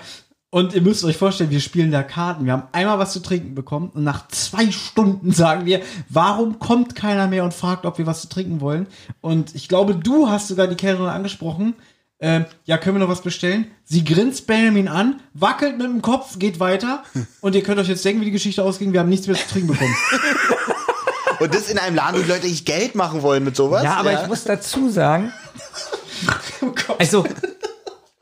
Und 0.54 0.76
ihr 0.76 0.84
müsst 0.84 1.04
euch 1.04 1.18
vorstellen, 1.18 1.50
wir 1.50 1.60
spielen 1.60 1.90
da 1.90 2.04
Karten. 2.04 2.46
Wir 2.46 2.54
haben 2.54 2.68
einmal 2.74 3.00
was 3.00 3.12
zu 3.12 3.24
trinken 3.24 3.56
bekommen 3.56 3.90
und 3.96 4.04
nach 4.04 4.28
zwei 4.28 4.70
Stunden 4.70 5.32
sagen 5.32 5.66
wir, 5.66 5.82
warum 6.10 6.60
kommt 6.60 6.94
keiner 6.94 7.26
mehr 7.26 7.44
und 7.44 7.56
fragt, 7.56 7.88
ob 7.88 7.98
wir 7.98 8.06
was 8.06 8.22
zu 8.22 8.30
trinken 8.30 8.62
wollen? 8.62 8.86
Und 9.20 9.56
ich 9.56 9.68
glaube, 9.68 9.96
du 9.96 10.30
hast 10.30 10.50
sogar 10.50 10.68
die 10.68 10.76
Kellnerin 10.76 11.10
angesprochen. 11.10 11.74
Ähm, 12.20 12.46
ja, 12.66 12.78
können 12.78 12.98
wir 12.98 13.00
noch 13.00 13.10
was 13.10 13.24
bestellen? 13.24 13.66
Sie 13.84 14.04
grinst 14.04 14.46
Benjamin 14.46 14.88
an, 14.88 15.22
wackelt 15.34 15.80
mit 15.80 15.88
dem 15.88 16.04
Kopf, 16.04 16.38
geht 16.38 16.60
weiter. 16.60 17.04
Und 17.42 17.56
ihr 17.56 17.64
könnt 17.64 17.80
euch 17.80 17.88
jetzt 17.88 18.06
denken, 18.06 18.22
wie 18.22 18.26
die 18.26 18.32
Geschichte 18.32 18.64
ausging. 18.64 18.94
Wir 18.94 19.00
haben 19.00 19.10
nichts 19.10 19.26
mehr 19.26 19.36
zu 19.36 19.48
trinken 19.48 19.70
bekommen. 19.70 19.96
Und 21.40 21.52
das 21.52 21.68
in 21.68 21.80
einem 21.80 21.96
Laden, 21.96 22.20
wo 22.20 22.24
die 22.24 22.30
Leute 22.30 22.46
echt 22.46 22.68
Geld 22.68 22.94
machen 22.94 23.24
wollen 23.24 23.44
mit 23.44 23.56
sowas. 23.56 23.84
Ja, 23.84 23.96
aber 23.96 24.22
ich 24.22 24.28
muss 24.28 24.44
dazu 24.44 24.88
sagen, 24.92 25.34
also, 27.00 27.26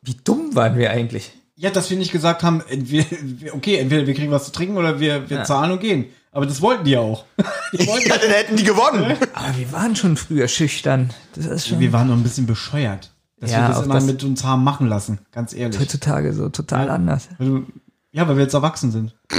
wie 0.01 0.15
dumm 0.23 0.55
waren 0.55 0.77
wir 0.77 0.91
eigentlich? 0.91 1.33
Ja, 1.61 1.69
dass 1.69 1.89
wir 1.91 1.97
nicht 1.97 2.11
gesagt 2.11 2.41
haben, 2.41 2.63
entweder, 2.67 3.05
okay, 3.53 3.77
entweder 3.77 4.07
wir 4.07 4.15
kriegen 4.15 4.31
was 4.31 4.45
zu 4.45 4.51
trinken 4.51 4.77
oder 4.77 4.99
wir, 4.99 5.29
wir 5.29 5.37
Ja. 5.37 5.43
zahlen 5.43 5.71
und 5.71 5.79
gehen. 5.79 6.05
Aber 6.31 6.45
das 6.47 6.59
wollten 6.61 6.85
die 6.85 6.91
ja 6.91 7.01
auch. 7.01 7.25
Die 7.73 7.85
wollten, 7.87 8.09
Ja, 8.09 8.17
dann 8.17 8.31
hätten 8.31 8.55
die 8.55 8.63
gewonnen. 8.63 9.03
Aber 9.33 9.57
wir 9.57 9.71
waren 9.71 9.95
schon 9.95 10.17
früher 10.17 10.47
schüchtern. 10.47 11.11
Das 11.35 11.45
ist 11.45 11.67
schon 11.67 11.79
wir 11.79 11.93
waren 11.93 12.07
noch 12.07 12.15
ein 12.15 12.23
bisschen 12.23 12.47
bescheuert, 12.47 13.11
dass 13.39 13.51
Ja, 13.51 13.67
wir 13.67 13.75
das 13.75 13.83
immer 13.85 13.93
das- 13.95 14.05
mit 14.05 14.23
uns 14.23 14.43
haben 14.43 14.63
machen 14.63 14.87
lassen, 14.87 15.19
ganz 15.31 15.53
ehrlich. 15.53 15.79
heutzutage 15.79 16.33
so 16.33 16.49
total 16.49 16.89
anders. 16.89 17.29
Weil 17.37 17.47
du- 17.47 17.65
Ja, 18.11 18.27
weil 18.27 18.37
wir 18.37 18.43
jetzt 18.43 18.53
erwachsen 18.55 18.91
sind. 18.91 19.13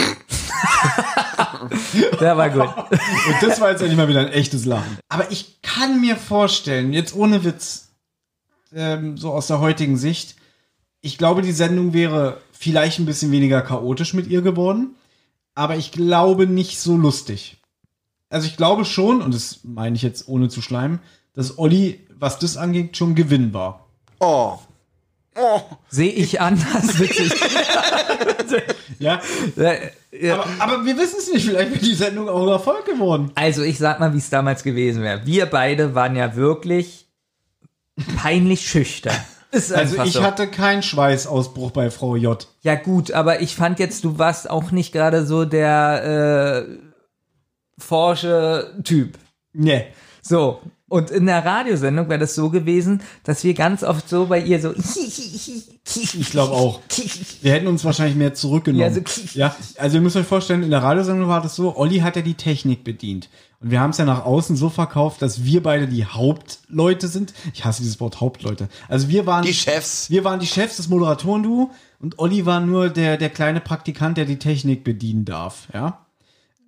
Der 2.21 2.37
war 2.37 2.51
gut. 2.51 2.63
Und 2.91 3.43
das 3.43 3.61
war 3.61 3.71
jetzt 3.71 3.81
endlich 3.81 3.97
mal 3.99 4.09
wieder 4.09 4.21
ein 4.21 4.29
echtes 4.29 4.65
Lachen. 4.65 4.99
Aber 5.09 5.31
ich 5.31 5.61
kann 5.63 6.01
mir 6.01 6.17
vorstellen, 6.17 6.93
jetzt 6.93 7.15
ohne 7.15 7.45
Witz, 7.45 7.89
ähm, 8.75 9.17
so 9.17 9.33
aus 9.33 9.47
der 9.49 9.61
heutigen 9.61 9.97
Sicht, 9.97 10.37
ich 11.03 11.19
glaube, 11.19 11.43
die 11.43 11.53
Sendung 11.53 11.93
wäre 11.93 12.41
vielleicht 12.53 12.99
ein 12.99 13.07
bisschen 13.07 13.33
weniger 13.33 13.61
chaotisch 13.61 14.15
mit 14.15 14.29
ihr 14.29 14.41
geworden, 14.41 14.95
aber 15.55 15.77
ich 15.77 15.93
glaube 15.93 16.47
nicht 16.47 16.81
so 16.81 16.97
lustig. 16.97 17.59
Also 18.31 18.47
ich 18.47 18.57
glaube 18.57 18.85
schon, 18.87 19.21
und 19.21 19.35
das 19.35 19.61
meine 19.65 19.97
ich 19.97 20.03
jetzt 20.03 20.29
ohne 20.29 20.49
zu 20.49 20.63
schleimen, 20.63 21.01
dass 21.35 21.59
Olli, 21.59 22.01
was 22.19 22.39
das 22.39 22.57
angeht, 22.57 22.97
schon 22.97 23.15
Gewinn 23.15 23.53
war. 23.53 23.87
Oh. 24.21 24.59
Oh. 25.37 25.61
Sehe 25.89 26.13
ich 26.13 26.41
anders, 26.41 26.99
witzig. 26.99 27.33
Ja, 28.99 29.21
ja. 30.13 30.35
aber, 30.35 30.47
aber 30.61 30.85
wir 30.85 30.97
wissen 30.97 31.17
es 31.19 31.33
nicht, 31.33 31.45
vielleicht 31.47 31.73
wäre 31.73 31.81
die 31.81 31.95
Sendung 31.95 32.29
auch 32.29 32.43
ein 32.43 32.51
Erfolg 32.51 32.85
geworden. 32.85 33.33
Also 33.35 33.63
ich 33.63 33.79
sag 33.79 33.99
mal, 33.99 34.15
wie 34.15 34.19
es 34.19 34.31
damals 34.31 34.63
gewesen 34.63 35.03
wäre. 35.03 35.27
Wir 35.27 35.47
beide 35.47 35.97
waren 35.97 36.15
ja 36.15 36.37
wirklich 36.37 37.09
peinlich 38.17 38.69
schüchtern. 38.69 39.17
Ist 39.53 39.73
Also 39.73 40.03
ich 40.03 40.15
so. 40.15 40.23
hatte 40.23 40.49
keinen 40.49 40.83
Schweißausbruch 40.83 41.73
bei 41.73 41.91
Frau 41.91 42.17
J. 42.17 42.49
Ja 42.63 42.75
gut, 42.75 43.13
aber 43.13 43.43
ich 43.43 43.55
fand 43.55 43.79
jetzt, 43.79 44.03
du 44.03 44.19
warst 44.19 44.49
auch 44.49 44.71
nicht 44.71 44.93
gerade 44.93 45.27
so 45.27 45.45
der 45.45 46.67
äh, 46.67 46.79
forsche 47.79 48.75
Typ. 48.83 49.19
Nee. 49.53 49.87
So. 50.23 50.61
Und 50.93 51.11
in 51.11 51.25
der 51.25 51.43
Radiosendung 51.43 52.11
wäre 52.11 52.19
das 52.21 52.35
so 52.35 52.51
gewesen, 52.51 53.01
dass 53.25 53.45
wir 53.45 53.55
ganz 53.55 53.83
oft 53.83 54.07
so 54.11 54.27
bei 54.27 54.41
ihr 54.41 54.61
so. 54.61 54.75
Ich 55.85 56.31
glaube 56.31 56.53
auch. 56.53 56.81
Wir 57.41 57.53
hätten 57.53 57.67
uns 57.67 57.85
wahrscheinlich 57.85 58.15
mehr 58.17 58.35
zurückgenommen. 58.35 58.83
Ja, 58.83 58.93
so- 58.93 59.01
Ja, 59.39 59.57
also 59.79 59.97
ihr 59.97 60.01
müsst 60.03 60.17
euch 60.17 60.27
vorstellen, 60.27 60.63
in 60.63 60.71
der 60.71 60.83
Radiosendung 60.83 61.29
war 61.29 61.41
das 61.43 61.57
so, 61.57 61.77
Olli 61.77 61.99
hat 62.01 62.17
ja 62.17 62.23
die 62.23 62.35
Technik 62.35 62.85
bedient. 62.85 63.31
Und 63.61 63.71
wir 63.71 63.81
haben 63.81 63.91
es 63.91 63.99
ja 63.99 64.05
nach 64.05 64.25
außen 64.25 64.55
so 64.57 64.69
verkauft, 64.69 65.23
dass 65.23 65.45
wir 65.45 65.63
beide 65.63 65.89
die 65.89 66.05
Hauptleute 66.05 67.09
sind. 67.09 67.33
Ich 67.55 67.65
hasse 67.65 67.83
dieses 67.83 67.99
Wort 68.01 68.21
Hauptleute. 68.21 68.69
Also 68.89 69.09
wir 69.09 69.25
waren 69.27 69.45
Die 69.45 69.55
Chefs. 69.55 70.11
Wir 70.11 70.25
waren 70.25 70.41
die 70.41 70.47
Chefs 70.47 70.77
des 70.77 70.89
Moderatoren-Duo 70.89 71.71
und 72.01 72.19
Olli 72.19 72.45
war 72.47 72.61
nur 72.61 72.89
der, 72.91 73.17
der 73.17 73.31
kleine 73.31 73.61
Praktikant, 73.61 74.17
der 74.19 74.25
die 74.27 74.39
Technik 74.39 74.85
bedienen 74.85 75.25
darf, 75.25 75.69
ja. 75.73 76.05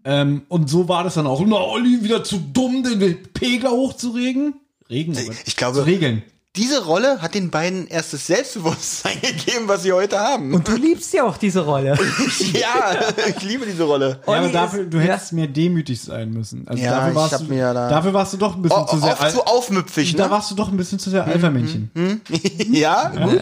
Ähm, 0.05 0.43
und 0.49 0.69
so 0.69 0.89
war 0.89 1.03
das 1.05 1.15
dann 1.15 1.27
auch. 1.27 1.41
Na, 1.47 1.57
Olli, 1.57 2.03
wieder 2.03 2.23
zu 2.25 2.37
dumm, 2.39 2.83
den 2.83 3.23
Pegler 3.33 3.71
hochzuregen. 3.71 4.55
Regen, 4.91 5.17
oh. 5.17 5.33
Ich 5.47 5.57
glaube- 5.57 5.79
Zu 5.79 5.83
regeln. 5.87 6.23
Diese 6.57 6.85
Rolle 6.85 7.21
hat 7.21 7.35
den 7.35 7.51
beiden 7.51 7.89
erst 7.89 8.13
das 8.13 8.29
Selbstbewusstsein 8.29 9.21
gegeben, 9.23 9.67
was 9.67 9.83
sie 9.83 9.93
heute 9.93 10.21
haben. 10.21 10.55
Und 10.55 10.69
du 10.69 10.77
liebst 10.77 11.13
ja 11.13 11.25
auch 11.25 11.37
diese 11.37 11.63
Rolle. 11.65 11.99
ja, 12.53 12.97
ich 13.29 13.43
liebe 13.43 13.67
diese 13.67 13.83
Rolle. 13.83 14.21
Ja, 14.25 14.35
aber 14.35 14.49
dafür, 14.51 14.85
du 14.85 14.99
ja. 14.99 15.03
hättest 15.15 15.33
mehr 15.33 15.49
demütig 15.49 16.01
sein 16.01 16.31
müssen. 16.33 16.69
Also 16.69 16.81
Ja, 16.81 16.93
dafür, 16.93 17.09
ich 17.09 17.15
warst 17.17 17.33
hab 17.33 17.41
du, 17.41 17.47
mir 17.49 17.59
ja 17.59 17.75
da- 17.75 17.89
dafür 17.89 18.13
warst 18.13 18.35
du 18.35 18.37
doch 18.37 18.55
ein 18.55 18.63
bisschen 18.63 18.83
O 18.83 18.87
zu 18.87 18.99
sehr 19.01 19.19
oft 19.21 19.33
so 19.33 19.45
aufmüpfig, 19.45 20.15
Da 20.15 20.27
ne? 20.27 20.31
warst 20.31 20.49
du 20.53 20.55
doch 20.55 20.69
ein 20.71 20.77
bisschen 20.77 21.01
zu 21.01 21.11
sehr 21.11 21.25
Alpha-Männchen. 21.25 21.91
ja, 22.71 23.09
gut. 23.09 23.41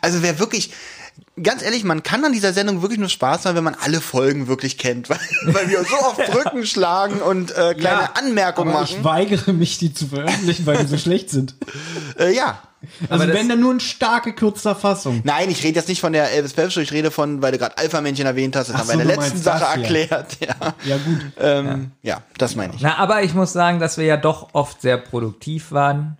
Also 0.00 0.20
wer 0.22 0.36
wirklich, 0.40 0.72
ganz 1.42 1.62
ehrlich, 1.62 1.84
man 1.84 2.02
kann 2.02 2.24
an 2.24 2.32
dieser 2.32 2.52
Sendung 2.52 2.82
wirklich 2.82 2.98
nur 2.98 3.08
Spaß 3.08 3.44
haben, 3.46 3.56
wenn 3.56 3.64
man 3.64 3.74
alle 3.80 4.00
Folgen 4.00 4.48
wirklich 4.48 4.78
kennt, 4.78 5.08
weil, 5.10 5.18
weil 5.44 5.68
wir 5.68 5.78
uns 5.80 5.88
so 5.88 5.96
oft 5.96 6.24
Brücken 6.30 6.66
schlagen 6.66 7.20
und 7.20 7.50
äh, 7.52 7.74
kleine 7.74 8.02
Ja, 8.02 8.10
Anmerkungen 8.14 8.70
Aber 8.70 8.80
machen. 8.80 8.96
ich 8.98 9.04
weigere 9.04 9.52
mich, 9.52 9.78
die 9.78 9.92
zu 9.92 10.06
veröffentlichen, 10.08 10.66
weil 10.66 10.78
die 10.78 10.86
so 10.86 10.98
schlecht 10.98 11.30
sind. 11.30 11.54
Äh, 12.18 12.34
ja. 12.34 12.62
Also 13.10 13.28
wenn 13.28 13.48
dann 13.48 13.60
nur 13.60 13.72
in 13.72 13.80
stark 13.80 14.24
gekürzter 14.24 14.74
Fassung. 14.74 15.20
Nein, 15.24 15.50
ich 15.50 15.62
rede 15.64 15.74
jetzt 15.78 15.88
nicht 15.88 16.00
von 16.00 16.14
der 16.14 16.30
Elvis 16.32 16.54
Pelf 16.54 16.72
Show, 16.72 16.80
ich 16.80 16.92
rede 16.92 17.10
von, 17.10 17.42
weil 17.42 17.52
du 17.52 17.58
gerade 17.58 17.76
Alpha-Männchen 17.76 18.24
erwähnt 18.24 18.56
hast, 18.56 18.68
das 18.68 18.76
Ach 18.76 18.80
haben 18.80 18.88
wir 18.88 18.92
in 19.02 19.06
der 19.08 19.16
letzten 19.18 19.38
Sache 19.38 19.64
erklärt. 19.80 20.38
Ja, 20.40 20.74
Ja 20.84 20.96
gut. 20.96 21.18
ähm, 21.38 21.90
ja. 22.02 22.22
das 22.38 22.54
meine 22.54 22.74
ich. 22.74 22.80
Na, 22.80 22.96
aber 22.96 23.22
ich 23.22 23.34
muss 23.34 23.52
sagen, 23.52 23.80
dass 23.80 23.98
wir 23.98 24.06
ja 24.06 24.16
doch 24.16 24.48
oft 24.54 24.80
sehr 24.80 24.96
produktiv 24.96 25.72
waren. 25.72 26.16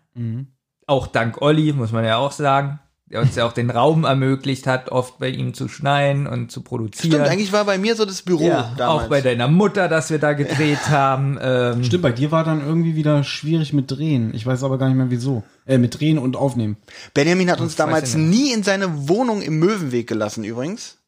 Auch 0.86 1.06
dank 1.06 1.40
Olli, 1.40 1.72
muss 1.72 1.92
man 1.92 2.04
ja 2.04 2.16
auch 2.18 2.32
sagen. 2.32 2.78
Der 3.08 3.20
uns 3.20 3.36
ja 3.36 3.46
auch 3.46 3.52
den 3.52 3.70
Raum 3.70 4.02
ermöglicht 4.02 4.66
hat, 4.66 4.88
oft 4.90 5.20
bei 5.20 5.28
ihm 5.28 5.54
zu 5.54 5.68
schneiden 5.68 6.26
und 6.26 6.50
zu 6.50 6.62
produzieren. 6.62 7.12
Stimmt, 7.12 7.28
eigentlich 7.28 7.52
war 7.52 7.64
bei 7.64 7.78
mir 7.78 7.94
so 7.94 8.04
das 8.04 8.22
Büro 8.22 8.48
ja, 8.48 8.74
damals. 8.76 9.04
auch 9.04 9.08
bei 9.08 9.20
deiner 9.20 9.46
Mutter, 9.46 9.88
dass 9.88 10.10
wir 10.10 10.18
da 10.18 10.32
gedreht 10.32 10.88
haben. 10.90 11.38
Ähm, 11.40 11.84
Stimmt, 11.84 12.02
bei 12.02 12.10
dir 12.10 12.32
war 12.32 12.42
dann 12.42 12.66
irgendwie 12.66 12.96
wieder 12.96 13.22
schwierig 13.22 13.72
mit 13.72 13.92
Drehen. 13.92 14.34
Ich 14.34 14.44
weiß 14.44 14.64
aber 14.64 14.76
gar 14.76 14.88
nicht 14.88 14.96
mehr 14.96 15.10
wieso. 15.10 15.44
Äh, 15.66 15.78
mit 15.78 16.00
Drehen 16.00 16.18
und 16.18 16.34
Aufnehmen. 16.36 16.78
Benjamin 17.14 17.48
hat 17.48 17.60
uns 17.60 17.76
Das 17.76 17.86
weiß 17.86 17.92
damals 17.92 18.08
ich 18.10 18.16
nicht. 18.16 18.40
nie 18.40 18.52
in 18.52 18.64
seine 18.64 19.08
Wohnung 19.08 19.40
im 19.40 19.60
Möwenweg 19.60 20.08
gelassen, 20.08 20.42
übrigens. 20.42 20.98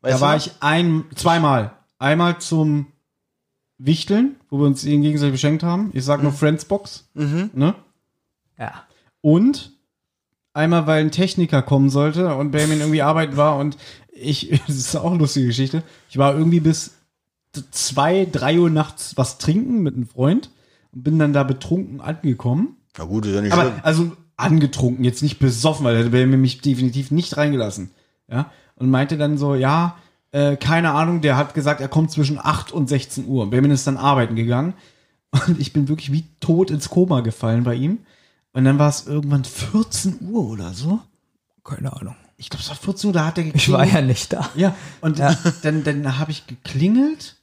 Weißt 0.00 0.16
da 0.16 0.20
war 0.20 0.34
noch? 0.36 0.44
ich 0.46 0.52
ein, 0.58 1.04
zweimal. 1.14 1.72
Einmal 2.00 2.38
zum 2.38 2.86
Wichteln, 3.78 4.34
wo 4.50 4.58
wir 4.58 4.66
uns 4.66 4.82
ihn 4.84 5.02
gegenseitig 5.02 5.34
beschenkt 5.34 5.62
haben. 5.62 5.90
Ich 5.92 6.04
sag 6.04 6.24
nur 6.24 6.32
Friendsbox. 6.32 7.08
Mhm. 7.14 7.50
Ne? 7.54 7.74
ja. 8.58 8.82
Und 9.20 9.75
einmal, 10.56 10.86
weil 10.86 11.04
ein 11.04 11.10
Techniker 11.10 11.62
kommen 11.62 11.90
sollte 11.90 12.34
und 12.34 12.50
Benjamin 12.50 12.80
irgendwie 12.80 13.02
arbeiten 13.02 13.36
war 13.36 13.58
und 13.58 13.76
ich, 14.12 14.60
das 14.66 14.76
ist 14.76 14.96
auch 14.96 15.10
eine 15.10 15.20
lustige 15.20 15.46
Geschichte, 15.46 15.82
ich 16.08 16.18
war 16.18 16.36
irgendwie 16.36 16.60
bis 16.60 16.94
zwei, 17.70 18.26
drei 18.30 18.58
Uhr 18.58 18.70
nachts 18.70 19.16
was 19.16 19.38
trinken 19.38 19.82
mit 19.82 19.94
einem 19.94 20.06
Freund 20.06 20.50
und 20.92 21.04
bin 21.04 21.18
dann 21.18 21.32
da 21.32 21.42
betrunken 21.42 22.00
angekommen. 22.00 22.76
Na 22.98 23.04
gut, 23.04 23.26
ist 23.26 23.34
ja 23.34 23.40
nicht 23.40 23.52
Aber, 23.52 23.62
schlimm. 23.62 23.74
also 23.82 24.12
angetrunken, 24.36 25.04
jetzt 25.04 25.22
nicht 25.22 25.38
besoffen, 25.38 25.84
weil 25.84 25.96
hätte 25.96 26.10
Benjamin 26.10 26.40
mich 26.40 26.60
definitiv 26.60 27.10
nicht 27.10 27.36
reingelassen. 27.36 27.90
Ja, 28.28 28.50
und 28.74 28.90
meinte 28.90 29.16
dann 29.16 29.38
so, 29.38 29.54
ja, 29.54 29.96
äh, 30.32 30.56
keine 30.56 30.92
Ahnung, 30.92 31.20
der 31.20 31.36
hat 31.36 31.54
gesagt, 31.54 31.80
er 31.80 31.88
kommt 31.88 32.10
zwischen 32.10 32.38
8 32.38 32.72
und 32.72 32.88
16 32.88 33.26
Uhr. 33.26 33.48
Benjamin 33.48 33.70
ist 33.70 33.86
dann 33.86 33.96
arbeiten 33.96 34.34
gegangen 34.34 34.74
und 35.30 35.60
ich 35.60 35.72
bin 35.72 35.88
wirklich 35.88 36.12
wie 36.12 36.24
tot 36.40 36.70
ins 36.70 36.90
Koma 36.90 37.20
gefallen 37.20 37.64
bei 37.64 37.74
ihm. 37.74 37.98
Und 38.56 38.64
dann 38.64 38.78
war 38.78 38.88
es 38.88 39.06
irgendwann 39.06 39.44
14 39.44 40.18
Uhr 40.30 40.48
oder 40.50 40.72
so. 40.72 41.00
Keine 41.62 41.92
Ahnung. 41.92 42.16
Ich 42.38 42.48
glaube, 42.48 42.62
es 42.62 42.68
war 42.70 42.76
14 42.76 43.08
Uhr, 43.08 43.12
da 43.14 43.26
hat 43.26 43.38
er 43.38 43.44
geklingelt. 43.44 43.62
Ich 43.68 43.72
war 43.72 43.84
ja 43.84 44.00
nicht 44.00 44.32
da. 44.32 44.48
Ja, 44.56 44.74
und 45.00 45.18
dann, 45.18 45.84
dann 45.84 46.18
habe 46.18 46.30
ich 46.30 46.46
geklingelt. 46.46 47.36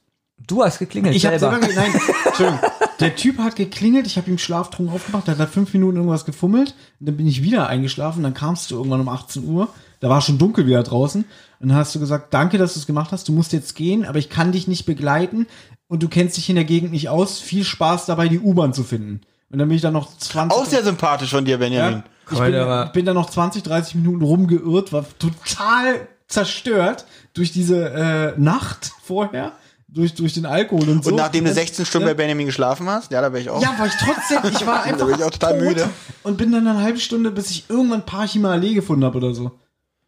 Du 0.46 0.62
hast 0.64 0.78
geklingelt 0.80 1.14
Ich 1.14 1.24
habe 1.24 1.38
selber. 1.38 1.60
selber, 1.60 1.66
ge- 1.68 1.76
nein, 1.76 2.00
Entschuldigung. 2.26 2.60
Der 3.00 3.14
Typ 3.16 3.38
hat 3.38 3.56
geklingelt, 3.56 4.06
ich 4.06 4.16
habe 4.16 4.30
ihm 4.30 4.38
schlaftrunken 4.38 4.94
aufgemacht, 4.94 5.26
der 5.28 5.38
hat 5.38 5.50
fünf 5.50 5.72
Minuten 5.72 5.96
irgendwas 5.96 6.24
gefummelt, 6.24 6.74
und 7.00 7.06
dann 7.06 7.16
bin 7.16 7.26
ich 7.26 7.42
wieder 7.42 7.68
eingeschlafen, 7.68 8.22
dann 8.22 8.34
kamst 8.34 8.70
du 8.70 8.76
irgendwann 8.76 9.00
um 9.00 9.08
18 9.08 9.44
Uhr, 9.48 9.68
da 10.00 10.08
war 10.10 10.20
schon 10.20 10.38
dunkel 10.38 10.66
wieder 10.66 10.82
draußen, 10.82 11.24
und 11.60 11.68
dann 11.68 11.76
hast 11.78 11.94
du 11.94 12.00
gesagt, 12.00 12.34
danke, 12.34 12.58
dass 12.58 12.74
du 12.74 12.80
es 12.80 12.86
gemacht 12.86 13.10
hast, 13.12 13.26
du 13.28 13.32
musst 13.32 13.52
jetzt 13.52 13.74
gehen, 13.74 14.04
aber 14.04 14.18
ich 14.18 14.28
kann 14.28 14.52
dich 14.52 14.68
nicht 14.68 14.84
begleiten 14.86 15.46
und 15.88 16.02
du 16.02 16.08
kennst 16.08 16.36
dich 16.36 16.48
in 16.50 16.56
der 16.56 16.64
Gegend 16.64 16.92
nicht 16.92 17.08
aus, 17.08 17.38
viel 17.40 17.64
Spaß 17.64 18.06
dabei, 18.06 18.28
die 18.28 18.38
U-Bahn 18.40 18.72
zu 18.74 18.84
finden. 18.84 19.22
Und 19.50 19.58
dann 19.58 19.68
bin 19.68 19.76
ich 19.76 19.82
dann 19.82 19.92
noch 19.92 20.16
20... 20.16 20.56
Auch 20.56 20.64
sehr 20.64 20.82
sympathisch 20.82 21.30
von 21.30 21.44
dir, 21.44 21.58
Benjamin. 21.58 21.98
Ja, 21.98 22.04
ich, 22.32 22.38
Heute 22.38 22.52
bin, 22.52 22.60
aber- 22.60 22.84
ich 22.86 22.92
bin 22.92 23.04
dann 23.04 23.14
noch 23.14 23.30
20, 23.30 23.62
30 23.62 23.94
Minuten 23.96 24.22
rumgeirrt, 24.22 24.92
war 24.92 25.04
total 25.18 26.08
zerstört 26.26 27.06
durch 27.34 27.52
diese 27.52 27.90
äh, 27.90 28.40
Nacht 28.40 28.92
vorher, 29.02 29.52
durch, 29.88 30.14
durch 30.14 30.32
den 30.34 30.46
Alkohol 30.46 30.88
und 30.88 31.04
so. 31.04 31.10
Und 31.10 31.16
nachdem 31.16 31.44
du 31.44 31.52
16 31.52 31.84
Stunden 31.86 32.08
ja. 32.08 32.14
bei 32.14 32.16
Benjamin 32.16 32.46
geschlafen 32.46 32.88
hast, 32.88 33.12
ja, 33.12 33.20
da 33.20 33.32
wäre 33.32 33.42
ich 33.42 33.50
auch. 33.50 33.62
Ja, 33.62 33.78
war 33.78 33.86
ich 33.86 33.92
trotzdem, 33.94 34.38
ich 34.50 34.66
war 34.66 34.82
einfach 34.84 35.06
bin 35.06 35.16
ich 35.16 35.22
auch 35.22 35.30
total 35.30 35.58
tot 35.58 35.68
müde. 35.68 35.88
und 36.22 36.36
bin 36.36 36.50
dann 36.50 36.66
eine 36.66 36.82
halbe 36.82 36.98
Stunde, 36.98 37.30
bis 37.30 37.50
ich 37.50 37.68
irgendwann 37.68 38.04
Parchima 38.04 38.50
Allee 38.52 38.74
gefunden 38.74 39.04
habe 39.04 39.18
oder 39.18 39.34
so. 39.34 39.52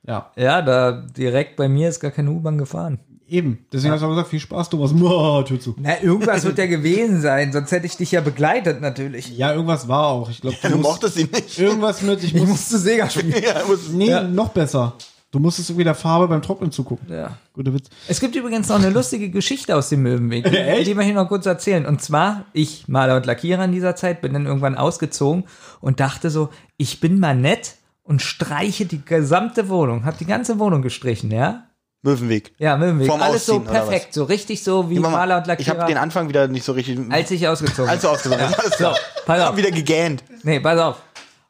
Ja, 0.06 0.30
Ja, 0.36 0.62
da 0.62 0.92
direkt 0.92 1.56
bei 1.56 1.68
mir 1.68 1.88
ist 1.88 2.00
gar 2.00 2.10
keine 2.10 2.30
U-Bahn 2.30 2.58
gefahren. 2.58 2.98
Eben. 3.28 3.66
Deswegen 3.73 3.93
hast 3.93 4.01
du 4.03 4.07
auch 4.07 4.11
gesagt, 4.11 4.28
viel 4.28 4.40
Spaß, 4.40 4.70
Thomas. 4.70 4.93
Muah, 4.93 5.44
Tür 5.44 5.59
zu. 5.61 5.74
Na, 5.78 6.01
irgendwas 6.03 6.44
wird 6.44 6.59
ja 6.59 6.66
gewesen 6.66 7.20
sein, 7.20 7.53
sonst 7.53 7.73
hätte 7.73 7.86
ich 7.86 7.97
dich 7.97 8.12
ja 8.12 8.20
begleitet 8.20 8.81
natürlich. 8.81 9.36
Ja, 9.36 9.53
irgendwas 9.53 9.89
war 9.89 10.07
auch. 10.09 10.31
Ich 10.31 10.40
glaube, 10.40 10.57
du 10.62 10.69
musst- 10.70 10.82
mochtest 10.82 11.19
ihn 11.19 11.28
nicht. 11.32 11.59
irgendwas 11.59 12.03
mit, 12.03 12.23
ich 12.23 12.35
Ich 12.35 12.40
muss, 12.40 12.48
musste 12.51 12.78
Sega 12.78 13.09
spielen. 13.11 13.35
ja, 13.43 13.62
muss, 13.66 13.89
nee, 13.90 14.09
Ja. 14.11 14.23
noch 14.23 14.48
besser. 14.51 14.94
Du 15.32 15.40
musstest 15.40 15.69
irgendwie 15.69 15.85
der 15.85 15.94
Farbe 15.97 16.28
beim 16.28 16.40
Trocknen 16.40 16.70
zugucken. 16.73 17.12
Ja. 17.12 17.36
Guter 17.53 17.74
Witz. 17.74 17.89
Es 18.09 18.20
gibt 18.20 18.35
übrigens 18.36 18.69
noch 18.69 18.77
eine 18.77 18.89
lustige 18.90 19.28
Geschichte 19.28 19.77
aus 19.77 19.89
dem 19.90 20.03
Möwenweg. 20.03 20.44
Die, 20.44 20.85
die 20.85 20.94
möchte 20.94 21.11
ich 21.11 21.16
noch 21.16 21.28
kurz 21.28 21.44
erzählen. 21.44 21.85
Und 21.85 22.01
zwar, 22.01 22.44
ich 22.55 22.89
Maler 22.89 23.16
und 23.16 23.27
Lackierer 23.27 23.65
in 23.65 23.73
dieser 23.73 23.97
Zeit, 23.97 24.23
bin 24.23 24.32
dann 24.32 24.47
irgendwann 24.47 24.77
ausgezogen 24.77 25.44
und 25.81 26.01
dachte 26.01 26.31
so, 26.31 26.48
ich 26.78 27.01
bin 27.01 27.19
mal 27.19 27.35
nett 27.36 27.74
und 28.03 28.23
streiche 28.23 28.86
die 28.86 29.05
gesamte 29.05 29.69
Wohnung. 29.69 30.05
Hab 30.07 30.16
die 30.16 30.27
ganze 30.27 30.59
Wohnung 30.59 30.81
gestrichen, 30.81 31.31
ja? 31.31 31.65
Möwenweg. 32.07 32.55
Ja, 32.59 32.77
Möwenweg. 32.78 33.07
Vorm 33.09 33.20
Alles 33.20 33.45
so 33.45 33.55
Ausziehen, 33.57 33.69
oder 33.70 33.81
perfekt, 33.85 34.15
so 34.15 34.24
richtig 34.24 34.62
so 34.65 34.89
wie 34.89 34.99
mal- 34.99 35.11
Maler 35.11 35.37
und 35.39 35.43
Ich 35.61 35.69
habe 35.69 35.78
den 35.78 35.81
Lackierer, 35.81 36.01
Anfang 36.01 36.28
wieder 36.28 36.49
nicht 36.49 36.65
so 36.65 36.73
richtig. 36.73 36.99
als 37.11 37.31
ich 37.31 37.47
ausgezogen 37.47 37.91
als 37.91 38.01
du 38.03 38.09
ausgesucht 38.09 38.41
hast. 38.41 38.59
Alles 38.59 38.78
So, 38.78 38.85
pass 39.27 39.37
Ich 39.39 39.43
auf. 39.43 39.49
hab 39.51 39.57
wieder 39.57 39.70
gegähnt. 39.70 40.24
Nee, 40.43 40.61
pass 40.61 40.78
auf. 40.81 41.03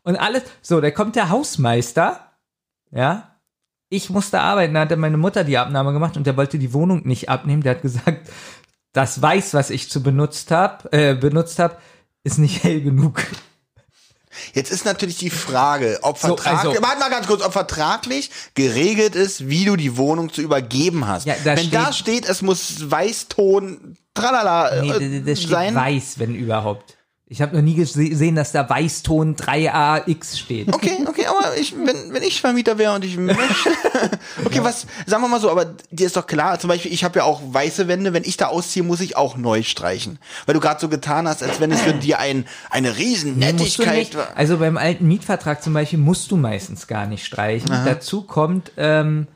Und 0.02 0.16
alles, 0.16 0.42
so, 0.62 0.80
da 0.80 0.90
kommt 0.90 1.14
der 1.16 1.28
Hausmeister, 1.28 2.20
ja. 2.90 3.32
Ich 3.88 4.10
musste 4.10 4.40
arbeiten, 4.40 4.74
da 4.74 4.80
hatte 4.80 4.96
meine 4.96 5.16
Mutter 5.16 5.44
die 5.44 5.58
Abnahme 5.58 5.92
gemacht 5.92 6.16
und 6.16 6.26
der 6.26 6.36
wollte 6.36 6.58
die 6.58 6.72
Wohnung 6.72 7.06
nicht 7.06 7.28
abnehmen. 7.28 7.62
Der 7.62 7.76
hat 7.76 7.82
gesagt, 7.82 8.28
das 8.92 9.22
Weiß, 9.22 9.54
was 9.54 9.70
ich 9.70 9.90
zu 9.90 10.02
benutzt 10.02 10.50
habe, 10.50 10.90
äh, 10.92 11.14
benutzt 11.14 11.58
habe, 11.60 11.76
ist 12.24 12.38
nicht 12.38 12.64
hell 12.64 12.80
genug. 12.80 13.22
Jetzt 14.54 14.70
ist 14.70 14.84
natürlich 14.84 15.18
die 15.18 15.30
Frage, 15.30 15.98
ob 16.02 16.18
So, 16.18 16.28
vertraglich, 16.28 16.70
also- 16.72 16.82
warte 16.82 16.98
mal 17.00 17.10
ganz 17.10 17.26
kurz, 17.26 17.42
ob 17.42 17.52
vertraglich 17.52 18.30
geregelt 18.54 19.14
ist, 19.14 19.48
wie 19.48 19.64
du 19.64 19.76
die 19.76 19.96
Wohnung 19.96 20.32
zu 20.32 20.42
übergeben 20.42 21.06
hast. 21.06 21.26
Ja, 21.26 21.34
da 21.44 21.56
Wenn 21.56 21.70
da 21.70 21.92
steht, 21.92 22.28
es 22.28 22.42
muss 22.42 22.90
Weißton, 22.90 23.96
tralala 24.14 24.80
Nee, 24.82 24.90
äh, 24.90 25.22
das 25.22 25.38
steht 25.40 25.50
sein. 25.50 25.74
weiß, 25.74 26.18
wenn 26.18 26.34
überhaupt. 26.34 26.95
Ich 27.28 27.42
habe 27.42 27.56
noch 27.56 27.62
nie 27.62 27.74
gese- 27.74 28.08
gesehen, 28.08 28.36
dass 28.36 28.52
da 28.52 28.68
Weißton 28.70 29.34
3AX 29.34 30.36
steht. 30.38 30.72
Okay, 30.72 30.98
okay, 31.08 31.26
aber 31.26 31.56
ich, 31.56 31.74
wenn, 31.76 32.12
wenn 32.14 32.22
ich 32.22 32.40
Vermieter 32.40 32.78
wäre 32.78 32.94
und 32.94 33.04
ich 33.04 33.16
möchte. 33.18 33.42
Okay, 34.44 34.60
was, 34.62 34.86
sagen 35.06 35.24
wir 35.24 35.28
mal 35.28 35.40
so, 35.40 35.50
aber 35.50 35.74
dir 35.90 36.06
ist 36.06 36.16
doch 36.16 36.28
klar, 36.28 36.60
zum 36.60 36.68
Beispiel, 36.68 36.92
ich 36.92 37.02
habe 37.02 37.18
ja 37.18 37.24
auch 37.24 37.40
weiße 37.44 37.88
Wände, 37.88 38.12
wenn 38.12 38.22
ich 38.22 38.36
da 38.36 38.46
ausziehe, 38.46 38.84
muss 38.84 39.00
ich 39.00 39.16
auch 39.16 39.36
neu 39.36 39.64
streichen. 39.64 40.20
Weil 40.46 40.54
du 40.54 40.60
gerade 40.60 40.80
so 40.80 40.88
getan 40.88 41.26
hast, 41.26 41.42
als 41.42 41.58
wenn 41.58 41.72
es 41.72 41.80
für 41.80 41.94
dir 41.94 42.20
ein, 42.20 42.46
eine 42.70 42.96
riesen 42.96 43.38
Nee, 43.38 43.52
musst 43.54 43.78
du 43.78 43.82
Nettigkeit 43.82 43.98
nicht. 43.98 44.16
war. 44.16 44.28
Also 44.36 44.58
beim 44.58 44.76
alten 44.76 45.08
Mietvertrag 45.08 45.64
zum 45.64 45.72
Beispiel 45.72 45.98
musst 45.98 46.30
du 46.30 46.36
meistens 46.36 46.86
gar 46.86 47.06
nicht 47.06 47.26
streichen. 47.26 47.68
Dazu 47.84 48.22
kommt, 48.22 48.70
ähm, 48.76 49.26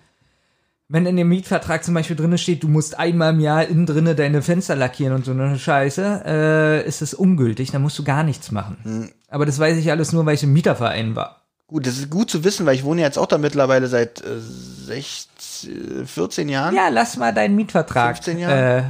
wenn 0.92 1.06
in 1.06 1.16
dem 1.16 1.28
Mietvertrag 1.28 1.84
zum 1.84 1.94
Beispiel 1.94 2.16
drinne 2.16 2.36
steht, 2.36 2.64
du 2.64 2.68
musst 2.68 2.98
einmal 2.98 3.32
im 3.32 3.38
Jahr 3.38 3.64
innen 3.64 3.86
drinne 3.86 4.16
deine 4.16 4.42
Fenster 4.42 4.74
lackieren 4.74 5.14
und 5.14 5.24
so 5.24 5.30
eine 5.30 5.56
Scheiße, 5.56 6.22
äh, 6.26 6.86
ist 6.86 7.00
es 7.00 7.14
ungültig, 7.14 7.70
dann 7.70 7.82
musst 7.82 7.96
du 7.96 8.02
gar 8.02 8.24
nichts 8.24 8.50
machen. 8.50 8.76
Hm. 8.82 9.10
Aber 9.28 9.46
das 9.46 9.60
weiß 9.60 9.78
ich 9.78 9.92
alles 9.92 10.12
nur, 10.12 10.26
weil 10.26 10.34
ich 10.34 10.42
im 10.42 10.52
Mieterverein 10.52 11.14
war. 11.14 11.42
Gut, 11.68 11.86
das 11.86 11.96
ist 11.96 12.10
gut 12.10 12.28
zu 12.28 12.42
wissen, 12.42 12.66
weil 12.66 12.74
ich 12.74 12.82
wohne 12.82 13.02
jetzt 13.02 13.18
auch 13.18 13.26
da 13.26 13.38
mittlerweile 13.38 13.86
seit 13.86 14.20
äh, 14.20 14.40
16, 14.40 16.06
14 16.06 16.48
Jahren. 16.48 16.74
Ja, 16.74 16.88
lass 16.88 17.16
mal 17.16 17.32
deinen 17.32 17.54
Mietvertrag. 17.54 18.16
15 18.16 18.38
Jahre. 18.40 18.78
Äh, 18.78 18.82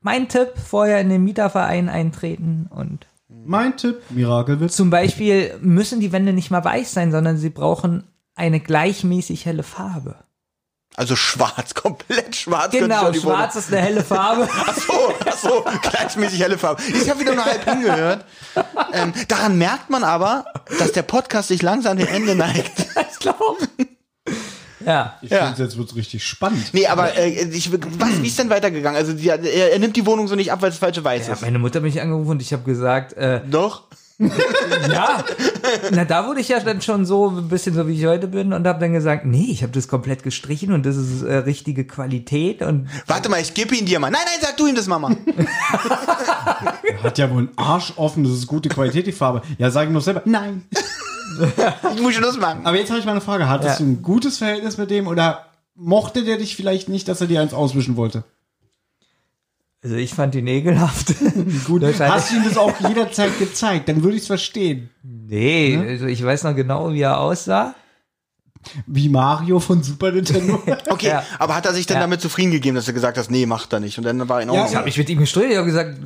mein 0.00 0.28
Tipp, 0.28 0.54
vorher 0.56 1.00
in 1.00 1.08
den 1.08 1.22
Mieterverein 1.22 1.88
eintreten 1.88 2.68
und 2.68 3.06
Mein 3.28 3.76
Tipp, 3.76 4.00
Mirakelwitz. 4.10 4.74
Zum 4.74 4.90
Beispiel 4.90 5.54
müssen 5.60 6.00
die 6.00 6.10
Wände 6.10 6.32
nicht 6.32 6.50
mal 6.50 6.64
weiß 6.64 6.92
sein, 6.92 7.12
sondern 7.12 7.36
sie 7.36 7.50
brauchen 7.50 8.08
eine 8.34 8.58
gleichmäßig 8.58 9.46
helle 9.46 9.62
Farbe. 9.62 10.16
Also 10.98 11.14
schwarz, 11.14 11.74
komplett 11.74 12.34
schwarz. 12.34 12.72
Genau, 12.72 13.12
schwarz 13.12 13.54
ist 13.54 13.72
eine 13.72 13.80
helle 13.80 14.02
Farbe. 14.02 14.48
Ach 14.66 14.76
so, 14.76 15.14
ach 15.24 15.38
so, 15.38 15.64
gleichmäßig 15.80 16.40
helle 16.42 16.58
Farbe. 16.58 16.82
Ich 16.92 17.08
habe 17.08 17.20
wieder 17.20 17.36
nur 17.36 17.44
halb 17.44 17.64
hingehört. 17.64 18.24
Ähm, 18.92 19.12
daran 19.28 19.56
merkt 19.58 19.90
man 19.90 20.02
aber, 20.02 20.44
dass 20.80 20.90
der 20.90 21.02
Podcast 21.02 21.48
sich 21.48 21.62
langsam 21.62 21.98
dem 21.98 22.08
Ende 22.08 22.34
neigt. 22.34 22.72
ich 23.12 23.18
glaube. 23.20 23.58
Ja. 24.84 25.18
Ich 25.22 25.30
Ja. 25.30 25.46
finde, 25.46 25.62
jetzt 25.62 25.78
wird's 25.78 25.94
richtig 25.94 26.24
spannend. 26.26 26.66
Nee, 26.72 26.88
aber 26.88 27.16
äh, 27.16 27.28
ich, 27.44 27.70
was, 27.72 28.20
wie 28.20 28.26
ist 28.26 28.38
denn 28.40 28.50
weitergegangen? 28.50 28.96
Also 28.98 29.12
die, 29.12 29.28
er, 29.28 29.38
er 29.72 29.78
nimmt 29.78 29.94
die 29.96 30.04
Wohnung 30.04 30.26
so 30.26 30.34
nicht 30.34 30.50
ab, 30.50 30.62
weil 30.62 30.70
es 30.70 30.78
falsche 30.78 31.04
Weiß 31.04 31.28
Ja, 31.28 31.34
ist. 31.34 31.42
meine 31.42 31.60
Mutter 31.60 31.76
hat 31.76 31.84
mich 31.84 32.00
angerufen 32.00 32.30
und 32.30 32.42
ich 32.42 32.52
habe 32.52 32.64
gesagt, 32.64 33.12
äh, 33.12 33.40
Doch? 33.48 33.84
Ja, 34.18 35.24
na 35.92 36.04
da 36.04 36.26
wurde 36.26 36.40
ich 36.40 36.48
ja 36.48 36.58
dann 36.60 36.82
schon 36.82 37.06
so 37.06 37.28
ein 37.30 37.48
bisschen 37.48 37.74
so 37.74 37.86
wie 37.86 37.92
ich 37.94 38.04
heute 38.06 38.26
bin 38.26 38.52
und 38.52 38.66
habe 38.66 38.80
dann 38.80 38.92
gesagt, 38.92 39.24
nee, 39.24 39.46
ich 39.50 39.62
habe 39.62 39.72
das 39.72 39.86
komplett 39.86 40.22
gestrichen 40.24 40.72
und 40.72 40.84
das 40.84 40.96
ist 40.96 41.22
äh, 41.22 41.36
richtige 41.36 41.86
Qualität 41.86 42.62
und 42.62 42.88
Warte 43.06 43.28
mal, 43.28 43.40
ich 43.40 43.54
gebe 43.54 43.76
ihn 43.76 43.86
dir 43.86 44.00
mal. 44.00 44.10
Nein, 44.10 44.22
nein, 44.24 44.38
sag 44.40 44.56
du 44.56 44.66
ihm 44.66 44.74
das, 44.74 44.88
Mama. 44.88 45.10
Hat 47.02 47.18
ja 47.18 47.30
wohl 47.30 47.38
einen 47.38 47.50
Arsch 47.56 47.92
offen, 47.96 48.24
das 48.24 48.32
ist 48.32 48.46
gute 48.46 48.68
Qualität, 48.68 49.06
die 49.06 49.12
Farbe. 49.12 49.42
Ja, 49.58 49.70
sag 49.70 49.86
ich 49.86 49.92
noch 49.92 50.02
selber. 50.02 50.22
Nein. 50.24 50.62
Ich 51.94 52.02
muss 52.02 52.14
Schluss 52.14 52.36
machen. 52.36 52.62
Aber 52.66 52.76
jetzt 52.76 52.88
habe 52.90 52.98
ich 52.98 53.04
mal 53.06 53.12
eine 53.12 53.20
Frage. 53.20 53.48
Hattest 53.48 53.78
Ja. 53.78 53.84
du 53.86 53.92
ein 53.92 54.02
gutes 54.02 54.38
Verhältnis 54.38 54.76
mit 54.76 54.90
dem 54.90 55.06
oder 55.06 55.44
mochte 55.76 56.24
der 56.24 56.36
dich 56.38 56.56
vielleicht 56.56 56.88
nicht, 56.88 57.06
dass 57.06 57.20
er 57.20 57.28
dir 57.28 57.40
eins 57.40 57.54
auswischen 57.54 57.96
wollte? 57.96 58.24
Also 59.82 59.94
ich 59.96 60.12
fand 60.12 60.34
die 60.34 60.42
nägelhaft. 60.42 61.14
Gut, 61.66 61.82
hast 61.84 62.32
du 62.32 62.36
ihm 62.36 62.44
das 62.44 62.56
auch 62.56 62.72
jederzeit 62.80 63.38
gezeigt, 63.38 63.88
dann 63.88 64.02
würde 64.02 64.16
ich 64.16 64.22
es 64.22 64.26
verstehen. 64.26 64.90
nee, 65.02 65.76
also 65.76 66.06
ich 66.06 66.22
weiß 66.24 66.44
noch 66.44 66.54
genau, 66.56 66.92
wie 66.92 67.00
er 67.02 67.18
aussah. 67.20 67.74
Wie 68.88 69.08
Mario 69.08 69.60
von 69.60 69.82
Super 69.84 70.10
Nintendo. 70.10 70.60
Okay, 70.90 71.06
Ja. 71.08 71.22
aber 71.38 71.54
hat 71.54 71.64
er 71.64 71.72
sich 71.72 71.86
dann 71.86 71.98
Ja. 71.98 72.00
damit 72.02 72.20
zufrieden 72.20 72.50
gegeben, 72.50 72.74
dass 72.74 72.86
du 72.86 72.92
gesagt 72.92 73.16
hast, 73.16 73.30
nee, 73.30 73.46
macht 73.46 73.72
er 73.72 73.78
nicht. 73.80 73.96
Und 73.98 74.04
dann 74.04 74.28
war 74.28 74.38
er 74.40 74.42
in 74.42 74.48
Ja, 74.48 74.52
Ordnung. 74.54 74.68
Ich 74.70 74.76
habe 74.76 74.84
mich 74.86 74.98
mit 74.98 75.08
ihm 75.08 75.18
gestritten, 75.20 75.52
ich 75.52 75.56
habe 75.56 75.66
gesagt, 75.66 75.98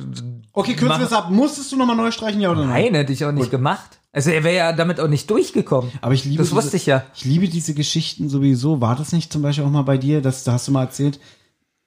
Okay, 0.55 0.75
kürzen 0.75 0.99
wir 0.99 1.07
es 1.07 1.13
ab. 1.13 1.31
Musstest 1.31 1.71
du 1.71 1.77
nochmal 1.77 1.95
neu 1.95 2.11
streichen, 2.11 2.39
ja 2.39 2.51
oder 2.51 2.63
nein? 2.65 2.83
nein, 2.83 2.93
hätte 2.95 3.11
ich 3.11 3.25
auch 3.25 3.31
nicht 3.31 3.49
gemacht. 3.49 3.99
Also 4.11 4.29
er 4.29 4.43
wäre 4.43 4.55
ja 4.55 4.71
damit 4.73 4.99
auch 4.99 5.07
nicht 5.07 5.27
durchgekommen. 5.31 5.91
Aber 5.99 6.13
ich 6.13 6.25
liebe 6.25 6.43
Das 6.43 6.51
wusste 6.53 6.77
ich 6.77 6.85
ja. 6.85 7.03
Ich 7.15 7.25
liebe 7.25 7.47
diese 7.49 7.73
Geschichten 7.73 8.29
sowieso. 8.29 8.79
War 8.79 8.95
das 8.95 9.11
nicht 9.13 9.33
zum 9.33 9.41
Beispiel 9.41 9.65
auch 9.65 9.71
mal 9.71 9.81
bei 9.81 9.97
dir, 9.97 10.21
dass, 10.21 10.43
da 10.43 10.51
hast 10.53 10.67
du 10.67 10.71
mal 10.71 10.83
erzählt, 10.83 11.19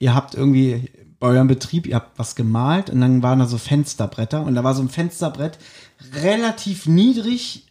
ihr 0.00 0.16
habt 0.16 0.34
irgendwie 0.34 0.90
bei 1.18 1.28
eurem 1.28 1.48
Betrieb, 1.48 1.86
ihr 1.86 1.94
habt 1.96 2.18
was 2.18 2.34
gemalt 2.34 2.90
und 2.90 3.00
dann 3.00 3.22
waren 3.22 3.38
da 3.38 3.46
so 3.46 3.58
Fensterbretter 3.58 4.42
und 4.42 4.54
da 4.54 4.62
war 4.64 4.74
so 4.74 4.82
ein 4.82 4.88
Fensterbrett 4.88 5.58
relativ 6.22 6.86
niedrig, 6.86 7.62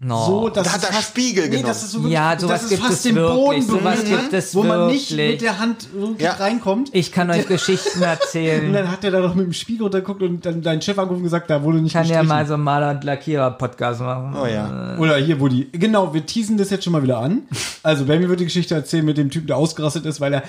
No. 0.00 0.26
so 0.26 0.48
dass 0.48 0.66
Da 0.66 0.72
hat 0.74 0.82
er 0.84 0.92
fast, 0.92 1.10
Spiegel 1.10 1.48
nee, 1.48 1.58
genommen. 1.58 1.72
so 1.74 1.98
wirklich, 1.98 2.12
Ja, 2.12 2.36
sowas 2.38 2.68
gibt 2.68 2.82
fast 2.82 2.94
es 2.94 3.02
den 3.02 3.14
wirklich. 3.14 3.36
Boden 3.36 3.62
Sowas 3.62 4.02
berührt, 4.02 4.20
gibt 4.22 4.32
es 4.34 4.54
wo 4.54 4.62
man 4.64 4.86
nicht 4.88 5.10
wirklich. 5.12 5.30
mit 5.30 5.40
der 5.42 5.58
Hand 5.60 5.88
wirklich 5.94 6.20
Ja. 6.20 6.32
reinkommt. 6.32 6.90
Ich 6.92 7.12
kann 7.12 7.30
euch 7.30 7.46
Geschichten 7.48 7.98
Und 8.00 8.04
erzählen. 8.04 8.72
dann 8.72 8.90
hat 8.90 9.04
er 9.04 9.12
da 9.12 9.20
noch 9.20 9.34
mit 9.36 9.46
dem 9.46 9.52
Spiegel 9.52 9.84
runtergeguckt 9.84 10.22
und 10.22 10.44
dann 10.44 10.60
dein 10.62 10.82
Chef 10.82 10.98
angerufen 10.98 11.18
und 11.20 11.24
gesagt, 11.24 11.48
da 11.48 11.62
wurde 11.62 11.78
nicht 11.78 11.86
Ich 11.86 11.92
kann 11.92 12.02
ja 12.06 12.20
gestrichen. 12.20 12.28
mal 12.28 12.46
so 12.46 12.54
einen 12.54 12.64
Maler- 12.64 12.90
und 12.90 13.04
Lackierer-Podcast 13.04 14.00
machen. 14.00 14.36
Oh 14.42 14.46
ja. 14.46 14.96
Oder 14.98 15.16
hier, 15.16 15.40
wo 15.40 15.46
die. 15.48 15.70
Genau, 15.72 16.12
wir 16.12 16.26
teasen 16.26 16.58
das 16.58 16.70
jetzt 16.70 16.84
schon 16.84 16.92
mal 16.92 17.02
wieder 17.02 17.18
an. 17.18 17.42
Also, 17.84 18.04
Benny 18.04 18.28
wird 18.28 18.40
die 18.40 18.44
Geschichte 18.44 18.74
erzählen 18.74 19.04
mit 19.06 19.16
dem 19.16 19.30
Typen, 19.30 19.46
der 19.46 19.56
ausgerastet 19.56 20.04
ist, 20.06 20.20
weil 20.20 20.34
er 20.34 20.42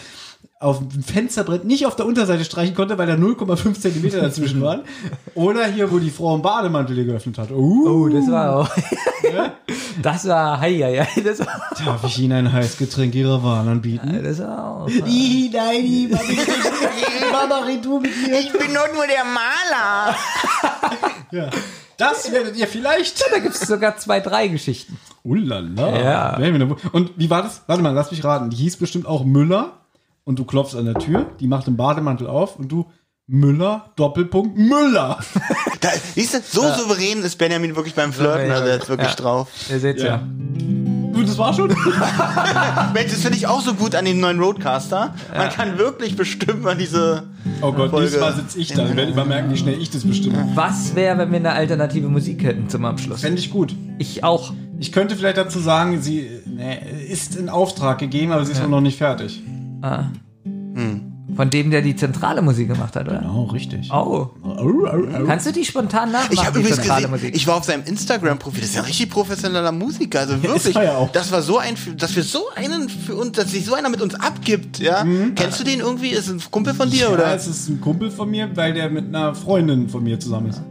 auf 0.60 0.80
dem 0.80 1.04
Fensterbrett 1.04 1.66
nicht 1.66 1.86
auf 1.86 1.96
der 1.96 2.06
Unterseite 2.06 2.46
streichen 2.46 2.76
konnte, 2.76 2.98
weil 2.98 3.08
da 3.08 3.14
0,5 3.14 3.80
Zentimeter 3.80 4.22
dazwischen 4.22 4.62
waren. 4.62 4.82
Oder 5.34 5.68
hier, 5.68 5.92
wo 5.92 6.00
die 6.00 6.10
Frau 6.10 6.34
einen 6.34 6.42
Bademantel 6.42 6.96
dir 6.96 7.06
geöffnet 7.06 7.38
hat. 7.38 7.52
Uh, 7.52 7.88
Oh, 7.88 8.10
das 8.10 8.30
war 8.30 8.56
auch. 8.58 8.70
das 10.02 10.28
war, 10.28 10.60
hei, 10.60 10.74
hei, 10.80 11.06
hei, 11.06 11.22
das 11.22 11.40
war, 11.40 11.48
Darf 11.86 12.04
ich 12.06 12.20
Ihnen 12.20 12.48
ein 12.48 12.54
Heißgetränk 12.54 13.14
Ihrer 13.16 13.44
Wahl 13.44 13.68
anbieten? 13.68 14.20
das 14.24 14.40
war 14.40 14.82
auch. 14.84 14.88
Ih, 14.90 15.50
nein, 15.54 16.10
Mama, 17.32 17.60
red 17.66 17.84
du 17.84 18.00
mit 18.00 18.12
mir. 18.28 18.40
Ich 18.40 18.52
bin 18.52 18.74
doch 18.74 18.94
nur 18.94 19.06
der 19.08 19.24
Maler. 19.26 20.16
Ja. 21.32 21.50
Das 21.98 22.32
werdet 22.32 22.56
ihr 22.58 22.68
vielleicht. 22.68 23.24
Da 23.32 23.40
gibt 23.40 23.56
es 23.56 23.62
sogar 23.62 23.98
zwei, 23.98 24.20
drei 24.20 24.48
Geschichten. 24.48 24.98
Ullala. 25.24 26.00
Ja. 26.02 26.38
Und 26.92 27.12
wie 27.16 27.30
war 27.30 27.42
das? 27.42 27.64
Warte 27.68 27.82
mal, 27.82 27.94
lass 27.94 28.12
mich 28.12 28.24
raten. 28.24 28.50
Die 28.50 28.58
hieß 28.58 28.78
bestimmt 28.78 29.06
auch 29.06 29.24
Müller 29.24 29.74
und 30.26 30.38
du 30.38 30.44
klopfst 30.46 30.76
an 30.76 30.86
der 30.86 30.96
Tür, 30.96 31.28
die 31.40 31.48
macht 31.48 31.68
den 31.68 31.78
Bademantel 31.78 32.28
auf 32.28 32.58
und 32.60 32.70
du 32.72 32.86
Müller, 33.28 33.92
Doppelpunkt, 33.96 34.58
Müller. 34.58 35.18
Da, 35.82 35.90
siehst 36.16 36.34
du, 36.34 36.40
so 36.42 36.62
souverän 36.62 37.22
ist 37.24 37.38
Benjamin 37.38 37.76
wirklich 37.76 37.94
beim 37.96 38.12
Flirten. 38.12 38.50
Also 38.52 38.66
er 38.66 38.78
ist 38.78 38.90
wirklich 38.90 39.10
Ja. 39.10 39.16
drauf. 39.16 39.48
Ihr 39.70 39.80
seht's 39.80 40.02
ja. 40.02 40.22
Du, 41.14 41.22
das 41.24 41.38
war 41.38 41.54
schon. 41.54 41.68
Mensch, 42.94 43.12
das 43.12 43.22
finde 43.22 43.38
ich 43.38 43.46
auch 43.48 43.62
so 43.62 43.74
gut 43.76 43.94
an 43.96 44.06
dem 44.06 44.20
neuen 44.20 44.40
Roadcaster. 44.40 45.14
Man 45.36 45.50
kann 45.50 45.78
wirklich 45.78 46.16
bestimmen, 46.16 46.60
wann 46.64 46.78
diese. 46.80 47.24
Oh 47.62 47.72
Gott, 47.72 47.92
Folge. 47.92 48.02
nächstes 48.02 48.20
Mal 48.22 48.34
sitze 48.36 48.60
ich 48.60 48.74
da. 48.74 48.86
Ich 48.86 48.96
werde 48.96 49.12
immer 49.12 49.26
merken, 49.26 49.52
wie 49.52 49.58
schnell 49.58 49.80
ich 49.82 49.90
das 49.92 50.04
bestimme. 50.06 50.50
Was 50.56 50.96
wäre, 50.96 51.18
wenn 51.20 51.30
wir 51.32 51.38
eine 51.38 51.52
alternative 51.54 52.08
Musik 52.10 52.44
hätten 52.44 52.68
zum 52.70 52.84
Abschluss? 52.86 53.22
Fände 53.22 53.40
ich 53.40 53.52
gut. 53.52 53.76
Ich 54.00 54.24
auch. 54.24 54.54
Ich 54.80 54.92
könnte 54.92 55.16
vielleicht 55.16 55.38
dazu 55.38 55.60
sagen, 55.60 56.02
sie 56.02 56.20
ist 57.10 57.36
in 57.36 57.48
Auftrag 57.50 58.00
gegeben, 58.00 58.32
aber 58.32 58.44
sie 58.44 58.52
ist 58.54 58.68
noch 58.68 58.82
nicht 58.82 58.98
fertig. 58.98 59.42
Ah. 59.82 60.06
Von 61.36 61.50
dem, 61.50 61.70
der 61.72 61.82
die 61.82 61.96
zentrale 61.96 62.42
Musik 62.42 62.68
gemacht 62.70 62.96
hat, 62.96 63.08
oder? 63.08 63.30
Oh, 63.34 63.44
richtig. 63.46 63.92
Oh. 63.92 64.30
Kannst 65.28 65.48
du 65.48 65.52
die 65.52 65.66
spontan 65.66 66.12
nachmachen? 66.12 66.34
Ich 66.34 66.40
habe 66.40 66.54
die 66.54 66.60
übrigens 66.60 66.78
zentrale 66.78 67.02
gesehen, 67.02 67.12
Musik? 67.12 67.36
ich 67.36 67.48
war 67.48 67.56
auf 67.58 67.66
seinem 67.66 67.84
Instagram-Profil, 67.84 68.62
das 68.62 68.70
ist 68.70 68.76
ja 68.76 68.82
ein 68.82 68.88
richtig 68.88 69.10
professioneller 69.10 69.72
Musiker, 69.72 70.22
also 70.22 70.42
wirklich. 70.44 70.76
ja 70.76 70.96
auch. 70.96 71.12
Das 71.12 71.32
war 71.32 71.42
so 71.42 71.58
ein, 71.58 71.76
dass 71.98 72.16
wir 72.16 72.24
so 72.24 72.44
einen 72.56 72.88
für 72.88 73.16
uns, 73.16 73.34
dass 73.34 73.52
sich 73.52 73.66
so 73.66 73.74
einer 73.74 73.90
mit 73.90 74.02
uns 74.02 74.16
abgibt, 74.16 74.80
ja. 74.80 75.06
Kennst 75.36 75.60
du 75.60 75.64
den 75.66 75.80
irgendwie? 75.82 76.10
Ist 76.10 76.30
ein 76.30 76.42
Kumpel 76.52 76.74
von 76.74 76.90
dir 76.90 77.08
Ja, 77.08 77.10
oder? 77.10 77.34
es 77.36 77.48
ist 77.48 77.68
ein 77.70 77.82
Kumpel 77.82 78.12
von 78.12 78.30
mir, 78.30 78.50
weil 78.56 78.74
der 78.74 78.90
mit 78.90 79.08
einer 79.08 79.36
Freundin 79.36 79.90
von 79.90 80.04
mir 80.04 80.20
zusammen 80.20 80.50
ist. 80.52 80.62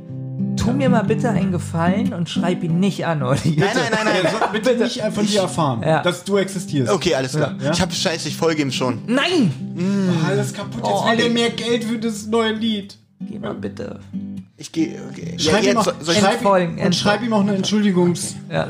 Tu 0.57 0.73
mir 0.73 0.89
mal 0.89 1.03
bitte 1.05 1.29
einen 1.31 1.53
Gefallen 1.53 2.13
und 2.15 2.29
schreib 2.29 2.63
ihn 2.65 2.81
nicht 2.81 3.05
an, 3.07 3.23
oder? 3.23 3.37
Nein, 3.45 3.55
nein, 3.57 3.75
nein, 3.75 4.07
Er 4.07 4.23
nein. 4.23 4.33
soll 4.39 4.49
bitte, 4.53 4.77
nicht 4.77 5.01
von 5.13 5.27
dir 5.27 5.41
erfahren, 5.43 5.83
Ja. 5.83 6.03
dass 6.03 6.25
du 6.25 6.37
existierst. 6.39 6.91
Okay, 6.91 7.15
alles 7.15 7.33
klar. 7.33 7.55
Ja. 7.61 7.73
Ich 7.73 7.81
habe 7.81 7.93
Scheiße, 7.93 8.29
ich 8.29 8.37
folge 8.37 8.63
ihm 8.63 8.73
schon. 8.73 9.03
Nein! 9.07 9.53
Alles 10.27 10.53
kaputt. 10.55 10.77
Jetzt 10.77 10.85
Oh, 10.87 11.05
will 11.07 11.21
Olli. 11.25 11.31
mehr 11.31 11.51
Geld 11.51 11.85
für 11.85 11.99
das 11.99 12.27
neue 12.27 12.53
Lied. 12.53 12.97
Geh 13.21 13.39
mal 13.39 13.55
bitte. 13.55 14.01
Ich 14.57 14.71
gehe. 14.73 15.01
Okay. 15.11 15.37
Schreib, 15.39 15.65
ihm, 15.65 15.77
auch, 15.77 15.85
schreib, 15.85 16.45
und 16.85 16.95
schreib 16.95 17.23
ihm 17.23 17.33
auch 17.33 17.41
eine 17.41 17.57
Entschuldigungsnachricht, 17.57 18.49
Ja. 18.51 18.67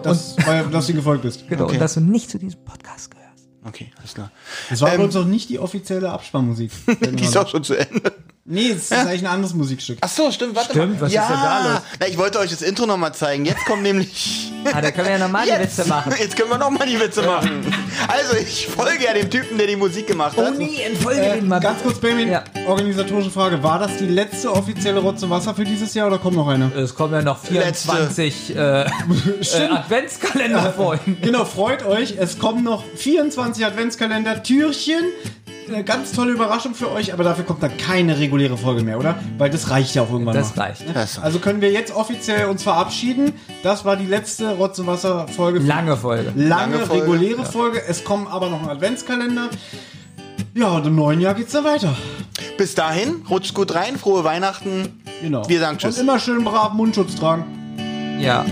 äh, 0.00 0.02
dass, 0.02 0.36
weil, 0.44 0.64
dass 0.66 0.86
du 0.86 0.92
ihm 0.92 0.96
gefolgt 0.96 1.22
bist. 1.22 1.48
Genau, 1.48 1.64
Okay. 1.64 1.74
und 1.74 1.80
dass 1.80 1.94
du 1.94 2.00
nicht 2.00 2.30
zu 2.30 2.38
diesem 2.38 2.64
Podcast 2.64 3.10
gehörst. 3.10 3.22
Okay, 3.64 3.90
alles 3.98 4.14
klar. 4.14 4.30
Das 4.70 4.80
war 4.80 4.88
Ähm, 4.88 4.96
übrigens 4.96 5.16
auch 5.16 5.24
nicht 5.24 5.48
die 5.48 5.58
offizielle 5.58 6.10
Abspannmusik. 6.10 6.70
Die 7.18 7.22
ist 7.24 7.36
auch 7.36 7.48
schon 7.48 7.62
zu 7.64 7.74
Ende. 7.74 8.12
Nee, 8.44 8.70
es 8.70 8.84
ist 8.84 8.92
eigentlich 8.92 9.22
ein 9.22 9.26
anderes 9.26 9.54
Musikstück. 9.54 9.98
Ach 10.00 10.08
so, 10.08 10.30
stimmt, 10.30 10.54
warte 10.56 10.70
Stimmt, 10.70 10.94
mal. 10.94 11.02
was 11.02 11.12
ja, 11.12 11.22
ist 11.22 11.28
denn 11.30 11.36
da 11.42 11.72
los? 11.74 11.82
Na, 12.00 12.06
ich 12.08 12.18
wollte 12.18 12.38
euch 12.38 12.50
das 12.50 12.62
Intro 12.62 12.86
nochmal 12.86 13.14
zeigen. 13.14 13.44
Jetzt 13.44 13.64
kommt 13.66 13.82
nämlich. 13.82 14.52
Ah, 14.72 14.80
da 14.80 14.90
können 14.92 15.06
wir 15.06 15.12
ja 15.14 15.18
nochmal 15.18 15.44
die 15.46 15.60
Witze 15.60 15.84
machen. 15.88 16.12
jetzt 16.18 16.36
können 16.36 16.50
wir 16.50 16.58
nochmal 16.58 16.86
die 16.86 16.98
Witze 17.00 17.22
machen. 17.22 17.66
Also, 18.08 18.36
ich 18.36 18.68
folge 18.68 19.04
ja 19.04 19.12
dem 19.12 19.28
Typen, 19.28 19.58
der 19.58 19.66
die 19.66 19.74
Musik 19.76 20.06
gemacht 20.06 20.34
Oh 20.36 20.44
hat. 20.44 20.56
nee, 20.56 20.82
entfolge 20.86 21.20
Äh, 21.20 21.34
den 21.36 21.48
mal. 21.48 21.58
ganz 21.60 21.82
kurz, 21.82 21.98
Benjamin, 21.98 22.28
Ja. 22.30 22.44
organisatorische 22.68 23.30
Frage. 23.30 23.62
War 23.62 23.78
das 23.80 23.96
die 23.98 24.06
letzte 24.06 24.52
offizielle 24.52 25.00
Rotze 25.00 25.28
Wasser 25.30 25.54
für 25.54 25.64
dieses 25.64 25.94
Jahr 25.94 26.06
oder 26.06 26.18
kommt 26.18 26.36
noch 26.36 26.46
eine? 26.48 26.72
Es 26.74 26.94
kommen 26.94 27.12
ja 27.14 27.22
noch 27.22 27.38
24 27.38 28.54
äh, 28.56 28.82
äh, 28.84 28.86
Adventskalender-Folgen. 29.68 31.18
Genau, 31.22 31.44
freut 31.44 31.84
euch. 31.84 32.14
Es 32.18 32.38
kommen 32.38 32.62
noch 32.64 32.84
24 32.96 33.64
Adventskalender, 33.66 34.42
Türchen. 34.42 35.04
Eine 35.68 35.84
ganz 35.84 36.12
tolle 36.12 36.32
Überraschung 36.32 36.74
für 36.74 36.90
euch, 36.90 37.12
aber 37.12 37.24
dafür 37.24 37.44
kommt 37.44 37.62
dann 37.62 37.76
keine 37.78 38.18
reguläre 38.18 38.56
Folge 38.56 38.82
mehr, 38.82 38.98
oder? 38.98 39.18
Weil 39.38 39.48
das 39.50 39.70
reicht 39.70 39.94
ja 39.94 40.02
auch 40.02 40.10
irgendwann 40.10 40.34
Das 40.34 40.54
mal. 40.56 40.64
reicht. 40.66 40.84
Das- 40.94 41.18
Also 41.18 41.38
können 41.38 41.60
wir 41.60 41.70
jetzt 41.70 41.94
offiziell 41.94 42.46
uns 42.46 42.62
verabschieden. 42.62 43.32
Das 43.62 43.84
war 43.84 43.96
die 43.96 44.06
letzte 44.06 44.50
Rotze 44.56 44.86
Wasser 44.86 45.28
Folge. 45.28 45.60
Lange 45.60 45.96
Folge. 45.96 46.32
Lange, 46.34 46.48
Lange 46.76 46.78
Folge, 46.86 47.02
reguläre 47.04 47.44
Folge. 47.44 47.80
Es 47.86 48.04
kommen 48.04 48.26
aber 48.26 48.50
noch 48.50 48.62
ein 48.62 48.68
Adventskalender. 48.68 49.48
Ja, 50.54 50.68
und 50.72 50.86
im 50.86 50.96
neuen 50.96 51.20
Jahr 51.20 51.34
geht's 51.34 51.52
dann 51.52 51.64
weiter. 51.64 51.94
Bis 52.58 52.74
dahin, 52.74 53.22
rutscht 53.30 53.54
gut 53.54 53.74
rein, 53.74 53.96
frohe 53.96 54.24
Weihnachten. 54.24 55.00
Genau. 55.22 55.48
Wir 55.48 55.60
sagen 55.60 55.78
Tschüss. 55.78 55.96
Und 55.96 56.02
immer 56.02 56.18
schön 56.18 56.44
brav 56.44 56.72
Mundschutz 56.74 57.14
tragen. 57.14 57.44
Ja. 58.20 58.44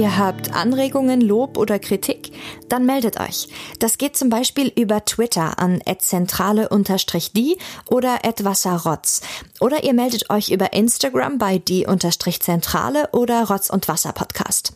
Ihr 0.00 0.16
habt 0.16 0.54
Anregungen, 0.54 1.20
Lob 1.20 1.58
oder 1.58 1.78
Kritik? 1.78 2.32
Dann 2.70 2.86
meldet 2.86 3.20
euch. 3.20 3.48
Das 3.80 3.98
geht 3.98 4.16
zum 4.16 4.30
Beispiel 4.30 4.72
über 4.74 5.04
Twitter 5.04 5.58
an 5.58 5.82
zentrale-die 5.98 7.58
oder 7.90 8.18
@wasserrotz. 8.42 9.20
Oder 9.60 9.84
ihr 9.84 9.92
meldet 9.92 10.30
euch 10.30 10.48
über 10.48 10.72
Instagram 10.72 11.36
bei 11.36 11.58
die-zentrale 11.58 13.10
oder 13.12 13.46
Rotz 13.46 13.68
und 13.68 13.88
Wasser 13.88 14.14
Podcast. 14.14 14.72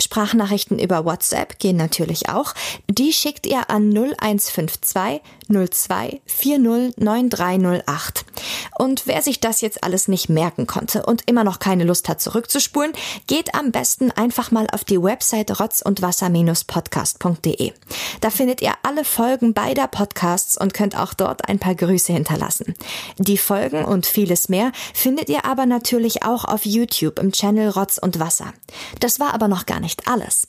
Sprachnachrichten 0.00 0.80
über 0.80 1.04
WhatsApp 1.04 1.60
gehen 1.60 1.76
natürlich 1.76 2.28
auch. 2.28 2.52
Die 2.90 3.12
schickt 3.12 3.46
ihr 3.46 3.70
an 3.70 3.90
0152 3.90 5.20
02 5.48 6.20
40 6.26 6.98
9308. 6.98 8.24
Und 8.78 9.06
wer 9.06 9.22
sich 9.22 9.38
das 9.38 9.60
jetzt 9.60 9.84
alles 9.84 10.08
nicht 10.08 10.28
merken 10.28 10.66
konnte 10.66 11.06
und 11.06 11.22
immer 11.26 11.44
noch 11.44 11.60
keine 11.60 11.84
Lust 11.84 12.08
hat 12.08 12.20
zurückzuspulen, 12.20 12.92
geht 13.26 13.54
am 13.54 13.70
besten 13.70 14.10
einfach 14.10 14.50
mal 14.64 14.74
auf 14.74 14.84
die 14.84 15.02
Website 15.02 15.60
rotz 15.60 15.82
und 15.82 16.02
wasser-podcast.de. 16.02 17.72
Da 18.20 18.30
findet 18.30 18.62
ihr 18.62 18.72
alle 18.82 19.04
Folgen 19.04 19.54
beider 19.54 19.88
Podcasts 19.88 20.58
und 20.58 20.74
könnt 20.74 20.96
auch 20.96 21.14
dort 21.14 21.48
ein 21.48 21.58
paar 21.58 21.74
Grüße 21.74 22.12
hinterlassen. 22.12 22.74
Die 23.18 23.38
Folgen 23.38 23.84
und 23.84 24.06
vieles 24.06 24.48
mehr 24.48 24.72
findet 24.94 25.28
ihr 25.28 25.44
aber 25.44 25.66
natürlich 25.66 26.22
auch 26.22 26.44
auf 26.44 26.64
YouTube 26.64 27.18
im 27.18 27.32
Channel 27.32 27.70
Rotz 27.70 27.98
und 27.98 28.20
Wasser. 28.20 28.52
Das 29.00 29.20
war 29.20 29.34
aber 29.34 29.48
noch 29.48 29.66
gar 29.66 29.80
nicht 29.80 30.08
alles. 30.08 30.46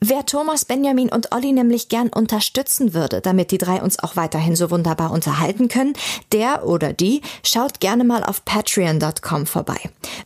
Wer 0.00 0.24
Thomas, 0.26 0.64
Benjamin 0.64 1.10
und 1.10 1.32
Olli 1.34 1.52
nämlich 1.52 1.88
gern 1.88 2.08
unterstützen 2.08 2.94
würde, 2.94 3.20
damit 3.20 3.50
die 3.50 3.58
drei 3.58 3.82
uns 3.82 3.98
auch 3.98 4.16
weiterhin 4.16 4.56
so 4.56 4.70
wunderbar 4.70 5.10
unterhalten 5.10 5.68
können, 5.68 5.94
der 6.32 6.66
oder 6.66 6.92
die 6.92 7.22
schaut 7.42 7.80
gerne 7.80 8.04
mal 8.04 8.22
auf 8.22 8.44
patreon.com 8.44 9.46
vorbei. 9.46 9.78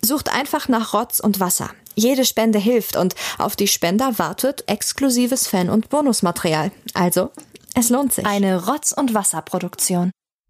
Sucht 0.03 0.33
einfach 0.33 0.69
nach 0.69 0.93
Rotz 0.93 1.21
und 1.21 1.41
Wasser. 1.41 1.71
Jede 1.95 2.25
Spende 2.25 2.59
hilft 2.59 2.97
und 2.97 3.15
auf 3.39 3.57
die 3.57 3.69
Spender 3.69 4.19
wartet 4.19 4.65
exklusives 4.69 5.47
Fan- 5.47 5.71
und 5.71 5.89
Bonusmaterial. 5.89 6.71
Also, 6.95 7.31
es 7.75 7.89
lohnt 7.91 8.13
sich. 8.13 8.27
Eine 8.27 8.67
Rotz- 8.67 8.93
und 8.93 9.15
Wasserproduktion. 9.15 10.11